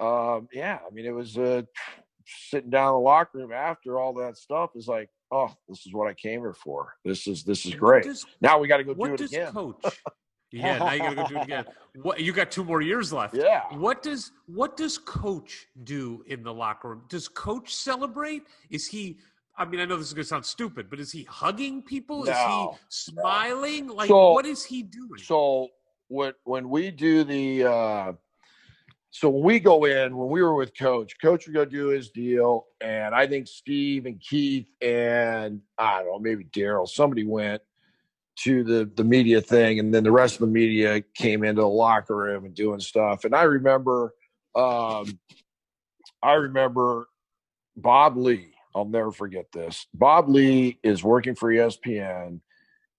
um, 0.00 0.48
yeah, 0.52 0.78
I 0.86 0.92
mean, 0.92 1.04
it 1.04 1.14
was 1.14 1.36
uh, 1.36 1.62
sitting 2.26 2.70
down 2.70 2.88
in 2.88 2.94
the 2.94 3.00
locker 3.00 3.38
room 3.38 3.52
after 3.52 3.98
all 3.98 4.14
that 4.14 4.38
stuff 4.38 4.70
is 4.74 4.88
like, 4.88 5.10
oh, 5.30 5.50
this 5.68 5.86
is 5.86 5.92
what 5.92 6.08
I 6.08 6.14
came 6.14 6.40
here 6.40 6.54
for. 6.54 6.94
This 7.04 7.26
is 7.26 7.44
this 7.44 7.66
is 7.66 7.74
great. 7.74 8.04
does- 8.04 8.24
now 8.40 8.58
we 8.58 8.68
got 8.68 8.78
to 8.78 8.84
go 8.84 8.94
do 8.94 9.12
it 9.12 9.18
does 9.18 9.32
again. 9.32 9.52
coach? 9.52 9.84
Yeah, 10.56 10.78
now 10.78 10.92
you 10.92 10.98
gotta 11.00 11.16
go 11.16 11.26
do 11.28 11.36
it 11.36 11.42
again. 11.44 11.64
What 12.02 12.20
you 12.20 12.32
got 12.34 12.50
two 12.50 12.62
more 12.62 12.82
years 12.82 13.10
left. 13.10 13.34
Yeah. 13.34 13.62
What 13.74 14.02
does 14.02 14.32
what 14.46 14.76
does 14.76 14.98
coach 14.98 15.66
do 15.84 16.22
in 16.26 16.42
the 16.42 16.52
locker 16.52 16.90
room? 16.90 17.02
Does 17.08 17.26
coach 17.26 17.74
celebrate? 17.74 18.42
Is 18.68 18.86
he 18.86 19.16
I 19.56 19.64
mean, 19.64 19.80
I 19.80 19.86
know 19.86 19.96
this 19.96 20.08
is 20.08 20.12
gonna 20.12 20.24
sound 20.24 20.44
stupid, 20.44 20.90
but 20.90 21.00
is 21.00 21.10
he 21.10 21.22
hugging 21.22 21.80
people? 21.82 22.24
No, 22.24 22.30
is 22.32 22.38
he 22.38 22.66
smiling? 22.90 23.86
Like 23.88 24.08
So- 24.08 24.32
what 24.32 24.44
is 24.44 24.62
he 24.62 24.82
doing? 24.82 25.18
So 25.22 25.68
when 26.08 26.32
when 26.44 26.68
we 26.68 26.90
do 26.90 27.24
the 27.24 27.64
uh 27.64 28.12
so 29.10 29.30
when 29.30 29.42
we 29.44 29.58
go 29.60 29.86
in, 29.86 30.14
when 30.14 30.28
we 30.28 30.42
were 30.42 30.54
with 30.54 30.76
Coach, 30.78 31.14
Coach 31.22 31.46
would 31.46 31.54
go 31.54 31.64
do 31.64 31.86
his 31.86 32.10
deal, 32.10 32.66
and 32.82 33.14
I 33.14 33.26
think 33.26 33.46
Steve 33.48 34.04
and 34.04 34.20
Keith 34.20 34.68
and 34.82 35.62
I 35.78 36.02
don't 36.02 36.08
know, 36.12 36.18
maybe 36.18 36.44
Daryl, 36.44 36.86
somebody 36.86 37.24
went 37.24 37.62
to 38.44 38.64
the 38.64 38.90
the 38.96 39.04
media 39.04 39.40
thing, 39.40 39.78
and 39.78 39.92
then 39.94 40.04
the 40.04 40.12
rest 40.12 40.34
of 40.34 40.40
the 40.40 40.46
media 40.46 41.02
came 41.14 41.44
into 41.44 41.62
the 41.62 41.68
locker 41.68 42.16
room 42.16 42.44
and 42.44 42.54
doing 42.54 42.80
stuff. 42.80 43.24
And 43.24 43.34
I 43.34 43.44
remember, 43.44 44.14
um, 44.54 45.18
I 46.22 46.32
remember 46.34 47.08
Bob 47.76 48.16
Lee. 48.16 48.52
I'll 48.74 48.84
never 48.84 49.10
forget 49.10 49.46
this. 49.52 49.86
Bob 49.94 50.28
Lee 50.28 50.78
is 50.82 51.02
working 51.02 51.34
for 51.34 51.50
ESPN 51.50 52.40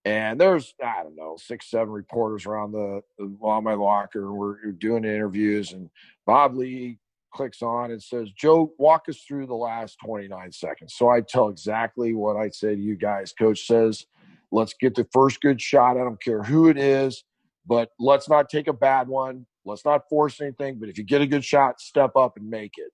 and 0.08 0.40
there's 0.40 0.74
I 0.82 1.04
don't 1.04 1.18
know 1.18 1.36
six 1.38 1.70
seven 1.70 1.90
reporters 1.90 2.46
around 2.46 2.72
the 2.72 3.02
on 3.42 3.66
my 3.66 3.74
locker. 3.74 4.32
We're 4.32 4.56
we're 4.64 4.72
doing 4.72 5.04
interviews, 5.04 5.74
and 5.74 5.90
Bob 6.26 6.56
Lee 6.56 6.98
clicks 7.34 7.62
on 7.62 7.92
and 7.92 8.02
says, 8.02 8.32
"Joe, 8.32 8.72
walk 8.78 9.10
us 9.10 9.22
through 9.28 9.48
the 9.48 9.56
last 9.56 9.98
29 10.06 10.54
seconds." 10.54 10.96
So 10.96 11.10
I 11.10 11.20
tell 11.20 11.50
exactly 11.50 12.14
what 12.14 12.38
I 12.38 12.50
say 12.50 12.74
to 12.74 12.82
you 12.82 12.96
guys. 12.96 13.34
Coach 13.34 13.68
says, 13.68 14.06
"Let's 14.52 14.74
get 14.80 14.96
the 14.96 15.08
first 15.12 15.42
good 15.42 15.62
shot. 15.62 15.98
I 15.98 16.04
don't 16.04 16.22
care 16.22 16.44
who 16.44 16.70
it 16.70 16.78
is, 16.78 17.24
but 17.66 17.90
let's 18.00 18.30
not 18.30 18.50
take 18.50 18.68
a 18.68 18.74
bad 18.74 19.08
one. 19.08 19.46
Let's 19.66 19.86
not 19.86 20.08
force 20.10 20.40
anything. 20.42 20.80
But 20.80 20.90
if 20.90 20.98
you 20.98 21.04
get 21.04 21.22
a 21.22 21.28
good 21.28 21.44
shot, 21.44 21.80
step 21.80 22.16
up 22.16 22.38
and 22.38 22.50
make 22.50 22.74
it." 22.78 22.92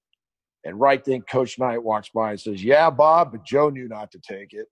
And 0.66 0.80
right 0.80 1.04
then, 1.04 1.22
Coach 1.22 1.60
Knight 1.60 1.84
walks 1.84 2.10
by 2.14 2.32
and 2.32 2.40
says, 2.40 2.64
"Yeah, 2.64 2.90
Bob, 2.90 3.32
but 3.32 3.44
Joe 3.44 3.70
knew 3.70 3.88
not 3.88 4.12
to 4.12 4.20
take 4.20 4.54
it." 4.54 4.68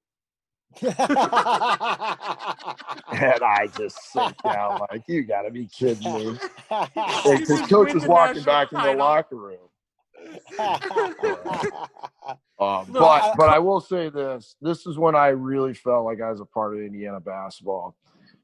And 3.12 3.44
I 3.44 3.68
just 3.78 3.98
sit 4.12 4.34
down 4.44 4.80
like, 4.90 5.04
you 5.08 5.24
got 5.24 5.42
to 5.42 5.52
be 5.52 5.68
kidding 5.68 6.14
me. 6.14 6.38
Because 6.70 7.62
coach 7.68 7.88
win 7.88 7.96
was 7.96 8.08
walking 8.08 8.38
national 8.38 8.46
back 8.46 8.72
in 8.72 8.82
the 8.82 8.94
locker 8.94 9.36
room. 9.36 9.58
Um, 10.60 10.78
No, 12.60 12.86
but 13.00 13.06
I- 13.24 13.34
but 13.38 13.50
I 13.50 13.60
will 13.60 13.80
say 13.82 14.10
this: 14.10 14.56
this 14.62 14.86
is 14.86 14.98
when 14.98 15.16
I 15.16 15.30
really 15.30 15.74
felt 15.74 16.06
like 16.06 16.22
I 16.22 16.30
was 16.30 16.42
a 16.42 16.46
part 16.46 16.76
of 16.76 16.82
Indiana 16.82 17.20
basketball. 17.20 17.96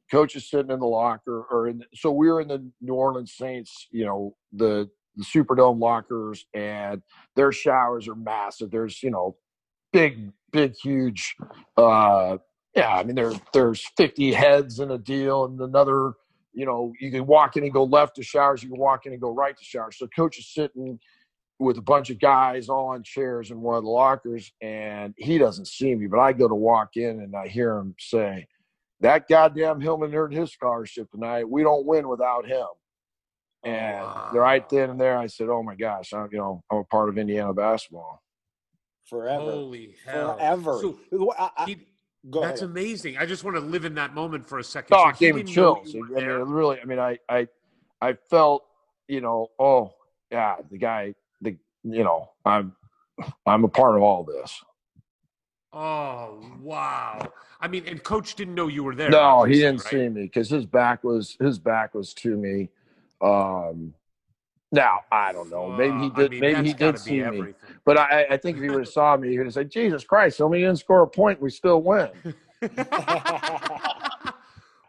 Coach 0.09 0.35
is 0.35 0.49
sitting 0.49 0.71
in 0.71 0.79
the 0.79 0.85
locker, 0.87 1.43
or 1.51 1.67
in, 1.67 1.83
so 1.93 2.11
we 2.11 2.29
were 2.31 2.41
in 2.41 2.47
the 2.47 2.65
New 2.81 2.93
Orleans 2.93 3.33
Saints, 3.33 3.87
you 3.91 4.05
know, 4.05 4.35
the 4.53 4.89
the 5.17 5.23
Superdome 5.23 5.79
lockers, 5.79 6.45
and 6.53 7.01
their 7.35 7.51
showers 7.51 8.07
are 8.07 8.15
massive. 8.15 8.71
There's 8.71 9.03
you 9.03 9.11
know, 9.11 9.35
big, 9.93 10.31
big, 10.51 10.73
huge. 10.81 11.35
Uh, 11.75 12.37
yeah, 12.75 12.95
I 12.95 13.03
mean 13.03 13.15
there 13.15 13.33
there's 13.53 13.85
50 13.97 14.31
heads 14.33 14.79
in 14.79 14.91
a 14.91 14.97
deal, 14.97 15.45
and 15.45 15.59
another. 15.61 16.13
You 16.53 16.65
know, 16.65 16.91
you 16.99 17.11
can 17.11 17.27
walk 17.27 17.55
in 17.55 17.63
and 17.63 17.71
go 17.71 17.83
left 17.83 18.15
to 18.15 18.23
showers. 18.23 18.63
You 18.63 18.69
can 18.69 18.79
walk 18.79 19.05
in 19.05 19.11
and 19.11 19.21
go 19.21 19.29
right 19.29 19.55
to 19.55 19.63
showers. 19.63 19.95
So 19.99 20.07
coach 20.07 20.39
is 20.39 20.51
sitting 20.51 20.97
with 21.59 21.77
a 21.77 21.81
bunch 21.81 22.09
of 22.09 22.19
guys 22.19 22.69
all 22.69 22.87
on 22.89 23.03
chairs 23.03 23.49
in 23.51 23.61
one 23.61 23.77
of 23.77 23.83
the 23.83 23.89
lockers, 23.89 24.51
and 24.61 25.13
he 25.17 25.37
doesn't 25.37 25.67
see 25.67 25.95
me, 25.95 26.07
but 26.07 26.19
I 26.19 26.33
go 26.33 26.47
to 26.47 26.55
walk 26.55 26.97
in 26.97 27.21
and 27.21 27.35
I 27.35 27.47
hear 27.47 27.77
him 27.77 27.95
say, 27.99 28.47
"That 28.99 29.27
goddamn 29.27 29.81
Hillman 29.81 30.13
earned 30.13 30.33
his 30.33 30.51
scholarship 30.51 31.09
tonight. 31.11 31.49
We 31.49 31.63
don't 31.63 31.85
win 31.85 32.07
without 32.07 32.45
him." 32.45 32.67
Oh, 33.65 33.69
and 33.69 34.33
right 34.35 34.67
then 34.69 34.91
and 34.91 35.01
there, 35.01 35.17
I 35.17 35.25
said, 35.27 35.49
"Oh 35.49 35.63
my 35.63 35.75
gosh, 35.75 36.13
I'm 36.13 36.29
you 36.31 36.37
know 36.37 36.63
I'm 36.71 36.77
a 36.79 36.83
part 36.83 37.09
of 37.09 37.17
Indiana 37.17 37.53
basketball." 37.53 38.21
Forever. 39.09 39.41
Holy 39.51 39.95
hell. 40.05 40.35
Forever. 40.35 40.79
So 40.81 40.99
I- 41.37 41.51
I- 41.57 41.65
he- 41.65 41.87
that's 42.23 42.61
ahead. 42.61 42.69
amazing. 42.69 43.17
I 43.17 43.25
just 43.25 43.43
want 43.45 43.55
to 43.55 43.61
live 43.61 43.85
in 43.85 43.95
that 43.95 44.13
moment 44.13 44.45
for 44.47 44.59
a 44.59 44.63
second. 44.63 44.95
Oh, 44.95 45.03
So 45.05 45.09
it 45.09 45.17
gave 45.17 45.35
me 45.35 45.43
chills. 45.43 45.95
I 45.95 45.99
mean, 45.99 46.25
really, 46.25 46.79
I 46.81 46.85
mean, 46.85 46.99
I 46.99 47.17
I 47.29 47.47
I 48.01 48.13
felt, 48.13 48.65
you 49.07 49.21
know, 49.21 49.47
oh 49.59 49.93
yeah, 50.29 50.57
the 50.69 50.77
guy, 50.77 51.07
the 51.07 51.15
you 51.83 52.03
know, 52.03 52.29
I'm 52.45 52.75
I'm 53.45 53.63
a 53.63 53.67
part 53.67 53.95
of 53.95 54.01
all 54.01 54.23
this. 54.23 54.63
Oh 55.73 56.39
wow! 56.61 57.31
I 57.59 57.67
mean, 57.67 57.83
and 57.87 58.01
coach 58.03 58.35
didn't 58.35 58.55
know 58.55 58.67
you 58.67 58.83
were 58.83 58.95
there. 58.95 59.09
No, 59.09 59.43
he 59.43 59.55
didn't 59.55 59.79
right? 59.79 59.89
see 59.89 60.09
me 60.09 60.23
because 60.23 60.49
his 60.49 60.65
back 60.65 61.03
was 61.03 61.35
his 61.39 61.59
back 61.59 61.93
was 61.93 62.13
to 62.15 62.35
me. 62.35 62.69
Um, 63.21 63.93
now 64.71 65.01
I 65.11 65.31
don't 65.33 65.49
know. 65.49 65.69
Maybe 65.69 65.97
he 65.97 66.07
Uh, 66.07 66.11
I 66.13 66.21
did. 66.21 66.31
mean, 66.31 66.39
maybe 66.39 66.63
he 66.67 66.73
did 66.73 66.93
be 66.93 66.99
see 66.99 67.21
me. 67.21 67.53
But 67.85 67.97
I, 67.97 68.25
I 68.31 68.37
think 68.37 68.57
if 68.57 68.63
he 68.63 68.69
would 68.69 68.79
have 68.79 68.89
saw 68.89 69.17
me, 69.17 69.29
he 69.29 69.37
would 69.37 69.47
have 69.47 69.53
said, 69.53 69.69
"Jesus 69.69 70.03
Christ, 70.03 70.37
so 70.37 70.47
many 70.49 70.63
didn't 70.63 70.79
score 70.79 71.03
a 71.03 71.07
point, 71.07 71.41
we 71.41 71.49
still 71.49 71.81
win." 71.81 72.09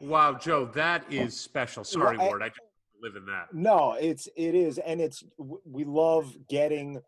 wow, 0.01 0.35
Joe, 0.35 0.67
that 0.75 1.05
is 1.11 1.39
special. 1.39 1.85
Sorry, 1.85 2.17
Ward, 2.19 2.43
I 2.43 2.49
just 2.49 2.61
live 3.03 3.17
in 3.17 3.27
that. 3.27 3.53
No, 3.53 3.93
it's 3.93 4.29
it 4.37 4.55
is, 4.55 4.79
and 4.79 5.01
it's 5.01 5.25
we 5.65 5.85
love 5.85 6.37
getting 6.49 7.01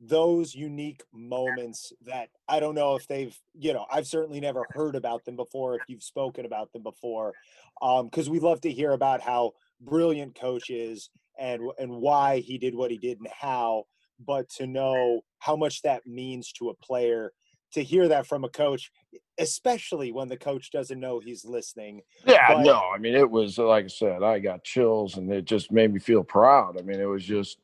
those 0.00 0.54
unique 0.54 1.02
moments 1.12 1.92
that 2.04 2.28
I 2.48 2.60
don't 2.60 2.74
know 2.74 2.96
if 2.96 3.06
they've 3.06 3.36
you 3.54 3.72
know 3.72 3.86
I've 3.90 4.06
certainly 4.06 4.40
never 4.40 4.66
heard 4.70 4.94
about 4.94 5.24
them 5.24 5.36
before. 5.36 5.76
If 5.76 5.82
you've 5.88 6.02
spoken 6.02 6.44
about 6.44 6.72
them 6.72 6.82
before, 6.82 7.32
um, 7.80 8.06
because 8.06 8.28
we 8.28 8.40
love 8.40 8.60
to 8.62 8.70
hear 8.70 8.92
about 8.92 9.20
how 9.20 9.52
brilliant 9.80 10.34
coach 10.34 10.70
is 10.70 11.10
and 11.38 11.62
and 11.78 11.90
why 11.90 12.40
he 12.40 12.58
did 12.58 12.74
what 12.74 12.90
he 12.90 12.98
did 12.98 13.18
and 13.18 13.28
how. 13.28 13.84
But 14.18 14.48
to 14.56 14.66
know 14.66 15.22
how 15.40 15.56
much 15.56 15.82
that 15.82 16.06
means 16.06 16.50
to 16.52 16.70
a 16.70 16.74
player, 16.74 17.32
to 17.72 17.82
hear 17.82 18.08
that 18.08 18.26
from 18.26 18.44
a 18.44 18.48
coach, 18.48 18.90
especially 19.38 20.12
when 20.12 20.28
the 20.28 20.36
coach 20.36 20.70
doesn't 20.70 20.98
know 21.00 21.18
he's 21.20 21.44
listening. 21.44 22.02
Yeah, 22.26 22.54
But- 22.54 22.62
no, 22.62 22.90
I 22.94 22.98
mean 22.98 23.14
it 23.14 23.30
was 23.30 23.58
like 23.58 23.84
I 23.84 23.88
said, 23.88 24.22
I 24.22 24.38
got 24.38 24.64
chills 24.64 25.16
and 25.16 25.30
it 25.32 25.44
just 25.44 25.70
made 25.72 25.92
me 25.92 25.98
feel 26.00 26.24
proud. 26.24 26.78
I 26.78 26.82
mean, 26.82 27.00
it 27.00 27.04
was 27.06 27.24
just 27.24 27.58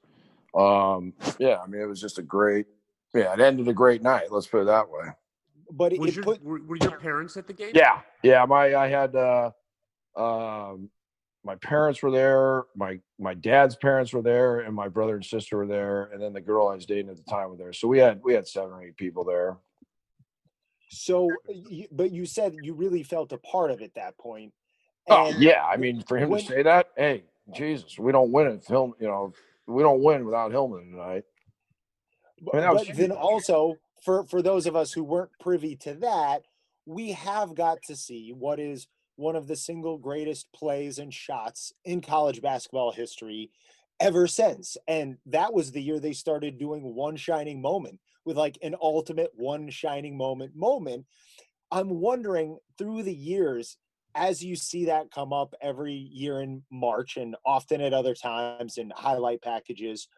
um 0.54 1.12
yeah, 1.38 1.58
I 1.62 1.66
mean 1.66 1.80
it 1.80 1.86
was 1.86 2.00
just 2.00 2.18
a 2.18 2.22
great 2.22 2.66
yeah, 3.14 3.32
it 3.32 3.40
ended 3.40 3.68
a 3.68 3.74
great 3.74 4.02
night, 4.02 4.30
let's 4.30 4.46
put 4.46 4.62
it 4.62 4.66
that 4.66 4.88
way. 4.88 5.08
But 5.70 5.92
it, 5.92 6.00
Was 6.00 6.10
it 6.10 6.16
your, 6.16 6.24
put 6.24 6.42
were, 6.42 6.60
were 6.62 6.76
your 6.76 6.98
parents 6.98 7.36
at 7.36 7.46
the 7.46 7.52
game? 7.52 7.72
Yeah. 7.74 8.00
Yeah, 8.22 8.44
my 8.44 8.74
I 8.74 8.88
had 8.88 9.14
uh 9.16 9.50
um 10.16 10.90
my 11.44 11.56
parents 11.56 12.02
were 12.02 12.10
there, 12.10 12.64
my 12.76 13.00
my 13.18 13.34
dad's 13.34 13.74
parents 13.76 14.12
were 14.12 14.22
there, 14.22 14.60
and 14.60 14.74
my 14.74 14.88
brother 14.88 15.16
and 15.16 15.24
sister 15.24 15.56
were 15.56 15.66
there, 15.66 16.04
and 16.12 16.22
then 16.22 16.32
the 16.32 16.40
girl 16.40 16.68
I 16.68 16.74
was 16.76 16.86
dating 16.86 17.10
at 17.10 17.16
the 17.16 17.28
time 17.30 17.50
were 17.50 17.56
there. 17.56 17.72
So 17.72 17.88
we 17.88 17.98
had 17.98 18.20
we 18.22 18.34
had 18.34 18.46
seven 18.46 18.70
or 18.70 18.82
eight 18.82 18.96
people 18.96 19.24
there. 19.24 19.56
So, 20.92 21.30
you, 21.48 21.86
but 21.90 22.10
you 22.10 22.26
said 22.26 22.54
you 22.60 22.74
really 22.74 23.02
felt 23.02 23.32
a 23.32 23.38
part 23.38 23.70
of 23.70 23.80
it 23.80 23.84
at 23.84 23.94
that 23.94 24.18
point. 24.18 24.52
Oh 25.08 25.32
yeah, 25.38 25.64
I 25.64 25.76
mean 25.78 26.02
for 26.02 26.18
him 26.18 26.30
when- 26.30 26.40
to 26.40 26.46
say 26.46 26.62
that, 26.62 26.88
hey, 26.96 27.24
Jesus, 27.52 27.98
we 27.98 28.12
don't 28.12 28.30
win 28.30 28.46
if 28.48 28.66
Hillman, 28.66 28.96
you 29.00 29.08
know, 29.08 29.32
we 29.66 29.82
don't 29.82 30.02
win 30.02 30.24
without 30.24 30.50
Hillman 30.52 30.90
tonight. 30.92 31.24
I 32.52 32.56
mean, 32.56 32.70
but 32.70 32.94
then 32.96 33.10
also 33.12 33.78
for 34.04 34.24
for 34.26 34.42
those 34.42 34.66
of 34.66 34.76
us 34.76 34.92
who 34.92 35.02
weren't 35.02 35.30
privy 35.40 35.76
to 35.76 35.94
that, 35.94 36.42
we 36.86 37.12
have 37.12 37.54
got 37.54 37.82
to 37.84 37.96
see 37.96 38.32
what 38.32 38.60
is 38.60 38.86
one 39.16 39.36
of 39.36 39.48
the 39.48 39.56
single 39.56 39.98
greatest 39.98 40.52
plays 40.52 40.98
and 40.98 41.12
shots 41.12 41.72
in 41.84 42.00
college 42.00 42.42
basketball 42.42 42.92
history 42.92 43.50
ever 44.02 44.26
since. 44.26 44.76
And 44.88 45.16
that 45.26 45.54
was 45.54 45.70
the 45.70 45.80
year 45.80 46.00
they 46.00 46.12
started 46.12 46.58
doing 46.58 46.94
one 46.94 47.16
shining 47.16 47.62
moment 47.62 48.00
with 48.24 48.36
like 48.36 48.58
an 48.62 48.74
ultimate 48.82 49.30
one 49.34 49.70
shining 49.70 50.16
moment 50.16 50.56
moment. 50.56 51.06
I'm 51.70 51.88
wondering 51.88 52.58
through 52.76 53.04
the 53.04 53.14
years, 53.14 53.78
as 54.14 54.44
you 54.44 54.56
see 54.56 54.86
that 54.86 55.12
come 55.12 55.32
up 55.32 55.54
every 55.62 55.94
year 55.94 56.40
in 56.40 56.64
March 56.70 57.16
and 57.16 57.36
often 57.46 57.80
at 57.80 57.94
other 57.94 58.14
times 58.14 58.76
in 58.76 58.92
highlight 58.94 59.40
packages, 59.40 60.08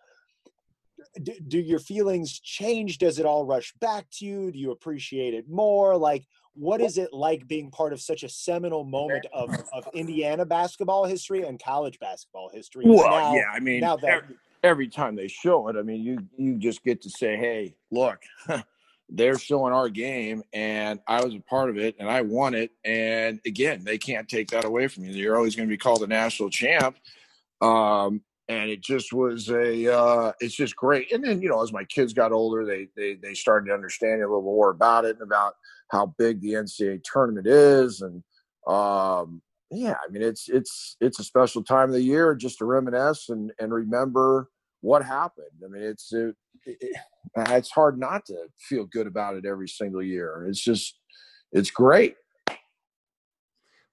do, 1.22 1.34
do 1.46 1.58
your 1.58 1.78
feelings 1.78 2.40
change? 2.40 2.96
Does 2.98 3.18
it 3.18 3.26
all 3.26 3.44
rush 3.44 3.74
back 3.80 4.06
to 4.14 4.24
you? 4.24 4.50
Do 4.50 4.58
you 4.58 4.70
appreciate 4.70 5.34
it 5.34 5.48
more? 5.48 5.96
Like, 5.96 6.26
what 6.54 6.80
is 6.80 6.98
it 6.98 7.12
like 7.12 7.46
being 7.48 7.70
part 7.70 7.92
of 7.92 8.00
such 8.00 8.22
a 8.22 8.28
seminal 8.28 8.84
moment 8.84 9.26
of, 9.32 9.50
of 9.72 9.88
Indiana 9.92 10.44
basketball 10.44 11.04
history 11.04 11.42
and 11.42 11.62
college 11.62 11.98
basketball 11.98 12.50
history? 12.52 12.84
Well, 12.86 13.08
now, 13.08 13.34
yeah, 13.34 13.50
I 13.52 13.60
mean, 13.60 13.80
now 13.80 13.96
that 13.96 14.10
every, 14.10 14.36
every 14.62 14.88
time 14.88 15.16
they 15.16 15.28
show 15.28 15.68
it, 15.68 15.76
I 15.76 15.82
mean, 15.82 16.02
you 16.02 16.18
you 16.36 16.56
just 16.56 16.82
get 16.84 17.02
to 17.02 17.10
say, 17.10 17.36
"Hey, 17.36 17.74
look, 17.90 18.20
they're 19.08 19.38
showing 19.38 19.72
our 19.72 19.88
game, 19.88 20.42
and 20.52 21.00
I 21.06 21.24
was 21.24 21.34
a 21.34 21.40
part 21.40 21.70
of 21.70 21.78
it, 21.78 21.96
and 21.98 22.08
I 22.08 22.22
won 22.22 22.54
it." 22.54 22.70
And 22.84 23.40
again, 23.46 23.82
they 23.84 23.98
can't 23.98 24.28
take 24.28 24.50
that 24.50 24.64
away 24.64 24.88
from 24.88 25.04
you. 25.04 25.12
You're 25.12 25.36
always 25.36 25.56
going 25.56 25.68
to 25.68 25.72
be 25.72 25.78
called 25.78 26.02
a 26.02 26.06
national 26.06 26.50
champ. 26.50 26.96
Um, 27.60 28.22
and 28.46 28.68
it 28.70 28.82
just 28.82 29.14
was 29.14 29.48
a, 29.48 29.96
uh, 29.96 30.32
it's 30.38 30.54
just 30.54 30.76
great. 30.76 31.10
And 31.12 31.24
then 31.24 31.40
you 31.40 31.48
know, 31.48 31.62
as 31.62 31.72
my 31.72 31.84
kids 31.84 32.12
got 32.12 32.30
older, 32.30 32.64
they 32.64 32.88
they 32.96 33.14
they 33.14 33.34
started 33.34 33.68
to 33.68 33.74
understand 33.74 34.22
a 34.22 34.26
little 34.26 34.42
more 34.42 34.70
about 34.70 35.04
it 35.04 35.16
and 35.16 35.22
about 35.22 35.54
how 35.90 36.14
big 36.18 36.40
the 36.40 36.52
NCAA 36.52 37.02
tournament 37.04 37.46
is, 37.46 38.00
and 38.00 38.22
um, 38.66 39.42
yeah, 39.70 39.94
I 40.06 40.10
mean, 40.10 40.22
it's 40.22 40.48
it's 40.48 40.96
it's 41.00 41.18
a 41.18 41.24
special 41.24 41.62
time 41.62 41.88
of 41.88 41.94
the 41.94 42.02
year 42.02 42.34
just 42.34 42.58
to 42.58 42.64
reminisce 42.64 43.28
and 43.28 43.52
and 43.58 43.72
remember 43.72 44.48
what 44.80 45.04
happened. 45.04 45.46
I 45.64 45.68
mean, 45.68 45.82
it's 45.82 46.12
it, 46.12 46.34
it, 46.66 46.96
it's 47.36 47.70
hard 47.70 47.98
not 47.98 48.24
to 48.26 48.36
feel 48.58 48.84
good 48.86 49.06
about 49.06 49.36
it 49.36 49.46
every 49.46 49.68
single 49.68 50.02
year. 50.02 50.46
It's 50.48 50.62
just 50.62 50.98
it's 51.52 51.70
great. 51.70 52.16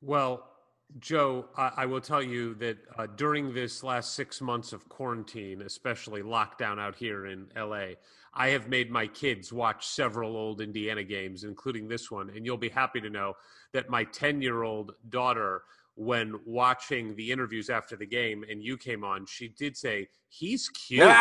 Well, 0.02 0.51
Joe, 1.00 1.46
I, 1.58 1.72
I 1.78 1.86
will 1.86 2.02
tell 2.02 2.22
you 2.22 2.54
that 2.56 2.78
uh, 2.98 3.08
during 3.16 3.54
this 3.54 3.84
last 3.84 4.14
six 4.14 4.42
months 4.42 4.74
of 4.74 4.88
quarantine, 4.90 5.62
especially 5.62 6.22
lockdown 6.22 6.80
out 6.80 6.96
here 6.96 7.26
in 7.26 7.48
LA, 7.56 7.96
I 8.34 8.50
have 8.50 8.70
made 8.70 8.90
my 8.92 9.08
kids 9.08 9.52
watch 9.52 9.88
several 9.88 10.36
old 10.36 10.62
Indiana 10.62 11.04
games, 11.04 11.44
including 11.44 11.88
this 11.88 12.10
one. 12.10 12.32
And 12.36 12.46
you'll 12.46 12.58
be 12.58 12.70
happy 12.70 13.02
to 13.02 13.10
know 13.10 13.34
that 13.74 13.90
my 13.90 14.04
10 14.06 14.42
year 14.42 14.64
old 14.64 14.94
daughter, 15.10 15.64
when 15.96 16.40
watching 16.46 17.16
the 17.16 17.32
interviews 17.32 17.70
after 17.70 17.96
the 17.96 18.06
game 18.06 18.46
and 18.50 18.64
you 18.64 18.78
came 18.78 19.04
on, 19.04 19.26
she 19.26 19.50
did 19.50 19.76
say, 19.76 20.08
He's 20.30 20.70
cute. 20.70 21.14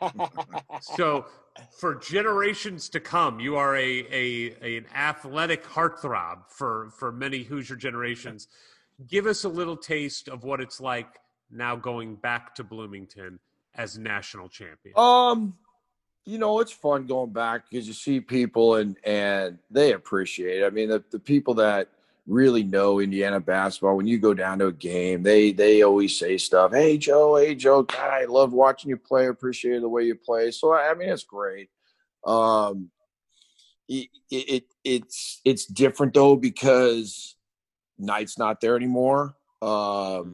so 0.80 1.26
for 1.78 1.94
generations 1.94 2.88
to 2.88 2.98
come, 2.98 3.38
you 3.38 3.56
are 3.56 3.76
a, 3.76 4.06
a, 4.10 4.56
a 4.60 4.76
an 4.78 4.86
athletic 4.94 5.64
heartthrob 5.64 6.48
for 6.48 6.90
for 6.98 7.12
many 7.12 7.44
Hoosier 7.44 7.76
generations. 7.76 8.48
Give 9.08 9.26
us 9.26 9.44
a 9.44 9.48
little 9.48 9.76
taste 9.76 10.28
of 10.28 10.44
what 10.44 10.60
it's 10.60 10.80
like 10.80 11.20
now 11.50 11.76
going 11.76 12.16
back 12.16 12.54
to 12.56 12.64
Bloomington 12.64 13.38
as 13.74 13.98
national 13.98 14.48
champion. 14.48 14.96
Um, 14.96 15.54
you 16.24 16.38
know, 16.38 16.60
it's 16.60 16.72
fun 16.72 17.06
going 17.06 17.32
back 17.32 17.68
because 17.68 17.86
you 17.86 17.94
see 17.94 18.20
people 18.20 18.76
and 18.76 18.96
and 19.04 19.58
they 19.70 19.92
appreciate 19.92 20.62
it. 20.62 20.66
I 20.66 20.70
mean, 20.70 20.88
the, 20.88 21.02
the 21.10 21.18
people 21.18 21.54
that 21.54 21.88
really 22.26 22.62
know 22.62 23.00
Indiana 23.00 23.40
basketball, 23.40 23.96
when 23.96 24.06
you 24.06 24.18
go 24.18 24.32
down 24.32 24.60
to 24.60 24.66
a 24.66 24.72
game, 24.72 25.22
they 25.22 25.52
they 25.52 25.82
always 25.82 26.18
say 26.18 26.38
stuff. 26.38 26.72
Hey 26.72 26.96
Joe, 26.96 27.36
hey 27.36 27.54
Joe, 27.54 27.82
God, 27.82 28.10
I 28.10 28.24
love 28.26 28.52
watching 28.52 28.90
you 28.90 28.96
play. 28.96 29.26
Appreciate 29.26 29.80
the 29.80 29.88
way 29.88 30.04
you 30.04 30.14
play. 30.14 30.50
So 30.52 30.74
I 30.74 30.94
mean, 30.94 31.08
it's 31.08 31.24
great. 31.24 31.70
Um, 32.24 32.90
it, 33.88 34.08
it 34.30 34.64
it's 34.84 35.40
it's 35.44 35.66
different 35.66 36.14
though 36.14 36.36
because 36.36 37.36
Knight's 38.02 38.36
not 38.38 38.60
there 38.60 38.76
anymore. 38.76 39.36
Um, 39.62 39.68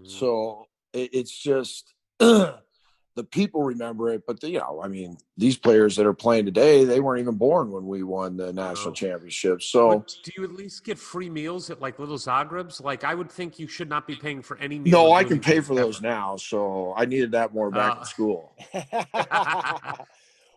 Mhm. 0.02 0.06
so 0.10 0.66
it, 0.92 1.10
it's 1.12 1.36
just 1.36 1.94
the 2.18 3.24
people 3.30 3.62
remember 3.62 4.08
it, 4.10 4.22
but 4.26 4.40
the, 4.40 4.50
you 4.50 4.58
know, 4.58 4.80
I 4.82 4.88
mean, 4.88 5.18
these 5.36 5.56
players 5.56 5.96
that 5.96 6.06
are 6.06 6.14
playing 6.14 6.46
today, 6.46 6.84
they 6.84 7.00
weren't 7.00 7.20
even 7.20 7.34
born 7.36 7.70
when 7.70 7.86
we 7.86 8.02
won 8.02 8.36
the 8.36 8.52
national 8.52 8.90
No. 8.90 8.94
championship. 8.94 9.62
So 9.62 9.98
But 9.98 10.14
do 10.24 10.32
you 10.38 10.44
at 10.44 10.52
least 10.52 10.84
get 10.84 10.98
free 10.98 11.28
meals 11.28 11.68
at 11.70 11.80
like 11.80 11.98
little 11.98 12.16
Zagreb's? 12.16 12.80
Like 12.80 13.04
I 13.04 13.14
would 13.14 13.30
think 13.30 13.58
you 13.58 13.68
should 13.68 13.88
not 13.88 14.06
be 14.06 14.16
paying 14.16 14.40
for 14.40 14.56
any 14.58 14.78
meal. 14.78 14.92
no, 14.92 15.12
I 15.12 15.24
can 15.24 15.40
pay 15.40 15.60
Bloomington 15.60 15.64
for 15.64 15.74
those 15.74 16.00
now. 16.00 16.36
So 16.36 16.94
I 16.96 17.04
needed 17.04 17.32
that 17.32 17.52
more 17.52 17.70
back 17.70 17.92
Ah. 17.96 17.98
in 18.00 18.04
school. 18.06 18.56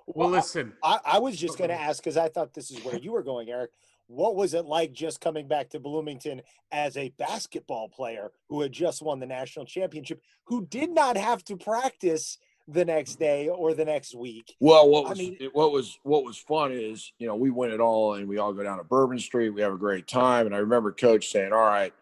Well, 0.07 0.29
listen, 0.29 0.73
I, 0.83 0.99
I 1.05 1.19
was 1.19 1.37
just 1.37 1.57
going 1.57 1.69
to 1.69 1.79
ask 1.79 2.03
because 2.03 2.17
I 2.17 2.27
thought 2.27 2.53
this 2.53 2.69
is 2.69 2.83
where 2.83 2.97
you 2.97 3.11
were 3.13 3.23
going, 3.23 3.49
Eric. 3.49 3.71
What 4.11 4.35
was 4.35 4.53
it 4.53 4.65
like 4.65 4.91
just 4.91 5.21
coming 5.21 5.47
back 5.47 5.69
to 5.69 5.79
Bloomington 5.79 6.41
as 6.69 6.97
a 6.97 7.13
basketball 7.17 7.87
player 7.87 8.31
who 8.49 8.59
had 8.59 8.73
just 8.73 9.01
won 9.01 9.21
the 9.21 9.25
national 9.25 9.65
championship, 9.65 10.21
who 10.43 10.65
did 10.65 10.89
not 10.89 11.15
have 11.15 11.45
to 11.45 11.55
practice 11.55 12.37
the 12.67 12.83
next 12.83 13.19
day 13.19 13.47
or 13.47 13.73
the 13.73 13.85
next 13.85 14.13
week? 14.13 14.53
Well, 14.59 14.89
what 14.89 15.05
I 15.05 15.09
was 15.11 15.17
mean- 15.17 15.37
it- 15.39 15.55
what 15.55 15.71
was 15.71 15.97
what 16.03 16.25
was 16.25 16.37
fun 16.37 16.73
is 16.73 17.13
you 17.19 17.27
know 17.27 17.35
we 17.35 17.51
win 17.51 17.71
it 17.71 17.79
all 17.79 18.15
and 18.15 18.27
we 18.27 18.37
all 18.37 18.51
go 18.51 18.63
down 18.63 18.79
to 18.79 18.83
Bourbon 18.83 19.17
Street. 19.17 19.51
We 19.51 19.61
have 19.61 19.71
a 19.73 19.77
great 19.77 20.07
time, 20.07 20.45
and 20.45 20.53
I 20.53 20.57
remember 20.57 20.91
Coach 20.91 21.29
saying, 21.29 21.53
"All 21.53 21.59
right, 21.59 21.93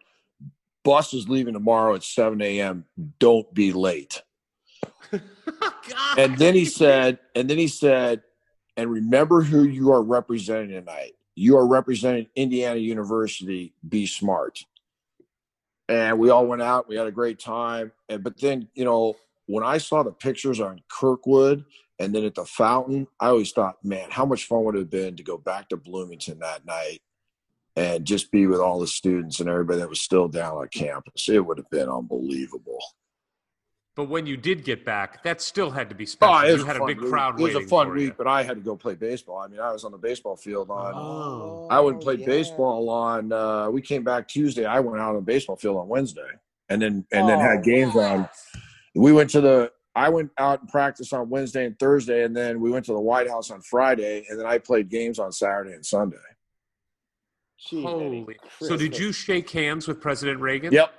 bus 0.82 1.14
is 1.14 1.28
leaving 1.28 1.54
tomorrow 1.54 1.94
at 1.94 2.02
seven 2.02 2.42
a.m. 2.42 2.86
Don't 3.20 3.54
be 3.54 3.72
late." 3.72 4.22
God. 5.12 5.22
and 6.18 6.36
then 6.38 6.54
he 6.56 6.64
said, 6.64 7.20
and 7.36 7.48
then 7.48 7.58
he 7.58 7.68
said, 7.68 8.22
and 8.76 8.90
remember 8.90 9.42
who 9.42 9.62
you 9.64 9.92
are 9.92 10.02
representing 10.02 10.70
tonight. 10.70 11.14
You 11.40 11.56
are 11.56 11.66
representing 11.66 12.26
Indiana 12.36 12.78
University. 12.78 13.72
Be 13.88 14.04
smart. 14.04 14.62
And 15.88 16.18
we 16.18 16.28
all 16.28 16.46
went 16.46 16.60
out. 16.60 16.86
We 16.86 16.96
had 16.96 17.06
a 17.06 17.12
great 17.12 17.38
time. 17.38 17.92
And 18.10 18.22
but 18.22 18.38
then 18.38 18.68
you 18.74 18.84
know 18.84 19.16
when 19.46 19.64
I 19.64 19.78
saw 19.78 20.02
the 20.02 20.12
pictures 20.12 20.60
on 20.60 20.82
Kirkwood 20.90 21.64
and 21.98 22.14
then 22.14 22.26
at 22.26 22.34
the 22.34 22.44
fountain, 22.44 23.06
I 23.18 23.28
always 23.28 23.52
thought, 23.52 23.82
man, 23.82 24.10
how 24.10 24.26
much 24.26 24.44
fun 24.44 24.64
would 24.64 24.74
it 24.74 24.80
have 24.80 24.90
been 24.90 25.16
to 25.16 25.22
go 25.22 25.38
back 25.38 25.70
to 25.70 25.78
Bloomington 25.78 26.40
that 26.40 26.66
night 26.66 27.00
and 27.74 28.04
just 28.04 28.30
be 28.30 28.46
with 28.46 28.60
all 28.60 28.78
the 28.78 28.86
students 28.86 29.40
and 29.40 29.48
everybody 29.48 29.78
that 29.78 29.88
was 29.88 30.02
still 30.02 30.28
down 30.28 30.58
on 30.58 30.68
campus. 30.68 31.26
It 31.26 31.46
would 31.46 31.56
have 31.56 31.70
been 31.70 31.88
unbelievable. 31.88 32.80
But 33.96 34.04
when 34.08 34.24
you 34.24 34.36
did 34.36 34.64
get 34.64 34.84
back, 34.84 35.22
that 35.24 35.40
still 35.40 35.70
had 35.70 35.88
to 35.88 35.94
be 35.94 36.04
Oh, 36.04 36.06
special. 36.06 36.48
it 36.48 36.52
was 36.52 36.60
you 36.62 36.66
had 36.66 36.76
a 36.76 36.78
fun 36.78 36.86
big 36.88 37.00
week. 37.00 37.10
crowd 37.10 37.40
It 37.40 37.42
was 37.42 37.54
a 37.56 37.60
fun 37.60 37.90
week, 37.92 38.02
you. 38.04 38.14
but 38.16 38.26
I 38.26 38.42
had 38.44 38.54
to 38.56 38.62
go 38.62 38.76
play 38.76 38.94
baseball. 38.94 39.38
I 39.38 39.48
mean, 39.48 39.60
I 39.60 39.72
was 39.72 39.84
on 39.84 39.90
the 39.92 39.98
baseball 39.98 40.36
field 40.36 40.70
on. 40.70 40.92
Oh. 40.94 41.66
I 41.70 41.80
went 41.80 41.96
and 41.96 42.02
played 42.02 42.20
yeah. 42.20 42.26
baseball 42.26 42.88
on. 42.88 43.32
Uh, 43.32 43.68
we 43.70 43.82
came 43.82 44.04
back 44.04 44.28
Tuesday. 44.28 44.64
I 44.64 44.80
went 44.80 45.00
out 45.02 45.10
on 45.10 45.16
the 45.16 45.20
baseball 45.22 45.56
field 45.56 45.76
on 45.76 45.88
Wednesday, 45.88 46.28
and 46.68 46.80
then 46.80 47.04
and 47.12 47.28
then 47.28 47.38
Oh, 47.38 47.42
had 47.42 47.64
games 47.64 47.96
on. 47.96 48.28
We 48.94 49.12
went 49.12 49.30
to 49.30 49.40
the. 49.40 49.72
I 49.96 50.08
went 50.08 50.30
out 50.38 50.60
and 50.60 50.68
practiced 50.68 51.12
on 51.12 51.28
Wednesday 51.28 51.66
and 51.66 51.76
Thursday, 51.78 52.22
and 52.22 52.34
then 52.34 52.60
we 52.60 52.70
went 52.70 52.84
to 52.86 52.92
the 52.92 53.00
White 53.00 53.28
House 53.28 53.50
on 53.50 53.60
Friday, 53.60 54.24
and 54.30 54.38
then 54.38 54.46
I 54.46 54.58
played 54.58 54.88
games 54.88 55.18
on 55.18 55.32
Saturday 55.32 55.72
and 55.72 55.84
Sunday. 55.84 56.16
Gee, 57.58 57.82
Holy. 57.82 58.24
So 58.60 58.76
did 58.76 58.96
you 58.96 59.12
shake 59.12 59.50
hands 59.50 59.88
with 59.88 60.00
President 60.00 60.40
Reagan? 60.40 60.72
Yep. 60.72 60.94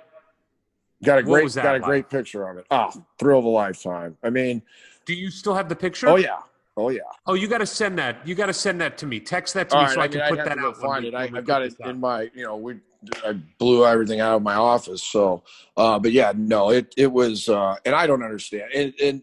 Got 1.04 1.18
a 1.18 1.22
great 1.22 1.52
got 1.54 1.66
a 1.66 1.72
like? 1.72 1.82
great 1.82 2.10
picture 2.10 2.48
of 2.48 2.58
it. 2.58 2.66
Oh, 2.70 2.90
thrill 3.18 3.40
of 3.40 3.44
a 3.44 3.48
lifetime. 3.48 4.16
I 4.22 4.30
mean, 4.30 4.62
Do 5.04 5.14
you 5.14 5.30
still 5.30 5.54
have 5.54 5.68
the 5.68 5.76
picture? 5.76 6.08
oh 6.08 6.16
yeah, 6.16 6.38
oh 6.76 6.90
yeah. 6.90 7.00
Oh, 7.26 7.34
you 7.34 7.48
got 7.48 7.58
to 7.58 7.66
send 7.66 7.98
that. 7.98 8.26
You 8.26 8.34
got 8.34 8.46
to 8.46 8.52
send 8.52 8.80
that 8.80 8.98
to 8.98 9.06
me. 9.06 9.18
Text 9.20 9.54
that 9.54 9.68
to 9.70 9.76
All 9.76 9.82
me 9.82 9.86
right, 9.88 9.94
so 9.94 10.00
I, 10.00 10.04
I 10.04 10.08
mean, 10.08 10.18
can 10.20 10.36
put 10.36 10.44
that 10.44 10.58
out. 10.58 10.76
find 10.76 11.02
we- 11.04 11.08
it. 11.08 11.14
I, 11.14 11.30
I've 11.34 11.44
got 11.44 11.62
it 11.62 11.74
out. 11.82 11.90
in 11.90 12.00
my, 12.00 12.30
you 12.34 12.44
know, 12.44 12.56
we 12.56 12.76
I 13.24 13.32
blew 13.58 13.84
everything 13.84 14.20
out 14.20 14.36
of 14.36 14.42
my 14.42 14.54
office. 14.54 15.02
So, 15.02 15.42
uh, 15.76 15.98
but 15.98 16.12
yeah, 16.12 16.32
no, 16.36 16.70
it 16.70 16.94
it 16.96 17.10
was, 17.10 17.48
uh, 17.48 17.76
and 17.84 17.94
I 17.96 18.06
don't 18.06 18.22
understand. 18.22 18.70
And, 18.72 18.94
and 19.02 19.22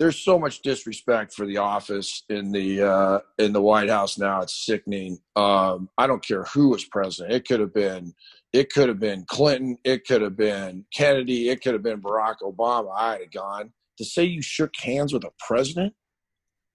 there's 0.00 0.18
so 0.18 0.36
much 0.38 0.62
disrespect 0.62 1.34
for 1.34 1.46
the 1.46 1.58
office 1.58 2.24
in 2.28 2.50
the 2.50 2.82
uh, 2.82 3.18
in 3.38 3.52
the 3.52 3.62
White 3.62 3.88
House 3.88 4.18
now. 4.18 4.40
It's 4.40 4.66
sickening. 4.66 5.20
Um, 5.36 5.88
I 5.96 6.08
don't 6.08 6.24
care 6.26 6.42
who 6.44 6.70
was 6.70 6.84
president. 6.84 7.34
It 7.34 7.46
could 7.46 7.60
have 7.60 7.72
been, 7.74 8.14
it 8.52 8.72
could 8.72 8.88
have 8.88 8.98
been 8.98 9.24
Clinton. 9.28 9.78
It 9.84 10.06
could 10.06 10.22
have 10.22 10.36
been 10.36 10.84
Kennedy. 10.92 11.48
It 11.50 11.62
could 11.62 11.72
have 11.72 11.82
been 11.82 12.00
Barack 12.02 12.36
Obama. 12.42 12.92
I'd 12.96 13.20
have 13.22 13.30
gone 13.32 13.72
to 13.98 14.04
say 14.04 14.24
you 14.24 14.42
shook 14.42 14.74
hands 14.76 15.12
with 15.12 15.24
a 15.24 15.30
president. 15.38 15.94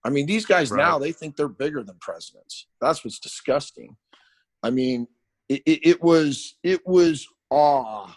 I 0.03 0.09
mean, 0.09 0.25
these 0.25 0.45
guys 0.45 0.71
Right. 0.71 0.77
now 0.83 0.99
they 0.99 1.11
think 1.11 1.35
they're 1.35 1.47
bigger 1.47 1.83
than 1.83 1.97
presidents. 1.99 2.67
That's 2.79 3.03
what's 3.03 3.19
disgusting. 3.19 3.97
I 4.63 4.69
mean, 4.69 5.07
it, 5.49 5.61
it, 5.65 5.87
it 5.87 6.03
was 6.03 6.55
it 6.63 6.85
was 6.87 7.27
awe. 7.49 8.15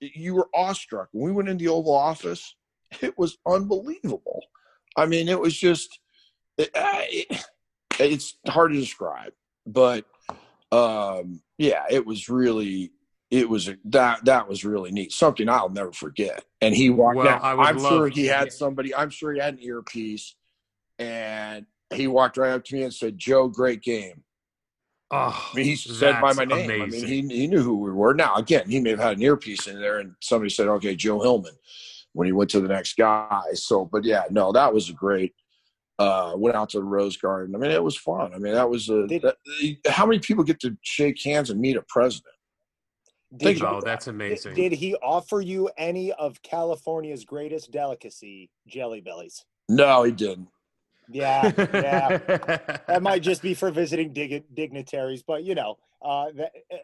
You 0.00 0.34
were 0.34 0.48
awestruck 0.54 1.08
when 1.12 1.24
we 1.26 1.32
went 1.32 1.48
in 1.48 1.56
the 1.56 1.68
Oval 1.68 1.94
Office. 1.94 2.54
It 3.00 3.18
was 3.18 3.38
unbelievable. 3.46 4.42
I 4.96 5.06
mean, 5.06 5.28
it 5.28 5.40
was 5.40 5.56
just 5.56 5.98
it, 6.58 6.70
it, 6.74 7.44
it's 7.98 8.36
hard 8.48 8.72
to 8.72 8.78
describe, 8.78 9.32
but 9.66 10.04
um, 10.72 11.40
yeah, 11.58 11.84
it 11.90 12.04
was 12.04 12.28
really 12.28 12.92
it 13.30 13.48
was 13.48 13.70
that 13.86 14.24
that 14.24 14.48
was 14.48 14.64
really 14.64 14.92
neat. 14.92 15.12
Something 15.12 15.48
I'll 15.48 15.68
never 15.68 15.92
forget. 15.92 16.44
And 16.60 16.74
he 16.74 16.90
walked 16.90 17.16
Well, 17.16 17.28
out. 17.28 17.42
I 17.42 17.54
I'm 17.54 17.78
sure 17.78 18.08
he 18.08 18.26
had 18.26 18.52
somebody. 18.52 18.94
I'm 18.94 19.10
sure 19.10 19.32
he 19.32 19.40
had 19.40 19.54
an 19.54 19.62
earpiece, 19.62 20.34
and 20.98 21.66
he 21.92 22.06
walked 22.06 22.36
right 22.36 22.52
up 22.52 22.64
to 22.64 22.74
me 22.74 22.82
and 22.82 22.94
said, 22.94 23.18
"Joe, 23.18 23.48
great 23.48 23.82
game." 23.82 24.22
Oh, 25.10 25.50
I 25.52 25.56
mean, 25.56 25.66
he 25.66 25.76
said 25.76 26.20
by 26.20 26.32
my 26.32 26.44
name. 26.44 26.82
I 26.82 26.86
mean, 26.86 27.06
he, 27.06 27.20
he 27.28 27.46
knew 27.46 27.62
who 27.62 27.78
we 27.78 27.92
were. 27.92 28.12
Now, 28.12 28.36
again, 28.36 28.68
he 28.68 28.80
may 28.80 28.90
have 28.90 28.98
had 28.98 29.16
an 29.16 29.22
earpiece 29.22 29.68
in 29.68 29.80
there, 29.80 29.98
and 29.98 30.14
somebody 30.20 30.50
said, 30.50 30.68
"Okay, 30.68 30.96
Joe 30.96 31.20
Hillman," 31.20 31.54
when 32.12 32.26
he 32.26 32.32
went 32.32 32.50
to 32.50 32.60
the 32.60 32.68
next 32.68 32.96
guy. 32.96 33.42
So, 33.54 33.84
but 33.84 34.04
yeah, 34.04 34.24
no, 34.30 34.52
that 34.52 34.72
was 34.72 34.90
a 34.90 34.92
great. 34.92 35.34
Uh, 35.98 36.34
went 36.36 36.54
out 36.56 36.68
to 36.70 36.78
the 36.78 36.84
Rose 36.84 37.16
Garden. 37.16 37.54
I 37.54 37.58
mean, 37.58 37.70
it 37.70 37.82
was 37.82 37.96
fun. 37.96 38.34
I 38.34 38.38
mean, 38.38 38.52
that 38.52 38.68
was 38.68 38.90
a. 38.90 39.06
Did- 39.06 39.22
that, 39.22 39.36
how 39.88 40.04
many 40.04 40.18
people 40.18 40.44
get 40.44 40.60
to 40.60 40.76
shake 40.82 41.22
hands 41.22 41.48
and 41.48 41.58
meet 41.58 41.76
a 41.76 41.82
president? 41.88 42.34
Did, 43.34 43.44
Think 43.44 43.60
you- 43.60 43.66
oh, 43.66 43.80
that's 43.80 44.06
amazing. 44.06 44.54
did 44.54 44.72
he 44.72 44.94
offer 44.96 45.40
you 45.40 45.70
any 45.78 46.12
of 46.12 46.42
California's 46.42 47.24
greatest 47.24 47.70
delicacy, 47.70 48.50
jelly 48.66 49.00
bellies? 49.00 49.44
No, 49.68 50.02
he 50.02 50.12
didn't. 50.12 50.48
Yeah, 51.08 51.52
yeah. 51.56 52.18
that 52.88 53.02
might 53.02 53.22
just 53.22 53.40
be 53.40 53.54
for 53.54 53.70
visiting 53.70 54.12
dig- 54.12 54.54
dignitaries, 54.54 55.22
but 55.22 55.44
you 55.44 55.54
know, 55.54 55.78
uh, 56.02 56.26
that, 56.34 56.52
uh, 56.72 56.76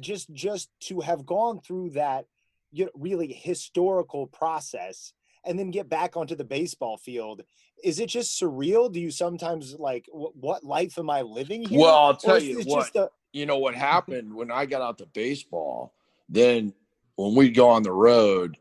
just 0.00 0.30
just 0.32 0.68
to 0.80 1.00
have 1.00 1.24
gone 1.24 1.60
through 1.60 1.90
that, 1.90 2.26
you 2.72 2.84
know, 2.84 2.90
really 2.94 3.32
historical 3.32 4.26
process, 4.26 5.12
and 5.44 5.58
then 5.58 5.70
get 5.70 5.88
back 5.88 6.16
onto 6.16 6.34
the 6.34 6.44
baseball 6.44 6.96
field. 6.96 7.42
Is 7.82 7.98
it 8.00 8.06
just 8.08 8.40
surreal? 8.40 8.92
Do 8.92 9.00
you 9.00 9.10
sometimes 9.10 9.74
like, 9.78 10.06
wh- 10.12 10.36
what 10.36 10.64
life 10.64 10.98
am 10.98 11.08
I 11.10 11.22
living 11.22 11.62
here? 11.62 11.80
Well, 11.80 11.94
I'll 11.96 12.16
tell 12.16 12.38
you 12.40 12.58
what. 12.64 12.80
just 12.84 12.96
a- 12.96 13.10
you 13.32 13.46
know 13.46 13.58
what 13.58 13.74
happened 13.92 14.34
when 14.34 14.50
I 14.50 14.66
got 14.66 14.82
out 14.82 14.98
to 14.98 15.06
baseball? 15.06 15.94
Then 16.28 16.74
when 17.16 17.34
we'd 17.34 17.54
go 17.54 17.68
on 17.68 17.82
the 17.82 17.92
road, 17.92 18.56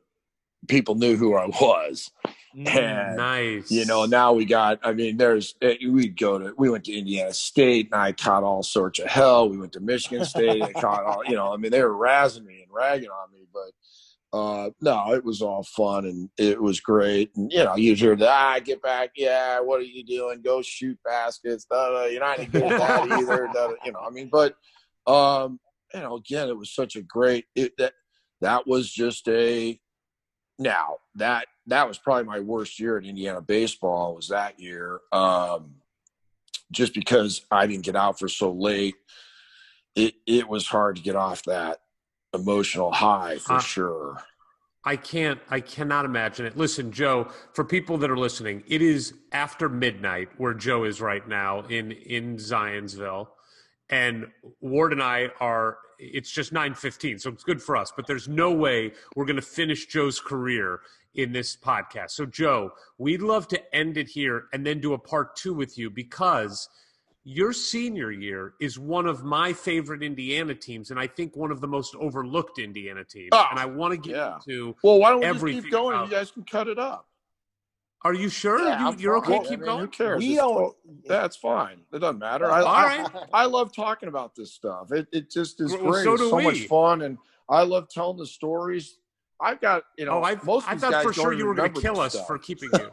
people 0.67 0.95
knew 0.95 1.16
who 1.17 1.35
I 1.35 1.48
was. 1.48 2.11
Mm, 2.56 2.67
And 2.75 3.17
nice. 3.17 3.69
you 3.72 3.85
know, 3.85 4.06
now 4.06 4.33
we 4.33 4.43
got. 4.45 4.80
I 4.83 4.91
mean, 4.93 5.17
there's 5.17 5.53
eh, 5.61 5.75
we'd 5.88 6.17
go 6.19 6.40
to. 6.40 6.53
We 6.58 6.69
went 6.69 6.85
to 6.85 6.93
Indiana 6.98 7.32
State, 7.32 7.90
and 7.91 8.01
I 8.01 8.11
caught 8.11 8.43
all 8.43 8.64
sorts 8.64 8.98
of 8.99 9.06
hell. 9.08 9.49
We 9.49 9.58
went 9.59 9.74
to 9.74 9.80
Michigan 9.80 10.25
State, 10.25 10.64
I 10.64 10.74
caught 10.74 11.03
all. 11.03 11.24
You 11.25 11.35
know, 11.35 11.53
I 11.53 11.58
mean, 11.58 11.69
they 11.72 11.83
were 11.83 11.93
razzing 11.93 12.45
me 12.45 12.64
and 12.64 12.72
ragging 12.72 13.09
on 13.09 13.32
me, 13.32 13.45
but 13.53 13.72
uh 14.32 14.69
no, 14.80 15.14
it 15.14 15.24
was 15.24 15.41
all 15.41 15.64
fun 15.64 16.06
and 16.06 16.30
it 16.38 16.61
was 16.61 16.80
great. 16.80 17.32
And 17.35 17.51
you 17.51 17.64
know, 17.64 17.75
you 17.75 17.95
hear 17.95 18.16
the 18.16 18.30
ah, 18.30 18.59
get 18.64 18.82
back, 18.82 19.11
yeah, 19.16 19.59
what 19.59 19.80
are 19.80 19.83
you 19.83 20.03
doing? 20.03 20.41
Go 20.41 20.61
shoot 20.61 20.99
baskets. 21.03 21.66
Da, 21.66 21.90
da, 21.90 22.06
you're 22.06 22.19
not 22.19 22.38
good 22.51 22.64
at 22.64 22.80
that 22.80 23.11
either. 23.19 23.49
Da, 23.53 23.74
you 23.83 23.91
know, 23.91 23.99
I 24.06 24.09
mean, 24.11 24.30
but 24.32 24.56
um, 25.08 25.59
you 25.93 26.01
know, 26.01 26.17
again, 26.17 26.49
it 26.49 26.58
was 26.58 26.74
such 26.74 26.95
a 26.95 27.01
great. 27.01 27.45
It, 27.56 27.74
that 27.77 27.93
that 28.41 28.67
was 28.67 28.91
just 28.91 29.27
a. 29.27 29.80
Now 30.59 30.98
that 31.16 31.48
that 31.67 31.88
was 31.88 31.98
probably 31.98 32.25
my 32.25 32.41
worst 32.41 32.80
year 32.80 32.98
at 32.98 33.06
Indiana 33.06 33.41
baseball 33.41 34.16
was 34.16 34.27
that 34.27 34.59
year, 34.59 34.99
um, 35.11 35.75
just 36.72 36.93
because 36.93 37.45
I 37.49 37.66
didn't 37.66 37.85
get 37.85 37.95
out 37.95 38.19
for 38.19 38.27
so 38.27 38.51
late. 38.51 38.95
It 39.95 40.16
it 40.27 40.48
was 40.48 40.67
hard 40.67 40.98
to 40.98 41.01
get 41.01 41.16
off 41.16 41.43
that 41.43 41.80
emotional 42.33 42.91
high 42.91 43.38
for 43.38 43.53
Uh, 43.53 43.59
sure. 43.59 44.24
I 44.85 44.95
can't, 44.95 45.40
I 45.49 45.59
cannot 45.59 46.06
imagine 46.06 46.45
it. 46.45 46.58
Listen, 46.58 46.91
Joe, 46.91 47.27
for 47.53 47.66
people 47.66 47.98
that 47.98 48.09
are 48.09 48.17
listening, 48.17 48.64
it 48.67 48.82
is 48.82 49.14
after 49.32 49.67
midnight 49.67 50.30
where 50.38 50.53
Joe 50.53 50.85
is 50.85 51.01
right 51.01 51.27
now 51.27 51.61
in, 51.67 51.91
in 51.91 52.38
Zionsville. 52.38 53.27
And 53.90 54.27
Ward 54.61 54.93
and 54.93 55.03
I 55.03 55.30
are, 55.41 55.80
it's 55.99 56.32
just 56.32 56.53
9.15, 56.53 57.19
so 57.19 57.30
it's 57.30 57.43
good 57.43 57.61
for 57.61 57.75
us, 57.75 57.91
but 57.93 58.08
there's 58.08 58.30
no 58.30 58.51
way 58.53 58.93
we're 59.16 59.25
going 59.25 59.35
to 59.35 59.41
finish 59.41 59.88
Joe's 59.88 60.19
career 60.19 60.80
in 61.16 61.33
this 61.33 61.58
podcast. 61.58 62.11
So, 62.11 62.25
Joe, 62.25 62.72
we'd 62.98 63.22
love 63.22 63.48
to 63.49 63.75
end 63.75 63.98
it 63.98 64.08
here 64.08 64.45
and 64.53 64.66
then 64.66 64.80
do 64.80 64.93
a 64.93 64.98
part 64.99 65.35
two 65.35 65.53
with 65.53 65.77
you 65.77 65.90
because 65.90 66.69
your 67.30 67.53
senior 67.53 68.11
year 68.11 68.56
is 68.59 68.80
one 68.80 69.06
of 69.06 69.24
my 69.24 69.53
favorite 69.53 70.01
Indiana 70.01 70.56
teams, 70.56 70.90
and 70.90 70.99
I 70.99 71.06
think 71.06 71.35
one 71.35 71.51
of 71.51 71.61
the 71.61 71.67
most 71.67 71.93
overlooked 71.95 72.58
Indiana 72.58 73.03
teams. 73.03 73.30
Oh, 73.33 73.45
and 73.51 73.59
I 73.59 73.66
want 73.66 73.91
to 73.93 73.98
get 73.98 74.16
yeah. 74.17 74.35
into. 74.35 74.75
Well, 74.83 74.98
why 74.99 75.11
don't 75.11 75.19
we 75.19 75.25
just 75.27 75.35
everything 75.35 75.61
keep 75.64 75.72
going? 75.72 75.93
about- 75.95 76.09
You 76.09 76.11
guys 76.16 76.32
can 76.32 76.43
cut 76.43 76.67
it 76.67 76.80
up. 76.80 77.06
Are 78.03 78.14
you 78.16 78.30
sure? 78.30 78.59
Yeah, 78.66 78.90
you, 78.91 78.95
you're 78.98 79.17
okay? 79.17 79.33
fine. 79.38 79.41
Keep 79.43 79.51
I 79.51 79.56
mean, 79.58 79.66
going. 79.66 79.80
Who 79.82 79.88
cares? 79.90 80.19
we 80.19 80.30
It's 80.30 80.38
don't. 80.38 80.75
That's 81.06 81.35
fine. 81.35 81.82
It 81.93 81.99
doesn't 81.99 82.17
matter. 82.17 82.49
I, 82.49 82.61
All 82.61 82.67
I. 82.67 83.06
I 83.33 83.45
love 83.45 83.75
talking 83.75 84.08
about 84.09 84.33
this 84.35 84.53
stuff. 84.53 84.91
It, 84.91 85.08
it 85.11 85.30
just 85.30 85.59
is 85.61 85.74
Well, 85.74 85.91
great. 85.91 86.03
so 86.06 86.14
it's 86.14 86.22
do 86.24 86.30
so 86.30 86.35
we. 86.38 86.43
much 86.45 86.59
fun, 86.67 87.01
and 87.03 87.17
I 87.49 87.61
love 87.64 87.90
telling 87.90 88.17
the 88.17 88.25
stories. 88.25 88.98
I've 89.41 89.59
got 89.61 89.83
you 89.98 90.06
know. 90.06 90.14
oh, 90.19 90.24
I, 90.24 90.35
most 90.43 90.64
of 90.66 90.69
I 90.74 90.77
thought 90.77 90.91
guys 90.93 91.03
for 91.03 91.14
sure 91.14 91.33
you 91.33 91.45
were 91.45 91.53
going 91.53 91.74
to 91.74 91.82
kill 91.82 91.99
us 91.99 92.14
stuff. 92.14 92.25
for 92.25 92.38
keeping 92.40 92.69
you. 92.74 92.90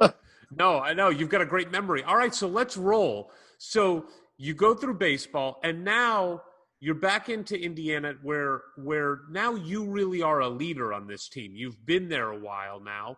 no, 0.59 0.81
I 0.81 0.93
know 0.93 1.09
you've 1.09 1.31
got 1.31 1.41
a 1.41 1.47
great 1.47 1.71
memory. 1.71 2.03
All 2.03 2.17
right, 2.17 2.35
so 2.35 2.49
let's 2.49 2.77
roll. 2.77 3.31
So 3.59 4.07
you 4.39 4.55
go 4.55 4.75
through 4.75 4.95
baseball, 4.95 5.59
and 5.63 5.85
now 5.85 6.43
you're 6.81 6.95
back 6.95 7.29
into 7.29 7.59
Indiana, 7.59 8.15
where 8.23 8.63
where 8.77 9.21
now 9.31 9.55
you 9.55 9.85
really 9.85 10.23
are 10.23 10.41
a 10.41 10.49
leader 10.49 10.93
on 10.93 11.07
this 11.07 11.29
team. 11.29 11.53
You've 11.55 11.85
been 11.85 12.09
there 12.09 12.31
a 12.31 12.39
while 12.39 12.81
now. 12.81 13.17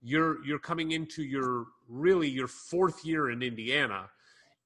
You're 0.00 0.44
you're 0.44 0.58
coming 0.58 0.92
into 0.92 1.22
your 1.22 1.66
really 1.88 2.28
your 2.28 2.48
fourth 2.48 3.04
year 3.04 3.30
in 3.30 3.42
Indiana, 3.42 4.10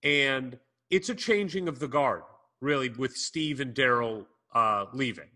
and 0.03 0.59
it's 0.91 1.09
a 1.09 1.15
changing 1.15 1.69
of 1.69 1.79
the 1.79 1.89
guard, 1.89 2.23
really, 2.61 2.91
with 2.91 3.17
Steve 3.17 3.61
and 3.61 3.75
Daryl 3.75 4.27
uh, 4.55 4.87
leaving 4.93 5.29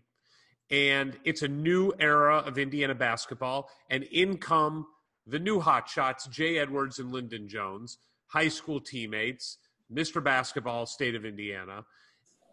and 0.71 1.17
it's 1.23 1.41
a 1.41 1.47
new 1.47 1.91
era 1.99 2.37
of 2.37 2.57
Indiana 2.57 2.95
basketball. 2.95 3.69
And 3.89 4.03
in 4.03 4.37
come 4.37 4.87
the 5.25 5.39
new 5.39 5.59
hotshots, 5.59 6.29
Jay 6.29 6.57
Edwards 6.57 6.99
and 6.99 7.11
Lyndon 7.11 7.47
Jones, 7.47 7.97
high 8.27 8.47
school 8.47 8.79
teammates, 8.79 9.57
Mr. 9.93 10.23
Basketball, 10.23 10.85
state 10.85 11.15
of 11.15 11.25
Indiana. 11.25 11.85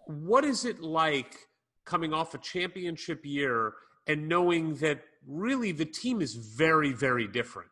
What 0.06 0.44
is 0.44 0.64
it 0.64 0.80
like 0.80 1.36
coming 1.84 2.12
off 2.12 2.34
a 2.34 2.38
championship 2.38 3.24
year 3.24 3.74
and 4.06 4.28
knowing 4.28 4.74
that 4.76 5.02
really 5.26 5.72
the 5.72 5.84
team 5.84 6.20
is 6.20 6.34
very, 6.34 6.92
very 6.92 7.26
different? 7.26 7.70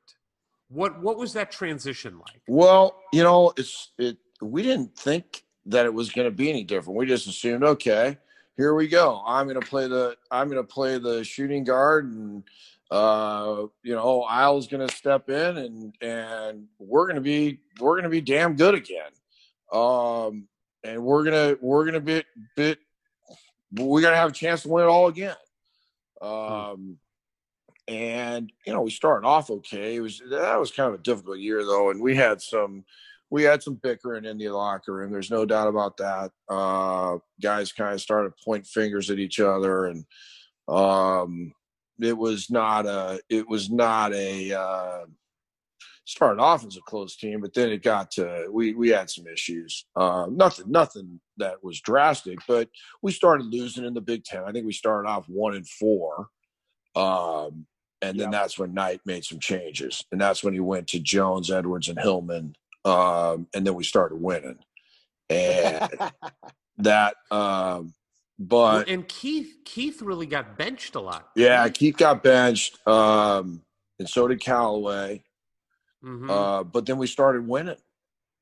What 0.68 1.00
what 1.02 1.18
was 1.18 1.32
that 1.34 1.52
transition 1.52 2.18
like? 2.18 2.40
Well, 2.48 3.00
you 3.12 3.22
know, 3.22 3.52
it's 3.56 3.92
it. 3.98 4.16
We 4.40 4.62
didn't 4.62 4.96
think 4.96 5.44
that 5.66 5.86
it 5.86 5.94
was 5.94 6.10
going 6.10 6.26
to 6.26 6.34
be 6.34 6.50
any 6.50 6.64
different. 6.64 6.98
We 6.98 7.06
just 7.06 7.26
assumed, 7.26 7.62
okay, 7.62 8.18
here 8.56 8.74
we 8.74 8.88
go. 8.88 9.22
I'm 9.26 9.46
going 9.46 9.60
to 9.60 9.66
play 9.66 9.88
the 9.88 10.16
I'm 10.30 10.48
going 10.48 10.62
to 10.62 10.66
play 10.66 10.98
the 10.98 11.22
shooting 11.22 11.64
guard, 11.64 12.10
and 12.10 12.42
uh, 12.90 13.66
you 13.82 13.94
know, 13.94 14.22
Eyl's 14.22 14.66
going 14.66 14.86
to 14.86 14.94
step 14.94 15.28
in 15.28 15.56
and 15.56 15.94
and 16.00 16.66
we're 16.78 17.06
going 17.06 17.16
to 17.16 17.22
be 17.22 17.60
we're 17.80 17.94
going 17.94 18.04
to 18.04 18.08
be 18.08 18.20
damn 18.20 18.56
good 18.56 18.74
again. 18.74 19.10
Um, 19.72 20.48
and 20.82 21.02
we're 21.02 21.24
gonna 21.24 21.56
we're 21.60 21.84
gonna 21.84 22.00
be 22.00 22.22
bit 22.56 22.78
we 23.72 24.02
got 24.02 24.10
to 24.10 24.16
have 24.16 24.30
a 24.30 24.34
chance 24.34 24.62
to 24.62 24.68
win 24.68 24.84
it 24.84 24.88
all 24.88 25.08
again. 25.08 25.34
Um, 26.20 26.98
and 27.86 28.50
you 28.66 28.72
know 28.72 28.82
we 28.82 28.90
started 28.90 29.26
off 29.26 29.50
okay. 29.50 29.96
It 29.96 30.00
was 30.00 30.22
that 30.30 30.58
was 30.58 30.70
kind 30.70 30.88
of 30.88 31.00
a 31.00 31.02
difficult 31.02 31.38
year 31.38 31.64
though, 31.64 31.90
and 31.90 32.00
we 32.00 32.16
had 32.16 32.40
some 32.40 32.84
we 33.30 33.42
had 33.42 33.62
some 33.62 33.74
bickering 33.74 34.24
in 34.24 34.38
the 34.38 34.48
locker 34.48 34.92
room. 34.92 35.10
There's 35.10 35.30
no 35.30 35.44
doubt 35.44 35.68
about 35.68 35.96
that. 35.98 36.30
Uh, 36.48 37.18
guys 37.42 37.72
kind 37.72 37.92
of 37.92 38.00
started 38.00 38.32
pointing 38.44 38.64
fingers 38.64 39.10
at 39.10 39.18
each 39.18 39.40
other, 39.40 39.86
and 39.86 40.04
um, 40.68 41.52
it 42.00 42.16
was 42.16 42.50
not 42.50 42.86
a 42.86 43.20
it 43.28 43.48
was 43.48 43.70
not 43.70 44.14
a 44.14 44.52
uh, 44.52 45.04
started 46.06 46.40
off 46.40 46.66
as 46.66 46.76
a 46.76 46.80
close 46.82 47.16
team, 47.16 47.40
but 47.40 47.54
then 47.54 47.70
it 47.70 47.82
got 47.82 48.10
to 48.12 48.46
we 48.50 48.74
we 48.74 48.88
had 48.90 49.10
some 49.10 49.26
issues. 49.26 49.86
Uh, 49.96 50.26
nothing 50.30 50.66
nothing 50.70 51.20
that 51.38 51.62
was 51.62 51.80
drastic, 51.80 52.38
but 52.46 52.68
we 53.02 53.12
started 53.12 53.46
losing 53.46 53.84
in 53.84 53.94
the 53.94 54.00
Big 54.00 54.24
Ten. 54.24 54.44
I 54.44 54.52
think 54.52 54.66
we 54.66 54.72
started 54.72 55.08
off 55.08 55.24
one 55.28 55.54
and 55.54 55.66
four, 55.68 56.28
um, 56.94 57.66
and 58.02 58.18
then 58.20 58.30
Yep. 58.30 58.32
that's 58.32 58.58
when 58.58 58.74
Knight 58.74 59.00
made 59.06 59.24
some 59.24 59.38
changes, 59.40 60.04
and 60.12 60.20
that's 60.20 60.44
when 60.44 60.54
he 60.54 60.60
went 60.60 60.88
to 60.88 61.00
Jones, 61.00 61.50
Edwards, 61.50 61.88
and 61.88 61.98
Hillman, 61.98 62.54
um, 62.84 63.46
and 63.54 63.66
then 63.66 63.74
we 63.74 63.84
started 63.84 64.16
winning, 64.16 64.58
and 65.30 65.88
that. 66.78 67.16
Um, 67.30 67.94
but 68.38 68.88
and 68.88 69.06
Keith 69.08 69.54
Keith 69.64 70.02
really 70.02 70.26
got 70.26 70.58
benched 70.58 70.96
a 70.96 71.00
lot. 71.00 71.28
yeah, 71.36 71.66
Keith 71.68 71.96
got 71.96 72.22
benched, 72.22 72.84
um, 72.86 73.62
and 73.98 74.08
so 74.08 74.28
did 74.28 74.40
Calloway. 74.40 75.22
Mhm. 76.04 76.30
Uh, 76.30 76.64
but 76.64 76.86
then 76.86 76.98
we 76.98 77.06
started 77.06 77.48
winning, 77.48 77.78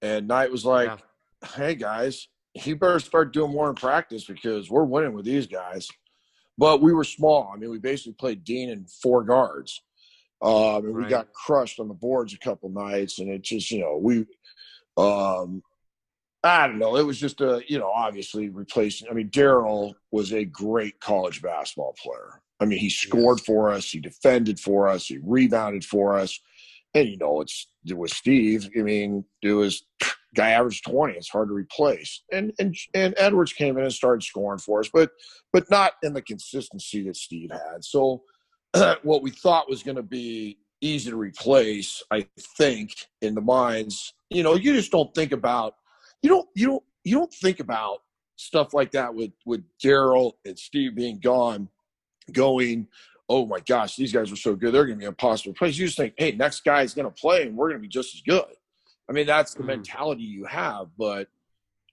and 0.01 0.27
Knight 0.27 0.51
was 0.51 0.65
like, 0.65 0.89
Yeah. 0.89 1.49
"Hey 1.55 1.75
guys, 1.75 2.29
you 2.55 2.77
better 2.77 2.99
start 3.01 3.33
doing 3.33 3.53
more 3.53 3.69
in 3.69 3.75
practice 3.77 4.25
because 4.25 4.69
we're 4.71 4.85
winning 4.85 5.13
with 5.15 5.25
these 5.25 5.47
guys." 5.47 5.89
But 6.59 6.83
we 6.83 6.93
were 6.93 7.05
small. 7.05 7.51
I 7.55 7.57
mean, 7.57 7.71
we 7.71 7.79
basically 7.79 8.13
played 8.15 8.45
Dean 8.45 8.69
and 8.71 8.91
four 8.91 9.23
guards, 9.25 9.83
um, 10.43 10.85
and 10.87 10.95
we 10.95 11.03
Right. 11.03 11.11
got 11.11 11.33
crushed 11.33 11.79
on 11.81 11.89
the 11.89 11.95
boards 11.95 12.35
a 12.35 12.39
couple 12.39 12.69
nights. 12.69 13.19
And 13.21 13.31
it 13.31 13.43
just, 13.43 13.71
you 13.71 13.81
know, 13.81 13.97
we, 13.97 14.27
um, 14.97 15.63
I 16.45 16.67
don't 16.67 16.79
know. 16.79 16.97
It 16.97 17.05
was 17.07 17.19
just 17.19 17.41
a, 17.41 17.63
you 17.69 17.79
know, 17.79 17.89
obviously 17.91 18.49
replacing. 18.49 19.09
I 19.09 19.15
mean, 19.15 19.31
Daryl 19.31 19.95
was 20.11 20.33
a 20.33 20.45
great 20.45 20.99
college 21.01 21.41
basketball 21.41 21.95
player. 21.95 22.43
I 22.61 22.65
mean, 22.65 22.79
he 22.79 22.91
scored 22.91 23.41
for 23.41 23.71
us, 23.71 23.91
he 23.91 24.01
defended 24.01 24.61
for 24.61 24.89
us, 24.89 25.07
he 25.07 25.19
rebounded 25.19 25.85
for 25.85 26.19
us 26.19 26.39
and 26.95 27.09
you 27.09 27.17
know 27.17 27.41
it's 27.41 27.67
with 27.95 28.13
Steve. 28.13 28.69
I 28.79 28.83
mean, 28.83 29.25
it 29.43 29.53
was 29.53 29.85
guy 30.35 30.51
averaged 30.51 30.85
twenty. 30.85 31.15
It's 31.15 31.31
hard 31.31 31.49
to 31.49 31.55
replace. 31.55 32.23
And 32.33 32.53
and 32.59 32.77
and 32.95 33.15
Edwards 33.17 33.53
came 33.53 33.77
in 33.79 33.85
and 33.85 33.93
started 33.93 34.23
scoring 34.23 34.59
for 34.59 34.81
us, 34.81 34.91
but 34.93 35.11
but 35.53 35.71
not 35.71 35.95
in 36.03 36.13
the 36.13 36.23
consistency 36.23 37.05
that 37.05 37.17
Steve 37.17 37.51
had. 37.51 37.85
So 37.85 38.23
what 39.03 39.23
we 39.23 39.31
thought 39.31 39.69
was 39.69 39.83
going 39.83 39.97
to 39.97 40.03
be 40.03 40.59
easy 40.81 41.11
to 41.11 41.17
replace, 41.17 42.03
I 42.11 42.27
think, 42.59 42.93
in 43.21 43.35
the 43.35 43.41
minds, 43.41 44.15
you 44.31 44.43
know, 44.43 44.55
you 44.55 44.75
just 44.75 44.91
don't 44.91 45.15
think 45.15 45.33
about 45.33 45.75
you 46.23 46.29
don't 46.29 46.49
you 46.55 46.67
don't 46.67 46.83
you 47.05 47.17
don't 47.17 47.33
think 47.35 47.61
about 47.61 47.99
stuff 48.37 48.75
like 48.75 48.91
that 48.93 49.15
with 49.15 49.33
with 49.47 49.63
Daryl 49.83 50.33
and 50.45 50.59
Steve 50.59 50.95
being 50.95 51.21
gone, 51.21 51.69
going 52.33 52.89
oh 53.33 53.47
my 53.47 53.61
gosh, 53.61 53.97
these 53.97 54.13
guys 54.13 54.31
are 54.31 54.37
so 54.37 54.55
good. 54.55 54.75
They're 54.75 54.85
going 54.85 54.99
to 54.99 55.01
be 55.01 55.07
impossible 55.07 55.55
to 55.55 55.57
replace. 55.57 55.79
You 55.79 55.87
just 55.87 55.97
think, 55.97 56.13
hey, 56.19 56.33
next 56.33 56.65
guy 56.65 56.83
is 56.83 56.93
going 56.93 57.11
to 57.11 57.21
play 57.21 57.45
and 57.47 57.57
we're 57.57 57.69
going 57.71 57.81
to 57.81 57.83
be 57.83 57.89
just 57.89 58.15
as 58.15 58.21
good. 58.21 58.45
I 59.09 59.13
mean, 59.13 59.27
that's 59.27 59.55
the 59.55 59.63
Mhm. 59.63 59.67
mentality 59.69 60.23
you 60.23 60.45
have. 60.45 60.89
But, 60.99 61.29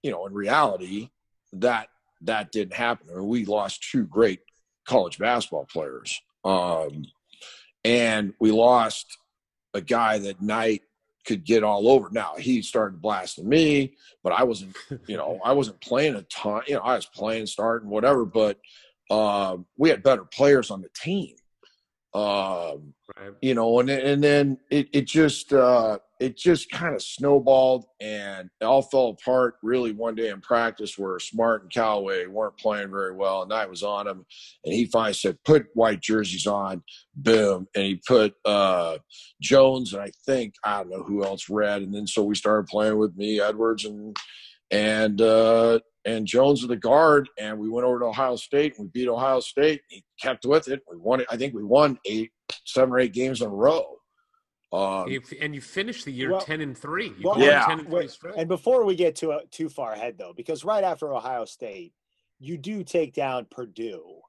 you 0.04 0.12
know, 0.12 0.26
in 0.26 0.34
reality, 0.34 1.10
that 1.54 1.88
that 2.22 2.52
didn't 2.52 2.74
happen. 2.74 3.08
I 3.10 3.16
mean, 3.20 3.28
we 3.30 3.46
lost 3.46 3.82
two 3.90 4.04
great 4.04 4.42
college 4.86 5.18
basketball 5.18 5.66
players. 5.72 6.22
Um, 6.44 7.06
and 7.86 8.34
we 8.40 8.52
lost 8.52 9.18
a 9.74 9.80
guy 9.80 10.18
that 10.20 10.42
Knight 10.42 10.82
could 11.26 11.46
get 11.46 11.64
all 11.64 11.88
over. 11.88 12.10
Now 12.12 12.36
he 12.38 12.62
started 12.62 13.02
blasting 13.02 13.48
me, 13.48 13.96
but 14.24 14.34
I 14.34 14.44
wasn't, 14.44 14.76
you 15.08 15.16
know, 15.16 15.40
I 15.46 15.54
wasn't 15.54 15.80
playing 15.80 16.16
a 16.16 16.24
ton. 16.24 16.64
You 16.68 16.76
know, 16.76 16.82
I 16.82 16.96
was 16.96 17.06
playing, 17.06 17.46
starting, 17.46 17.90
whatever. 17.90 18.26
But 18.26 18.60
um, 19.10 19.66
we 19.78 19.90
had 19.90 20.04
better 20.04 20.26
players 20.26 20.72
on 20.72 20.82
the 20.82 20.90
team. 20.96 21.36
Um, 22.14 22.94
Right. 23.18 23.34
you 23.42 23.56
know, 23.56 23.80
and 23.80 23.90
and 23.90 24.24
then 24.24 24.60
it 24.70 24.88
it 24.94 25.08
just 25.08 25.52
uh, 25.52 25.98
it 26.20 26.38
just 26.38 26.70
kind 26.70 26.94
of 26.94 27.02
snowballed 27.02 27.86
and 28.00 28.50
it 28.62 28.66
all 28.66 28.84
fell 28.84 29.10
apart 29.10 29.56
really 29.64 29.92
one 29.94 30.16
day 30.16 30.30
in 30.30 30.42
practice 30.42 30.98
where 30.98 31.20
Smart 31.20 31.64
and 31.64 31.72
Calloway 31.72 32.28
weren't 32.28 32.58
playing 32.58 32.92
very 32.92 33.14
well, 33.16 33.42
and 33.42 33.52
I 33.52 33.66
was 33.66 33.82
on 33.84 34.08
him, 34.08 34.26
and 34.64 34.74
he 34.74 34.86
finally 34.86 35.14
said, 35.14 35.38
"Put 35.44 35.68
white 35.74 36.02
jerseys 36.02 36.46
on." 36.46 36.84
Boom, 37.16 37.68
and 37.76 37.84
he 37.84 38.02
put 38.08 38.36
uh, 38.46 39.00
Jones 39.42 39.94
and 39.94 40.02
I 40.04 40.12
think 40.26 40.54
I 40.64 40.78
don't 40.78 40.92
know 40.92 41.04
who 41.04 41.24
else 41.24 41.50
red, 41.50 41.82
and 41.82 41.94
then 41.94 42.06
so 42.08 42.24
we 42.24 42.36
started 42.36 42.68
playing 42.68 42.98
with 42.98 43.18
me, 43.18 43.42
Edwards, 43.42 43.86
and 43.86 44.16
and 44.72 45.22
uh, 45.22 45.80
and 46.06 46.26
Jones 46.26 46.64
of 46.64 46.70
the 46.70 46.78
guard, 46.78 47.30
and 47.38 47.58
we 47.60 47.70
went 47.70 47.86
over 47.86 48.00
to 48.00 48.06
Ohio 48.06 48.36
State 48.36 48.78
and 48.78 48.86
we 48.88 48.92
beat 49.02 49.08
Ohio 49.10 49.40
State. 49.40 49.82
He 49.90 50.04
kept 50.22 50.46
with 50.46 50.68
it. 50.68 50.82
We 50.90 50.98
won 50.98 51.22
it. 51.22 51.28
I 51.30 51.38
think 51.38 51.54
we 51.54 51.64
won 51.64 52.00
eight, 52.06 52.32
seven 52.66 52.94
or 52.94 53.00
eight 53.00 53.14
games 53.14 53.42
in 53.42 53.48
a 53.48 53.54
row. 53.54 53.96
Um, 54.72 55.10
If- 55.12 55.34
and 55.42 55.56
you 55.56 55.62
finished 55.62 56.06
the 56.06 56.12
year 56.12 56.32
Well- 56.32 56.42
ten 56.42 56.62
and 56.62 56.78
three. 56.78 57.08
You 57.18 57.30
well, 57.30 57.40
Yeah. 57.40 57.66
ten 57.66 57.80
and 57.80 57.90
three 57.90 58.32
And 58.38 58.48
before 58.48 58.86
we 58.86 58.96
get 58.96 59.16
too 59.16 59.40
too 59.52 59.68
far 59.70 59.94
ahead, 59.94 60.18
though, 60.18 60.34
because 60.34 60.64
right 60.64 60.84
after 60.84 61.14
Ohio 61.14 61.46
State, 61.46 61.94
you 62.40 62.58
do 62.58 62.84
take 62.84 63.14
down 63.14 63.46
Purdue, 63.50 64.22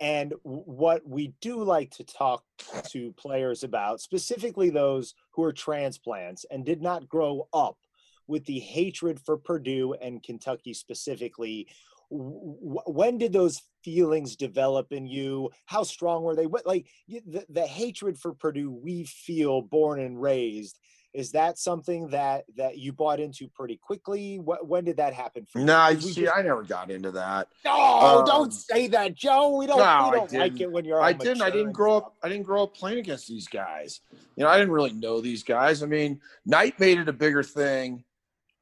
and 0.00 0.34
what 0.42 1.06
we 1.06 1.28
do 1.40 1.62
like 1.62 1.90
to 1.92 2.04
talk 2.04 2.44
to 2.90 3.12
players 3.12 3.62
about, 3.62 4.00
specifically 4.00 4.68
those 4.68 5.14
who 5.30 5.44
are 5.44 5.52
transplants 5.52 6.44
and 6.50 6.66
did 6.66 6.82
not 6.82 7.08
grow 7.08 7.48
up 7.52 7.78
with 8.26 8.44
the 8.46 8.58
hatred 8.60 9.20
for 9.20 9.36
Purdue 9.36 9.94
and 9.94 10.22
Kentucky 10.22 10.74
specifically. 10.74 11.68
When 12.10 13.18
did 13.18 13.32
those 13.32 13.62
feelings 13.82 14.36
develop 14.36 14.92
in 14.92 15.06
you? 15.06 15.50
How 15.66 15.82
strong 15.82 16.22
were 16.22 16.36
they? 16.36 16.46
What 16.46 16.66
like 16.66 16.86
the, 17.08 17.44
the 17.48 17.66
hatred 17.66 18.18
for 18.18 18.32
Purdue 18.34 18.70
we 18.70 19.04
feel 19.04 19.62
born 19.62 20.00
and 20.00 20.20
raised 20.20 20.78
is 21.14 21.30
that 21.30 21.58
something 21.58 22.08
that 22.08 22.44
that 22.56 22.76
you 22.76 22.92
bought 22.92 23.20
into 23.20 23.48
pretty 23.48 23.76
quickly 23.76 24.40
what 24.40 24.66
when 24.66 24.84
did 24.84 24.96
that 24.96 25.14
happen 25.14 25.46
for 25.46 25.60
you 25.60 25.64
nah, 25.64 25.88
you 25.88 25.94
'Cause 25.94 26.04
we 26.06 26.12
see, 26.12 26.20
just- 26.22 26.36
I 26.36 26.42
never 26.42 26.64
got 26.64 26.90
into 26.90 27.12
that. 27.12 27.46
no 27.64 27.72
um, 27.72 28.24
don't 28.26 28.52
say 28.52 28.88
that 28.88 29.14
joe 29.14 29.56
we 29.56 29.66
don't 29.66 29.78
no, 29.78 30.10
we 30.10 30.16
don't 30.16 30.32
like 30.32 30.60
it 30.60 30.70
when 30.70 30.84
you're 30.84 31.00
I 31.00 31.12
didn't. 31.12 31.40
I 31.40 31.50
didn't 31.50 31.72
grow 31.72 31.98
up. 31.98 32.16
I 32.22 32.28
didn't 32.28 32.42
grow 32.44 32.64
up 32.64 32.74
playing 32.74 32.98
against 32.98 33.28
these 33.28 33.46
guys. 33.46 34.00
You 34.36 34.42
know, 34.42 34.48
I 34.50 34.58
didn't 34.58 34.72
really 34.72 34.92
know 34.92 35.20
these 35.20 35.44
guys. 35.44 35.84
I 35.84 35.86
mean, 35.86 36.20
Knight 36.44 36.80
made 36.80 36.98
it 36.98 37.08
a 37.08 37.12
bigger 37.12 37.44
thing. 37.44 38.02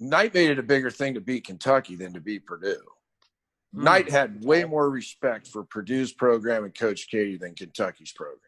Knight 0.02 0.34
made 0.34 0.50
it 0.50 0.58
a 0.58 0.62
bigger 0.62 0.90
thing 0.90 1.14
to 1.14 1.20
beat 1.20 1.44
Kentucky 1.46 1.96
than 1.96 2.12
to 2.12 2.20
beat 2.20 2.44
Purdue. 2.46 2.76
Hmm. 3.74 3.84
Knight 3.84 4.10
had 4.10 4.44
way 4.44 4.64
more 4.64 4.90
respect 4.90 5.46
for 5.46 5.64
Purdue's 5.64 6.12
program 6.12 6.64
and 6.64 6.74
Coach 6.76 7.08
Keady 7.12 7.38
than 7.38 7.54
Kentucky's 7.54 8.12
program. 8.12 8.38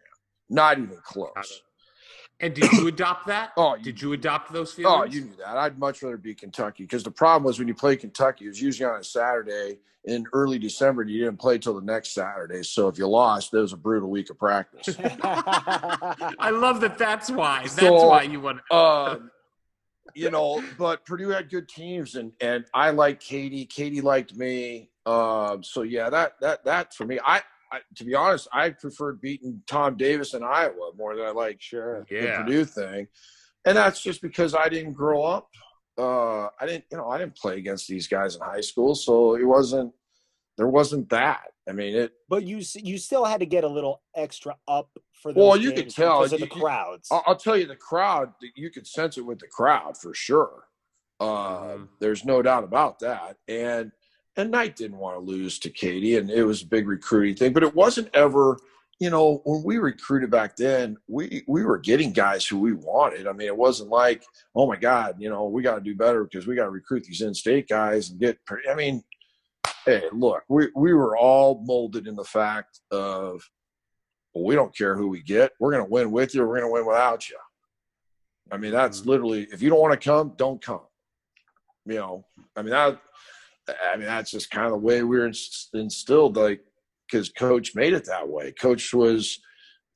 Not 0.51 0.79
even 0.79 0.99
close. 1.05 1.63
And 2.41 2.53
did 2.53 2.71
you 2.73 2.89
adopt 2.89 3.29
that? 3.29 3.53
Oh, 3.57 3.77
you- 3.77 3.83
did 3.85 4.03
you 4.03 4.13
adopt 4.13 4.53
those 4.53 4.73
feelings? 4.73 5.01
Oh, 5.01 5.05
you 5.05 5.23
knew 5.27 5.37
that. 5.39 5.57
I'd 5.57 5.79
much 5.79 6.03
rather 6.03 6.17
beat 6.17 6.41
Kentucky 6.41 6.83
because 6.83 7.05
the 7.05 7.11
problem 7.11 7.45
was 7.45 7.59
when 7.59 7.69
you 7.69 7.75
play 7.75 7.97
Kentucky, 7.97 8.47
it 8.47 8.49
was 8.49 8.61
usually 8.61 8.87
on 8.91 8.99
a 9.01 9.05
Saturday 9.05 9.79
in 10.07 10.27
early 10.35 10.59
December, 10.59 11.01
and 11.03 11.11
you 11.11 11.21
didn't 11.25 11.39
play 11.39 11.57
till 11.57 11.75
the 11.75 11.81
next 11.87 12.13
Saturday. 12.13 12.63
So 12.63 12.89
if 12.89 12.99
you 12.99 13.07
lost, 13.07 13.53
that 13.53 13.61
was 13.61 13.73
a 13.73 13.77
brutal 13.77 14.11
week 14.11 14.29
of 14.29 14.39
practice. 14.39 14.95
I 15.23 16.51
love 16.53 16.81
that. 16.83 16.99
That's 16.99 17.31
why. 17.31 17.61
That's 17.63 17.77
So, 17.77 18.09
why 18.09 18.23
you 18.25 18.41
won. 18.41 18.61
um, 18.71 19.31
you 20.15 20.31
know, 20.31 20.63
but 20.79 21.05
Purdue 21.07 21.31
had 21.31 21.51
good 21.51 21.69
teams, 21.69 22.15
and 22.17 22.33
and 22.41 22.65
I 22.75 22.91
liked 22.91 23.23
Keady. 23.23 23.69
Keady 23.69 24.03
liked 24.03 24.37
me. 24.37 24.91
Um, 25.07 25.63
so 25.63 25.83
yeah, 25.83 26.11
that 26.11 26.41
that 26.41 26.65
that 26.65 26.95
for 26.95 27.05
me, 27.07 27.19
I, 27.25 27.43
I 27.73 27.81
to 27.97 28.05
be 28.05 28.15
honest, 28.15 28.49
I 28.53 28.71
preferred 28.71 29.21
beating 29.21 29.63
Tom 29.67 29.97
Davis 29.97 30.35
in 30.35 30.43
Iowa 30.43 30.91
more 30.97 31.17
than 31.17 31.27
I 31.27 31.31
like 31.31 31.61
sure 31.61 32.07
the 32.09 32.43
Purdue 32.43 32.65
thing, 32.65 33.09
and 33.65 33.77
that's 33.77 34.03
just 34.03 34.21
because 34.21 34.55
I 34.55 34.69
didn't 34.69 34.93
grow 34.93 35.23
up. 35.23 35.49
Uh, 35.97 36.49
I 36.61 36.67
didn't, 36.67 36.85
you 36.91 36.99
know, 36.99 37.09
I 37.09 37.19
didn't 37.19 37.37
play 37.37 37.57
against 37.57 37.87
these 37.89 38.09
guys 38.09 38.35
in 38.35 38.43
high 38.43 38.61
school, 38.61 38.95
so 38.95 39.37
it 39.37 39.45
wasn't. 39.45 39.93
There 40.57 40.69
wasn't 40.69 41.09
that. 41.11 41.49
I 41.69 41.73
mean, 41.73 41.95
it. 41.97 42.13
but 42.29 42.45
you 42.45 42.61
you 42.77 42.99
still 42.99 43.25
had 43.25 43.41
to 43.41 43.47
get 43.47 43.65
a 43.65 43.69
little 43.69 44.03
extra 44.15 44.55
up 44.69 44.91
for 45.23 45.33
those 45.33 45.41
Well, 45.43 45.57
you 45.57 45.71
could 45.71 45.85
games 45.85 45.95
tell. 45.95 46.19
because 46.19 46.35
of 46.35 46.41
You- 46.41 46.47
the 46.47 46.55
you- 46.55 46.61
crowds 46.61 47.09
I'll, 47.11 47.23
I'll 47.27 47.37
tell 47.37 47.57
you, 47.57 47.67
the 47.67 47.75
crowd. 47.77 48.33
You 48.55 48.71
could 48.71 48.87
sense 48.87 49.17
it 49.17 49.23
with 49.23 49.39
the 49.39 49.47
crowd 49.49 49.97
for 49.97 50.13
sure. 50.15 50.65
Mhm. 51.21 51.89
There's 52.01 52.25
no 52.25 52.43
doubt 52.43 52.65
about 52.65 52.99
that. 53.01 53.37
And 53.49 53.93
and 54.37 54.51
Knight 54.51 54.75
didn't 54.77 54.99
want 54.99 55.15
to 55.17 55.21
lose 55.21 55.61
to 55.61 55.71
Keady, 55.71 56.19
and 56.19 56.29
it 56.29 56.43
was 56.45 56.63
a 56.63 56.67
big 56.67 56.89
recruiting 56.89 57.37
thing. 57.37 57.53
But 57.53 57.63
it 57.63 57.75
wasn't 57.75 58.09
ever. 58.15 58.59
you 59.01 59.11
know, 59.11 59.43
when 59.45 59.65
we 59.65 59.77
recruited 59.79 60.31
back 60.31 60.55
then, 60.57 60.97
we 61.09 61.43
we 61.49 61.65
were 61.65 61.79
getting 61.79 62.13
guys 62.13 62.47
who 62.47 62.61
we 62.61 62.73
wanted. 62.73 63.27
I 63.27 63.33
mean, 63.33 63.49
it 63.49 63.57
wasn't 63.57 63.91
like, 63.91 64.23
oh 64.55 64.69
my 64.69 64.77
God, 64.77 65.17
you 65.19 65.29
know, 65.29 65.47
we 65.47 65.63
got 65.63 65.75
to 65.75 65.81
do 65.81 65.97
better 65.97 66.23
because 66.23 66.47
we 66.47 66.55
got 66.55 66.65
to 66.67 66.71
recruit 66.71 67.03
these 67.03 67.21
in-state 67.21 67.67
guys 67.69 68.11
and 68.11 68.21
get. 68.21 68.39
I 68.71 68.75
mean, 68.77 69.03
hey, 69.85 70.03
look, 70.13 70.43
we 70.49 70.69
we 70.75 70.93
were 70.93 71.17
all 71.17 71.63
molded 71.65 72.07
in 72.07 72.15
the 72.17 72.25
fact 72.25 72.81
of, 72.91 73.43
well, 74.35 74.45
we 74.45 74.55
don't 74.55 74.77
care 74.77 74.97
who 74.97 75.09
we 75.09 75.23
get. 75.23 75.53
We're 75.61 75.73
going 75.73 75.85
to 75.85 75.91
win 75.91 76.11
with 76.11 76.35
you. 76.35 76.41
We're 76.41 76.61
going 76.61 76.69
to 76.69 76.73
win 76.73 76.87
without 76.87 77.29
you. 77.29 77.39
I 78.51 78.57
mean, 78.57 78.73
that's 78.73 79.01
Mm-hmm. 79.01 79.11
literally 79.11 79.49
if 79.53 79.63
you 79.63 79.71
don't 79.71 79.81
want 79.81 79.99
to 80.01 80.09
come, 80.09 80.35
don't 80.37 80.63
come. 80.63 80.87
You 81.87 81.97
know, 81.97 82.27
I 82.57 82.63
mean 82.63 82.71
that. 82.71 83.01
I 83.93 83.97
mean 83.97 84.07
that's 84.07 84.31
just 84.31 84.51
kind 84.51 84.67
of 84.67 84.73
the 84.73 84.79
way 84.79 85.03
we 85.03 85.19
were 85.19 85.27
ins- 85.27 85.69
instilled. 85.73 86.37
Like 86.37 86.61
because 87.11 87.29
coach 87.31 87.75
made 87.75 87.93
it 87.93 88.07
that 88.07 88.29
way. 88.29 88.53
Coach 88.53 88.93
was, 88.95 89.39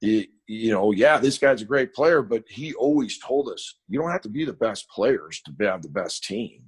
you, 0.00 0.24
you 0.46 0.70
know, 0.70 0.92
yeah, 0.92 1.18
this 1.18 1.38
guy's 1.38 1.62
a 1.62 1.66
great 1.66 1.92
player, 1.94 2.22
but 2.22 2.44
he 2.48 2.74
always 2.74 3.18
told 3.18 3.48
us 3.48 3.76
you 3.88 3.98
don't 3.98 4.10
have 4.10 4.20
to 4.22 4.28
be 4.28 4.44
the 4.44 4.52
best 4.52 4.88
players 4.88 5.40
to 5.44 5.64
have 5.66 5.82
the 5.82 5.88
best 5.88 6.24
team. 6.24 6.67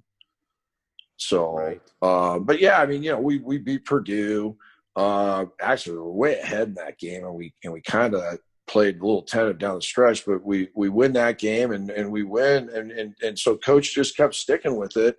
So, 1.20 1.52
Right. 1.52 1.82
uh, 2.02 2.38
but 2.38 2.60
yeah, 2.60 2.80
I 2.80 2.86
mean, 2.86 3.02
you 3.02 3.12
know, 3.12 3.20
we 3.20 3.38
we 3.38 3.58
beat 3.58 3.84
Purdue. 3.84 4.56
Uh, 4.96 5.46
actually, 5.60 5.96
we 5.96 6.02
were 6.02 6.12
way 6.12 6.38
ahead 6.38 6.68
in 6.68 6.74
that 6.74 6.98
game, 6.98 7.24
and 7.24 7.34
we 7.34 7.54
and 7.62 7.72
we 7.72 7.82
kind 7.82 8.14
of 8.14 8.38
played 8.66 9.00
a 9.00 9.04
little 9.04 9.22
tentative 9.22 9.58
down 9.58 9.74
the 9.74 9.82
stretch, 9.82 10.24
but 10.24 10.42
we 10.44 10.68
we 10.74 10.88
win 10.88 11.12
that 11.12 11.38
game, 11.38 11.72
and 11.72 11.90
and 11.90 12.10
we 12.10 12.22
win, 12.22 12.70
and 12.70 12.90
and 12.90 13.14
and 13.22 13.38
so 13.38 13.56
coach 13.56 13.94
just 13.94 14.16
kept 14.16 14.34
sticking 14.34 14.76
with 14.76 14.96
it. 14.96 15.16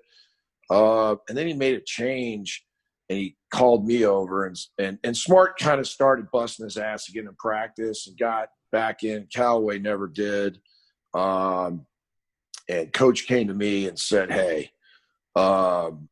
Uh, 0.72 1.16
and 1.28 1.38
then 1.38 1.48
he 1.48 1.54
made 1.54 1.76
a 1.76 1.82
change 1.82 2.66
and 3.12 3.20
he 3.20 3.36
called 3.54 3.86
me 3.86 4.06
over 4.06 4.46
and 4.46 4.58
and, 4.78 4.98
and 5.04 5.16
smart 5.16 5.60
kind 5.60 5.82
of 5.82 5.88
started 5.88 6.32
busting 6.32 6.64
his 6.64 6.78
ass 6.78 7.10
again 7.10 7.28
in 7.28 7.36
practice 7.36 8.08
and 8.08 8.18
got 8.18 8.48
back 8.72 9.04
in 9.04 9.28
calloway 9.34 9.78
never 9.78 10.08
did 10.08 10.60
um, 11.14 11.86
and 12.70 12.94
coach 12.94 13.28
came 13.28 13.50
to 13.50 13.54
me 13.54 13.90
and 13.90 14.00
said 14.00 14.32
hey 14.32 14.72
um, 15.36 16.08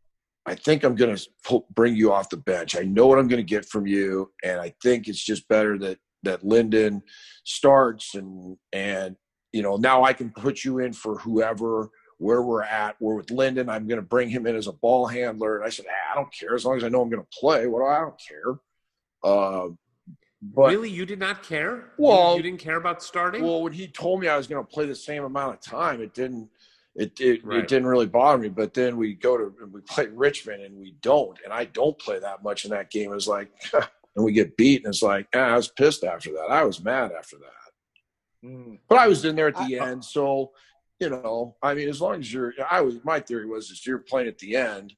i 0.46 0.56
think 0.56 0.84
i'm 0.84 0.96
going 0.96 1.16
to 1.16 1.64
bring 1.74 1.96
you 1.96 2.12
off 2.12 2.30
the 2.30 2.38
bench 2.38 2.76
i 2.76 2.82
know 2.82 3.08
what 3.08 3.20
i'm 3.20 3.28
going 3.28 3.44
to 3.44 3.44
get 3.44 3.66
from 3.66 3.86
you 3.88 4.32
and 4.44 4.60
i 4.60 4.74
think 4.82 5.08
it's 5.08 5.24
just 5.24 5.48
better 5.48 5.78
that 5.78 5.98
that 6.24 6.44
lyndon 6.44 7.02
starts 7.44 8.16
and 8.16 8.58
and 8.74 9.16
you 9.52 9.62
know 9.62 9.76
now 9.78 10.04
i 10.04 10.14
can 10.14 10.30
put 10.32 10.64
you 10.64 10.80
in 10.80 10.94
for 10.94 11.18
whoever 11.20 11.90
where 12.20 12.42
we're 12.42 12.62
at. 12.64 12.96
We're 13.00 13.16
with 13.16 13.32
Lyndon. 13.32 13.70
I'm 13.70 13.88
going 13.88 14.00
to 14.00 14.06
bring 14.06 14.30
him 14.30 14.46
in 14.46 14.56
as 14.56 14.68
a 14.68 14.74
ball 14.74 15.08
handler. 15.08 15.58
And 15.58 15.66
I 15.66 15.70
said, 15.70 15.86
ah, 15.90 16.12
I 16.12 16.16
don't 16.16 16.32
care 16.34 16.54
as 16.54 16.66
long 16.66 16.78
as 16.78 16.84
I 16.84 16.90
know 16.90 17.02
I'm 17.02 17.10
going 17.10 17.24
to 17.24 17.40
play. 17.40 17.66
What 17.66 17.80
do 17.80 17.86
I, 17.86 18.00
don't 18.00 18.22
care. 18.22 18.60
Uh, 19.24 19.70
but 20.42 20.68
really, 20.70 20.90
you 20.90 21.06
did 21.06 21.20
not 21.20 21.44
care? 21.44 21.76
You- 21.76 22.06
Well- 22.06 22.36
you, 22.38 22.44
didn't 22.44 22.60
care 22.60 22.76
about 22.76 23.02
starting? 23.02 23.44
well, 23.44 23.64
when 23.64 23.74
he 23.74 23.88
told 23.88 24.20
me 24.20 24.28
I 24.28 24.38
was 24.38 24.48
going 24.48 24.64
to 24.64 24.70
play 24.70 24.86
the 24.86 24.96
same 24.96 25.24
amount 25.24 25.54
of 25.56 25.62
time, 25.62 26.02
it 26.02 26.14
didn't. 26.14 26.50
It 27.00 27.20
it, 27.20 27.46
Right. 27.46 27.60
it 27.60 27.68
didn't 27.68 27.88
really 27.88 28.06
bother 28.08 28.38
me. 28.38 28.50
But 28.50 28.74
then 28.74 28.98
we 28.98 29.14
go 29.16 29.38
to 29.38 29.54
we 29.72 29.82
play 29.82 30.08
Richmond 30.08 30.62
and 30.64 30.78
we 30.80 30.96
don't, 31.02 31.38
and 31.44 31.52
I 31.54 31.66
don't 31.66 31.98
play 31.98 32.20
that 32.20 32.44
much 32.44 32.66
in 32.66 32.72
that 32.72 32.92
game. 32.92 33.14
It's 33.14 33.28
like, 33.28 33.50
and 33.74 34.26
we 34.26 34.34
get 34.34 34.58
beat, 34.58 34.84
and 34.84 34.94
it's 34.94 35.02
like, 35.02 35.28
ah, 35.34 35.40
I 35.40 35.56
was 35.56 35.70
pissed 35.70 36.04
after 36.04 36.32
that. 36.34 36.48
I 36.52 36.64
was 36.64 36.84
mad 36.84 37.12
after 37.18 37.38
that. 37.38 38.48
Mm. 38.48 38.80
But 38.88 38.98
I 39.00 39.08
was 39.08 39.24
in 39.26 39.36
there 39.36 39.48
at 39.48 39.56
the 39.56 39.80
I- 39.80 39.90
end, 39.92 40.04
so 40.06 40.52
you 41.00 41.10
know, 41.10 41.56
I 41.64 41.74
mean, 41.74 41.88
as 41.88 42.02
long 42.02 42.20
as 42.20 42.32
you're, 42.34 42.54
I 42.70 42.82
was. 42.82 42.96
My 43.06 43.22
theory 43.22 43.46
was, 43.46 43.70
is 43.72 43.86
you're 43.88 44.00
playing 44.00 44.28
at 44.28 44.38
the 44.38 44.58
end. 44.58 44.94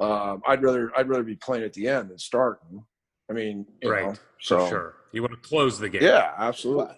Um, 0.00 0.40
I'd 0.46 0.62
rather, 0.62 0.90
I'd 0.96 1.08
rather 1.08 1.22
be 1.22 1.36
playing 1.36 1.62
at 1.64 1.74
the 1.74 1.88
end 1.88 2.08
than 2.08 2.18
starting. 2.18 2.82
I 3.30 3.34
mean, 3.34 3.66
right. 3.84 4.06
know, 4.06 4.14
so 4.40 4.60
For 4.64 4.68
sure. 4.70 4.94
You 5.12 5.20
want 5.20 5.34
to 5.34 5.48
close 5.48 5.78
the 5.78 5.90
game. 5.90 6.02
yeah, 6.02 6.32
absolutely. 6.38 6.96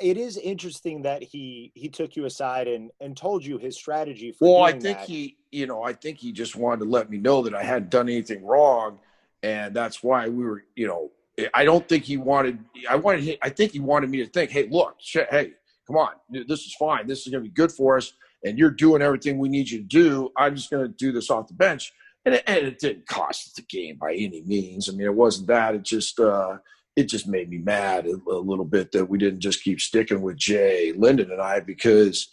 It 0.00 0.16
is 0.16 0.36
interesting 0.36 1.02
that 1.02 1.22
he 1.22 1.72
he 1.74 1.88
took 1.88 2.16
you 2.16 2.26
aside 2.26 2.68
and 2.68 2.90
and 3.00 3.16
told 3.16 3.44
you 3.44 3.58
his 3.58 3.76
strategy 3.76 4.32
for 4.32 4.56
Well, 4.56 4.64
I 4.64 4.72
think 4.72 4.98
that. 4.98 5.08
he, 5.08 5.36
you 5.50 5.66
know, 5.66 5.82
I 5.82 5.92
think 5.92 6.18
he 6.18 6.32
just 6.32 6.56
wanted 6.56 6.84
to 6.84 6.90
let 6.90 7.10
me 7.10 7.18
know 7.18 7.42
that 7.42 7.54
I 7.54 7.62
hadn't 7.62 7.90
done 7.90 8.08
anything 8.08 8.44
wrong, 8.44 8.98
and 9.42 9.74
that's 9.74 10.02
why 10.02 10.28
we 10.28 10.44
were, 10.44 10.64
you 10.74 10.86
know, 10.86 11.10
I 11.54 11.64
don't 11.64 11.88
think 11.88 12.04
he 12.04 12.16
wanted. 12.16 12.58
I 12.88 12.96
wanted. 12.96 13.38
I 13.42 13.48
think 13.48 13.72
he 13.72 13.80
wanted 13.80 14.10
me 14.10 14.18
to 14.18 14.26
think, 14.26 14.50
hey, 14.50 14.68
look, 14.70 14.96
shit, 15.00 15.28
hey, 15.30 15.52
come 15.86 15.96
on, 15.96 16.10
this 16.30 16.60
is 16.60 16.74
fine. 16.78 17.06
This 17.06 17.26
is 17.26 17.32
going 17.32 17.44
to 17.44 17.48
be 17.48 17.54
good 17.54 17.72
for 17.72 17.96
us, 17.96 18.12
and 18.44 18.58
you're 18.58 18.70
doing 18.70 19.02
everything 19.02 19.38
we 19.38 19.48
need 19.48 19.70
you 19.70 19.78
to 19.78 19.84
do. 19.84 20.30
I'm 20.36 20.56
just 20.56 20.70
going 20.70 20.86
to 20.86 20.92
do 20.92 21.12
this 21.12 21.30
off 21.30 21.48
the 21.48 21.54
bench, 21.54 21.92
and 22.24 22.34
it, 22.34 22.44
and 22.46 22.66
it 22.66 22.78
didn't 22.78 23.06
cost 23.06 23.56
the 23.56 23.62
game 23.62 23.96
by 23.96 24.12
any 24.12 24.42
means. 24.42 24.88
I 24.88 24.92
mean, 24.92 25.06
it 25.06 25.14
wasn't 25.14 25.48
that. 25.48 25.74
It 25.74 25.84
just. 25.84 26.20
uh 26.20 26.58
it 26.96 27.04
just 27.04 27.28
made 27.28 27.50
me 27.50 27.58
mad 27.58 28.06
a, 28.06 28.14
a 28.30 28.38
little 28.38 28.64
bit 28.64 28.90
that 28.92 29.04
we 29.04 29.18
didn't 29.18 29.40
just 29.40 29.62
keep 29.62 29.80
sticking 29.80 30.22
with 30.22 30.36
Jay, 30.36 30.92
Lyndon, 30.96 31.30
and 31.30 31.40
I 31.42 31.60
because 31.60 32.28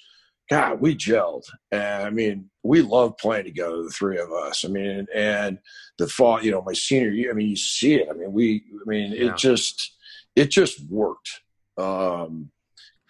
God, 0.49 0.81
we 0.81 0.95
gelled. 0.95 1.45
And 1.71 2.03
I 2.03 2.09
mean, 2.09 2.49
we 2.63 2.81
love 2.81 3.17
playing 3.17 3.45
together, 3.45 3.83
the 3.83 3.89
three 3.89 4.17
of 4.17 4.31
us. 4.31 4.65
I 4.65 4.67
mean, 4.69 5.05
and 5.13 5.57
the 5.97 6.07
fall, 6.07 6.43
you 6.43 6.51
know, 6.51 6.61
my 6.61 6.73
senior 6.73 7.09
year, 7.11 7.31
I 7.31 7.33
mean, 7.33 7.49
you 7.49 7.55
see 7.55 7.95
it. 7.95 8.07
I 8.09 8.13
mean, 8.13 8.31
we, 8.33 8.63
I 8.73 8.89
mean, 8.89 9.11
Yeah. 9.13 9.31
it 9.31 9.37
just, 9.37 9.95
it 10.35 10.49
just 10.51 10.81
worked. 10.89 11.29
Um, 11.77 12.51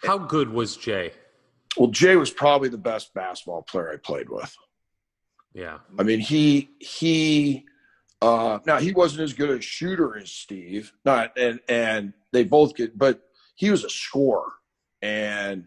How 0.02 0.18
good 0.18 0.50
was 0.50 0.76
Jay? 0.76 1.12
well, 1.76 1.90
Jay 1.90 2.14
was 2.14 2.30
probably 2.30 2.68
the 2.68 2.78
best 2.78 3.12
basketball 3.14 3.62
player 3.62 3.90
I 3.92 3.96
played 3.96 4.28
with. 4.28 4.54
Yeah. 5.54 5.78
I 5.98 6.02
mean, 6.04 6.20
he, 6.20 6.70
he, 6.78 7.64
uh, 8.24 8.58
now 8.66 8.78
he 8.78 8.92
wasn't 8.92 9.22
as 9.22 9.32
good 9.34 9.50
a 9.50 9.60
shooter 9.60 10.16
as 10.16 10.30
Steve, 10.30 10.92
not, 11.04 11.36
and, 11.36 11.60
and 11.68 12.12
they 12.32 12.44
both 12.44 12.74
get, 12.74 12.96
but 12.96 13.20
he 13.54 13.70
was 13.70 13.84
a 13.84 13.90
scorer 13.90 14.50
and 15.02 15.66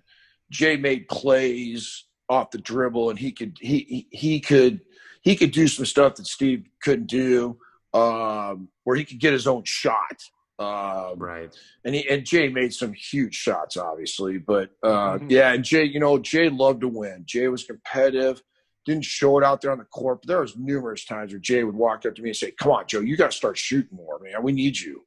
Jay 0.49 0.75
made 0.77 1.07
plays 1.07 2.05
off 2.29 2.51
the 2.51 2.57
dribble 2.57 3.09
and 3.11 3.19
he 3.19 3.31
could, 3.31 3.57
he, 3.61 3.79
he, 3.79 4.07
he 4.11 4.39
could, 4.39 4.81
he 5.21 5.35
could 5.35 5.51
do 5.51 5.67
some 5.67 5.85
stuff 5.85 6.15
that 6.15 6.27
Steve 6.27 6.65
couldn't 6.81 7.07
do, 7.07 7.57
um, 7.93 8.69
where 8.83 8.95
he 8.95 9.05
could 9.05 9.19
get 9.19 9.33
his 9.33 9.47
own 9.47 9.63
shot. 9.63 10.17
Um, 10.59 11.19
Right. 11.19 11.55
and 11.85 11.93
he 11.93 12.09
and 12.09 12.25
Jay 12.25 12.49
made 12.49 12.73
some 12.73 12.91
huge 12.93 13.35
shots, 13.35 13.77
obviously. 13.77 14.39
But 14.39 14.71
uh, 14.81 15.19
Mhm. 15.19 15.29
yeah, 15.31 15.53
and 15.53 15.63
Jay, 15.63 15.83
you 15.83 15.99
know, 15.99 16.17
Jay 16.17 16.49
loved 16.49 16.81
to 16.81 16.87
win. 16.87 17.23
Jay 17.25 17.47
was 17.47 17.63
competitive, 17.63 18.41
didn't 18.87 19.05
show 19.05 19.37
it 19.37 19.43
out 19.43 19.61
there 19.61 19.71
on 19.71 19.77
the 19.77 19.83
court. 19.85 20.21
But 20.21 20.27
there 20.29 20.39
was 20.41 20.57
numerous 20.57 21.05
times 21.05 21.31
where 21.33 21.39
Jay 21.39 21.63
would 21.63 21.75
walk 21.75 22.05
up 22.05 22.15
to 22.15 22.21
me 22.23 22.29
and 22.29 22.35
say, 22.35 22.51
"Come 22.51 22.71
on, 22.71 22.87
Joe, 22.87 23.01
you 23.01 23.15
got 23.17 23.31
to 23.31 23.37
start 23.37 23.57
shooting 23.57 23.95
more, 23.95 24.17
man. 24.19 24.41
We 24.41 24.53
need 24.53 24.79
you." 24.79 25.05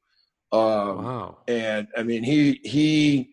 Um, 0.53 1.03
Wow. 1.03 1.37
and 1.47 1.87
I 1.97 2.03
mean, 2.03 2.23
he 2.23 2.61
he. 2.63 3.29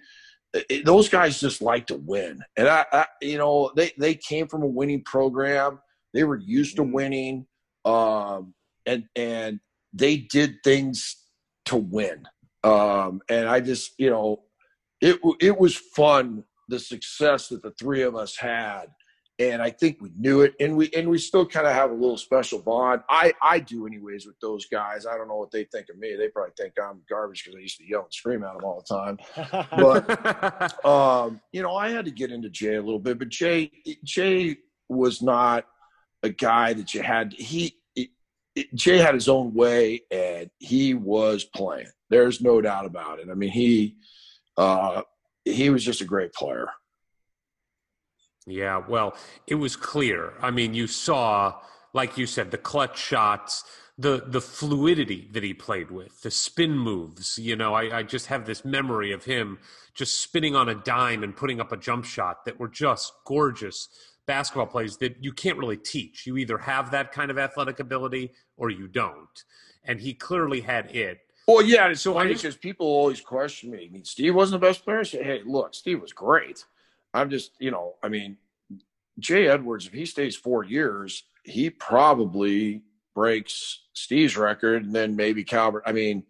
it- 0.55 0.87
those 0.87 1.09
guys 1.11 1.39
just 1.41 1.61
like 1.61 1.87
to 1.89 1.97
win, 1.97 2.43
and 2.57 2.67
I, 2.69 2.87
I, 2.93 3.07
you 3.21 3.37
know, 3.39 3.71
they 3.77 3.93
they 3.99 4.15
came 4.15 4.49
from 4.49 4.63
a 4.63 4.67
winning 4.67 5.05
program. 5.05 5.79
They 6.15 6.25
were 6.25 6.39
used 6.39 6.77
to 6.77 6.83
Mhm. 6.83 6.93
winning, 6.93 7.47
um, 7.85 8.55
and 8.87 9.05
and 9.15 9.61
they 9.93 10.17
did 10.17 10.57
things 10.65 11.17
to 11.67 11.77
win. 11.77 12.27
Um, 12.65 13.21
and 13.29 13.47
I 13.49 13.61
just, 13.61 13.93
you 13.99 14.09
know, 14.11 14.45
it 15.03 15.21
it 15.41 15.59
was 15.59 15.77
fun 15.77 16.45
the 16.69 16.79
success 16.79 17.49
that 17.49 17.63
the 17.63 17.71
three 17.73 18.03
of 18.03 18.15
us 18.17 18.37
had, 18.37 18.87
and 19.41 19.63
I 19.63 19.71
think 19.71 19.99
we 20.01 20.11
knew 20.17 20.41
it, 20.41 20.55
and 20.59 20.77
we 20.77 20.91
and 20.97 21.09
we 21.09 21.19
still 21.19 21.47
kind 21.47 21.67
of 21.67 21.73
have 21.73 21.91
a 21.91 21.95
little 21.95 22.17
special 22.17 22.59
bond. 22.59 23.03
I 23.09 23.33
I 23.41 23.61
do 23.61 23.87
anyways 23.87 24.27
with 24.27 24.39
those 24.41 24.67
guys. 24.67 25.07
I 25.07 25.17
don't 25.17 25.29
know 25.29 25.37
what 25.37 25.51
they 25.53 25.65
think 25.65 25.89
of 25.91 25.99
me. 25.99 26.17
They 26.17 26.29
probably 26.29 26.53
think 26.57 26.75
I'm 26.83 27.03
garbage 27.09 27.45
because 27.45 27.57
I 27.57 27.61
used 27.63 27.79
to 27.79 27.89
yell 27.89 28.03
and 28.03 28.13
scream 28.13 28.43
at 28.43 28.55
them 28.55 28.65
all 28.65 28.85
the 28.87 28.95
time. 28.95 29.19
But 29.71 30.85
um, 30.85 31.41
you 31.53 31.63
know, 31.63 31.75
I 31.77 31.91
had 31.91 32.05
to 32.07 32.11
get 32.11 32.33
into 32.33 32.51
Jay 32.51 32.75
a 32.75 32.83
little 32.83 32.99
bit, 32.99 33.19
but 33.19 33.29
Jay 33.29 33.71
Jay 34.05 34.57
was 34.89 35.23
not 35.23 35.67
a 36.23 36.31
guy 36.31 36.73
that 36.73 36.93
you 36.95 37.03
had. 37.03 37.33
He 37.33 37.77
it, 37.95 38.09
it- 38.57 38.75
Jay 38.75 38.99
had 38.99 39.15
his 39.15 39.29
own 39.29 39.55
way, 39.55 40.01
and 40.11 40.51
he 40.59 40.95
was 40.95 41.45
playing. 41.45 41.89
There's 42.11 42.41
no 42.41 42.61
doubt 42.61 42.87
about 42.87 43.21
it. 43.21 43.29
I 43.31 43.35
mean, 43.35 43.51
he 43.51 43.97
uh, 44.57 45.03
he 45.45 45.71
was 45.71 45.85
just 45.85 46.01
a 46.01 46.05
great 46.05 46.33
player. 46.33 46.69
Yeah, 48.51 48.83
well, 48.89 49.15
it 49.47 49.57
was 49.57 49.77
clear. 49.77 50.33
I 50.41 50.51
mean, 50.51 50.75
you 50.75 50.87
saw, 50.87 51.61
like 51.93 52.17
you 52.17 52.27
said, 52.27 52.51
the 52.51 52.59
clutch 52.59 52.99
shots, 52.99 53.65
the 53.99 54.23
the 54.27 54.41
fluidity 54.41 55.29
that 55.33 55.43
he 55.43 55.53
played 55.55 55.91
with, 55.91 56.23
the 56.23 56.31
spin 56.31 56.79
moves. 56.79 57.39
You 57.39 57.57
know, 57.57 57.75
I, 57.75 57.99
I 57.99 58.03
just 58.05 58.27
have 58.27 58.47
this 58.47 58.65
memory 58.65 59.13
of 59.13 59.25
him 59.25 59.59
just 59.95 60.21
spinning 60.21 60.55
on 60.55 60.69
a 60.69 60.75
dime 60.75 61.23
and 61.23 61.37
putting 61.37 61.61
up 61.61 61.73
a 61.73 61.77
jump 61.77 62.05
shot 62.05 62.45
that 62.45 62.59
were 62.61 62.69
just 62.69 63.13
gorgeous 63.25 63.89
basketball 64.27 64.67
plays 64.67 64.99
that 64.99 65.17
you 65.25 65.33
can't 65.33 65.59
really 65.59 65.77
teach. 65.77 66.27
You 66.27 66.37
either 66.37 66.59
have 66.59 66.91
that 66.93 67.13
kind 67.13 67.31
of 67.31 67.39
athletic 67.39 67.81
ability 67.81 68.33
or 68.57 68.71
you 68.71 68.87
don't. 68.87 69.45
And 69.85 69.99
he 70.01 70.13
clearly 70.15 70.61
had 70.61 70.95
it. 70.95 71.21
Well, 71.49 71.63
yeah, 71.65 71.89
it's 71.89 72.03
So 72.03 72.13
funny 72.15 72.33
just- 72.33 72.43
because 72.43 72.57
people 72.57 72.87
always 72.87 73.21
question 73.23 73.71
me. 73.71 73.87
I 73.87 73.93
mean, 73.93 74.05
Steve 74.05 74.35
wasn't 74.35 74.61
the 74.61 74.67
best 74.67 74.85
player. 74.85 75.03
Hey, 75.03 75.41
look, 75.47 75.75
Steve 75.75 76.01
was 76.03 76.13
great. 76.13 76.65
I'm 77.15 77.31
just, 77.31 77.53
you 77.59 77.71
know, 77.71 77.95
I 78.03 78.09
mean, 78.09 78.37
Jay 79.19 79.49
Edwards, 79.49 79.87
if 79.87 79.93
he 79.93 80.07
stays 80.07 80.37
four 80.37 80.65
years, 80.65 81.25
he 81.43 81.71
probably 81.71 82.83
breaks 83.15 83.81
Steve's 83.95 84.37
record, 84.37 84.85
and 84.85 84.95
then 84.95 85.17
maybe 85.17 85.45
Calbert. 85.45 85.83
I 85.87 85.93
mean, 85.93 86.25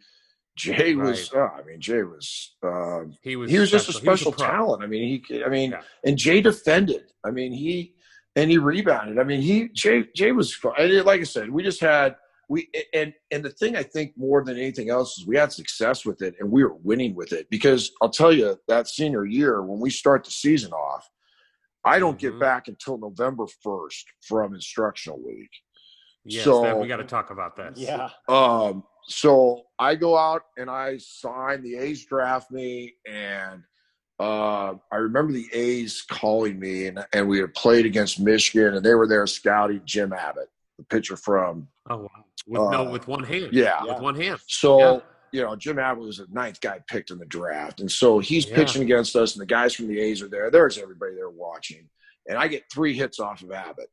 Jay 0.57 0.95
was, 0.95 1.33
uh, 1.33 1.41
I 1.57 1.63
mean, 1.67 1.81
Jay 1.81 2.03
was, 2.03 2.55
uh, 2.63 3.03
He 3.23 3.37
was. 3.37 3.51
he 3.51 3.59
was 3.59 3.71
just 3.71 3.89
a 3.89 3.93
special. 3.93 4.33
Was 4.33 4.41
pro. 4.41 4.49
talent. 4.49 4.83
I 4.83 4.87
mean, 4.87 5.23
he, 5.29 5.45
I 5.45 5.49
mean, 5.49 5.73
Yeah. 5.73 5.83
and 6.05 6.17
Jay 6.17 6.41
defended. 6.41 7.13
I 7.25 7.31
mean, 7.31 7.53
he 7.53 7.95
and 8.35 8.51
he 8.51 8.59
rebounded. 8.59 9.19
I 9.19 9.25
mean, 9.25 9.41
he 9.41 9.69
Jay 9.69 10.05
Jay 10.17 10.33
was. 10.33 10.57
Like 10.65 11.21
I 11.21 11.25
said, 11.25 11.51
we 11.51 11.63
just 11.63 11.81
had 11.81 12.17
we 12.49 12.69
and 12.95 13.13
and 13.31 13.45
the 13.45 13.51
thing 13.51 13.77
I 13.77 13.83
think 13.83 14.13
more 14.17 14.43
than 14.45 14.57
anything 14.57 14.89
else 14.91 15.19
is 15.19 15.27
we 15.27 15.37
had 15.37 15.53
success 15.53 16.05
with 16.07 16.23
it 16.23 16.35
and 16.41 16.51
we 16.51 16.65
were 16.65 16.75
winning 16.75 17.15
with 17.15 17.33
it 17.33 17.49
because 17.51 17.91
I'll 18.01 18.09
tell 18.11 18.33
you 18.33 18.59
that 18.69 18.89
senior 18.89 19.25
year 19.27 19.63
when 19.63 19.81
we 19.81 19.91
start 19.91 20.25
the 20.25 20.31
season 20.31 20.73
off, 20.73 21.09
I 21.85 21.99
don't 21.99 22.19
get 22.19 22.35
Mhm. 22.35 22.41
back 22.41 22.69
until 22.69 22.99
November 22.99 23.47
first 23.63 24.07
from 24.23 24.55
instructional 24.55 25.19
week. 25.23 25.51
Yes, 26.25 26.45
So- 26.45 26.63
that, 26.63 26.79
we 26.79 26.89
got 26.89 26.97
to 26.99 27.05
talk 27.05 27.31
about 27.31 27.57
that. 27.57 27.77
Yeah. 27.77 28.11
Um, 28.29 28.83
so 29.07 29.65
I 29.79 29.95
go 29.95 30.17
out 30.17 30.43
and 30.59 30.69
I 30.71 30.99
sign. 30.99 31.63
The 31.63 31.77
A's 31.77 32.05
draft 32.05 32.51
me, 32.51 32.95
and 33.07 33.63
uh, 34.21 34.75
I 34.93 34.97
remember 34.97 35.33
the 35.33 35.49
A's 35.53 36.03
calling 36.03 36.59
me, 36.59 36.87
and, 36.87 37.07
and 37.13 37.29
we 37.29 37.39
had 37.39 37.55
played 37.55 37.87
against 37.87 38.19
Michigan, 38.21 38.75
and 38.75 38.85
they 38.85 38.95
were 38.95 39.07
there 39.07 39.27
scouting 39.27 39.81
Jim 39.85 40.13
Abbott, 40.13 40.49
the 40.79 40.85
pitcher 40.85 41.17
from. 41.17 41.69
Oh 41.91 41.99
wow. 42.03 42.09
With 42.47 42.61
no, 42.71 42.87
Uh, 42.87 42.91
with 42.91 43.07
one 43.09 43.25
hand. 43.25 43.51
Yeah. 43.53 43.83
With 43.85 44.01
one 44.01 44.15
hand. 44.15 44.41
So 44.47 44.79
Yeah. 44.79 45.01
you 45.33 45.43
know, 45.43 45.57
Jim 45.57 45.79
Abbott 45.79 46.05
was 46.05 46.19
the 46.19 46.27
ninth 46.31 46.61
guy 46.61 46.81
picked 46.89 47.11
in 47.11 47.19
the 47.19 47.27
draft, 47.27 47.81
and 47.81 47.91
so 47.91 48.19
he's 48.21 48.49
Yeah. 48.49 48.55
pitching 48.57 48.83
against 48.83 49.15
us, 49.17 49.35
and 49.35 49.43
the 49.43 49.47
guys 49.47 49.75
from 49.75 49.89
the 49.89 50.01
A's 50.01 50.23
are 50.23 50.29
there. 50.29 50.51
There's 50.51 50.79
everybody 50.79 51.15
there 51.15 51.29
watching, 51.31 51.89
and 52.29 52.39
I 52.39 52.49
get 52.49 52.65
three 52.73 52.95
hits 52.95 53.19
off 53.21 53.43
of 53.43 53.51
Abbott 53.53 53.91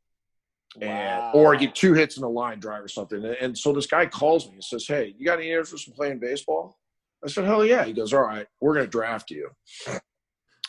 and 0.81 1.33
or 1.33 1.55
I 1.55 1.57
get 1.57 1.73
two 1.73 1.93
hits 1.93 2.17
in 2.17 2.23
a 2.23 2.29
line 2.29 2.59
drive 2.59 2.83
or 2.83 2.87
something. 2.89 3.23
And, 3.23 3.35
and 3.35 3.57
so 3.57 3.71
this 3.73 3.87
guy 3.87 4.05
calls 4.05 4.45
me 4.47 4.55
and 4.55 4.63
says, 4.63 4.85
"Hey, 4.87 5.15
you 5.17 5.25
got 5.25 5.39
any 5.39 5.51
interest 5.51 5.87
in 5.87 5.93
playing 5.93 6.19
baseball?" 6.19 6.77
I 7.23 7.29
said, 7.29 7.45
"Hell 7.45 7.65
yeah!" 7.65 7.83
He 7.85 7.93
goes, 7.93 8.13
"All 8.13 8.21
right, 8.21 8.45
we're 8.61 8.73
going 8.73 8.85
to 8.85 8.91
draft 8.91 9.31
you." 9.31 9.49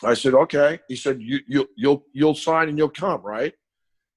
I 0.03 0.13
said, 0.13 0.33
"Okay." 0.33 0.79
He 0.87 0.95
said, 0.95 1.21
"You 1.21 1.39
you 1.47 1.69
you'll 1.75 2.03
you'll 2.13 2.35
sign 2.35 2.69
and 2.69 2.77
you'll 2.77 2.89
come, 2.89 3.21
right?" 3.21 3.53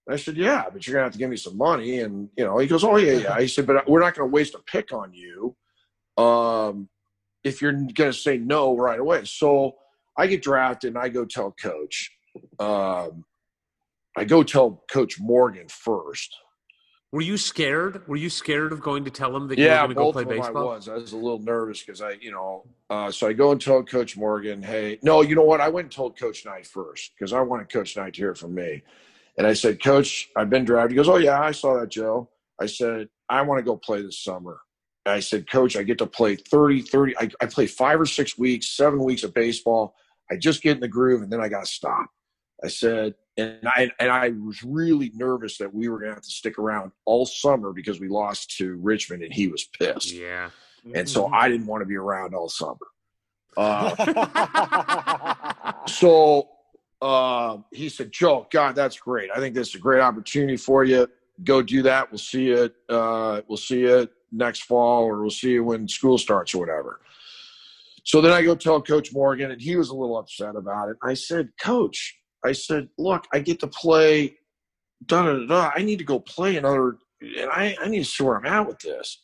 I 0.08 0.16
said, 0.16 0.36
"Yeah, 0.36 0.64
but 0.72 0.86
you're 0.86 0.94
going 0.94 1.02
to 1.02 1.06
have 1.06 1.12
to 1.12 1.18
give 1.18 1.30
me 1.30 1.36
some 1.36 1.56
money." 1.56 2.00
And 2.00 2.28
you 2.36 2.44
know, 2.44 2.58
he 2.58 2.66
goes, 2.66 2.84
"Oh 2.84 2.96
yeah, 2.96 3.12
yeah." 3.18 3.40
He 3.40 3.48
said, 3.48 3.66
"But 3.66 3.88
we're 3.88 4.00
not 4.00 4.14
going 4.14 4.28
to 4.28 4.32
waste 4.32 4.54
a 4.54 4.58
pick 4.60 4.92
on 4.92 5.12
you, 5.12 5.56
um, 6.16 6.88
if 7.44 7.62
you're 7.62 7.72
going 7.72 7.94
to 7.94 8.12
say 8.12 8.38
no 8.38 8.76
right 8.76 8.98
away." 8.98 9.24
So 9.24 9.76
I 10.16 10.26
get 10.26 10.42
drafted 10.42 10.94
and 10.94 10.98
I 10.98 11.08
go 11.08 11.24
tell 11.24 11.52
coach. 11.52 12.10
Um, 12.58 13.24
I 14.16 14.24
go 14.24 14.42
tell 14.42 14.84
Coach 14.90 15.20
Morgan 15.20 15.68
first. 15.68 16.34
Were 17.12 17.22
you 17.22 17.36
scared? 17.36 18.06
Were 18.06 18.16
you 18.16 18.30
scared 18.30 18.72
of 18.72 18.80
going 18.80 19.04
to 19.04 19.10
tell 19.10 19.34
him 19.34 19.48
that 19.48 19.58
you 19.58 19.64
Yeah, 19.64 19.82
were 19.82 19.94
going 19.94 19.96
to 19.96 19.96
go 19.96 20.12
play 20.12 20.24
baseball? 20.24 20.70
I 20.70 20.76
was. 20.76 20.88
I 20.88 20.94
was 20.94 21.12
a 21.12 21.16
little 21.16 21.40
nervous 21.40 21.80
because 21.80 22.00
I, 22.00 22.12
you 22.20 22.30
know, 22.30 22.66
uh, 22.88 23.10
so 23.10 23.26
I 23.26 23.32
go 23.32 23.50
and 23.50 23.60
tell 23.60 23.82
Coach 23.82 24.16
Morgan, 24.16 24.62
hey, 24.62 24.98
no, 25.02 25.22
you 25.22 25.34
know 25.34 25.42
what? 25.42 25.60
I 25.60 25.68
went 25.68 25.86
and 25.86 25.92
told 25.92 26.16
Coach 26.18 26.44
Knight 26.44 26.66
first 26.66 27.12
because 27.18 27.32
I 27.32 27.40
wanted 27.40 27.72
Coach 27.72 27.96
Knight 27.96 28.14
to 28.14 28.20
hear 28.20 28.34
from 28.36 28.54
me. 28.54 28.82
And 29.40 29.46
I 29.46 29.54
said, 29.54 29.82
Coach, 29.82 30.28
I've 30.36 30.50
been 30.50 30.66
drafted. 30.66 30.90
He 30.90 30.96
goes, 30.96 31.08
Oh, 31.08 31.16
yeah, 31.16 31.40
I 31.40 31.52
saw 31.52 31.80
that, 31.80 31.88
Joe. 31.88 32.28
I 32.60 32.66
said, 32.66 33.08
I 33.30 33.40
want 33.40 33.58
to 33.58 33.62
go 33.62 33.74
play 33.74 34.02
this 34.02 34.22
summer. 34.22 34.60
And 35.06 35.14
I 35.14 35.20
said, 35.20 35.48
Coach, 35.50 35.76
I 35.76 35.82
get 35.82 35.96
to 35.96 36.06
play 36.06 36.36
30, 36.36 36.82
30. 36.82 37.16
I, 37.16 37.30
I 37.40 37.46
play 37.46 37.66
five 37.66 37.98
or 37.98 38.04
six 38.04 38.36
weeks, 38.36 38.76
seven 38.76 39.02
weeks 39.02 39.22
of 39.22 39.32
baseball. 39.32 39.94
I 40.30 40.36
just 40.36 40.60
get 40.60 40.74
in 40.74 40.80
the 40.80 40.88
groove 40.88 41.22
and 41.22 41.32
then 41.32 41.40
I 41.40 41.48
got 41.48 41.64
to 41.64 41.70
stop. 41.70 42.10
I 42.62 42.68
said, 42.68 43.14
and 43.38 43.66
I 43.66 43.90
and 43.98 44.10
I 44.10 44.28
was 44.28 44.62
really 44.62 45.10
nervous 45.14 45.56
that 45.56 45.72
we 45.72 45.88
were 45.88 45.98
going 46.00 46.10
to 46.10 46.16
have 46.16 46.22
to 46.22 46.30
stick 46.30 46.58
around 46.58 46.92
all 47.06 47.24
summer 47.24 47.72
because 47.72 47.98
we 47.98 48.08
lost 48.08 48.54
to 48.58 48.76
Richmond 48.76 49.22
and 49.22 49.32
he 49.32 49.48
was 49.48 49.64
pissed, 49.64 50.12
Yeah. 50.12 50.50
and 50.94 51.08
so 51.08 51.24
Mm-hmm. 51.24 51.34
I 51.34 51.48
didn't 51.48 51.66
want 51.66 51.80
to 51.80 51.86
be 51.86 51.96
around 51.96 52.34
all 52.34 52.50
summer. 52.50 52.76
Uh, 53.56 53.94
so 55.86 56.48
uh, 57.02 57.58
he 57.72 57.88
said, 57.88 58.12
"Joe, 58.12 58.46
God, 58.50 58.74
that's 58.74 58.98
great. 58.98 59.30
I 59.34 59.38
think 59.38 59.54
this 59.54 59.68
is 59.70 59.74
a 59.76 59.78
great 59.78 60.00
opportunity 60.00 60.56
for 60.56 60.84
you. 60.84 61.08
Go 61.44 61.62
do 61.62 61.82
that. 61.82 62.10
We'll 62.10 62.18
see 62.18 62.48
you. 62.48 62.70
Uh, 62.88 63.40
we'll 63.48 63.56
see 63.56 63.80
you 63.80 64.08
next 64.32 64.64
fall, 64.64 65.04
or 65.04 65.20
we'll 65.20 65.30
see 65.30 65.52
you 65.52 65.64
when 65.64 65.88
school 65.88 66.18
starts, 66.18 66.54
or 66.54 66.58
whatever." 66.58 67.00
So 68.04 68.20
then 68.20 68.32
I 68.32 68.42
go 68.42 68.54
tell 68.54 68.80
Coach 68.82 69.12
Morgan, 69.12 69.50
and 69.50 69.60
he 69.60 69.76
was 69.76 69.90
a 69.90 69.94
little 69.94 70.18
upset 70.18 70.56
about 70.56 70.90
it. 70.90 70.96
I 71.02 71.14
said, 71.14 71.50
"Coach, 71.60 72.18
I 72.44 72.52
said, 72.52 72.88
look, 72.98 73.26
I 73.32 73.40
get 73.40 73.60
to 73.60 73.66
play. 73.66 74.36
Da 75.06 75.22
da. 75.22 75.46
da. 75.46 75.70
I 75.74 75.82
need 75.82 75.98
to 75.98 76.04
go 76.04 76.20
play 76.20 76.56
another, 76.56 76.98
and 77.20 77.50
I 77.50 77.76
I 77.80 77.88
need 77.88 78.00
to 78.00 78.04
see 78.04 78.24
where 78.24 78.36
I'm 78.36 78.46
at 78.46 78.66
with 78.66 78.78
this." 78.80 79.22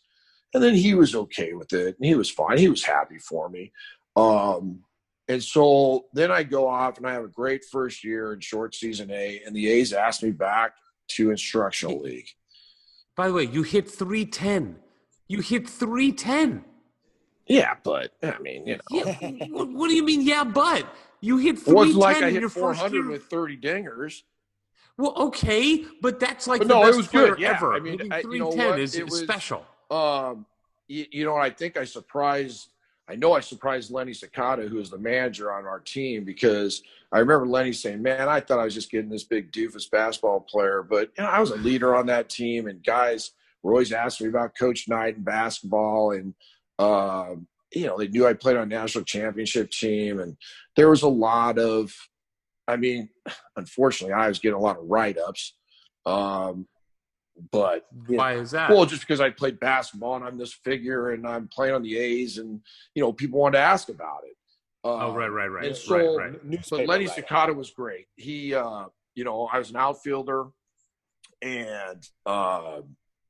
And 0.54 0.62
then 0.62 0.74
he 0.74 0.94
was 0.94 1.14
okay 1.14 1.52
with 1.52 1.72
it, 1.74 1.96
and 1.98 2.06
he 2.06 2.14
was 2.14 2.30
fine. 2.30 2.56
He 2.56 2.70
was 2.70 2.84
happy 2.84 3.18
for 3.18 3.50
me. 3.50 3.72
Um, 4.16 4.84
and 5.28 5.42
so 5.42 6.06
then 6.12 6.30
I 6.30 6.42
go 6.42 6.68
off 6.68 6.98
and 6.98 7.06
I 7.06 7.12
have 7.12 7.24
a 7.24 7.28
great 7.28 7.64
first 7.64 8.04
year 8.04 8.32
in 8.32 8.40
short 8.40 8.74
season 8.74 9.10
A, 9.10 9.42
and 9.44 9.54
the 9.54 9.68
A's 9.68 9.92
asked 9.92 10.22
me 10.22 10.30
back 10.30 10.72
to 11.08 11.30
instructional 11.30 12.00
league. 12.00 12.28
By 13.16 13.28
the 13.28 13.34
way, 13.34 13.44
you 13.44 13.62
hit 13.62 13.88
310. 13.90 14.76
You 15.28 15.40
hit 15.40 15.68
310. 15.68 16.64
Yeah, 17.46 17.74
but 17.82 18.12
I 18.22 18.38
mean, 18.40 18.66
you 18.66 18.74
know, 18.76 18.82
Yeah. 18.90 19.46
what, 19.50 19.88
do 19.88 19.94
you 19.94 20.02
mean, 20.04 20.22
yeah, 20.22 20.44
but? 20.44 20.86
You 21.20 21.38
hit 21.38 21.56
it 21.56 21.60
310 21.60 21.74
wasn't 21.74 21.96
like 21.98 22.16
I 22.22 22.30
hit 22.30 22.40
your 22.40 22.48
first 22.50 22.80
400 22.80 22.92
year. 22.96 23.10
with 23.10 23.24
30 23.24 23.56
dingers. 23.58 24.22
Well, 24.98 25.14
okay, 25.16 25.84
but 26.02 26.18
that's 26.20 26.46
like 26.46 26.58
But 26.60 26.68
the 26.68 26.74
no, 26.74 26.82
it 26.82 26.86
best 26.86 26.96
was 26.98 27.08
good, 27.08 27.38
yeah. 27.38 27.50
ever. 27.54 27.74
I 27.74 27.80
mean, 27.80 28.12
I- 28.12 28.20
you 28.20 28.38
know 28.38 28.50
310 28.52 28.70
what? 28.70 28.80
is, 28.80 28.94
It 28.96 29.04
is 29.06 29.10
was- 29.10 29.20
special. 29.20 29.66
Um, 29.90 30.46
you, 30.88 31.06
you 31.10 31.24
know, 31.24 31.36
I 31.36 31.50
think 31.50 31.76
I 31.76 31.84
surprised. 31.84 32.68
I 33.08 33.14
know 33.14 33.32
I 33.32 33.40
surprised 33.40 33.92
Lenny 33.92 34.12
Sakata, 34.12 34.68
who 34.68 34.78
is 34.78 34.90
the 34.90 34.98
manager 34.98 35.52
on 35.52 35.64
our 35.64 35.78
team, 35.78 36.24
because 36.24 36.82
I 37.12 37.20
remember 37.20 37.46
Lenny 37.46 37.72
saying, 37.72 38.02
"Man, 38.02 38.28
I 38.28 38.40
thought 38.40 38.58
I 38.58 38.64
was 38.64 38.74
just 38.74 38.90
getting 38.90 39.10
this 39.10 39.22
big 39.24 39.52
doofus 39.52 39.88
basketball 39.90 40.40
player, 40.40 40.82
but 40.82 41.10
you 41.16 41.24
know, 41.24 41.30
I 41.30 41.38
was 41.38 41.50
a 41.50 41.56
leader 41.56 41.94
on 41.94 42.06
that 42.06 42.28
team, 42.28 42.66
and 42.66 42.82
guys 42.82 43.30
were 43.62 43.72
always 43.72 43.92
asking 43.92 44.26
me 44.26 44.30
about 44.30 44.58
Coach 44.58 44.88
Knight 44.88 45.16
and 45.16 45.24
basketball, 45.24 46.12
and 46.12 46.34
um, 46.78 47.46
you 47.72 47.86
know, 47.86 47.96
they 47.96 48.08
knew 48.08 48.26
I 48.26 48.32
played 48.32 48.56
on 48.56 48.64
a 48.64 48.66
national 48.66 49.04
championship 49.04 49.70
team, 49.70 50.18
and 50.18 50.36
there 50.74 50.90
was 50.90 51.02
a 51.02 51.08
lot 51.08 51.58
of, 51.58 51.94
I 52.66 52.76
mean, 52.76 53.08
unfortunately, 53.56 54.14
I 54.14 54.28
was 54.28 54.40
getting 54.40 54.56
a 54.56 54.60
lot 54.60 54.78
of 54.78 54.84
write 54.86 55.18
ups." 55.18 55.54
Um, 56.06 56.66
but 57.52 57.86
you 58.08 58.16
know, 58.16 58.22
Why 58.22 58.34
is 58.34 58.50
that? 58.52 58.70
well, 58.70 58.86
just 58.86 59.02
because 59.02 59.20
I 59.20 59.30
played 59.30 59.60
basketball 59.60 60.16
and 60.16 60.24
I'm 60.24 60.38
this 60.38 60.52
figure 60.52 61.10
and 61.10 61.26
I'm 61.26 61.48
playing 61.48 61.74
on 61.74 61.82
the 61.82 61.96
A's 61.96 62.38
and 62.38 62.60
you 62.94 63.02
know 63.02 63.12
people 63.12 63.40
wanted 63.40 63.58
to 63.58 63.64
ask 63.64 63.88
about 63.88 64.20
it. 64.24 64.36
Uh, 64.84 65.06
oh, 65.08 65.14
right, 65.14 65.28
right, 65.28 65.48
right. 65.48 65.66
and 65.66 65.76
so- 65.76 66.16
right, 66.16 66.30
right. 66.30 66.44
Newspaper 66.44 66.82
But 66.82 66.88
Lenny 66.88 67.06
write-up. 67.06 67.28
Sakata 67.28 67.56
was 67.56 67.70
great. 67.70 68.06
He, 68.16 68.54
uh, 68.54 68.84
you 69.16 69.24
know, 69.24 69.48
I 69.52 69.58
was 69.58 69.70
an 69.70 69.76
outfielder 69.76 70.46
and 71.42 72.06
uh, 72.24 72.80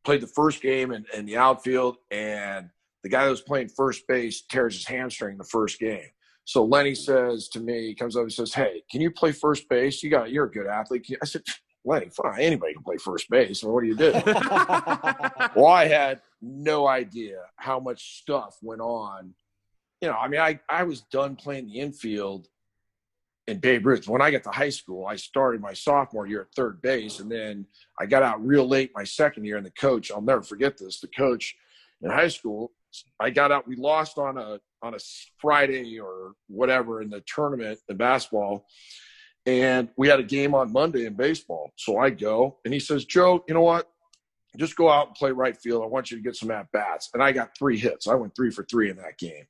played 0.04 0.20
the 0.20 0.26
first 0.26 0.60
game 0.62 0.92
in, 0.92 1.06
in 1.14 1.26
the 1.26 1.36
outfield, 1.38 1.96
and 2.10 2.70
the 3.02 3.08
guy 3.08 3.24
that 3.24 3.30
was 3.30 3.40
playing 3.40 3.68
first 3.68 4.06
base 4.06 4.42
tears 4.42 4.74
his 4.76 4.86
hamstring 4.86 5.38
the 5.38 5.44
first 5.44 5.78
game. 5.78 6.08
So 6.44 6.64
Lenny 6.64 6.94
says 6.94 7.48
to 7.50 7.60
me, 7.60 7.86
he 7.88 7.94
comes 7.94 8.16
up 8.16 8.22
and 8.22 8.32
says, 8.32 8.52
"Hey, 8.54 8.82
can 8.90 9.00
you 9.00 9.10
play 9.10 9.32
first 9.32 9.68
base? 9.68 10.02
You 10.02 10.10
got, 10.10 10.30
you're 10.30 10.44
a 10.44 10.50
good 10.50 10.66
athlete." 10.66 11.08
I 11.20 11.24
said, 11.26 11.42
"Lenny, 11.86 12.10
fine. 12.10 12.40
Anybody 12.40 12.74
can 12.74 12.82
play 12.82 12.96
first 12.98 13.30
base. 13.30 13.62
What 13.62 13.82
do 13.82 13.86
you 13.86 13.96
do?" 13.96 14.12
well, 15.56 15.66
I 15.66 15.86
had 15.88 16.20
no 16.42 16.86
idea 16.86 17.38
how 17.56 17.80
much 17.80 18.18
stuff 18.20 18.56
went 18.62 18.80
on. 18.80 19.34
You 20.02 20.08
know, 20.08 20.16
I 20.16 20.28
mean, 20.28 20.40
I, 20.40 20.60
I 20.68 20.82
was 20.82 21.02
done 21.10 21.36
playing 21.36 21.68
the 21.68 21.80
infield 21.80 22.48
in 23.46 23.58
Babe 23.58 23.86
Ruth. 23.86 24.08
When 24.08 24.20
I 24.20 24.30
got 24.30 24.42
to 24.42 24.50
high 24.50 24.70
school, 24.70 25.06
I 25.06 25.16
started 25.16 25.60
my 25.60 25.72
sophomore 25.72 26.26
year 26.26 26.42
at 26.42 26.54
third 26.54 26.82
base, 26.82 27.20
and 27.20 27.30
then 27.30 27.66
I 27.98 28.06
got 28.06 28.22
out 28.22 28.44
real 28.44 28.68
late 28.68 28.90
my 28.94 29.04
second 29.04 29.44
year. 29.44 29.56
And 29.56 29.64
the 29.64 29.70
coach, 29.70 30.10
I'll 30.10 30.20
never 30.20 30.42
forget 30.42 30.76
this, 30.76 31.00
the 31.00 31.08
coach 31.08 31.54
in 32.02 32.10
high 32.10 32.28
school, 32.28 32.72
I 33.20 33.30
got 33.30 33.52
out. 33.52 33.66
We 33.66 33.76
lost 33.76 34.18
on 34.18 34.38
a 34.38 34.58
on 34.82 34.94
a 34.94 34.98
Friday 35.38 35.98
or 35.98 36.32
whatever 36.48 37.02
in 37.02 37.10
the 37.10 37.22
tournament 37.26 37.78
in 37.88 37.96
basketball, 37.96 38.66
and 39.46 39.88
we 39.96 40.08
had 40.08 40.20
a 40.20 40.24
game 40.24 40.54
on 40.54 40.72
Monday 40.72 41.06
in 41.06 41.14
baseball. 41.14 41.70
So 41.76 41.98
I 41.98 42.10
go, 42.10 42.58
and 42.64 42.74
he 42.74 42.80
says, 42.80 43.04
"Joe, 43.04 43.44
you 43.48 43.54
know 43.54 43.62
what? 43.62 43.88
Just 44.56 44.76
go 44.76 44.90
out 44.90 45.08
and 45.08 45.16
play 45.16 45.30
right 45.30 45.56
field. 45.56 45.82
I 45.82 45.86
want 45.86 46.10
you 46.10 46.16
to 46.16 46.22
get 46.22 46.36
some 46.36 46.50
at 46.50 46.70
bats." 46.72 47.10
And 47.14 47.22
I 47.22 47.32
got 47.32 47.56
three 47.56 47.78
hits. 47.78 48.08
I 48.08 48.14
went 48.14 48.34
three 48.34 48.50
for 48.50 48.64
three 48.64 48.90
in 48.90 48.96
that 48.96 49.18
game. 49.18 49.44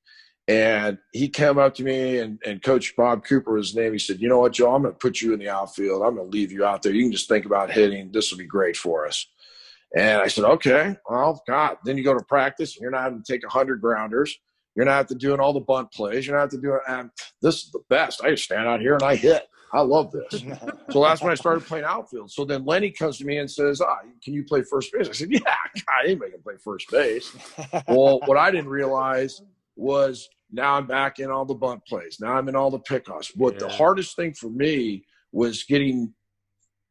And 0.49 0.99
he 1.13 1.29
came 1.29 1.59
up 1.59 1.75
to 1.75 1.83
me, 1.83 2.19
and, 2.19 2.39
and 2.47 2.63
Coach 2.63 2.95
Bob 2.97 3.25
Cooper 3.25 3.55
was 3.55 3.69
his 3.69 3.77
name. 3.77 3.93
He 3.93 3.99
said, 3.99 4.21
"You 4.21 4.29
know 4.29 4.39
what, 4.39 4.53
Joe? 4.53 4.75
I'm 4.75 4.83
going 4.83 4.95
to 4.95 4.99
put 4.99 5.21
you 5.21 5.33
in 5.33 5.41
the 5.41 5.49
outfield. 5.49 6.03
I'm 6.03 6.15
going 6.15 6.31
to 6.31 6.37
leave 6.37 6.53
you 6.53 6.65
out 6.65 6.83
there. 6.83 6.93
You 6.93 7.03
can 7.03 7.13
just 7.13 7.29
think 7.29 7.47
about 7.47 7.73
hitting. 7.73 8.13
This 8.13 8.31
will 8.31 8.39
be 8.39 8.47
great 8.47 8.77
for 8.77 9.07
us." 9.07 9.27
And 9.97 10.21
I 10.21 10.29
said, 10.29 10.45
"Okay, 10.45 10.97
well, 11.09 11.43
God." 11.49 11.79
Then 11.85 11.97
you 11.97 12.05
go 12.05 12.15
to 12.15 12.25
practice, 12.25 12.77
and 12.77 12.83
you're 12.83 12.91
not 12.91 13.03
having 13.03 13.23
to 13.23 13.33
take 13.33 13.45
hundred 13.47 13.81
grounders. 13.81 14.39
You're 14.77 14.85
not 14.85 14.93
have 14.93 15.07
to 15.07 15.15
doing 15.15 15.41
all 15.41 15.55
the 15.55 15.61
bunt 15.61 15.91
plays. 15.91 16.27
You're 16.27 16.37
not 16.37 16.43
have 16.43 16.51
to 16.51 16.61
do. 16.61 16.79
And 16.87 17.11
this 17.41 17.65
is 17.65 17.71
the 17.71 17.83
best. 17.89 18.23
I 18.23 18.31
just 18.31 18.45
stand 18.45 18.69
out 18.69 18.81
here 18.81 18.95
and 18.95 19.03
I 19.03 19.17
hit. 19.17 19.49
I 19.73 19.81
love 19.81 20.13
this. 20.13 20.43
so 20.91 21.03
that's 21.03 21.23
when 21.23 21.33
I 21.33 21.35
started 21.35 21.67
playing 21.67 21.85
outfield. 21.85 22.31
So 22.31 22.45
then 22.45 22.65
Lenny 22.65 22.91
comes 22.91 23.19
to 23.19 23.25
me 23.25 23.39
and 23.39 23.51
says, 23.51 23.81
"Ah, 23.81 23.99
can 24.23 24.35
you 24.35 24.45
play 24.45 24.63
first 24.63 24.93
base?" 24.93 25.09
I 25.09 25.13
said, 25.13 25.31
"Yeah, 25.31 25.41
God, 25.41 26.05
anybody 26.05 26.33
can 26.33 26.43
play 26.43 26.55
first 26.63 26.91
base." 26.91 27.35
well, 27.89 28.21
what 28.27 28.37
I 28.37 28.51
didn't 28.51 28.69
realize 28.71 29.43
was 29.77 30.29
now 30.51 30.75
I'm 30.75 30.87
back 30.87 31.19
in 31.19 31.31
all 31.31 31.45
the 31.45 31.55
bunt 31.55 31.85
plays. 31.87 32.19
Now 32.21 32.35
I'm 32.35 32.49
in 32.49 32.57
all 32.57 32.71
the 32.71 32.81
pickoffs. 32.81 33.37
What 33.37 33.59
the 33.59 33.69
hardest 33.69 34.17
thing 34.17 34.33
for 34.35 34.49
me 34.49 35.05
was 35.33 35.65
getting 35.65 36.15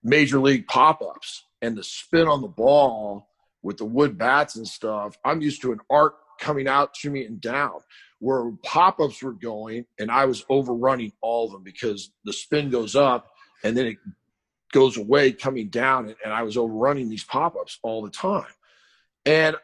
major 0.04 0.40
league 0.40 0.68
pop 0.68 1.02
ups 1.02 1.46
and 1.62 1.76
the 1.76 1.84
spin 1.84 2.28
on 2.28 2.42
the 2.42 2.48
ball 2.48 3.30
with 3.64 3.78
the 3.78 3.86
wood 3.86 4.18
bats 4.18 4.56
and 4.56 4.68
stuff. 4.68 5.18
I'm 5.26 5.42
used 5.42 5.62
to 5.64 5.72
an 5.72 5.80
arc 5.90 6.16
coming 6.40 6.68
out 6.68 6.94
to 6.96 7.10
me 7.10 7.26
and 7.26 7.42
down 7.42 7.80
where 8.20 8.52
pop 8.64 9.00
ups 9.00 9.22
were 9.22 9.34
going, 9.34 9.86
and 10.00 10.10
I 10.10 10.26
was 10.26 10.46
overrunning 10.50 11.14
all 11.22 11.46
of 11.46 11.52
them 11.52 11.64
because 11.64 12.12
the 12.24 12.34
spin 12.34 12.70
goes 12.70 12.96
up 12.96 13.32
and 13.64 13.76
then 13.76 13.88
it 13.88 13.98
goes 14.72 14.98
away 14.98 15.32
coming 15.32 15.70
down, 15.70 16.08
and, 16.08 16.16
and 16.24 16.34
I 16.34 16.44
was 16.44 16.58
overrunning 16.58 17.10
these 17.10 17.24
pop 17.24 17.56
ups 17.56 17.80
all 17.84 18.02
the 18.02 18.12
time. 18.12 18.46
And 19.26 19.56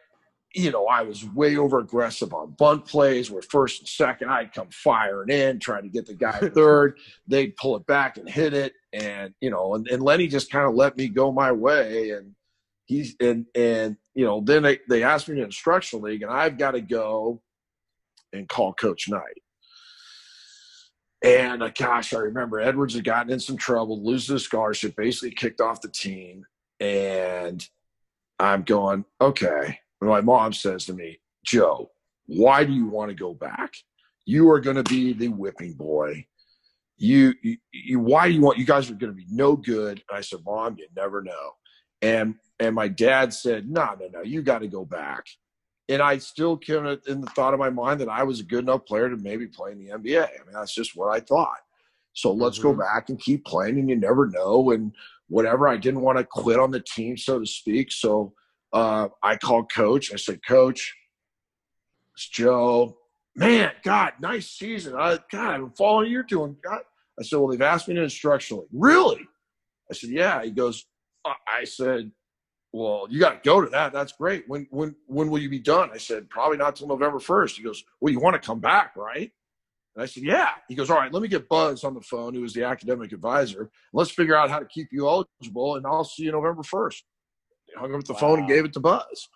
you 0.53 0.71
know, 0.71 0.85
I 0.85 1.03
was 1.03 1.25
way 1.25 1.55
over 1.57 1.79
aggressive 1.79 2.33
on 2.33 2.51
bunt 2.51 2.85
plays 2.85 3.31
where 3.31 3.41
first 3.41 3.81
and 3.81 3.87
second 3.87 4.29
I'd 4.29 4.53
come 4.53 4.67
firing 4.69 5.29
in, 5.29 5.59
trying 5.59 5.83
to 5.83 5.89
get 5.89 6.05
the 6.05 6.13
guy 6.13 6.39
third. 6.53 6.97
They'd 7.27 7.55
pull 7.55 7.75
it 7.77 7.85
back 7.85 8.17
and 8.17 8.29
hit 8.29 8.53
it. 8.53 8.73
And, 8.91 9.33
you 9.39 9.49
know, 9.49 9.75
and, 9.75 9.87
and 9.87 10.03
Lenny 10.03 10.27
just 10.27 10.51
kind 10.51 10.67
of 10.67 10.75
let 10.75 10.97
me 10.97 11.07
go 11.07 11.31
my 11.31 11.51
way. 11.53 12.11
And 12.11 12.35
he's, 12.85 13.15
and, 13.21 13.45
and, 13.55 13.95
you 14.13 14.25
know, 14.25 14.41
then 14.41 14.63
they, 14.63 14.79
they 14.89 15.03
asked 15.03 15.29
me 15.29 15.35
to 15.37 15.43
instructional 15.43 16.03
league 16.03 16.21
and 16.21 16.31
I've 16.31 16.57
got 16.57 16.71
to 16.71 16.81
go 16.81 17.41
and 18.33 18.47
call 18.49 18.73
Coach 18.73 19.09
Knight. 19.09 19.41
And 21.23 21.61
uh, 21.61 21.69
gosh, 21.77 22.13
I 22.13 22.19
remember 22.19 22.59
Edwards 22.59 22.95
had 22.95 23.03
gotten 23.03 23.31
in 23.31 23.39
some 23.39 23.57
trouble, 23.57 24.03
losing 24.03 24.35
his 24.35 24.43
scholarship, 24.43 24.95
basically 24.95 25.31
kicked 25.31 25.61
off 25.61 25.81
the 25.81 25.89
team. 25.89 26.45
And 26.79 27.67
I'm 28.39 28.63
going, 28.63 29.05
okay. 29.19 29.79
And 29.99 30.09
my 30.09 30.21
mom 30.21 30.53
says 30.53 30.85
to 30.85 30.93
me, 30.93 31.19
Joe, 31.45 31.91
why 32.25 32.63
do 32.63 32.73
you 32.73 32.87
want 32.87 33.09
to 33.09 33.15
go 33.15 33.33
back? 33.33 33.73
You 34.25 34.49
are 34.49 34.59
going 34.59 34.77
to 34.77 34.83
be 34.83 35.13
the 35.13 35.27
whipping 35.27 35.73
boy. 35.73 36.25
You, 36.97 37.33
you, 37.41 37.57
you, 37.71 37.99
why 37.99 38.27
do 38.27 38.33
you 38.33 38.41
want? 38.41 38.57
You 38.57 38.65
guys 38.65 38.89
are 38.89 38.95
going 38.95 39.11
to 39.11 39.17
be 39.17 39.27
no 39.29 39.55
good. 39.55 40.03
And 40.09 40.17
I 40.17 40.21
said, 40.21 40.39
Mom, 40.45 40.75
you 40.77 40.87
never 40.95 41.21
know. 41.21 41.51
And 42.01 42.35
and 42.59 42.75
my 42.75 42.87
dad 42.87 43.33
said, 43.33 43.69
No, 43.69 43.95
no, 43.99 44.07
no, 44.11 44.21
you 44.21 44.41
got 44.41 44.59
to 44.59 44.67
go 44.67 44.85
back. 44.85 45.25
And 45.91 46.01
I 46.01 46.19
still 46.19 46.57
kind 46.57 46.97
in 47.05 47.19
the 47.19 47.27
thought 47.31 47.53
of 47.53 47.59
my 47.59 47.69
mind 47.69 47.99
that 47.99 48.07
I 48.07 48.23
was 48.23 48.39
a 48.39 48.45
good 48.45 48.63
enough 48.63 48.85
player 48.85 49.09
to 49.09 49.17
maybe 49.17 49.45
play 49.45 49.73
in 49.73 49.77
the 49.77 49.89
NBA. 49.89 50.23
I 50.23 50.43
mean, 50.45 50.53
that's 50.53 50.73
just 50.73 50.95
what 50.95 51.13
I 51.13 51.19
thought. 51.19 51.59
So 52.13 52.31
let's 52.31 52.59
go 52.59 52.73
Mhm. 52.73 52.79
back 52.79 53.09
and 53.09 53.19
keep 53.19 53.43
playing, 53.43 53.77
and 53.77 53.89
you 53.89 53.97
never 53.97 54.27
know. 54.27 54.71
And 54.71 54.95
whatever, 55.27 55.67
I 55.67 55.75
didn't 55.75 55.99
want 55.99 56.17
to 56.17 56.23
quit 56.23 56.59
on 56.59 56.71
the 56.71 56.79
team, 56.79 57.17
so 57.17 57.39
to 57.39 57.45
speak. 57.45 57.91
So 57.91 58.33
uh, 58.71 59.09
I 59.21 59.35
called 59.35 59.69
coach. 59.69 60.13
I 60.13 60.15
said, 60.15 60.39
Coach, 60.47 60.95
it's 62.15 62.29
Joe. 62.29 62.97
Man, 63.35 63.73
God, 63.83 64.13
nice 64.21 64.49
season. 64.49 64.95
I, 64.95 65.19
God, 65.29 65.55
I'm 65.55 65.71
following 65.71 66.09
you're 66.09 66.23
doing. 66.23 66.55
God. 66.63 66.83
I 67.19 67.23
said, 67.23 67.37
Well, 67.37 67.49
they've 67.49 67.61
asked 67.61 67.89
me 67.89 67.95
to 67.95 68.01
instructionally. 68.01 68.67
Really? 68.71 69.27
I 69.89 69.93
said, 69.93 70.11
Yeah. 70.11 70.41
He 70.41 70.51
goes, 70.51 70.85
uh, 71.25 71.33
I 71.47 71.65
said, 71.65 72.13
Well, 72.73 73.07
you 73.09 73.19
got 73.19 73.43
to 73.43 73.49
go 73.49 73.59
to 73.61 73.69
that. 73.71 73.91
That's 73.91 74.13
great. 74.13 74.45
When 74.47 74.65
when 74.71 74.95
when 75.07 75.29
will 75.29 75.39
you 75.39 75.49
be 75.49 75.59
done? 75.59 75.89
I 75.93 75.97
said, 75.97 76.29
Probably 76.29 76.57
not 76.57 76.75
till 76.75 76.87
November 76.87 77.19
1st. 77.19 77.57
He 77.57 77.63
goes, 77.63 77.83
Well, 77.99 78.13
you 78.13 78.19
want 78.19 78.41
to 78.41 78.45
come 78.45 78.59
back, 78.59 78.95
right? 78.95 79.29
And 79.95 80.03
I 80.03 80.05
said, 80.05 80.23
Yeah. 80.23 80.49
He 80.69 80.75
goes, 80.75 80.89
All 80.89 80.97
right, 80.97 81.11
let 81.11 81.21
me 81.21 81.27
get 81.27 81.49
Buzz 81.49 81.83
on 81.83 81.93
the 81.93 82.01
phone, 82.01 82.33
who 82.33 82.41
was 82.41 82.53
the 82.53 82.63
academic 82.63 83.11
advisor. 83.11 83.69
Let's 83.93 84.11
figure 84.11 84.35
out 84.37 84.49
how 84.49 84.59
to 84.59 84.65
keep 84.65 84.87
you 84.91 85.07
eligible, 85.07 85.75
and 85.75 85.85
I'll 85.85 86.05
see 86.05 86.23
you 86.23 86.31
November 86.31 86.61
1st. 86.61 87.01
He 87.65 87.73
hung 87.77 87.93
up 87.93 88.03
the 88.05 88.13
phone 88.15 88.39
and 88.39 88.47
gave 88.47 88.63
it 88.65 88.73
to 88.73 88.79
Buzz. 88.79 89.27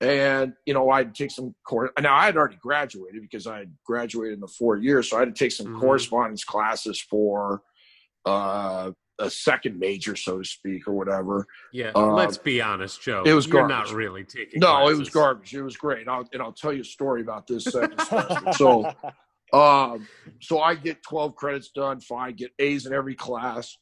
And, 0.00 0.54
you 0.66 0.74
know, 0.74 0.90
I'd 0.90 1.14
take 1.14 1.30
some 1.30 1.54
course. 1.64 1.90
Now, 2.00 2.16
I 2.16 2.24
had 2.24 2.36
already 2.36 2.58
graduated 2.60 3.22
because 3.22 3.46
I 3.46 3.58
had 3.58 3.72
graduated 3.86 4.34
in 4.34 4.40
the 4.40 4.48
four 4.48 4.76
years. 4.76 5.08
So 5.08 5.16
I 5.16 5.20
had 5.20 5.34
to 5.34 5.38
take 5.44 5.52
some 5.52 5.68
Mhm. 5.68 5.78
correspondence 5.78 6.42
classes 6.44 7.00
for 7.00 7.62
uh, 8.24 8.92
a 9.18 9.30
second 9.30 9.78
major, 9.78 10.16
so 10.16 10.38
to 10.38 10.44
speak, 10.44 10.88
or 10.88 10.92
whatever. 10.92 11.46
Yeah, 11.72 11.92
Um, 11.94 12.14
let's 12.14 12.38
be 12.38 12.60
honest, 12.60 13.02
Joe. 13.02 13.22
it 13.26 13.34
was 13.34 13.46
You're 13.46 13.68
not 13.68 13.92
really 13.92 14.24
taking. 14.24 14.60
No, 14.60 14.88
it 14.88 14.96
was 14.96 15.10
garbage. 15.10 15.54
It 15.54 15.62
was 15.62 15.76
great. 15.76 16.00
And 16.00 16.10
I'll, 16.10 16.28
and 16.32 16.42
I'll 16.42 16.52
tell 16.52 16.72
you 16.72 16.80
a 16.80 16.84
story 16.84 17.20
about 17.20 17.46
this. 17.46 17.66
So, 18.56 18.92
um, 19.52 20.08
so 20.40 20.60
I 20.60 20.74
get 20.74 21.02
12 21.02 21.36
credits 21.36 21.70
done, 21.70 22.00
fine, 22.00 22.34
get 22.34 22.52
A's 22.58 22.86
in 22.86 22.92
every 22.94 23.14
class, 23.14 23.76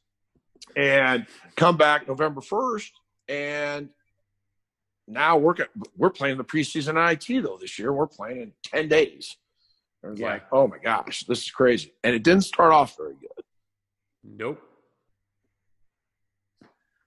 and 0.76 1.26
come 1.56 1.76
back 1.76 2.08
November 2.08 2.40
1st. 2.40 2.90
And 3.28 3.88
now 5.06 5.36
we're 5.38 5.54
we're 5.96 6.10
playing 6.10 6.38
the 6.38 6.44
preseason 6.44 6.96
IT 7.12 7.42
though 7.42 7.56
this 7.60 7.78
year. 7.78 7.92
We're 7.92 8.06
playing 8.08 8.40
in 8.42 8.52
10 8.64 8.88
days. 8.88 9.36
I 10.04 10.08
was 10.08 10.18
Yeah. 10.20 10.30
like, 10.32 10.42
oh 10.52 10.66
my 10.66 10.78
gosh, 10.78 11.24
this 11.24 11.42
is 11.44 11.50
crazy. 11.50 11.94
And 12.02 12.14
it 12.14 12.22
didn't 12.24 12.42
start 12.44 12.72
off 12.72 12.96
very 12.96 13.14
good. 13.14 13.44
Nope. 14.24 14.60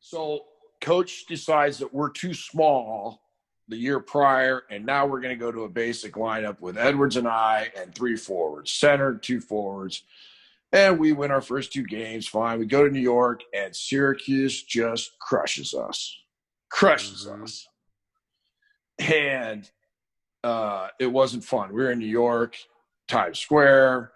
So 0.05 0.41
coach 0.81 1.25
decides 1.27 1.77
that 1.77 1.93
we're 1.93 2.09
too 2.09 2.33
small 2.33 3.21
the 3.69 3.77
year 3.77 4.01
prior, 4.01 4.63
and 4.69 4.85
now 4.85 5.05
we're 5.07 5.21
going 5.21 5.33
to 5.33 5.39
go 5.39 5.49
to 5.49 5.63
a 5.63 5.69
basic 5.69 6.15
lineup 6.15 6.59
with 6.59 6.77
Edwards 6.77 7.15
and 7.15 7.25
I 7.25 7.71
and 7.77 7.95
three 7.95 8.17
forwards, 8.17 8.69
center, 8.69 9.15
two 9.15 9.39
forwards. 9.39 10.03
And 10.73 10.99
we 10.99 11.13
win 11.13 11.31
our 11.31 11.39
first 11.39 11.71
two 11.71 11.83
games. 11.85 12.27
Fine. 12.27 12.59
We 12.59 12.65
go 12.65 12.83
to 12.83 12.91
New 12.91 12.99
York, 12.99 13.43
and 13.55 13.73
Syracuse 13.73 14.61
just 14.63 15.17
crushes 15.19 15.73
us. 15.73 16.17
Crushes 16.69 17.25
Mhm. 17.25 17.43
us. 17.43 17.67
And 18.99 19.71
uh, 20.43 20.89
it 20.99 21.07
wasn't 21.07 21.45
fun. 21.45 21.69
We 21.69 21.81
were 21.81 21.91
in 21.91 21.99
New 21.99 22.05
York, 22.07 22.57
Times 23.07 23.39
Square, 23.39 24.11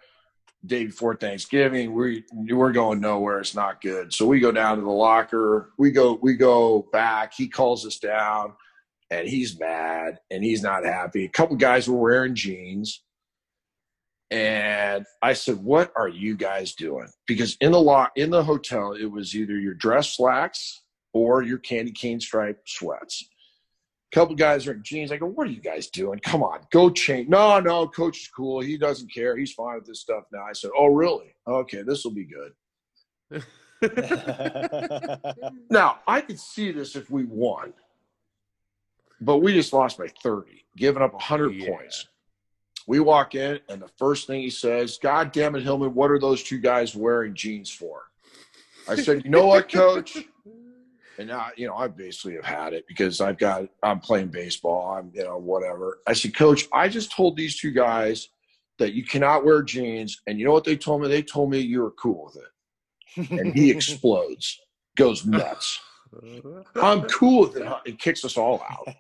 day 0.66 0.86
before 0.86 1.16
Thanksgiving. 1.16 1.94
We 1.94 2.24
we're 2.34 2.72
going 2.72 3.00
nowhere. 3.00 3.40
It's 3.40 3.56
not 3.56 3.82
good. 3.82 4.14
So 4.14 4.26
we 4.26 4.40
go 4.40 4.52
down 4.52 4.78
to 4.78 4.84
the 4.84 4.90
locker. 4.90 5.72
We 5.78 5.92
go 5.92 6.20
we 6.22 6.36
go 6.36 6.88
back. 6.92 7.34
He 7.34 7.48
calls 7.48 7.86
us 7.86 7.98
down, 8.00 8.54
and 9.10 9.28
he's 9.28 9.60
mad 9.60 10.20
and 10.32 10.44
he's 10.44 10.64
not 10.64 10.86
happy. 10.86 11.26
A 11.26 11.30
couple 11.30 11.56
guys 11.56 11.88
were 11.88 11.98
wearing 11.98 12.36
jeans, 12.36 13.04
and 14.32 15.06
I 15.22 15.34
said, 15.34 15.58
"What 15.58 15.92
are 15.96 16.10
you 16.10 16.36
guys 16.36 16.74
doing?" 16.74 17.08
Because 17.28 17.58
in 17.62 17.72
the 17.72 17.82
lock 17.82 18.12
in 18.16 18.30
the 18.30 18.44
hotel, 18.44 18.94
it 18.94 19.06
was 19.06 19.36
either 19.36 19.58
your 19.58 19.76
dress 19.76 20.16
slacks 20.16 20.82
or 21.14 21.42
your 21.42 21.60
candy 21.60 21.92
cane 21.92 22.20
stripe 22.20 22.62
sweats. 22.66 23.28
A 24.12 24.16
couple 24.16 24.36
guys 24.36 24.66
are 24.68 24.74
in 24.74 24.84
jeans. 24.84 25.12
I 25.12 25.18
go, 25.18 25.26
"What 25.26 25.48
are 25.48 25.52
you 25.52 25.62
guys 25.62 25.88
doing? 25.90 26.20
Come 26.20 26.42
on, 26.44 26.60
go 26.72 26.90
change." 26.90 27.28
No, 27.28 27.60
no, 27.60 27.88
coach 27.88 28.22
is 28.22 28.28
cool. 28.30 28.62
He 28.62 28.78
doesn't 28.78 29.12
care. 29.14 29.36
He's 29.36 29.52
fine 29.54 29.76
with 29.76 29.86
this 29.86 30.00
stuff 30.00 30.24
now. 30.32 30.44
I 30.44 30.54
said, 30.54 30.72
"Oh, 30.78 30.88
really? 30.88 31.36
Okay, 31.46 31.82
this 31.82 32.04
will 32.06 32.12
be 32.14 32.26
good." 32.26 32.54
Now, 35.70 36.00
I 36.08 36.22
could 36.22 36.40
see 36.40 36.72
this 36.72 36.96
if 36.96 37.12
we 37.12 37.26
won, 37.26 37.74
but 39.22 39.38
we 39.40 39.54
just 39.54 39.74
lost 39.74 39.98
by 39.98 40.08
30, 40.24 40.66
giving 40.78 41.04
up 41.04 41.14
100 41.14 41.54
Yeah. 41.54 41.70
points. 41.76 42.08
We 42.88 43.00
walk 43.02 43.36
in, 43.36 43.60
and 43.68 43.82
the 43.82 43.90
first 44.00 44.28
thing 44.28 44.42
he 44.42 44.50
says, 44.50 44.98
God 44.98 45.34
damn 45.34 45.56
it, 45.56 45.64
Hillman, 45.64 45.94
what 45.94 46.10
are 46.10 46.20
those 46.20 46.42
two 46.42 46.58
guys 46.60 46.96
wearing 46.96 47.34
jeans 47.36 47.70
for? 47.70 48.04
I 48.88 48.96
said, 48.96 49.26
You 49.26 49.30
know 49.32 49.46
what, 49.46 49.70
coach? 49.70 50.18
And 51.18 51.32
I, 51.32 51.52
you 51.58 51.68
know, 51.68 51.76
I 51.76 51.88
basically 51.88 52.36
have 52.36 52.46
had 52.46 52.74
it 52.74 52.86
because 52.88 53.22
I've 53.22 53.38
got, 53.38 53.68
I'm 53.82 54.00
playing 54.00 54.28
baseball, 54.28 54.96
I'm, 54.96 55.12
you 55.14 55.24
know, 55.24 55.38
whatever. 55.38 56.00
I 56.08 56.14
said, 56.14 56.36
Coach, 56.36 56.68
I 56.72 56.90
just 56.90 57.12
told 57.12 57.36
these 57.36 57.60
two 57.60 57.72
guys 57.72 58.30
that 58.78 58.94
you 58.94 59.04
cannot 59.04 59.44
wear 59.44 59.64
jeans. 59.64 60.22
And 60.28 60.40
you 60.40 60.46
know 60.46 60.52
what 60.52 60.64
they 60.64 60.78
told 60.78 61.02
me? 61.02 61.08
They 61.08 61.24
told 61.24 61.50
me 61.50 61.60
you 61.60 61.82
were 61.82 61.92
cool 61.92 62.26
with 62.26 62.44
it. 62.44 63.32
And 63.32 63.54
he 63.54 63.72
explodes, 63.76 64.60
goes 64.96 65.26
nuts. 65.26 65.80
I'm 66.76 67.04
cool 67.04 67.48
with 67.48 67.58
it. 67.58 67.68
He 67.86 67.94
kicks 67.94 68.24
us 68.24 68.38
all 68.38 68.64
out. 68.70 68.96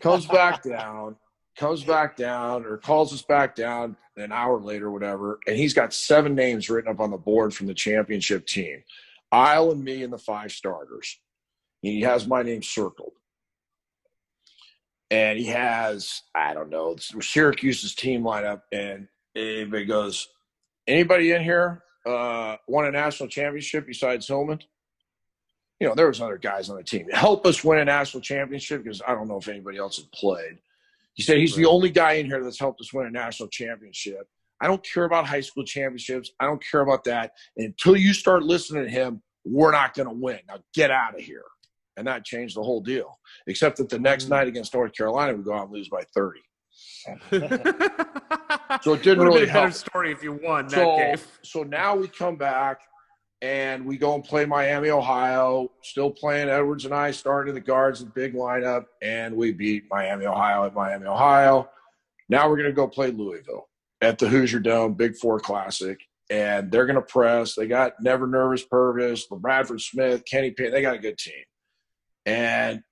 Comes 0.00 0.26
back 0.26 0.62
down, 0.62 1.16
comes 1.56 1.82
back 1.84 2.16
down, 2.16 2.64
or 2.64 2.76
calls 2.76 3.12
us 3.12 3.22
back 3.22 3.54
down 3.54 3.96
an 4.16 4.32
hour 4.32 4.60
later, 4.60 4.90
whatever. 4.90 5.40
And 5.46 5.56
he's 5.56 5.74
got 5.74 5.92
seven 5.92 6.34
names 6.34 6.68
written 6.68 6.90
up 6.90 7.00
on 7.00 7.10
the 7.10 7.16
board 7.16 7.54
from 7.54 7.66
the 7.66 7.74
championship 7.74 8.46
team. 8.46 8.82
Eyl 9.36 9.72
and 9.72 9.84
me 9.84 10.02
and 10.02 10.12
the 10.12 10.18
five 10.18 10.52
starters. 10.52 11.18
And 11.82 11.92
he 11.92 12.00
has 12.02 12.26
my 12.26 12.42
name 12.42 12.62
circled. 12.62 13.12
And 15.10 15.38
he 15.38 15.46
has, 15.46 16.22
I 16.34 16.54
don't 16.54 16.70
know, 16.70 16.96
Syracuse's 16.96 17.94
team 17.94 18.22
lineup. 18.22 18.62
And 18.72 19.08
everybody 19.36 19.84
goes, 19.84 20.28
anybody 20.86 21.32
in 21.32 21.42
here 21.42 21.82
uh, 22.06 22.56
won 22.66 22.86
a 22.86 22.90
national 22.90 23.28
championship 23.28 23.86
besides 23.86 24.26
Hillman? 24.26 24.60
you 25.80 25.86
know, 25.86 25.94
there 25.94 26.06
was 26.06 26.20
other 26.20 26.38
guys 26.38 26.70
on 26.70 26.76
the 26.76 26.82
team. 26.82 27.08
Help 27.10 27.46
us 27.46 27.62
win 27.62 27.78
a 27.78 27.84
national 27.84 28.22
championship 28.22 28.82
because 28.82 29.02
I 29.06 29.14
don't 29.14 29.28
know 29.28 29.38
if 29.38 29.48
anybody 29.48 29.78
else 29.78 29.98
had 29.98 30.10
played. 30.12 30.58
He 31.14 31.22
said 31.22 31.38
he's 31.38 31.56
the 31.56 31.66
only 31.66 31.90
guy 31.90 32.12
in 32.12 32.26
here 32.26 32.42
that's 32.42 32.58
helped 32.58 32.80
us 32.80 32.92
win 32.92 33.06
a 33.06 33.10
national 33.10 33.48
championship. 33.48 34.28
I 34.60 34.66
don't 34.66 34.82
care 34.82 35.04
about 35.04 35.26
high 35.26 35.40
school 35.40 35.64
championships. 35.64 36.30
I 36.40 36.46
don't 36.46 36.62
care 36.70 36.80
about 36.80 37.04
that. 37.04 37.32
Until 37.56 37.96
you 37.96 38.14
start 38.14 38.42
listening 38.42 38.84
to 38.84 38.90
him, 38.90 39.22
we're 39.46 39.72
not 39.72 39.94
going 39.94 40.08
to 40.08 40.14
win. 40.14 40.40
Now 40.48 40.58
get 40.74 40.90
out 40.90 41.14
of 41.14 41.20
here. 41.20 41.44
And 41.96 42.06
that 42.08 42.24
changed 42.24 42.56
the 42.56 42.62
whole 42.62 42.80
deal. 42.82 43.18
Except 43.46 43.78
that 43.78 43.88
the 43.88 43.98
next 43.98 44.26
Mhm. 44.26 44.30
night 44.30 44.48
against 44.48 44.74
North 44.74 44.92
Carolina, 44.92 45.34
we 45.34 45.42
go 45.42 45.54
out 45.54 45.64
and 45.64 45.72
lose 45.72 45.88
by 45.88 46.02
30. 46.14 46.40
So 48.82 48.92
it 48.94 49.02
didn't 49.02 49.18
Would 49.18 49.26
have 49.26 49.34
really 49.34 49.40
been 49.46 49.50
a 49.50 49.52
better 49.60 49.70
story 49.72 50.12
if 50.12 50.22
you 50.22 50.32
won 50.42 50.66
that 50.68 50.96
game. 50.96 51.16
so 51.42 51.62
now 51.62 51.94
we 51.96 52.08
come 52.08 52.36
back 52.36 52.80
and 53.40 53.86
we 53.86 53.96
go 53.96 54.14
and 54.14 54.22
play 54.24 54.44
Miami, 54.44 54.90
Ohio. 54.90 55.70
Still 55.82 56.10
playing 56.10 56.48
Edwards 56.48 56.84
and 56.84 56.92
I 56.92 57.10
starting 57.12 57.50
in 57.50 57.54
the 57.54 57.60
guards, 57.60 58.00
the 58.00 58.06
big 58.06 58.34
lineup, 58.34 58.86
and 59.02 59.34
we 59.36 59.52
beat 59.52 59.84
Miami, 59.90 60.26
Ohio 60.26 60.64
at 60.64 60.74
Miami, 60.74 61.06
Ohio. 61.06 61.70
Now 62.28 62.48
we're 62.48 62.56
going 62.56 62.68
to 62.68 62.74
go 62.74 62.88
play 62.88 63.10
Louisville 63.10 63.68
at 64.02 64.18
the 64.18 64.28
Hoosier 64.28 64.58
Dome, 64.58 64.94
Big 64.94 65.16
Four 65.16 65.38
Classic, 65.40 65.98
and 66.30 66.70
they're 66.70 66.86
going 66.86 66.96
to 66.96 67.02
press. 67.02 67.54
They 67.54 67.66
got 67.66 67.94
Never 68.00 68.26
Nervous 68.26 68.64
Pervis, 68.66 69.22
Bradford 69.28 69.80
Smith, 69.80 70.22
Kenny 70.24 70.50
Payne. 70.50 70.72
They 70.72 70.82
got 70.82 70.96
a 70.96 71.00
good 71.00 71.18
team, 71.18 71.44
and 72.24 72.82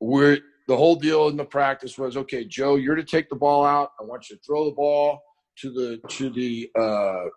we're 0.00 0.38
the 0.68 0.76
whole 0.76 0.96
deal 0.96 1.28
in 1.28 1.36
the 1.36 1.44
practice 1.44 1.96
was 1.96 2.16
okay, 2.16 2.44
Joe, 2.44 2.76
you're 2.76 2.96
to 2.96 3.04
take 3.04 3.28
the 3.28 3.36
ball 3.36 3.64
out. 3.64 3.92
I 4.00 4.04
want 4.04 4.28
you 4.28 4.36
to 4.36 4.42
throw 4.42 4.64
the 4.64 4.72
ball 4.72 5.20
to 5.60 5.70
the 5.70 6.00
to 6.08 6.30
the 6.30 6.70
uh, 6.78 7.30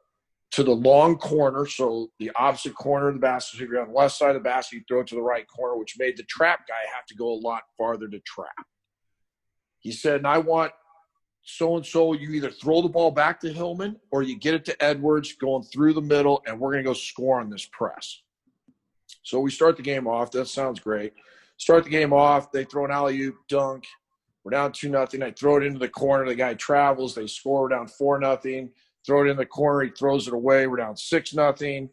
to 0.51 0.63
the 0.63 0.71
long 0.71 1.17
corner, 1.17 1.65
so 1.65 2.09
the 2.19 2.31
opposite 2.35 2.73
corner 2.73 3.09
of 3.09 3.13
the 3.13 3.19
basket. 3.19 3.57
So 3.57 3.63
if 3.63 3.69
you're 3.69 3.81
on 3.81 3.89
the 3.89 3.93
left 3.93 4.15
side 4.15 4.29
of 4.29 4.35
the 4.35 4.49
basket, 4.49 4.77
you 4.77 4.83
throw 4.87 5.01
it 5.01 5.07
to 5.07 5.15
the 5.15 5.21
right 5.21 5.45
corner, 5.47 5.77
which 5.77 5.95
made 5.99 6.17
the 6.17 6.23
trap 6.23 6.67
guy 6.67 6.91
have 6.93 7.05
to 7.07 7.15
go 7.15 7.31
a 7.31 7.39
lot 7.39 7.63
farther 7.77 8.07
to 8.07 8.19
trap. 8.21 8.65
He 9.79 9.91
said, 9.91 10.17
and 10.17 10.27
I 10.27 10.39
want 10.39 10.71
so 11.49 11.75
and 11.75 11.85
so. 11.85 12.13
You 12.13 12.29
either 12.31 12.51
throw 12.51 12.81
the 12.81 12.89
ball 12.89 13.11
back 13.11 13.39
to 13.41 13.51
Hillman 13.51 13.97
or 14.11 14.23
you 14.23 14.37
get 14.37 14.53
it 14.53 14.65
to 14.65 14.83
Edwards 14.83 15.33
going 15.33 15.63
through 15.63 15.93
the 15.93 16.01
middle, 16.01 16.41
and 16.45 16.59
we're 16.59 16.71
going 16.71 16.83
to 16.83 16.89
go 16.89 16.93
score 16.93 17.39
on 17.39 17.49
this 17.49 17.65
press. 17.71 18.21
So 19.23 19.39
we 19.39 19.51
start 19.51 19.77
the 19.77 19.83
game 19.83 20.07
off. 20.07 20.31
That 20.31 20.47
sounds 20.47 20.79
great. 20.79 21.13
Start 21.57 21.83
the 21.83 21.89
game 21.89 22.13
off. 22.13 22.51
They 22.51 22.63
throw 22.63 22.85
an 22.85 22.91
alley 22.91 23.19
oop 23.21 23.35
dunk. 23.47 23.85
We're 24.43 24.51
down 24.51 24.71
two 24.71 24.89
nothing. 24.89 25.21
I 25.21 25.31
throw 25.31 25.57
it 25.57 25.63
into 25.63 25.79
the 25.79 25.89
corner. 25.89 26.25
The 26.25 26.35
guy 26.35 26.53
travels. 26.53 27.13
They 27.15 27.27
score. 27.27 27.63
We're 27.63 27.69
down 27.69 27.87
four 27.87 28.17
nothing. 28.19 28.69
Throw 29.05 29.25
it 29.25 29.29
in 29.29 29.37
the 29.37 29.45
corner. 29.45 29.81
He 29.85 29.91
throws 29.91 30.27
it 30.27 30.33
away. 30.33 30.67
We're 30.67 30.77
down 30.77 30.95
six 30.95 31.33
nothing. 31.33 31.89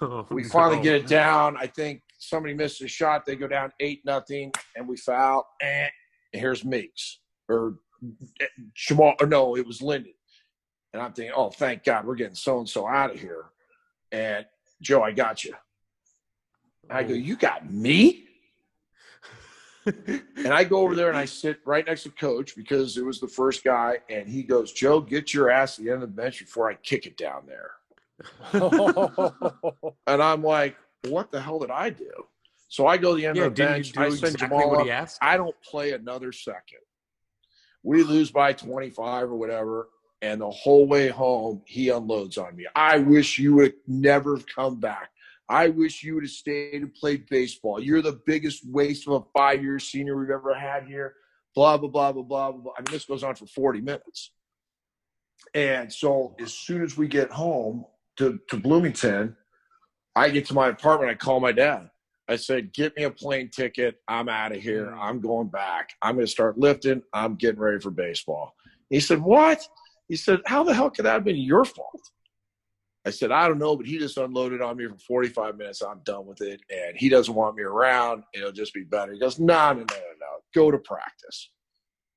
Oh, 0.00 0.26
We 0.30 0.44
finally 0.44 0.76
no. 0.76 0.82
get 0.82 0.94
it 0.94 1.06
down. 1.06 1.56
I 1.56 1.66
think 1.66 2.02
somebody 2.18 2.54
missed 2.54 2.80
a 2.82 2.88
shot. 2.88 3.26
They 3.26 3.36
go 3.36 3.48
down 3.48 3.72
eight 3.80 4.02
nothing, 4.04 4.52
and 4.76 4.86
we 4.86 4.96
foul. 4.96 5.46
Eh. 5.60 5.88
And 6.32 6.40
here's 6.40 6.64
Meeks 6.64 7.18
or 7.48 7.76
Jamal. 8.74 9.14
Or 9.20 9.26
no, 9.26 9.56
it 9.56 9.66
was 9.66 9.82
Lyndon. 9.82 10.14
And 10.92 11.00
I'm 11.02 11.12
thinking, 11.12 11.32
oh, 11.34 11.50
thank 11.50 11.84
God, 11.84 12.04
we're 12.06 12.14
getting 12.16 12.34
so 12.34 12.58
and 12.58 12.68
so 12.68 12.86
out 12.86 13.12
of 13.12 13.20
here. 13.20 13.46
And 14.10 14.44
Joe, 14.80 15.02
I 15.02 15.12
got 15.12 15.44
you. 15.44 15.54
I 16.90 17.02
go, 17.02 17.14
you 17.14 17.36
got 17.36 17.70
me? 17.70 18.24
and 19.86 20.48
I 20.48 20.64
go 20.64 20.80
over 20.80 20.94
there 20.94 21.08
and 21.08 21.16
I 21.16 21.24
sit 21.24 21.60
right 21.64 21.86
next 21.86 22.02
to 22.04 22.10
coach 22.10 22.54
because 22.54 22.96
it 22.98 23.04
was 23.04 23.20
the 23.20 23.28
first 23.28 23.64
guy. 23.64 23.98
And 24.10 24.28
he 24.28 24.42
goes, 24.42 24.72
Joe, 24.72 25.00
get 25.00 25.32
your 25.32 25.50
ass 25.50 25.76
to 25.76 25.82
the 25.82 25.90
end 25.90 26.02
of 26.02 26.14
the 26.14 26.22
bench 26.22 26.40
before 26.40 26.70
I 26.70 26.74
kick 26.74 27.06
it 27.06 27.16
down 27.16 27.46
there. 27.46 27.70
And 30.06 30.22
I'm 30.22 30.42
like, 30.42 30.76
what 31.08 31.30
the 31.32 31.40
hell 31.40 31.58
did 31.58 31.70
I 31.70 31.90
do? 31.90 32.10
So 32.68 32.86
I 32.86 32.96
go 32.96 33.10
to 33.10 33.16
the 33.16 33.26
end 33.26 33.36
Yeah, 33.36 33.44
of 33.44 33.54
the 33.54 33.62
bench. 33.64 33.96
I 33.96 34.08
send 34.10 34.34
exactly 34.34 34.48
Jamal 34.48 34.70
what 34.70 34.80
up. 34.80 34.84
he 34.86 34.90
asked? 34.90 35.18
I 35.20 35.36
don't 35.36 35.54
play 35.62 35.92
another 35.92 36.32
second. 36.32 36.80
We 37.82 38.02
lose 38.02 38.30
by 38.30 38.52
25 38.52 39.30
or 39.30 39.36
whatever. 39.36 39.88
And 40.20 40.40
the 40.40 40.50
whole 40.50 40.86
way 40.86 41.08
home, 41.08 41.62
he 41.66 41.88
unloads 41.88 42.38
on 42.38 42.54
me. 42.54 42.66
I 42.76 42.98
wish 42.98 43.38
you 43.38 43.54
would 43.54 43.74
never 43.88 44.36
have 44.36 44.46
come 44.46 44.78
back. 44.78 45.10
I 45.48 45.68
wish 45.68 46.04
you 46.04 46.14
would 46.14 46.24
have 46.24 46.30
stayed 46.30 46.80
and 46.80 46.94
played 46.94 47.28
baseball. 47.28 47.82
You're 47.82 48.02
the 48.02 48.20
biggest 48.24 48.62
waste 48.66 49.08
of 49.08 49.14
a 49.14 49.24
five 49.36 49.62
year 49.62 49.78
senior 49.78 50.16
we've 50.16 50.30
ever 50.30 50.54
had 50.54 50.86
here. 50.86 51.14
Blah, 51.54 51.76
blah, 51.76 51.88
blah, 51.88 52.12
blah, 52.12 52.22
blah, 52.22 52.52
blah. 52.52 52.72
I 52.78 52.80
mean, 52.80 52.92
this 52.92 53.04
goes 53.04 53.24
on 53.24 53.34
for 53.34 53.46
40 53.46 53.80
minutes. 53.80 54.32
And 55.54 55.92
so 55.92 56.34
as 56.40 56.54
soon 56.54 56.82
as 56.82 56.96
we 56.96 57.08
get 57.08 57.30
home 57.30 57.84
to, 58.16 58.38
to 58.48 58.56
Bloomington, 58.56 59.36
I 60.14 60.30
get 60.30 60.46
to 60.46 60.54
my 60.54 60.68
apartment. 60.68 61.10
I 61.10 61.14
call 61.14 61.40
my 61.40 61.52
dad. 61.52 61.90
I 62.32 62.36
said, 62.36 62.72
"Get 62.72 62.96
me 62.96 63.04
a 63.04 63.10
plane 63.10 63.50
ticket. 63.50 64.00
I'm 64.08 64.28
out 64.28 64.52
of 64.52 64.62
here. 64.62 64.94
I'm 64.94 65.20
going 65.20 65.48
back. 65.48 65.90
I'm 66.00 66.14
going 66.14 66.26
to 66.26 66.30
start 66.30 66.58
lifting. 66.58 67.02
I'm 67.12 67.36
getting 67.36 67.60
ready 67.60 67.78
for 67.78 67.90
baseball." 67.90 68.54
He 68.90 69.00
said, 69.00 69.20
"What?" 69.20 69.60
He 70.08 70.16
said, 70.16 70.40
"How 70.46 70.64
the 70.64 70.74
hell 70.74 70.90
could 70.90 71.04
that 71.04 71.12
have 71.12 71.24
been 71.24 71.36
your 71.36 71.64
fault?" 71.64 72.00
I 73.04 73.10
said, 73.10 73.32
"I 73.32 73.48
don't 73.48 73.58
know, 73.58 73.76
but 73.76 73.86
he 73.86 73.98
just 73.98 74.16
unloaded 74.16 74.62
on 74.62 74.76
me 74.76 74.86
for 74.88 74.98
45 74.98 75.56
minutes. 75.56 75.82
I'm 75.82 76.00
done 76.04 76.26
with 76.26 76.40
it, 76.40 76.60
and 76.70 76.96
he 76.96 77.08
doesn't 77.08 77.34
want 77.34 77.56
me 77.56 77.62
around. 77.62 78.24
It'll 78.32 78.52
just 78.52 78.74
be 78.74 78.84
better." 78.84 79.12
He 79.12 79.18
goes, 79.18 79.38
"No, 79.38 79.72
no, 79.72 79.80
no, 79.80 79.84
no, 79.84 80.12
no. 80.20 80.42
Go 80.54 80.70
to 80.70 80.78
practice. 80.78 81.50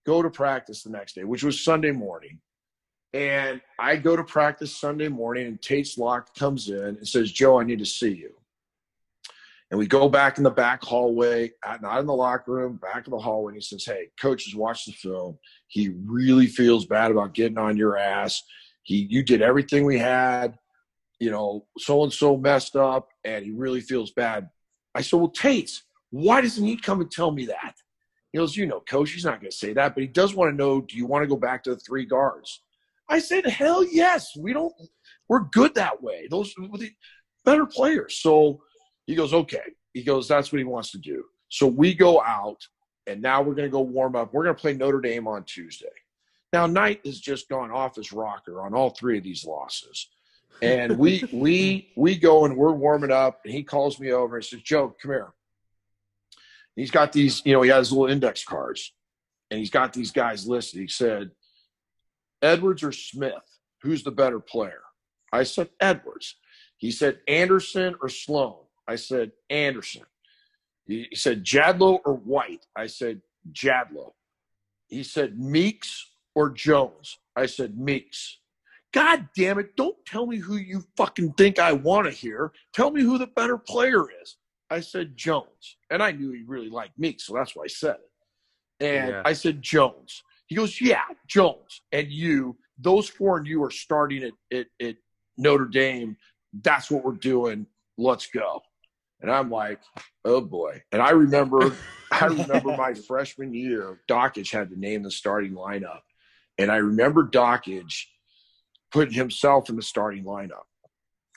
Go 0.05 0.21
to 0.21 0.29
practice 0.29 0.83
the 0.83 0.91
next 0.91 1.13
day, 1.13 1.23
which 1.23 1.43
was 1.43 1.63
Sunday 1.63 1.91
morning." 1.91 2.39
And 3.13 3.61
I 3.79 3.95
go 3.95 4.17
to 4.17 4.25
practice 4.25 4.75
Sunday 4.75 5.07
morning, 5.07 5.47
and 5.47 5.61
Tates 5.61 5.97
Locke 5.97 6.35
comes 6.35 6.67
in 6.67 6.83
and 6.83 7.07
says, 7.07 7.31
Joe, 7.31 7.61
I 7.61 7.63
need 7.63 7.79
to 7.79 7.85
see 7.85 8.11
you. 8.11 8.35
And 9.75 9.79
we 9.81 9.87
go 9.87 10.07
back 10.07 10.37
in 10.37 10.45
the 10.45 10.49
back 10.49 10.81
hallway, 10.81 11.51
not 11.81 11.99
in 11.99 12.05
the 12.05 12.15
locker 12.15 12.53
room, 12.53 12.77
back 12.77 13.07
in 13.07 13.11
the 13.11 13.19
hallway. 13.19 13.51
And 13.51 13.57
he 13.57 13.61
says, 13.61 13.83
Hey, 13.83 14.07
coach 14.17 14.45
has 14.45 14.55
watched 14.55 14.85
the 14.85 14.93
film. 14.93 15.37
He 15.67 15.89
really 16.05 16.47
feels 16.47 16.85
bad 16.85 17.11
about 17.11 17.33
getting 17.33 17.57
on 17.57 17.75
your 17.75 17.97
ass. 17.97 18.41
He, 18.83 19.05
you 19.09 19.21
did 19.21 19.41
everything 19.41 19.83
we 19.83 19.97
had. 19.97 20.57
You 21.19 21.29
know, 21.29 21.65
so 21.77 22.03
and 22.03 22.13
so 22.13 22.37
messed 22.37 22.77
up, 22.77 23.09
and 23.25 23.43
he 23.43 23.51
really 23.51 23.81
feels 23.81 24.11
bad. 24.11 24.47
I 24.95 25.01
said, 25.01 25.17
Well, 25.17 25.27
Tate, 25.27 25.81
why 26.09 26.39
doesn't 26.39 26.65
he 26.65 26.77
come 26.77 27.01
and 27.01 27.11
tell 27.11 27.31
me 27.31 27.47
that? 27.47 27.75
He 28.31 28.37
goes, 28.37 28.55
You 28.55 28.67
know, 28.67 28.79
coach, 28.79 29.11
he's 29.11 29.25
not 29.25 29.41
going 29.41 29.51
to 29.51 29.57
say 29.57 29.73
that, 29.73 29.93
but 29.93 30.03
he 30.03 30.07
does 30.07 30.33
want 30.33 30.53
to 30.53 30.55
know 30.55 30.79
do 30.79 30.95
you 30.95 31.05
want 31.05 31.23
to 31.23 31.27
go 31.27 31.35
back 31.35 31.65
to 31.65 31.71
the 31.71 31.81
three 31.81 32.05
guards? 32.05 32.61
I 33.09 33.19
said, 33.19 33.45
hell 33.45 33.83
yes. 33.83 34.37
We 34.37 34.53
don't, 34.53 34.73
we're 35.27 35.49
good 35.51 35.75
that 35.75 36.01
way. 36.01 36.29
Those 36.31 36.55
better 37.43 37.65
players. 37.65 38.19
So 38.21 38.61
he 39.05 39.15
goes, 39.15 39.33
okay. 39.33 39.73
He 39.93 40.03
goes, 40.03 40.27
that's 40.27 40.51
what 40.51 40.59
he 40.59 40.65
wants 40.65 40.91
to 40.91 40.97
do. 40.97 41.25
So 41.49 41.67
we 41.67 41.93
go 41.93 42.21
out 42.21 42.61
and 43.07 43.21
now 43.21 43.41
we're 43.41 43.55
going 43.55 43.67
to 43.67 43.71
go 43.71 43.81
warm 43.81 44.15
up. 44.15 44.33
We're 44.33 44.43
going 44.43 44.55
to 44.55 44.61
play 44.61 44.73
Notre 44.73 44.99
Dame 44.99 45.27
on 45.27 45.43
Tuesday. 45.43 45.87
Now, 46.51 46.65
Knight 46.65 47.01
has 47.05 47.19
just 47.19 47.49
gone 47.49 47.71
off 47.71 47.95
his 47.95 48.11
rocker 48.11 48.61
on 48.61 48.73
all 48.73 48.89
three 48.89 49.17
of 49.17 49.23
these 49.23 49.45
losses. 49.45 50.09
And 50.61 50.97
we, 50.97 51.23
we, 51.33 51.91
we 51.95 52.17
go 52.17 52.45
and 52.45 52.57
we're 52.57 52.73
warming 52.73 53.11
up 53.11 53.41
and 53.45 53.53
he 53.53 53.63
calls 53.63 53.99
me 53.99 54.11
over 54.11 54.37
and 54.37 54.45
says, 54.45 54.61
Joe, 54.61 54.95
come 55.01 55.11
here. 55.11 55.33
He's 56.75 56.91
got 56.91 57.13
these, 57.13 57.41
you 57.45 57.53
know, 57.53 57.61
he 57.61 57.69
has 57.69 57.91
little 57.91 58.11
index 58.11 58.43
cards 58.43 58.93
and 59.49 59.59
he's 59.59 59.69
got 59.69 59.93
these 59.93 60.11
guys 60.11 60.47
listed. 60.47 60.81
He 60.81 60.87
said, 60.87 61.31
Edwards 62.41 62.83
or 62.83 62.91
Smith? 62.91 63.33
Who's 63.81 64.03
the 64.03 64.11
better 64.11 64.39
player? 64.39 64.81
I 65.31 65.43
said 65.43 65.69
Edwards. 65.79 66.35
He 66.77 66.91
said 66.91 67.19
Anderson 67.27 67.95
or 68.01 68.09
Sloan? 68.09 68.64
I 68.87 68.95
said 68.95 69.31
Anderson. 69.49 70.03
He 70.87 71.07
said 71.13 71.43
Jadlow 71.43 71.99
or 72.05 72.13
White? 72.13 72.65
I 72.75 72.87
said 72.87 73.21
Jadlow. 73.51 74.13
He 74.87 75.03
said 75.03 75.39
Meeks 75.39 76.11
or 76.35 76.49
Jones? 76.49 77.17
I 77.35 77.47
said 77.47 77.77
Meeks. 77.77 78.37
God 78.93 79.27
damn 79.35 79.59
it, 79.59 79.75
don't 79.75 79.97
tell 80.05 80.25
me 80.25 80.37
who 80.37 80.55
you 80.55 80.83
fucking 80.95 81.33
think 81.33 81.59
I 81.59 81.73
want 81.73 82.05
to 82.05 82.11
hear. 82.11 82.53
Tell 82.73 82.91
me 82.91 83.01
who 83.01 83.17
the 83.17 83.27
better 83.27 83.57
player 83.57 84.05
is. 84.21 84.37
I 84.69 84.79
said 84.79 85.17
Jones. 85.17 85.77
And 85.89 86.01
I 86.01 86.11
knew 86.11 86.31
he 86.31 86.43
really 86.43 86.69
liked 86.69 86.97
Meeks, 86.97 87.25
so 87.25 87.33
that's 87.33 87.55
why 87.55 87.63
I 87.63 87.67
said 87.67 87.95
it. 87.95 88.85
And 88.85 89.09
Yeah. 89.09 89.21
I 89.25 89.33
said 89.33 89.61
Jones. 89.61 90.23
He 90.47 90.55
goes, 90.55 90.79
Yeah, 90.79 91.03
Jones. 91.27 91.81
And 91.91 92.09
you, 92.11 92.55
those 92.77 93.09
four 93.09 93.37
and 93.37 93.47
you 93.47 93.63
are 93.63 93.71
starting 93.71 94.23
at, 94.23 94.33
at, 94.57 94.67
at 94.81 94.95
Notre 95.37 95.65
Dame. 95.65 96.15
That's 96.61 96.89
what 96.89 97.03
we're 97.03 97.13
doing. 97.13 97.65
Let's 97.97 98.27
go. 98.27 98.61
And 99.25 99.33
I'm 99.33 99.49
like, 99.49 99.79
oh 100.23 100.39
boy. 100.39 100.83
And 100.91 101.01
I 101.01 101.09
remember, 101.09 101.75
I 102.11 102.27
remember 102.27 102.77
my 102.77 102.93
freshman 102.93 103.55
year, 103.55 103.99
Dakich 104.07 104.51
had 104.51 104.69
to 104.69 104.79
name 104.79 105.01
the 105.01 105.09
starting 105.09 105.53
lineup. 105.53 106.01
And 106.59 106.71
I 106.71 106.75
remember 106.75 107.25
Dakich 107.25 108.03
putting 108.91 109.15
himself 109.15 109.67
in 109.69 109.77
the 109.77 109.81
starting 109.81 110.25
lineup. 110.25 110.65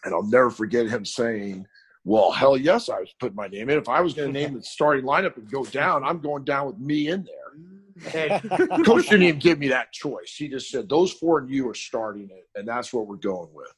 And 0.05 0.13
I'll 0.13 0.23
never 0.23 0.51
forget 0.51 0.87
him 0.87 1.07
saying, 1.07 1.67
well, 2.05 2.31
hell 2.31 2.59
yes, 2.59 2.91
I 2.91 3.01
was 3.01 3.15
putting 3.19 3.37
my 3.37 3.49
name 3.49 3.71
in. 3.71 3.79
If 3.79 3.89
I 3.89 4.03
was 4.03 4.13
going 4.13 4.35
to 4.35 4.39
name 4.39 4.53
the 4.53 4.63
starting 4.63 5.07
lineup 5.07 5.39
and 5.39 5.51
go 5.51 5.65
down, 5.65 6.05
I'm 6.05 6.21
going 6.21 6.45
down 6.45 6.67
with 6.67 6.79
me 6.79 7.09
in 7.09 7.25
there. 7.25 8.29
And 8.29 8.85
coach 8.85 9.09
didn't 9.09 9.23
even 9.23 9.41
give 9.41 9.59
me 9.59 9.69
that 9.69 9.93
choice. 9.93 10.35
He 10.37 10.49
just 10.49 10.71
said, 10.71 10.91
those 10.91 11.11
four 11.11 11.39
and 11.39 11.49
you 11.49 11.67
are 11.71 11.75
starting 11.75 12.29
it, 12.31 12.49
and 12.55 12.69
that's 12.69 12.93
what 12.93 13.07
we're 13.07 13.17
going 13.17 13.49
with. 13.55 13.73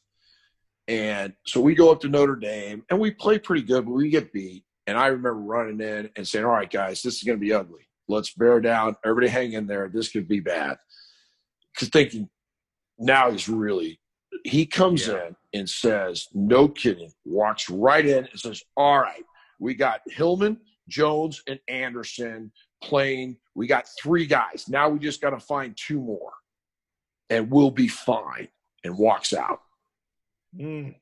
And 0.91 1.35
so 1.47 1.61
we 1.61 1.77
go 1.77 1.93
up 1.93 2.01
to 2.01 2.09
Notre 2.09 2.35
Dame, 2.35 2.83
and 2.91 2.99
we 2.99 3.13
play 3.13 3.39
pretty 3.39 3.63
good, 3.63 3.85
but 3.87 3.93
we 3.93 4.11
get 4.11 4.33
beat. 4.33 4.65
And 4.89 4.99
I 4.99 5.07
remember 5.07 5.35
running 5.41 5.81
in 5.81 6.11
and 6.17 6.27
saying, 6.27 6.45
all 6.45 6.51
right, 6.51 6.69
guys, 6.69 7.01
this 7.01 7.15
is 7.19 7.23
going 7.23 7.39
to 7.39 7.41
be 7.41 7.53
ugly. 7.53 7.89
Let's 8.09 8.33
bear 8.35 8.61
down. 8.61 8.97
Everybody 9.05 9.29
hang 9.29 9.53
in 9.53 9.69
there. 9.69 9.89
This 9.89 10.09
could 10.11 10.27
be 10.27 10.41
bad. 10.41 10.79
Because 11.73 11.91
thinking, 11.91 12.29
now 12.99 13.31
he's 13.31 13.49
really, 13.49 14.01
he 14.43 14.67
comes 14.67 15.07
Yeah. 15.07 15.29
in 15.29 15.37
and 15.55 15.71
says, 15.71 16.27
no 16.35 16.67
kidding, 16.67 17.13
walks 17.25 17.71
right 17.71 18.05
in 18.05 18.25
and 18.25 18.41
says, 18.41 18.61
all 18.77 18.99
right, 18.99 19.23
we 19.61 19.75
got 19.75 20.01
Hillman, 20.09 20.59
Jones 20.89 21.41
and 21.47 21.61
Anderson 21.69 22.51
playing. 22.83 23.37
We 23.55 23.69
got 23.69 23.87
three 24.03 24.27
guys. 24.27 24.67
Now 24.69 24.89
we 24.89 24.99
just 24.99 25.21
got 25.21 25.31
to 25.31 25.39
find 25.41 25.77
two 25.77 26.01
more, 26.01 26.33
and 27.29 27.49
we'll 27.49 27.71
be 27.71 27.87
fine. 27.87 28.49
And 28.83 28.99
walks 28.99 29.33
out. 29.35 29.61
Mm. 30.59 30.95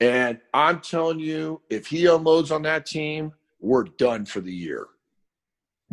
And 0.00 0.40
I'm 0.52 0.80
telling 0.80 1.20
you, 1.20 1.62
if 1.70 1.86
he 1.86 2.06
unloads 2.06 2.50
on 2.50 2.62
that 2.62 2.86
team, 2.86 3.32
we're 3.60 3.84
done 3.84 4.26
for 4.26 4.40
the 4.40 4.52
year. 4.52 4.86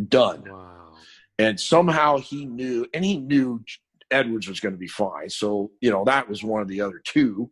Done. 0.10 0.44
Wow. 0.50 0.94
And 1.40 1.60
somehow 1.60 2.18
he 2.18 2.46
knew, 2.46 2.86
and 2.94 3.04
he 3.04 3.18
knew 3.18 3.64
Edwards 4.12 4.48
was 4.48 4.60
going 4.60 4.74
to 4.74 4.80
be 4.80 4.88
fine. 4.88 5.30
So, 5.30 5.72
you 5.82 5.90
know, 5.90 6.04
that 6.06 6.30
was 6.30 6.44
one 6.44 6.62
of 6.62 6.68
the 6.68 6.82
other 6.82 7.02
two. 7.04 7.50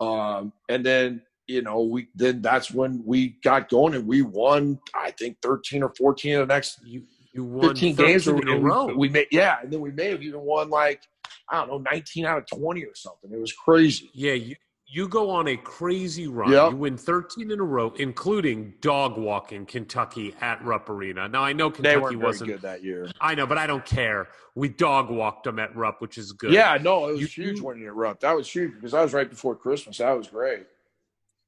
Um, 0.00 0.52
and 0.68 0.84
then, 0.84 1.22
you 1.46 1.62
know, 1.62 1.82
we 1.82 2.08
then 2.14 2.42
that's 2.42 2.70
when 2.70 3.02
we 3.04 3.38
got 3.42 3.68
going 3.68 3.94
and 3.94 4.06
we 4.06 4.22
won, 4.22 4.78
I 4.94 5.10
think, 5.12 5.38
13 5.42 5.82
or 5.82 5.92
14 5.96 6.34
of 6.36 6.48
the 6.48 6.54
next 6.54 6.80
You 6.84 7.04
you 7.32 7.44
won 7.44 7.68
15 7.68 7.94
games 7.96 8.24
13 8.26 8.48
in 8.48 8.54
a 8.54 8.60
row. 8.60 8.86
We, 8.86 8.94
we 8.94 9.08
made, 9.08 9.28
yeah. 9.30 9.58
And 9.62 9.72
then 9.72 9.80
we 9.80 9.90
may 9.90 10.10
have 10.10 10.22
even 10.22 10.40
won 10.40 10.70
like, 10.70 11.02
I 11.50 11.58
don't 11.58 11.68
know, 11.68 11.90
19 11.90 12.26
out 12.26 12.38
of 12.38 12.46
20 12.46 12.84
or 12.84 12.94
something. 12.94 13.32
It 13.32 13.40
was 13.40 13.52
crazy. 13.52 14.10
yeah, 14.12 14.32
you 14.32 14.56
you 14.90 15.06
go 15.06 15.28
on 15.28 15.48
a 15.48 15.56
crazy 15.58 16.26
run. 16.28 16.50
Yep. 16.50 16.70
You 16.70 16.76
win 16.78 16.96
13 16.96 17.50
in 17.50 17.60
a 17.60 17.62
row, 17.62 17.92
including 17.98 18.72
dog 18.80 19.18
walking 19.18 19.66
Kentucky 19.66 20.34
at 20.40 20.64
Rupp 20.64 20.88
Arena. 20.88 21.28
Now 21.28 21.42
I 21.44 21.52
know 21.52 21.70
Kentucky 21.70 21.96
weren't 21.98 22.16
very 22.16 22.24
wasn't. 22.26 22.50
good 22.52 22.62
that 22.62 22.82
year. 22.82 23.10
I 23.20 23.34
know, 23.34 23.46
but 23.46 23.58
I 23.58 23.66
don't 23.66 23.84
care. 23.84 24.28
We 24.54 24.70
dog 24.70 25.10
walked 25.10 25.44
them 25.44 25.58
at 25.58 25.76
Rupp, 25.76 26.00
which 26.00 26.16
is 26.16 26.32
good. 26.32 26.52
Yeah, 26.52 26.78
no, 26.80 27.08
it 27.08 27.12
was 27.12 27.36
You- 27.36 27.44
huge 27.44 27.60
winning 27.60 27.86
at 27.86 27.94
Rupp. 27.94 28.20
That 28.20 28.32
was 28.34 28.50
huge 28.50 28.74
because 28.76 28.92
that 28.92 29.02
was 29.02 29.12
right 29.12 29.28
before 29.28 29.54
Christmas. 29.54 29.98
That 29.98 30.12
was 30.12 30.26
great. 30.28 30.66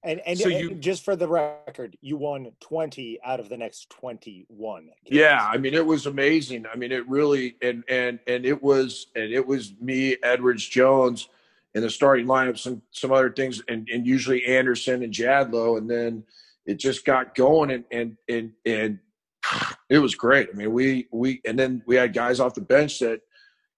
And 0.03 0.21
and 0.27 0.39
So 0.39 0.49
you- 0.49 0.75
just 0.75 1.03
for 1.05 1.17
the 1.17 1.29
record, 1.29 1.97
you 2.03 2.19
won 2.19 2.53
20 2.61 3.19
out 3.25 3.41
of 3.41 3.49
the 3.49 3.57
next 3.57 3.89
21. 3.91 4.85
games. 4.85 4.93
Yeah, 5.07 5.47
I 5.51 5.57
mean 5.57 5.73
it 5.73 5.85
was 5.85 6.05
amazing. 6.07 6.67
I 6.71 6.77
mean 6.77 6.93
it 6.93 7.09
really 7.09 7.57
and 7.63 7.85
and 7.89 8.19
and 8.27 8.45
it 8.45 8.63
was 8.63 9.07
and 9.17 9.33
it 9.33 9.47
was 9.47 9.73
me, 9.81 10.17
Edwards 10.23 10.67
Jones 10.69 11.29
in 11.75 11.83
the 11.83 11.91
starting 11.91 12.27
lineup, 12.27 12.59
some 12.59 12.83
some 12.91 13.13
other 13.13 13.31
things, 13.31 13.63
and, 13.69 13.89
and 13.93 14.07
usually 14.07 14.45
Anderson 14.45 15.03
and 15.03 15.13
Jadlow, 15.13 15.79
and 15.79 15.89
then 15.89 16.25
it 16.67 16.79
just 16.79 17.05
got 17.05 17.35
going 17.35 17.71
and 17.71 17.85
and 17.91 18.17
and 18.29 18.53
and 18.67 18.99
it 19.91 19.99
was 19.99 20.15
great. 20.15 20.49
I 20.53 20.57
mean 20.57 20.73
we 20.73 21.09
we 21.13 21.41
and 21.47 21.59
then 21.59 21.83
we 21.87 21.97
had 21.97 22.15
guys 22.15 22.41
off 22.41 22.55
the 22.55 22.61
bench 22.61 22.99
that 23.01 23.21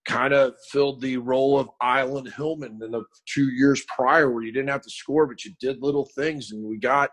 kind 0.04 0.34
of 0.34 0.54
filled 0.70 1.00
the 1.00 1.16
role 1.16 1.58
of 1.58 1.70
Island 1.80 2.32
Hillman 2.36 2.80
in 2.82 2.90
the 2.90 3.04
two 3.26 3.50
years 3.50 3.84
prior 3.94 4.30
where 4.30 4.42
you 4.42 4.52
didn't 4.52 4.70
have 4.70 4.82
to 4.82 4.90
score, 4.90 5.26
but 5.26 5.44
you 5.44 5.52
did 5.60 5.80
little 5.80 6.08
things 6.16 6.50
and 6.50 6.64
we 6.64 6.78
got 6.78 7.10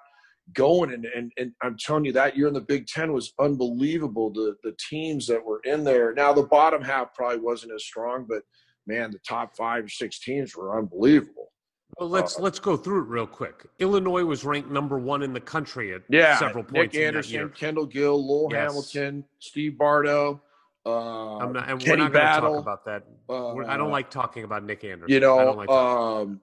going 0.53 0.91
and, 0.93 1.05
and 1.05 1.31
and 1.37 1.51
I'm 1.61 1.77
telling 1.77 2.05
you 2.05 2.13
that 2.13 2.35
year 2.35 2.47
in 2.47 2.53
the 2.53 2.61
Big 2.61 2.87
Ten 2.87 3.13
was 3.13 3.33
unbelievable. 3.39 4.31
The 4.31 4.55
the 4.63 4.75
teams 4.89 5.27
that 5.27 5.45
were 5.45 5.61
in 5.65 5.83
there. 5.83 6.13
Now 6.13 6.33
the 6.33 6.43
bottom 6.43 6.81
half 6.81 7.13
probably 7.13 7.39
wasn't 7.39 7.73
as 7.73 7.83
strong, 7.83 8.25
but 8.27 8.43
man, 8.89 9.11
the 9.11 9.19
top 9.19 9.55
five 9.55 9.85
or 9.85 9.89
six 9.89 10.19
teams 10.19 10.55
were 10.57 10.77
unbelievable. 10.77 11.51
Well, 11.97 12.09
let's 12.09 12.39
let's 12.39 12.59
go 12.59 12.75
through 12.77 13.03
it 13.03 13.07
real 13.07 13.27
quick. 13.27 13.65
Illinois 13.79 14.23
was 14.23 14.43
ranked 14.45 14.69
number 14.71 14.97
one 14.99 15.21
in 15.23 15.33
the 15.33 15.39
country 15.39 15.93
at 15.93 16.01
Yeah, 16.09 16.37
several 16.37 16.63
Nick 16.65 16.73
points 16.73 16.95
in 16.95 17.01
that 17.01 17.07
Anderson. 17.07 17.49
Kendall 17.49 17.85
Gill, 17.85 18.25
Lowell 18.25 18.49
Yes. 18.51 18.59
Hamilton, 18.69 19.25
Steve 19.39 19.77
Bardo, 19.77 20.41
uh, 20.85 21.37
I'm 21.37 21.53
not, 21.53 21.69
and 21.69 21.81
we're 21.83 21.95
not 21.97 22.11
going 22.13 22.25
to 22.25 22.41
talk 22.41 22.59
about 22.61 22.85
that. 22.85 23.03
We're- 23.27 23.65
I 23.67 23.73
uh, 23.73 23.77
don't 23.77 23.91
like 23.91 24.09
talking 24.09 24.43
about 24.43 24.63
Nick 24.63 24.83
Anderson. 24.83 25.09
you 25.11 25.17
I 25.17 25.19
know, 25.19 25.37
don't 25.39 25.57
like 25.57 25.69
um, 25.69 26.41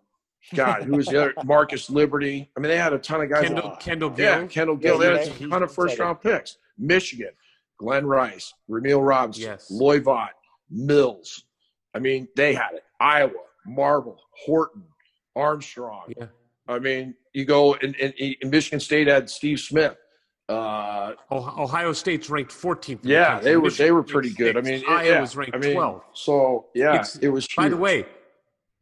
God, 0.54 0.82
who 0.82 0.96
was 0.96 1.06
the 1.06 1.20
other? 1.22 1.34
Marcus 1.44 1.88
Liberty. 1.90 2.50
I 2.56 2.60
mean, 2.60 2.68
they 2.68 2.76
had 2.76 2.92
a 2.92 2.98
ton 2.98 3.22
of 3.22 3.30
guys. 3.30 3.44
Kendall, 3.44 3.76
Kendall 3.80 4.10
Gill. 4.10 4.40
Yeah, 4.42 4.46
Kendall 4.46 4.76
Gill. 4.76 5.02
Yeah, 5.02 5.10
they 5.16 5.26
had 5.28 5.40
a 5.42 5.48
ton 5.48 5.62
of 5.62 5.72
first 5.72 5.98
round 5.98 6.20
picks. 6.20 6.58
Michigan, 6.78 7.30
Glenn 7.78 8.04
Rice, 8.06 8.52
Rumeal 8.68 9.04
Robinson, 9.06 9.42
Yes. 9.44 9.70
Loy 9.70 10.00
Vaught, 10.00 10.28
Mills. 10.70 11.44
I 11.96 11.98
mean, 11.98 12.28
they 12.36 12.52
had 12.52 12.74
it. 12.74 12.84
Iowa, 13.00 13.32
Marble, 13.66 14.18
Horton, 14.44 14.82
Armstrong. 15.34 16.12
Yeah. 16.16 16.26
I 16.68 16.78
mean, 16.78 17.14
you 17.32 17.46
go 17.46 17.74
and, 17.74 17.96
and, 17.96 18.12
and 18.42 18.50
Michigan 18.50 18.80
State 18.80 19.06
had 19.06 19.30
Steve 19.30 19.58
Smith. 19.60 19.96
Uh, 20.48 21.14
Oh- 21.30 21.62
Ohio 21.64 21.92
State's 21.94 22.28
ranked 22.28 22.52
14th. 22.52 22.88
in 22.90 22.98
the 23.02 23.08
yeah, 23.08 23.40
they 23.40 23.56
were 23.56 23.70
they 23.70 23.90
were 23.92 24.02
pretty 24.02 24.30
good. 24.30 24.58
I 24.58 24.60
mean, 24.60 24.74
it- 24.82 24.88
Iowa's 24.88 25.34
yeah, 25.34 25.40
ranked 25.40 25.56
I 25.56 25.58
mean, 25.58 25.74
12th. 25.76 26.02
So 26.12 26.66
yeah, 26.74 26.90
It's- 26.96 27.16
it 27.22 27.28
was. 27.28 27.48
By 27.56 27.68
the 27.70 27.76
way, 27.78 28.04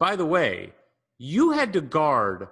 by 0.01 0.17
the 0.17 0.27
way, 0.27 0.73
you 1.19 1.53
had 1.53 1.73
to 1.75 1.81
guard 1.81 2.49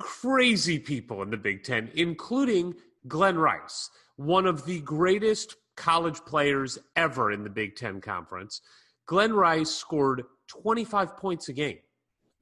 crazy 0.00 0.78
people 0.78 1.22
in 1.22 1.30
the 1.30 1.36
Big 1.38 1.64
Ten, 1.64 1.90
including 1.94 2.74
Glenn 3.08 3.38
Rice, 3.38 3.88
one 4.16 4.46
of 4.46 4.66
the 4.66 4.80
greatest 4.80 5.56
college 5.76 6.20
players 6.24 6.78
ever 6.96 7.32
in 7.32 7.44
the 7.44 7.50
Big 7.50 7.76
Ten 7.76 8.00
Conference. 8.00 8.60
Glenn 9.06 9.32
Rice 9.32 9.70
scored 9.70 10.24
25 10.48 11.16
points 11.16 11.48
a 11.48 11.52
game 11.52 11.78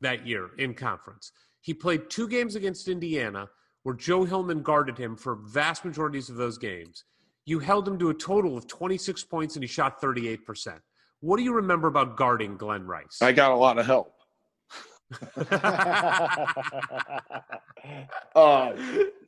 that 0.01 0.27
year 0.27 0.51
in 0.59 0.75
conference. 0.75 1.33
He 1.61 1.73
played 1.75 2.11
two 2.11 2.29
games 2.29 2.57
against 2.57 2.89
Indiana, 2.89 3.49
where 3.83 3.95
Joe 3.95 4.25
Hillman 4.25 4.63
guarded 4.63 4.99
him 4.99 5.17
for 5.17 5.37
vast 5.37 5.85
majorities 5.85 6.29
of 6.31 6.37
those 6.37 6.59
games. 6.59 7.05
You 7.47 7.59
held 7.59 7.87
him 7.87 7.99
to 7.99 8.09
a 8.11 8.15
total 8.15 8.57
of 8.57 8.67
26 8.67 9.25
points, 9.25 9.57
and 9.57 9.63
he 9.63 9.67
shot 9.69 10.01
38%. 10.01 10.79
What 11.21 11.37
do 11.37 11.43
you 11.43 11.53
remember 11.55 11.89
about 11.89 12.17
guarding 12.17 12.57
Glenn 12.57 12.87
Rice? 12.87 13.19
I 13.23 13.33
got 13.33 13.51
a 13.53 13.57
lot 13.57 13.79
of 13.79 13.87
help. 13.87 14.15
Uh, 18.35 18.73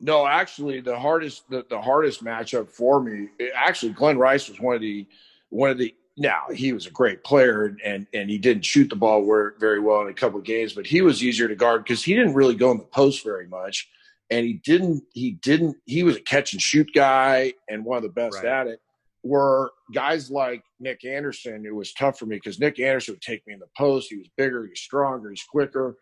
no, 0.01 0.25
actually, 0.25 0.81
the 0.81 0.97
hardest 0.97 1.47
the, 1.49 1.63
the 1.69 1.79
hardest 1.79 2.23
matchup 2.25 2.67
for 2.69 2.99
me, 3.01 3.29
it- 3.39 3.51
actually, 3.55 3.91
Glenn 3.93 4.17
Rice 4.17 4.49
was 4.49 4.59
one 4.59 4.75
of 4.75 4.81
the 4.81 5.05
one 5.49 5.69
of 5.69 5.77
the. 5.77 5.93
Now 6.17 6.45
he 6.53 6.73
was 6.73 6.87
a 6.87 6.91
great 6.91 7.23
player 7.23 7.77
and 7.85 8.07
and 8.13 8.29
he 8.29 8.37
didn't 8.37 8.65
shoot 8.65 8.89
the 8.89 8.95
ball 8.95 9.23
very 9.59 9.79
well 9.79 10.01
in 10.01 10.07
a 10.07 10.13
couple 10.13 10.39
of 10.39 10.45
games, 10.45 10.73
but 10.73 10.87
he 10.87 11.01
was 11.01 11.23
easier 11.23 11.47
to 11.47 11.55
guard 11.55 11.83
because 11.83 12.03
he 12.03 12.15
didn't 12.15 12.33
really 12.33 12.55
go 12.55 12.71
in 12.71 12.77
the 12.79 12.83
post 12.85 13.23
very 13.23 13.47
much, 13.47 13.87
and 14.31 14.45
he 14.45 14.53
didn't 14.53 15.03
he 15.13 15.31
didn't 15.31 15.77
he 15.85 16.01
was 16.03 16.15
a 16.15 16.21
catch 16.21 16.53
and 16.53 16.61
shoot 16.61 16.89
guy 16.95 17.53
and 17.69 17.85
one 17.85 17.97
of 17.97 18.03
the 18.03 18.09
best 18.09 18.37
Right. 18.37 18.45
at 18.45 18.67
it. 18.67 18.81
Were 19.23 19.71
guys 19.93 20.31
like 20.31 20.63
Nick 20.79 21.03
Anderson, 21.05 21.65
it 21.65 21.75
was 21.75 21.91
tough 21.93 22.17
for 22.17 22.25
me 22.25 22.37
because 22.37 22.59
Nick 22.59 22.79
Anderson 22.79 23.13
would 23.15 23.21
take 23.21 23.45
me 23.45 23.53
in 23.53 23.59
the 23.59 23.67
post. 23.77 24.09
He 24.09 24.17
was 24.17 24.27
bigger, 24.37 24.65
he's 24.65 24.79
stronger, 24.79 25.29
he's 25.29 25.43
quicker. 25.43 25.97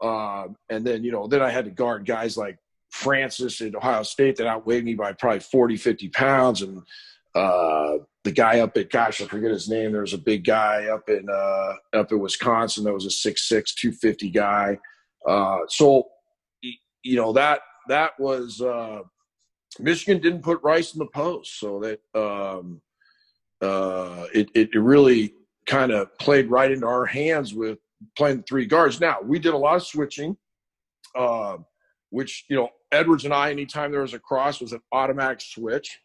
Um, 0.00 0.56
and 0.70 0.84
then, 0.86 1.04
you 1.04 1.12
know, 1.12 1.26
then 1.26 1.42
I 1.42 1.50
had 1.50 1.66
to 1.66 1.70
guard 1.70 2.06
guys 2.06 2.36
like 2.38 2.58
Francis 2.90 3.60
at 3.60 3.74
Ohio 3.74 4.02
State 4.02 4.36
that 4.36 4.46
outweighed 4.46 4.84
me 4.84 4.94
by 4.94 5.12
probably 5.12 5.40
40, 5.40 5.76
50 5.76 6.08
pounds. 6.08 6.62
And 6.62 6.82
uh, 7.34 7.98
the 8.24 8.32
guy 8.32 8.60
up 8.60 8.76
at, 8.76 8.90
gosh, 8.90 9.20
I 9.20 9.26
forget 9.26 9.50
his 9.50 9.68
name. 9.68 9.92
There 9.92 10.00
was 10.00 10.12
a 10.12 10.18
big 10.18 10.44
guy 10.44 10.86
up 10.86 11.08
in, 11.08 11.26
uh, 11.30 11.98
up 11.98 12.12
in 12.12 12.20
Wisconsin 12.20 12.84
that 12.84 12.92
was 12.92 13.06
a 13.06 13.28
6'6, 13.28 13.74
250 13.74 14.30
guy. 14.30 14.78
Uh, 15.26 15.58
so, 15.68 16.04
you 16.62 17.16
know, 17.16 17.32
that, 17.32 17.60
that 17.88 18.12
was, 18.18 18.60
uh, 18.60 19.00
Michigan 19.78 20.20
didn't 20.20 20.42
put 20.42 20.62
Rice 20.62 20.94
in 20.94 20.98
the 20.98 21.06
post. 21.06 21.58
So 21.58 21.80
that, 21.80 22.00
um, 22.14 22.82
uh, 23.62 24.26
it, 24.34 24.48
it, 24.54 24.74
really 24.74 25.34
kind 25.66 25.92
of 25.92 26.16
played 26.18 26.50
right 26.50 26.70
into 26.70 26.86
our 26.86 27.04
hands 27.04 27.54
with 27.54 27.78
playing 28.16 28.38
the 28.38 28.42
three 28.44 28.66
guards. 28.66 29.00
Now 29.00 29.18
we 29.22 29.38
did 29.38 29.54
a 29.54 29.58
lot 29.58 29.76
of 29.76 29.82
switching, 29.82 30.36
uh, 31.14 31.58
which 32.10 32.46
you 32.48 32.56
know 32.56 32.70
Edwards 32.92 33.24
and 33.24 33.34
I, 33.34 33.50
anytime 33.50 33.92
there 33.92 34.00
was 34.00 34.14
a 34.14 34.18
cross, 34.18 34.60
was 34.60 34.72
an 34.72 34.80
automatic 34.92 35.40
switch, 35.40 36.00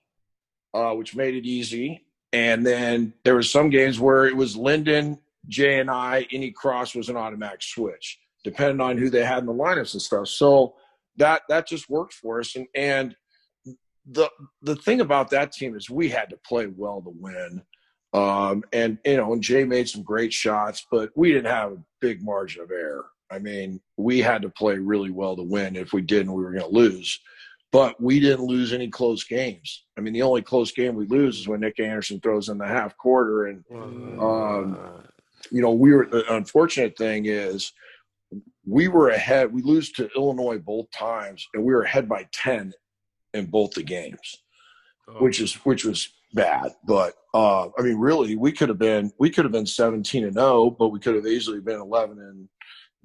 uh, 0.76 0.94
which 0.94 1.16
made 1.16 1.36
it 1.36 1.45
easy. 1.45 2.06
And 2.34 2.66
then 2.66 3.14
there 3.24 3.36
was 3.36 3.50
some 3.50 3.70
games 3.70 4.00
where 4.00 4.26
it 4.26 4.36
was 4.36 4.58
Lyndon, 4.58 5.20
Jay, 5.48 5.80
and 5.80 5.90
I. 5.90 6.28
Any 6.32 6.52
cross 6.52 6.94
was 6.94 7.08
an 7.08 7.16
automatic 7.16 7.64
switch, 7.64 8.20
depending 8.44 8.82
on 8.82 8.98
who 8.98 9.10
they 9.10 9.24
had 9.24 9.40
in 9.40 9.45
the 9.45 9.54
lineups 9.54 9.94
and 9.94 10.02
stuff. 10.02 10.28
So 10.28 10.76
that 11.16 11.44
that 11.48 11.68
just 11.68 11.90
worked 11.90 12.14
for 12.14 12.42
us. 12.42 12.56
And 12.56 12.68
and 12.76 13.16
the 14.06 14.30
the 14.62 14.76
thing 14.76 15.00
about 15.00 15.30
that 15.30 15.54
team 15.54 15.76
is 15.76 15.90
we 15.90 16.10
had 16.10 16.30
to 16.32 16.38
play 16.45 16.68
well 16.68 17.02
to 17.02 17.14
win. 17.18 17.62
Um, 18.14 18.64
and 18.74 18.98
you 19.06 19.18
know, 19.18 19.32
and 19.32 19.42
Jay 19.42 19.64
made 19.64 19.88
some 19.88 20.04
great 20.04 20.34
shots, 20.34 20.86
but 20.92 21.12
we 21.16 21.32
didn't 21.32 21.52
have 21.52 21.72
a 21.72 21.84
big 22.02 22.22
margin 22.22 22.64
of 22.64 22.72
error. 22.72 23.06
I 23.32 23.40
mean, 23.40 23.80
we 23.98 24.20
had 24.20 24.42
to 24.44 24.50
play 24.50 24.78
really 24.78 25.10
well 25.10 25.36
to 25.36 25.44
win. 25.44 25.76
If 25.76 25.94
we 25.94 26.02
didn't, 26.02 26.34
we 26.34 26.44
were 26.44 26.52
going 26.52 26.70
to 26.70 26.78
lose. 26.78 27.20
But 27.76 28.00
we 28.02 28.22
didn't 28.22 28.45
lose 28.45 28.72
any 28.72 28.88
close 28.88 29.26
games. 29.26 29.84
I 29.98 30.02
mean, 30.02 30.14
the 30.14 30.22
only 30.22 30.42
close 30.42 30.72
game 30.72 30.95
we 30.95 31.08
lose 31.08 31.40
is 31.40 31.48
when 31.50 31.60
Nick 31.60 31.78
Anderson 31.78 32.22
throws 32.22 32.48
in 32.48 32.58
the 32.58 32.66
half 32.66 32.95
quarter. 32.95 33.48
And 33.48 33.66
um, 34.18 35.04
you 35.52 35.62
know, 35.62 35.72
we 35.72 35.92
were 35.92 36.06
the 36.06 36.34
unfortunate 36.34 36.98
thing 36.98 37.26
is 37.26 37.74
we 38.66 38.88
were 38.88 39.10
ahead. 39.10 39.54
We 39.54 39.62
lose 39.62 39.92
to 39.94 40.10
Illinois 40.16 40.58
both 40.58 40.90
times, 40.92 41.45
and 41.54 41.66
we 41.66 41.74
were 41.74 41.84
ahead 41.84 42.08
by 42.08 42.28
ten 42.32 42.72
in 43.34 43.48
both 43.48 43.72
the 43.72 43.84
games 43.84 44.38
which 45.20 45.40
is 45.40 45.54
which 45.66 45.86
was 45.86 46.10
bad. 46.34 46.74
But 46.86 47.14
uh, 47.34 47.68
I 47.78 47.82
mean, 47.82 47.98
really, 47.98 48.36
we 48.36 48.52
could 48.52 48.70
have 48.70 48.80
been 48.80 49.12
we 49.20 49.30
could 49.30 49.45
have 49.45 49.52
been 49.52 49.66
seventeen 49.66 50.24
and 50.24 50.34
zero, 50.34 50.70
but 50.70 50.90
we 50.90 51.00
could 51.00 51.16
have 51.16 51.28
easily 51.28 51.60
been 51.60 51.80
eleven 51.80 52.20
and 52.20 52.48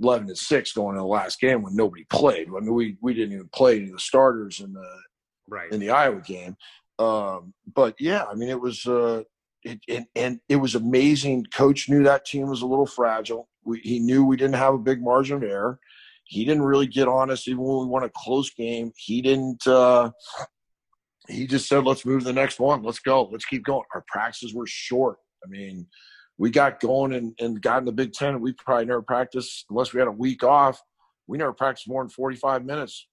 eleven 0.02 0.28
and 0.28 0.38
six 0.38 0.72
going 0.72 0.96
into 0.96 1.00
the 1.00 1.06
last 1.06 1.40
game 1.40 1.62
when 1.62 1.76
nobody 1.76 2.04
played. 2.04 2.48
I 2.48 2.60
mean, 2.60 2.74
we 2.74 2.96
we 3.00 3.14
didn't 3.14 3.34
even 3.34 3.48
play 3.54 3.76
any 3.76 3.86
of 3.86 3.92
the 3.92 4.00
starters 4.00 4.60
in 4.60 4.72
the 4.72 5.00
right. 5.48 5.70
in 5.72 5.80
the 5.80 5.90
Iowa 5.90 6.20
game. 6.20 6.56
Um, 6.98 7.54
but 7.74 7.94
yeah, 7.98 8.24
I 8.24 8.34
mean, 8.34 8.50
it 8.50 8.60
was, 8.60 8.86
uh, 8.86 9.22
it, 9.62 9.80
and, 9.88 10.06
and 10.14 10.40
it 10.48 10.56
was 10.56 10.74
amazing. 10.74 11.46
Coach 11.52 11.88
knew 11.88 12.02
that 12.02 12.26
team 12.26 12.48
was 12.48 12.62
a 12.62 12.66
little 12.66 12.86
fragile. 12.86 13.48
We, 13.64 13.80
he 13.80 13.98
knew 13.98 14.24
we 14.24 14.36
didn't 14.36 14.56
have 14.56 14.74
a 14.74 14.78
big 14.78 15.02
margin 15.02 15.38
of 15.38 15.42
error. 15.42 15.78
He 16.24 16.44
didn't 16.44 16.62
really 16.62 16.86
get 16.86 17.08
on 17.08 17.30
us 17.30 17.48
even 17.48 17.62
when 17.62 17.78
we 17.80 17.86
won 17.86 18.04
a 18.04 18.10
close 18.14 18.50
game. 18.50 18.92
He 18.96 19.20
didn't. 19.20 19.66
Uh, 19.66 20.10
he 21.28 21.46
just 21.46 21.68
said, 21.68 21.84
"Let's 21.84 22.06
move 22.06 22.20
to 22.20 22.26
the 22.26 22.32
next 22.32 22.60
one. 22.60 22.82
Let's 22.82 23.00
go. 23.00 23.24
Let's 23.24 23.44
keep 23.44 23.64
going." 23.64 23.82
Our 23.94 24.04
practices 24.06 24.54
were 24.54 24.66
short. 24.66 25.16
I 25.44 25.48
mean, 25.48 25.86
we 26.40 26.50
got 26.50 26.80
going 26.80 27.12
and, 27.12 27.34
and 27.38 27.60
got 27.60 27.80
in 27.80 27.84
the 27.84 27.92
Big 27.92 28.14
Ten. 28.14 28.40
We 28.40 28.54
probably 28.54 28.86
never 28.86 29.02
practiced 29.02 29.66
unless 29.68 29.92
we 29.92 29.98
had 30.00 30.08
a 30.08 30.12
week 30.12 30.42
off. 30.42 30.82
We 31.26 31.36
never 31.36 31.52
practiced 31.52 31.86
more 31.86 32.02
than 32.02 32.08
forty 32.08 32.36
five 32.36 32.64
minutes. 32.64 33.06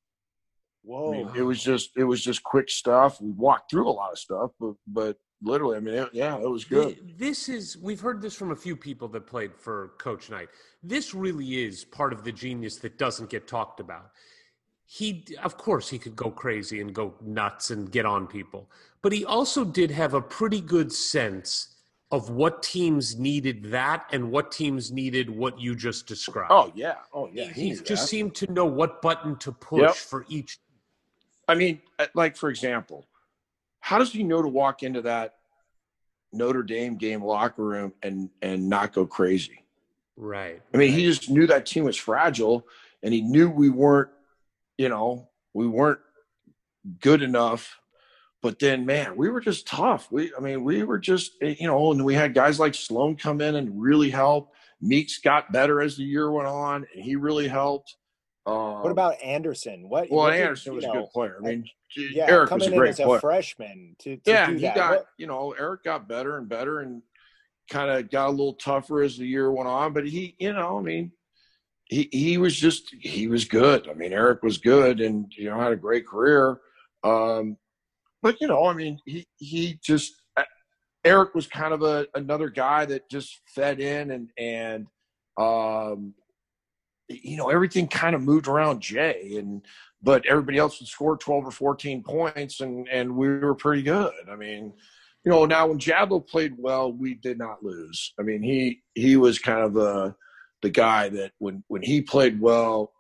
Whoa! 0.82 1.10
I 1.10 1.18
mean, 1.18 1.32
it 1.36 1.42
was 1.42 1.62
just 1.62 1.92
it 1.98 2.06
was 2.06 2.24
just 2.24 2.42
quick 2.42 2.70
stuff. 2.70 3.22
We 3.22 3.32
walked 3.32 3.70
through 3.70 3.90
a 3.90 3.92
lot 3.92 4.14
of 4.14 4.18
stuff, 4.18 4.52
but 4.62 4.76
but 4.88 5.18
literally, 5.44 5.76
I 5.76 5.82
mean, 5.82 5.96
it, 5.96 6.10
yeah, 6.14 6.38
it 6.38 6.50
was 6.50 6.64
good. 6.64 7.16
This 7.18 7.50
is 7.50 7.78
we've 7.78 8.00
heard 8.00 8.22
this 8.22 8.34
from 8.34 8.52
a 8.52 8.56
few 8.56 8.78
people 8.78 9.10
that 9.10 9.28
played 9.28 9.54
for 9.58 9.92
Coach 10.00 10.30
Knight. 10.30 10.48
This 10.82 11.14
really 11.14 11.66
is 11.66 11.84
part 11.84 12.14
of 12.14 12.24
the 12.24 12.32
genius 12.32 12.78
that 12.78 12.98
doesn't 12.98 13.30
get 13.30 13.46
talked 13.46 13.82
about. 13.82 14.12
He, 14.86 15.26
of 15.44 15.58
course, 15.58 15.90
he 15.90 16.00
could 16.00 16.16
go 16.16 16.32
crazy 16.32 16.80
and 16.80 16.96
go 16.96 17.14
nuts 17.22 17.72
and 17.72 17.92
get 17.92 18.06
on 18.06 18.26
people, 18.26 18.72
but 19.02 19.12
he 19.12 19.26
also 19.26 19.66
did 19.66 19.92
have 19.92 20.14
a 20.14 20.22
pretty 20.22 20.62
good 20.62 20.94
sense 20.94 21.74
of 22.11 22.30
what 22.30 22.64
teams 22.64 23.18
needed 23.19 23.64
that 23.72 24.06
and 24.11 24.32
what 24.32 24.52
teams 24.52 24.92
needed 24.92 25.30
what 25.30 25.60
you 25.60 25.76
just 25.76 26.08
described. 26.08 26.52
Oh 26.52 26.72
yeah, 26.74 26.95
oh 27.14 27.30
yeah. 27.32 27.50
he, 27.52 27.69
knew 27.72 27.76
just 27.76 28.03
that. 28.03 28.08
seemed 28.08 28.36
to 28.36 28.52
know 28.52 28.66
what 28.66 29.02
button 29.02 29.36
to 29.38 29.52
push 29.52 29.82
Yep. 29.82 29.95
for 29.95 30.26
each. 30.30 30.60
I 31.48 31.56
mean, 31.56 31.82
uh, 32.00 32.08
like 32.14 32.38
for 32.38 32.50
example, 32.50 33.06
how 33.82 33.98
does 33.98 34.11
he 34.11 34.24
know 34.24 34.42
to 34.42 34.48
walk 34.48 34.84
into 34.84 35.02
that 35.02 35.36
Notre 36.32 36.64
Dame 36.64 36.95
game 36.95 37.24
locker 37.24 37.64
room 37.64 37.94
and 38.02 38.30
and 38.42 38.69
not 38.69 38.94
go 38.94 39.06
crazy? 39.06 39.64
Right. 40.16 40.61
I 40.74 40.77
mean, 40.77 40.92
he 40.94 41.03
just 41.03 41.30
knew 41.30 41.45
that 41.48 41.66
team 41.66 41.84
was 41.84 41.95
fragile, 41.98 42.66
and 43.03 43.14
he 43.14 43.22
knew 43.22 43.50
we 43.50 43.69
weren't, 43.69 44.10
you 44.77 44.90
know, 44.90 45.27
we 45.53 45.68
weren't 45.68 46.00
good 47.02 47.22
enough. 47.22 47.80
But 48.48 48.59
then, 48.59 48.85
man, 48.85 49.17
we 49.17 49.27
were 49.30 49.42
just 49.42 49.67
tough. 49.67 50.09
We, 50.09 50.32
I 50.34 50.40
mean, 50.40 50.64
we 50.64 50.84
were 50.84 51.00
just, 51.00 51.34
eh, 51.42 51.56
you 51.59 51.67
know, 51.67 51.92
and 51.92 52.06
we 52.06 52.16
had 52.16 52.34
guys 52.34 52.61
like 52.61 52.76
Sloan 52.76 53.17
come 53.17 53.42
in 53.42 53.56
and 53.58 53.82
really 53.82 54.09
help. 54.09 54.53
Meeks 54.80 55.17
got 55.17 55.51
better 55.51 55.82
as 55.82 55.98
the 55.98 56.06
year 56.06 56.32
went 56.32 56.48
on, 56.48 56.88
and 56.95 57.03
he 57.03 57.17
really 57.17 57.50
helped. 57.50 57.98
Um, 58.45 58.84
What 58.84 58.92
about 58.93 59.22
Anderson? 59.22 59.90
What? 59.90 60.09
Well, 60.09 60.22
what 60.27 60.32
did- 60.32 60.40
Anderson 60.43 60.76
was 60.76 60.85
you 60.85 60.92
a 60.92 60.93
know, 60.93 61.01
good 61.01 61.09
player. 61.11 61.38
I 61.43 61.45
mean, 61.45 61.66
Yeah, 61.98 62.27
Eric 62.30 62.48
coming 62.48 62.69
was 62.72 62.80
a 62.80 62.82
in 62.84 62.88
as 62.88 63.00
a 63.01 63.03
player. 63.03 63.19
freshman 63.19 63.95
to, 64.00 64.16
to 64.16 64.22
yeah, 64.26 64.45
do 64.48 64.53
he 64.53 64.61
that. 64.61 64.76
got, 64.77 64.92
What- 64.92 65.08
you 65.17 65.27
know, 65.27 65.51
Eric 65.59 65.84
got 65.84 66.08
better 66.08 66.38
and 66.38 66.48
better 66.48 66.80
and 66.80 67.01
kind 67.69 67.92
of 67.92 68.09
got 68.09 68.27
a 68.30 68.32
little 68.32 68.53
tougher 68.53 69.01
as 69.01 69.17
the 69.17 69.26
year 69.27 69.51
went 69.51 69.67
on. 69.67 69.92
But 69.92 70.08
he, 70.08 70.38
you 70.40 70.53
know, 70.53 70.77
I 70.80 70.82
mean, 70.82 71.11
he 71.90 72.08
he 72.14 72.38
was 72.38 72.56
just 72.56 72.95
he 72.98 73.27
was 73.27 73.43
good. 73.43 73.90
I 73.90 73.93
mean, 73.93 74.14
Eric 74.14 74.42
was 74.42 74.58
good 74.58 75.01
and 75.01 75.26
you 75.35 75.50
know 75.50 75.59
had 75.59 75.74
a 75.74 75.76
great 75.76 76.08
career. 76.08 76.61
Um, 77.03 77.58
but 78.22 78.40
you 78.42 78.48
know, 78.48 78.66
I 78.66 78.74
mean, 78.74 79.00
he 79.06 79.26
he 79.38 79.80
just 79.84 80.14
uh, 80.36 80.44
Eric 81.04 81.36
was 81.36 81.48
kind 81.48 81.74
of 81.74 81.84
a 81.84 82.08
another 82.16 82.50
guy 82.50 82.86
that 82.86 83.10
just 83.10 83.42
fed 83.48 83.80
in 83.80 84.12
and 84.12 84.30
and 84.38 84.88
um, 85.38 86.14
you 87.08 87.38
know 87.38 87.50
everything 87.50 87.88
kind 87.88 88.16
of 88.16 88.22
moved 88.22 88.48
around 88.48 88.82
Jay 88.82 89.36
and 89.38 89.62
but 90.02 90.26
everybody 90.28 90.58
else 90.58 90.80
would 90.80 90.88
score 90.88 91.18
12 91.18 91.48
or 91.48 91.52
14 91.52 92.04
points 92.04 92.62
and 92.62 92.88
and 92.90 93.16
we 93.16 93.28
were 93.30 93.56
pretty 93.56 93.84
good. 93.84 94.14
I 94.32 94.36
mean, 94.36 94.74
you 95.24 95.32
know, 95.32 95.46
now 95.46 95.68
when 95.68 95.80
Jadlow 95.80 96.28
played 96.28 96.54
well, 96.58 96.92
we 96.92 97.16
did 97.16 97.38
not 97.38 97.64
lose. 97.64 98.14
I 98.20 98.24
mean, 98.24 98.42
he 98.42 98.82
he 98.96 99.18
was 99.18 99.40
kind 99.40 99.62
of 99.62 99.74
the 99.74 100.16
the 100.62 100.70
guy 100.70 101.10
that 101.10 101.32
when 101.38 101.64
when 101.68 101.82
he 101.82 102.02
played 102.02 102.40
well, 102.40 102.92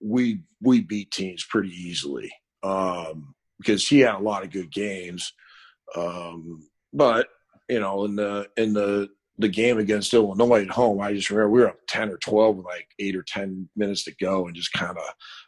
we 0.00 0.42
we 0.60 0.80
beat 0.80 1.10
teams 1.10 1.44
pretty 1.48 1.70
easily. 1.70 2.30
Um 2.62 3.34
because 3.60 3.86
he 3.86 4.00
had 4.00 4.14
a 4.14 4.18
lot 4.18 4.42
of 4.44 4.50
good 4.50 4.70
games. 4.72 5.32
Um 5.96 6.68
but 6.92 7.28
you 7.68 7.78
know, 7.80 8.04
in 8.04 8.16
the 8.16 8.48
in 8.56 8.72
the 8.72 9.08
the 9.38 9.48
game 9.48 9.78
against 9.78 10.12
Illinois 10.12 10.62
at 10.62 10.70
home, 10.70 11.00
I 11.00 11.14
just 11.14 11.30
remember 11.30 11.50
we 11.50 11.60
were 11.60 11.68
up 11.68 11.78
ten 11.88 12.10
or 12.10 12.16
twelve 12.18 12.56
with 12.56 12.66
like 12.66 12.88
eight 12.98 13.16
or 13.16 13.22
ten 13.22 13.68
minutes 13.76 14.04
to 14.04 14.14
go 14.20 14.46
and 14.46 14.54
just 14.56 14.72
kind 14.72 14.96
of 14.96 15.04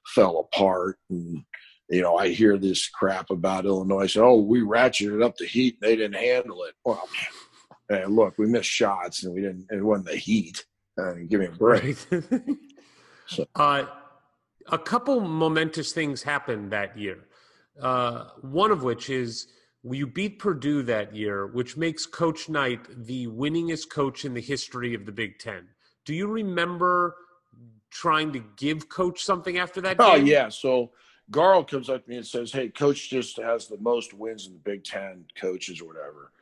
fell 0.07 0.39
apart. 0.39 0.99
And 1.11 1.45
you 1.89 2.01
know, 2.01 2.17
I 2.17 2.29
hear 2.29 2.57
this 2.57 2.89
crap 2.89 3.29
about 3.31 3.67
Illinois. 3.67 4.07
So, 4.07 4.25
oh, 4.25 4.41
we 4.41 4.61
ratcheted 4.61 5.23
up 5.23 5.37
the 5.37 5.47
heat 5.47 5.77
and 5.81 5.91
they 5.91 5.97
didn't 5.97 6.15
handle 6.15 6.65
it. 6.65 6.75
Well, 6.85 7.07
hey, 7.89 8.07
look, 8.07 8.39
we 8.39 8.47
missed 8.47 8.71
shots 8.71 9.25
and 9.25 9.35
we 9.35 9.43
didn't. 9.43 9.67
It 9.71 9.83
wasn't 9.83 10.07
the 10.07 10.17
heat. 10.17 10.65
Uh, 10.99 11.15
give 11.29 11.41
me 11.41 11.47
a 11.47 11.51
break. 11.51 11.97
So- 13.27 13.47
uh, 13.55 13.87
a 14.71 14.79
couple 14.79 15.21
momentous 15.21 15.93
things 15.93 16.23
happened 16.23 16.73
that 16.73 16.99
year. 16.99 17.19
Uh, 17.81 18.25
one 18.43 18.71
of 18.71 18.83
which 18.83 19.11
is 19.11 19.49
you 19.83 20.07
beat 20.07 20.39
Purdue 20.39 20.83
that 20.85 21.15
year, 21.15 21.47
which 21.47 21.77
makes 21.77 22.07
Coach 22.07 22.49
Knight 22.49 22.87
the 23.07 23.27
winningest 23.27 23.91
coach 23.91 24.25
in 24.25 24.35
the 24.35 24.41
history 24.41 24.95
of 24.95 25.07
the 25.07 25.13
Big 25.13 25.39
Ten. 25.39 25.69
Do 26.05 26.15
you 26.15 26.27
remember 26.27 27.17
trying 27.91 28.33
to 28.33 28.45
give 28.57 28.89
Coach 28.89 29.25
something 29.25 29.59
after 29.59 29.81
that 29.81 29.99
game? 29.99 30.07
Oh 30.09 30.17
game? 30.17 30.27
yeah. 30.27 30.49
So 30.49 30.93
Garl 31.31 31.67
comes 31.67 31.89
up 31.89 32.05
to 32.05 32.11
me 32.11 32.17
and 32.17 32.27
says, 32.27 32.53
"Hey, 32.53 32.69
coach 32.69 33.09
just 33.09 33.37
has 33.39 33.67
the 33.67 33.79
most 33.79 34.13
wins 34.13 34.47
in 34.47 34.53
the 34.53 34.59
Big 34.59 34.85
Ten 34.85 35.25
coaches 35.37 35.81
or 35.81 35.87
whatever." 35.87 36.33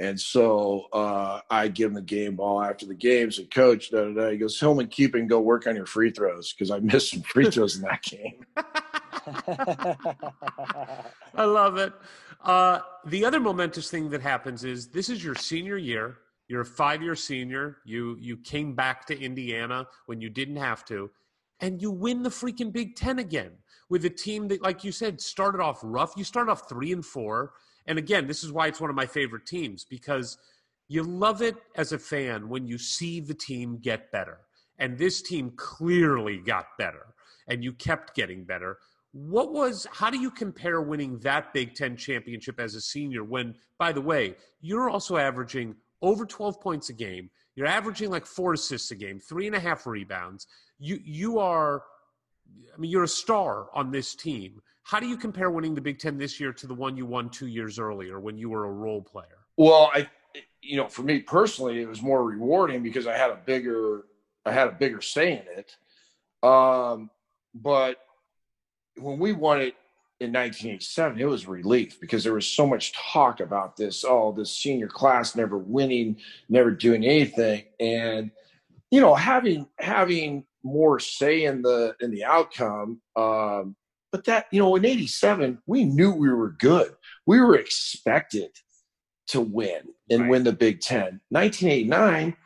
And 0.00 0.18
so 0.18 0.86
uh, 0.92 1.40
I 1.50 1.68
give 1.68 1.88
him 1.88 1.94
the 1.94 2.00
game 2.00 2.36
ball 2.36 2.62
after 2.62 2.86
the 2.86 2.94
game. 2.94 3.30
Said, 3.30 3.50
"Coach, 3.50 3.90
da, 3.90 4.04
da, 4.04 4.12
da. 4.14 4.30
he 4.30 4.38
goes, 4.38 4.58
Hillman, 4.58 4.86
keep 4.86 5.14
and 5.14 5.28
go 5.28 5.40
work 5.40 5.66
on 5.66 5.76
your 5.76 5.86
free 5.86 6.10
throws 6.10 6.52
because 6.52 6.70
I 6.70 6.78
missed 6.78 7.10
some 7.10 7.22
free 7.22 7.50
throws 7.50 7.76
in 7.76 7.82
that 7.82 8.02
game." 8.02 8.46
I 11.34 11.44
love 11.44 11.76
it. 11.76 11.92
Uh, 12.42 12.80
the 13.06 13.24
other 13.24 13.40
momentous 13.40 13.90
thing 13.90 14.10
that 14.10 14.20
happens 14.20 14.64
is 14.64 14.88
this 14.88 15.08
is 15.08 15.24
your 15.24 15.34
senior 15.34 15.76
year. 15.76 16.18
You're 16.48 16.62
a 16.62 16.66
five-year 16.66 17.14
senior. 17.14 17.78
You 17.84 18.16
you 18.20 18.36
came 18.36 18.74
back 18.74 19.06
to 19.06 19.18
Indiana 19.18 19.86
when 20.06 20.20
you 20.20 20.28
didn't 20.28 20.56
have 20.56 20.84
to, 20.86 21.10
and 21.60 21.80
you 21.80 21.90
win 21.90 22.22
the 22.22 22.30
freaking 22.30 22.72
Big 22.72 22.96
Ten 22.96 23.18
again 23.18 23.52
with 23.88 24.04
a 24.04 24.10
team 24.10 24.48
that, 24.48 24.62
like 24.62 24.84
you 24.84 24.92
said, 24.92 25.20
started 25.20 25.60
off 25.60 25.80
rough. 25.82 26.14
You 26.16 26.24
started 26.24 26.50
off 26.50 26.68
three 26.68 26.92
and 26.92 27.04
four, 27.04 27.52
and 27.86 27.98
again, 27.98 28.26
this 28.26 28.42
is 28.42 28.52
why 28.52 28.66
it's 28.66 28.80
one 28.80 28.90
of 28.90 28.96
my 28.96 29.06
favorite 29.06 29.46
teams 29.46 29.84
because 29.84 30.36
you 30.88 31.02
love 31.02 31.42
it 31.42 31.56
as 31.76 31.92
a 31.92 31.98
fan 31.98 32.48
when 32.48 32.66
you 32.66 32.76
see 32.76 33.20
the 33.20 33.34
team 33.34 33.78
get 33.78 34.10
better, 34.10 34.38
and 34.78 34.98
this 34.98 35.22
team 35.22 35.52
clearly 35.56 36.38
got 36.38 36.66
better, 36.76 37.14
and 37.48 37.62
you 37.62 37.72
kept 37.72 38.14
getting 38.14 38.44
better. 38.44 38.78
What 39.12 39.52
was, 39.52 39.86
how 39.92 40.10
do 40.10 40.18
you 40.18 40.30
compare 40.30 40.80
winning 40.80 41.18
that 41.18 41.52
Big 41.52 41.74
Ten 41.74 41.96
championship 41.96 42.58
as 42.58 42.74
a 42.74 42.80
senior 42.80 43.24
when, 43.24 43.54
by 43.78 43.92
the 43.92 44.00
way, 44.00 44.36
you're 44.60 44.88
also 44.88 45.16
averaging 45.18 45.76
over 46.00 46.24
12 46.24 46.60
points 46.60 46.88
a 46.88 46.94
game? 46.94 47.30
You're 47.54 47.66
averaging 47.66 48.10
like 48.10 48.24
four 48.24 48.54
assists 48.54 48.90
a 48.90 48.94
game, 48.94 49.18
three 49.18 49.46
and 49.46 49.54
a 49.54 49.60
half 49.60 49.86
rebounds. 49.86 50.46
You, 50.78 50.98
you 51.04 51.38
are, 51.38 51.82
I 52.74 52.78
mean, 52.78 52.90
you're 52.90 53.04
a 53.04 53.08
star 53.08 53.68
on 53.74 53.90
this 53.90 54.14
team. 54.14 54.62
How 54.82 54.98
do 54.98 55.06
you 55.06 55.18
compare 55.18 55.50
winning 55.50 55.74
the 55.74 55.82
Big 55.82 55.98
Ten 55.98 56.16
this 56.16 56.40
year 56.40 56.52
to 56.54 56.66
the 56.66 56.74
one 56.74 56.96
you 56.96 57.04
won 57.04 57.28
two 57.28 57.46
years 57.46 57.78
earlier 57.78 58.18
when 58.18 58.38
you 58.38 58.48
were 58.48 58.64
a 58.64 58.72
role 58.72 59.02
player? 59.02 59.38
Well, 59.58 59.90
I, 59.92 60.08
you 60.62 60.78
know, 60.78 60.88
for 60.88 61.02
me 61.02 61.20
personally, 61.20 61.82
it 61.82 61.88
was 61.88 62.00
more 62.00 62.24
rewarding 62.24 62.82
because 62.82 63.06
I 63.06 63.16
had 63.16 63.30
a 63.30 63.36
bigger, 63.44 64.06
I 64.46 64.52
had 64.52 64.68
a 64.68 64.72
bigger 64.72 65.02
say 65.02 65.32
in 65.32 65.58
it. 65.58 65.76
Um, 66.42 67.10
but 67.54 67.98
when 68.96 69.18
we 69.18 69.32
won 69.32 69.60
it 69.60 69.74
in 70.20 70.32
1987, 70.32 71.18
it 71.20 71.24
was 71.24 71.46
relief 71.46 72.00
because 72.00 72.22
there 72.22 72.34
was 72.34 72.46
so 72.46 72.66
much 72.66 72.92
talk 73.12 73.40
about 73.40 73.76
this. 73.76 74.04
Oh, 74.06 74.32
this 74.32 74.52
senior 74.52 74.88
class 74.88 75.34
never 75.34 75.58
winning, 75.58 76.16
never 76.48 76.70
doing 76.70 77.04
anything, 77.04 77.64
and 77.80 78.30
you 78.90 79.00
know, 79.00 79.14
having 79.14 79.66
having 79.78 80.44
more 80.62 81.00
say 81.00 81.44
in 81.44 81.62
the 81.62 81.96
in 82.00 82.10
the 82.10 82.24
outcome. 82.24 83.00
Um, 83.16 83.74
but 84.12 84.24
that 84.26 84.46
you 84.52 84.60
know, 84.60 84.76
in 84.76 84.84
'87, 84.84 85.58
we 85.66 85.84
knew 85.84 86.12
we 86.12 86.28
were 86.32 86.50
good. 86.50 86.94
We 87.26 87.40
were 87.40 87.56
expected 87.56 88.50
to 89.28 89.40
win 89.40 89.82
and 90.10 90.22
Right. 90.22 90.30
win 90.30 90.44
the 90.44 90.52
Big 90.52 90.80
Ten. 90.80 91.20
1989, 91.30 92.36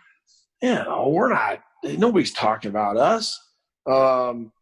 you 0.62 0.74
know, 0.74 1.08
we're 1.08 1.30
not. 1.32 1.60
Nobody's 1.82 2.32
talking 2.32 2.70
about 2.70 2.96
us. 2.96 3.38
Um, 3.86 4.52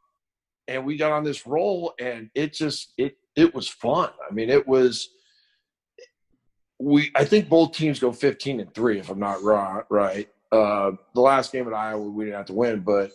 and 0.68 0.84
we 0.84 0.96
got 0.96 1.12
on 1.12 1.24
this 1.24 1.46
roll, 1.46 1.94
and 2.00 2.30
it 2.34 2.52
just 2.52 2.92
it 2.96 3.16
it 3.36 3.54
was 3.54 3.68
fun. 3.68 4.10
I 4.28 4.32
mean, 4.32 4.50
it 4.50 4.66
was. 4.66 5.08
We 6.78 7.10
I 7.14 7.24
think 7.24 7.48
both 7.48 7.72
teams 7.72 8.00
go 8.00 8.12
15 8.12 8.60
and 8.60 8.74
three, 8.74 8.98
if 8.98 9.08
I'm 9.08 9.20
not 9.20 9.42
wrong. 9.42 9.82
Right. 9.90 10.28
Uh, 10.50 10.92
the 11.14 11.20
last 11.20 11.52
game 11.52 11.66
at 11.66 11.74
Iowa, 11.74 12.02
we 12.02 12.24
didn't 12.24 12.36
have 12.36 12.46
to 12.46 12.52
win, 12.52 12.80
but 12.80 13.10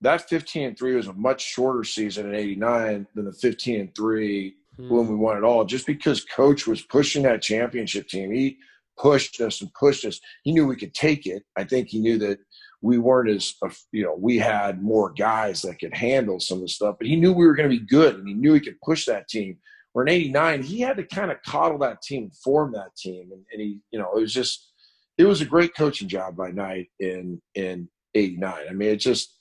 that 0.00 0.28
15 0.28 0.68
and 0.68 0.78
three 0.78 0.94
was 0.94 1.08
a 1.08 1.12
much 1.12 1.42
shorter 1.42 1.84
season 1.84 2.28
in 2.28 2.34
'89 2.34 3.06
than 3.14 3.24
the 3.24 3.32
15 3.32 3.80
and 3.80 3.94
three 3.94 4.56
when 4.76 5.08
we 5.08 5.16
won 5.16 5.36
it 5.36 5.42
all, 5.42 5.64
just 5.64 5.86
because 5.86 6.24
coach 6.24 6.66
was 6.66 6.82
pushing 6.82 7.24
that 7.24 7.42
championship 7.42 8.08
team. 8.08 8.30
He 8.30 8.58
pushed 8.96 9.40
us 9.40 9.60
and 9.60 9.72
pushed 9.74 10.04
us. 10.04 10.20
He 10.44 10.52
knew 10.52 10.66
we 10.66 10.76
could 10.76 10.94
take 10.94 11.26
it. 11.26 11.42
I 11.56 11.64
think 11.64 11.88
he 11.88 11.98
knew 11.98 12.18
that 12.18 12.38
we 12.80 12.98
weren't 12.98 13.30
as 13.30 13.54
uh, 13.62 13.70
you 13.92 14.04
know 14.04 14.14
we 14.18 14.38
had 14.38 14.82
more 14.82 15.12
guys 15.12 15.62
that 15.62 15.78
could 15.78 15.94
handle 15.94 16.40
some 16.40 16.58
of 16.58 16.62
the 16.62 16.68
stuff, 16.68 16.96
but 16.98 17.06
he 17.06 17.16
knew 17.16 17.32
we 17.32 17.46
were 17.46 17.54
going 17.54 17.68
to 17.68 17.76
be 17.76 17.84
good, 17.84 18.16
and 18.16 18.28
he 18.28 18.34
knew 18.34 18.54
he 18.54 18.60
could 18.60 18.80
push 18.80 19.04
that 19.06 19.28
team. 19.28 19.56
Where 19.92 20.04
in 20.04 20.12
'89, 20.12 20.62
he 20.62 20.80
had 20.80 20.96
to 20.98 21.04
kind 21.04 21.30
of 21.30 21.42
coddle 21.42 21.78
that 21.78 22.02
team, 22.02 22.30
form 22.44 22.72
that 22.72 22.94
team, 22.96 23.30
and, 23.32 23.44
and 23.52 23.60
he, 23.60 23.80
you 23.90 23.98
know, 23.98 24.10
it 24.16 24.20
was 24.20 24.34
just 24.34 24.72
it 25.16 25.24
was 25.24 25.40
a 25.40 25.46
great 25.46 25.74
coaching 25.74 26.08
job 26.08 26.36
by 26.36 26.50
Knight 26.50 26.88
in 27.00 27.40
in 27.54 27.88
'89. 28.14 28.54
I 28.68 28.72
mean, 28.72 28.90
it 28.90 28.96
just 28.96 29.34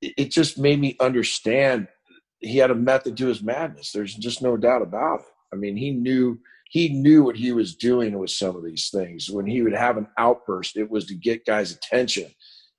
it 0.00 0.30
just 0.30 0.58
made 0.58 0.80
me 0.80 0.96
understand 1.00 1.88
he 2.40 2.58
had 2.58 2.70
a 2.70 2.74
method 2.74 3.16
to 3.16 3.26
his 3.26 3.42
madness. 3.42 3.90
There's 3.90 4.14
just 4.14 4.42
no 4.42 4.56
doubt 4.56 4.82
about 4.82 5.20
it. 5.20 5.26
I 5.52 5.56
mean, 5.56 5.76
he 5.76 5.90
knew 5.90 6.38
he 6.70 6.88
knew 6.88 7.22
what 7.22 7.36
he 7.36 7.52
was 7.52 7.74
doing 7.74 8.18
with 8.18 8.30
some 8.30 8.56
of 8.56 8.64
these 8.64 8.88
things. 8.90 9.30
When 9.30 9.46
he 9.46 9.62
would 9.62 9.74
have 9.74 9.96
an 9.96 10.08
outburst, 10.18 10.76
it 10.76 10.90
was 10.90 11.06
to 11.06 11.14
get 11.14 11.46
guys' 11.46 11.72
attention. 11.72 12.30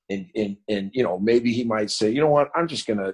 And 0.10 0.28
and 0.36 0.58
and 0.70 0.92
you 0.94 1.04
know, 1.04 1.18
maybe 1.18 1.52
he 1.52 1.64
might 1.64 1.90
say, 1.90 2.12
you 2.12 2.22
know 2.22 2.30
what, 2.30 2.52
I'm 2.56 2.68
just 2.68 2.88
gonna 2.88 3.14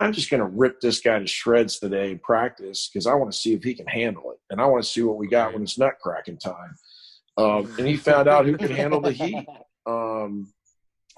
I'm 0.00 0.12
just 0.12 0.30
gonna 0.30 0.48
rip 0.48 0.80
this 0.80 1.00
guy 1.00 1.18
to 1.18 1.26
shreds 1.26 1.78
today 1.78 2.10
in 2.10 2.18
practice 2.18 2.90
because 2.92 3.06
I 3.06 3.14
want 3.14 3.32
to 3.32 3.38
see 3.38 3.54
if 3.54 3.62
he 3.62 3.74
can 3.74 3.86
handle 3.86 4.32
it. 4.32 4.38
And 4.50 4.60
I 4.60 4.66
want 4.66 4.84
to 4.84 4.90
see 4.90 5.02
what 5.02 5.16
we 5.16 5.28
got 5.28 5.52
when 5.52 5.62
it's 5.62 5.78
nut 5.78 5.94
cracking 6.02 6.38
time. 6.38 6.76
Um, 7.38 7.72
and 7.78 7.86
he 7.86 7.96
found 7.96 8.28
out 8.28 8.46
who 8.46 8.56
could 8.56 8.70
handle 8.70 9.00
the 9.00 9.12
heat. 9.12 9.46
Um, 9.86 10.52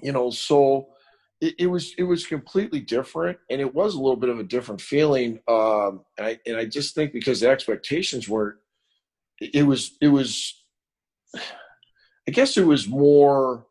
you 0.03 0.13
know, 0.13 0.31
so 0.31 0.89
it, 1.41 1.55
it, 1.59 1.67
was 1.67 1.95
it 1.99 2.05
was 2.05 2.27
completely 2.27 2.81
different, 2.81 3.39
and 3.51 3.61
it 3.61 3.75
was 3.75 3.95
a 3.95 3.99
little 3.99 4.17
bit 4.17 4.29
of 4.29 4.39
a 4.39 4.45
different 4.45 4.81
feeling. 4.81 5.41
Um, 5.49 6.03
and 6.17 6.27
I 6.27 6.39
and 6.47 6.57
I 6.57 6.65
just 6.65 6.95
think 6.95 7.13
because 7.13 7.41
the 7.41 7.49
expectations 7.49 8.29
were 8.29 8.59
it 9.41 9.67
was 9.67 9.97
it 10.01 10.09
was 10.09 10.63
I 11.35 12.31
guess 12.31 12.57
it 12.57 12.67
was 12.67 12.89
more 12.89 13.67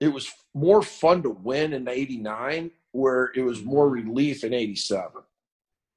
it 0.00 0.08
was 0.08 0.30
more 0.54 0.82
fun 0.82 1.22
to 1.22 1.30
win 1.30 1.72
in 1.72 1.88
89 1.88 2.70
where 2.92 3.30
it 3.34 3.42
was 3.42 3.62
more 3.62 3.88
relief 3.88 4.44
in 4.44 4.52
87 4.52 5.22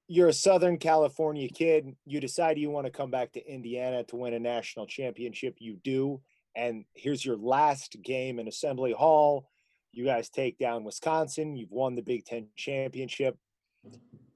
you're 0.07 0.27
a 0.27 0.33
southern 0.33 0.77
california 0.77 1.47
kid. 1.47 1.95
You 2.05 2.19
decide 2.19 2.57
you 2.57 2.69
want 2.69 2.85
to 2.85 2.91
come 2.91 3.09
back 3.09 3.31
to 3.33 3.51
indiana 3.51 4.03
to 4.05 4.15
win 4.15 4.33
a 4.33 4.39
national 4.39 4.85
championship. 4.85 5.55
You 5.59 5.77
do. 5.83 6.21
And 6.55 6.85
here's 6.93 7.25
your 7.25 7.37
last 7.37 7.97
game 8.03 8.37
in 8.37 8.47
assembly 8.47 8.91
hall. 8.91 9.49
You 9.91 10.05
guys 10.05 10.29
take 10.29 10.59
down 10.59 10.83
wisconsin. 10.83 11.55
You've 11.55 11.71
won 11.71 11.95
the 11.95 12.01
big 12.01 12.25
ten 12.25 12.47
championship 12.55 13.37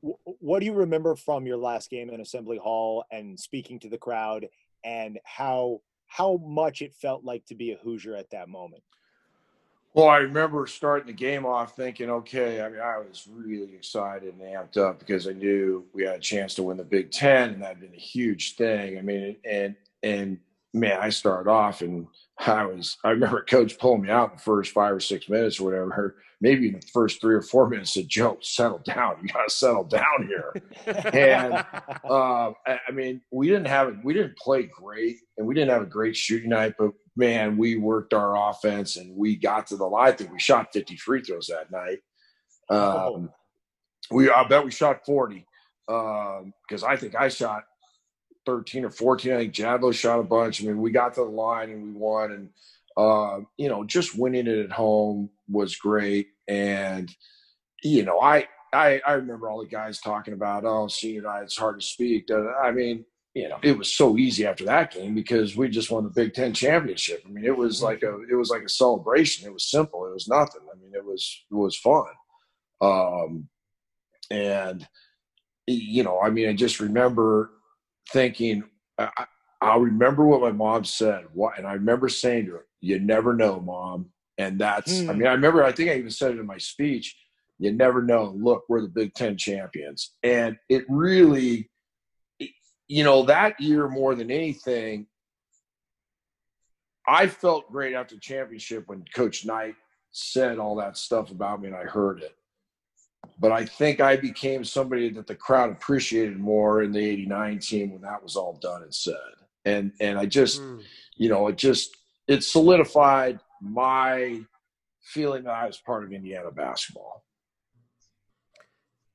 what 0.02 0.60
do 0.60 0.66
you 0.66 0.74
remember 0.74 1.16
from 1.16 1.46
your 1.46 1.58
last 1.58 1.90
game 1.90 2.10
in 2.10 2.22
Assembly 2.22 2.58
Hall 2.58 3.06
and 3.12 3.40
speaking 3.40 3.80
to 3.80 3.90
the 3.90 3.98
crowd 3.98 4.48
and 4.84 5.20
how 5.24 5.82
how 6.08 6.38
much 6.38 6.82
it 6.82 6.96
felt 6.96 7.24
like 7.24 7.46
to 7.46 7.56
be 7.56 7.72
a 7.72 7.78
Hoosier 7.78 8.16
at 8.16 8.30
that 8.32 8.50
moment? 8.50 8.84
Well, 9.94 10.08
I 10.08 10.18
remember 10.18 10.68
starting 10.68 11.08
the 11.08 11.14
game 11.14 11.46
off 11.46 11.76
thinking, 11.76 12.10
okay, 12.10 12.62
I 12.62 12.70
mean, 12.70 12.80
I 12.80 13.00
was 13.00 13.28
really 13.32 13.74
excited 13.74 14.34
and 14.34 14.42
amped 14.42 14.78
up 14.78 15.00
because 15.00 15.28
I 15.28 15.32
knew 15.32 15.86
we 15.92 16.04
had 16.04 16.16
a 16.16 16.20
chance 16.20 16.54
to 16.56 16.64
win 16.64 16.78
the 16.78 16.84
Big 16.84 17.10
Ten, 17.10 17.52
and 17.52 17.64
that'd 17.64 17.80
been 17.80 17.94
a 17.94 18.00
huge 18.00 18.56
thing. 18.56 18.98
I 18.98 19.02
mean, 19.02 19.38
and 19.44 19.76
and 20.04 20.40
man, 20.80 21.00
I 21.00 21.10
started 21.10 21.50
off 21.50 21.82
and 21.82 22.08
I 22.40 22.66
was, 22.66 22.98
I 23.04 23.12
remember 23.12 23.44
coach 23.44 23.78
pulling 23.78 24.04
me 24.04 24.10
out 24.10 24.32
in 24.32 24.38
the 24.38 24.44
first 24.44 24.72
five 24.72 24.94
or 24.94 25.00
six 25.00 25.28
minutes 25.28 25.60
or 25.60 25.66
whatever, 25.66 26.18
maybe 26.40 26.68
in 26.68 26.74
the 26.74 26.88
first 26.94 27.20
three 27.20 27.36
or 27.36 27.42
four 27.42 27.68
minutes 27.68 27.94
said, 27.94 28.08
Joe, 28.08 28.38
settle 28.42 28.80
down. 28.80 29.18
You 29.22 29.30
got 29.30 29.50
to 29.50 29.54
settle 29.54 29.84
down 29.84 30.28
here. 30.28 30.54
and 31.14 31.54
uh, 32.10 32.52
I 32.68 32.92
mean, 32.94 33.22
we 33.32 33.48
didn't 33.48 33.68
have, 33.68 33.98
we 34.04 34.14
didn't 34.14 34.38
play 34.38 34.64
great 34.64 35.18
and 35.38 35.48
we 35.48 35.56
didn't 35.56 35.72
have 35.72 35.82
a 35.82 35.88
great 35.88 36.16
shooting 36.16 36.50
night, 36.50 36.76
but 36.78 36.92
man, 37.16 37.58
we 37.58 37.78
worked 37.78 38.14
our 38.14 38.50
offense 38.50 38.98
and 38.98 39.16
we 39.16 39.36
got 39.36 39.68
to 39.68 39.78
the 39.78 39.86
line. 39.86 40.10
I 40.10 40.12
think 40.12 40.32
we 40.32 40.40
shot 40.40 40.74
50 40.74 40.96
free 40.98 41.24
throws 41.24 41.48
that 41.48 41.72
night. 41.72 42.00
Oh. 42.70 43.16
Um, 43.16 43.30
we, 44.12 44.30
I 44.30 44.48
bet 44.48 44.64
we 44.64 44.72
shot 44.72 45.06
40 45.06 45.46
because 45.88 46.84
um, 46.84 46.90
I 46.90 46.96
think 46.96 47.16
I 47.16 47.30
shot 47.30 47.64
13 48.48 48.86
or 48.86 48.90
14. 48.90 49.34
I 49.34 49.38
think 49.38 49.54
Jadlow 49.54 49.94
shot 49.94 50.20
a 50.20 50.24
bunch. 50.24 50.64
I 50.64 50.66
mean, 50.66 50.82
we 50.82 50.90
got 50.90 51.14
to 51.16 51.20
the 51.20 51.28
line 51.28 51.70
and 51.70 51.84
we 51.84 51.92
won. 51.92 52.32
And, 52.32 52.50
uh, 52.96 53.42
you 53.58 53.68
know, 53.68 53.84
just 53.84 54.18
winning 54.18 54.48
it 54.48 54.58
at 54.58 54.72
home 54.72 55.30
was 55.50 55.76
great. 55.76 56.30
And, 56.48 57.14
you 57.84 58.06
know, 58.06 58.22
I, 58.22 58.48
I, 58.74 59.02
I 59.06 59.14
remember 59.14 59.50
all 59.50 59.60
the 59.60 59.68
guys 59.68 60.00
talking 60.00 60.34
about, 60.34 60.64
oh, 60.66 60.88
senior 60.88 61.24
night, 61.24 61.44
it's 61.44 61.58
hard 61.58 61.80
to 61.80 61.86
speak. 61.86 62.30
I 62.64 62.72
mean, 62.72 63.06
you 63.34 63.50
know, 63.50 63.60
it 63.62 63.78
was 63.78 63.94
so 63.94 64.18
easy 64.18 64.48
after 64.48 64.64
that 64.64 64.92
game 64.94 65.14
because 65.14 65.58
we 65.58 65.68
just 65.68 65.92
won 65.92 66.06
the 66.06 66.10
Big 66.10 66.34
Ten 66.34 66.54
championship. 66.54 67.22
I 67.26 67.30
mean, 67.30 67.44
it 67.44 67.56
was 67.56 67.84
like 67.84 68.02
a, 68.02 68.22
it 68.32 68.36
was 68.36 68.50
like 68.50 68.64
a 68.64 68.70
celebration. 68.70 69.46
It 69.46 69.54
was 69.54 69.70
simple. 69.70 70.08
It 70.08 70.14
was 70.14 70.30
nothing. 70.30 70.62
I 70.74 70.80
mean, 70.80 70.92
it 70.96 71.06
was, 71.06 71.46
it 71.52 71.54
was 71.54 71.78
fun. 71.78 72.06
Um, 72.80 73.50
and, 74.32 74.88
you 75.68 76.04
know, 76.04 76.22
I 76.22 76.30
mean, 76.30 76.48
I 76.48 76.54
just 76.54 76.80
remember 76.80 77.52
thinking, 78.12 78.64
I, 78.98 79.26
I'll 79.62 79.80
remember 79.80 80.26
what 80.26 80.42
my 80.42 80.52
mom 80.52 80.84
said. 80.84 81.26
What, 81.34 81.58
and 81.58 81.68
I 81.68 81.74
remember 81.74 82.10
saying 82.10 82.46
to 82.46 82.54
her, 82.54 82.66
"You 82.82 83.00
never 83.00 83.34
know, 83.34 83.60
mom." 83.60 84.12
And 84.38 84.60
that's, 84.60 85.02
I 85.02 85.14
hmm. 85.14 85.20
mean, 85.20 85.28
I 85.28 85.32
remember. 85.32 85.64
I 85.64 85.72
think 85.72 85.90
I 85.90 85.96
even 85.96 86.12
said 86.12 86.32
it 86.32 86.40
in 86.40 86.46
my 86.46 86.58
speech. 86.58 87.16
You 87.60 87.72
never 87.72 88.04
know. 88.04 88.36
Look, 88.38 88.66
we're 88.70 88.82
the 88.82 88.88
Big 88.88 89.14
Ten 89.14 89.36
champions, 89.38 90.16
and 90.24 90.58
it 90.70 90.86
really, 90.88 91.70
you 92.88 93.04
know, 93.04 93.24
that 93.24 93.60
year 93.60 93.88
more 93.88 94.14
than 94.14 94.30
anything, 94.30 95.08
I 97.08 97.28
felt 97.28 97.72
great 97.72 97.96
after 97.96 98.18
championship 98.20 98.84
when 98.88 99.04
Coach 99.16 99.46
Knight 99.46 99.76
said 100.12 100.60
all 100.60 100.76
that 100.76 100.98
stuff 100.98 101.32
about 101.32 101.62
me, 101.62 101.68
and 101.68 101.76
I 101.76 101.84
heard 101.84 102.22
it 102.22 102.37
but 103.40 103.52
I 103.52 103.66
think 103.66 104.02
I 104.02 104.16
became 104.16 104.64
somebody 104.64 105.10
that 105.12 105.28
the 105.28 105.36
crowd 105.36 105.72
appreciated 105.72 106.38
more 106.38 106.84
in 106.84 106.92
the 106.92 107.00
89 107.00 107.60
team 107.60 107.92
when 107.92 108.02
that 108.02 108.24
was 108.24 108.36
all 108.36 108.58
done 108.62 108.84
and 108.84 108.94
said. 108.94 109.16
And 109.66 109.92
and 110.00 110.18
I 110.18 110.26
just 110.26 110.62
mm. 110.62 110.82
you 111.16 111.30
know, 111.30 111.48
it 111.48 111.58
just 111.58 111.98
it 112.28 112.44
solidified 112.44 113.40
my 113.62 114.42
feeling 115.02 115.44
that 115.44 115.54
I 115.54 115.68
was 115.68 115.78
part 115.78 116.04
of 116.04 116.12
Indiana 116.12 116.52
basketball. 116.52 117.24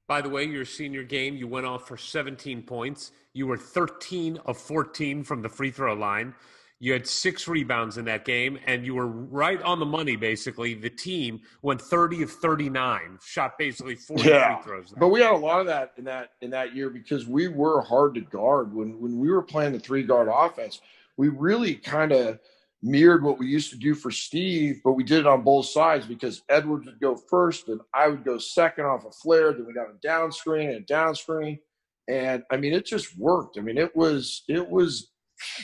By 0.08 0.20
the 0.20 0.28
way, 0.28 0.44
your 0.44 0.64
senior 0.64 1.04
game, 1.04 1.36
you 1.36 1.46
went 1.46 1.66
off 1.66 1.86
for 1.86 1.96
17 1.96 2.62
points. 2.62 3.12
You 3.34 3.46
were 3.46 3.56
13 3.56 4.38
of 4.44 4.58
14 4.58 5.24
from 5.24 5.42
the 5.42 5.48
free 5.48 5.70
throw 5.70 5.94
line. 5.94 6.34
You 6.82 6.92
had 6.92 7.06
six 7.06 7.46
rebounds 7.46 7.96
in 7.96 8.04
that 8.06 8.24
game, 8.24 8.58
and 8.66 8.84
you 8.84 8.96
were 8.96 9.06
right 9.06 9.62
on 9.62 9.78
the 9.78 9.86
money. 9.86 10.16
Basically, 10.16 10.74
the 10.74 10.90
team 10.90 11.40
went 11.62 11.80
thirty 11.80 12.24
of 12.24 12.30
thirty-nine, 12.32 13.20
shot 13.24 13.56
basically 13.56 13.94
forty 13.94 14.28
yeah. 14.28 14.56
free 14.56 14.64
throws. 14.64 14.94
But 14.98 15.10
we 15.10 15.20
had 15.20 15.30
a 15.30 15.36
lot 15.36 15.60
of 15.60 15.66
that 15.66 15.92
in 15.96 16.02
that 16.06 16.30
in 16.40 16.50
that 16.50 16.74
year 16.74 16.90
because 16.90 17.28
we 17.28 17.46
were 17.46 17.82
hard 17.82 18.16
to 18.16 18.20
guard 18.20 18.74
when 18.74 19.00
when 19.00 19.16
we 19.20 19.30
were 19.30 19.42
playing 19.42 19.74
the 19.74 19.78
three 19.78 20.02
guard 20.02 20.26
offense. 20.28 20.80
We 21.16 21.28
really 21.28 21.76
kind 21.76 22.10
of 22.10 22.40
mirrored 22.82 23.22
what 23.22 23.38
we 23.38 23.46
used 23.46 23.70
to 23.70 23.78
do 23.78 23.94
for 23.94 24.10
Steve, 24.10 24.80
but 24.82 24.94
we 24.94 25.04
did 25.04 25.20
it 25.20 25.26
on 25.28 25.42
both 25.42 25.66
sides 25.66 26.04
because 26.04 26.42
Edwards 26.48 26.86
would 26.86 26.98
go 26.98 27.14
first 27.14 27.68
and 27.68 27.80
I 27.94 28.08
would 28.08 28.24
go 28.24 28.38
second 28.38 28.86
off 28.86 29.04
a 29.04 29.12
flare. 29.12 29.52
Then 29.52 29.66
we 29.66 29.72
got 29.72 29.86
a 29.88 29.98
down 30.02 30.32
screen 30.32 30.70
and 30.70 30.78
a 30.78 30.80
down 30.80 31.14
screen. 31.14 31.60
And 32.08 32.42
I 32.50 32.56
mean, 32.56 32.72
it 32.72 32.84
just 32.84 33.16
worked. 33.16 33.56
I 33.56 33.60
mean, 33.60 33.78
it 33.78 33.94
was, 33.94 34.42
it 34.48 34.68
was, 34.68 35.12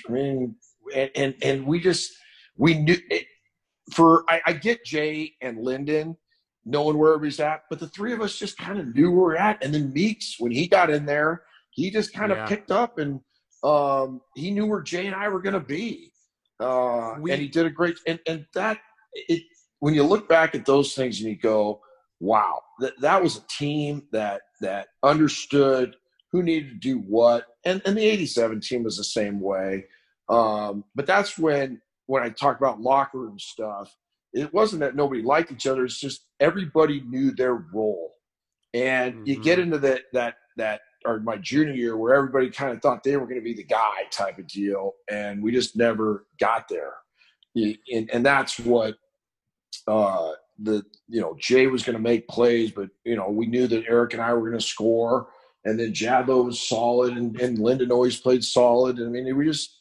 I 0.09 0.13
mean, 0.13 0.55
and 0.95 1.11
and, 1.15 1.35
and 1.43 1.67
we 1.67 1.81
just 1.81 2.13
we 2.57 2.75
knew 2.75 2.97
it, 3.11 3.27
for 3.93 4.25
I, 4.29 4.41
I, 4.47 4.53
get 4.53 4.85
Jay 4.85 5.35
and 5.41 5.63
Lyndon 5.63 6.17
knowing 6.65 6.99
where 6.99 7.15
everybody's 7.15 7.41
at, 7.41 7.63
but 7.71 7.79
the 7.79 7.89
three 7.89 8.13
of 8.13 8.21
us 8.21 8.37
just 8.37 8.59
kind 8.59 8.79
of 8.79 8.95
knew 8.95 9.11
where 9.11 9.21
we're 9.21 9.37
at. 9.37 9.65
And 9.65 9.73
then 9.73 9.93
Meeks, 9.93 10.37
when 10.39 10.53
he 10.53 10.67
got 10.67 10.91
in 10.91 11.07
there, 11.07 11.45
he 11.71 11.91
just 11.91 12.13
kind 12.13 12.31
of 12.31 12.39
yeah. 12.39 12.47
picked 12.47 12.71
up 12.71 12.99
and 12.99 13.21
um, 13.63 14.21
he 14.35 14.51
knew 14.51 14.67
where 14.67 14.83
Jay 14.83 15.07
and 15.07 15.15
I 15.15 15.29
were 15.29 15.41
going 15.41 15.55
to 15.55 15.61
be. 15.61 16.13
Uh, 16.61 17.15
we, 17.21 17.31
and 17.31 17.41
he 17.41 17.49
did 17.49 17.67
a 17.67 17.71
great 17.71 17.97
and 18.07 18.19
and 18.27 18.45
that 18.53 18.79
it 19.15 19.45
when 19.79 19.95
you 19.95 20.03
look 20.03 20.29
back 20.29 20.57
at 20.57 20.67
those 20.67 20.95
things 20.95 21.21
and 21.21 21.29
you 21.29 21.37
go, 21.37 21.81
wow, 22.21 22.61
that 22.81 23.01
that 23.01 23.23
was 23.23 23.37
a 23.37 23.47
team 23.49 24.03
that 24.13 24.43
that 24.61 24.89
understood 25.05 25.95
who 26.33 26.43
needed 26.43 26.71
to 26.71 26.77
do 26.77 26.99
what. 26.99 27.47
And 27.65 27.81
and 27.85 27.97
the 27.97 28.05
87 28.05 28.61
team 28.61 28.83
was 28.83 28.97
the 28.97 29.05
same 29.05 29.41
way. 29.41 29.85
Um, 30.29 30.85
but 30.95 31.07
that's 31.07 31.39
when 31.39 31.81
when 32.07 32.23
I 32.23 32.31
talk 32.31 32.59
about 32.59 32.81
locker 32.81 33.19
room 33.19 33.39
stuff, 33.39 33.95
it 34.33 34.53
wasn't 34.53 34.81
that 34.81 34.97
nobody 34.97 35.23
liked 35.23 35.53
each 35.53 35.67
other. 35.67 35.85
It's 35.85 36.01
just 36.01 36.27
everybody 36.41 37.01
knew 37.01 37.33
their 37.33 37.55
role. 37.55 38.13
And 38.75 39.15
mm-hmm. 39.15 39.25
you 39.27 39.43
get 39.43 39.59
into 39.59 39.79
that 39.79 40.03
that 40.13 40.37
that 40.57 40.81
or 41.05 41.21
my 41.21 41.37
junior 41.37 41.73
year 41.73 41.97
where 41.97 42.15
everybody 42.15 42.51
kind 42.51 42.73
of 42.73 42.83
thought 42.83 43.03
they 43.03 43.17
were 43.17 43.27
going 43.27 43.39
to 43.39 43.45
be 43.45 43.55
the 43.55 43.65
guy 43.65 44.03
type 44.11 44.39
of 44.39 44.47
deal, 44.47 44.93
and 45.11 45.43
we 45.43 45.53
just 45.53 45.77
never 45.77 46.27
got 46.39 46.69
there. 46.69 46.95
And, 47.55 48.11
and 48.13 48.25
that's 48.25 48.59
what 48.61 48.97
uh, 49.87 50.33
the 50.59 50.85
you 51.09 51.21
know 51.21 51.37
Jay 51.39 51.67
was 51.67 51.83
going 51.83 51.97
to 51.97 52.03
make 52.03 52.29
plays, 52.29 52.71
but 52.71 52.91
you 53.05 53.17
know 53.17 53.31
we 53.31 53.47
knew 53.47 53.67
that 53.67 53.85
Eric 53.89 54.13
and 54.13 54.23
I 54.23 54.33
were 54.35 54.49
going 54.49 54.61
to 54.61 54.67
score, 54.67 55.29
and 55.65 55.79
then 55.79 55.93
Jadlow 55.93 56.45
was 56.45 56.61
solid, 56.61 57.17
and, 57.17 57.41
and 57.41 57.59
Lyndon 57.59 57.91
always 57.91 58.21
played 58.21 58.45
solid. 58.45 59.01
I 59.01 59.05
mean, 59.05 59.35
we 59.37 59.47
just 59.47 59.78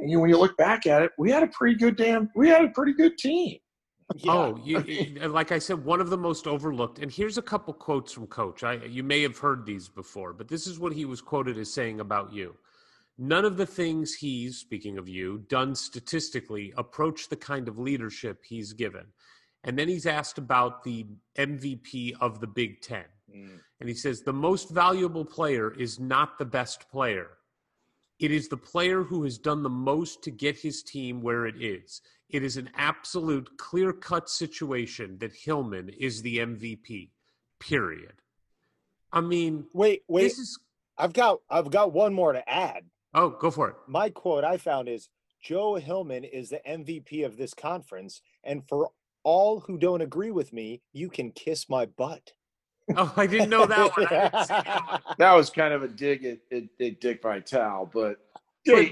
you 0.00 0.16
know, 0.16 0.20
when 0.20 0.30
you 0.30 0.38
look 0.38 0.56
back 0.56 0.86
at 0.86 1.02
it, 1.02 1.12
we 1.18 1.30
had 1.30 1.42
a 1.42 1.48
pretty 1.48 1.76
good 1.76 1.96
damn, 1.96 2.30
we 2.34 2.48
had 2.48 2.64
a 2.64 2.68
pretty 2.68 2.92
good 2.92 3.16
team. 3.18 3.58
Oh, 4.28 4.60
you, 4.62 4.80
you- 4.82 5.28
like 5.28 5.50
I 5.52 5.58
said, 5.58 5.84
one 5.84 6.00
of 6.00 6.10
the 6.10 6.18
most 6.18 6.46
overlooked. 6.46 6.98
And 6.98 7.10
here's 7.10 7.38
a 7.38 7.42
couple 7.42 7.72
quotes 7.72 8.12
from 8.12 8.26
Coach. 8.26 8.62
I 8.62 8.74
you 8.84 9.02
may 9.02 9.22
have 9.22 9.38
heard 9.38 9.64
these 9.64 9.88
before, 9.88 10.32
but 10.32 10.48
this 10.48 10.66
is 10.66 10.78
what 10.78 10.92
he 10.92 11.04
was 11.04 11.20
quoted 11.20 11.58
as 11.58 11.72
saying 11.72 12.00
about 12.00 12.32
you. 12.32 12.54
None 13.16 13.44
of 13.44 13.56
the 13.56 13.66
things 13.66 14.12
he's 14.14 14.58
speaking 14.58 14.98
of 14.98 15.08
you 15.08 15.44
done 15.48 15.74
statistically 15.74 16.72
approach 16.76 17.28
the 17.28 17.36
kind 17.36 17.68
of 17.68 17.78
leadership 17.78 18.40
he's 18.44 18.72
given. 18.72 19.06
And 19.62 19.78
then 19.78 19.88
he's 19.88 20.04
asked 20.04 20.36
about 20.36 20.82
the 20.82 21.06
MVP 21.38 22.14
of 22.20 22.40
the 22.40 22.46
Big 22.46 22.82
Ten. 22.82 23.04
Mm. 23.34 23.60
And 23.80 23.88
he 23.88 23.94
says 23.94 24.20
the 24.20 24.32
most 24.32 24.70
valuable 24.70 25.24
player 25.24 25.72
is 25.72 25.98
not 25.98 26.38
the 26.38 26.44
best 26.44 26.90
player. 26.90 27.30
It 28.24 28.30
is 28.30 28.48
the 28.48 28.56
player 28.56 29.02
who 29.02 29.22
has 29.24 29.36
done 29.36 29.62
the 29.62 29.68
most 29.68 30.22
to 30.22 30.30
get 30.30 30.56
his 30.56 30.82
team 30.82 31.20
where 31.20 31.44
it 31.44 31.60
is. 31.60 32.00
It 32.30 32.42
is 32.42 32.56
an 32.56 32.70
absolute 32.74 33.58
clear 33.58 33.92
cut 33.92 34.30
situation 34.30 35.18
that 35.18 35.34
Hillman 35.34 35.90
is 35.90 36.22
the 36.22 36.38
MVP, 36.38 37.10
period. 37.60 38.14
I 39.12 39.20
mean, 39.20 39.66
Wait, 39.74 40.04
wait. 40.08 40.22
this 40.22 40.38
is. 40.38 40.58
I've 40.96 41.12
got 41.12 41.40
I've 41.50 41.70
got 41.70 41.92
one 41.92 42.14
more 42.14 42.32
to 42.32 42.48
add. 42.48 42.84
Oh, 43.12 43.28
go 43.28 43.50
for 43.50 43.68
it. 43.68 43.76
My 43.86 44.08
quote 44.08 44.42
I 44.42 44.56
found 44.56 44.88
is 44.88 45.10
Joe 45.42 45.74
Hillman 45.74 46.24
is 46.24 46.48
the 46.48 46.62
MVP 46.66 47.26
of 47.26 47.36
this 47.36 47.52
conference, 47.52 48.22
and 48.42 48.66
for 48.66 48.88
all 49.22 49.60
who 49.60 49.76
don't 49.76 50.00
agree 50.00 50.30
with 50.30 50.50
me, 50.50 50.80
you 50.94 51.10
can 51.10 51.30
kiss 51.30 51.68
my 51.68 51.84
butt. 51.84 52.32
Oh, 52.96 53.12
I 53.16 53.26
didn't 53.26 53.50
know 53.50 53.66
that 53.66 53.96
one. 53.96 54.06
That 54.10 54.32
one. 54.34 55.00
That 55.18 55.32
was 55.34 55.48
kind 55.50 55.72
of 55.72 55.82
a 55.82 55.88
dig 55.88 56.24
at, 56.24 56.38
at, 56.52 56.64
at 56.80 57.00
Dick 57.00 57.22
Vitale, 57.22 57.88
but 57.92 58.18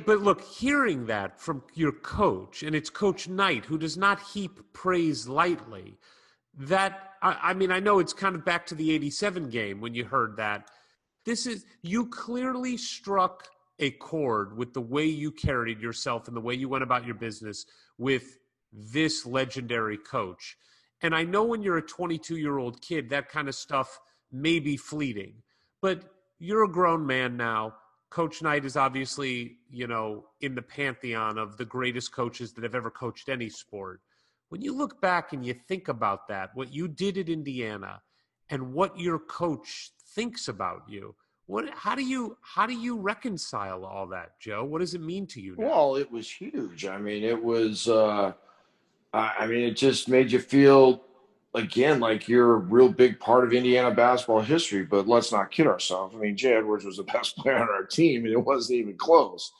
But, 0.05 0.07
but 0.07 0.21
look, 0.21 0.43
hearing 0.43 1.07
that 1.07 1.41
from 1.41 1.62
your 1.75 1.93
coach, 1.93 2.62
and 2.62 2.75
it's 2.77 2.91
Coach 2.91 3.29
Knight, 3.29 3.65
who 3.65 3.79
does 3.79 3.97
not 3.97 4.21
heap 4.21 4.61
praise 4.73 5.27
lightly, 5.27 5.97
that, 6.59 7.15
I, 7.23 7.39
I 7.43 7.55
mean, 7.55 7.71
I 7.71 7.81
know 7.81 7.99
it's 7.99 8.12
kind 8.12 8.35
of 8.35 8.45
back 8.45 8.67
to 8.67 8.75
the 8.75 8.93
87 8.93 9.49
game 9.49 9.81
when 9.81 9.95
you 9.95 10.05
heard 10.05 10.37
that. 10.37 10.71
This 11.25 11.47
is, 11.47 11.65
you 11.83 12.07
clearly 12.07 12.77
struck 12.77 13.49
a 13.79 13.91
chord 13.93 14.57
with 14.57 14.75
the 14.75 14.81
way 14.81 15.07
you 15.07 15.31
carried 15.31 15.81
yourself 15.81 16.29
and 16.29 16.37
the 16.37 16.41
way 16.41 16.55
you 16.55 16.69
went 16.69 16.85
about 16.85 17.07
your 17.07 17.15
business 17.15 17.65
with 17.97 18.39
this 18.73 19.25
legendary 19.25 19.97
coach. 19.99 20.57
And 21.03 21.15
I 21.15 21.25
know 21.25 21.43
when 21.43 21.63
you're 21.63 21.79
a 21.79 21.83
22 21.83 22.37
year 22.37 22.59
old 22.59 22.81
kid, 22.81 23.11
that 23.11 23.29
kind 23.29 23.49
of 23.49 23.55
stuff 23.55 24.01
may 24.31 24.61
be 24.61 24.77
fleeting, 24.77 25.35
but 25.81 26.03
you're 26.39 26.65
a 26.65 26.71
grown 26.71 27.07
man 27.07 27.37
now. 27.37 27.75
Coach 28.11 28.43
Knight 28.43 28.65
is 28.65 28.77
obviously, 28.77 29.57
you 29.71 29.87
know, 29.87 30.27
in 30.41 30.55
the 30.55 30.63
pantheon 30.63 31.39
of 31.39 31.57
the 31.57 31.65
greatest 31.65 32.13
coaches 32.13 32.53
that 32.53 32.63
have 32.63 32.75
ever 32.75 32.91
coached 32.91 33.29
any 33.29 33.49
sport. 33.49 34.01
When 34.51 34.61
you 34.61 34.77
look 34.77 35.01
back 35.01 35.33
and 35.33 35.45
you 35.45 35.55
think 35.55 35.89
about 35.89 36.29
that, 36.29 36.51
what 36.55 36.73
you 36.73 36.89
did 36.89 37.17
at 37.17 37.31
Indiana 37.31 38.03
and 38.51 38.75
what 38.75 38.99
your 38.99 39.19
coach 39.19 39.93
thinks 40.15 40.49
about 40.49 40.83
you, 40.89 41.15
what 41.47 41.71
how 41.75 41.95
do 41.95 42.05
you 42.05 42.37
how 42.43 42.67
do 42.67 42.75
you 42.75 42.97
reconcile 42.97 43.85
all 43.85 44.07
that, 44.09 44.39
Joe? 44.41 44.63
What 44.63 44.81
does 44.81 44.95
it 44.95 45.01
mean 45.01 45.27
to 45.29 45.41
you 45.41 45.57
now? 45.57 45.67
Well, 45.67 45.97
it 45.97 46.11
was 46.11 46.31
huge. 46.31 46.87
I 46.87 46.99
mean, 46.99 47.25
it 47.25 47.43
was. 47.43 47.89
Uh, 47.89 48.33
I 49.13 49.35
I 49.41 49.47
mean, 49.47 49.65
it 49.65 49.77
just 49.77 50.09
made 50.09 50.33
you 50.33 50.39
feel 50.39 51.03
again 51.55 52.01
like 52.01 52.29
you're 52.29 52.55
a 52.55 52.59
real 52.59 52.89
big 52.89 53.21
part 53.21 53.45
of 53.45 53.53
Indiana 53.53 53.91
basketball 53.91 54.41
history. 54.41 54.85
But 54.85 55.09
let's 55.09 55.33
not 55.33 55.51
kid 55.51 55.67
ourselves. 55.67 56.15
I 56.15 56.19
mean, 56.19 56.37
Jay 56.37 56.55
Edwards 56.55 56.85
was 56.85 56.97
the 56.97 57.03
best 57.13 57.37
player 57.37 57.57
on 57.57 57.69
our 57.69 57.85
team, 57.85 58.25
and 58.25 58.33
it 58.33 58.45
wasn't 58.45 58.81
even 58.81 58.97
close. 58.97 59.53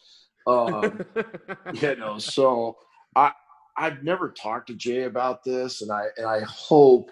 Um, 0.47 1.05
you 1.75 1.97
know, 1.97 2.19
so 2.19 2.79
I 3.15 3.33
I've 3.77 4.03
never 4.03 4.31
talked 4.31 4.69
to 4.69 4.75
Jay 4.75 5.05
about 5.05 5.45
this, 5.45 5.83
and 5.83 5.91
I 5.91 6.07
and 6.17 6.27
I 6.27 6.41
hope 6.41 7.11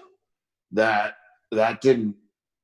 that 0.72 1.16
that 1.52 1.80
didn't 1.80 2.16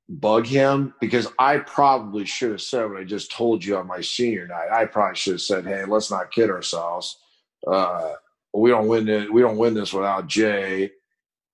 bug 0.09 0.47
him 0.47 0.95
because 1.01 1.29
I 1.39 1.59
probably 1.59 2.25
should 2.25 2.53
have 2.53 2.63
said 2.63 2.89
what 2.89 3.01
I 3.01 3.05
just 3.05 3.33
told 3.33 3.65
you 3.65 3.77
on 3.77 3.87
my 3.87 4.01
senior 4.01 4.47
night. 4.47 4.69
I 4.71 4.85
probably 4.87 5.17
should 5.17 5.35
have 5.35 5.41
said, 5.43 5.67
"Hey, 5.67 5.85
let's 5.85 6.11
not 6.11 6.31
kid 6.31 6.51
ourselves. 6.51 7.19
Uh, 7.67 8.13
we 8.61 8.71
don't 8.71 8.89
win 8.89 9.09
it. 9.09 9.33
We 9.33 9.43
don't 9.43 9.59
win 9.59 9.75
this 9.75 9.93
without 9.93 10.27
Jay, 10.29 10.91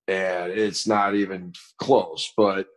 and 0.09 0.53
it's 0.53 0.87
not 0.87 1.15
even 1.15 1.53
close." 1.79 2.33
But 2.37 2.69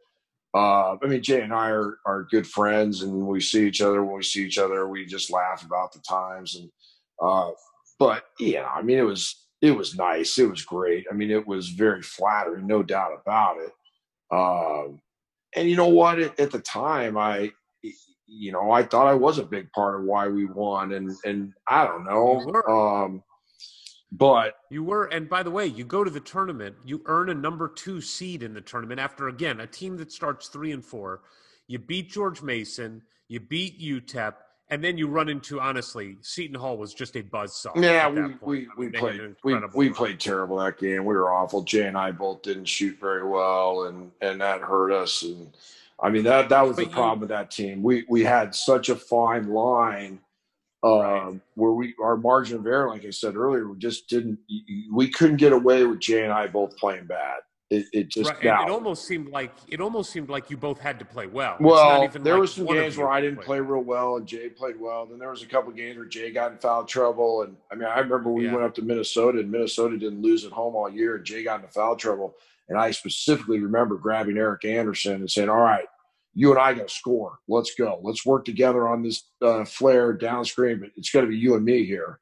uh, 0.54 0.96
I 1.02 1.08
mean, 1.08 1.22
Jay 1.22 1.42
and 1.42 1.54
I 1.54 1.70
are 1.70 2.00
are 2.06 2.28
good 2.32 2.48
friends, 2.48 3.02
and 3.02 3.28
we 3.28 3.42
see 3.42 3.68
each 3.68 3.82
other 3.82 4.04
when 4.04 4.18
we 4.18 4.24
see 4.24 4.46
each 4.46 4.58
other. 4.58 4.88
We 4.88 5.06
just 5.06 5.32
laugh 5.32 5.66
about 5.66 5.92
the 5.92 6.00
times, 6.00 6.56
and 6.56 6.70
uh, 7.22 7.52
but 8.00 8.26
yeah, 8.40 8.68
I 8.68 8.82
mean, 8.82 8.98
it 8.98 9.04
was 9.04 9.46
it 9.62 9.72
was 9.72 9.96
nice. 9.96 10.38
It 10.38 10.50
was 10.50 10.64
great. 10.64 11.06
I 11.12 11.14
mean, 11.14 11.32
it 11.32 11.46
was 11.46 11.70
very 11.70 12.02
flattering, 12.02 12.68
no 12.68 12.84
doubt 12.84 13.20
about 13.22 13.58
it. 13.58 13.72
Um, 14.32 15.02
and 15.56 15.70
you 15.70 15.76
know 15.76 15.88
what? 15.88 16.20
At, 16.20 16.40
at 16.40 16.52
the 16.52 16.60
time, 16.60 17.18
I, 17.18 17.52
you 18.28 18.52
know, 18.52 18.72
I 18.72 18.84
thought 18.84 19.08
I 19.08 19.14
was 19.14 19.40
a 19.40 19.44
big 19.44 19.72
part 19.72 20.00
of 20.00 20.06
why 20.06 20.28
we 20.28 20.46
won, 20.46 20.94
and 20.94 21.12
and 21.26 21.54
I 21.68 21.86
don't 21.86 22.06
know. 22.06 22.64
Um, 22.68 23.24
but 24.18 24.56
You 24.70 24.84
were, 24.84 25.06
and 25.06 25.30
by 25.30 25.44
the 25.44 25.52
way, 25.52 25.66
you 25.66 25.84
go 25.84 26.04
to 26.04 26.10
the 26.10 26.20
tournament, 26.20 26.76
you 26.86 27.02
earn 27.06 27.30
a 27.30 27.34
number 27.34 27.68
two 27.68 28.02
seed 28.02 28.44
in 28.44 28.54
the 28.54 28.62
tournament 28.62 29.00
after, 29.00 29.28
again, 29.28 29.60
a 29.62 29.68
team 29.68 29.98
that 29.98 30.12
starts 30.12 30.48
three 30.48 30.72
and 30.72 30.84
four. 30.84 31.22
You 31.68 31.80
beat 31.80 32.10
George 32.12 32.42
Mason, 32.42 33.02
you 33.28 33.40
beat 33.40 33.80
UTEP, 33.80 34.34
and 34.70 34.84
then 34.84 34.98
you 34.98 35.08
run 35.08 35.30
into, 35.30 35.60
honestly, 35.60 36.18
Seton 36.22 36.56
Hall 36.60 36.78
was 36.78 36.94
just 36.94 37.16
a 37.16 37.24
buzzsaw. 37.24 37.76
yeah, 37.82 38.08
we 38.10 38.22
point. 38.22 38.44
we, 38.44 38.58
I 38.58 38.80
mean, 38.80 38.92
played 38.94 39.20
we, 39.44 39.54
incredible 39.54 39.78
we 39.80 39.86
run. 39.88 39.96
played 39.96 40.20
terrible 40.20 40.58
that 40.58 40.78
game. 40.80 41.06
We 41.06 41.14
were 41.16 41.32
awful. 41.32 41.62
Jay 41.64 41.88
and 41.88 41.98
I 41.98 42.12
both 42.12 42.42
didn't 42.42 42.66
shoot 42.66 42.98
very 43.00 43.28
well, 43.28 43.84
and 43.86 44.12
and 44.22 44.42
that 44.42 44.62
hurt 44.62 44.92
us. 44.92 45.22
And 45.24 45.56
I 46.00 46.10
mean 46.10 46.24
that 46.24 46.50
that 46.50 46.62
was 46.62 46.76
But 46.78 46.84
the 46.86 46.90
you- 46.90 46.96
problem 46.96 47.20
with 47.20 47.30
that 47.30 47.52
team. 47.52 47.84
We 47.84 48.06
we 48.10 48.24
had 48.24 48.56
such 48.56 48.90
a 48.90 48.96
fine 48.96 49.50
line. 49.50 50.20
Um, 50.86 51.42
where 51.56 51.72
we 51.72 51.96
our 52.02 52.16
margin 52.16 52.60
of 52.60 52.68
error, 52.68 52.90
like 52.90 53.06
I 53.06 53.10
said 53.10 53.36
earlier, 53.36 53.68
we 53.68 53.78
just 53.78 54.08
didn't. 54.08 54.38
We 54.94 55.10
couldn't 55.10 55.38
get 55.38 55.52
away 55.52 55.84
with 55.86 56.00
Jay 56.00 56.24
and 56.24 56.32
I 56.32 56.48
both 56.48 56.78
playing 56.78 57.06
bad. 57.08 57.40
It, 57.72 57.88
it 57.94 58.10
just 58.10 58.30
Right, 58.30 58.44
it 58.44 58.70
almost 58.70 59.08
seemed 59.08 59.30
like 59.30 59.52
it 59.68 59.82
almost 59.82 60.12
seemed 60.12 60.30
like 60.30 60.52
you 60.52 60.58
both 60.58 60.80
had 60.80 61.00
to 61.00 61.06
play 61.06 61.26
well. 61.26 61.58
Well, 61.60 62.04
even 62.04 62.22
there 62.22 62.36
like 62.36 62.42
was 62.42 62.54
some 62.54 62.68
games 62.68 62.96
where 62.96 63.10
I 63.10 63.20
didn't 63.22 63.42
play 63.42 63.60
real 63.60 63.82
well 63.82 64.18
and 64.18 64.28
Jay 64.28 64.50
played 64.50 64.80
well. 64.80 65.08
Then 65.08 65.18
there 65.18 65.32
was 65.32 65.42
a 65.42 65.48
couple 65.48 65.72
games 65.72 65.98
where 65.98 66.06
Jay 66.06 66.32
got 66.32 66.52
in 66.52 66.60
foul 66.60 66.86
trouble. 66.86 67.42
And 67.42 67.58
I 67.72 67.76
mean, 67.76 67.90
I 67.90 67.98
remember 67.98 68.30
we 68.30 68.46
Yeah. 68.46 68.54
went 68.54 68.66
up 68.66 68.76
to 68.76 68.84
Minnesota 68.84 69.40
and 69.40 69.50
Minnesota 69.50 69.98
didn't 69.98 70.22
lose 70.22 70.46
at 70.46 70.52
home 70.52 70.76
all 70.76 70.88
year 70.88 71.16
and 71.16 71.26
Jay 71.26 71.44
got 71.44 71.62
into 71.62 71.72
foul 71.72 71.96
trouble. 71.96 72.36
And 72.70 72.78
I 72.78 72.92
specifically 72.92 73.60
remember 73.60 73.96
grabbing 73.96 74.38
Eric 74.38 74.66
Anderson 74.66 75.16
and 75.16 75.32
saying, 75.32 75.50
all 75.50 75.58
right, 75.58 75.88
you 76.36 76.52
and 76.52 76.60
I 76.60 76.74
got 76.74 76.90
to 76.90 76.94
score. 76.94 77.40
Let's 77.48 77.74
go. 77.76 78.00
Let's 78.04 78.26
work 78.26 78.46
together 78.46 78.88
on 78.88 79.02
this 79.02 79.24
uh, 79.42 79.66
flare 79.66 80.14
downstream. 80.14 80.82
But 80.82 80.90
it's 80.96 81.10
going 81.10 81.26
to 81.26 81.32
be 81.32 81.38
you 81.38 81.56
and 81.56 81.66
me 81.66 81.86
here. 81.86 82.20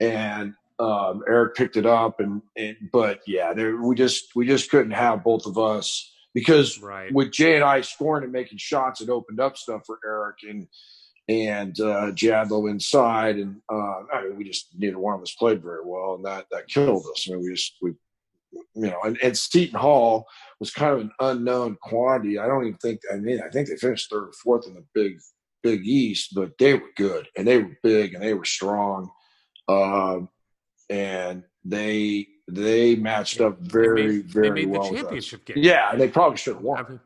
And 0.00 0.54
um, 0.80 1.22
Eric 1.28 1.54
picked 1.54 1.76
it 1.76 1.86
up, 1.86 2.18
and, 2.18 2.42
and 2.56 2.76
but 2.92 3.20
yeah, 3.26 3.54
there, 3.54 3.76
we 3.76 3.94
just 3.94 4.34
we 4.34 4.46
just 4.46 4.70
couldn't 4.70 4.90
have 4.90 5.22
both 5.22 5.46
of 5.46 5.56
us 5.56 6.12
because 6.34 6.80
Right. 6.80 7.14
with 7.14 7.30
Jay 7.30 7.54
and 7.54 7.64
I 7.64 7.80
scoring 7.82 8.24
and 8.24 8.32
making 8.32 8.58
shots, 8.58 9.00
it 9.00 9.08
opened 9.08 9.38
up 9.38 9.56
stuff 9.56 9.82
for 9.86 10.00
Eric 10.04 10.38
and 10.42 10.66
and 11.28 11.78
uh, 11.80 12.10
Jadlow 12.12 12.68
inside, 12.68 13.36
and 13.36 13.60
uh, 13.72 14.02
I 14.12 14.24
mean, 14.24 14.36
we 14.36 14.44
just 14.44 14.68
neither 14.76 14.98
one 14.98 15.14
of 15.14 15.22
us 15.22 15.34
played 15.34 15.62
very 15.62 15.80
well, 15.84 16.16
and 16.16 16.24
that 16.24 16.46
that 16.50 16.66
killed 16.66 17.06
us. 17.12 17.28
I 17.28 17.34
mean, 17.34 17.44
we 17.44 17.52
just 17.52 17.76
we 17.80 17.92
you 18.74 18.88
know, 18.90 19.00
and, 19.04 19.18
and 19.22 19.36
Seton 19.36 19.78
Hall 19.78 20.26
was 20.60 20.70
kind 20.72 20.92
of 20.94 21.00
an 21.00 21.10
unknown 21.20 21.76
quantity. 21.82 22.38
I 22.38 22.46
don't 22.46 22.62
even 22.66 22.78
think 22.78 23.00
I 23.12 23.16
mean 23.16 23.40
I 23.44 23.48
think 23.50 23.68
they 23.68 23.76
finished 23.76 24.10
third 24.10 24.28
or 24.28 24.32
fourth 24.42 24.66
in 24.66 24.74
the 24.74 24.84
big 24.94 25.18
Big 25.62 25.86
East, 25.86 26.34
but 26.34 26.52
they 26.58 26.74
were 26.74 26.90
good 26.96 27.26
and 27.36 27.46
they 27.46 27.58
were 27.58 27.76
big 27.82 28.12
and 28.14 28.22
they 28.22 28.34
were 28.34 28.44
strong, 28.44 29.10
um, 29.68 30.28
and 30.90 31.42
they 31.64 32.26
they 32.46 32.94
matched 32.96 33.40
up 33.40 33.58
They 33.62 33.68
very 33.68 34.06
made- 34.18 34.24
very 34.26 34.48
they 34.48 34.54
made 34.54 34.68
well 34.70 34.90
the 34.90 34.96
championship 34.98 35.44
game. 35.46 35.56
Yeah, 35.58 35.90
and 35.92 36.00
they 36.00 36.08
probably 36.08 36.36
should 36.36 36.56
have 36.56 36.62
I 36.62 36.66
won. 36.66 36.84
mean, 36.90 37.00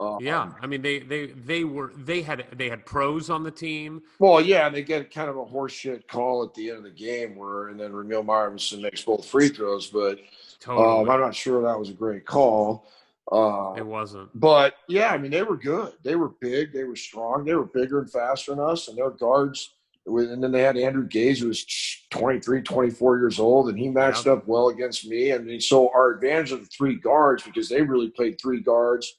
Um, 0.00 0.18
yeah, 0.20 0.52
I 0.62 0.66
mean 0.68 0.80
they 0.80 1.00
they 1.00 1.26
they 1.26 1.64
were 1.64 1.92
they 1.96 2.22
had 2.22 2.46
they 2.56 2.68
had 2.68 2.86
pros 2.86 3.30
on 3.30 3.42
the 3.42 3.50
team. 3.50 4.02
Well, 4.20 4.40
yeah, 4.40 4.66
and 4.66 4.74
they 4.74 4.82
get 4.82 5.12
kind 5.12 5.28
of 5.28 5.36
a 5.36 5.44
horseshit 5.44 6.06
call 6.06 6.44
at 6.44 6.54
the 6.54 6.68
end 6.68 6.78
of 6.78 6.84
the 6.84 6.90
game 6.90 7.34
where, 7.34 7.68
and 7.68 7.80
then 7.80 7.90
Rumeal 7.92 8.26
Robinson 8.26 8.80
makes 8.80 9.02
both 9.02 9.26
free 9.26 9.48
throws, 9.48 9.88
but 9.88 10.20
Totally, 10.60 11.00
um, 11.02 11.10
I'm 11.10 11.20
not 11.20 11.34
sure 11.34 11.62
that 11.62 11.78
was 11.78 11.90
a 11.90 11.94
great 11.94 12.24
call. 12.26 12.86
Uh, 13.30 13.74
it 13.76 13.84
wasn't. 13.84 14.28
but 14.38 14.74
yeah, 14.88 15.08
I 15.08 15.18
mean, 15.18 15.32
they 15.32 15.42
were 15.42 15.56
good. 15.56 15.92
They 16.04 16.14
were 16.14 16.30
big. 16.40 16.72
They 16.72 16.84
were 16.84 16.96
strong. 16.96 17.44
They 17.44 17.54
were 17.54 17.66
bigger 17.66 17.98
and 18.00 18.10
faster 18.10 18.52
than 18.52 18.60
us, 18.60 18.86
and 18.88 18.96
their 18.96 19.10
guards. 19.10 19.74
And 20.06 20.42
then 20.42 20.52
they 20.52 20.62
had 20.62 20.78
Andrew 20.78 21.06
Gaze, 21.06 21.40
who 21.40 21.48
was 21.48 21.66
23, 22.10 22.62
24 22.62 23.18
years 23.18 23.38
old, 23.38 23.68
and 23.68 23.78
he 23.78 23.88
matched 23.90 24.24
Yeah. 24.26 24.32
up 24.34 24.46
well 24.46 24.68
against 24.68 25.06
me. 25.06 25.32
I 25.32 25.36
And 25.36 25.62
so 25.62 25.90
our 25.92 26.12
advantage 26.12 26.52
of 26.52 26.60
the 26.60 26.66
three 26.66 26.94
guards, 26.94 27.42
because 27.42 27.68
they 27.68 27.82
really 27.82 28.08
played 28.10 28.40
three 28.40 28.60
guards 28.60 29.16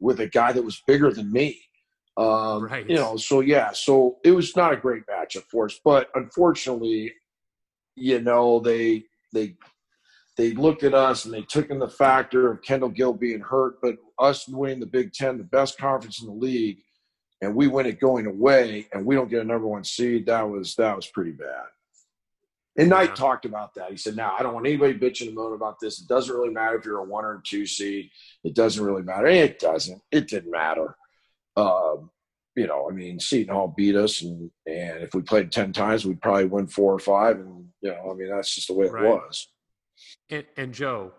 with 0.00 0.20
a 0.20 0.28
guy 0.28 0.52
that 0.52 0.64
was 0.64 0.82
bigger 0.86 1.10
than 1.10 1.32
me. 1.32 1.60
Um, 2.16 2.64
Right. 2.64 2.88
You 2.88 2.96
know, 2.96 3.16
so 3.16 3.40
yeah, 3.40 3.72
so 3.72 4.16
it 4.24 4.30
was 4.30 4.56
not 4.56 4.72
a 4.72 4.76
great 4.76 5.02
matchup 5.06 5.44
for 5.50 5.66
us, 5.66 5.78
but 5.84 6.08
unfortunately, 6.14 7.12
you 7.94 8.20
know, 8.20 8.60
they 8.60 9.04
they 9.32 9.54
they 10.36 10.52
looked 10.52 10.82
at 10.82 10.94
us 10.94 11.24
and 11.24 11.32
they 11.32 11.42
took 11.42 11.70
in 11.70 11.78
the 11.78 11.88
factor 11.88 12.50
of 12.50 12.62
Kendall 12.62 12.90
Gill 12.90 13.12
being 13.12 13.40
hurt, 13.40 13.80
but 13.82 13.96
us 14.18 14.48
winning 14.48 14.80
the 14.80 14.86
Big 14.86 15.12
Ten, 15.12 15.38
the 15.38 15.44
best 15.44 15.78
conference 15.78 16.20
in 16.20 16.28
the 16.28 16.34
league, 16.34 16.78
and 17.42 17.54
we 17.54 17.68
win 17.68 17.86
it 17.86 18.00
going 18.00 18.26
away, 18.26 18.86
and 18.92 19.04
we 19.04 19.14
don't 19.14 19.30
get 19.30 19.42
a 19.42 19.44
number 19.44 19.66
one 19.66 19.84
seed. 19.84 20.26
That 20.26 20.48
was 20.48 20.74
that 20.76 20.96
was 20.96 21.06
pretty 21.06 21.32
bad. 21.32 21.66
And 22.78 22.90
Knight 22.90 23.10
Yeah. 23.10 23.14
talked 23.14 23.44
about 23.46 23.74
that. 23.74 23.90
He 23.90 23.96
said, 23.96 24.16
"Now 24.16 24.34
I 24.38 24.42
don't 24.42 24.54
want 24.54 24.66
anybody 24.66 24.94
bitching 24.94 25.28
and 25.28 25.34
moaning 25.34 25.54
about 25.54 25.80
this. 25.80 26.00
It 26.00 26.08
doesn't 26.08 26.34
really 26.34 26.50
matter 26.52 26.76
if 26.78 26.84
you're 26.84 26.98
a 26.98 27.04
one 27.04 27.24
or 27.24 27.40
two 27.44 27.66
seed. 27.66 28.10
It 28.44 28.54
doesn't 28.54 28.84
really 28.84 29.02
matter. 29.02 29.26
It 29.26 29.58
doesn't. 29.58 30.02
It 30.10 30.28
didn't 30.28 30.50
matter. 30.50 30.96
Um, 31.56 32.10
you 32.54 32.66
know, 32.66 32.88
I 32.88 32.92
mean, 32.92 33.18
Seton 33.20 33.54
Hall 33.54 33.72
beat 33.76 33.96
us, 33.96 34.22
and 34.22 34.50
and 34.66 35.02
if 35.02 35.14
we 35.14 35.22
played 35.22 35.52
ten 35.52 35.72
times, 35.72 36.04
we'd 36.06 36.20
probably 36.22 36.46
win 36.46 36.66
four 36.66 36.92
or 36.92 36.98
five. 36.98 37.38
And 37.38 37.68
you 37.80 37.90
know, 37.90 38.10
I 38.10 38.14
mean, 38.14 38.28
that's 38.30 38.54
just 38.54 38.68
the 38.68 38.74
way 38.74 38.86
it 38.86 38.92
Right. 38.92 39.04
was. 39.04 39.48
And, 40.30 40.46
and 40.56 40.74
Joe, 40.74 41.12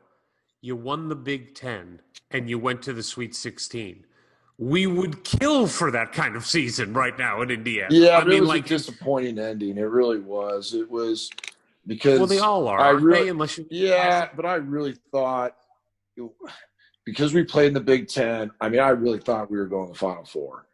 you 0.61 0.75
won 0.75 1.07
the 1.07 1.15
Big 1.15 1.55
Ten 1.55 2.01
and 2.31 2.49
you 2.49 2.59
went 2.59 2.81
to 2.83 2.93
the 2.93 3.01
Sweet 3.03 3.33
16. 3.35 4.05
We 4.59 4.87
would 4.87 5.23
kill 5.23 5.67
for 5.67 5.91
that 5.91 6.13
kind 6.13 6.35
of 6.35 6.45
season 6.45 6.93
right 6.93 7.17
now 7.17 7.41
in 7.41 7.51
Indiana. 7.51 7.89
Yeah, 7.91 8.17
I 8.17 8.23
mean, 8.23 8.37
it 8.37 8.39
was 8.41 8.49
like, 8.49 8.65
a 8.65 8.69
disappointing 8.69 9.37
ending. 9.37 9.77
It 9.77 9.81
really 9.81 10.19
was. 10.19 10.73
It 10.73 10.89
was 10.89 11.29
because 11.85 12.17
well, 12.19 12.27
they 12.27 12.39
all 12.39 12.67
are, 12.67 12.79
I 12.79 12.89
really, 12.89 13.23
they? 13.25 13.29
Unless 13.29 13.59
you, 13.59 13.67
yeah, 13.69 14.29
but 14.35 14.45
I 14.45 14.55
really 14.55 14.95
thought 15.11 15.55
because 17.05 17.33
we 17.33 17.43
played 17.43 17.67
in 17.67 17.73
the 17.75 17.79
Big 17.81 18.07
Ten. 18.07 18.49
I 18.59 18.69
mean, 18.69 18.79
I 18.79 18.89
really 18.89 19.19
thought 19.19 19.51
we 19.51 19.57
were 19.57 19.67
going 19.67 19.87
to 19.87 19.93
the 19.93 19.99
Final 19.99 20.25
Four. 20.25 20.65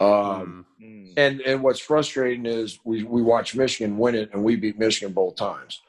Um, 0.00 0.66
Mm, 0.82 0.86
Mm. 0.86 1.12
and 1.18 1.40
and 1.42 1.62
what's 1.62 1.78
frustrating 1.80 2.46
is 2.46 2.78
we 2.84 3.04
we 3.04 3.20
watched 3.22 3.54
Michigan 3.54 3.98
win 3.98 4.14
it, 4.14 4.30
and 4.32 4.42
we 4.42 4.56
beat 4.56 4.78
Michigan 4.78 5.12
both 5.12 5.36
times. 5.36 5.82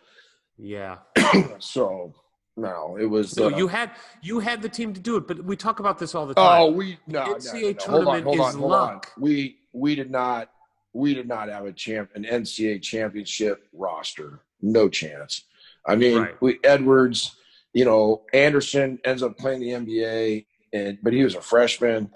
yeah. 0.57 0.97
so 1.59 2.13
no, 2.57 2.97
it 2.99 3.05
was. 3.05 3.37
No, 3.37 3.45
uh, 3.47 3.57
you 3.57 3.67
had 3.67 3.91
you 4.21 4.39
had 4.39 4.61
the 4.61 4.69
team 4.69 4.93
to 4.93 4.99
do 4.99 5.15
it, 5.17 5.27
but 5.27 5.43
we 5.43 5.55
talk 5.55 5.79
about 5.79 5.97
this 5.99 6.13
all 6.15 6.25
the 6.25 6.33
time. 6.33 6.61
Oh, 6.61 6.71
we 6.71 6.97
no, 7.07 7.25
no, 7.25 7.35
NCAA 7.35 7.53
no, 7.53 7.69
no. 7.69 8.03
Hold 8.03 8.07
on, 8.07 8.23
tournament 8.23 8.23
hold 8.25 8.35
is 8.39 8.41
on, 8.45 8.53
hold 8.59 8.73
on. 8.73 8.79
luck. 8.93 9.11
We 9.17 9.57
we 9.73 9.95
did 9.95 10.11
not 10.11 10.49
we 10.93 11.13
did 11.13 11.27
not 11.27 11.47
have 11.49 11.65
a 11.65 11.71
champ 11.71 12.09
an 12.15 12.23
NCAA 12.25 12.81
championship 12.81 13.67
roster. 13.73 14.41
No 14.61 14.89
chance. 14.89 15.43
I 15.85 15.95
mean, 15.95 16.21
Right. 16.21 16.41
we 16.41 16.59
Edwards, 16.63 17.35
you 17.73 17.85
know, 17.85 18.23
Anderson 18.33 18.99
ends 19.05 19.23
up 19.23 19.37
playing 19.37 19.61
the 19.61 19.69
NBA, 19.69 20.45
and 20.73 20.97
but 21.01 21.13
he 21.13 21.23
was 21.23 21.35
a 21.35 21.41
freshman. 21.41 22.11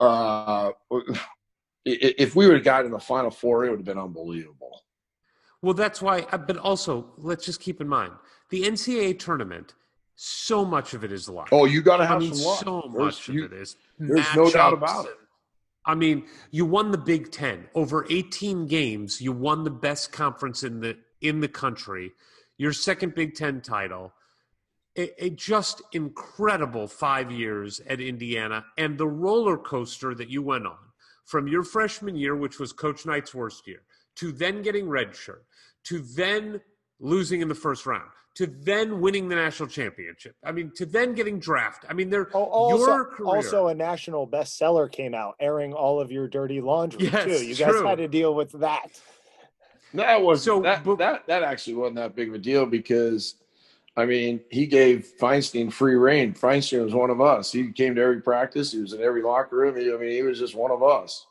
Uh, 0.00 0.70
if 1.84 2.34
we 2.34 2.46
would 2.46 2.56
have 2.56 2.64
gotten 2.64 2.86
in 2.86 2.92
the 2.92 2.98
Final 2.98 3.30
Four, 3.30 3.64
it 3.64 3.70
would 3.70 3.80
have 3.80 3.84
been 3.84 3.98
unbelievable. 3.98 4.82
Well, 5.62 5.74
that's 5.74 6.00
why. 6.02 6.20
uh, 6.32 6.38
But 6.38 6.58
also, 6.58 7.12
let's 7.18 7.44
just 7.44 7.60
keep 7.60 7.80
in 7.80 7.88
mind 7.88 8.12
the 8.50 8.62
NCAA 8.64 9.18
tournament. 9.18 9.74
So 10.16 10.64
much 10.64 10.94
of 10.94 11.02
it 11.04 11.10
is 11.10 11.28
luck. 11.28 11.48
Oh, 11.50 11.64
you 11.64 11.82
got 11.82 11.96
to 11.96 12.04
I 12.04 12.06
have 12.06 12.20
mean, 12.20 12.34
some 12.34 12.46
luck. 12.46 12.60
so 12.60 12.90
There's- 12.92 12.94
much 13.16 13.28
you- 13.28 13.44
of 13.46 13.52
it 13.52 13.58
is. 13.60 13.76
there's 13.98 14.34
no 14.36 14.50
doubt 14.50 14.72
about 14.72 15.06
it. 15.06 15.18
I 15.86 15.94
mean, 15.94 16.26
you 16.50 16.64
won 16.64 16.92
the 16.92 16.98
Big 16.98 17.30
Ten 17.30 17.68
over 17.74 18.06
18 18.08 18.66
games. 18.66 19.20
You 19.20 19.32
won 19.32 19.64
the 19.64 19.70
best 19.70 20.12
conference 20.12 20.62
in 20.62 20.80
the 20.80 20.96
in 21.20 21.40
the 21.40 21.48
country. 21.48 22.12
Your 22.58 22.72
second 22.72 23.14
Big 23.14 23.34
Ten 23.34 23.60
title. 23.60 24.12
A, 24.96 25.24
a 25.24 25.30
just 25.30 25.82
incredible 25.92 26.86
five 26.86 27.32
years 27.32 27.80
at 27.80 28.00
Indiana, 28.00 28.64
and 28.78 28.96
the 28.96 29.08
roller 29.08 29.58
coaster 29.58 30.14
that 30.14 30.28
you 30.30 30.40
went 30.40 30.66
on 30.68 30.78
from 31.24 31.48
your 31.48 31.64
freshman 31.64 32.14
year, 32.14 32.36
which 32.36 32.60
was 32.60 32.72
Coach 32.72 33.04
Knight's 33.04 33.34
worst 33.34 33.66
year, 33.66 33.82
to 34.14 34.30
then 34.30 34.62
getting 34.62 34.86
redshirt, 34.86 35.40
to 35.82 35.98
then 36.00 36.60
losing 37.00 37.40
in 37.40 37.48
the 37.48 37.54
first 37.56 37.86
round, 37.86 38.08
to 38.34 38.46
then 38.46 39.00
winning 39.00 39.28
the 39.28 39.36
national 39.36 39.68
championship. 39.68 40.34
I 40.44 40.50
mean, 40.52 40.72
to 40.76 40.86
then 40.86 41.14
getting 41.14 41.38
drafted. 41.38 41.88
I 41.88 41.92
mean, 41.94 42.10
they're 42.10 42.28
also, 42.32 42.86
your 42.86 43.04
career. 43.04 43.26
also 43.28 43.68
a 43.68 43.74
national 43.74 44.26
bestseller 44.26 44.90
came 44.90 45.14
out, 45.14 45.36
airing 45.38 45.72
all 45.72 46.00
of 46.00 46.10
your 46.10 46.26
dirty 46.26 46.60
laundry 46.60 47.08
Yes, 47.08 47.24
too. 47.24 47.44
You 47.46 47.54
guys 47.54 47.70
true. 47.70 47.86
had 47.86 47.98
to 47.98 48.08
deal 48.08 48.34
with 48.34 48.50
that. 48.60 49.00
That 49.94 50.20
was 50.20 50.42
So, 50.42 50.60
that, 50.62 50.82
but- 50.82 50.98
that 50.98 51.26
that 51.28 51.42
actually 51.44 51.74
wasn't 51.74 51.96
that 51.96 52.16
big 52.16 52.28
of 52.28 52.34
a 52.34 52.38
deal 52.38 52.66
because 52.66 53.36
I 53.96 54.04
mean 54.06 54.40
he 54.50 54.66
gave 54.66 55.06
Feinstein 55.20 55.72
free 55.72 55.94
reign. 55.94 56.34
Feinstein 56.34 56.82
was 56.82 56.92
one 56.92 57.10
of 57.10 57.20
us. 57.20 57.52
He 57.52 57.70
came 57.70 57.94
to 57.94 58.02
every 58.02 58.20
practice. 58.20 58.72
He 58.72 58.80
was 58.80 58.92
in 58.92 59.00
every 59.00 59.22
locker 59.22 59.56
room. 59.56 59.76
He, 59.76 59.92
I 59.92 59.96
mean, 59.96 60.10
he 60.10 60.22
was 60.22 60.40
just 60.40 60.56
one 60.56 60.72
of 60.72 60.82
us. 60.82 61.26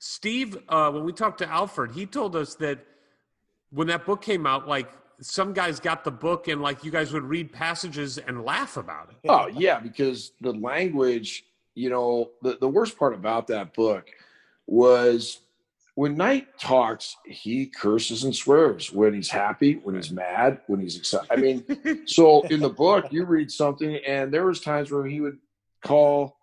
Steve, 0.00 0.58
uh, 0.68 0.90
when 0.90 1.04
we 1.04 1.12
talked 1.12 1.38
to 1.38 1.48
Alford, 1.48 1.92
he 1.92 2.06
told 2.06 2.34
us 2.34 2.56
that 2.56 2.80
when 3.70 3.86
that 3.88 4.04
book 4.06 4.22
came 4.22 4.44
out, 4.46 4.66
like 4.66 4.90
some 5.20 5.52
guys 5.52 5.80
got 5.80 6.04
the 6.04 6.10
book 6.10 6.48
and 6.48 6.62
like 6.62 6.84
you 6.84 6.90
guys 6.90 7.12
would 7.12 7.24
read 7.24 7.52
passages 7.52 8.18
and 8.18 8.44
laugh 8.44 8.76
about 8.76 9.10
it. 9.10 9.16
Oh 9.28 9.48
yeah, 9.48 9.80
because 9.80 10.32
the 10.40 10.52
language, 10.52 11.44
you 11.74 11.90
know, 11.90 12.30
the, 12.42 12.58
the 12.60 12.68
worst 12.68 12.98
part 12.98 13.14
about 13.14 13.46
that 13.48 13.74
book 13.74 14.08
was 14.66 15.40
when 15.94 16.16
Knight 16.16 16.46
talks, 16.60 17.16
he 17.24 17.66
curses 17.66 18.22
and 18.22 18.34
swears 18.34 18.92
when 18.92 19.14
he's 19.14 19.30
happy, 19.30 19.74
when 19.82 19.96
he's 19.96 20.12
mad, 20.12 20.60
when 20.68 20.80
he's 20.80 20.96
excited. 20.96 21.26
I 21.30 21.36
mean, 21.36 22.06
so 22.06 22.42
in 22.42 22.60
the 22.60 22.68
book 22.68 23.06
you 23.10 23.24
read 23.24 23.50
something 23.50 23.96
and 24.06 24.32
there 24.32 24.46
was 24.46 24.60
times 24.60 24.90
where 24.90 25.06
he 25.06 25.20
would 25.20 25.38
call 25.84 26.36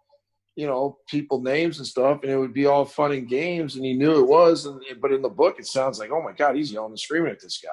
you 0.55 0.65
know 0.65 0.97
people 1.09 1.41
names 1.41 1.79
and 1.79 1.87
stuff 1.87 2.21
and 2.23 2.31
it 2.31 2.37
would 2.37 2.53
be 2.53 2.65
all 2.65 2.85
fun 2.85 3.11
and 3.11 3.27
games 3.27 3.75
and 3.75 3.83
he 3.83 3.93
knew 3.93 4.19
it 4.19 4.27
was 4.27 4.65
and 4.65 4.81
but 5.01 5.11
in 5.11 5.21
the 5.21 5.27
book 5.27 5.59
it 5.59 5.67
sounds 5.67 5.99
like 5.99 6.11
oh 6.11 6.21
my 6.21 6.31
god 6.31 6.55
he's 6.55 6.71
yelling 6.71 6.91
and 6.91 6.99
screaming 6.99 7.29
at 7.29 7.41
this 7.41 7.59
guy 7.61 7.69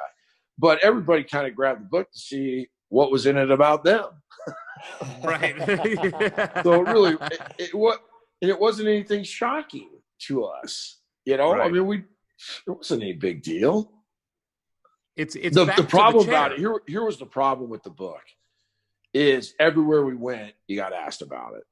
but 0.62 0.82
everybody 0.82 1.24
kind 1.24 1.47
of 1.47 1.55
grabbed 1.55 1.82
the 1.82 1.86
book 1.86 2.10
to 2.12 2.18
see 2.18 2.68
what 2.89 3.10
was 3.10 3.26
in 3.26 3.36
it 3.36 3.50
about 3.50 3.84
them 3.84 4.05
right. 5.24 5.55
so 6.62 6.81
it 6.81 6.89
really 6.89 7.16
it, 7.20 7.41
it 7.58 7.74
what 7.74 8.00
and 8.41 8.50
it 8.50 8.58
wasn't 8.58 8.89
anything 8.89 9.23
shocking 9.23 9.91
to 10.18 10.44
us 10.44 11.00
you 11.26 11.36
know 11.36 11.52
i 11.60 11.68
mean 11.68 11.86
we 11.86 11.99
it 11.99 12.70
wasn't 12.70 13.02
any 13.02 13.12
big 13.12 13.42
deal 13.42 13.92
it's 15.16 15.34
it's 15.34 15.55
the, 15.55 15.66
the 15.76 15.84
problem 15.84 16.24
chair. 16.24 16.32
about 16.34 16.52
it 16.52 16.58
here 16.58 16.81
here 16.86 17.05
was 17.05 17.18
the 17.18 17.26
problem 17.26 17.68
with 17.68 17.82
the 17.82 17.91
book 17.91 18.23
is 19.12 19.55
everywhere 19.60 20.05
we 20.05 20.15
went 20.15 20.55
you 20.68 20.76
got 20.76 20.94
asked 20.94 21.20
about 21.20 21.55
it 21.55 21.65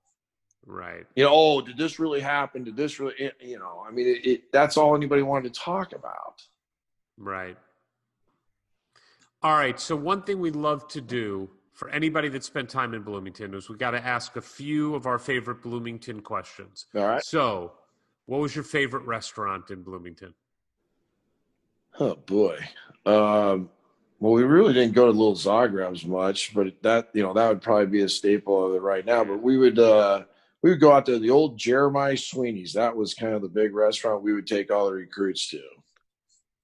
Right. 0.66 1.06
you 1.16 1.24
know 1.24 1.30
oh 1.32 1.60
did 1.62 1.78
this 1.78 1.98
really 1.98 2.20
happen 2.20 2.62
did 2.64 2.76
this 2.76 3.00
really 3.00 3.14
eh, 3.18 3.30
you 3.40 3.58
know 3.58 3.82
i 3.86 3.90
mean 3.90 4.06
it, 4.06 4.26
it 4.26 4.52
that's 4.52 4.76
all 4.76 4.94
anybody 4.94 5.22
wanted 5.22 5.54
to 5.54 5.60
talk 5.60 5.94
about 5.94 6.42
Right. 7.20 7.56
All 9.42 9.54
right. 9.56 9.78
So 9.80 9.96
one 9.96 10.22
thing 10.22 10.38
we'd 10.40 10.56
love 10.56 10.86
to 10.88 11.00
do 11.00 11.48
for 11.72 11.88
anybody 11.90 12.28
that 12.28 12.44
spent 12.44 12.68
time 12.68 12.92
in 12.92 13.02
Bloomington 13.02 13.54
is 13.54 13.68
we 13.70 13.76
got 13.76 13.92
to 13.92 14.04
ask 14.06 14.36
a 14.36 14.40
few 14.42 14.94
of 14.94 15.06
our 15.06 15.18
favorite 15.18 15.62
Bloomington 15.62 16.20
questions. 16.20 16.86
all 16.94 17.06
right 17.06 17.24
So, 17.24 17.72
what 18.26 18.40
was 18.40 18.54
your 18.54 18.64
favorite 18.64 19.04
restaurant 19.04 19.70
in 19.70 19.82
Bloomington? 19.82 20.34
oh 21.98 22.14
boy 22.14 22.56
um 23.04 23.68
well 24.20 24.32
we 24.32 24.44
really 24.44 24.72
didn't 24.72 24.94
go 24.94 25.06
to 25.06 25.10
little 25.10 25.34
zagreb's 25.34 26.06
much 26.06 26.54
but 26.54 26.72
that 26.82 27.08
you 27.14 27.22
know 27.22 27.34
that 27.34 27.48
would 27.48 27.60
probably 27.60 27.86
be 27.86 28.02
a 28.02 28.08
staple 28.08 28.64
of 28.64 28.74
it 28.74 28.80
right 28.80 29.04
now 29.04 29.24
but 29.24 29.42
we 29.42 29.56
would 29.58 29.76
uh 29.80 30.22
we 30.62 30.70
would 30.70 30.78
go 30.80 30.92
out 30.92 31.04
to 31.04 31.18
the 31.18 31.28
old 31.30 31.58
jeremiah 31.58 32.16
sweeney's 32.16 32.72
that 32.74 32.94
was 32.94 33.12
kind 33.12 33.34
of 33.34 33.42
the 33.42 33.48
big 33.48 33.74
restaurant 33.74 34.22
we 34.22 34.32
would 34.32 34.46
take 34.46 34.70
all 34.70 34.86
the 34.86 34.92
recruits 34.92 35.48
to 35.50 35.60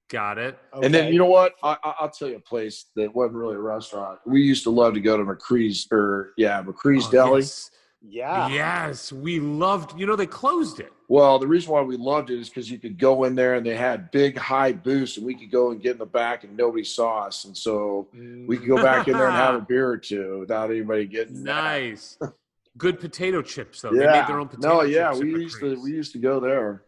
Got 0.08 0.38
it. 0.38 0.56
And 0.72 0.94
then 0.94 1.12
you 1.12 1.18
know 1.18 1.26
what? 1.26 1.54
I, 1.62 1.76
I- 1.82 1.94
I'll 2.00 2.10
tell 2.10 2.28
you 2.28 2.36
a 2.36 2.40
place 2.40 2.86
that 2.94 3.12
wasn't 3.14 3.36
really 3.36 3.56
a 3.56 3.60
restaurant. 3.60 4.20
We 4.24 4.42
used 4.42 4.62
to 4.64 4.70
love 4.70 4.94
to 4.94 5.00
go 5.00 5.16
to 5.16 5.24
McCree's 5.24 5.88
or 5.90 6.32
yeah, 6.36 6.62
McCree's 6.62 7.06
Oh, 7.08 7.10
Deli. 7.10 7.40
Yes. 7.40 7.70
yeah. 8.02 8.48
Yes, 8.48 9.12
we 9.12 9.40
loved. 9.40 9.98
You 9.98 10.06
know, 10.06 10.14
they 10.14 10.26
closed 10.26 10.78
it. 10.78 10.92
Well, 11.08 11.38
the 11.38 11.46
reason 11.46 11.72
why 11.72 11.82
we 11.82 11.96
loved 11.96 12.30
it 12.30 12.38
is 12.40 12.48
because 12.48 12.70
you 12.70 12.78
could 12.78 12.98
go 12.98 13.24
in 13.24 13.34
there 13.34 13.54
and 13.54 13.66
they 13.66 13.76
had 13.76 14.10
big 14.12 14.36
high 14.36 14.72
booths, 14.72 15.16
and 15.16 15.26
we 15.26 15.34
could 15.34 15.50
go 15.50 15.70
and 15.70 15.80
get 15.80 15.92
in 15.92 15.98
the 15.98 16.06
back 16.06 16.44
and 16.44 16.56
nobody 16.56 16.84
saw 16.84 17.24
us, 17.24 17.44
and 17.44 17.56
so 17.56 18.08
we 18.12 18.56
could 18.58 18.68
go 18.68 18.80
back 18.80 19.08
in 19.08 19.14
there 19.14 19.26
and 19.26 19.36
have 19.36 19.54
a 19.56 19.60
mm. 19.60 19.68
beer 19.68 19.88
or 19.88 19.98
two 19.98 20.38
without 20.40 20.70
anybody 20.70 21.06
getting. 21.06 21.42
Nice. 21.42 22.16
Good 22.78 23.00
potato 23.00 23.40
chips 23.42 23.80
though. 23.80 23.90
They 23.90 24.04
Yeah. 24.04 24.20
made 24.20 24.28
their 24.28 24.38
own 24.38 24.48
potato 24.48 24.68
no, 24.68 24.82
yeah, 24.82 25.10
chips. 25.10 25.22
we 25.22 25.30
used 25.30 25.60
to 25.60 25.82
we 25.82 25.90
used 25.92 26.12
to 26.12 26.18
go 26.18 26.40
there. 26.40 26.82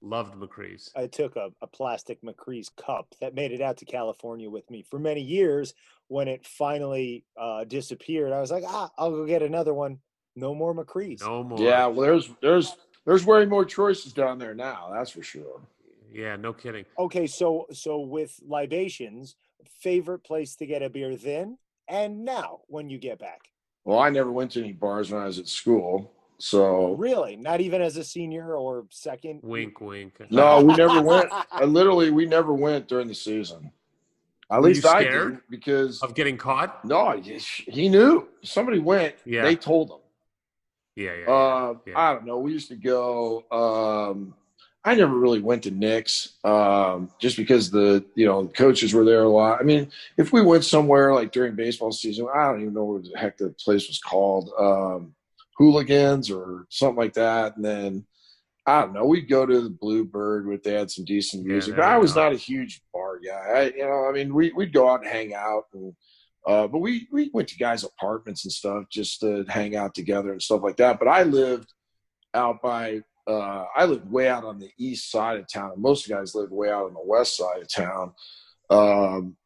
Loved 0.00 0.34
McCree's. 0.34 0.90
I 0.96 1.06
took 1.06 1.36
a, 1.36 1.50
a 1.60 1.66
plastic 1.66 2.22
McCree's 2.22 2.70
cup 2.70 3.14
that 3.20 3.34
made 3.34 3.52
it 3.52 3.60
out 3.60 3.78
to 3.78 3.84
California 3.84 4.48
with 4.48 4.70
me 4.70 4.82
for 4.82 4.98
many 4.98 5.20
years. 5.20 5.74
When 6.08 6.26
it 6.28 6.46
finally 6.46 7.24
uh, 7.36 7.64
disappeared, 7.64 8.32
I 8.32 8.40
was 8.40 8.50
like, 8.50 8.64
ah, 8.66 8.90
I'll 8.96 9.10
go 9.10 9.26
get 9.26 9.42
another 9.42 9.74
one. 9.74 9.98
No 10.36 10.54
more 10.54 10.74
McCree's. 10.74 11.20
No 11.20 11.42
more. 11.42 11.60
Yeah, 11.60 11.86
well, 11.86 12.00
there's 12.00 12.30
there's 12.40 12.76
there's 13.04 13.26
way 13.26 13.44
more 13.44 13.64
choices 13.64 14.12
down 14.12 14.38
there 14.38 14.54
now. 14.54 14.90
That's 14.92 15.10
for 15.10 15.22
sure. 15.22 15.60
Yeah, 16.10 16.36
no 16.36 16.52
kidding. 16.52 16.84
Okay, 16.98 17.26
so 17.26 17.66
so 17.72 18.00
with 18.00 18.40
libations, 18.46 19.36
favorite 19.80 20.24
place 20.24 20.56
to 20.56 20.66
get 20.66 20.82
a 20.82 20.88
beer 20.88 21.16
then 21.16 21.58
and 21.88 22.24
now 22.24 22.60
when 22.66 22.88
you 22.88 22.98
get 22.98 23.18
back. 23.18 23.50
Well, 23.84 23.98
I 23.98 24.10
never 24.10 24.30
went 24.30 24.52
to 24.52 24.60
any 24.60 24.72
bars 24.72 25.10
when 25.10 25.22
I 25.22 25.26
was 25.26 25.38
at 25.38 25.48
school. 25.48 26.12
So 26.38 26.94
Really? 26.94 27.36
Not 27.36 27.60
even 27.60 27.82
as 27.82 27.96
a 27.96 28.04
senior 28.04 28.56
or 28.56 28.86
second? 28.90 29.40
Wink, 29.42 29.80
wink. 29.80 30.20
no, 30.30 30.62
we 30.62 30.74
never 30.74 31.02
went. 31.12 31.28
I 31.50 31.64
literally, 31.64 32.10
we 32.10 32.26
never 32.26 32.52
went 32.54 32.88
during 32.88 33.08
the 33.08 33.14
season. 33.14 33.72
At 34.50 34.62
Were 34.62 34.68
least 34.68 34.84
you 34.84 34.90
I 34.90 35.04
didn't 35.04 35.42
because 35.50 36.00
Of 36.02 36.14
getting 36.14 36.38
caught? 36.38 36.84
no, 36.84 37.20
he 37.20 37.88
knew 37.88 38.28
somebody 38.42 38.78
went. 38.78 39.14
Yeah. 39.26 39.42
They 39.42 39.56
told 39.56 39.90
him. 39.90 39.98
Yeah, 40.96 41.10
yeah. 41.12 41.24
yeah. 41.26 41.32
Uh, 41.32 41.74
yeah. 41.86 41.98
I 42.00 42.12
don't 42.14 42.24
know. 42.24 42.38
We 42.38 42.52
used 42.52 42.68
to 42.68 42.76
go. 42.76 43.44
Um, 43.52 44.34
I 44.84 44.94
never 44.94 45.14
really 45.14 45.40
went 45.40 45.64
to 45.64 45.70
Nick's 45.70 46.38
um, 46.44 47.10
just 47.18 47.36
because 47.36 47.70
the 47.70 48.04
you 48.14 48.24
know 48.24 48.44
the 48.44 48.52
coaches 48.54 48.94
were 48.94 49.04
there 49.04 49.22
a 49.24 49.28
lot. 49.28 49.60
I 49.60 49.64
mean, 49.64 49.90
if 50.16 50.32
we 50.32 50.40
went 50.40 50.64
somewhere 50.64 51.12
like 51.14 51.30
during 51.30 51.54
baseball 51.54 51.92
season, 51.92 52.26
I 52.34 52.46
don't 52.46 52.62
even 52.62 52.72
know 52.74 52.84
what 52.84 53.04
the 53.04 53.18
heck 53.18 53.36
the 53.36 53.50
place 53.50 53.86
was 53.86 53.98
called, 54.00 54.50
um, 54.58 55.14
Hooligans 55.58 56.30
or 56.30 56.66
something 56.70 56.96
like 56.96 57.14
that. 57.14 57.56
And 57.56 57.64
then 57.64 58.06
I 58.66 58.82
don't 58.82 58.92
know. 58.92 59.06
We'd 59.06 59.28
go 59.28 59.44
to 59.44 59.60
the 59.60 59.70
Bluebird 59.70 60.46
with 60.46 60.62
they 60.62 60.74
had 60.74 60.90
some 60.90 61.04
decent 61.04 61.44
music, 61.46 61.74
there 61.74 61.84
but 61.84 61.90
I 61.90 61.98
was 61.98 62.14
not 62.14 62.32
a 62.32 62.36
huge 62.36 62.82
bar 62.92 63.18
guy. 63.18 63.32
I, 63.32 63.62
you 63.74 63.84
know, 63.84 64.06
I 64.08 64.12
mean, 64.12 64.34
we 64.34 64.52
we'd 64.52 64.72
go 64.72 64.88
out 64.88 65.02
and 65.02 65.10
hang 65.10 65.34
out 65.34 65.64
and. 65.74 65.94
Uh, 66.46 66.66
but 66.66 66.78
we 66.78 67.06
we 67.12 67.30
went 67.34 67.46
to 67.46 67.58
guys' 67.58 67.84
apartments 67.84 68.44
and 68.46 68.52
stuff 68.52 68.84
just 68.90 69.20
to 69.20 69.44
hang 69.48 69.76
out 69.76 69.94
together 69.94 70.32
and 70.32 70.40
stuff 70.40 70.62
like 70.62 70.76
that. 70.78 70.98
But 70.98 71.08
I 71.08 71.24
lived 71.24 71.70
out 72.32 72.62
by 72.62 73.02
uh, 73.26 73.64
I 73.76 73.84
lived 73.84 74.10
way 74.10 74.28
out 74.28 74.44
on 74.44 74.58
the 74.58 74.70
east 74.78 75.10
side 75.10 75.38
of 75.38 75.46
town. 75.52 75.72
Most 75.76 76.08
guys 76.08 76.34
live 76.34 76.50
way 76.50 76.70
out 76.70 76.86
on 76.86 76.94
the 76.94 77.04
west 77.04 77.36
side 77.36 77.60
of 77.60 77.68
town. 77.68 78.12
Um, 78.70 79.36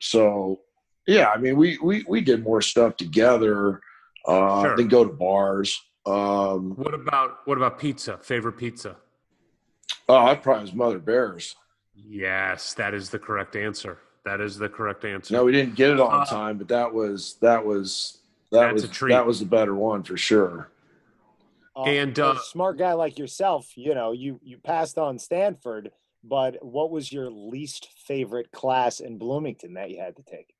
so 0.00 0.60
yeah, 1.06 1.30
I 1.30 1.38
mean 1.38 1.56
we 1.56 1.78
we 1.82 2.04
we 2.06 2.20
did 2.20 2.44
more 2.44 2.62
stuff 2.62 2.96
together 2.96 3.80
uh, 4.26 4.62
Sure. 4.62 4.76
than 4.76 4.88
go 4.88 5.04
to 5.04 5.12
bars. 5.12 5.80
Um, 6.06 6.72
What 6.76 6.94
about 6.94 7.38
what 7.44 7.56
about 7.58 7.78
pizza? 7.78 8.18
Favorite 8.22 8.54
pizza? 8.54 8.96
oh, 10.08 10.16
I 10.16 10.34
probably 10.34 10.62
was 10.62 10.74
Mother 10.74 10.98
Bears. 10.98 11.54
Yes, 11.94 12.74
that 12.74 12.94
is 12.94 13.10
the 13.10 13.18
correct 13.18 13.54
answer. 13.56 13.98
That 14.24 14.40
is 14.40 14.56
the 14.58 14.68
correct 14.68 15.04
answer. 15.04 15.34
No, 15.34 15.44
we 15.44 15.52
didn't 15.52 15.74
get 15.74 15.90
it 15.90 16.00
on 16.00 16.20
Uh, 16.22 16.24
time, 16.24 16.58
but 16.58 16.68
that 16.68 16.92
was 16.92 17.34
that 17.40 17.64
was 17.64 18.18
that 18.50 18.72
was 18.72 18.84
a 18.84 18.88
treat. 18.88 19.12
that 19.12 19.26
was 19.26 19.40
the 19.40 19.46
better 19.46 19.74
one 19.74 20.02
for 20.02 20.16
sure. 20.16 20.68
Uh, 21.76 21.82
And, 21.84 22.18
a 22.18 22.26
uh, 22.28 22.38
smart 22.38 22.76
guy 22.78 22.92
like 22.92 23.18
yourself, 23.18 23.76
you 23.76 23.94
know, 23.94 24.12
you 24.12 24.38
you 24.42 24.58
passed 24.58 24.98
on 24.98 25.18
Stanford, 25.18 25.90
but 26.22 26.62
what 26.64 26.90
was 26.90 27.12
your 27.12 27.30
least 27.30 27.88
favorite 28.06 28.50
class 28.52 29.00
in 29.00 29.18
Bloomington 29.18 29.74
that 29.74 29.90
you 29.90 29.98
had 30.00 30.16
to 30.16 30.22
take? 30.22 30.54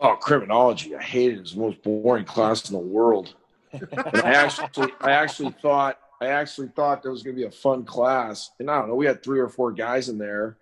Oh, 0.00 0.14
criminology! 0.16 0.94
I 0.94 1.02
hated 1.02 1.34
it. 1.34 1.38
It 1.38 1.40
was 1.40 1.52
the 1.54 1.60
most 1.60 1.82
boring 1.82 2.24
class 2.24 2.68
in 2.68 2.74
the 2.74 2.78
world. 2.78 3.34
And 3.72 3.88
I 4.22 4.32
actually, 4.34 4.92
I 5.00 5.10
actually 5.12 5.54
thought, 5.60 5.98
I 6.20 6.28
actually 6.28 6.68
thought 6.68 7.02
there 7.02 7.12
was 7.12 7.22
going 7.22 7.36
to 7.36 7.40
be 7.40 7.46
a 7.46 7.50
fun 7.50 7.84
class. 7.84 8.50
And 8.58 8.70
I 8.70 8.78
don't 8.78 8.88
know, 8.88 8.94
we 8.94 9.06
had 9.06 9.22
three 9.22 9.40
or 9.40 9.48
four 9.48 9.72
guys 9.72 10.08
in 10.08 10.18
there 10.18 10.56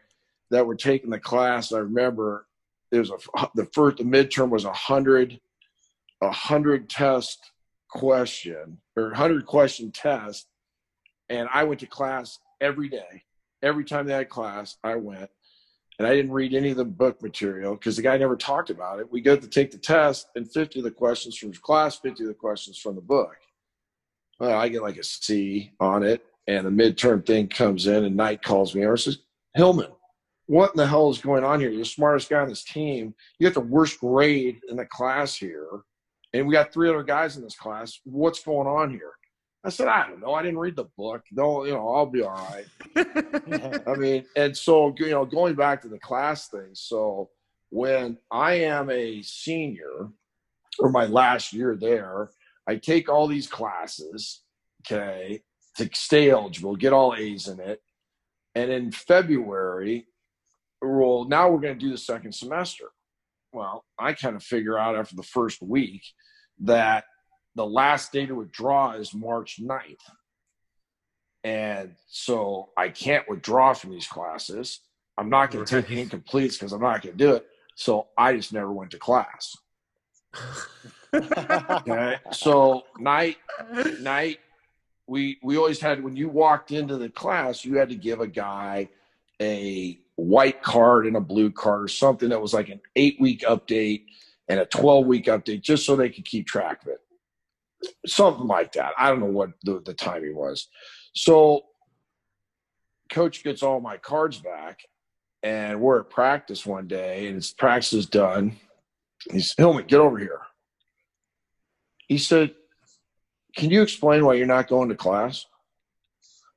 that 0.51 0.67
were 0.67 0.75
taking 0.75 1.11
the 1.11 1.21
class. 1.21 1.73
I 1.73 1.79
remember 1.79 2.47
it 2.91 2.99
was 2.99 3.11
a 3.11 3.49
the 3.55 3.67
first 3.67 3.99
the 3.99 4.05
midterm 4.05 4.49
was 4.49 4.65
a 4.65 4.73
hundred, 4.73 5.41
a 6.23 6.31
hundred 6.31 6.89
test 6.89 7.53
question 7.89 8.79
or 8.97 9.13
hundred 9.13 9.45
question 9.47 9.91
test, 9.93 10.47
and 11.29 11.49
I 11.53 11.65
went 11.65 11.81
to 11.81 11.87
class 11.87 12.39
every 12.61 12.89
day. 12.89 13.25
Every 13.63 13.85
time 13.85 14.07
they 14.07 14.13
had 14.13 14.29
class, 14.29 14.77
I 14.85 14.97
went. 14.97 15.31
And 15.99 16.07
I 16.07 16.15
didn't 16.15 16.33
read 16.33 16.55
any 16.55 16.71
of 16.71 16.77
the 16.77 16.85
book 16.85 17.23
material 17.23 17.75
because 17.75 17.97
the 17.97 18.03
guy 18.03 18.19
never 18.19 18.37
talked 18.37 18.69
about 18.69 19.01
it. 19.01 19.11
We 19.11 19.23
go 19.23 19.35
to 19.37 19.49
take 19.49 19.71
the 19.71 19.79
test, 19.79 20.29
and 20.35 20.51
50 20.51 20.81
of 20.81 20.85
the 20.85 20.91
questions 20.91 21.37
from 21.39 21.53
class, 21.55 21.99
50 21.99 22.25
of 22.25 22.29
the 22.29 22.35
questions 22.35 22.79
from 22.79 22.97
the 22.97 23.01
book. 23.01 23.37
Well, 24.39 24.59
I 24.59 24.69
get 24.69 24.83
like 24.83 24.99
a 24.99 25.05
C 25.05 25.73
on 25.81 26.03
it, 26.03 26.23
and 26.47 26.67
the 26.67 26.71
midterm 26.71 27.25
thing 27.25 27.49
comes 27.49 27.87
in, 27.87 28.05
and 28.05 28.17
Knight 28.17 28.43
calls 28.43 28.75
me 28.75 28.83
over 28.83 28.93
and 28.93 29.01
says, 29.01 29.19
Hillman, 29.55 29.91
what 30.47 30.71
in 30.71 30.77
the 30.77 30.87
hell 30.87 31.11
is 31.11 31.19
going 31.19 31.45
on 31.45 31.61
here? 31.61 31.71
You're 31.71 31.79
the 31.79 31.87
smartest 31.87 32.29
guy 32.29 32.41
on 32.41 32.49
this 32.49 32.65
team. 32.65 33.15
You 33.39 33.49
got 33.49 33.55
the 33.55 33.61
worst 33.61 33.99
grade 34.01 34.61
in 34.69 34.77
the 34.77 34.85
class 34.87 35.35
here, 35.35 35.67
and 36.35 36.47
we 36.47 36.53
got 36.53 36.73
three 36.73 36.91
other 36.91 37.03
guys 37.03 37.37
in 37.39 37.43
this 37.43 37.57
class. 37.57 38.01
What's 38.05 38.43
going 38.43 38.69
on 38.69 38.91
here? 38.91 39.13
I 39.67 39.69
said, 39.69 39.89
I 39.89 40.07
don't 40.07 40.21
know. 40.21 40.33
I 40.33 40.43
didn't 40.43 40.61
read 40.61 40.77
the 40.77 40.87
book. 40.97 41.25
No, 41.33 41.65
you 41.65 41.73
know, 41.73 41.89
I'll 41.93 42.07
be 42.07 42.23
all 42.23 42.31
right. 42.31 43.83
I 43.89 43.97
mean, 43.97 44.25
and 44.37 44.57
so 44.57 44.95
you 44.97 45.11
know, 45.11 45.25
going 45.25 45.57
back 45.57 45.83
to 45.83 45.89
the 45.89 45.99
class 45.99 46.49
thing. 46.49 46.71
So 46.75 47.31
when 47.71 48.17
I 48.31 48.61
am 48.61 48.91
a 48.91 49.23
senior, 49.23 50.11
or 50.79 50.91
my 50.91 51.07
last 51.07 51.53
year 51.53 51.75
there, 51.75 52.31
I 52.69 52.77
take 52.77 53.09
all 53.09 53.27
these 53.27 53.49
classes, 53.49 54.43
okay, 54.87 55.43
to 55.79 55.91
stay 55.95 56.31
eligible, 56.31 56.77
get 56.77 56.93
all 56.93 57.17
A's 57.17 57.49
in 57.49 57.59
it, 57.59 57.81
and 58.55 58.71
in 58.71 58.93
February, 58.93 60.07
well, 60.81 61.25
now 61.25 61.51
we're 61.51 61.61
going 61.61 61.77
to 61.77 61.85
do 61.85 61.91
the 61.91 61.99
second 61.99 62.33
semester. 62.33 62.85
Well, 63.53 63.85
I 63.99 64.13
kind 64.13 64.37
of 64.37 64.45
figure 64.45 64.79
out 64.79 64.95
after 64.95 65.17
the 65.17 65.25
first 65.25 65.61
week 65.61 66.03
that 66.61 67.05
the 67.57 67.67
last 67.67 68.13
day 68.13 68.27
to 68.27 68.35
withdraw 68.35 68.93
is 68.93 69.15
March 69.15 69.59
9th. 69.61 69.97
And 71.43 71.95
so 72.09 72.69
I 72.77 72.91
can't 72.91 73.29
withdraw 73.29 73.73
from 73.73 73.91
these 73.93 74.07
classes. 74.07 74.81
I'm 75.17 75.31
not 75.31 75.51
going 75.51 75.65
to 75.65 75.83
take 75.83 75.89
Right. 75.91 76.09
incompletes 76.09 76.53
because 76.53 76.73
I'm 76.73 76.83
not 76.83 77.03
going 77.03 77.17
to 77.17 77.25
do 77.25 77.33
it. 77.35 77.47
So 77.75 78.09
I 78.17 78.37
just 78.37 78.53
never 78.53 78.71
went 78.71 78.91
to 78.93 78.99
class. 78.99 79.57
Okay. 81.15 82.17
so 82.33 82.83
night, 82.99 83.37
night, 84.01 84.41
we 85.07 85.39
we 85.43 85.57
always 85.57 85.81
had 85.81 86.03
when 86.03 86.17
you 86.17 86.29
walked 86.29 86.73
into 86.73 86.99
the 86.99 87.09
class, 87.09 87.65
you 87.65 87.79
had 87.79 87.89
to 87.89 87.95
give 87.95 88.21
a 88.21 88.27
guy 88.27 88.89
a 89.41 89.99
white 90.17 90.63
card 90.63 91.07
and 91.07 91.17
a 91.17 91.21
blue 91.21 91.51
card 91.51 91.85
or 91.85 91.89
something 91.89 92.29
that 92.31 92.41
was 92.41 92.53
like 92.53 92.69
an 92.69 92.81
eight 92.97 93.17
week 93.21 93.43
update 93.43 94.05
and 94.49 94.59
a 94.61 94.67
12 94.67 95.07
week 95.07 95.27
update 95.27 95.61
just 95.63 95.87
so 95.87 95.95
they 95.97 96.09
could 96.11 96.25
keep 96.25 96.47
track 96.47 96.83
of 96.83 96.89
it. 96.89 97.01
Something 98.07 98.47
like 98.47 98.73
that. 98.73 98.93
I 98.99 99.11
don't 99.11 99.21
know 99.21 99.27
what 99.27 99.51
the, 99.63 99.81
the 99.85 99.95
timing 99.95 100.37
was. 100.37 100.69
So 101.15 101.63
coach 103.11 103.45
gets 103.45 103.63
all 103.63 103.81
my 103.81 103.97
cards 103.97 104.39
back 104.39 104.81
and 105.43 105.81
we're 105.81 106.01
at 106.01 106.11
practice 106.11 106.67
one 106.67 106.87
day 106.87 107.27
and 107.27 107.37
his 107.37 107.53
practice 107.53 107.93
is 107.93 108.07
done. 108.07 108.57
He's 109.31 109.55
Hillman, 109.57 109.87
get 109.87 110.01
over 110.01 110.19
here. 110.19 110.41
He 112.09 112.19
said, 112.19 112.55
Can 113.57 113.71
you 113.71 113.83
explain 113.83 114.25
why 114.25 114.35
you're 114.35 114.47
not 114.47 114.69
going 114.69 114.89
to 114.89 114.95
class? 114.95 115.45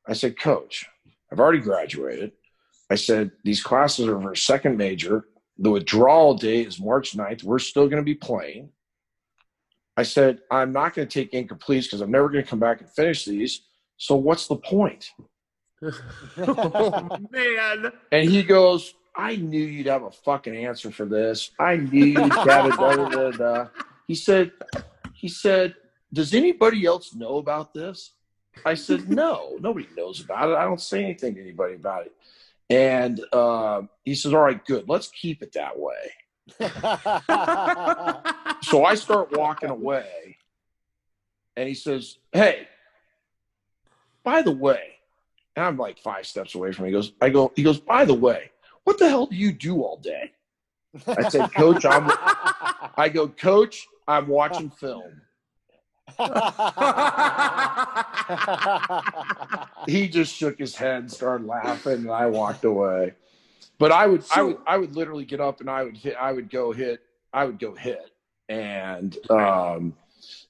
I 0.07 0.13
said, 0.13 0.39
Coach, 0.39 0.87
I've 1.31 1.39
already 1.39 1.59
graduated. 1.59 2.31
I 2.89 2.95
said, 2.95 3.31
These 3.43 3.63
classes 3.63 4.07
are 4.07 4.19
for 4.21 4.35
second 4.35 4.77
major. 4.77 5.25
The 5.57 5.71
withdrawal 5.71 6.35
date 6.35 6.67
is 6.67 6.79
March 6.79 7.17
9th. 7.17 7.43
We're 7.43 7.59
still 7.59 7.85
going 7.85 8.01
to 8.01 8.03
be 8.03 8.15
playing. 8.15 8.69
I 9.99 10.03
said, 10.03 10.39
I'm 10.49 10.71
not 10.71 10.93
going 10.93 11.05
to 11.05 11.13
take 11.13 11.33
incompletes 11.33 11.83
because 11.83 11.99
I'm 11.99 12.09
never 12.09 12.29
going 12.29 12.41
to 12.41 12.49
come 12.49 12.57
back 12.57 12.79
and 12.79 12.89
finish 12.89 13.25
these. 13.25 13.63
So 13.97 14.15
what's 14.15 14.47
the 14.47 14.55
point? 14.55 15.11
oh, 16.37 17.17
man. 17.31 17.91
And 18.09 18.29
he 18.29 18.43
goes, 18.43 18.93
I 19.13 19.35
knew 19.35 19.59
you'd 19.59 19.87
have 19.87 20.03
a 20.03 20.11
fucking 20.11 20.55
answer 20.55 20.89
for 20.89 21.03
this. 21.03 21.51
I 21.59 21.75
knew 21.75 22.05
you'd 22.05 22.31
have 22.33 22.67
it. 22.79 23.67
He 24.07 24.15
said, 24.15 24.53
he 25.13 25.27
said, 25.27 25.75
does 26.13 26.33
anybody 26.33 26.85
else 26.85 27.13
know 27.13 27.35
about 27.37 27.73
this? 27.73 28.13
I 28.65 28.75
said, 28.75 29.09
no, 29.09 29.57
nobody 29.59 29.89
knows 29.97 30.21
about 30.21 30.51
it. 30.51 30.55
I 30.55 30.63
don't 30.63 30.79
say 30.79 31.03
anything 31.03 31.35
to 31.35 31.41
anybody 31.41 31.75
about 31.75 32.05
it. 32.05 32.13
And 32.69 33.19
uh, 33.33 33.81
he 34.05 34.15
says, 34.15 34.33
all 34.33 34.43
right, 34.43 34.63
good. 34.63 34.87
Let's 34.87 35.09
keep 35.09 35.43
it 35.43 35.51
that 35.55 35.77
way. 35.77 36.13
So 38.61 38.85
I 38.85 38.95
start 38.95 39.35
walking 39.37 39.69
away, 39.69 40.37
and 41.55 41.67
he 41.67 41.73
says, 41.73 42.17
"Hey, 42.31 42.67
by 44.23 44.41
the 44.41 44.51
way," 44.51 44.95
and 45.55 45.65
I'm 45.65 45.77
like 45.77 45.99
five 45.99 46.27
steps 46.27 46.55
away 46.55 46.71
from 46.71 46.85
him. 46.85 46.89
He 46.89 46.93
goes, 46.93 47.13
"I 47.21 47.29
go." 47.29 47.51
He 47.55 47.63
goes, 47.63 47.79
"By 47.79 48.05
the 48.05 48.13
way, 48.13 48.51
what 48.83 48.97
the 48.97 49.09
hell 49.09 49.27
do 49.27 49.35
you 49.35 49.51
do 49.51 49.81
all 49.81 49.97
day?" 49.97 50.31
I 51.07 51.29
said, 51.29 51.53
"Coach, 51.53 51.85
I'm." 51.85 52.11
I 52.97 53.09
go, 53.13 53.27
"Coach, 53.27 53.87
I'm 54.07 54.27
watching 54.27 54.69
film." 54.69 55.21
He 59.87 60.07
just 60.07 60.35
shook 60.35 60.59
his 60.59 60.75
head, 60.75 61.01
and 61.01 61.11
started 61.11 61.47
laughing, 61.47 61.93
and 61.93 62.11
I 62.11 62.27
walked 62.27 62.63
away. 62.63 63.13
But 63.79 63.91
I 63.91 64.07
would, 64.07 64.23
I 64.35 64.41
would, 64.41 64.57
I 64.67 64.77
would 64.77 64.95
literally 64.95 65.25
get 65.25 65.39
up 65.39 65.61
and 65.61 65.69
I 65.69 65.83
would 65.83 65.97
hit, 65.97 66.15
I 66.19 66.33
would 66.33 66.49
go 66.49 66.71
hit, 66.71 66.99
I 67.33 67.45
would 67.45 67.59
go 67.59 67.73
hit, 67.73 68.11
and 68.49 69.17
um, 69.29 69.93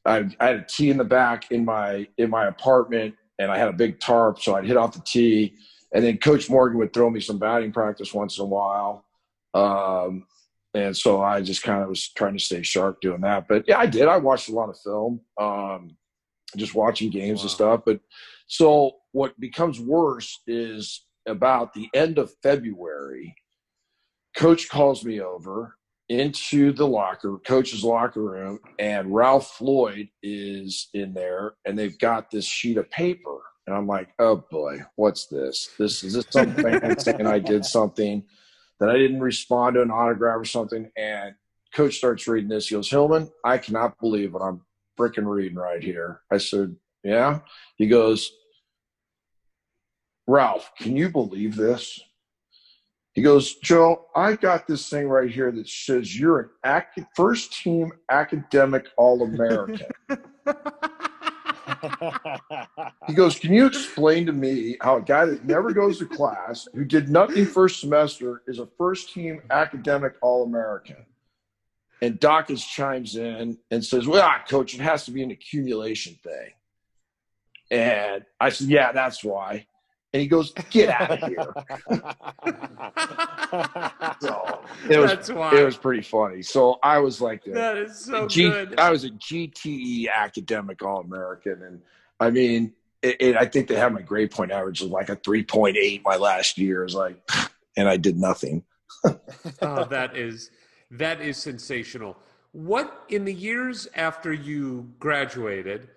I, 0.05 0.29
I 0.39 0.45
had 0.47 0.55
a 0.55 0.65
tee 0.67 0.89
in 0.89 0.97
the 0.97 1.03
back 1.03 1.51
in 1.51 1.63
my 1.63 2.07
in 2.17 2.29
my 2.29 2.47
apartment, 2.47 3.15
and 3.37 3.51
I 3.51 3.57
had 3.57 3.67
a 3.67 3.73
big 3.73 3.99
tarp, 3.99 4.41
so 4.41 4.55
I'd 4.55 4.65
hit 4.65 4.77
off 4.77 4.93
the 4.93 5.01
tee, 5.05 5.53
and 5.93 6.03
then 6.03 6.17
Coach 6.17 6.49
Morgan 6.49 6.79
would 6.79 6.91
throw 6.91 7.09
me 7.09 7.19
some 7.19 7.37
batting 7.37 7.71
practice 7.71 8.13
once 8.13 8.39
in 8.39 8.45
a 8.45 8.47
while, 8.47 9.05
um, 9.53 10.25
and 10.73 10.97
so 10.97 11.21
I 11.21 11.41
just 11.41 11.61
kind 11.61 11.83
of 11.83 11.89
was 11.89 12.09
trying 12.09 12.33
to 12.33 12.43
stay 12.43 12.63
sharp 12.63 12.99
doing 12.99 13.21
that. 13.21 13.47
But 13.47 13.65
yeah, 13.67 13.77
I 13.77 13.85
did. 13.85 14.07
I 14.07 14.17
watched 14.17 14.49
a 14.49 14.53
lot 14.53 14.69
of 14.69 14.79
film. 14.79 15.21
Um, 15.39 15.95
just 16.57 16.75
watching 16.75 17.09
games 17.09 17.41
and 17.41 17.51
stuff. 17.51 17.81
But 17.85 17.99
so 18.47 18.93
what 19.11 19.39
becomes 19.39 19.79
worse 19.79 20.41
is 20.47 21.05
about 21.29 21.73
the 21.73 21.89
end 21.93 22.17
of 22.17 22.33
February, 22.41 23.35
coach 24.35 24.69
calls 24.69 25.03
me 25.03 25.21
over 25.21 25.75
into 26.09 26.71
the 26.73 26.87
locker, 26.87 27.37
coach's 27.45 27.83
locker 27.83 28.21
room, 28.21 28.59
and 28.79 29.13
Ralph 29.13 29.51
Floyd 29.51 30.09
is 30.23 30.89
in 30.93 31.13
there, 31.13 31.53
and 31.65 31.77
they've 31.77 31.97
got 31.99 32.31
this 32.31 32.45
sheet 32.45 32.77
of 32.77 32.89
paper. 32.89 33.37
And 33.67 33.75
I'm 33.75 33.85
like, 33.85 34.09
oh 34.17 34.43
boy, 34.49 34.79
what's 34.95 35.27
this? 35.27 35.69
This 35.77 36.03
is 36.03 36.13
this 36.13 36.25
some 36.31 36.53
fan 36.53 36.99
saying 36.99 37.27
I 37.27 37.37
did 37.37 37.63
something 37.63 38.23
that 38.79 38.89
I 38.89 38.97
didn't 38.97 39.19
respond 39.19 39.75
to 39.75 39.83
an 39.83 39.91
autograph 39.91 40.39
or 40.39 40.45
something. 40.45 40.89
And 40.97 41.35
coach 41.73 41.97
starts 41.97 42.27
reading 42.27 42.49
this. 42.49 42.67
He 42.67 42.75
goes, 42.75 42.89
Hillman, 42.89 43.29
I 43.43 43.59
cannot 43.59 43.99
believe 43.99 44.33
what 44.33 44.41
I'm 44.41 44.61
freaking 44.97 45.29
reading 45.29 45.57
right 45.57 45.83
here. 45.83 46.21
I 46.31 46.39
said, 46.39 46.75
Yeah. 47.03 47.41
He 47.77 47.87
goes, 47.87 48.31
Ralph, 50.29 50.71
can 50.77 50.95
you 50.95 51.09
believe 51.09 51.55
this? 51.55 51.99
He 53.13 53.23
goes, 53.23 53.55
Joe, 53.55 54.05
I 54.15 54.35
got 54.35 54.67
this 54.67 54.87
thing 54.87 55.09
right 55.09 55.29
here 55.29 55.51
that 55.51 55.67
says 55.67 56.17
you're 56.17 56.39
an 56.39 56.49
ac- 56.63 57.07
first 57.15 57.51
team 57.51 57.91
academic 58.11 58.85
All 58.95 59.23
American. 59.23 59.87
He 63.07 63.13
goes, 63.13 63.39
Can 63.39 63.53
you 63.53 63.65
explain 63.65 64.25
to 64.25 64.33
me 64.33 64.75
how 64.81 64.97
a 64.97 65.01
guy 65.01 65.25
that 65.25 65.45
never 65.45 65.71
goes 65.71 65.99
to 65.99 66.05
class, 66.05 66.67
who 66.73 66.83
did 66.83 67.09
nothing 67.09 67.45
first 67.45 67.79
semester, 67.79 68.41
is 68.47 68.59
a 68.59 68.67
first 68.77 69.13
team 69.13 69.41
academic 69.49 70.15
All 70.21 70.43
American? 70.43 70.97
And 72.01 72.19
Dawkins 72.19 72.65
chimes 72.65 73.15
in 73.15 73.59
and 73.71 73.85
says, 73.85 74.07
Well, 74.07 74.23
ah, 74.23 74.43
coach, 74.47 74.73
it 74.73 74.81
has 74.81 75.05
to 75.05 75.11
be 75.11 75.23
an 75.23 75.31
accumulation 75.31 76.17
thing. 76.21 76.51
And 77.71 78.25
I 78.41 78.49
said, 78.49 78.67
Yeah, 78.67 78.91
that's 78.91 79.23
why. 79.23 79.67
And 80.13 80.21
he 80.21 80.27
goes, 80.27 80.53
Get 80.69 80.89
out 80.89 81.11
of 81.11 81.29
here. 81.29 81.53
So 84.21 84.61
it 84.89 84.97
was 84.99 85.11
That's 85.11 85.31
why. 85.31 85.59
it 85.59 85.63
was 85.63 85.77
pretty 85.77 86.01
funny. 86.03 86.41
So 86.41 86.77
I 86.83 86.99
was 86.99 87.21
like 87.21 87.43
the, 87.43 87.51
that 87.51 87.77
is 87.77 87.97
so 87.97 88.27
G- 88.27 88.49
good. 88.49 88.79
I 88.79 88.91
was 88.91 89.03
a 89.03 89.09
GTE 89.09 90.07
academic 90.13 90.83
All 90.83 91.01
American, 91.01 91.63
and 91.63 91.81
I 92.19 92.29
mean, 92.29 92.73
it, 93.01 93.17
it, 93.19 93.37
I 93.37 93.45
think 93.45 93.67
they 93.67 93.75
had 93.75 93.93
my 93.93 94.01
grade 94.01 94.31
point 94.31 94.51
average 94.51 94.81
of 94.81 94.89
like 94.89 95.09
a 95.09 95.15
three 95.15 95.43
point 95.43 95.77
eight 95.77 96.03
my 96.03 96.17
last 96.17 96.57
year. 96.57 96.83
Was 96.83 96.95
like, 96.95 97.19
and 97.77 97.87
I 97.87 97.97
did 97.97 98.17
nothing. 98.17 98.63
oh, 99.61 99.85
that 99.85 100.15
is 100.15 100.51
that 100.91 101.21
is 101.21 101.37
sensational. 101.37 102.17
What 102.51 103.05
in 103.09 103.25
the 103.25 103.33
years 103.33 103.87
after 103.95 104.33
you 104.33 104.91
graduated, 104.99 105.89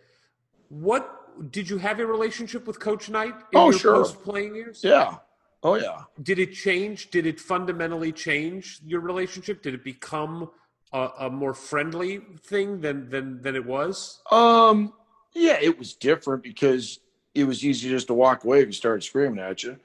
what 0.68 1.21
did 1.50 1.68
you 1.68 1.78
have 1.78 2.00
a 2.00 2.06
relationship 2.06 2.66
with 2.66 2.78
Coach 2.80 3.10
Knight 3.10 3.34
in 3.52 3.58
Oh, 3.58 3.70
your 3.70 3.78
sure. 3.78 3.94
post 3.96 4.22
playing 4.22 4.54
years? 4.54 4.80
Yeah. 4.82 5.16
Oh 5.62 5.74
yeah. 5.76 6.02
Did 6.22 6.38
it 6.38 6.52
change? 6.52 7.10
Did 7.10 7.26
it 7.26 7.38
fundamentally 7.40 8.12
change 8.12 8.80
your 8.84 9.00
relationship? 9.00 9.62
Did 9.62 9.74
it 9.74 9.84
become 9.84 10.50
a, 10.92 11.08
a 11.20 11.30
more 11.30 11.54
friendly 11.54 12.20
thing 12.42 12.80
than 12.80 13.08
than 13.10 13.40
than 13.42 13.56
it 13.56 13.64
was? 13.64 14.20
Um. 14.30 14.92
Yeah, 15.34 15.58
it 15.62 15.78
was 15.78 15.94
different 15.94 16.42
because 16.42 16.98
it 17.34 17.44
was 17.44 17.64
easy 17.64 17.88
just 17.88 18.08
to 18.08 18.14
walk 18.14 18.44
away 18.44 18.60
if 18.60 18.66
you 18.66 18.72
started 18.72 19.02
screaming 19.02 19.38
at 19.38 19.62
you. 19.62 19.78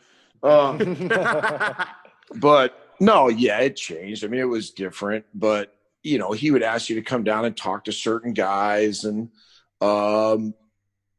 Um, 0.43 0.77
but 2.35 2.93
no, 2.99 3.29
yeah, 3.29 3.59
it 3.59 3.77
changed. 3.77 4.25
I 4.25 4.27
mean, 4.27 4.41
it 4.41 4.45
was 4.45 4.71
different, 4.71 5.25
but 5.33 5.73
you 6.03 6.17
know, 6.17 6.31
he 6.31 6.51
would 6.51 6.63
ask 6.63 6.89
you 6.89 6.95
to 6.95 7.01
come 7.01 7.23
down 7.23 7.45
and 7.45 7.55
talk 7.55 7.85
to 7.85 7.91
certain 7.91 8.33
guys 8.33 9.03
and 9.05 9.29
um, 9.81 10.53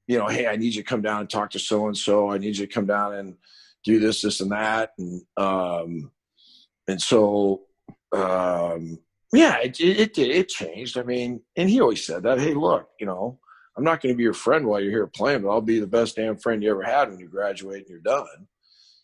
you 0.08 0.18
know, 0.18 0.26
hey, 0.26 0.48
I 0.48 0.56
need 0.56 0.74
you 0.74 0.82
to 0.82 0.88
come 0.88 1.02
down 1.02 1.20
and 1.20 1.30
talk 1.30 1.50
to 1.50 1.58
so 1.58 1.86
and 1.86 1.96
so. 1.96 2.32
I 2.32 2.38
need 2.38 2.56
you 2.56 2.66
to 2.66 2.72
come 2.72 2.86
down 2.86 3.14
and 3.14 3.36
do 3.84 4.00
this, 4.00 4.22
this, 4.22 4.40
and 4.40 4.50
that. 4.50 4.92
And 4.98 5.22
um 5.36 6.10
and 6.88 7.00
so 7.00 7.62
um 8.12 8.98
yeah, 9.32 9.58
it 9.58 9.78
it 9.78 10.18
it, 10.18 10.30
it 10.30 10.48
changed. 10.48 10.98
I 10.98 11.02
mean, 11.02 11.42
and 11.54 11.68
he 11.68 11.80
always 11.80 12.04
said 12.04 12.22
that, 12.24 12.40
hey, 12.40 12.54
look, 12.54 12.88
you 12.98 13.06
know, 13.06 13.38
I'm 13.76 13.84
not 13.84 14.00
going 14.00 14.12
to 14.12 14.16
be 14.16 14.24
your 14.24 14.32
friend 14.32 14.66
while 14.66 14.80
you're 14.80 14.90
here 14.90 15.06
playing, 15.06 15.42
but 15.42 15.50
I'll 15.50 15.60
be 15.60 15.78
the 15.78 15.86
best 15.86 16.16
damn 16.16 16.36
friend 16.36 16.62
you 16.62 16.70
ever 16.70 16.82
had 16.82 17.10
when 17.10 17.20
you 17.20 17.28
graduate 17.28 17.82
and 17.82 17.88
you're 17.90 18.00
done. 18.00 18.48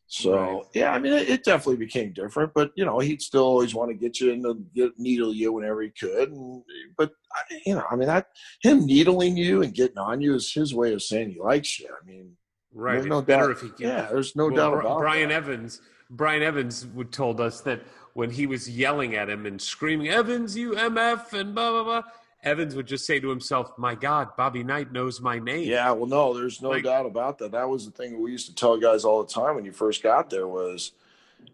So 0.07 0.35
Right. 0.39 0.63
yeah, 0.75 0.93
I 0.93 0.99
mean, 0.99 1.13
it, 1.15 1.29
it 1.29 1.45
definitely 1.45 1.77
became 1.85 2.13
different, 2.13 2.53
but 2.55 2.71
you 2.77 2.85
know, 2.85 2.99
he'd 3.01 3.23
still 3.23 3.43
always 3.45 3.75
want 3.75 3.91
to 3.91 3.95
get 3.97 4.21
you 4.21 4.31
in 4.33 4.43
the 4.43 4.55
get, 4.75 4.93
needle 4.99 5.35
you 5.35 5.53
whenever 5.53 5.83
he 5.83 5.91
could. 5.91 6.31
And, 6.31 6.63
but 6.97 7.11
I, 7.33 7.61
you 7.67 7.75
know, 7.75 7.85
I 7.91 7.97
mean, 7.97 8.07
that 8.09 8.29
him 8.63 8.85
needling 8.87 9.37
you 9.37 9.63
and 9.63 9.75
getting 9.75 9.99
on 9.99 10.21
you 10.21 10.35
is 10.35 10.53
his 10.53 10.75
way 10.75 10.93
of 10.93 11.03
saying 11.03 11.31
he 11.31 11.41
likes 11.41 11.81
you. 11.81 11.89
I 11.89 12.05
mean, 12.07 12.33
right. 12.73 12.95
there's 12.95 13.07
no 13.07 13.23
better 13.23 13.49
doubt. 13.49 13.51
if 13.53 13.61
he 13.63 13.69
can. 13.71 13.87
yeah, 13.89 14.09
there's 14.11 14.37
no 14.37 14.47
Well, 14.49 14.57
doubt 14.57 14.81
about 14.81 14.99
Brian 14.99 15.31
that. 15.31 15.35
Evans. 15.37 15.81
Brian 16.11 16.43
Evans 16.43 16.87
would 16.89 17.11
told 17.11 17.41
us 17.41 17.61
that 17.63 17.81
when 18.13 18.31
he 18.31 18.47
was 18.47 18.69
yelling 18.71 19.17
at 19.17 19.29
him 19.29 19.47
and 19.47 19.61
screaming, 19.61 20.09
"Evans, 20.09 20.57
you 20.57 20.73
MF," 20.73 21.33
and 21.33 21.55
blah 21.55 21.71
blah 21.73 21.83
blah, 21.83 22.03
Evans 22.45 22.77
would 22.77 22.87
just 22.87 23.07
say 23.07 23.19
to 23.21 23.29
himself, 23.29 23.77
"My 23.79 23.95
God, 23.95 24.37
Bobby 24.37 24.63
Knight 24.63 24.93
knows 24.93 25.21
my 25.21 25.39
name." 25.39 25.69
Yeah, 25.69 25.91
well, 25.93 26.07
no, 26.07 26.35
there's 26.35 26.61
no 26.63 26.71
Like- 26.71 26.85
doubt 26.85 27.07
about 27.07 27.39
that. 27.39 27.53
That 27.53 27.69
was 27.69 27.87
the 27.87 27.91
thing 27.93 28.21
we 28.21 28.31
used 28.33 28.47
to 28.49 28.55
tell 28.55 28.77
guys 28.79 29.05
all 29.05 29.23
the 29.25 29.33
time 29.33 29.55
when 29.57 29.65
you 29.65 29.73
first 29.73 30.03
got 30.03 30.31
there 30.31 30.47
was, 30.47 30.93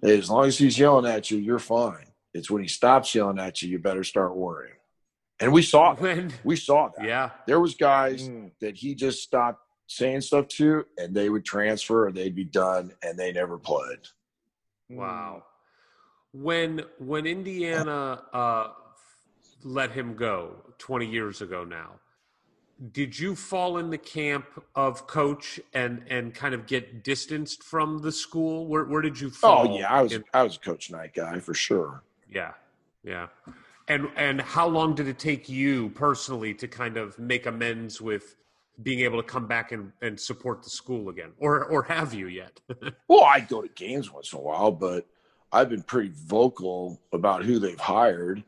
hey, 0.02 0.18
as 0.18 0.28
long 0.30 0.46
as 0.46 0.58
he's 0.58 0.78
yelling 0.78 1.10
at 1.10 1.30
you, 1.30 1.38
you're 1.38 1.58
fine. 1.58 2.06
It's 2.34 2.50
when 2.50 2.62
he 2.62 2.68
stops 2.68 3.14
yelling 3.14 3.38
at 3.38 3.62
you, 3.62 3.68
you 3.70 3.78
better 3.78 4.04
start 4.04 4.36
worrying. 4.36 4.74
And 5.40 5.52
we 5.52 5.62
saw 5.62 5.94
that. 5.94 6.02
When, 6.02 6.32
We 6.44 6.56
saw 6.56 6.88
that. 6.96 7.04
yeah, 7.06 7.30
There 7.46 7.60
was 7.60 7.74
guys 7.74 8.28
Mm. 8.28 8.50
that 8.60 8.76
he 8.76 8.94
just 8.94 9.22
stopped 9.22 9.64
saying 9.86 10.20
stuff 10.20 10.46
to, 10.48 10.86
and 10.98 11.14
they 11.14 11.28
would 11.30 11.44
transfer 11.44 12.06
or 12.06 12.12
they'd 12.12 12.34
be 12.34 12.44
done, 12.44 12.92
and 13.02 13.18
they 13.18 13.32
never 13.32 13.58
played. 13.58 14.06
wow. 14.88 15.44
When 16.32 16.84
when 16.98 17.26
Indiana 17.26 18.22
uh, 18.32 18.68
let 19.64 19.90
him 19.90 20.14
go 20.14 20.56
20 20.78 21.06
years 21.06 21.42
ago 21.42 21.64
now, 21.64 22.00
did 22.92 23.18
you 23.18 23.36
fall 23.36 23.78
in 23.78 23.90
the 23.90 23.98
camp 23.98 24.46
of 24.74 25.06
coach 25.06 25.60
and 25.74 26.02
and 26.08 26.34
kind 26.34 26.54
of 26.54 26.66
get 26.66 27.04
distanced 27.04 27.62
from 27.62 27.98
the 27.98 28.10
school? 28.10 28.66
Where 28.66 28.84
where 28.84 29.02
did 29.02 29.20
you 29.20 29.28
oh, 29.28 29.30
fall? 29.30 29.68
Oh 29.68 29.78
yeah, 29.78 29.92
I 29.92 30.02
was 30.02 30.12
in- 30.12 30.24
I 30.32 30.42
was 30.42 30.56
a 30.56 30.60
coach 30.60 30.90
Knight 30.90 31.14
guy 31.14 31.38
for 31.40 31.52
sure. 31.52 32.02
Yeah, 32.28 32.52
yeah. 33.04 33.26
And 33.88 34.08
and 34.16 34.40
how 34.40 34.66
long 34.66 34.94
did 34.94 35.08
it 35.08 35.18
take 35.18 35.48
you 35.48 35.90
personally 35.90 36.54
to 36.54 36.66
kind 36.66 36.96
of 36.96 37.18
make 37.18 37.46
amends 37.46 38.00
with 38.00 38.36
being 38.82 39.00
able 39.00 39.18
to 39.18 39.28
come 39.28 39.46
back 39.46 39.72
and, 39.72 39.92
and 40.00 40.18
support 40.18 40.62
the 40.62 40.70
school 40.70 41.10
again, 41.10 41.32
or 41.38 41.64
or 41.64 41.82
have 41.82 42.14
you 42.14 42.28
yet? 42.28 42.60
Well, 43.08 43.24
I 43.24 43.40
go 43.40 43.60
to 43.60 43.68
games 43.68 44.10
once 44.12 44.32
in 44.32 44.38
a 44.38 44.42
while, 44.42 44.70
but 44.70 45.04
I've 45.52 45.68
been 45.68 45.82
pretty 45.82 46.12
vocal 46.14 47.00
about 47.12 47.44
who 47.44 47.58
they've 47.58 47.78
hired. 47.78 48.44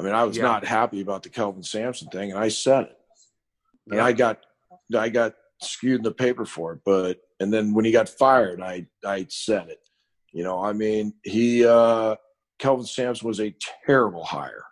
I 0.00 0.02
mean, 0.02 0.14
I 0.14 0.24
was 0.24 0.38
Yeah. 0.38 0.44
not 0.44 0.64
happy 0.64 1.02
about 1.02 1.22
the 1.22 1.28
Kelvin 1.28 1.62
Sampson 1.62 2.08
thing, 2.08 2.30
and 2.30 2.40
I 2.40 2.48
said 2.48 2.84
it. 2.84 2.98
And 3.86 3.96
Yeah. 3.96 4.04
I 4.06 4.12
got 4.12 4.38
I 4.96 5.08
got 5.10 5.34
skewed 5.60 5.98
in 5.98 6.02
the 6.02 6.10
paper 6.12 6.46
for 6.46 6.72
it, 6.72 6.80
but 6.86 7.20
and 7.38 7.52
then 7.52 7.74
when 7.74 7.84
he 7.84 7.90
got 7.92 8.08
fired, 8.08 8.62
I 8.62 8.86
I 9.04 9.26
said 9.28 9.68
it. 9.68 9.80
You 10.32 10.42
know, 10.42 10.64
I 10.64 10.72
mean, 10.72 11.12
he 11.22 11.66
uh 11.66 12.16
Kelvin 12.58 12.86
Sampson 12.86 13.28
was 13.28 13.40
a 13.40 13.54
terrible 13.86 14.24
hire. 14.24 14.64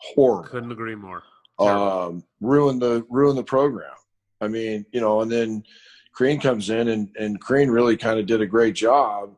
Horrible 0.00 0.48
Couldn't 0.48 0.72
agree 0.72 0.96
more. 0.96 1.22
um, 1.60 2.24
ruin 2.40 2.80
the 2.80 3.06
ruin 3.08 3.36
the 3.36 3.44
program. 3.44 3.94
I 4.40 4.48
mean, 4.48 4.84
you 4.92 5.00
know, 5.00 5.20
and 5.20 5.30
then 5.30 5.62
Crean 6.12 6.40
comes 6.40 6.68
in 6.68 6.88
and 6.88 7.14
and 7.16 7.40
Crean 7.40 7.70
really 7.70 7.96
kind 7.96 8.18
of 8.18 8.26
did 8.26 8.40
a 8.40 8.46
great 8.46 8.74
job. 8.74 9.36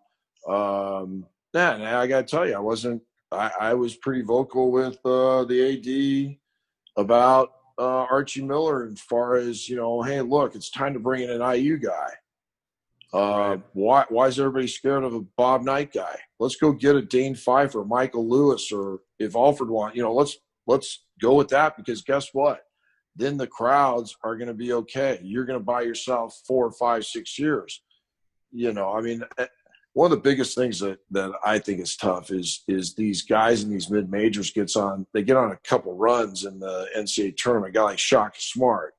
Um, 0.49 1.27
yeah, 1.53 1.75
and 1.75 1.85
I 1.85 2.07
got 2.07 2.27
to 2.27 2.31
tell 2.37 2.47
you, 2.49 2.55
I 2.55 2.59
wasn't. 2.59 3.03
I, 3.37 3.51
I 3.61 3.75
was 3.75 3.97
pretty 3.97 4.23
vocal 4.23 4.71
with 4.73 4.99
uh, 5.05 5.45
the 5.45 6.37
AD 6.97 7.03
about 7.03 7.53
uh, 7.79 8.07
Archie 8.11 8.43
Miller 8.43 8.87
as 8.87 9.01
far 9.01 9.37
as 9.37 9.69
you 9.69 9.77
know. 9.77 10.03
Hey, 10.03 10.21
look, 10.21 10.55
it's 10.55 10.71
time 10.71 10.95
to 10.95 11.01
bring 11.01 11.23
in 11.23 11.31
an 11.31 11.55
IU 11.55 11.79
guy. 11.79 12.11
Uh, 13.13 13.19
Right. 13.49 13.63
Why 13.73 14.05
why 14.09 14.27
is 14.27 14.39
everybody 14.41 14.67
scared 14.67 15.05
of 15.05 15.15
a 15.15 15.21
Bob 15.37 15.63
Knight 15.63 15.93
guy? 15.93 16.19
Let's 16.39 16.57
go 16.57 16.73
get 16.73 16.97
a 16.97 17.03
Dane 17.03 17.35
Pfeiffer, 17.35 17.85
Michael 17.85 18.29
Lewis, 18.29 18.73
or 18.73 19.01
if 19.19 19.37
Alford 19.37 19.71
want, 19.71 19.95
you 19.95 20.03
know, 20.03 20.13
let's 20.13 20.37
let's 20.67 21.05
go 21.21 21.35
with 21.35 21.49
that 21.49 21.77
because 21.77 22.03
guess 22.03 22.31
what? 22.33 22.63
Then 23.15 23.37
the 23.37 23.47
crowds 23.47 24.17
are 24.23 24.37
going 24.37 24.49
to 24.49 24.55
be 24.55 24.73
okay. 24.75 25.21
You're 25.23 25.47
going 25.47 25.59
to 25.59 25.65
buy 25.65 25.83
yourself 25.83 26.43
four, 26.47 26.71
five, 26.73 27.05
six 27.05 27.39
years. 27.39 27.83
You 28.53 28.73
know, 28.73 28.93
I 28.93 29.01
mean, 29.01 29.25
one 29.97 30.13
of 30.13 30.19
the 30.19 30.29
biggest 30.29 30.55
things 30.55 30.79
that 30.81 30.99
that 31.11 31.33
I 31.43 31.59
think 31.59 31.81
is 31.81 31.97
tough 31.97 32.31
is 32.31 32.65
is 32.69 32.95
these 32.95 33.23
guys 33.23 33.63
in 33.63 33.71
these 33.71 33.89
mid 33.89 34.11
majors 34.11 34.51
gets 34.51 34.77
on. 34.77 35.07
They 35.15 35.23
get 35.23 35.39
on 35.39 35.53
a 35.53 35.69
couple 35.69 35.97
runs 35.97 36.45
in 36.45 36.59
the 36.59 36.87
NCAA 36.95 37.35
tournament. 37.39 37.75
A 37.75 37.79
guy 37.79 37.83
like 37.85 37.99
Shaka 37.99 38.39
Smart. 38.39 38.93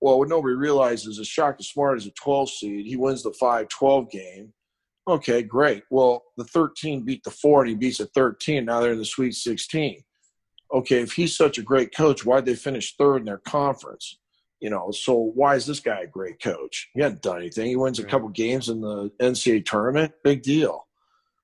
Well, 0.00 0.18
what 0.18 0.28
nobody 0.28 0.54
realizes 0.54 1.18
is 1.18 1.28
Shaka 1.28 1.62
Smart 1.62 1.98
is 1.98 2.06
a 2.06 2.12
12 2.12 2.50
seed. 2.50 2.86
He 2.86 2.96
wins 2.96 3.22
the 3.22 3.32
5-12 3.32 4.10
game. 4.10 4.54
Okay, 5.06 5.42
great. 5.42 5.82
Well, 5.90 6.22
the 6.36 6.44
13 6.44 7.04
beat 7.04 7.24
the 7.24 7.30
four, 7.30 7.62
and 7.62 7.68
he 7.68 7.74
beats 7.74 7.98
the 7.98 8.06
13. 8.06 8.64
Now 8.64 8.80
they're 8.80 8.92
in 8.92 8.98
the 8.98 9.04
Sweet 9.04 9.34
16 9.34 10.02
okay, 10.72 11.00
if 11.00 11.12
he's 11.12 11.36
such 11.36 11.58
a 11.58 11.62
great 11.62 11.94
coach, 11.94 12.24
why'd 12.24 12.44
they 12.44 12.54
finish 12.54 12.96
third 12.96 13.18
in 13.18 13.24
their 13.24 13.38
conference? 13.38 14.18
You 14.60 14.70
know, 14.70 14.90
so 14.90 15.14
why 15.14 15.54
is 15.54 15.66
this 15.66 15.78
guy 15.80 16.00
a 16.00 16.06
great 16.06 16.42
coach? 16.42 16.88
He 16.92 17.00
hadn't 17.00 17.22
done 17.22 17.38
anything. 17.38 17.66
He 17.66 17.76
wins 17.76 18.00
a 18.00 18.04
couple 18.04 18.28
games 18.28 18.68
in 18.68 18.80
the 18.80 19.10
NCAA 19.20 19.64
tournament, 19.64 20.12
big 20.24 20.42
deal. 20.42 20.86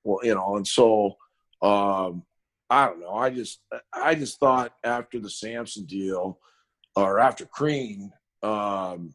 Well, 0.03 0.19
you 0.25 0.35
know, 0.35 0.57
and 0.57 0.67
so 0.67 1.17
um, 1.63 2.25
I 2.69 2.87
don't 2.87 3.01
know. 3.01 3.15
I 3.15 3.31
just 3.31 3.61
I 3.93 4.15
just 4.17 4.41
thought 4.41 4.73
after 4.83 5.21
the 5.21 5.31
Sampson 5.31 5.85
deal 5.85 6.41
or 6.97 7.21
after 7.21 7.47
Crean 7.47 8.13
um, 8.43 9.15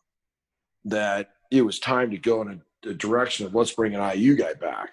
that 0.86 1.32
it 1.52 1.61
was 1.61 1.80
time 1.80 2.11
to 2.11 2.18
go 2.18 2.42
in 2.42 2.61
a, 2.86 2.90
a 2.90 2.94
direction 2.94 3.45
of 3.45 3.53
let's 3.53 3.72
bring 3.74 3.95
an 3.95 4.18
IU 4.18 4.36
guy 4.36 4.53
back. 4.53 4.92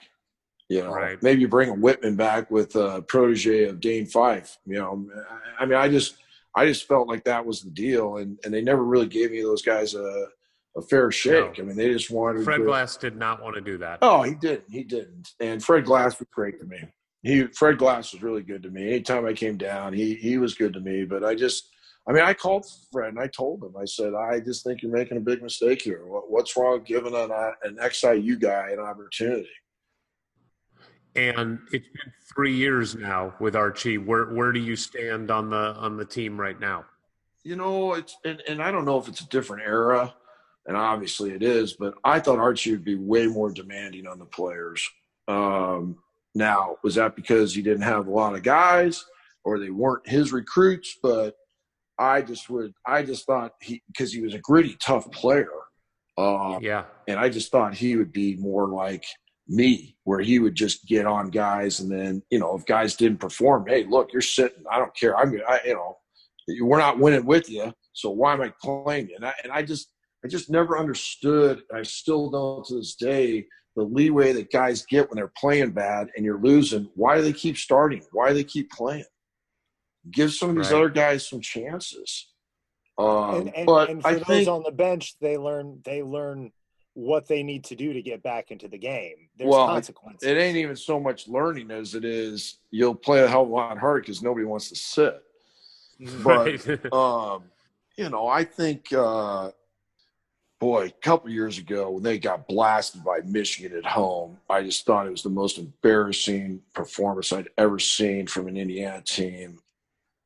You 0.69 0.83
know, 0.83 0.91
Right. 0.93 1.23
maybe 1.23 1.47
bring 1.47 1.71
a 1.71 1.75
Wittman 1.75 2.17
back 2.17 2.51
with 2.51 2.75
a 2.75 3.01
protege 3.03 3.65
of 3.69 3.79
Dane 3.79 4.07
Fife. 4.07 4.59
You 4.67 4.79
know, 4.81 5.07
I 5.61 5.65
mean, 5.65 5.79
I 5.79 5.89
just 5.89 6.17
I 6.57 6.67
just 6.67 6.89
felt 6.89 7.07
like 7.07 7.25
that 7.25 7.45
was 7.45 7.61
the 7.61 7.71
deal, 7.71 8.17
and 8.17 8.39
and 8.45 8.53
they 8.53 8.63
never 8.63 8.83
really 8.85 9.07
gave 9.09 9.31
me 9.31 9.43
those 9.43 9.63
guys 9.63 9.95
a 9.95 10.27
a 10.77 10.83
fair 10.83 11.11
shake. 11.11 11.59
No. 11.59 11.65
I 11.65 11.67
mean, 11.67 11.77
they 11.77 11.93
just 11.93 12.11
wanted 12.11 12.45
Fred 12.45 12.59
to- 12.59 12.65
Glass 12.65 12.97
did 12.97 13.17
not 13.17 13.43
want 13.43 13.55
to 13.55 13.61
do 13.61 13.79
that. 13.79 13.99
Oh, 14.03 14.23
he 14.23 14.35
didn't. 14.35 14.65
He 14.71 14.85
didn't. 14.85 15.29
And 15.41 15.63
Fred 15.63 15.85
Glass 15.85 16.19
was 16.19 16.29
great 16.33 16.59
to 16.61 16.67
me. 16.67 16.79
He 17.23 17.47
Fred 17.49 17.79
Glass 17.79 18.13
was 18.13 18.23
really 18.23 18.43
good 18.43 18.63
to 18.63 18.71
me. 18.71 18.89
Anytime 18.89 19.27
I 19.27 19.33
came 19.33 19.57
down, 19.57 19.93
he 19.93 20.15
he 20.15 20.39
was 20.39 20.55
good 20.55 20.73
to 20.75 20.81
me. 20.81 21.05
But 21.05 21.25
I 21.25 21.35
just, 21.35 21.69
I 22.09 22.13
mean, 22.13 22.23
I 22.23 22.35
called 22.35 22.67
Fred 22.93 23.09
and 23.09 23.19
I 23.19 23.27
told 23.29 23.65
him. 23.65 23.75
I 23.81 23.85
said, 23.85 24.13
I 24.15 24.41
just 24.41 24.65
think 24.65 24.83
you're 24.83 24.93
making 24.93 25.17
a 25.17 25.21
big 25.21 25.43
mistake 25.43 25.83
here. 25.83 26.07
What, 26.07 26.31
what's 26.31 26.57
wrong 26.57 26.83
giving 26.87 27.15
an 27.15 27.31
uh, 27.33 27.51
an 27.65 27.79
XIU 27.83 28.41
guy 28.41 28.69
an 28.71 28.79
opportunity? 28.79 29.49
And 31.17 31.59
it's 31.73 31.89
been 31.89 32.13
three 32.35 32.55
years 32.55 32.95
now 32.95 33.35
with 33.41 33.57
Archie. 33.57 33.99
Where 33.99 34.27
where 34.27 34.53
do 34.53 34.61
you 34.61 34.77
stand 34.77 35.31
on 35.31 35.51
the 35.51 35.75
on 35.75 35.97
the 35.97 36.05
team 36.05 36.39
right 36.39 36.59
now? 36.59 36.85
You 37.45 37.57
know, 37.57 37.95
it's 37.95 38.17
and, 38.25 38.43
and 38.49 38.63
I 38.63 38.71
don't 38.71 38.85
know 38.85 38.99
if 38.99 39.09
it's 39.09 39.21
a 39.21 39.29
different 39.29 39.65
era, 39.65 40.15
and 40.67 40.77
obviously 40.77 41.31
it 41.33 41.43
is, 41.43 41.75
but 41.75 41.95
I 42.05 42.21
thought 42.21 42.39
Archie 42.39 42.73
would 42.73 42.85
be 42.85 42.97
way 42.97 43.27
more 43.27 43.51
demanding 43.51 44.07
on 44.07 44.19
the 44.19 44.27
players. 44.27 44.89
Um, 45.29 45.97
now, 46.35 46.77
was 46.83 46.97
that 46.97 47.17
because 47.17 47.55
he 47.55 47.63
didn't 47.63 47.83
have 47.83 48.09
a 48.09 48.11
lot 48.11 48.35
of 48.35 48.43
guys 48.43 49.05
or 49.45 49.59
they 49.59 49.71
weren't 49.71 50.09
his 50.09 50.33
recruits? 50.33 50.97
But 51.03 51.37
I 51.99 52.21
just 52.21 52.51
would 52.51 52.75
I 52.85 53.03
just 53.03 53.27
thought 53.27 53.53
he 53.61 53.83
because 53.87 54.13
he 54.13 54.21
was 54.21 54.35
a 54.35 54.39
gritty, 54.39 54.77
tough 54.81 55.11
player. 55.13 55.49
Uh, 56.19 56.59
Yeah, 56.61 56.85
and 57.09 57.19
I 57.19 57.29
just 57.29 57.51
thought 57.51 57.75
he 57.75 57.97
would 57.97 58.13
be 58.13 58.37
more 58.37 58.69
like 58.69 59.05
me, 59.49 59.97
where 60.05 60.21
he 60.21 60.39
would 60.39 60.55
just 60.55 60.87
get 60.87 61.07
on 61.07 61.31
guys, 61.31 61.81
and 61.81 61.91
then 61.91 62.23
you 62.31 62.39
know 62.39 62.57
if 62.57 62.67
guys 62.67 62.97
didn't 62.97 63.21
perform, 63.21 63.67
hey, 63.67 63.85
look, 63.85 64.13
you're 64.13 64.23
sitting. 64.23 64.65
I 64.71 64.79
don't 64.79 64.95
care. 64.97 65.17
I'm, 65.17 65.39
I, 65.49 65.61
you 65.65 65.75
know, 65.75 65.97
we're 66.61 66.79
not 66.79 66.99
winning 66.99 67.25
with 67.25 67.51
you, 67.51 67.73
so 67.93 68.11
why 68.11 68.33
am 68.33 68.41
I 68.41 68.53
playing 68.63 69.09
you? 69.09 69.17
And 69.17 69.27
I, 69.27 69.35
and 69.43 69.53
I 69.53 69.63
just, 69.63 69.93
I 70.25 70.29
just 70.29 70.51
never 70.51 70.79
understood. 70.79 71.63
I 71.75 71.83
still 71.83 72.31
don't 72.31 72.65
to 72.67 72.77
this 72.77 72.95
day 72.97 73.47
the 73.77 73.83
leeway 73.83 74.33
that 74.33 74.51
guys 74.51 74.85
get 74.87 75.09
when 75.09 75.17
they're 75.17 75.33
playing 75.39 75.71
bad 75.71 76.09
and 76.17 76.25
you're 76.25 76.41
losing. 76.41 76.89
Why 76.95 77.17
do 77.17 77.23
they 77.23 77.33
keep 77.33 77.59
starting? 77.59 78.03
Why 78.11 78.29
do 78.29 78.35
they 78.35 78.45
keep 78.45 78.71
playing? 78.71 79.05
Give 80.11 80.33
some 80.33 80.51
of 80.51 80.57
these 80.57 80.73
Right. 80.73 80.79
other 80.79 80.89
guys 80.89 81.29
some 81.29 81.41
chances. 81.41 82.31
Um, 82.99 83.35
and, 83.35 83.55
and, 83.55 83.67
but 83.67 83.91
and 83.91 84.03
for 84.03 84.09
I 84.09 84.15
those 84.15 84.27
think 84.27 84.49
on 84.49 84.63
the 84.65 84.73
bench, 84.73 85.15
they 85.21 85.37
learn 85.37 85.83
they 85.85 86.03
learn 86.03 86.53
what 86.97 87.29
they 87.29 87.43
need 87.43 87.63
to 87.63 87.77
do 87.77 87.93
to 87.93 88.01
get 88.01 88.23
back 88.23 88.51
into 88.51 88.69
the 88.69 88.79
game. 88.79 89.29
There's 89.37 89.51
Well, 89.51 89.67
consequences. 89.67 90.27
it 90.27 90.39
ain't 90.39 90.57
even 90.57 90.77
so 90.77 90.99
much 90.99 91.29
learning 91.29 91.71
as 91.71 91.95
it 91.95 92.07
is 92.07 92.57
you'll 92.71 92.95
play 92.95 93.23
a 93.23 93.29
hell 93.29 93.43
of 93.43 93.51
a 93.51 93.53
lot 93.53 93.77
harder 93.79 94.01
because 94.01 94.23
nobody 94.23 94.47
wants 94.47 94.71
to 94.71 94.77
sit. 94.77 95.23
But 96.25 96.67
right. 96.67 96.93
um, 96.93 97.45
you 97.99 98.09
know, 98.09 98.27
I 98.29 98.45
think 98.45 98.91
uh, 98.95 99.51
boy, 100.59 100.87
a 100.87 100.91
couple 100.91 101.29
years 101.31 101.59
ago 101.59 101.91
when 101.91 102.03
they 102.03 102.19
got 102.19 102.49
blasted 102.49 103.05
by 103.05 103.21
Michigan 103.27 103.77
at 103.77 103.85
home, 103.85 104.39
I 104.49 104.63
just 104.63 104.87
thought 104.87 105.07
it 105.07 105.11
was 105.11 105.23
the 105.23 105.29
most 105.29 105.59
embarrassing 105.59 106.63
performance 106.73 107.31
I'd 107.31 107.51
ever 107.59 107.79
seen 107.79 108.27
from 108.27 108.49
an 108.49 108.57
Indiana 108.57 109.03
team. 109.03 109.59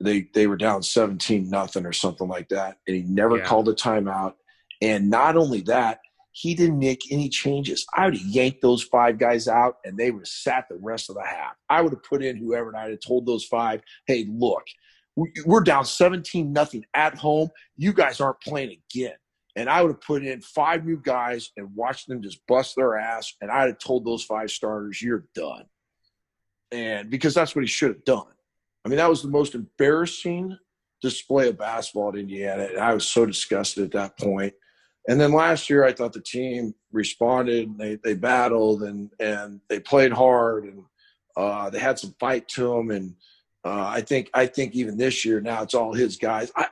They 0.00 0.28
they 0.34 0.47
were 0.47 0.57
down 0.57 0.84
17 0.84 1.50
nothing 1.50 1.84
or 1.84 1.92
something 1.92 2.28
like 2.28 2.49
that, 2.50 2.78
and 2.86 2.94
he 2.97 3.02
never 3.02 3.39
Yeah. 3.39 3.44
called 3.44 3.68
a 3.68 3.74
timeout. 3.74 4.34
And 4.81 5.10
not 5.10 5.36
only 5.36 5.60
that, 5.62 6.00
he 6.33 6.55
didn't 6.55 6.78
make 6.78 7.10
any 7.10 7.28
changes. 7.28 7.86
I 7.94 8.05
would 8.07 8.17
have 8.17 8.26
yanked 8.26 8.62
those 8.62 8.83
five 8.83 9.18
guys 9.18 9.49
out, 9.49 9.76
and 9.84 9.97
they 9.97 10.10
would 10.10 10.20
have 10.20 10.28
sat 10.28 10.67
the 10.68 10.76
rest 10.76 11.10
of 11.10 11.17
the 11.17 11.25
half. 11.25 11.57
I 11.68 11.81
would 11.81 11.92
have 11.92 12.02
put 12.02 12.23
in 12.23 12.36
whoever, 12.36 12.68
and 12.68 12.76
I'd 12.76 12.91
have 12.91 13.00
told 13.00 13.26
those 13.26 13.44
five, 13.44 13.83
"Hey, 14.07 14.26
look, 14.28 14.65
we- 15.17 15.33
we're 15.44 15.62
down 15.62 15.84
17 15.84 16.52
nothing 16.52 16.84
at 16.94 17.17
home. 17.17 17.50
You 17.76 17.92
guys 17.92 18.20
aren't 18.20 18.41
playing 18.41 18.81
again." 18.92 19.17
And 19.57 19.68
I 19.68 19.83
would 19.83 19.91
have 19.91 20.00
put 20.00 20.25
in 20.25 20.41
five 20.41 20.86
new 20.86 20.97
guys 20.97 21.50
and 21.57 21.75
watched 21.75 22.07
them 22.07 22.23
just 22.23 22.47
bust 22.47 22.76
their 22.76 22.97
ass. 22.97 23.34
And 23.41 23.50
I'd 23.50 23.67
have 23.67 23.78
told 23.78 24.05
those 24.05 24.25
five 24.25 24.50
starters, 24.50 25.02
"You're 25.02 25.26
done." 25.34 25.65
And 26.70 27.10
because 27.10 27.34
that's 27.34 27.57
what 27.57 27.62
he 27.65 27.68
should 27.68 27.91
have 27.91 28.05
done. 28.05 28.33
I 28.84 28.89
mean, 28.89 28.99
that 28.99 29.10
was 29.10 29.23
the 29.23 29.28
most 29.28 29.57
embarrassing 29.57 30.57
display 31.02 31.49
of 31.49 31.59
basketball 31.59 32.10
at 32.10 32.17
Indiana, 32.17 32.65
and 32.65 32.78
I 32.78 32.94
was 32.94 33.07
so 33.07 33.26
disgusted 33.26 33.84
at 33.84 33.91
that 33.92 34.18
point. 34.18 34.55
And 35.08 35.20
then 35.20 35.32
last 35.32 35.70
year, 35.70 35.84
I 35.84 35.92
thought 35.92 36.12
the 36.12 36.20
team 36.20 36.74
responded. 36.92 37.76
They 37.78 37.96
they 37.96 38.14
battled 38.14 38.82
and 38.82 39.10
and 39.18 39.60
they 39.68 39.80
played 39.80 40.12
hard 40.12 40.64
and 40.64 40.84
uh, 41.36 41.70
they 41.70 41.78
had 41.78 41.98
some 41.98 42.14
fight 42.20 42.48
to 42.48 42.68
them. 42.68 42.90
And 42.90 43.14
uh, 43.64 43.86
I 43.88 44.02
think 44.02 44.30
I 44.34 44.46
think 44.46 44.74
even 44.74 44.96
this 44.96 45.24
year 45.24 45.40
now 45.40 45.62
it's 45.62 45.74
all 45.74 45.92
his 45.92 46.16
guys. 46.16 46.52
I. 46.56 46.68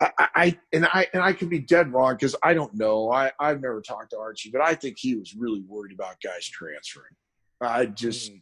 I, 0.00 0.28
I 0.34 0.58
and 0.72 0.84
I 0.86 1.06
and 1.14 1.22
I 1.22 1.32
could 1.32 1.48
be 1.48 1.60
dead 1.60 1.92
wrong 1.92 2.14
because 2.14 2.34
I 2.42 2.54
don't 2.54 2.74
know. 2.74 3.12
I 3.12 3.30
I've 3.38 3.60
never 3.60 3.80
talked 3.80 4.10
to 4.10 4.18
Archie, 4.18 4.50
but 4.50 4.60
I 4.60 4.74
think 4.74 4.96
he 4.98 5.14
was 5.14 5.36
really 5.36 5.60
worried 5.60 5.92
about 5.92 6.20
guys 6.20 6.44
transferring. 6.48 7.14
I 7.60 7.86
just 7.86 8.32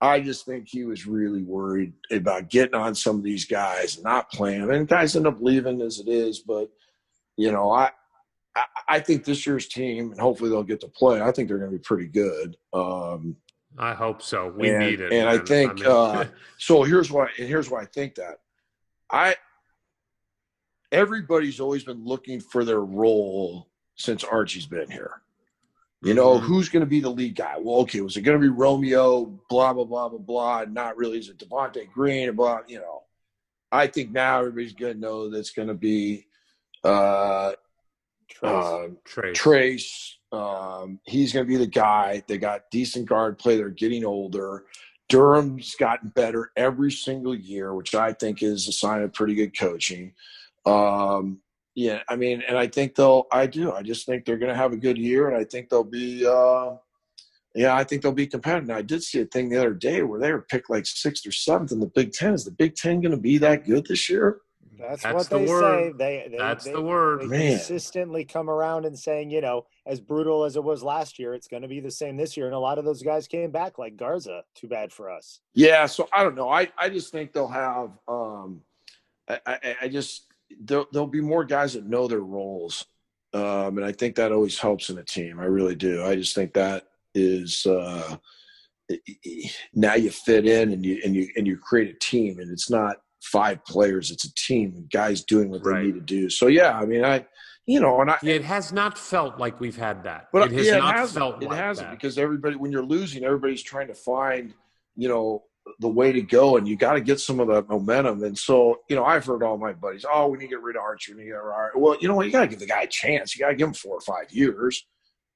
I 0.00 0.20
just 0.20 0.46
think 0.46 0.66
he 0.66 0.84
was 0.84 1.06
really 1.06 1.42
worried 1.42 1.92
about 2.10 2.48
getting 2.48 2.74
on 2.74 2.94
some 2.94 3.16
of 3.16 3.22
these 3.22 3.44
guys 3.44 3.96
and 3.96 4.04
not 4.04 4.32
playing. 4.32 4.70
And 4.70 4.88
guys 4.88 5.14
end 5.14 5.26
up 5.26 5.38
leaving 5.40 5.82
as 5.82 5.98
it 5.98 6.08
is, 6.08 6.40
but 6.40 6.70
you 7.36 7.52
know, 7.52 7.70
I 7.70 7.90
I, 8.56 8.64
I 8.88 9.00
think 9.00 9.24
this 9.24 9.46
year's 9.46 9.68
team, 9.68 10.10
and 10.12 10.20
hopefully 10.20 10.50
they'll 10.50 10.62
get 10.62 10.80
to 10.80 10.88
play. 10.88 11.20
I 11.20 11.30
think 11.32 11.48
they're 11.48 11.58
going 11.58 11.70
to 11.70 11.76
be 11.76 11.82
pretty 11.82 12.06
good. 12.08 12.56
Um, 12.72 13.36
I 13.78 13.94
hope 13.94 14.20
so. 14.22 14.52
We 14.56 14.70
and, 14.70 14.78
need 14.80 15.00
it. 15.00 15.12
and 15.12 15.28
I 15.28 15.36
man. 15.36 15.46
think 15.46 15.74
mean, 15.76 15.86
uh, 15.86 16.24
so. 16.58 16.82
Here's 16.82 17.10
why. 17.10 17.28
And 17.38 17.46
here's 17.48 17.70
why 17.70 17.82
I 17.82 17.84
think 17.86 18.16
that. 18.16 18.40
I 19.10 19.36
everybody's 20.92 21.60
always 21.60 21.84
been 21.84 22.04
looking 22.04 22.40
for 22.40 22.64
their 22.64 22.80
role 22.80 23.68
since 23.94 24.24
Archie's 24.24 24.66
been 24.66 24.90
here. 24.90 25.22
You 26.02 26.14
know, 26.14 26.38
Mhm. 26.38 26.42
who's 26.42 26.68
going 26.70 26.80
to 26.80 26.86
be 26.88 27.00
the 27.00 27.10
lead 27.10 27.36
guy? 27.36 27.56
Well, 27.58 27.80
okay, 27.82 28.00
was 28.00 28.16
it 28.16 28.22
going 28.22 28.38
to 28.38 28.42
be 28.42 28.48
Romeo? 28.48 29.26
Blah 29.50 29.74
blah 29.74 29.84
blah 29.84 30.08
blah 30.08 30.18
blah. 30.18 30.64
Not 30.68 30.96
really. 30.96 31.18
Is 31.18 31.28
it 31.28 31.38
Devonte 31.38 31.90
Green? 31.92 32.34
Blah. 32.34 32.60
You 32.66 32.78
know, 32.80 33.02
I 33.70 33.86
think 33.86 34.10
now 34.10 34.38
everybody's 34.40 34.72
going 34.72 34.94
to 34.94 34.98
know 35.00 35.28
that's 35.30 35.50
going 35.50 35.68
to 35.68 35.74
be 35.74 36.26
uh, 36.84 37.52
uh, 38.42 38.88
Trayce. 39.04 39.34
Trayce. 39.34 40.12
Um, 40.32 41.00
he's 41.04 41.32
going 41.32 41.44
to 41.44 41.48
be 41.48 41.56
the 41.56 41.66
guy. 41.66 42.22
They 42.28 42.38
got 42.38 42.70
decent 42.70 43.06
guard 43.08 43.38
play. 43.38 43.56
They're 43.56 43.68
getting 43.68 44.04
older. 44.04 44.64
Durham's 45.08 45.74
gotten 45.74 46.10
better 46.10 46.52
every 46.56 46.92
single 46.92 47.34
year, 47.34 47.74
which 47.74 47.94
I 47.94 48.12
think 48.12 48.42
is 48.42 48.68
a 48.68 48.72
sign 48.72 49.02
of 49.02 49.12
pretty 49.12 49.34
good 49.34 49.58
coaching. 49.58 50.12
Um, 50.64 51.40
yeah, 51.74 52.02
I 52.08 52.16
mean, 52.16 52.42
and 52.46 52.56
I 52.56 52.68
think 52.68 52.94
they'll. 52.94 53.26
I 53.32 53.46
do. 53.46 53.72
I 53.72 53.82
just 53.82 54.06
think 54.06 54.24
they're 54.24 54.38
going 54.38 54.52
to 54.52 54.56
have 54.56 54.72
a 54.72 54.76
good 54.76 54.98
year, 54.98 55.28
and 55.28 55.36
I 55.36 55.44
think 55.44 55.68
they'll 55.68 55.84
be. 55.84 56.26
Uh, 56.26 56.76
yeah, 57.54 57.74
I 57.74 57.82
think 57.82 58.02
they'll 58.02 58.12
be 58.12 58.28
competitive. 58.28 58.70
I 58.70 58.82
did 58.82 59.02
see 59.02 59.20
a 59.20 59.24
thing 59.24 59.48
the 59.48 59.58
other 59.58 59.74
day 59.74 60.02
where 60.02 60.20
they 60.20 60.30
were 60.30 60.42
picked 60.42 60.70
like 60.70 60.86
sixth 60.86 61.26
or 61.26 61.32
seventh 61.32 61.72
in 61.72 61.80
the 61.80 61.86
Big 61.86 62.12
Ten. 62.12 62.34
Is 62.34 62.44
the 62.44 62.52
Big 62.52 62.76
Ten 62.76 63.00
going 63.00 63.10
to 63.12 63.20
be 63.20 63.38
that 63.38 63.64
good 63.64 63.86
this 63.86 64.08
year? 64.08 64.38
That's, 64.80 65.02
That's 65.02 65.14
what 65.14 65.30
the 65.30 65.38
they 65.38 65.46
say. 65.46 65.92
They, 65.96 66.28
they 66.30 66.38
That's 66.38 66.64
they, 66.64 66.72
the 66.72 66.80
word. 66.80 67.22
They 67.22 67.26
Man. 67.26 67.50
consistently 67.58 68.24
come 68.24 68.48
around 68.48 68.86
and 68.86 68.98
saying, 68.98 69.30
you 69.30 69.40
know, 69.40 69.66
as 69.86 70.00
brutal 70.00 70.44
as 70.44 70.56
it 70.56 70.64
was 70.64 70.82
last 70.82 71.18
year, 71.18 71.34
it's 71.34 71.48
going 71.48 71.62
to 71.62 71.68
be 71.68 71.80
the 71.80 71.90
same 71.90 72.16
this 72.16 72.36
year. 72.36 72.46
And 72.46 72.54
a 72.54 72.58
lot 72.58 72.78
of 72.78 72.84
those 72.84 73.02
guys 73.02 73.28
came 73.28 73.50
back, 73.50 73.78
like 73.78 73.96
Garza. 73.96 74.42
Too 74.54 74.68
bad 74.68 74.92
for 74.92 75.10
us. 75.10 75.40
Yeah, 75.54 75.86
so 75.86 76.08
I 76.12 76.22
don't 76.22 76.34
know. 76.34 76.48
I, 76.48 76.68
I 76.78 76.88
just 76.88 77.12
think 77.12 77.32
they'll 77.32 77.48
have. 77.48 77.90
Um, 78.08 78.62
I, 79.28 79.40
I, 79.46 79.76
I 79.82 79.88
just 79.88 80.26
there'll, 80.60 80.86
there'll 80.92 81.06
be 81.06 81.20
more 81.20 81.44
guys 81.44 81.74
that 81.74 81.86
know 81.86 82.08
their 82.08 82.20
roles, 82.20 82.86
um, 83.34 83.78
and 83.78 83.84
I 83.84 83.92
think 83.92 84.16
that 84.16 84.32
always 84.32 84.58
helps 84.58 84.90
in 84.90 84.98
a 84.98 85.04
team. 85.04 85.38
I 85.38 85.44
really 85.44 85.76
do. 85.76 86.04
I 86.04 86.16
just 86.16 86.34
think 86.34 86.54
that 86.54 86.86
is 87.14 87.66
uh, 87.66 88.16
now 89.74 89.94
you 89.94 90.10
fit 90.10 90.46
in 90.46 90.72
and 90.72 90.84
you 90.84 91.00
and 91.04 91.14
you 91.14 91.28
and 91.36 91.46
you 91.46 91.56
create 91.56 91.94
a 91.94 91.98
team, 91.98 92.38
and 92.38 92.50
it's 92.50 92.70
not 92.70 92.96
five 93.20 93.64
players; 93.64 94.10
it's 94.10 94.24
a 94.24 94.34
team 94.34 94.72
and 94.76 94.90
guys 94.90 95.24
doing 95.24 95.50
what 95.50 95.64
Right. 95.64 95.80
they 95.80 95.86
need 95.86 95.94
to 95.94 96.00
do. 96.00 96.28
So 96.30 96.46
yeah, 96.48 96.72
I 96.78 96.84
mean, 96.86 97.04
I 97.04 97.26
you 97.66 97.78
know, 97.80 98.00
and 98.00 98.10
I 98.10 98.18
it 98.22 98.42
has 98.44 98.72
not 98.72 98.98
felt 98.98 99.38
like 99.38 99.60
we've 99.60 99.76
had 99.76 100.02
that. 100.04 100.28
but 100.32 100.50
it 100.50 100.52
has 100.56 100.66
yeah, 100.66 100.78
not 100.78 100.98
it 100.98 101.08
felt 101.08 101.42
it 101.42 101.48
like 101.48 101.58
hasn't 101.58 101.88
that. 101.88 101.96
because 101.96 102.18
everybody, 102.18 102.56
when 102.56 102.72
you're 102.72 102.84
losing, 102.84 103.22
everybody's 103.24 103.62
trying 103.62 103.86
to 103.88 103.94
find, 103.94 104.54
you 104.96 105.08
know, 105.08 105.44
the 105.78 105.88
way 105.88 106.10
to 106.10 106.22
go, 106.22 106.56
and 106.56 106.66
you 106.66 106.74
got 106.76 106.94
to 106.94 107.00
get 107.00 107.20
some 107.20 107.38
of 107.38 107.46
that 107.48 107.68
momentum. 107.68 108.24
And 108.24 108.36
so, 108.36 108.80
you 108.88 108.96
know, 108.96 109.04
I've 109.04 109.24
heard 109.24 109.42
all 109.42 109.56
my 109.58 109.72
buddies, 109.72 110.04
oh, 110.10 110.28
we 110.28 110.38
need 110.38 110.46
to 110.46 110.50
get 110.50 110.62
rid 110.62 110.74
of 110.74 110.82
Archie. 110.82 111.12
We 111.12 111.18
need 111.20 111.24
to 111.26 111.30
get 111.32 111.36
rid 111.36 111.48
of 111.50 111.54
Archie. 111.54 111.78
Well, 111.78 111.96
you 112.00 112.08
know 112.08 112.16
what? 112.16 112.26
You 112.26 112.32
got 112.32 112.40
to 112.40 112.46
give 112.48 112.58
the 112.60 112.66
guy 112.66 112.82
a 112.82 112.86
chance. 112.88 113.36
You 113.36 113.44
got 113.44 113.50
to 113.50 113.54
give 113.56 113.68
him 113.68 113.74
four 113.74 113.94
or 113.96 114.00
five 114.00 114.32
years. 114.32 114.84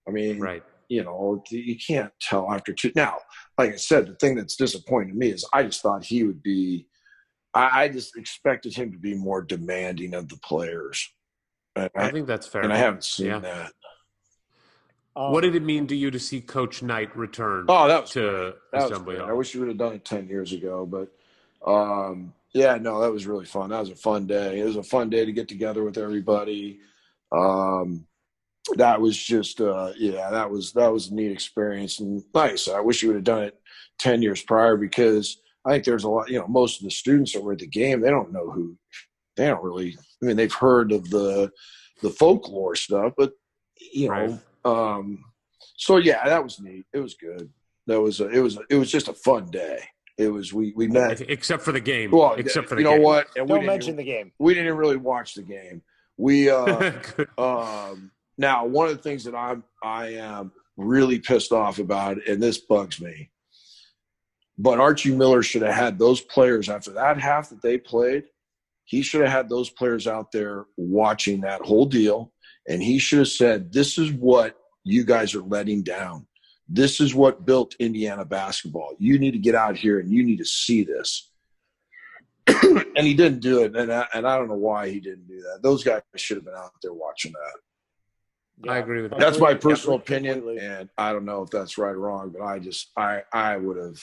I 0.08 0.10
mean, 0.10 0.40
Right. 0.40 0.62
you 0.88 1.04
know, 1.04 1.42
you 1.50 1.76
can't 1.78 2.10
tell 2.20 2.50
after 2.50 2.72
two. 2.72 2.90
Now, 2.96 3.18
like 3.58 3.74
I 3.74 3.76
said, 3.76 4.06
the 4.08 4.14
thing 4.16 4.34
that's 4.34 4.56
disappointing 4.56 5.16
me 5.16 5.28
is 5.28 5.46
I 5.52 5.62
just 5.62 5.82
thought 5.82 6.04
he 6.04 6.24
would 6.24 6.42
be. 6.42 6.88
I, 7.55 7.84
I 7.84 7.89
just 7.89 8.16
expected 8.16 8.74
him 8.74 8.92
to 8.92 8.99
be 8.99 9.15
more 9.15 9.42
demanding 9.42 10.15
of 10.15 10.28
the 10.28 10.36
players, 10.39 11.12
I 11.76 11.89
I, 11.97 12.10
think 12.10 12.26
that's 12.26 12.47
fair. 12.47 12.62
and 12.62 12.73
I 12.73 12.76
haven't 12.76 13.05
seen 13.05 13.26
Yeah. 13.26 13.39
that. 13.41 13.73
Um, 15.16 15.33
What 15.33 15.42
did 15.42 15.55
it 15.55 15.62
mean 15.62 15.86
to 15.86 15.97
you 15.97 16.10
to 16.10 16.18
see 16.18 16.41
Coach 16.41 16.83
Knight 16.83 17.16
return 17.16 17.66
Oh, 17.68 17.86
that 17.86 18.02
was 18.02 18.10
to 18.10 18.55
That 18.73 18.83
was 18.83 18.91
Assembly 18.91 19.16
great. 19.16 19.28
I 19.28 19.33
wish 19.33 19.55
you 19.55 19.60
would 19.60 19.68
have 19.68 19.78
done 19.78 19.92
it 19.94 20.05
ten 20.05 20.28
years 20.28 20.52
ago, 20.52 20.84
but 20.86 21.12
um, 21.65 22.34
yeah, 22.52 22.76
no, 22.76 23.00
that 23.00 23.12
was 23.12 23.26
really 23.26 23.44
fun. 23.47 23.70
That 23.70 23.81
was 23.81 23.91
a 23.91 23.97
fun 23.97 24.26
day. 24.26 24.60
It 24.60 24.65
was 24.65 24.76
a 24.76 24.83
fun 24.83 25.10
day 25.10 25.24
to 25.24 25.33
get 25.33 25.49
together 25.49 25.84
with 25.84 25.99
everybody. 25.99 26.81
Um, 27.33 28.07
that 28.76 29.00
was 29.00 29.16
just 29.16 29.60
uh, 29.60 29.92
yeah, 29.97 30.31
that 30.31 30.50
was 30.50 30.73
that 30.73 30.92
was 30.92 31.10
a 31.10 31.15
neat 31.15 31.31
experience. 31.31 32.00
And 32.00 32.24
like 32.33 32.52
I 32.52 32.57
said, 32.57 32.74
I 32.76 32.81
wish 32.81 33.02
you 33.02 33.08
would 33.10 33.16
have 33.16 33.24
done 33.24 33.44
it 33.44 33.60
ten 33.99 34.20
years 34.20 34.42
prior 34.42 34.76
because 34.76 35.39
I 35.65 35.73
think 35.73 35.84
there's 35.84 36.05
a 36.05 36.09
lot. 36.09 36.28
You 36.28 36.41
know, 36.41 36.47
most 36.47 36.81
of 36.81 36.84
the 36.84 36.91
students 36.91 37.33
that 37.33 37.43
were 37.43 37.52
at 37.52 37.59
the 37.59 37.67
game, 37.67 38.01
they 38.01 38.10
don't 38.10 38.33
know 38.33 38.51
who. 38.51 38.76
They 39.36 39.47
don't 39.47 39.62
really. 39.62 39.97
I 40.23 40.26
mean, 40.26 40.36
they've 40.36 40.52
heard 40.52 40.93
of 40.93 41.09
the 41.10 41.51
the 42.02 42.10
folklore 42.10 42.76
stuff, 42.76 43.12
but 43.17 43.33
you 43.93 44.09
know. 44.09 44.15
Right. 44.15 44.41
Um, 44.97 45.25
so 45.76 45.97
yeah, 45.97 46.26
that 46.26 46.43
was 46.43 46.60
neat. 46.60 46.86
It 46.93 47.01
was 47.01 47.15
good. 47.15 47.51
That 47.86 48.01
was 48.01 48.20
a, 48.20 48.28
it 48.28 48.41
was 48.41 48.57
a, 48.57 48.60
it 48.70 48.76
was 48.76 48.91
just 48.91 49.09
a 49.09 49.15
fun 49.15 49.51
day. 49.51 49.81
It 50.17 50.28
was 50.28 50.52
we 50.52 50.73
we 50.76 50.86
met. 50.86 51.20
Except 51.23 51.62
for 51.62 51.73
the 51.73 51.81
game. 51.81 52.10
Well, 52.10 52.34
Except 52.34 52.68
for 52.68 52.76
the 52.76 52.83
game. 52.83 52.93
you 52.93 52.99
know 52.99 52.99
game. 52.99 53.05
what? 53.05 53.26
And 53.36 53.47
we 53.47 53.49
Don't 53.49 53.60
didn't 53.60 53.67
mention 53.67 53.97
the 53.97 54.05
game. 54.05 54.33
we 54.39 54.55
didn't 54.55 54.76
really 54.76 54.97
watch 54.97 55.34
the 55.34 55.43
game. 55.43 55.83
We 56.17 56.49
uh, 56.51 56.93
um, 57.39 58.10
now 58.39 58.65
one 58.67 58.89
of 58.89 58.97
the 58.97 59.02
things 59.02 59.25
that 59.25 59.34
I'm 59.34 59.65
I 59.83 60.15
am 60.15 60.52
really 60.76 61.18
pissed 61.18 61.52
off 61.52 61.78
about, 61.78 62.26
and 62.28 62.43
this 62.43 62.59
bugs 62.59 63.01
me. 63.01 63.31
But 64.57 64.81
Archie 64.81 65.15
Miller 65.15 65.42
should 65.42 65.62
have 65.62 65.74
had 65.74 65.99
those 65.99 66.20
players 66.20 66.68
after 66.68 66.92
that 66.92 67.18
half 67.18 67.50
that 67.50 67.62
they 67.62 67.78
played. 67.78 68.24
He 68.84 69.02
should 69.02 69.23
have 69.23 69.33
had 69.33 69.49
those 69.49 69.70
players 69.70 70.07
out 70.07 70.31
there 70.31 70.66
watching 70.76 71.41
that 71.41 71.62
whole 71.62 71.86
deal, 71.86 72.33
and 72.68 72.83
he 72.83 72.99
should 72.99 73.20
have 73.20 73.28
said, 73.28 73.73
"This 73.73 73.99
is 73.99 74.12
what 74.12 74.57
you 74.84 75.05
guys 75.05 75.34
are 75.34 75.42
letting 75.42 75.83
down. 75.83 76.26
This 76.68 77.00
is 77.00 77.15
what 77.15 77.44
built 77.44 77.74
Indiana 77.78 78.24
basketball. 78.24 78.94
You 78.99 79.18
need 79.18 79.33
to 79.33 79.39
get 79.39 79.55
out 79.55 79.76
here 79.76 79.99
and 79.99 80.12
you 80.12 80.23
need 80.23 80.39
to 80.39 80.44
see 80.44 80.84
this." 80.84 81.31
and 82.97 83.07
he 83.07 83.15
didn't 83.15 83.41
do 83.41 83.62
it, 83.62 83.74
and 83.74 83.91
I, 83.92 84.07
and 84.12 84.26
I 84.26 84.36
don't 84.36 84.49
know 84.49 84.55
why 84.55 84.91
he 84.91 85.00
didn't 85.00 85.26
do 85.26 85.41
that. 85.41 85.60
Those 85.62 85.83
guys 85.83 86.02
should 86.16 86.36
have 86.36 86.44
been 86.44 86.55
out 86.55 86.73
there 86.83 86.92
watching 86.92 87.33
that. 87.33 88.70
I 88.70 88.78
agree 88.78 89.02
with 89.02 89.12
that. 89.12 89.20
That's 89.20 89.39
my 89.39 89.55
personal 89.55 89.99
completely. 89.99 90.36
opinion, 90.36 90.58
and 90.58 90.89
I 90.97 91.12
don't 91.12 91.24
know 91.24 91.42
if 91.42 91.50
that's 91.50 91.78
right 91.78 91.91
or 91.91 91.99
wrong, 91.99 92.31
but 92.31 92.44
I 92.44 92.58
just 92.58 92.91
I 92.97 93.23
I 93.33 93.57
would 93.57 93.76
have, 93.76 94.00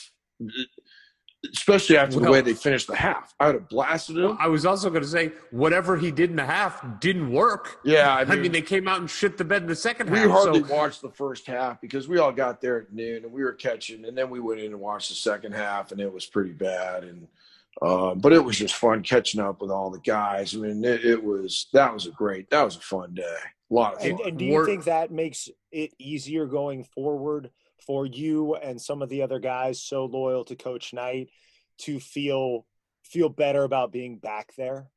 especially 1.54 1.98
after 1.98 2.20
the 2.20 2.32
way 2.32 2.42
they 2.42 2.54
finished 2.54 2.88
the 2.88 2.96
half, 2.96 3.34
I 3.40 3.48
would 3.48 3.56
have 3.56 3.70
blasted 3.70 4.18
him. 4.18 4.38
I 4.40 4.48
was 4.48 4.66
also 4.66 4.90
going 4.90 5.02
to 5.02 5.08
say 5.08 5.32
whatever 5.50 5.98
he 5.98 6.12
did 6.12 6.30
in 6.30 6.36
the 6.36 6.46
half 6.46 6.84
didn't 7.00 7.32
work. 7.32 7.80
Yeah, 7.84 8.16
I 8.16 8.22
I 8.22 8.26
mean, 8.26 8.42
mean, 8.44 8.52
they 8.52 8.62
came 8.62 8.88
out 8.88 9.00
and 9.00 9.10
shit 9.10 9.38
the 9.38 9.44
bed 9.44 9.64
in 9.64 9.68
the 9.68 9.76
second 9.76 10.10
we 10.10 10.20
half. 10.20 10.28
We 10.28 10.32
hardly 10.32 10.64
so, 10.64 10.76
watched 10.76 11.02
the 11.02 11.10
first 11.10 11.48
half 11.48 11.82
because 11.82 12.08
we 12.08 12.20
all 12.20 12.32
got 12.32 12.62
there 12.62 12.82
at 12.82 12.94
noon 12.94 13.24
and 13.24 13.34
we 13.34 13.44
were 13.44 13.54
catching, 13.54 14.06
and 14.06 14.16
then 14.16 14.30
we 14.30 14.40
went 14.40 14.60
in 14.60 14.68
and 14.68 14.80
watched 14.80 15.10
the 15.10 15.16
second 15.16 15.54
half, 15.54 15.92
and 15.92 16.00
it 16.00 16.14
was 16.14 16.26
pretty 16.26 16.54
bad. 16.54 17.04
And 17.04 17.28
um, 17.82 18.20
but 18.20 18.34
it 18.34 18.44
was 18.44 18.58
just 18.58 18.76
fun 18.76 19.02
catching 19.02 19.42
up 19.42 19.62
with 19.62 19.72
all 19.72 19.90
the 19.90 20.00
guys. 20.00 20.54
I 20.54 20.60
mean, 20.60 20.84
it, 20.84 21.04
it 21.04 21.24
was 21.24 21.68
that 21.74 21.92
was 21.92 22.06
a 22.06 22.12
great, 22.12 22.50
that 22.52 22.64
was 22.64 22.76
a 22.76 22.82
fun 22.82 23.16
day, 23.16 23.24
a 23.24 23.74
lot 23.74 23.96
of 23.96 24.02
fun. 24.02 24.12
And, 24.12 24.20
and 24.20 24.38
do 24.38 24.46
you 24.46 24.52
Wor- 24.52 24.66
think 24.66 24.84
that 24.84 25.10
makes 25.10 25.50
it 25.72 25.94
easier 25.98 26.46
going 26.46 26.84
forward 26.84 27.50
for 27.86 28.06
you 28.06 28.56
and 28.56 28.80
some 28.82 29.02
of 29.02 29.10
the 29.10 29.22
other 29.22 29.40
guys 29.40 29.82
so 29.82 30.06
loyal 30.06 30.44
to 30.46 30.56
Coach 30.56 30.94
Knight 30.94 31.30
to 31.80 32.00
feel 32.00 32.66
feel 33.04 33.30
better 33.30 33.64
about 33.64 33.92
being 33.92 34.18
back 34.18 34.54
there? 34.56 34.88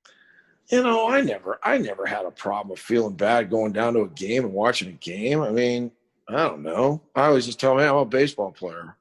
You 0.70 0.82
know, 0.82 1.08
I 1.08 1.20
never, 1.20 1.58
I 1.62 1.78
never 1.78 2.06
had 2.06 2.24
a 2.24 2.30
problem 2.30 2.70
with 2.70 2.78
feeling 2.78 3.14
bad 3.14 3.50
going 3.50 3.72
down 3.72 3.94
to 3.94 4.02
a 4.02 4.08
game 4.08 4.44
and 4.44 4.54
watching 4.54 4.88
a 4.88 4.92
game. 4.92 5.42
I 5.42 5.50
mean, 5.50 5.90
I 6.28 6.36
don't 6.36 6.62
know. 6.62 7.02
I 7.14 7.26
always 7.26 7.44
just 7.44 7.60
tell 7.60 7.74
me 7.74 7.84
I'm 7.84 7.96
a 7.96 8.04
baseball 8.04 8.52
player. 8.52 8.96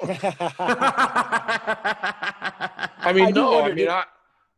I 0.02 0.08
mean, 3.14 3.26
I 3.26 3.30
do 3.30 3.40
no, 3.40 3.62
I 3.62 3.68
mean, 3.68 3.76
did- 3.76 3.88
I, 3.88 4.04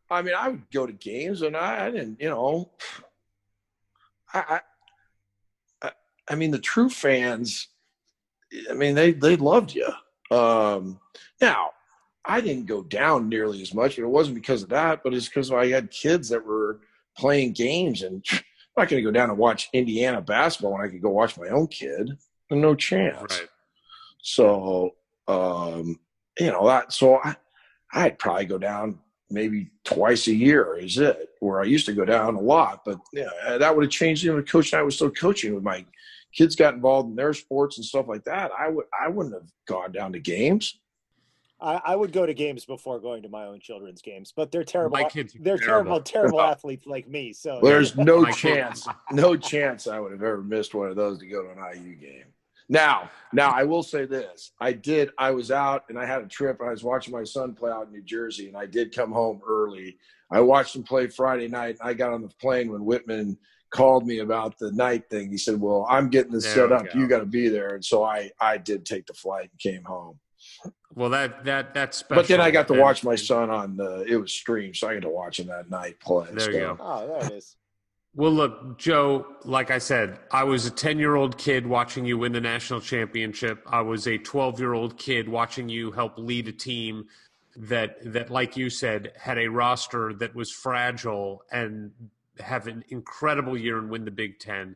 I 0.09 0.21
mean, 0.21 0.33
I 0.37 0.49
would 0.49 0.69
go 0.71 0.85
to 0.85 0.93
games 0.93 1.41
and 1.41 1.55
I, 1.55 1.87
I 1.87 1.91
didn't, 1.91 2.19
you 2.21 2.29
know, 2.29 2.69
I, 4.33 4.39
I, 4.39 4.59
I, 5.87 5.91
I 6.29 6.35
mean, 6.35 6.51
the 6.51 6.59
true 6.59 6.89
fans, 6.89 7.67
I 8.69 8.73
mean, 8.73 8.95
they 8.95 9.11
they 9.11 9.35
loved 9.35 9.73
you. 9.73 9.87
Um, 10.31 10.99
now, 11.41 11.71
I 12.25 12.41
didn't 12.41 12.65
go 12.65 12.83
down 12.83 13.29
nearly 13.29 13.61
as 13.61 13.73
much, 13.73 13.95
but 13.95 14.03
it 14.03 14.07
wasn't 14.07 14.35
because 14.35 14.63
of 14.63 14.69
that, 14.69 15.03
but 15.03 15.13
it's 15.13 15.27
because 15.27 15.51
I 15.51 15.67
had 15.67 15.91
kids 15.91 16.29
that 16.29 16.45
were 16.45 16.79
playing 17.17 17.53
games, 17.53 18.01
and 18.01 18.25
I'm 18.31 18.41
not 18.83 18.89
going 18.89 19.03
to 19.03 19.07
go 19.07 19.11
down 19.11 19.29
and 19.29 19.37
watch 19.37 19.69
Indiana 19.73 20.21
basketball 20.21 20.73
when 20.73 20.81
I 20.81 20.87
could 20.87 21.01
go 21.01 21.09
watch 21.09 21.37
my 21.37 21.49
own 21.49 21.67
kid. 21.67 22.17
No 22.49 22.75
chance. 22.75 23.39
right. 23.39 23.49
So, 24.21 24.95
um, 25.27 25.99
you 26.39 26.51
know, 26.51 26.67
that, 26.67 26.93
so 26.93 27.17
I, 27.17 27.35
I'd 27.91 28.19
probably 28.19 28.45
go 28.45 28.57
down 28.57 28.99
maybe 29.29 29.69
twice 29.83 30.27
a 30.27 30.33
year 30.33 30.77
is 30.77 30.97
it 30.97 31.29
where 31.39 31.59
I 31.59 31.65
used 31.65 31.87
to 31.87 31.93
go 31.93 32.05
down 32.05 32.35
a 32.35 32.39
lot, 32.39 32.85
but 32.85 32.99
yeah, 33.11 33.57
that 33.57 33.75
would 33.75 33.83
have 33.83 33.91
changed. 33.91 34.23
You 34.23 34.35
know, 34.35 34.41
coach 34.43 34.71
and 34.71 34.79
I 34.79 34.83
was 34.83 34.95
still 34.95 35.11
coaching 35.11 35.53
with 35.53 35.63
my 35.63 35.85
kids 36.33 36.55
got 36.55 36.73
involved 36.73 37.09
in 37.09 37.15
their 37.15 37.33
sports 37.33 37.77
and 37.77 37.85
stuff 37.85 38.07
like 38.07 38.23
that. 38.25 38.51
I 38.57 38.69
would, 38.69 38.85
I 38.99 39.07
wouldn't 39.07 39.35
have 39.35 39.49
gone 39.67 39.91
down 39.91 40.13
to 40.13 40.19
games. 40.19 40.79
I, 41.61 41.81
I 41.85 41.95
would 41.95 42.11
go 42.11 42.25
to 42.25 42.33
games 42.33 42.65
before 42.65 42.99
going 42.99 43.23
to 43.23 43.29
my 43.29 43.45
own 43.45 43.61
children's 43.61 44.01
games, 44.01 44.33
but 44.35 44.51
they're 44.51 44.65
terrible. 44.65 44.97
My 44.97 45.05
kids 45.05 45.35
they're 45.39 45.57
terrible, 45.57 46.01
terrible 46.01 46.41
athletes 46.51 46.85
like 46.85 47.07
me. 47.07 47.31
So 47.31 47.59
There's 47.63 47.95
no 47.95 48.25
chance, 48.25 48.85
no 49.11 49.37
chance 49.37 49.87
I 49.87 49.99
would 49.99 50.11
have 50.11 50.23
ever 50.23 50.43
missed 50.43 50.73
one 50.75 50.89
of 50.89 50.97
those 50.97 51.19
to 51.19 51.27
go 51.27 51.43
to 51.43 51.51
an 51.51 51.57
IU 51.73 51.95
game. 51.95 52.25
Now, 52.67 53.09
now 53.31 53.51
I 53.51 53.63
will 53.63 53.83
say 53.83 54.05
this: 54.05 54.51
I 54.59 54.73
did. 54.73 55.11
I 55.17 55.31
was 55.31 55.51
out 55.51 55.83
and 55.89 55.97
I 55.97 56.05
had 56.05 56.21
a 56.21 56.27
trip. 56.27 56.59
And 56.59 56.67
I 56.67 56.71
was 56.71 56.83
watching 56.83 57.13
my 57.13 57.23
son 57.23 57.53
play 57.53 57.71
out 57.71 57.87
in 57.87 57.93
New 57.93 58.03
Jersey, 58.03 58.47
and 58.47 58.57
I 58.57 58.65
did 58.65 58.95
come 58.95 59.11
home 59.11 59.41
early. 59.47 59.97
I 60.31 60.41
watched 60.41 60.75
him 60.75 60.83
play 60.83 61.07
Friday 61.07 61.47
night. 61.47 61.77
And 61.79 61.89
I 61.89 61.93
got 61.93 62.11
on 62.11 62.21
the 62.21 62.29
plane 62.41 62.71
when 62.71 62.81
Wittman 62.81 63.37
called 63.73 64.05
me 64.07 64.19
about 64.19 64.57
the 64.59 64.71
night 64.71 65.09
thing. 65.09 65.29
He 65.29 65.37
said, 65.37 65.59
"Well, 65.59 65.85
I'm 65.89 66.09
getting 66.09 66.31
this 66.31 66.45
There 66.45 66.69
set 66.69 66.71
up. 66.71 66.85
go. 66.93 66.99
You 66.99 67.07
got 67.07 67.19
to 67.19 67.25
be 67.25 67.49
there." 67.49 67.75
And 67.75 67.83
so 67.83 68.03
I, 68.03 68.31
I 68.39 68.57
did 68.57 68.85
take 68.85 69.05
the 69.07 69.13
flight 69.13 69.49
and 69.51 69.59
came 69.59 69.83
home. 69.83 70.19
Well, 70.95 71.09
that 71.09 71.43
that 71.45 71.73
that's 71.73 71.97
special. 71.97 72.21
But 72.21 72.27
then 72.27 72.39
I 72.39 72.51
got 72.51 72.67
to 72.67 72.73
And- 72.73 72.81
watch 72.81 73.03
my 73.03 73.15
son 73.15 73.49
on 73.49 73.75
the. 73.75 74.05
It 74.07 74.15
was 74.15 74.31
streamed, 74.31 74.75
so 74.77 74.87
I 74.87 74.93
got 74.93 75.01
to 75.01 75.09
watch 75.09 75.39
him 75.39 75.47
that 75.47 75.69
night 75.69 75.99
play. 75.99 76.27
There 76.31 76.51
you 76.51 76.59
go. 76.59 76.77
Oh, 76.79 77.07
there 77.07 77.25
it 77.25 77.31
is. 77.33 77.57
Well, 78.15 78.31
look, 78.31 78.77
Joe, 78.77 79.25
like 79.43 79.71
I 79.71 79.79
said, 79.79 80.19
I 80.31 80.43
was 80.43 80.67
a 80.67 80.69
10 80.71 80.99
year 80.99 81.15
old 81.15 81.35
kid 81.35 81.65
watching 81.65 82.05
you 82.05 82.19
win 82.19 82.31
the 82.31 82.41
national 82.41 82.79
championship. 82.79 83.63
I 83.65 83.81
was 83.81 84.05
a 84.07 84.19
12 84.19 84.59
year 84.59 84.73
old 84.73 84.99
kid 84.99 85.27
watching 85.27 85.67
you 85.67 85.89
help 85.91 86.13
lead 86.19 86.47
a 86.47 86.51
team 86.51 87.07
that, 87.55 87.95
that, 88.13 88.29
like 88.29 88.55
you 88.55 88.69
said, 88.69 89.13
had 89.19 89.39
a 89.39 89.47
roster 89.47 90.13
that 90.19 90.35
was 90.35 90.51
fragile 90.51 91.41
and 91.51 91.89
have 92.39 92.67
an 92.67 92.83
incredible 92.89 93.57
year 93.57 93.77
and 93.77 93.89
win 93.89 94.05
the 94.05 94.11
Big 94.11 94.39
Ten. 94.39 94.75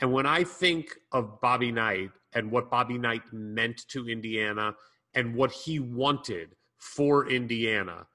And 0.00 0.12
when 0.12 0.26
I 0.26 0.44
think 0.44 0.96
of 1.12 1.40
Bobby 1.40 1.72
Knight 1.72 2.10
and 2.32 2.50
what 2.50 2.70
Bobby 2.70 2.98
Knight 2.98 3.22
meant 3.32 3.86
to 3.88 4.08
Indiana 4.08 4.74
and 5.14 5.34
what 5.34 5.52
he 5.52 5.78
wanted 5.78 6.56
for 6.78 7.28
Indiana, 7.28 8.06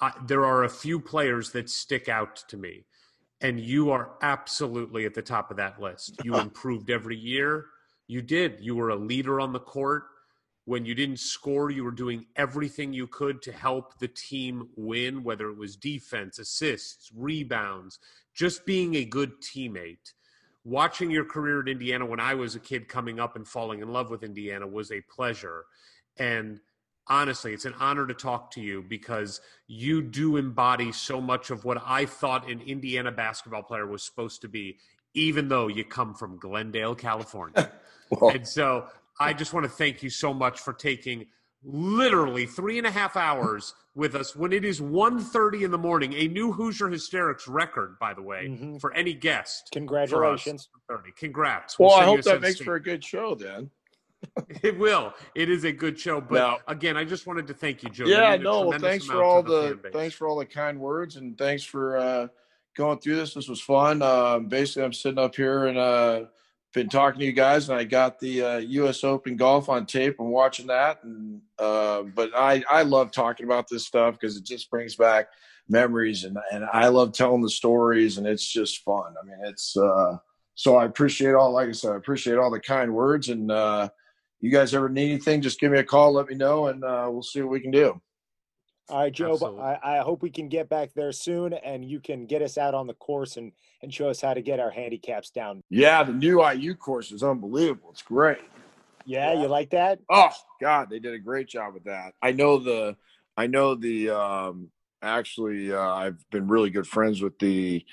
I, 0.00 0.12
there 0.26 0.44
are 0.44 0.64
a 0.64 0.68
few 0.68 1.00
players 1.00 1.50
that 1.52 1.70
stick 1.70 2.08
out 2.08 2.36
to 2.48 2.56
me 2.56 2.84
and 3.40 3.60
you 3.60 3.90
are 3.90 4.10
absolutely 4.22 5.04
at 5.04 5.14
the 5.14 5.22
top 5.22 5.50
of 5.50 5.56
that 5.58 5.80
list. 5.80 6.16
You 6.24 6.36
improved 6.38 6.90
every 6.90 7.16
year. 7.16 7.66
You 8.06 8.22
did. 8.22 8.58
You 8.60 8.76
were 8.76 8.90
a 8.90 8.96
leader 8.96 9.40
on 9.40 9.52
the 9.52 9.60
court. 9.60 10.04
When 10.68 10.84
you 10.84 10.94
didn't 10.94 11.20
score, 11.20 11.70
you 11.70 11.82
were 11.82 11.90
doing 11.90 12.26
everything 12.36 12.92
you 12.92 13.06
could 13.06 13.40
to 13.40 13.52
help 13.52 13.98
the 13.98 14.06
team 14.06 14.68
win, 14.76 15.24
whether 15.24 15.48
it 15.48 15.56
was 15.56 15.76
defense, 15.76 16.38
assists, 16.38 17.10
rebounds, 17.16 17.98
just 18.34 18.66
being 18.66 18.94
a 18.94 19.06
good 19.06 19.40
teammate. 19.40 20.12
Watching 20.64 21.10
your 21.10 21.24
career 21.24 21.62
at 21.62 21.68
Indiana 21.68 22.04
when 22.04 22.20
I 22.20 22.34
was 22.34 22.54
a 22.54 22.60
kid 22.60 22.86
coming 22.86 23.18
up 23.18 23.34
and 23.34 23.48
falling 23.48 23.80
in 23.80 23.94
love 23.94 24.10
with 24.10 24.22
Indiana 24.22 24.66
was 24.66 24.92
a 24.92 25.00
pleasure. 25.00 25.64
And 26.18 26.60
honestly, 27.06 27.54
it's 27.54 27.64
an 27.64 27.74
honor 27.80 28.06
to 28.06 28.12
talk 28.12 28.50
to 28.50 28.60
you 28.60 28.84
because 28.86 29.40
you 29.68 30.02
do 30.02 30.36
embody 30.36 30.92
so 30.92 31.18
much 31.18 31.48
of 31.48 31.64
what 31.64 31.82
I 31.82 32.04
thought 32.04 32.46
an 32.46 32.60
Indiana 32.60 33.10
basketball 33.10 33.62
player 33.62 33.86
was 33.86 34.02
supposed 34.02 34.42
to 34.42 34.48
be, 34.48 34.76
even 35.14 35.48
though 35.48 35.68
you 35.68 35.84
come 35.84 36.12
from 36.12 36.36
Glendale, 36.36 36.94
California. 36.94 37.72
Well, 38.10 38.30
and 38.30 38.48
so 38.48 38.86
I 39.20 39.32
just 39.32 39.52
want 39.52 39.64
to 39.64 39.70
thank 39.70 40.02
you 40.02 40.10
so 40.10 40.32
much 40.32 40.60
for 40.60 40.72
taking 40.72 41.26
literally 41.64 42.46
three 42.46 42.78
and 42.78 42.86
a 42.86 42.90
half 42.90 43.16
hours 43.16 43.74
with 43.96 44.14
us 44.14 44.36
when 44.36 44.52
it 44.52 44.64
is 44.64 44.80
1.30 44.80 45.62
in 45.64 45.70
the 45.72 45.78
morning. 45.78 46.12
A 46.14 46.28
new 46.28 46.52
Hoosier 46.52 46.88
Hysterics 46.88 47.48
record, 47.48 47.98
by 47.98 48.14
the 48.14 48.22
way, 48.22 48.46
Mhm. 48.48 48.80
for 48.80 48.92
any 48.94 49.12
guest. 49.12 49.64
for 49.64 49.64
us, 49.64 49.70
Congratulations. 49.72 50.68
1:30. 50.88 51.10
Congrats. 51.16 51.78
Well, 51.78 51.88
We'll 51.90 51.98
I 51.98 52.04
hope 52.04 52.22
that 52.22 52.40
makes 52.40 52.58
to- 52.58 52.64
for 52.64 52.76
a 52.76 52.82
good 52.82 53.04
show 53.04 53.34
then. 53.34 53.70
It 54.64 54.78
will. 54.78 55.14
It 55.34 55.48
is 55.48 55.64
a 55.64 55.72
good 55.72 55.98
show. 55.98 56.20
But 56.20 56.34
Now- 56.34 56.58
again, 56.68 56.96
I 56.96 57.04
just 57.04 57.26
wanted 57.26 57.46
to 57.48 57.54
thank 57.54 57.82
you, 57.82 57.88
Joe. 57.90 58.06
Yeah, 58.06 58.36
no. 58.36 58.66
Well, 58.68 58.78
thanks 58.78 59.06
for 59.06 59.22
all 59.22 59.42
the 59.42 59.78
the, 59.82 59.90
thanks 59.90 60.14
for 60.14 60.26
all 60.28 60.36
the 60.38 60.46
kind 60.46 60.78
words 60.78 61.16
and 61.16 61.36
thanks 61.36 61.64
for 61.64 61.96
uh, 61.96 62.28
going 62.76 62.98
through 63.00 63.16
this. 63.16 63.34
This 63.34 63.48
was 63.48 63.60
fun. 63.60 64.00
Um, 64.02 64.46
basically, 64.48 64.84
I'm 64.84 64.92
sitting 64.92 65.18
up 65.18 65.34
here 65.36 65.66
and 65.66 65.78
uh, 65.78 66.24
been 66.72 66.88
talking 66.88 67.20
to 67.20 67.26
you 67.26 67.32
guys, 67.32 67.68
and 67.68 67.78
I 67.78 67.84
got 67.84 68.18
the 68.18 68.42
uh, 68.42 68.56
U.S. 68.58 69.04
Open 69.04 69.36
golf 69.36 69.68
on 69.68 69.86
tape. 69.86 70.16
I'm 70.20 70.30
watching 70.30 70.66
that, 70.66 71.02
and 71.02 71.40
uh, 71.58 72.02
but 72.02 72.30
I 72.36 72.62
I 72.70 72.82
love 72.82 73.10
talking 73.10 73.46
about 73.46 73.68
this 73.68 73.86
stuff 73.86 74.14
because 74.14 74.36
it 74.36 74.44
just 74.44 74.70
brings 74.70 74.96
back 74.96 75.28
memories, 75.68 76.24
and 76.24 76.36
and 76.52 76.64
I 76.72 76.88
love 76.88 77.12
telling 77.12 77.42
the 77.42 77.50
stories, 77.50 78.18
and 78.18 78.26
it's 78.26 78.46
just 78.46 78.82
fun. 78.84 79.14
I 79.20 79.26
mean, 79.26 79.38
it's 79.44 79.76
uh, 79.76 80.18
so 80.54 80.76
I 80.76 80.84
appreciate 80.84 81.34
all. 81.34 81.52
Like 81.52 81.68
I 81.68 81.72
said, 81.72 81.92
I 81.92 81.96
appreciate 81.96 82.36
all 82.38 82.50
the 82.50 82.60
kind 82.60 82.92
words, 82.92 83.28
and 83.28 83.50
uh, 83.50 83.88
you 84.40 84.50
guys 84.50 84.74
ever 84.74 84.88
need 84.88 85.10
anything, 85.10 85.40
just 85.40 85.60
give 85.60 85.72
me 85.72 85.78
a 85.78 85.84
call, 85.84 86.12
let 86.12 86.28
me 86.28 86.34
know, 86.34 86.66
and 86.66 86.84
uh, 86.84 87.08
we'll 87.10 87.22
see 87.22 87.40
what 87.40 87.50
we 87.50 87.60
can 87.60 87.70
do. 87.70 88.00
All 88.90 89.00
right, 89.00 89.12
Joe. 89.12 89.32
Absolutely. 89.32 89.60
I, 89.62 89.98
I 89.98 89.98
hope 89.98 90.22
we 90.22 90.30
can 90.30 90.48
get 90.48 90.68
back 90.68 90.94
there 90.94 91.12
soon, 91.12 91.52
and 91.52 91.84
you 91.84 92.00
can 92.00 92.26
get 92.26 92.42
us 92.42 92.56
out 92.56 92.74
on 92.74 92.86
the 92.86 92.94
course 92.94 93.36
and 93.36 93.52
and 93.82 93.92
show 93.92 94.08
us 94.08 94.20
how 94.20 94.34
to 94.34 94.42
get 94.42 94.60
our 94.60 94.70
handicaps 94.70 95.30
down. 95.30 95.62
Yeah, 95.70 96.02
the 96.02 96.12
new 96.12 96.46
IU 96.46 96.74
course 96.74 97.12
is 97.12 97.22
unbelievable. 97.22 97.90
It's 97.90 98.02
great. 98.02 98.38
Yeah, 99.04 99.32
you 99.34 99.48
like 99.48 99.70
that? 99.70 100.00
Oh 100.10 100.30
God, 100.60 100.90
they 100.90 100.98
did 100.98 101.14
a 101.14 101.18
great 101.18 101.48
job 101.48 101.74
with 101.74 101.84
that. 101.84 102.14
I 102.22 102.32
know 102.32 102.58
the, 102.58 102.96
I 103.36 103.46
know 103.46 103.74
the. 103.74 104.10
um 104.10 104.70
Actually, 105.00 105.72
uh, 105.72 105.80
I've 105.80 106.28
been 106.30 106.48
really 106.48 106.70
good 106.70 106.84
friends 106.86 107.22
with 107.22 107.38
the 107.38 107.84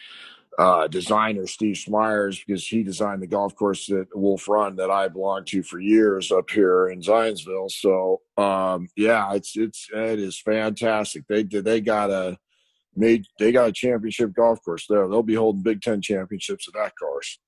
uh, 0.57 0.87
designer 0.87 1.47
Steve 1.47 1.77
Smyers 1.77 2.41
because 2.45 2.65
he 2.65 2.83
designed 2.83 3.21
the 3.21 3.27
golf 3.27 3.55
course 3.55 3.89
at 3.91 4.07
Wolf 4.13 4.47
Run 4.47 4.77
that 4.77 4.89
I 4.89 5.07
belonged 5.07 5.47
to 5.47 5.63
for 5.63 5.79
years 5.79 6.31
up 6.31 6.49
here 6.49 6.87
in 6.87 7.01
Zionsville. 7.01 7.69
So 7.71 8.21
um, 8.37 8.87
yeah, 8.95 9.33
it's 9.33 9.55
it's 9.57 9.87
it 9.93 10.19
is 10.19 10.39
fantastic. 10.39 11.25
They 11.27 11.43
they 11.43 11.81
got 11.81 12.09
a 12.09 12.37
made 12.95 13.25
they 13.39 13.51
got 13.51 13.69
a 13.69 13.73
championship 13.73 14.33
golf 14.33 14.63
course 14.63 14.85
there. 14.87 15.07
They'll 15.07 15.23
be 15.23 15.35
holding 15.35 15.63
Big 15.63 15.81
Ten 15.81 16.01
championships 16.01 16.67
at 16.67 16.73
that 16.75 16.93
course. 16.97 17.39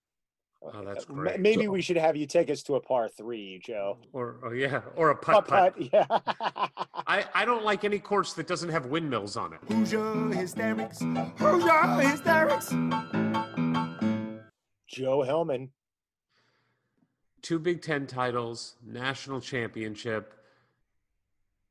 Oh, 0.62 0.84
that's 0.84 1.06
Uh, 1.06 1.14
great. 1.14 1.40
Maybe 1.40 1.66
So- 1.66 1.72
we 1.72 1.82
should 1.82 1.98
have 1.98 2.16
you 2.18 2.26
take 2.26 2.50
us 2.50 2.64
to 2.64 2.76
a 2.76 2.80
par 2.82 3.08
three, 3.10 3.60
Joe. 3.64 3.98
Or, 4.12 4.38
or 4.42 4.56
yeah, 4.56 4.82
or 4.96 5.12
a 5.12 5.16
Putt 5.16 5.48
putt 5.48 5.76
putt. 5.76 5.76
putt. 5.78 5.90
Yeah. 5.94 6.06
I, 7.08 7.26
I 7.34 7.46
don't 7.46 7.64
like 7.64 7.84
any 7.86 8.00
course 8.00 8.34
that 8.34 8.48
doesn't 8.48 8.70
have 8.70 8.88
windmills 8.88 9.38
on 9.38 9.54
it. 9.54 9.60
Hoosier 9.72 10.14
hysterics. 10.34 11.00
Hoosier 11.38 12.10
hysterics. 12.10 12.70
Joe 14.88 15.22
Hillman. 15.22 15.70
Two 17.42 17.60
Big 17.60 17.82
Ten 17.82 18.08
titles, 18.08 18.76
national 18.86 19.40
championship, 19.40 20.34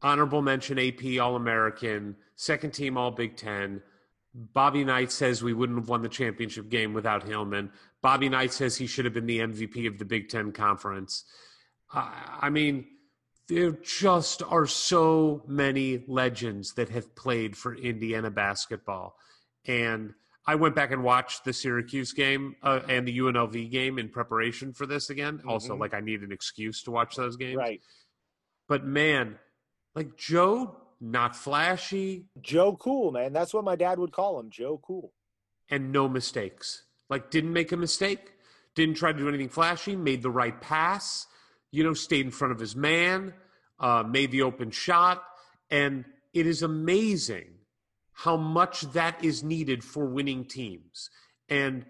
honorable 0.00 0.40
mention 0.40 0.78
AP 0.78 1.18
All 1.20 1.36
American, 1.36 2.16
second 2.36 2.70
team 2.70 2.96
All 2.96 3.10
Big 3.10 3.36
Ten. 3.36 3.82
Bobby 4.32 4.84
Knight 4.84 5.10
says 5.10 5.42
we 5.42 5.52
wouldn't 5.54 5.78
have 5.78 5.88
won 5.88 6.02
the 6.02 6.08
championship 6.08 6.68
game 6.68 6.92
without 6.94 7.24
Hillman. 7.24 7.70
Bobby 8.06 8.28
Knight 8.28 8.52
says 8.52 8.76
he 8.76 8.86
should 8.86 9.04
have 9.04 9.14
been 9.14 9.26
the 9.26 9.40
MVP 9.40 9.88
of 9.88 9.98
the 9.98 10.04
Big 10.04 10.28
Ten 10.28 10.52
Conference. 10.52 11.24
I 11.92 12.38
I 12.42 12.50
mean, 12.50 12.86
there 13.48 13.72
just 13.72 14.44
are 14.44 14.64
so 14.66 15.42
many 15.48 16.04
legends 16.06 16.74
that 16.74 16.88
have 16.90 17.16
played 17.16 17.56
for 17.56 17.74
Indiana 17.74 18.30
basketball. 18.30 19.16
And 19.66 20.14
I 20.46 20.54
went 20.54 20.76
back 20.76 20.92
and 20.92 21.02
watched 21.02 21.44
the 21.44 21.52
Syracuse 21.52 22.12
game 22.12 22.54
uh, 22.62 22.78
and 22.88 23.08
the 23.08 23.18
UNLV 23.18 23.68
game 23.72 23.98
in 23.98 24.08
preparation 24.08 24.72
for 24.72 24.86
this 24.86 25.10
again. 25.10 25.42
Also, 25.44 25.74
Mhm. 25.74 25.80
like 25.80 25.92
I 25.92 25.98
need 25.98 26.22
an 26.22 26.30
excuse 26.30 26.84
to 26.84 26.92
watch 26.92 27.16
those 27.16 27.36
games. 27.36 27.56
Right. 27.56 27.80
But 28.68 28.84
man, 28.84 29.36
like 29.96 30.16
Joe, 30.16 30.76
not 31.00 31.34
flashy 31.34 32.26
Joe 32.40 32.76
Cool, 32.76 33.10
man. 33.10 33.32
That's 33.32 33.52
what 33.52 33.64
my 33.64 33.74
dad 33.74 33.98
would 33.98 34.12
call 34.12 34.38
him. 34.38 34.48
Joe 34.50 34.78
Cool. 34.78 35.12
and 35.68 35.90
no 35.90 36.08
mistakes. 36.08 36.84
Like 37.08 37.30
didn't 37.30 37.52
make 37.52 37.72
a 37.72 37.76
mistake, 37.76 38.32
didn't 38.74 38.96
try 38.96 39.12
to 39.12 39.18
do 39.18 39.28
anything 39.28 39.48
flashy, 39.48 39.96
made 39.96 40.22
the 40.22 40.30
right 40.30 40.60
pass, 40.60 41.26
you 41.70 41.84
know, 41.84 41.94
stayed 41.94 42.24
in 42.24 42.32
front 42.32 42.52
of 42.52 42.60
his 42.60 42.74
man, 42.74 43.34
uh, 43.78 44.02
made 44.02 44.30
the 44.30 44.42
open 44.42 44.70
shot, 44.70 45.22
and 45.70 46.04
it 46.32 46.46
is 46.46 46.62
amazing 46.62 47.46
how 48.12 48.36
much 48.36 48.80
that 48.92 49.22
is 49.24 49.42
needed 49.42 49.84
for 49.84 50.06
winning 50.06 50.44
teams. 50.44 51.10
And 51.48 51.84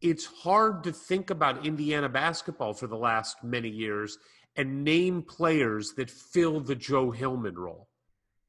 it's 0.00 0.26
hard 0.26 0.84
to 0.84 0.92
think 0.92 1.30
about 1.30 1.66
Indiana 1.66 2.08
basketball 2.08 2.74
for 2.74 2.86
the 2.86 2.96
last 2.96 3.42
many 3.42 3.68
years 3.68 4.18
and 4.56 4.84
name 4.84 5.22
players 5.22 5.92
that 5.96 6.10
fill 6.10 6.60
the 6.60 6.74
Joe 6.74 7.10
Hillman 7.10 7.58
role. 7.58 7.88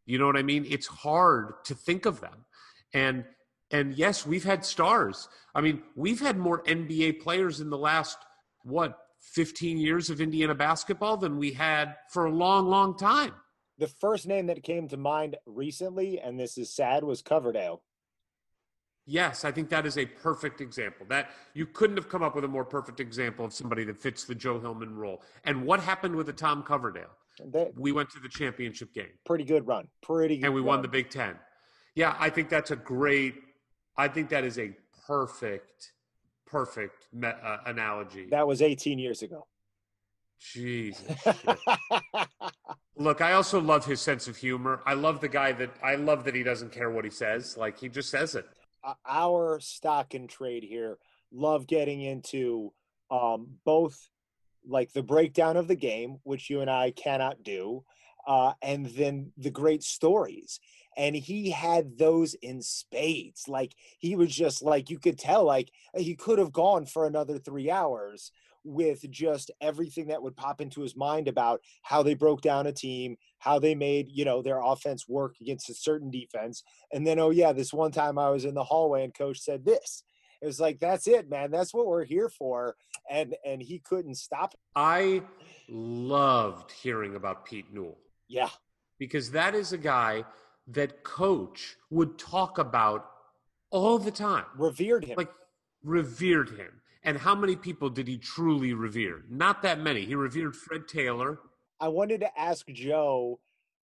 You 0.05 0.17
know 0.17 0.25
what 0.25 0.37
I 0.37 0.43
mean? 0.43 0.65
It's 0.67 0.87
hard 0.87 1.63
to 1.65 1.75
think 1.75 2.05
of 2.05 2.21
them. 2.21 2.45
And 2.93 3.25
and 3.71 3.93
yes, 3.95 4.25
we've 4.25 4.43
had 4.43 4.65
stars. 4.65 5.29
I 5.55 5.61
mean, 5.61 5.81
we've 5.95 6.19
had 6.19 6.37
more 6.37 6.63
NBA 6.63 7.21
players 7.21 7.61
in 7.61 7.69
the 7.69 7.77
last 7.77 8.17
what 8.63 8.97
15 9.19 9.77
years 9.77 10.09
of 10.09 10.19
Indiana 10.19 10.55
basketball 10.55 11.17
than 11.17 11.37
we 11.37 11.51
had 11.51 11.95
for 12.09 12.25
a 12.25 12.31
long, 12.31 12.67
long 12.67 12.97
time. 12.97 13.33
The 13.77 13.87
first 13.87 14.27
name 14.27 14.47
that 14.47 14.63
came 14.63 14.87
to 14.89 14.97
mind 14.97 15.37
recently, 15.45 16.19
and 16.19 16.39
this 16.39 16.57
is 16.57 16.73
sad, 16.73 17.03
was 17.03 17.21
Coverdale. 17.21 17.81
Yes, 19.07 19.43
I 19.43 19.51
think 19.51 19.69
that 19.69 19.85
is 19.85 19.97
a 19.97 20.05
perfect 20.05 20.61
example. 20.61 21.05
That 21.09 21.31
you 21.53 21.65
couldn't 21.65 21.97
have 21.97 22.07
come 22.07 22.21
up 22.21 22.35
with 22.35 22.43
a 22.43 22.47
more 22.47 22.63
perfect 22.63 22.99
example 22.99 23.43
of 23.43 23.53
somebody 23.53 23.83
that 23.85 23.97
fits 23.97 24.25
the 24.25 24.35
Joe 24.35 24.59
Hillman 24.59 24.95
role. 24.95 25.23
And 25.43 25.65
what 25.65 25.79
happened 25.79 26.15
with 26.15 26.27
the 26.27 26.33
Tom 26.33 26.61
Coverdale? 26.61 27.09
We 27.75 27.91
went 27.91 28.11
to 28.11 28.19
the 28.19 28.29
championship 28.29 28.93
game 28.93 29.09
pretty 29.25 29.45
good 29.45 29.65
run. 29.65 29.87
Pretty 30.03 30.37
good. 30.37 30.45
and 30.45 30.53
we 30.53 30.61
won 30.61 30.81
the 30.81 30.87
Big 30.87 31.09
Ten. 31.09 31.35
Yeah, 31.95 32.15
I 32.19 32.29
think 32.29 32.49
that's 32.49 32.71
a 32.71 32.75
great. 32.75 33.35
I 33.97 34.07
think 34.07 34.29
that 34.29 34.43
is 34.43 34.57
a 34.57 34.71
perfect, 35.07 35.93
perfect 36.45 37.07
me- 37.13 37.27
uh, 37.27 37.57
analogy. 37.65 38.27
That 38.29 38.47
was 38.47 38.61
18 38.61 38.99
years 38.99 39.21
ago. 39.21 39.47
Jesus. 40.53 41.03
Look, 42.97 43.21
I 43.21 43.33
also 43.33 43.59
love 43.61 43.85
his 43.85 44.01
sense 44.01 44.27
of 44.27 44.37
humor. 44.37 44.81
I 44.85 44.93
love 44.93 45.21
the 45.21 45.27
guy 45.29 45.51
that 45.53 45.71
I 45.83 45.95
love 45.95 46.23
that 46.25 46.35
he 46.35 46.43
doesn't 46.43 46.71
care 46.71 46.89
what 46.89 47.03
he 47.05 47.11
says. 47.11 47.57
Like 47.57 47.79
he 47.79 47.89
just 47.89 48.09
says 48.09 48.35
it. 48.35 48.45
uh, 48.83 48.93
our 49.07 49.59
stock 49.59 50.13
and 50.13 50.27
trade 50.29 50.63
here 50.63 50.97
love 51.31 51.67
getting 51.67 52.01
into 52.01 52.73
um, 53.09 53.47
both 53.65 54.09
like 54.67 54.91
the 54.93 55.03
breakdown 55.03 55.57
of 55.57 55.67
the 55.67 55.75
game, 55.75 56.17
which 56.23 56.49
you 56.49 56.61
and 56.61 56.69
I 56.69 56.91
cannot 56.91 57.43
do, 57.43 57.83
uh, 58.27 58.53
and 58.61 58.85
then 58.87 59.31
the 59.37 59.49
great 59.51 59.83
stories. 59.83 60.59
And 60.97 61.15
he 61.15 61.51
had 61.51 61.97
those 61.97 62.33
in 62.35 62.61
spades. 62.61 63.47
Like 63.47 63.75
he 63.99 64.15
was 64.15 64.35
just 64.35 64.61
like 64.61 64.89
you 64.89 64.99
could 64.99 65.17
tell, 65.17 65.43
like 65.45 65.71
he 65.95 66.15
could 66.15 66.39
have 66.39 66.51
gone 66.51 66.85
for 66.85 67.07
another 67.07 67.37
three 67.37 67.69
hours 67.71 68.31
with 68.63 69.09
just 69.09 69.51
everything 69.59 70.07
that 70.07 70.21
would 70.21 70.35
pop 70.35 70.61
into 70.61 70.81
his 70.81 70.95
mind 70.95 71.27
about 71.27 71.61
how 71.81 72.03
they 72.03 72.13
broke 72.13 72.41
down 72.41 72.67
a 72.67 72.71
team, 72.71 73.17
how 73.39 73.59
they 73.59 73.75
made 73.75 74.09
you 74.09 74.25
know 74.25 74.41
their 74.41 74.61
offense 74.61 75.07
work 75.07 75.35
against 75.41 75.69
a 75.69 75.73
certain 75.73 76.11
defense, 76.11 76.63
and 76.93 77.05
then 77.05 77.19
oh 77.19 77.29
yeah 77.29 77.51
this 77.51 77.73
one 77.73 77.91
time 77.91 78.17
i 78.17 78.29
was 78.29 78.45
in 78.45 78.53
the 78.53 78.63
hallway 78.63 79.03
and 79.03 79.13
coach 79.13 79.39
said 79.39 79.65
this. 79.65 80.03
It 80.41 80.45
was 80.45 80.59
like 80.59 80.79
that's 80.79 81.07
it 81.07 81.29
man. 81.29 81.51
That's 81.51 81.73
what 81.73 81.87
we're 81.87 82.05
here 82.05 82.29
for. 82.29 82.75
And 83.09 83.35
and 83.45 83.61
he 83.61 83.79
couldn't 83.79 84.15
stop. 84.15 84.55
I 84.75 85.21
loved 85.67 86.71
hearing 86.71 87.15
about 87.15 87.45
Pete 87.45 87.71
Newell. 87.73 87.97
Yeah. 88.27 88.49
Because 88.97 89.31
that 89.31 89.55
is 89.55 89.73
a 89.73 89.77
guy 89.77 90.23
that 90.67 91.03
coach 91.03 91.75
would 91.89 92.17
talk 92.17 92.57
about 92.57 93.07
all 93.71 93.97
the 93.97 94.11
time. 94.11 94.45
revered 94.57 95.05
him 95.05 95.15
Like 95.17 95.31
revered 95.83 96.49
him. 96.49 96.81
And 97.03 97.17
how 97.17 97.33
many 97.33 97.55
people 97.55 97.89
did 97.89 98.07
he 98.07 98.17
truly 98.17 98.73
revere? 98.73 99.23
Not 99.29 99.63
that 99.63 99.79
many. 99.79 100.05
He 100.05 100.13
revered 100.15 100.55
Fred 100.55 100.87
Taylor. 100.87 101.39
i 101.79 101.87
wanted 101.87 102.19
to 102.21 102.39
ask 102.39 102.67
joe 102.67 103.39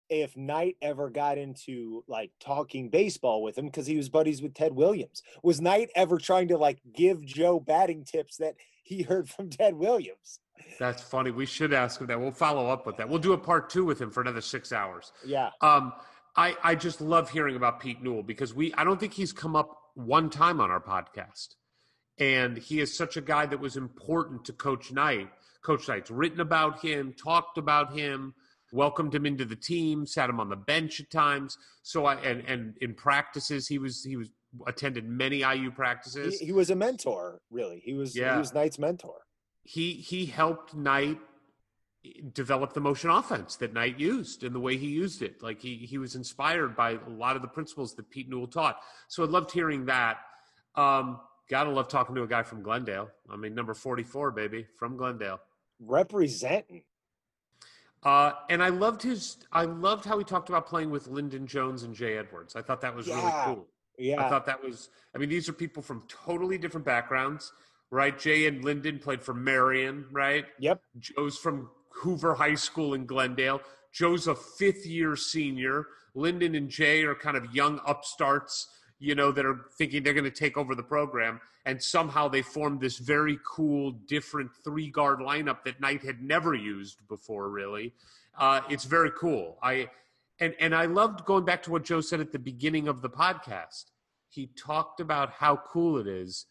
if 0.09 0.37
knight 0.37 0.77
ever 0.81 1.09
got 1.09 1.37
into 1.37 2.03
like 2.07 2.31
talking 2.39 2.89
baseball 2.89 3.41
with 3.41 3.57
him 3.57 3.65
because 3.65 3.87
he 3.87 3.97
was 3.97 4.07
buddies 4.07 4.41
with 4.41 4.53
ted 4.53 4.73
williams 4.73 5.21
was 5.43 5.59
knight 5.59 5.89
ever 5.95 6.17
trying 6.17 6.47
to 6.47 6.57
like 6.57 6.79
give 6.93 7.25
joe 7.25 7.59
batting 7.59 8.05
tips 8.05 8.37
that 8.37 8.55
he 8.83 9.01
heard 9.01 9.27
from 9.29 9.49
ted 9.49 9.73
williams 9.73 10.39
That's 10.79 11.01
funny. 11.01 11.31
We 11.31 11.45
should 11.45 11.71
ask 11.73 11.99
him 12.01 12.07
that. 12.07 12.19
We'll 12.19 12.31
follow 12.31 12.67
up 12.67 12.85
with 12.87 12.97
that. 12.97 13.07
We'll 13.09 13.19
do 13.29 13.33
a 13.33 13.37
part 13.37 13.69
two 13.69 13.85
with 13.85 13.99
him 14.01 14.09
for 14.11 14.21
another 14.21 14.41
six 14.41 14.71
hours. 14.71 15.11
yeah 15.25 15.49
Um, 15.61 15.93
I, 16.37 16.55
I 16.63 16.75
just 16.75 17.01
love 17.01 17.29
hearing 17.31 17.55
about 17.55 17.79
Pete 17.79 18.01
Newell 18.03 18.23
because 18.23 18.53
we 18.53 18.73
I 18.75 18.83
don't 18.83 18.99
think 18.99 19.13
he's 19.13 19.33
come 19.33 19.55
up 19.55 19.75
one 19.95 20.29
time 20.29 20.61
on 20.61 20.69
our 20.71 20.81
podcast. 20.81 21.55
And 22.19 22.57
he 22.57 22.79
is 22.79 22.95
such 22.97 23.15
a 23.17 23.21
guy 23.21 23.45
that 23.47 23.59
was 23.59 23.77
important 23.77 24.45
to 24.45 24.53
Coach 24.53 24.91
Knight. 24.91 25.29
Coach 25.63 25.87
Knight's 25.87 26.09
written 26.09 26.39
about 26.39 26.79
him, 26.83 27.13
talked 27.13 27.57
about 27.57 27.93
him. 27.93 28.33
welcomed 28.71 29.13
him 29.15 29.25
into 29.25 29.45
the 29.45 29.55
team, 29.55 30.05
sat 30.05 30.29
him 30.29 30.39
on 30.39 30.49
the 30.49 30.55
bench 30.55 30.99
at 30.99 31.09
times. 31.11 31.57
So 31.83 32.05
I 32.05 32.15
and 32.15 32.41
and 32.47 32.75
in 32.81 32.93
practices 32.95 33.67
he 33.67 33.77
was 33.79 34.03
he 34.03 34.15
was 34.15 34.29
attended 34.65 35.05
many 35.07 35.39
IU 35.39 35.71
practices. 35.71 36.39
He, 36.39 36.47
he 36.47 36.51
was 36.51 36.69
a 36.69 36.75
mentor, 36.75 37.41
really. 37.51 37.81
He 37.83 37.93
was 37.93 38.15
Yeah. 38.15 38.33
he 38.33 38.39
was 38.39 38.53
Knight's 38.53 38.79
mentor. 38.79 39.21
he 39.63 39.93
he 39.93 40.25
helped 40.25 40.73
Knight 40.75 41.19
develop 42.33 42.73
the 42.73 42.79
motion 42.79 43.09
offense 43.09 43.55
that 43.57 43.73
Knight 43.73 43.99
used 43.99 44.43
and 44.43 44.53
the 44.53 44.59
way 44.59 44.77
he 44.77 44.87
used 44.87 45.21
it. 45.21 45.41
Like 45.41 45.61
he 45.61 45.75
he 45.77 45.97
was 45.97 46.15
inspired 46.15 46.75
by 46.75 46.91
a 46.91 47.09
lot 47.09 47.35
of 47.35 47.41
the 47.41 47.47
principles 47.47 47.93
that 47.95 48.09
Pete 48.09 48.29
Newell 48.29 48.47
taught. 48.47 48.77
So 49.07 49.23
I 49.23 49.27
loved 49.27 49.51
hearing 49.51 49.85
that. 49.85 50.17
Um, 50.75 51.19
gotta 51.49 51.69
love 51.69 51.87
talking 51.87 52.15
to 52.15 52.23
a 52.23 52.27
guy 52.27 52.43
from 52.43 52.61
Glendale. 52.61 53.09
I 53.29 53.35
mean, 53.35 53.55
number 53.55 53.73
forty 53.73 54.03
four, 54.03 54.31
baby, 54.31 54.67
from 54.77 54.97
Glendale. 54.97 55.39
Representing. 55.79 56.83
Uh, 58.03 58.31
and 58.49 58.63
I 58.63 58.69
loved 58.69 59.01
his. 59.01 59.37
I 59.51 59.63
loved 59.63 60.05
how 60.05 60.17
he 60.17 60.23
talked 60.23 60.49
about 60.49 60.67
playing 60.67 60.91
with 60.91 61.07
Lyndon 61.07 61.47
Jones 61.47 61.83
and 61.83 61.93
Jay 61.95 62.17
Edwards. 62.17 62.55
I 62.55 62.61
thought 62.61 62.81
that 62.81 62.95
was 62.95 63.07
Yeah. 63.07 63.15
really 63.15 63.55
cool. 63.55 63.67
Yeah, 63.97 64.23
I 64.23 64.29
thought 64.29 64.45
that 64.45 64.63
was. 64.63 64.89
I 65.15 65.17
mean, 65.17 65.29
these 65.29 65.49
are 65.49 65.53
people 65.53 65.81
from 65.81 66.03
totally 66.07 66.59
different 66.59 66.85
backgrounds, 66.85 67.51
right? 67.89 68.17
Jay 68.17 68.45
and 68.45 68.63
Lyndon 68.63 68.99
played 68.99 69.23
for 69.23 69.33
Marion, 69.33 70.05
right? 70.11 70.45
Yep. 70.59 70.81
Joe's 70.99 71.37
from 71.39 71.69
Hoover 72.01 72.35
High 72.35 72.55
School 72.55 72.93
in 72.93 73.05
Glendale. 73.05 73.61
Joe's 73.91 74.27
a 74.27 74.35
fifth 74.35 74.85
year 74.85 75.15
senior. 75.15 75.87
Lyndon 76.13 76.55
and 76.55 76.69
Jay 76.69 77.03
are 77.03 77.15
kind 77.15 77.37
of 77.37 77.53
young 77.53 77.79
upstarts, 77.85 78.67
you 78.99 79.15
know, 79.15 79.31
that 79.31 79.45
are 79.45 79.65
thinking 79.77 80.03
they're 80.03 80.13
going 80.13 80.23
to 80.23 80.31
take 80.31 80.57
over 80.57 80.75
the 80.75 80.83
program. 80.83 81.39
And 81.65 81.81
somehow 81.81 82.27
they 82.27 82.41
formed 82.41 82.79
this 82.79 82.97
very 82.97 83.37
cool, 83.45 83.91
different 83.91 84.51
three 84.63 84.89
guard 84.89 85.19
lineup 85.19 85.63
that 85.65 85.81
Knight 85.81 86.03
had 86.03 86.21
never 86.21 86.53
used 86.53 87.07
before, 87.07 87.49
really. 87.49 87.93
Uh, 88.37 88.61
it's 88.69 88.85
very 88.85 89.11
cool. 89.11 89.57
I 89.61 89.89
and 90.39 90.53
and 90.59 90.75
I 90.75 90.85
loved 90.85 91.25
going 91.25 91.45
back 91.45 91.63
to 91.63 91.71
what 91.71 91.83
Joe 91.83 92.01
said 92.01 92.19
at 92.19 92.31
the 92.31 92.39
beginning 92.39 92.87
of 92.87 93.01
the 93.01 93.09
podcast. 93.09 93.85
He 94.29 94.47
talked 94.57 94.99
about 94.99 95.31
how 95.31 95.55
cool 95.55 95.97
it 95.97 96.07
is 96.07 96.45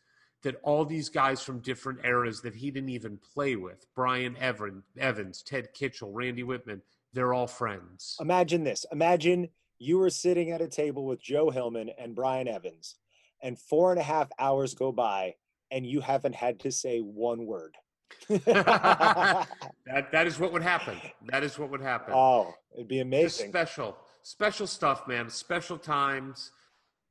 that 0.46 0.60
all 0.62 0.84
these 0.84 1.08
guys 1.08 1.42
from 1.42 1.58
different 1.58 1.98
eras 2.04 2.40
that 2.40 2.54
he 2.54 2.70
didn't 2.70 2.90
even 2.90 3.18
play 3.18 3.56
with 3.56 3.84
Brian 3.96 4.36
Evan, 4.38 4.84
Evans, 4.96 5.42
Ted 5.42 5.74
Kitchel, 5.74 6.10
Randy 6.12 6.44
Wittman 6.44 6.80
they're 7.16 7.32
all 7.32 7.46
friends. 7.46 8.16
Imagine 8.20 8.62
this. 8.62 8.84
Imagine 8.92 9.48
you 9.78 9.98
were 9.98 10.10
sitting 10.10 10.50
at 10.50 10.60
a 10.60 10.68
table 10.68 11.06
with 11.06 11.18
Joe 11.18 11.48
Hillman 11.50 11.90
and 11.98 12.14
Brian 12.14 12.46
Evans, 12.46 12.96
and 13.42 13.58
four 13.58 13.90
and 13.90 13.98
a 13.98 14.04
half 14.04 14.28
hours 14.38 14.74
go 14.74 14.92
by, 14.92 15.34
and 15.70 15.86
you 15.86 16.02
haven't 16.02 16.34
had 16.34 16.60
to 16.60 16.70
say 16.70 16.98
one 17.00 17.46
word. 17.46 17.74
that 18.28 19.48
that 19.86 20.26
is 20.26 20.38
what 20.38 20.52
would 20.52 20.62
happen. 20.62 21.00
That 21.28 21.42
is 21.42 21.58
what 21.58 21.70
would 21.70 21.80
happen. 21.80 22.12
oh, 22.14 22.54
it'd 22.74 22.86
be 22.86 22.96
Just 22.98 23.06
amazing. 23.06 23.48
special, 23.48 23.96
special 24.22 24.66
stuff, 24.66 25.08
man. 25.08 25.30
Special 25.30 25.78
times. 25.78 26.52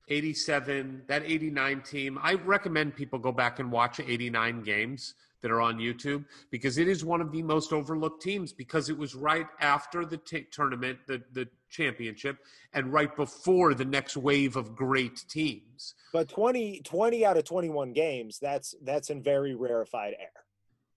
87, 0.07 1.03
that 1.07 1.23
89 1.23 1.81
team. 1.81 2.19
I 2.21 2.33
recommend 2.35 2.95
people 2.95 3.19
go 3.19 3.31
back 3.31 3.59
and 3.59 3.71
watch 3.71 3.99
89 3.99 4.61
games 4.61 5.15
that 5.41 5.51
are 5.51 5.61
on 5.61 5.77
YouTube 5.77 6.25
because 6.49 6.77
it 6.77 6.87
is 6.87 7.05
one 7.05 7.21
of 7.21 7.31
the 7.31 7.41
most 7.43 7.71
overlooked 7.73 8.21
teams 8.21 8.51
because 8.53 8.89
it 8.89 8.97
was 8.97 9.13
right 9.15 9.47
after 9.59 10.05
the 10.05 10.17
t- 10.17 10.47
tournament, 10.51 10.99
the, 11.07 11.21
the 11.33 11.47
championship, 11.69 12.37
and 12.73 12.91
right 12.91 13.15
before 13.15 13.73
the 13.73 13.85
next 13.85 14.17
wave 14.17 14.55
of 14.55 14.75
great 14.75 15.23
teams. 15.29 15.93
But 16.13 16.29
20, 16.29 16.81
20 16.83 17.25
out 17.25 17.37
of 17.37 17.43
21 17.43 17.93
games, 17.93 18.39
that's 18.39 18.73
that's 18.83 19.09
in 19.09 19.21
very 19.21 19.53
rarefied 19.55 20.15
air. 20.19 20.29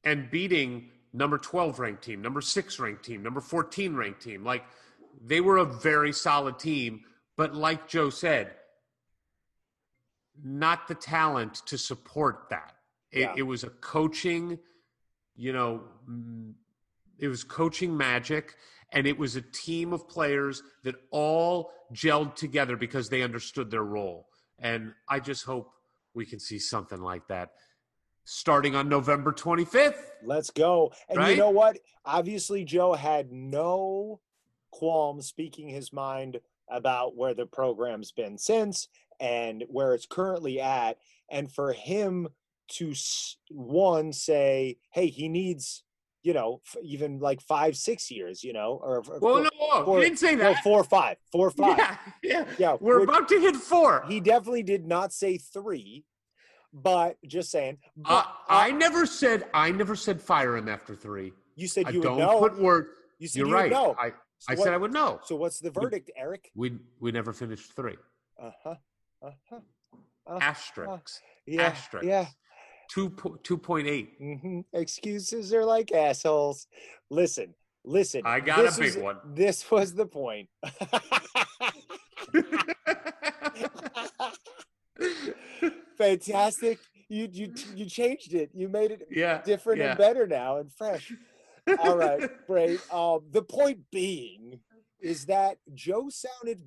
and 0.05 0.31
beating 0.31 0.91
number 1.13 1.39
12 1.39 1.79
ranked 1.79 2.05
team, 2.05 2.23
number 2.23 2.41
6 2.41 2.79
ranked 2.79 3.05
team, 3.05 3.23
number 3.23 3.41
14 3.41 3.97
ranked 3.97 4.23
team. 4.23 4.45
Like 4.45 4.65
they 5.23 5.41
were 5.41 5.57
a 5.59 5.65
very 5.65 6.13
solid 6.13 6.59
team, 6.59 7.01
but 7.37 7.55
like 7.55 7.89
Joe 7.89 8.11
said, 8.11 8.53
not 10.45 10.89
the 10.89 10.95
talent 10.95 11.55
to 11.67 11.79
support 11.79 12.49
that. 12.51 12.75
It, 13.11 13.21
Yeah. 13.21 13.35
it 13.37 13.43
was 13.43 13.65
a 13.65 13.71
coaching, 13.71 14.59
you 15.35 15.53
know, 15.53 15.85
mm, 16.09 16.55
it 17.19 17.29
was 17.29 17.45
coaching 17.45 17.97
magic 17.97 18.57
and 18.93 19.07
it 19.07 19.19
was 19.19 19.37
a 19.37 19.43
team 19.43 19.93
of 19.93 20.09
players 20.09 20.63
that 20.85 20.95
all 21.11 21.73
gelled 21.93 22.35
together 22.35 22.77
because 22.77 23.09
they 23.09 23.23
understood 23.23 23.71
their 23.71 23.85
role. 23.85 24.29
And 24.59 24.95
I 25.09 25.21
just 25.21 25.45
hope 25.45 25.73
we 26.15 26.27
can 26.27 26.41
see 26.41 26.59
something 26.59 27.01
like 27.01 27.27
that 27.29 27.51
starting 28.25 28.77
on 28.77 28.89
November 28.89 29.33
25th. 29.33 29.95
Let's 30.23 30.51
go. 30.51 30.93
And 31.09 31.27
you 31.29 31.37
know 31.37 31.51
what? 31.51 31.79
Obviously, 32.05 32.65
Joe 32.65 32.93
had 32.93 33.33
no 33.33 34.21
qualm 34.71 35.23
speaking 35.23 35.69
his 35.69 35.93
mind 35.93 36.39
about 36.69 37.17
where 37.17 37.33
the 37.33 37.47
program's 37.47 38.13
been 38.13 38.37
since 38.37 38.89
and 39.21 39.65
where 39.69 39.95
it's 39.95 40.07
currently 40.07 40.61
at. 40.61 40.99
And 41.31 41.51
for 41.53 41.73
him 41.73 42.29
to, 42.77 42.95
one, 43.51 44.13
say, 44.13 44.79
hey, 44.93 45.07
he 45.09 45.29
needs, 45.29 45.85
you 46.23 46.33
know, 46.35 46.61
even 46.83 47.19
like 47.19 47.41
five, 47.41 47.77
six 47.77 48.11
years, 48.11 48.43
you 48.45 48.53
know, 48.53 48.81
or 48.83 48.99
or 48.99 49.19
Well, 49.21 49.21
four- 49.21 49.43
no, 49.43 49.49
whoa, 49.59 49.85
four- 49.85 50.01
didn't 50.01 50.19
say 50.19 50.35
no, 50.35 50.53
that. 50.55 50.63
four 50.63 50.81
or 50.81 50.85
five, 50.85 51.17
four 51.33 51.49
or 51.49 51.51
five. 51.51 51.79
Yeah, 51.79 51.97
yeah. 52.23 52.45
Yeah, 52.59 52.77
We're 52.81 53.03
about 53.03 53.29
to 53.29 53.41
hit 53.41 53.57
four. 53.57 54.05
He 54.09 54.21
definitely 54.21 54.63
did 54.63 54.87
not 54.87 55.13
say 55.13 55.39
three, 55.39 56.05
but 56.73 57.17
just 57.27 57.51
saying. 57.51 57.79
Uh, 58.05 58.23
But, 58.25 58.35
I 58.49 58.71
never 58.73 59.07
said 59.07 59.47
I 59.55 59.71
never 59.71 59.97
said 59.97 60.21
fire 60.21 60.57
him 60.57 60.69
after 60.69 60.95
three. 60.95 61.33
you 61.57 61.69
said 61.69 61.87
I 61.87 61.91
you 61.91 62.01
would 62.01 62.05
don't 62.05 62.19
know. 62.19 62.39
put 62.39 62.59
word. 62.59 62.89
you 63.19 63.29
said 63.29 63.39
You're 63.39 63.49
you 63.49 63.55
right. 63.55 63.63
would 63.65 63.71
know. 63.73 63.97
I, 63.99 64.11
So 64.39 64.53
I 64.53 64.55
what- 64.55 64.65
said 64.65 64.75
I 64.75 64.77
would 64.77 64.93
know. 64.93 65.21
So 65.25 65.37
what's 65.37 65.61
the 65.61 65.71
verdict, 65.71 66.11
Eric? 66.17 66.51
We 66.55 66.79
we 67.01 67.13
never 67.13 67.33
finished 67.33 67.73
three. 67.73 67.97
Uh 68.43 68.75
huh. 69.23 69.29
Uh 69.29 69.31
huh. 69.51 69.61
Uh, 70.27 70.39
Asterisks. 70.43 71.21
yeah. 71.47 71.63
Asterisks. 71.63 72.07
Yeah. 72.07 72.27
Two 72.91 73.11
po- 73.11 73.39
two 73.43 73.59
point 73.59 73.87
eight. 73.87 74.15
hmm 74.19 74.61
Excuses 74.73 75.53
are 75.55 75.65
like 75.65 75.93
assholes. 75.93 76.67
Listen, 77.11 77.55
listen. 77.85 78.23
I 78.25 78.41
got 78.41 78.61
a 78.61 78.73
big 78.79 78.95
was- 78.95 79.03
one. 79.03 79.17
This 79.35 79.71
was 79.71 79.95
the 79.95 80.07
point. 80.07 80.49
Fantastic. 85.99 86.79
You 87.09 87.29
you 87.33 87.53
you 87.75 87.87
changed 87.87 88.35
it. 88.35 88.51
You 88.55 88.69
made 88.69 88.91
it 88.91 89.09
yeah. 89.11 89.43
different 89.43 89.81
yeah. 89.81 89.91
and 89.91 89.99
better 89.99 90.27
now 90.27 90.59
and 90.59 90.73
fresh. 90.73 91.13
All 91.81 91.97
right, 91.97 92.29
great. 92.47 92.81
Um, 92.93 93.21
the 93.31 93.43
point 93.43 93.81
being 93.91 94.61
is 95.01 95.27
that 95.27 95.59
Joe 95.75 96.09
sounded 96.11 96.63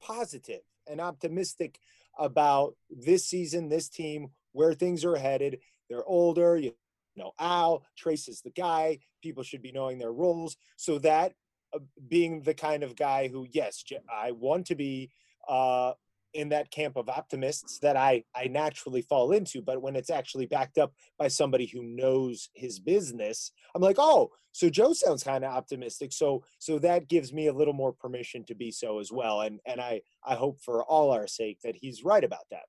positive 0.00 0.60
and 0.90 1.00
optimistic 1.00 1.78
about 2.18 2.74
this 2.90 3.26
season, 3.26 3.68
this 3.68 3.88
team, 3.88 4.28
where 4.52 4.74
things 4.74 5.04
are 5.04 5.16
headed. 5.16 5.60
They're 5.88 6.04
older, 6.04 6.56
you 6.56 6.74
know, 7.16 7.32
Al, 7.38 7.84
Trayce 8.02 8.28
is 8.28 8.42
the 8.42 8.50
guy. 8.50 8.98
People 9.22 9.42
should 9.42 9.62
be 9.62 9.72
knowing 9.72 9.98
their 9.98 10.12
roles. 10.12 10.56
So 10.76 10.98
that 11.00 11.32
uh, 11.72 11.80
being 12.08 12.42
the 12.42 12.54
kind 12.54 12.82
of 12.82 12.96
guy 12.96 13.28
who, 13.28 13.46
yes, 13.50 13.84
I 14.12 14.32
want 14.32 14.66
to 14.66 14.74
be 14.74 15.10
uh, 15.48 15.92
in 16.38 16.48
that 16.50 16.70
camp 16.70 16.96
of 16.96 17.08
optimists 17.08 17.80
that 17.80 17.96
I 17.96 18.22
I 18.34 18.46
naturally 18.46 19.02
fall 19.02 19.32
into. 19.32 19.60
But 19.60 19.82
when 19.82 19.96
it's 19.96 20.08
actually 20.08 20.46
backed 20.46 20.78
up 20.78 20.92
by 21.18 21.28
somebody 21.28 21.66
who 21.66 21.82
knows 21.82 22.48
his 22.54 22.78
business, 22.78 23.50
I'm 23.74 23.82
like, 23.82 23.96
oh, 23.98 24.30
so 24.52 24.70
Joe 24.70 24.92
sounds 24.92 25.24
kind 25.24 25.44
of 25.44 25.52
optimistic. 25.52 26.12
So 26.12 26.44
so 26.60 26.78
that 26.78 27.08
gives 27.08 27.32
me 27.32 27.48
a 27.48 27.52
little 27.52 27.74
more 27.74 27.92
permission 27.92 28.44
to 28.44 28.54
be 28.54 28.70
so 28.70 29.00
as 29.00 29.10
well. 29.10 29.40
And 29.40 29.58
and 29.66 29.80
I 29.80 30.02
I 30.24 30.36
hope 30.36 30.60
for 30.60 30.84
all 30.84 31.10
our 31.10 31.26
sake 31.26 31.58
that 31.64 31.74
he's 31.74 32.04
right 32.04 32.22
about 32.22 32.46
that. 32.52 32.66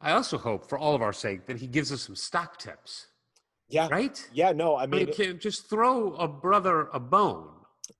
I 0.00 0.12
also 0.12 0.36
hope, 0.36 0.68
for 0.68 0.76
all 0.78 0.96
of 0.96 1.02
our 1.02 1.12
sake, 1.12 1.46
that 1.46 1.58
he 1.58 1.68
gives 1.68 1.92
us 1.92 2.02
some 2.02 2.16
stock 2.16 2.58
tips. 2.58 3.06
Yeah. 3.68 3.88
Right. 3.88 4.18
Yeah, 4.32 4.52
no, 4.52 4.74
I 4.76 4.84
I 4.84 4.86
mean 4.86 5.06
mean, 5.06 5.14
can 5.14 5.38
just 5.38 5.68
throw 5.70 6.14
a 6.14 6.26
brother 6.26 6.88
a 6.92 6.98
bone. 6.98 7.48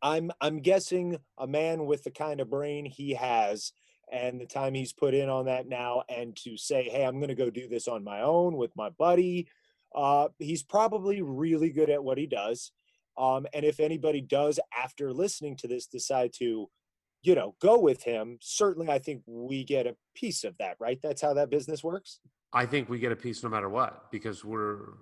I'm 0.01 0.31
I'm 0.41 0.61
guessing 0.61 1.19
a 1.39 1.47
man 1.47 1.87
with 1.87 2.05
the 2.05 2.11
kind 2.11 2.41
of 2.41 2.51
brain 2.51 2.85
he 2.87 3.15
has 3.15 3.73
and 4.13 4.41
the 4.41 4.47
time 4.47 4.75
he's 4.75 4.93
put 4.93 5.15
in 5.15 5.29
on 5.29 5.47
that 5.47 5.67
now 5.69 6.05
and 6.09 6.37
to 6.37 6.57
say, 6.57 6.85
"Hey, 6.85 7.05
I'm 7.05 7.19
going 7.19 7.29
to 7.29 7.35
go 7.35 7.51
do 7.51 7.67
this 7.67 7.89
on 7.89 8.05
my 8.05 8.21
own 8.21 8.57
with 8.57 8.77
my 8.77 8.91
buddy." 8.91 9.49
Uh 9.95 10.29
he's 10.39 10.63
probably 10.63 11.21
really 11.21 11.71
good 11.71 11.91
at 11.91 12.05
what 12.05 12.19
he 12.19 12.27
does. 12.27 12.73
Um 13.19 13.47
and 13.53 13.65
if 13.65 13.81
anybody 13.81 14.21
does 14.21 14.61
after 14.77 15.13
listening 15.13 15.57
to 15.57 15.69
this 15.69 15.87
decide 15.87 16.33
to 16.35 16.71
you 17.23 17.37
know, 17.37 17.55
go 17.61 17.79
with 17.79 18.03
him, 18.03 18.39
certainly 18.41 18.91
I 18.91 18.99
think 18.99 19.23
we 19.27 19.65
get 19.65 19.87
a 19.87 19.97
piece 20.15 20.45
of 20.45 20.59
that, 20.59 20.77
right? 20.81 20.99
That's 21.01 21.23
how 21.23 21.35
that 21.35 21.51
business 21.51 21.83
works. 21.85 22.19
I 22.53 22.67
think 22.67 22.89
we 22.89 22.99
get 22.99 23.13
a 23.13 23.17
piece 23.17 23.43
no 23.43 23.49
matter 23.49 23.69
what 23.69 24.11
because 24.11 24.45
we're 24.45 24.95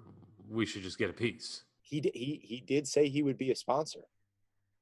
we 0.48 0.66
should 0.66 0.82
just 0.82 0.98
get 0.98 1.10
a 1.10 1.14
piece. 1.14 1.64
He 1.82 2.00
he 2.14 2.40
he 2.44 2.60
did 2.60 2.86
say 2.86 3.08
he 3.08 3.22
would 3.22 3.38
be 3.38 3.50
a 3.50 3.56
sponsor. 3.56 4.02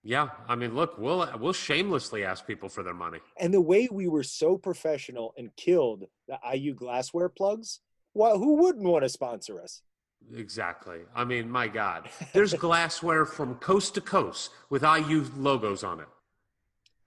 Yeah, 0.08 0.28
I 0.48 0.56
mean, 0.56 0.74
look, 0.74 0.96
we'll 0.96 1.28
we'll 1.38 1.52
shamelessly 1.52 2.24
ask 2.24 2.46
people 2.46 2.70
for 2.70 2.82
their 2.82 2.94
money. 2.94 3.18
and 3.38 3.52
the 3.52 3.60
way 3.60 3.90
we 3.92 4.08
were 4.08 4.22
so 4.22 4.56
professional 4.56 5.34
and 5.36 5.54
killed 5.54 6.04
the 6.26 6.38
IU 6.50 6.72
glassware 6.72 7.28
plugs, 7.28 7.80
well, 8.14 8.38
who 8.38 8.54
wouldn't 8.54 8.86
want 8.86 9.02
to 9.02 9.10
sponsor 9.10 9.60
us? 9.60 9.82
Exactly. 10.34 11.00
I 11.14 11.26
mean, 11.26 11.50
my 11.50 11.68
God, 11.68 12.08
there's 12.32 12.54
glassware 12.54 13.26
from 13.26 13.56
coast 13.56 13.96
to 13.96 14.00
coast 14.00 14.50
with 14.70 14.82
IU 14.82 15.26
logos 15.36 15.84
on 15.84 16.00
it. 16.00 16.08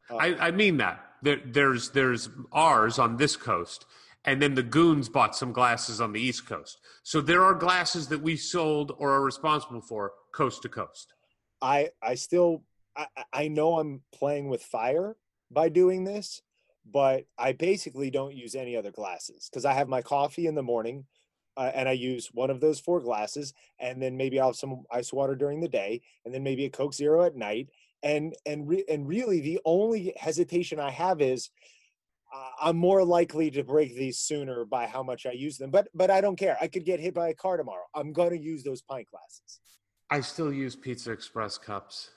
Uh, 0.07 0.17
I, 0.17 0.47
I 0.47 0.51
mean 0.51 0.77
that. 0.77 1.03
There, 1.23 1.41
there's 1.43 1.89
there's 1.89 2.29
ours 2.51 2.99
on 2.99 3.17
this 3.17 3.35
coast, 3.35 3.87
and 4.25 4.39
then 4.39 4.53
the 4.53 4.61
goons 4.77 5.09
bought 5.09 5.35
some 5.35 5.53
glasses 5.53 5.99
on 5.99 6.13
the 6.13 6.21
east 6.21 6.45
coast. 6.45 6.77
So 7.01 7.19
there 7.19 7.41
are 7.41 7.55
glasses 7.55 8.09
that 8.09 8.21
we 8.21 8.35
sold 8.35 8.91
or 8.99 9.09
are 9.09 9.23
responsible 9.23 9.81
for 9.81 10.11
coast 10.31 10.61
to 10.61 10.69
coast. 10.69 11.15
I 11.63 11.89
I 12.03 12.13
still 12.13 12.63
I, 13.33 13.47
know 13.47 13.79
I'm 13.79 14.01
playing 14.13 14.49
with 14.49 14.63
fire 14.63 15.15
by 15.49 15.69
doing 15.69 16.03
this, 16.03 16.41
but 16.89 17.25
I 17.37 17.53
basically 17.53 18.09
don't 18.09 18.35
use 18.35 18.55
any 18.55 18.75
other 18.75 18.91
glasses 18.91 19.49
because 19.49 19.65
I 19.65 19.73
have 19.73 19.87
my 19.87 20.01
coffee 20.01 20.47
in 20.47 20.55
the 20.55 20.63
morning, 20.63 21.05
uh, 21.57 21.71
and 21.73 21.87
I 21.87 21.93
use 21.93 22.29
one 22.33 22.49
of 22.49 22.59
those 22.59 22.79
four 22.79 22.99
glasses, 22.99 23.53
and 23.79 24.01
then 24.01 24.17
maybe 24.17 24.39
I'll 24.39 24.49
have 24.49 24.55
some 24.55 24.83
ice 24.91 25.13
water 25.13 25.35
during 25.35 25.59
the 25.61 25.67
day, 25.67 26.01
and 26.25 26.33
then 26.33 26.43
maybe 26.43 26.65
a 26.65 26.69
Coke 26.69 26.93
Zero 26.93 27.23
at 27.23 27.35
night, 27.35 27.69
and 28.03 28.33
and 28.45 28.67
re- 28.67 28.85
and 28.89 29.07
really 29.07 29.41
the 29.41 29.59
only 29.65 30.13
hesitation 30.17 30.79
I 30.79 30.91
have 30.91 31.21
is. 31.21 31.49
Uh, 32.33 32.67
I'm 32.69 32.77
more 32.77 33.03
likely 33.03 33.51
to 33.51 33.61
break 33.61 33.93
these 33.93 34.17
sooner 34.17 34.63
by 34.63 34.87
how 34.87 35.03
much 35.03 35.25
I 35.25 35.33
use 35.33 35.57
them, 35.57 35.69
but 35.69 35.89
but 35.93 36.09
I 36.09 36.21
don't 36.21 36.37
care. 36.37 36.55
I 36.61 36.67
could 36.67 36.85
get 36.85 37.01
hit 37.01 37.13
by 37.13 37.27
a 37.27 37.33
car 37.33 37.57
tomorrow. 37.57 37.83
I'm 37.93 38.13
going 38.13 38.29
to 38.29 38.39
use 38.39 38.63
those 38.63 38.81
pint 38.81 39.09
glasses. 39.11 39.59
I 40.09 40.21
still 40.21 40.53
use 40.53 40.73
Pizza 40.73 41.11
Express 41.11 41.57
cups. 41.57 42.11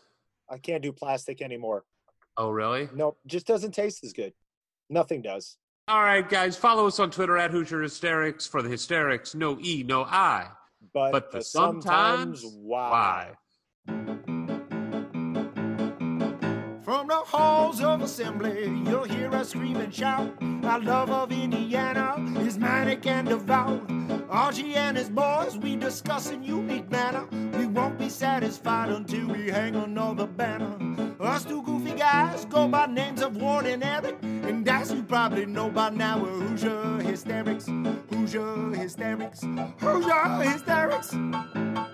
I 0.51 0.59
can't 0.59 0.83
do 0.83 0.93
plastic 0.93 1.41
anymore. 1.43 1.85
Oh, 2.37 2.51
really? 2.51 2.89
Nope, 2.95 3.19
just 3.27 3.47
doesn't 3.47 3.73
taste 3.73 4.05
as 4.05 4.13
good. 4.13 4.33
Nothing 4.91 5.23
does. 5.23 5.57
All 5.87 6.03
right, 6.03 6.29
guys, 6.29 6.57
follow 6.57 6.87
us 6.87 6.99
on 6.99 7.11
Twitter 7.11 7.37
at 7.37 7.51
Hoosier 7.51 7.81
Hysterics 7.83 8.47
for 8.47 8.63
the 8.63 8.69
hysterics. 8.69 9.35
No 9.35 9.59
E, 9.61 9.83
no 9.87 10.05
I. 10.05 10.49
But, 10.93 11.13
But 11.13 11.31
the 11.31 11.39
the 11.39 11.45
sometimes 11.45 12.41
sometimes 12.41 12.57
why? 12.57 13.31
why? 13.87 14.25
From 16.83 17.09
the 17.09 17.15
halls 17.17 17.81
of 17.81 18.03
assembly, 18.03 18.65
you'll 18.87 19.05
hear 19.05 19.31
us 19.35 19.51
scream 19.51 19.77
and 19.77 19.95
shout. 19.95 20.33
Our 20.65 20.81
love 20.81 21.11
of 21.11 21.33
Indiana 21.33 22.17
is 22.41 22.59
manic 22.59 23.07
and 23.07 23.29
devout. 23.29 23.83
Archie 24.31 24.75
and 24.75 24.97
his 24.97 25.09
boys, 25.09 25.57
we 25.59 25.77
discuss 25.77 26.31
in 26.31 26.43
unique 26.43 26.91
manner. 26.91 27.27
We 27.57 27.67
won't 27.67 27.99
be 27.99 28.09
satisfied 28.09 28.91
until 28.91 29.29
we 29.29 29.49
hang 29.51 29.77
another 29.77 30.27
banner. 30.27 30.77
Us 31.21 31.45
two 31.45 31.63
goofy 31.63 31.93
guys 31.93 32.45
go 32.47 32.69
by 32.69 32.87
names 32.87 33.23
of 33.23 33.37
Ward 33.37 33.67
and 33.67 33.83
Eric. 33.85 34.17
And 34.23 34.69
as 34.69 34.93
you 34.93 35.03
probably 35.03 35.47
know 35.47 35.71
by 35.71 35.91
now, 35.91 36.23
we're 36.23 36.31
Hoosier 36.31 36.99
Hysterics. 37.03 37.67
Hoosier 38.11 38.73
Hysterics. 38.75 39.43
Hoosier 39.79 40.43
Hysterics. 40.43 41.94